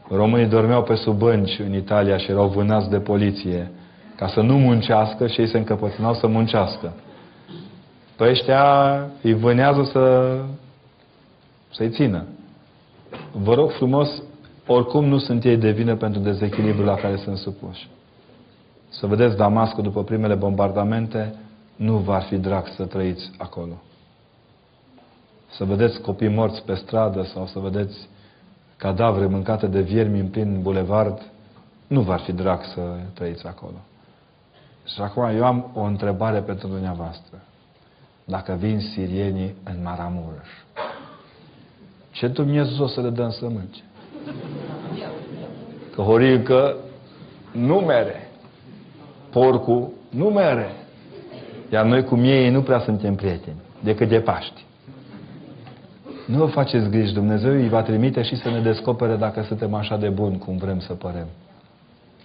Românii 0.09 0.47
dormeau 0.47 0.83
pe 0.83 0.95
sub 0.95 1.17
bănci 1.17 1.59
în 1.59 1.73
Italia 1.73 2.17
și 2.17 2.31
erau 2.31 2.47
vânați 2.47 2.89
de 2.89 2.99
poliție 2.99 3.71
ca 4.15 4.27
să 4.27 4.41
nu 4.41 4.57
muncească 4.57 5.27
și 5.27 5.41
ei 5.41 5.47
se 5.47 5.57
încăpățânau 5.57 6.13
să 6.13 6.27
muncească. 6.27 6.93
Pe 8.15 8.29
ăștia 8.29 8.93
îi 9.21 9.33
vânează 9.33 9.83
să, 9.83 10.35
să-i 11.73 11.89
țină. 11.89 12.25
Vă 13.31 13.53
rog 13.53 13.71
frumos, 13.71 14.21
oricum 14.67 15.05
nu 15.05 15.17
sunt 15.17 15.43
ei 15.43 15.57
de 15.57 15.71
vină 15.71 15.95
pentru 15.95 16.21
dezechilibrul 16.21 16.85
la 16.85 16.95
care 16.95 17.15
sunt 17.15 17.37
supuși. 17.37 17.89
Să 18.89 19.07
vedeți 19.07 19.37
Damascul 19.37 19.83
după 19.83 20.03
primele 20.03 20.35
bombardamente, 20.35 21.33
nu 21.79 21.97
va 21.97 22.19
fi 22.19 22.37
drag 22.37 22.67
să 22.75 22.85
trăiți 22.85 23.31
acolo. 23.37 23.81
Să 25.49 25.65
vedeți 25.65 26.01
copii 26.01 26.27
morți 26.27 26.63
pe 26.63 26.75
stradă 26.75 27.23
sau 27.23 27.47
să 27.47 27.59
vedeți 27.59 28.09
cadavre 28.77 29.25
mâncate 29.25 29.67
de 29.67 29.81
viermi 29.81 30.19
în 30.19 30.27
plin 30.27 30.61
bulevard, 30.61 31.21
nu 31.87 32.01
v-ar 32.01 32.19
fi 32.19 32.31
drag 32.31 32.63
să 32.63 32.81
trăiți 33.13 33.47
acolo. 33.47 33.77
Și 34.85 35.01
acum 35.01 35.23
eu 35.23 35.45
am 35.45 35.71
o 35.73 35.81
întrebare 35.81 36.39
pentru 36.39 36.67
dumneavoastră. 36.67 37.41
Dacă 38.25 38.53
vin 38.53 38.79
sirienii 38.79 39.55
în 39.63 39.81
Maramureș, 39.83 40.49
ce 42.11 42.27
Dumnezeu 42.27 42.87
să 42.87 43.01
le 43.01 43.09
dăm 43.09 43.31
să 43.31 43.47
mânce? 43.49 43.83
Că 45.95 46.01
horică 46.01 46.75
nu 47.51 47.75
mere. 47.75 48.31
Porcul 49.29 49.91
nu 50.09 50.25
mere. 50.25 50.79
Iar 51.69 51.85
noi 51.85 52.03
cu 52.03 52.17
ei 52.17 52.49
nu 52.49 52.61
prea 52.61 52.79
suntem 52.79 53.15
prieteni, 53.15 53.55
decât 53.83 54.09
de 54.09 54.19
Paști. 54.19 54.65
Nu 56.25 56.37
vă 56.37 56.45
faceți 56.45 56.89
griji, 56.89 57.13
Dumnezeu 57.13 57.51
îi 57.51 57.69
va 57.69 57.81
trimite 57.81 58.21
și 58.21 58.35
să 58.35 58.49
ne 58.49 58.59
descopere 58.59 59.15
dacă 59.15 59.43
suntem 59.47 59.73
așa 59.73 59.97
de 59.97 60.07
buni 60.07 60.37
cum 60.37 60.57
vrem 60.57 60.79
să 60.79 60.93
părem. 60.93 61.27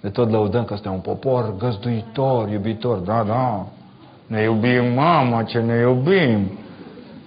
Ne 0.01 0.11
tot 0.11 0.31
lăudăm 0.31 0.65
că 0.65 0.75
suntem 0.75 0.93
un 0.93 0.99
popor 0.99 1.55
găzduitor, 1.59 2.49
iubitor. 2.49 2.99
Da, 2.99 3.23
da, 3.23 3.67
ne 4.27 4.43
iubim, 4.43 4.93
mamă, 4.95 5.43
ce 5.43 5.59
ne 5.59 5.75
iubim. 5.81 6.51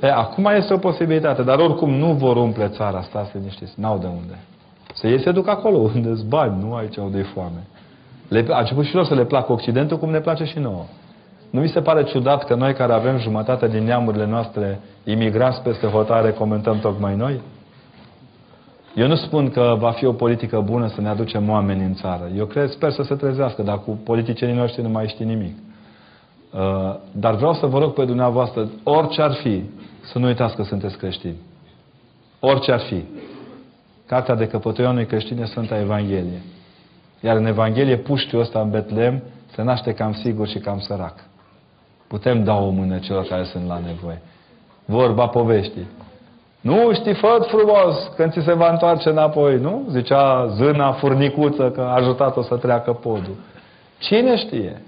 E, 0.01 0.11
acum 0.11 0.45
este 0.45 0.73
o 0.73 0.77
posibilitate, 0.77 1.43
dar 1.43 1.59
oricum 1.59 1.89
nu 1.89 2.13
vor 2.13 2.37
umple 2.37 2.67
țara, 2.67 3.01
stați 3.01 3.37
liniștiți, 3.37 3.73
n-au 3.75 3.97
de 3.97 4.07
unde. 4.07 4.37
Să 4.93 5.07
ei 5.07 5.21
se 5.21 5.31
duc 5.31 5.47
acolo 5.47 5.77
unde 5.77 6.15
sunt 6.15 6.27
bani, 6.27 6.63
nu 6.63 6.73
aici 6.73 6.95
unde 6.95 7.17
e 7.17 7.23
foame. 7.23 7.67
Le, 8.27 8.45
a 8.49 8.59
început 8.59 8.85
și 8.85 8.95
lor 8.95 9.05
să 9.05 9.13
le 9.13 9.25
placă 9.25 9.51
Occidentul 9.51 9.97
cum 9.97 10.09
ne 10.09 10.19
place 10.19 10.43
și 10.43 10.59
nouă. 10.59 10.85
Nu 11.49 11.61
mi 11.61 11.67
se 11.67 11.81
pare 11.81 12.03
ciudat 12.03 12.45
că 12.45 12.55
noi 12.55 12.73
care 12.73 12.93
avem 12.93 13.19
jumătate 13.19 13.67
din 13.67 13.83
neamurile 13.83 14.25
noastre 14.25 14.79
imigrați 15.03 15.61
peste 15.61 15.87
hotare 15.87 16.31
comentăm 16.31 16.79
tocmai 16.79 17.15
noi? 17.15 17.41
Eu 18.95 19.07
nu 19.07 19.15
spun 19.15 19.49
că 19.49 19.75
va 19.79 19.91
fi 19.91 20.05
o 20.05 20.13
politică 20.13 20.59
bună 20.59 20.87
să 20.87 21.01
ne 21.01 21.07
aducem 21.07 21.49
oameni 21.49 21.83
în 21.83 21.93
țară. 21.93 22.29
Eu 22.35 22.45
cred, 22.45 22.69
sper 22.69 22.91
să 22.91 23.03
se 23.03 23.15
trezească, 23.15 23.61
dar 23.61 23.79
cu 23.79 23.91
politicienii 23.91 24.55
noștri 24.55 24.81
nu 24.81 24.89
mai 24.89 25.07
știi 25.07 25.25
nimic. 25.25 25.55
Uh, 26.53 26.95
dar 27.11 27.35
vreau 27.35 27.53
să 27.53 27.65
vă 27.65 27.79
rog 27.79 27.93
pe 27.93 28.05
dumneavoastră, 28.05 28.69
orice 28.83 29.21
ar 29.21 29.33
fi, 29.33 29.63
să 30.11 30.19
nu 30.19 30.25
uitați 30.25 30.55
că 30.55 30.63
sunteți 30.63 30.97
creștini. 30.97 31.37
Orice 32.39 32.71
ar 32.71 32.79
fi. 32.79 33.03
Cartea 34.05 34.35
de 34.35 34.47
căpătoianului 34.47 35.05
creștine 35.05 35.45
Sfânta 35.45 35.79
Evanghelie. 35.79 36.41
Iar 37.19 37.35
în 37.35 37.45
Evanghelie, 37.45 37.97
puștiul 37.97 38.41
ăsta 38.41 38.59
în 38.59 38.69
Betlehem 38.69 39.23
se 39.55 39.61
naște 39.61 39.93
cam 39.93 40.13
sigur 40.13 40.47
și 40.47 40.57
cam 40.57 40.79
sărac. 40.79 41.19
Putem 42.07 42.43
da 42.43 42.55
o 42.55 42.69
mână 42.69 42.97
celor 42.97 43.25
care 43.25 43.43
sunt 43.43 43.67
la 43.67 43.79
nevoie. 43.85 44.21
Vorba 44.85 45.27
poveștii. 45.27 45.87
Nu 46.61 46.93
știi, 46.93 47.13
fă 47.13 47.45
frumos, 47.47 48.11
când 48.15 48.31
ți 48.31 48.41
se 48.43 48.53
va 48.53 48.71
întoarce 48.71 49.09
înapoi, 49.09 49.57
nu? 49.57 49.85
Zicea 49.89 50.47
zâna 50.47 50.91
furnicuță 50.91 51.71
că 51.71 51.81
a 51.81 51.93
ajutat-o 51.93 52.41
să 52.41 52.55
treacă 52.55 52.91
podul. 52.91 53.35
Cine 53.99 54.37
știe? 54.37 54.81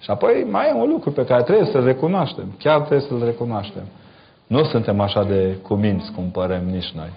Și 0.00 0.10
apoi 0.10 0.46
mai 0.50 0.68
e 0.68 0.80
un 0.80 0.88
lucru 0.88 1.10
pe 1.10 1.24
care 1.24 1.42
trebuie 1.42 1.66
să-l 1.66 1.84
recunoaștem. 1.84 2.44
Chiar 2.58 2.80
trebuie 2.80 3.08
să-l 3.08 3.24
recunoaștem. 3.24 3.82
Nu 4.46 4.64
suntem 4.64 5.00
așa 5.00 5.24
de 5.24 5.56
cuminți 5.62 6.12
cum 6.12 6.24
părem 6.24 6.62
nici 6.72 6.92
noi. 6.94 7.10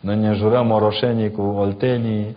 Noi 0.00 0.16
ne 0.16 0.32
jurăm 0.32 0.70
oroșenii 0.70 1.30
cu 1.30 1.42
oltenii, 1.42 2.36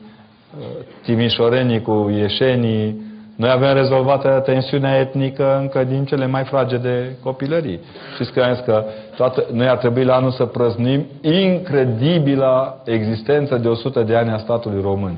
timișorenii 1.04 1.82
cu 1.82 2.10
ieșenii. 2.14 3.02
Noi 3.42 3.50
avem 3.50 3.74
rezolvată 3.74 4.42
tensiunea 4.46 5.00
etnică 5.00 5.58
încă 5.60 5.84
din 5.84 6.06
cele 6.06 6.26
mai 6.26 6.44
fragede 6.44 7.18
copilării. 7.24 7.80
Știți 8.14 8.32
că 8.32 8.42
am 8.42 8.54
zis 8.54 8.64
că 8.64 8.84
toată, 9.16 9.46
noi 9.54 9.68
ar 9.68 9.78
trebui 9.78 10.04
la 10.04 10.16
anul 10.16 10.32
să 10.32 10.46
prăznim 10.46 11.06
incredibila 11.22 12.78
existență 12.86 13.58
de 13.58 13.68
100 13.68 14.04
de 14.04 14.16
ani 14.16 14.30
a 14.30 14.38
statului 14.38 14.82
român. 14.82 15.16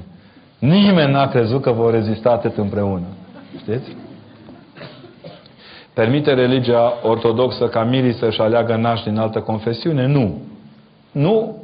Nimeni 0.59 1.11
n-a 1.11 1.27
crezut 1.27 1.61
că 1.61 1.71
vor 1.71 1.91
rezista 1.91 2.29
atât 2.29 2.57
împreună. 2.57 3.05
Știți? 3.57 3.95
Permite 5.93 6.33
religia 6.33 6.93
ortodoxă 7.01 7.67
ca 7.67 7.83
mirii 7.83 8.13
să-și 8.13 8.41
aleagă 8.41 8.75
nași 8.75 9.03
din 9.03 9.17
altă 9.17 9.39
confesiune? 9.39 10.07
Nu. 10.07 10.41
Nu. 11.11 11.57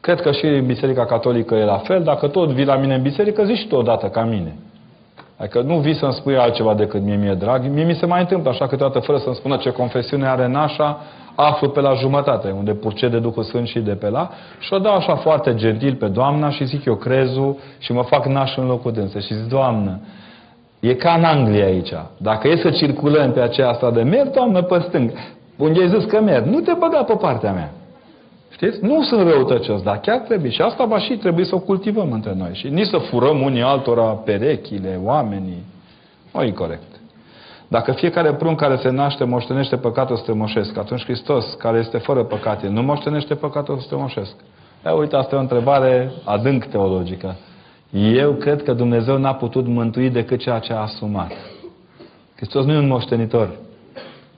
Cred 0.00 0.20
că 0.20 0.32
și 0.32 0.62
Biserica 0.66 1.06
Catolică 1.06 1.54
e 1.54 1.64
la 1.64 1.78
fel. 1.78 2.02
Dacă 2.02 2.26
tot 2.26 2.50
vii 2.50 2.64
la 2.64 2.76
mine 2.76 2.94
în 2.94 3.02
biserică, 3.02 3.44
zici 3.44 3.58
și 3.58 3.66
tu 3.66 3.76
odată 3.76 4.06
ca 4.06 4.24
mine. 4.24 4.54
Adică 5.36 5.60
nu 5.60 5.78
vii 5.78 5.94
să-mi 5.94 6.12
spui 6.12 6.36
altceva 6.36 6.74
decât 6.74 7.02
mie 7.02 7.16
mi-e 7.16 7.34
drag. 7.34 7.68
Mie 7.68 7.84
mi 7.84 7.94
se 7.94 8.06
mai 8.06 8.20
întâmplă 8.20 8.50
așa 8.50 8.66
câteodată 8.66 8.98
fără 8.98 9.18
să-mi 9.18 9.34
spună 9.34 9.56
ce 9.56 9.70
confesiune 9.70 10.26
are 10.28 10.46
nașa, 10.46 11.00
aflu 11.34 11.68
pe 11.68 11.80
la 11.80 11.94
jumătate, 11.94 12.50
unde 12.50 12.72
purce 12.72 13.08
de 13.08 13.18
Duhul 13.18 13.42
Sfânt 13.42 13.66
și 13.66 13.78
de 13.78 13.92
pe 13.92 14.08
la, 14.08 14.30
și 14.58 14.72
o 14.72 14.78
dau 14.78 14.94
așa 14.94 15.16
foarte 15.16 15.54
gentil 15.54 15.94
pe 15.94 16.06
doamna 16.06 16.50
și 16.50 16.64
zic 16.64 16.84
eu 16.84 16.94
crezul 16.94 17.56
și 17.78 17.92
mă 17.92 18.02
fac 18.02 18.26
naș 18.26 18.56
în 18.56 18.66
locul 18.66 18.92
dânsă. 18.92 19.18
Și 19.18 19.34
zic, 19.34 19.48
doamnă, 19.48 20.00
E 20.80 20.94
ca 20.94 21.12
în 21.12 21.24
Anglia 21.24 21.64
aici. 21.64 21.92
Dacă 22.16 22.48
e 22.48 22.56
să 22.56 22.70
circulăm 22.70 23.32
pe 23.32 23.40
aceea 23.40 23.68
asta 23.68 23.90
de 23.90 24.02
merg, 24.02 24.30
doamnă, 24.30 24.62
pe 24.62 24.84
stâng. 24.88 25.10
Unde 25.56 25.80
ai 25.80 25.88
zis 25.88 26.04
că 26.04 26.20
merg? 26.20 26.46
Nu 26.46 26.60
te 26.60 26.72
băga 26.72 27.02
pe 27.02 27.14
partea 27.14 27.52
mea. 27.52 27.70
Știți? 28.56 28.84
Nu 28.84 29.02
sunt 29.02 29.28
răutăcios, 29.28 29.82
dar 29.82 30.00
chiar 30.00 30.18
trebuie. 30.18 30.50
Și 30.50 30.60
asta 30.60 30.84
va 30.84 30.98
și 30.98 31.16
trebui 31.16 31.44
să 31.44 31.54
o 31.54 31.58
cultivăm 31.58 32.12
între 32.12 32.34
noi. 32.36 32.50
Și 32.52 32.68
nici 32.68 32.86
să 32.86 32.98
furăm 32.98 33.42
unii 33.42 33.62
altora 33.62 34.02
perechile, 34.02 35.00
oamenii. 35.02 35.64
Nu 36.32 36.42
e 36.42 36.50
corect. 36.50 36.82
Dacă 37.68 37.92
fiecare 37.92 38.34
prunc 38.34 38.58
care 38.58 38.76
se 38.76 38.90
naște 38.90 39.24
moștenește 39.24 39.76
păcatul 39.76 40.16
strămoșesc, 40.16 40.76
atunci 40.76 41.04
Hristos, 41.04 41.54
care 41.58 41.78
este 41.78 41.98
fără 41.98 42.22
păcate, 42.24 42.68
nu 42.68 42.82
moștenește 42.82 43.34
păcatul 43.34 43.78
strămoșesc. 43.78 44.34
E, 44.86 44.90
uite, 44.90 45.16
asta 45.16 45.34
e 45.34 45.38
o 45.38 45.40
întrebare 45.40 46.12
adânc 46.24 46.64
teologică. 46.64 47.36
Eu 47.92 48.32
cred 48.32 48.62
că 48.62 48.72
Dumnezeu 48.72 49.16
n-a 49.18 49.34
putut 49.34 49.66
mântui 49.66 50.10
decât 50.10 50.40
ceea 50.40 50.58
ce 50.58 50.72
a 50.72 50.80
asumat. 50.80 51.32
Hristos 52.36 52.64
nu 52.64 52.72
e 52.72 52.78
un 52.78 52.86
moștenitor. 52.86 53.50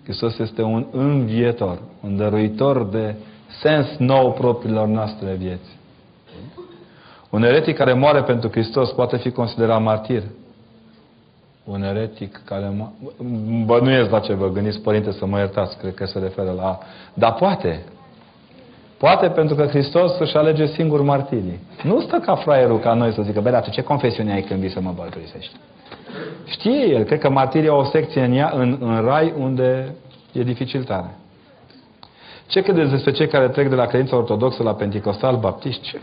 Hristos 0.02 0.38
este 0.38 0.62
un 0.62 0.86
învietor, 0.90 1.78
un 2.04 2.16
dăruitor 2.16 2.84
de 2.84 3.14
sens 3.62 3.96
nou 3.98 4.32
propriilor 4.32 4.86
noastre 4.86 5.34
vieți. 5.34 5.76
Un 7.30 7.42
eretic 7.42 7.76
care 7.76 7.92
moare 7.92 8.22
pentru 8.22 8.48
Hristos 8.50 8.90
poate 8.90 9.16
fi 9.16 9.30
considerat 9.30 9.82
martir. 9.82 10.22
Un 11.64 11.82
eretic 11.82 12.40
care 12.44 12.72
moare... 12.76 12.92
Bănuiesc 13.64 14.10
la 14.10 14.20
ce 14.20 14.34
vă 14.34 14.48
gândiți, 14.48 14.80
părinte, 14.80 15.12
să 15.12 15.26
mă 15.26 15.38
iertați, 15.38 15.78
cred 15.78 15.94
că 15.94 16.04
se 16.04 16.18
referă 16.18 16.50
la... 16.50 16.78
Dar 17.14 17.34
poate, 17.34 17.84
Poate 18.98 19.28
pentru 19.28 19.54
că 19.54 19.66
Hristos 19.66 20.18
își 20.18 20.36
alege 20.36 20.66
singur 20.66 21.02
martirii. 21.02 21.60
Nu 21.82 22.00
stă 22.00 22.18
ca 22.18 22.34
fraierul 22.34 22.78
ca 22.78 22.94
noi 22.94 23.12
să 23.12 23.22
zică, 23.22 23.40
bă, 23.40 23.50
dar 23.50 23.62
tu 23.62 23.70
ce 23.70 23.82
confesiune 23.82 24.32
ai 24.32 24.42
când 24.42 24.60
vii 24.60 24.70
să 24.70 24.80
mă 24.80 24.92
bălturisești? 24.96 25.56
Știe 26.46 26.88
el, 26.88 27.02
cred 27.02 27.18
că 27.18 27.30
martirii 27.30 27.68
au 27.68 27.78
o 27.78 27.84
secție 27.84 28.22
în, 28.22 28.32
ea, 28.32 28.52
în, 28.54 28.78
în 28.80 29.04
rai 29.04 29.34
unde 29.38 29.94
e 30.32 30.42
dificil 30.42 30.84
tare. 30.84 31.16
Ce 32.48 32.60
credeți 32.60 32.90
despre 32.90 33.12
cei 33.12 33.28
care 33.28 33.48
trec 33.48 33.68
de 33.68 33.74
la 33.74 33.86
credința 33.86 34.16
ortodoxă 34.16 34.62
la 34.62 34.74
pentecostal, 34.74 35.36
baptiști? 35.36 35.98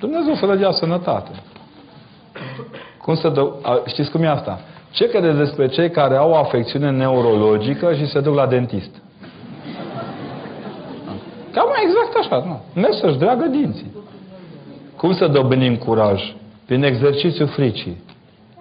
Dumnezeu 0.00 0.34
să 0.34 0.46
le 0.46 0.56
dea 0.56 0.70
sănătate. 0.70 1.30
Cum 3.02 3.14
să 3.14 3.28
dă... 3.28 3.52
Știți 3.86 4.10
cum 4.10 4.22
e 4.22 4.28
asta? 4.28 4.60
Ce 4.90 5.08
credeți 5.08 5.36
despre 5.36 5.68
cei 5.68 5.90
care 5.90 6.16
au 6.16 6.30
o 6.30 6.36
afecțiune 6.36 6.90
neurologică 6.90 7.94
și 7.94 8.06
se 8.06 8.20
duc 8.20 8.34
la 8.34 8.46
dentist? 8.46 8.90
Cam 11.52 11.68
exact 11.84 12.16
așa, 12.18 12.44
nu. 12.46 12.80
Merg 12.80 12.94
să-și 12.94 13.18
dragă 13.18 13.46
dinții. 13.46 13.92
Cum 14.96 15.14
să 15.14 15.26
dobândim 15.26 15.76
curaj? 15.76 16.34
Prin 16.66 16.82
exercițiul 16.82 17.48
fricii. 17.48 18.02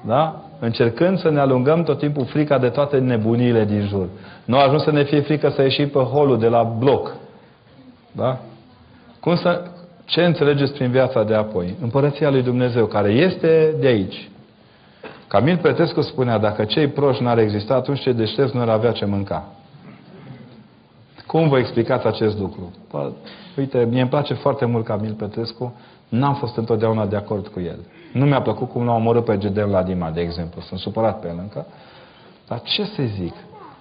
Da? 0.05 0.48
Încercând 0.59 1.19
să 1.19 1.29
ne 1.29 1.39
alungăm 1.39 1.83
tot 1.83 1.97
timpul 1.97 2.25
frica 2.25 2.57
de 2.57 2.69
toate 2.69 2.97
nebuniile 2.97 3.65
din 3.65 3.87
jur. 3.87 4.07
Nu 4.45 4.57
a 4.57 4.63
ajuns 4.63 4.83
să 4.83 4.91
ne 4.91 5.03
fie 5.03 5.21
frică 5.21 5.49
să 5.49 5.61
ieșim 5.61 5.89
pe 5.89 5.99
holul 5.99 6.39
de 6.39 6.47
la 6.47 6.63
bloc. 6.63 7.15
Da? 8.11 8.39
Cum 9.19 9.35
să, 9.35 9.65
ce 10.05 10.21
înțelegeți 10.21 10.73
prin 10.73 10.91
viața 10.91 11.23
de 11.23 11.33
apoi? 11.33 11.75
Împărăția 11.81 12.29
lui 12.29 12.41
Dumnezeu, 12.41 12.85
care 12.85 13.09
este 13.09 13.75
de 13.79 13.87
aici. 13.87 14.29
Camil 15.27 15.57
Petrescu 15.57 16.01
spunea, 16.01 16.37
dacă 16.37 16.63
cei 16.63 16.87
proști 16.87 17.23
n-ar 17.23 17.37
exista, 17.37 17.73
atunci 17.73 17.99
cei 17.99 18.13
deștepți 18.13 18.55
nu 18.55 18.61
ar 18.61 18.69
avea 18.69 18.91
ce 18.91 19.05
mânca. 19.05 19.47
Cum 21.27 21.49
vă 21.49 21.57
explicați 21.57 22.07
acest 22.07 22.39
lucru? 22.39 22.73
Bă, 22.91 23.11
uite, 23.57 23.87
mie 23.89 24.01
îmi 24.01 24.09
place 24.09 24.33
foarte 24.33 24.65
mult 24.65 24.85
Camil 24.85 25.13
Petrescu, 25.13 25.75
n-am 26.09 26.35
fost 26.35 26.57
întotdeauna 26.57 27.05
de 27.05 27.15
acord 27.15 27.47
cu 27.47 27.59
el. 27.59 27.79
Nu 28.13 28.25
mi-a 28.25 28.41
plăcut 28.41 28.69
cum 28.69 28.85
l-a 28.85 28.93
omorât 28.93 29.25
pe 29.25 29.37
Gedeon 29.37 29.69
Ladima, 29.69 30.09
de 30.09 30.21
exemplu. 30.21 30.61
Sunt 30.61 30.79
supărat 30.79 31.19
pe 31.19 31.27
el 31.27 31.37
încă. 31.37 31.65
Dar 32.47 32.61
ce 32.61 32.83
să 32.83 33.03
zic? 33.03 33.33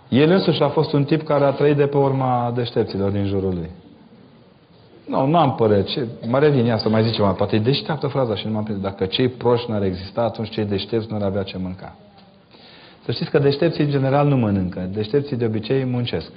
El 0.08 0.30
însuși 0.30 0.62
a 0.62 0.68
fost 0.68 0.92
un 0.92 1.04
tip 1.04 1.22
care 1.22 1.44
a 1.44 1.50
trăit 1.50 1.76
de 1.76 1.86
pe 1.86 1.96
urma 1.96 2.52
deștepților 2.54 3.10
din 3.10 3.26
jurul 3.26 3.54
lui. 3.54 3.70
Nu, 5.06 5.26
nu 5.26 5.38
am 5.38 5.54
părere. 5.54 5.82
Ce... 5.82 6.06
Mă 6.26 6.38
revin 6.38 6.66
ea 6.66 6.78
să 6.78 6.88
mai 6.88 7.02
zice 7.02 7.22
mai 7.22 7.34
Poate 7.34 7.56
e 7.56 7.58
deșteaptă 7.58 8.06
fraza 8.06 8.34
și 8.34 8.46
nu 8.46 8.52
m-am 8.52 8.64
prins. 8.64 8.80
Dacă 8.80 9.06
cei 9.06 9.28
proști 9.28 9.70
n-ar 9.70 9.82
exista, 9.82 10.20
atunci 10.20 10.50
cei 10.50 10.64
deștepți 10.64 11.06
nu 11.10 11.16
ar 11.16 11.22
avea 11.22 11.42
ce 11.42 11.58
mânca. 11.58 11.94
Să 13.04 13.12
știți 13.12 13.30
că 13.30 13.38
deștepții 13.38 13.84
în 13.84 13.90
general 13.90 14.26
nu 14.26 14.36
mănâncă. 14.36 14.88
Deștepții 14.92 15.36
de 15.36 15.44
obicei 15.44 15.84
muncesc. 15.84 16.32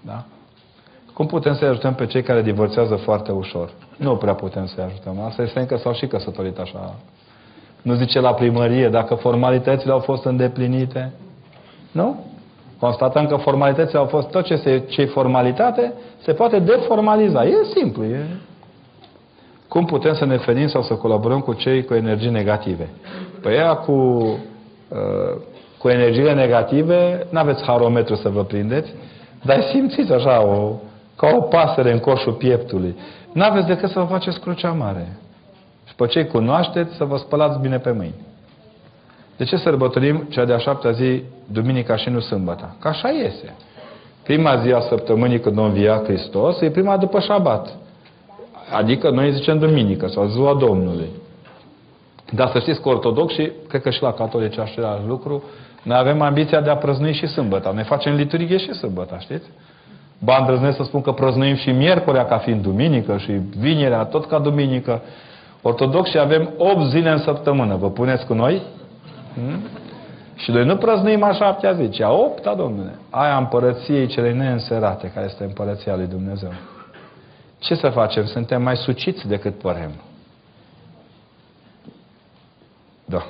Da? 0.00 0.24
Cum 1.16 1.26
putem 1.26 1.54
să 1.54 1.64
ajutăm 1.64 1.94
pe 1.94 2.06
cei 2.06 2.22
care 2.22 2.42
divorțează 2.42 2.94
foarte 2.94 3.32
ușor? 3.32 3.70
Nu 3.96 4.16
prea 4.16 4.34
putem 4.34 4.66
să-i 4.66 4.84
ajutăm. 4.84 5.20
Asta 5.20 5.42
este 5.42 5.58
încă 5.58 5.76
s-au 5.76 5.92
și 5.92 6.06
căsătorit 6.06 6.58
așa. 6.58 6.94
Nu 7.82 7.94
zice 7.94 8.20
la 8.20 8.34
primărie, 8.34 8.88
dacă 8.88 9.14
formalitățile 9.14 9.92
au 9.92 9.98
fost 9.98 10.24
îndeplinite. 10.24 11.12
Nu? 11.92 12.24
Constatăm 12.78 13.26
că 13.26 13.36
formalitățile 13.36 13.98
au 13.98 14.04
fost 14.04 14.30
tot 14.30 14.44
ce 14.44 14.56
se, 14.56 14.82
ce 14.88 15.04
formalitate, 15.04 15.92
se 16.24 16.32
poate 16.32 16.58
deformaliza. 16.58 17.44
E 17.44 17.54
simplu. 17.74 18.04
E... 18.04 18.26
Cum 19.68 19.84
putem 19.84 20.14
să 20.14 20.24
ne 20.24 20.36
ferim 20.36 20.66
sau 20.66 20.82
să 20.82 20.94
colaborăm 20.94 21.40
cu 21.40 21.52
cei 21.52 21.84
cu 21.84 21.94
energii 21.94 22.30
negative? 22.30 22.88
Păi 23.42 23.54
ea 23.54 23.74
cu, 23.74 23.92
uh, 23.92 25.40
cu 25.78 25.88
energiile 25.88 26.34
negative, 26.34 27.26
nu 27.30 27.38
aveți 27.38 27.62
harometru 27.62 28.14
să 28.14 28.28
vă 28.28 28.44
prindeți, 28.44 28.92
dar 29.42 29.62
simțiți 29.62 30.12
așa, 30.12 30.44
o, 30.46 30.72
ca 31.16 31.26
o 31.36 31.40
pasăre 31.40 31.92
în 31.92 31.98
coșul 31.98 32.32
pieptului. 32.32 32.96
N-aveți 33.32 33.66
decât 33.66 33.90
să 33.90 33.98
vă 33.98 34.04
faceți 34.04 34.40
crucea 34.40 34.72
mare. 34.72 35.18
Și 35.88 35.94
pe 35.94 36.06
cei 36.06 36.26
cunoașteți 36.26 36.94
să 36.96 37.04
vă 37.04 37.16
spălați 37.16 37.58
bine 37.58 37.78
pe 37.78 37.90
mâini. 37.90 38.24
De 39.36 39.44
ce 39.44 39.56
sărbătorim 39.56 40.26
cea 40.30 40.44
de-a 40.44 40.58
șaptea 40.58 40.90
zi, 40.90 41.22
duminica 41.52 41.96
și 41.96 42.08
nu 42.08 42.20
sâmbătă? 42.20 42.76
Că 42.80 42.88
așa 42.88 43.08
iese. 43.08 43.54
Prima 44.22 44.56
zi 44.56 44.72
a 44.72 44.80
săptămânii 44.80 45.40
când 45.40 45.58
a 45.58 45.64
învia 45.64 46.02
Hristos 46.04 46.60
e 46.60 46.70
prima 46.70 46.96
după 46.96 47.20
șabat. 47.20 47.76
Adică 48.72 49.10
noi 49.10 49.32
zicem 49.32 49.58
duminică 49.58 50.06
sau 50.06 50.26
ziua 50.26 50.54
Domnului. 50.54 51.08
Dar 52.32 52.50
să 52.50 52.58
știți 52.58 52.80
că 52.80 52.88
ortodoxii, 52.88 53.52
cred 53.68 53.82
că 53.82 53.90
și 53.90 54.02
la 54.02 54.12
catolici 54.12 54.58
același 54.58 55.06
lucru, 55.06 55.42
noi 55.82 55.96
avem 55.98 56.20
ambiția 56.20 56.60
de 56.60 56.70
a 56.70 56.76
prăznui 56.76 57.12
și 57.12 57.26
sâmbătă. 57.26 57.72
Ne 57.74 57.82
facem 57.82 58.14
liturghie 58.14 58.56
și 58.56 58.72
sâmbătă, 58.72 59.16
știți? 59.20 59.46
Ba 60.18 60.36
îndrăznesc 60.36 60.76
să 60.76 60.82
spun 60.82 61.00
că 61.00 61.12
prăznuim 61.12 61.54
și 61.54 61.70
miercurea 61.70 62.24
ca 62.26 62.38
fiind 62.38 62.62
duminică 62.62 63.16
și 63.16 63.32
vinerea 63.58 64.04
tot 64.04 64.26
ca 64.26 64.38
duminică. 64.38 65.02
Ortodoxi 65.62 66.18
avem 66.18 66.50
8 66.56 66.84
zile 66.88 67.10
în 67.10 67.18
săptămână. 67.18 67.76
Vă 67.76 67.90
puneți 67.90 68.26
cu 68.26 68.34
noi? 68.34 68.62
Hmm? 69.34 69.60
Și 70.34 70.50
noi 70.50 70.64
nu 70.64 70.76
prăznuim 70.76 71.22
a 71.22 71.32
șaptea 71.32 71.72
zi, 71.72 71.88
ci 71.88 72.00
a 72.00 72.12
opta, 72.12 72.54
domnule. 72.54 72.98
Aia 73.10 73.36
împărăției 73.36 74.06
cele 74.06 74.32
neînserate, 74.32 75.10
care 75.14 75.26
este 75.26 75.44
împărăția 75.44 75.96
lui 75.96 76.06
Dumnezeu. 76.06 76.52
Ce 77.58 77.74
să 77.74 77.88
facem? 77.88 78.24
Suntem 78.24 78.62
mai 78.62 78.76
suciți 78.76 79.28
decât 79.28 79.58
părem. 79.58 79.90
Da. 83.04 83.22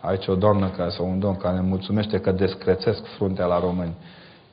Aici 0.00 0.26
o 0.26 0.34
doamnă 0.34 0.68
care, 0.76 0.90
sau 0.90 1.06
un 1.06 1.18
domn 1.18 1.36
care 1.36 1.60
mulțumește 1.60 2.20
că 2.20 2.32
descrețesc 2.32 3.06
fruntea 3.16 3.46
la 3.46 3.58
români. 3.58 3.94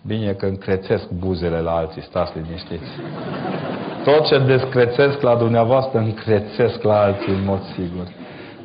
Bine 0.08 0.34
că 0.34 0.46
încrețesc 0.46 1.10
buzele 1.10 1.60
la 1.60 1.72
alții, 1.72 2.02
stați 2.02 2.32
liniștiți. 2.38 2.90
Tot 4.04 4.26
ce 4.26 4.40
descrețesc 4.40 5.22
la 5.22 5.36
dumneavoastră, 5.36 6.00
încrețesc 6.00 6.82
la 6.82 7.02
alții, 7.02 7.34
în 7.34 7.44
mod 7.46 7.62
sigur. 7.64 8.08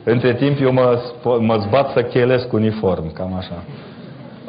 Între 0.04 0.34
timp, 0.34 0.60
eu 0.60 0.72
mă, 0.72 1.00
mă 1.40 1.56
zbat 1.56 1.92
să 1.92 2.02
chelesc 2.02 2.52
uniform, 2.52 3.12
cam 3.12 3.34
așa. 3.34 3.64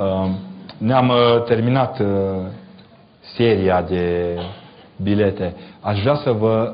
Um, 0.03 0.37
ne-am 0.77 1.09
uh, 1.09 1.43
terminat 1.43 1.99
uh, 1.99 2.07
seria 3.35 3.81
de 3.81 4.35
bilete. 5.01 5.55
Aș 5.79 6.01
vrea 6.01 6.15
să 6.15 6.31
vă 6.31 6.73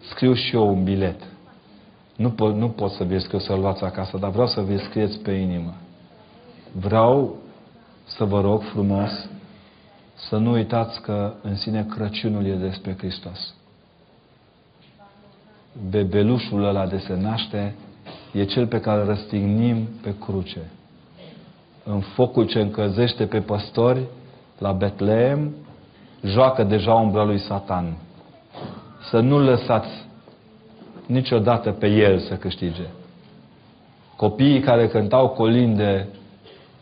scriu 0.00 0.34
și 0.34 0.54
eu 0.54 0.68
un 0.68 0.84
bilet. 0.84 1.20
Nu 2.16 2.30
pot, 2.30 2.54
nu 2.54 2.68
pot 2.68 2.90
să 2.90 3.04
vi 3.04 3.18
scriu 3.18 3.38
să-l 3.38 3.58
luați 3.60 3.84
acasă, 3.84 4.16
dar 4.20 4.30
vreau 4.30 4.46
să 4.46 4.60
vi 4.60 4.78
scrieți 4.78 5.18
pe 5.18 5.30
inimă. 5.30 5.74
Vreau 6.72 7.36
să 8.04 8.24
vă 8.24 8.40
rog 8.40 8.62
frumos 8.62 9.28
să 10.14 10.36
nu 10.36 10.50
uitați 10.50 11.00
că 11.00 11.32
în 11.42 11.56
sine 11.56 11.86
Crăciunul 11.90 12.46
e 12.46 12.54
despre 12.54 12.94
Hristos. 12.98 13.54
Bebelușul 15.90 16.64
ăla 16.64 16.86
de 16.86 16.98
se 16.98 17.16
naște 17.20 17.74
e 18.32 18.44
cel 18.44 18.66
pe 18.66 18.80
care 18.80 19.00
îl 19.00 19.06
răstignim 19.06 19.88
pe 20.02 20.14
cruce. 20.20 20.70
În 21.84 22.00
focul 22.00 22.46
ce 22.46 22.60
încălzește 22.60 23.26
pe 23.26 23.40
păstori 23.40 24.00
la 24.58 24.72
Betleem, 24.72 25.54
joacă 26.22 26.64
deja 26.64 26.92
umbra 26.94 27.24
lui 27.24 27.38
Satan. 27.38 27.96
Să 29.10 29.20
nu 29.20 29.38
lăsați 29.38 30.06
niciodată 31.06 31.70
pe 31.70 31.86
el 31.86 32.18
să 32.18 32.34
câștige. 32.34 32.86
Copiii 34.16 34.60
care 34.60 34.88
cântau 34.88 35.28
colinde 35.28 36.08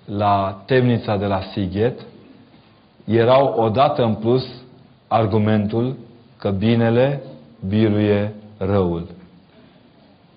la 0.04 0.62
temnița 0.66 1.16
de 1.16 1.26
la 1.26 1.40
Sighet 1.52 2.00
erau 3.04 3.54
odată 3.58 4.02
în 4.02 4.14
plus 4.14 4.44
argumentul 5.08 5.96
că 6.38 6.50
binele 6.50 7.22
biruie 7.68 8.34
răul. 8.58 9.06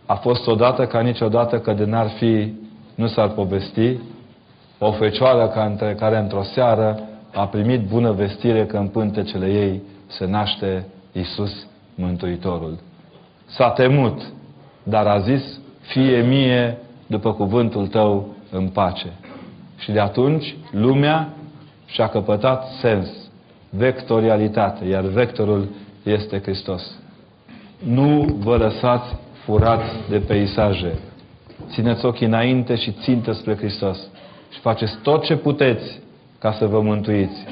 A 0.06 0.16
fost 0.16 0.48
odată 0.48 0.86
ca 0.86 1.00
niciodată 1.00 1.60
că 1.60 1.74
de 1.74 1.86
n-ar 1.86 2.10
fi, 2.10 2.54
nu 2.96 3.08
s-ar 3.08 3.30
povesti, 3.30 3.98
o 4.80 4.92
fecioară 4.92 5.48
care, 5.48 5.96
care 5.96 6.18
într-o 6.18 6.44
seară 6.44 7.00
a 7.34 7.48
primit 7.48 7.88
bună 7.88 8.12
vestire 8.12 8.66
că 8.66 8.78
în 8.78 8.88
pântecele 8.88 9.46
ei 9.46 9.82
se 10.08 10.26
naște 10.26 10.88
Isus 11.12 11.68
Mântuitorul. 11.96 12.80
S-a 13.46 13.70
temut, 13.70 14.22
dar 14.84 15.08
a 15.08 15.20
zis, 15.20 15.60
fie 15.80 16.22
mie 16.22 16.78
după 17.08 17.34
cuvântul 17.34 17.88
tău 17.88 18.28
în 18.52 18.68
pace. 18.68 19.14
Și 19.86 19.92
de 19.92 20.00
atunci 20.00 20.56
lumea 20.72 21.34
și-a 21.86 22.08
căpătat 22.08 22.68
sens, 22.82 23.08
vectorialitate, 23.70 24.86
iar 24.86 25.04
vectorul 25.04 25.68
este 26.04 26.42
Hristos. 26.42 27.00
Nu 27.84 28.38
vă 28.40 28.58
lăsați 28.58 29.16
furați 29.44 29.94
de 30.10 30.18
peisaje. 30.18 31.00
Țineți 31.70 32.06
ochii 32.06 32.26
înainte 32.26 32.76
și 32.76 32.92
țintă 32.92 33.32
spre 33.32 33.56
Hristos. 33.56 34.08
Și 34.50 34.60
faceți 34.60 34.98
tot 35.04 35.24
ce 35.24 35.36
puteți 35.36 36.00
ca 36.40 36.52
să 36.52 36.66
vă 36.66 36.82
mântuiți. 36.82 37.46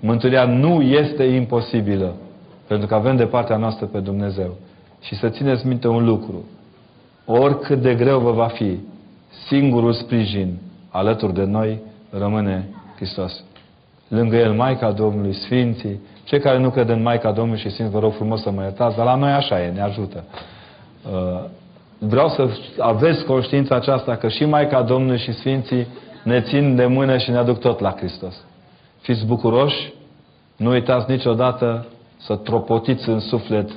Mântuirea 0.00 0.44
nu 0.44 0.82
este 0.82 1.24
imposibilă, 1.24 2.14
pentru 2.66 2.86
că 2.86 2.94
avem 2.94 3.16
de 3.16 3.26
partea 3.26 3.56
noastră 3.56 3.86
pe 3.86 3.98
Dumnezeu. 3.98 4.56
Și 5.00 5.14
să 5.14 5.28
țineți 5.28 5.66
minte 5.66 5.88
un 5.88 6.04
lucru. 6.04 6.44
Oricât 7.24 7.80
de 7.82 7.94
greu 7.94 8.18
vă 8.18 8.30
va 8.32 8.46
fi, 8.46 8.78
singurul 9.46 9.92
sprijin 9.92 10.58
alături 10.90 11.34
de 11.34 11.44
noi 11.44 11.80
rămâne 12.10 12.68
Hristos. 12.96 13.44
Lângă 14.08 14.36
El 14.36 14.52
Maica 14.52 14.90
Domnului, 14.90 15.34
Sfinții, 15.34 16.00
cei 16.24 16.40
care 16.40 16.58
nu 16.58 16.70
cred 16.70 16.88
în 16.88 17.02
Maica 17.02 17.32
Domnului 17.32 17.60
și 17.60 17.70
Sfinți, 17.70 17.92
vă 17.92 17.98
rog 17.98 18.12
frumos 18.12 18.42
să 18.42 18.50
mă 18.50 18.62
iertați, 18.62 18.96
dar 18.96 19.04
la 19.04 19.14
noi 19.14 19.30
așa 19.30 19.62
e, 19.62 19.70
ne 19.70 19.80
ajută. 19.80 20.24
Uh, 21.12 21.44
vreau 21.98 22.28
să 22.28 22.48
aveți 22.78 23.24
conștiința 23.24 23.74
aceasta 23.74 24.16
că 24.16 24.28
și 24.28 24.44
Maica 24.44 24.82
Domnului 24.82 25.18
și 25.18 25.32
Sfinții 25.32 25.86
ne 26.22 26.40
țin 26.40 26.76
de 26.76 26.86
mână 26.86 27.18
și 27.18 27.30
ne 27.30 27.36
aduc 27.36 27.58
tot 27.58 27.80
la 27.80 27.94
Hristos. 27.96 28.44
Fiți 29.00 29.26
bucuroși, 29.26 29.92
nu 30.56 30.70
uitați 30.70 31.10
niciodată 31.10 31.86
să 32.16 32.36
tropotiți 32.36 33.08
în 33.08 33.20
suflet 33.20 33.70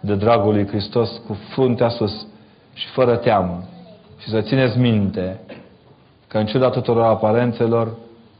de 0.00 0.14
dragul 0.14 0.52
lui 0.52 0.66
Hristos 0.66 1.20
cu 1.26 1.36
fruntea 1.50 1.88
sus 1.88 2.26
și 2.74 2.86
fără 2.86 3.16
teamă. 3.16 3.64
Și 4.18 4.28
să 4.28 4.40
țineți 4.40 4.78
minte 4.78 5.40
că 6.28 6.38
în 6.38 6.46
ciuda 6.46 6.70
tuturor 6.70 7.04
aparențelor, 7.04 7.88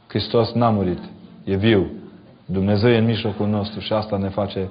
Hristos 0.07 0.52
n-a 0.52 0.70
murit. 0.70 0.99
E 1.44 1.57
viu. 1.57 1.86
Dumnezeu 2.44 2.91
e 2.91 2.99
în 2.99 3.05
mijlocul 3.05 3.47
nostru 3.47 3.81
și 3.81 3.92
asta 3.92 4.17
ne 4.17 4.28
face 4.28 4.68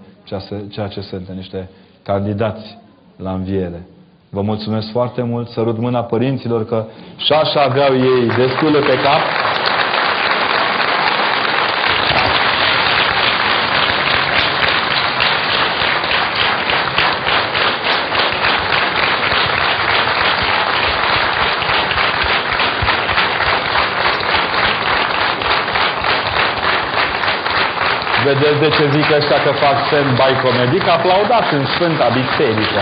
ceea 0.69 0.87
ce 0.87 1.01
suntem, 1.01 1.35
niște 1.35 1.69
candidați 2.03 2.77
la 3.17 3.31
înviere. 3.31 3.87
Vă 4.29 4.41
mulțumesc 4.41 4.91
foarte 4.91 5.21
mult, 5.21 5.49
sărut 5.49 5.77
mâna 5.77 6.03
părinților 6.03 6.65
că 6.65 6.85
și 7.17 7.33
așa 7.33 7.61
aveau 7.61 7.95
ei 7.95 8.27
destule 8.27 8.79
pe 8.79 8.95
cap. 9.03 9.21
Vedeți 28.27 28.59
de 28.59 28.69
ce 28.77 28.83
zic 28.95 29.07
ăștia 29.17 29.39
că 29.45 29.51
fac 29.63 29.77
stand-by 29.87 30.31
comedic? 30.45 30.87
Aplaudați 30.97 31.53
în 31.53 31.65
Sfânta 31.65 32.07
Biserică. 32.19 32.81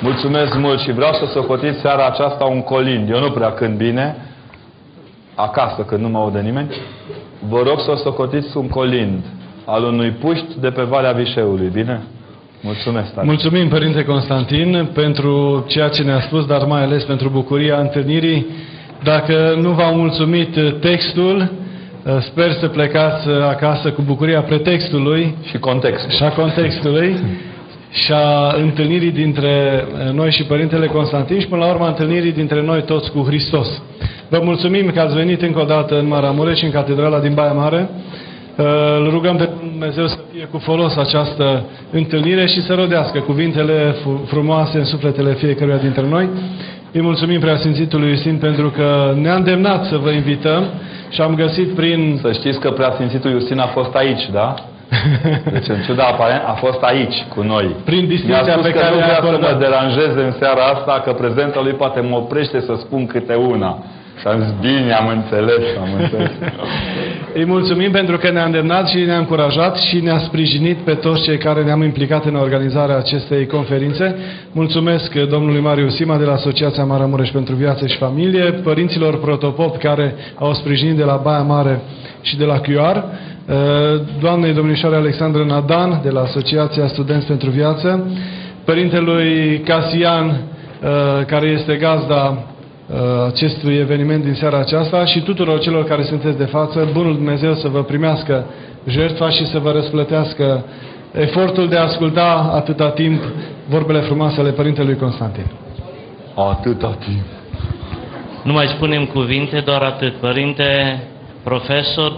Mulțumesc 0.00 0.54
mult 0.54 0.80
și 0.80 0.92
vreau 0.92 1.12
să 1.12 1.24
socotiți 1.32 1.80
seara 1.80 2.06
aceasta 2.06 2.44
un 2.44 2.62
colind. 2.62 3.10
Eu 3.10 3.20
nu 3.20 3.30
prea 3.30 3.52
cânt 3.52 3.76
bine, 3.76 4.16
acasă 5.34 5.82
când 5.82 6.00
nu 6.00 6.08
mă 6.08 6.18
aude 6.18 6.40
nimeni. 6.40 6.70
Vă 7.48 7.60
rog 7.66 7.80
să 7.80 7.92
socotiți 8.02 8.56
un 8.56 8.68
colind 8.68 9.24
al 9.64 9.82
unui 9.84 10.10
puști 10.10 10.60
de 10.60 10.70
pe 10.70 10.82
Valea 10.82 11.12
Vișeului, 11.12 11.70
bine? 11.72 12.02
Mulțumesc 12.60 13.14
tare. 13.14 13.26
Mulțumim, 13.26 13.68
Părinte 13.68 14.04
Constantin, 14.04 14.90
pentru 14.94 15.64
ceea 15.66 15.88
ce 15.88 16.02
ne-a 16.02 16.20
spus, 16.20 16.46
dar 16.46 16.64
mai 16.64 16.82
ales 16.82 17.04
pentru 17.04 17.28
bucuria 17.28 17.78
întâlnirii. 17.78 18.46
Dacă 19.02 19.58
nu 19.60 19.70
v-a 19.70 19.90
mulțumit 19.90 20.80
textul, 20.80 21.50
sper 22.20 22.52
să 22.52 22.68
plecați 22.68 23.28
acasă 23.48 23.90
cu 23.90 24.02
bucuria 24.02 24.40
pretextului 24.42 25.34
și 25.42 25.58
contextul. 25.58 26.10
Și 26.10 26.22
a 26.22 26.32
contextului 26.32 27.16
și 27.90 28.12
a 28.12 28.54
întâlnirii 28.56 29.10
dintre 29.10 29.48
eh, 29.48 30.12
noi 30.12 30.30
și 30.30 30.44
Părintele 30.44 30.86
Constantin 30.86 31.40
și 31.40 31.46
până 31.46 31.64
la 31.64 31.70
urmă 31.70 31.86
întâlnirii 31.86 32.32
dintre 32.32 32.62
noi 32.62 32.82
toți 32.82 33.10
cu 33.10 33.22
Hristos. 33.26 33.82
Vă 34.28 34.40
mulțumim 34.42 34.90
că 34.90 35.00
ați 35.00 35.14
venit 35.14 35.42
încă 35.42 35.60
o 35.60 35.64
dată 35.64 35.98
în 35.98 36.06
Maramureș, 36.06 36.62
în 36.62 36.70
Catedrala 36.70 37.18
din 37.18 37.34
Baia 37.34 37.52
Mare. 37.52 37.88
Eh, 38.56 38.64
îl 38.98 39.10
rugăm 39.10 39.36
pe 39.36 39.48
Dumnezeu 39.70 40.06
să 40.06 40.18
fie 40.32 40.48
cu 40.50 40.58
folos 40.58 40.96
această 40.96 41.64
întâlnire 41.90 42.46
și 42.46 42.62
să 42.62 42.74
rodească 42.74 43.18
cuvintele 43.18 43.94
frumoase 44.26 44.78
în 44.78 44.84
sufletele 44.84 45.34
fiecăruia 45.34 45.76
dintre 45.76 46.06
noi. 46.08 46.28
Îi 46.98 47.04
mulțumim 47.04 47.40
Preasfințitului 47.40 48.10
Iustin 48.10 48.36
pentru 48.36 48.70
că 48.70 49.14
ne-a 49.20 49.34
îndemnat 49.34 49.84
să 49.84 49.96
vă 49.96 50.10
invităm 50.10 50.64
și 51.08 51.20
am 51.20 51.34
găsit 51.34 51.74
prin... 51.74 52.18
Să 52.22 52.32
știți 52.32 52.60
că 52.60 52.70
Preasfințitul 52.70 53.30
Iustin 53.30 53.58
a 53.58 53.66
fost 53.66 53.94
aici, 53.94 54.28
da? 54.32 54.54
Deci, 55.52 55.68
în 55.68 55.80
ciuda 55.86 56.04
aparent, 56.04 56.42
a 56.46 56.52
fost 56.52 56.82
aici 56.82 57.14
cu 57.34 57.42
noi. 57.42 57.76
Prin 57.84 58.06
distinția 58.06 58.58
pe 58.62 58.70
că 58.70 58.78
care 58.78 58.94
nu 58.94 59.00
vrea 59.00 59.20
să 59.22 59.38
mă 59.40 59.56
deranjeze 59.58 60.20
în 60.28 60.32
seara 60.38 60.64
asta, 60.64 61.00
că 61.04 61.12
prezența 61.12 61.60
lui 61.62 61.72
poate 61.72 62.00
mă 62.00 62.16
oprește 62.16 62.60
să 62.60 62.74
spun 62.78 63.06
câte 63.06 63.34
una. 63.34 63.84
Și 64.20 64.26
am 64.26 64.40
zis, 64.40 64.52
bine, 64.60 64.92
am 64.92 65.08
înțeles, 65.08 65.64
am 65.82 65.88
înțeles. 66.00 66.30
Îi 67.34 67.44
mulțumim 67.44 67.90
pentru 67.90 68.16
că 68.16 68.30
ne-a 68.30 68.44
îndemnat 68.44 68.88
și 68.88 68.98
ne-a 68.98 69.18
încurajat 69.18 69.76
și 69.76 70.00
ne-a 70.00 70.18
sprijinit 70.18 70.76
pe 70.76 70.94
toți 70.94 71.22
cei 71.22 71.38
care 71.38 71.62
ne-am 71.62 71.82
implicat 71.82 72.24
în 72.24 72.34
organizarea 72.34 72.96
acestei 72.96 73.46
conferințe. 73.46 74.16
Mulțumesc 74.52 75.14
domnului 75.14 75.60
Marius 75.60 75.94
Sima 75.94 76.16
de 76.16 76.24
la 76.24 76.32
Asociația 76.32 76.84
Maramureș 76.84 77.30
pentru 77.30 77.54
Viață 77.54 77.86
și 77.86 77.96
Familie, 77.96 78.42
părinților 78.42 79.20
protopop 79.20 79.78
care 79.78 80.14
au 80.34 80.52
sprijinit 80.54 80.96
de 80.96 81.04
la 81.04 81.20
Baia 81.22 81.42
Mare 81.42 81.80
și 82.20 82.36
de 82.36 82.44
la 82.44 82.60
QR, 82.60 83.04
Uh, 83.48 84.00
doamnei 84.20 84.52
domnișoare 84.52 84.96
Alexandra 84.96 85.44
Nadan 85.44 86.00
de 86.02 86.10
la 86.10 86.20
Asociația 86.20 86.86
Studenți 86.86 87.26
pentru 87.26 87.50
Viață, 87.50 88.10
părintelui 88.64 89.58
Casian, 89.58 90.26
uh, 90.26 91.24
care 91.26 91.46
este 91.46 91.74
gazda 91.74 92.14
uh, 92.14 92.57
acestui 93.26 93.74
eveniment 93.74 94.24
din 94.24 94.34
seara 94.34 94.58
aceasta 94.58 95.04
și 95.04 95.20
tuturor 95.20 95.58
celor 95.58 95.84
care 95.84 96.02
sunteți 96.02 96.38
de 96.38 96.44
față, 96.44 96.88
Bunul 96.92 97.14
Dumnezeu 97.14 97.54
să 97.54 97.68
vă 97.68 97.82
primească 97.82 98.44
jertfa 98.86 99.30
și 99.30 99.46
să 99.46 99.58
vă 99.58 99.70
răsplătească 99.70 100.64
efortul 101.12 101.68
de 101.68 101.76
a 101.76 101.82
asculta 101.82 102.50
atâta 102.52 102.90
timp 102.90 103.22
vorbele 103.68 104.00
frumoase 104.00 104.40
ale 104.40 104.50
Părintelui 104.50 104.96
Constantin. 104.96 105.46
Atâta 106.34 106.96
timp. 107.04 107.24
Nu 108.42 108.52
mai 108.52 108.66
spunem 108.66 109.04
cuvinte, 109.04 109.62
doar 109.64 109.82
atât. 109.82 110.12
Părinte, 110.12 111.02
profesor, 111.42 112.12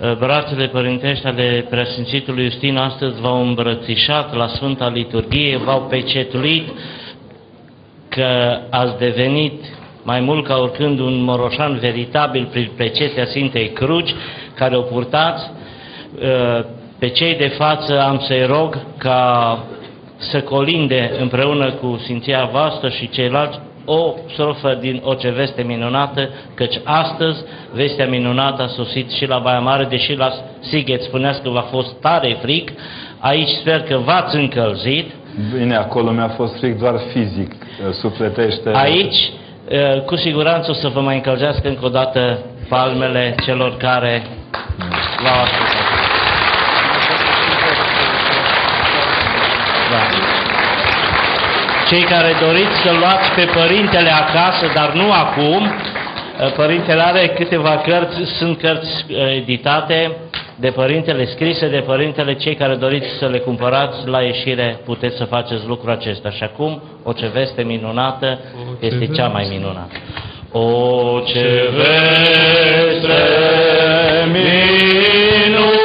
Eh, 0.00 0.16
brațele 0.18 0.66
părintești 0.66 1.26
ale 1.26 1.66
preasfințitului 1.70 2.44
Iustin 2.44 2.76
astăzi 2.76 3.20
v-au 3.20 3.46
îmbrățișat 3.46 4.34
la 4.34 4.46
Sfânta 4.46 4.88
Liturghie, 4.88 5.56
v-au 5.56 5.80
pecetuit 5.80 6.68
că 8.14 8.58
ați 8.70 8.98
devenit 8.98 9.64
mai 10.02 10.20
mult 10.20 10.46
ca 10.46 10.56
oricând 10.56 10.98
un 10.98 11.22
moroșan 11.22 11.78
veritabil 11.78 12.48
prin 12.50 12.70
plecetea 12.76 13.24
Sfintei 13.24 13.68
Cruci, 13.68 14.14
care 14.54 14.76
o 14.76 14.80
purtați. 14.80 15.50
Uh, 16.14 16.64
pe 16.98 17.08
cei 17.08 17.34
de 17.34 17.48
față 17.48 18.00
am 18.00 18.20
să-i 18.26 18.46
rog 18.46 18.78
ca 18.98 19.58
să 20.16 20.40
colinde 20.40 21.16
împreună 21.20 21.72
cu 21.72 21.98
Sfinția 22.02 22.48
voastră 22.52 22.88
și 22.88 23.08
ceilalți 23.08 23.58
o 23.84 24.14
strofă 24.32 24.78
din 24.80 25.00
o 25.04 25.14
ce 25.14 25.30
veste 25.30 25.62
minunată, 25.62 26.28
căci 26.54 26.80
astăzi 26.84 27.44
vestea 27.72 28.06
minunată 28.06 28.62
a 28.62 28.66
sosit 28.66 29.10
și 29.10 29.26
la 29.26 29.38
Baia 29.38 29.60
Mare, 29.60 29.84
deși 29.84 30.14
la 30.14 30.32
Sighet 30.60 31.02
spuneați 31.02 31.42
că 31.42 31.48
v-a 31.48 31.66
fost 31.70 32.00
tare 32.00 32.38
fric, 32.42 32.72
aici 33.18 33.48
sper 33.48 33.82
că 33.82 33.96
v-ați 33.96 34.36
încălzit. 34.36 35.10
Bine, 35.52 35.76
acolo 35.76 36.10
mi-a 36.10 36.28
fost 36.28 36.58
fric 36.58 36.78
doar 36.78 36.94
fizic, 37.12 37.52
sufletește. 37.92 38.70
Aici, 38.74 39.30
cu 40.06 40.16
siguranță 40.16 40.70
o 40.70 40.74
să 40.74 40.88
vă 40.88 41.00
mai 41.00 41.14
încălzească 41.14 41.68
încă 41.68 41.84
o 41.84 41.88
dată 41.88 42.38
palmele 42.68 43.34
celor 43.44 43.76
care 43.76 44.22
l-au 45.24 45.42
ascultat. 45.42 45.82
Da. 49.90 50.02
Cei 51.88 52.02
care 52.02 52.32
doriți 52.40 52.76
să 52.84 52.92
luați 52.98 53.30
pe 53.34 53.48
părintele 53.54 54.10
acasă, 54.10 54.70
dar 54.74 54.92
nu 54.92 55.12
acum, 55.12 55.72
părintele 56.56 57.02
are 57.02 57.28
câteva 57.28 57.76
cărți, 57.76 58.24
sunt 58.38 58.58
cărți 58.58 59.06
editate 59.36 60.16
de 60.56 60.70
părintele, 60.70 61.24
scrise 61.24 61.68
de 61.68 61.82
părintele, 61.86 62.34
cei 62.34 62.54
care 62.54 62.74
doriți 62.74 63.08
să 63.18 63.26
le 63.26 63.38
cumpărați 63.38 64.06
la 64.06 64.20
ieșire 64.20 64.80
puteți 64.84 65.16
să 65.16 65.24
faceți 65.24 65.66
lucrul 65.66 65.90
acesta. 65.90 66.30
Și 66.30 66.42
acum, 66.42 66.82
o 67.02 67.12
ce 67.12 67.26
veste 67.26 67.62
minunată 67.62 68.38
este 68.80 69.06
cea 69.06 69.28
mai 69.28 69.46
minunată. 69.50 69.92
O 70.52 71.20
ce 71.20 71.68
veste 71.76 73.22
minunată 74.32 75.83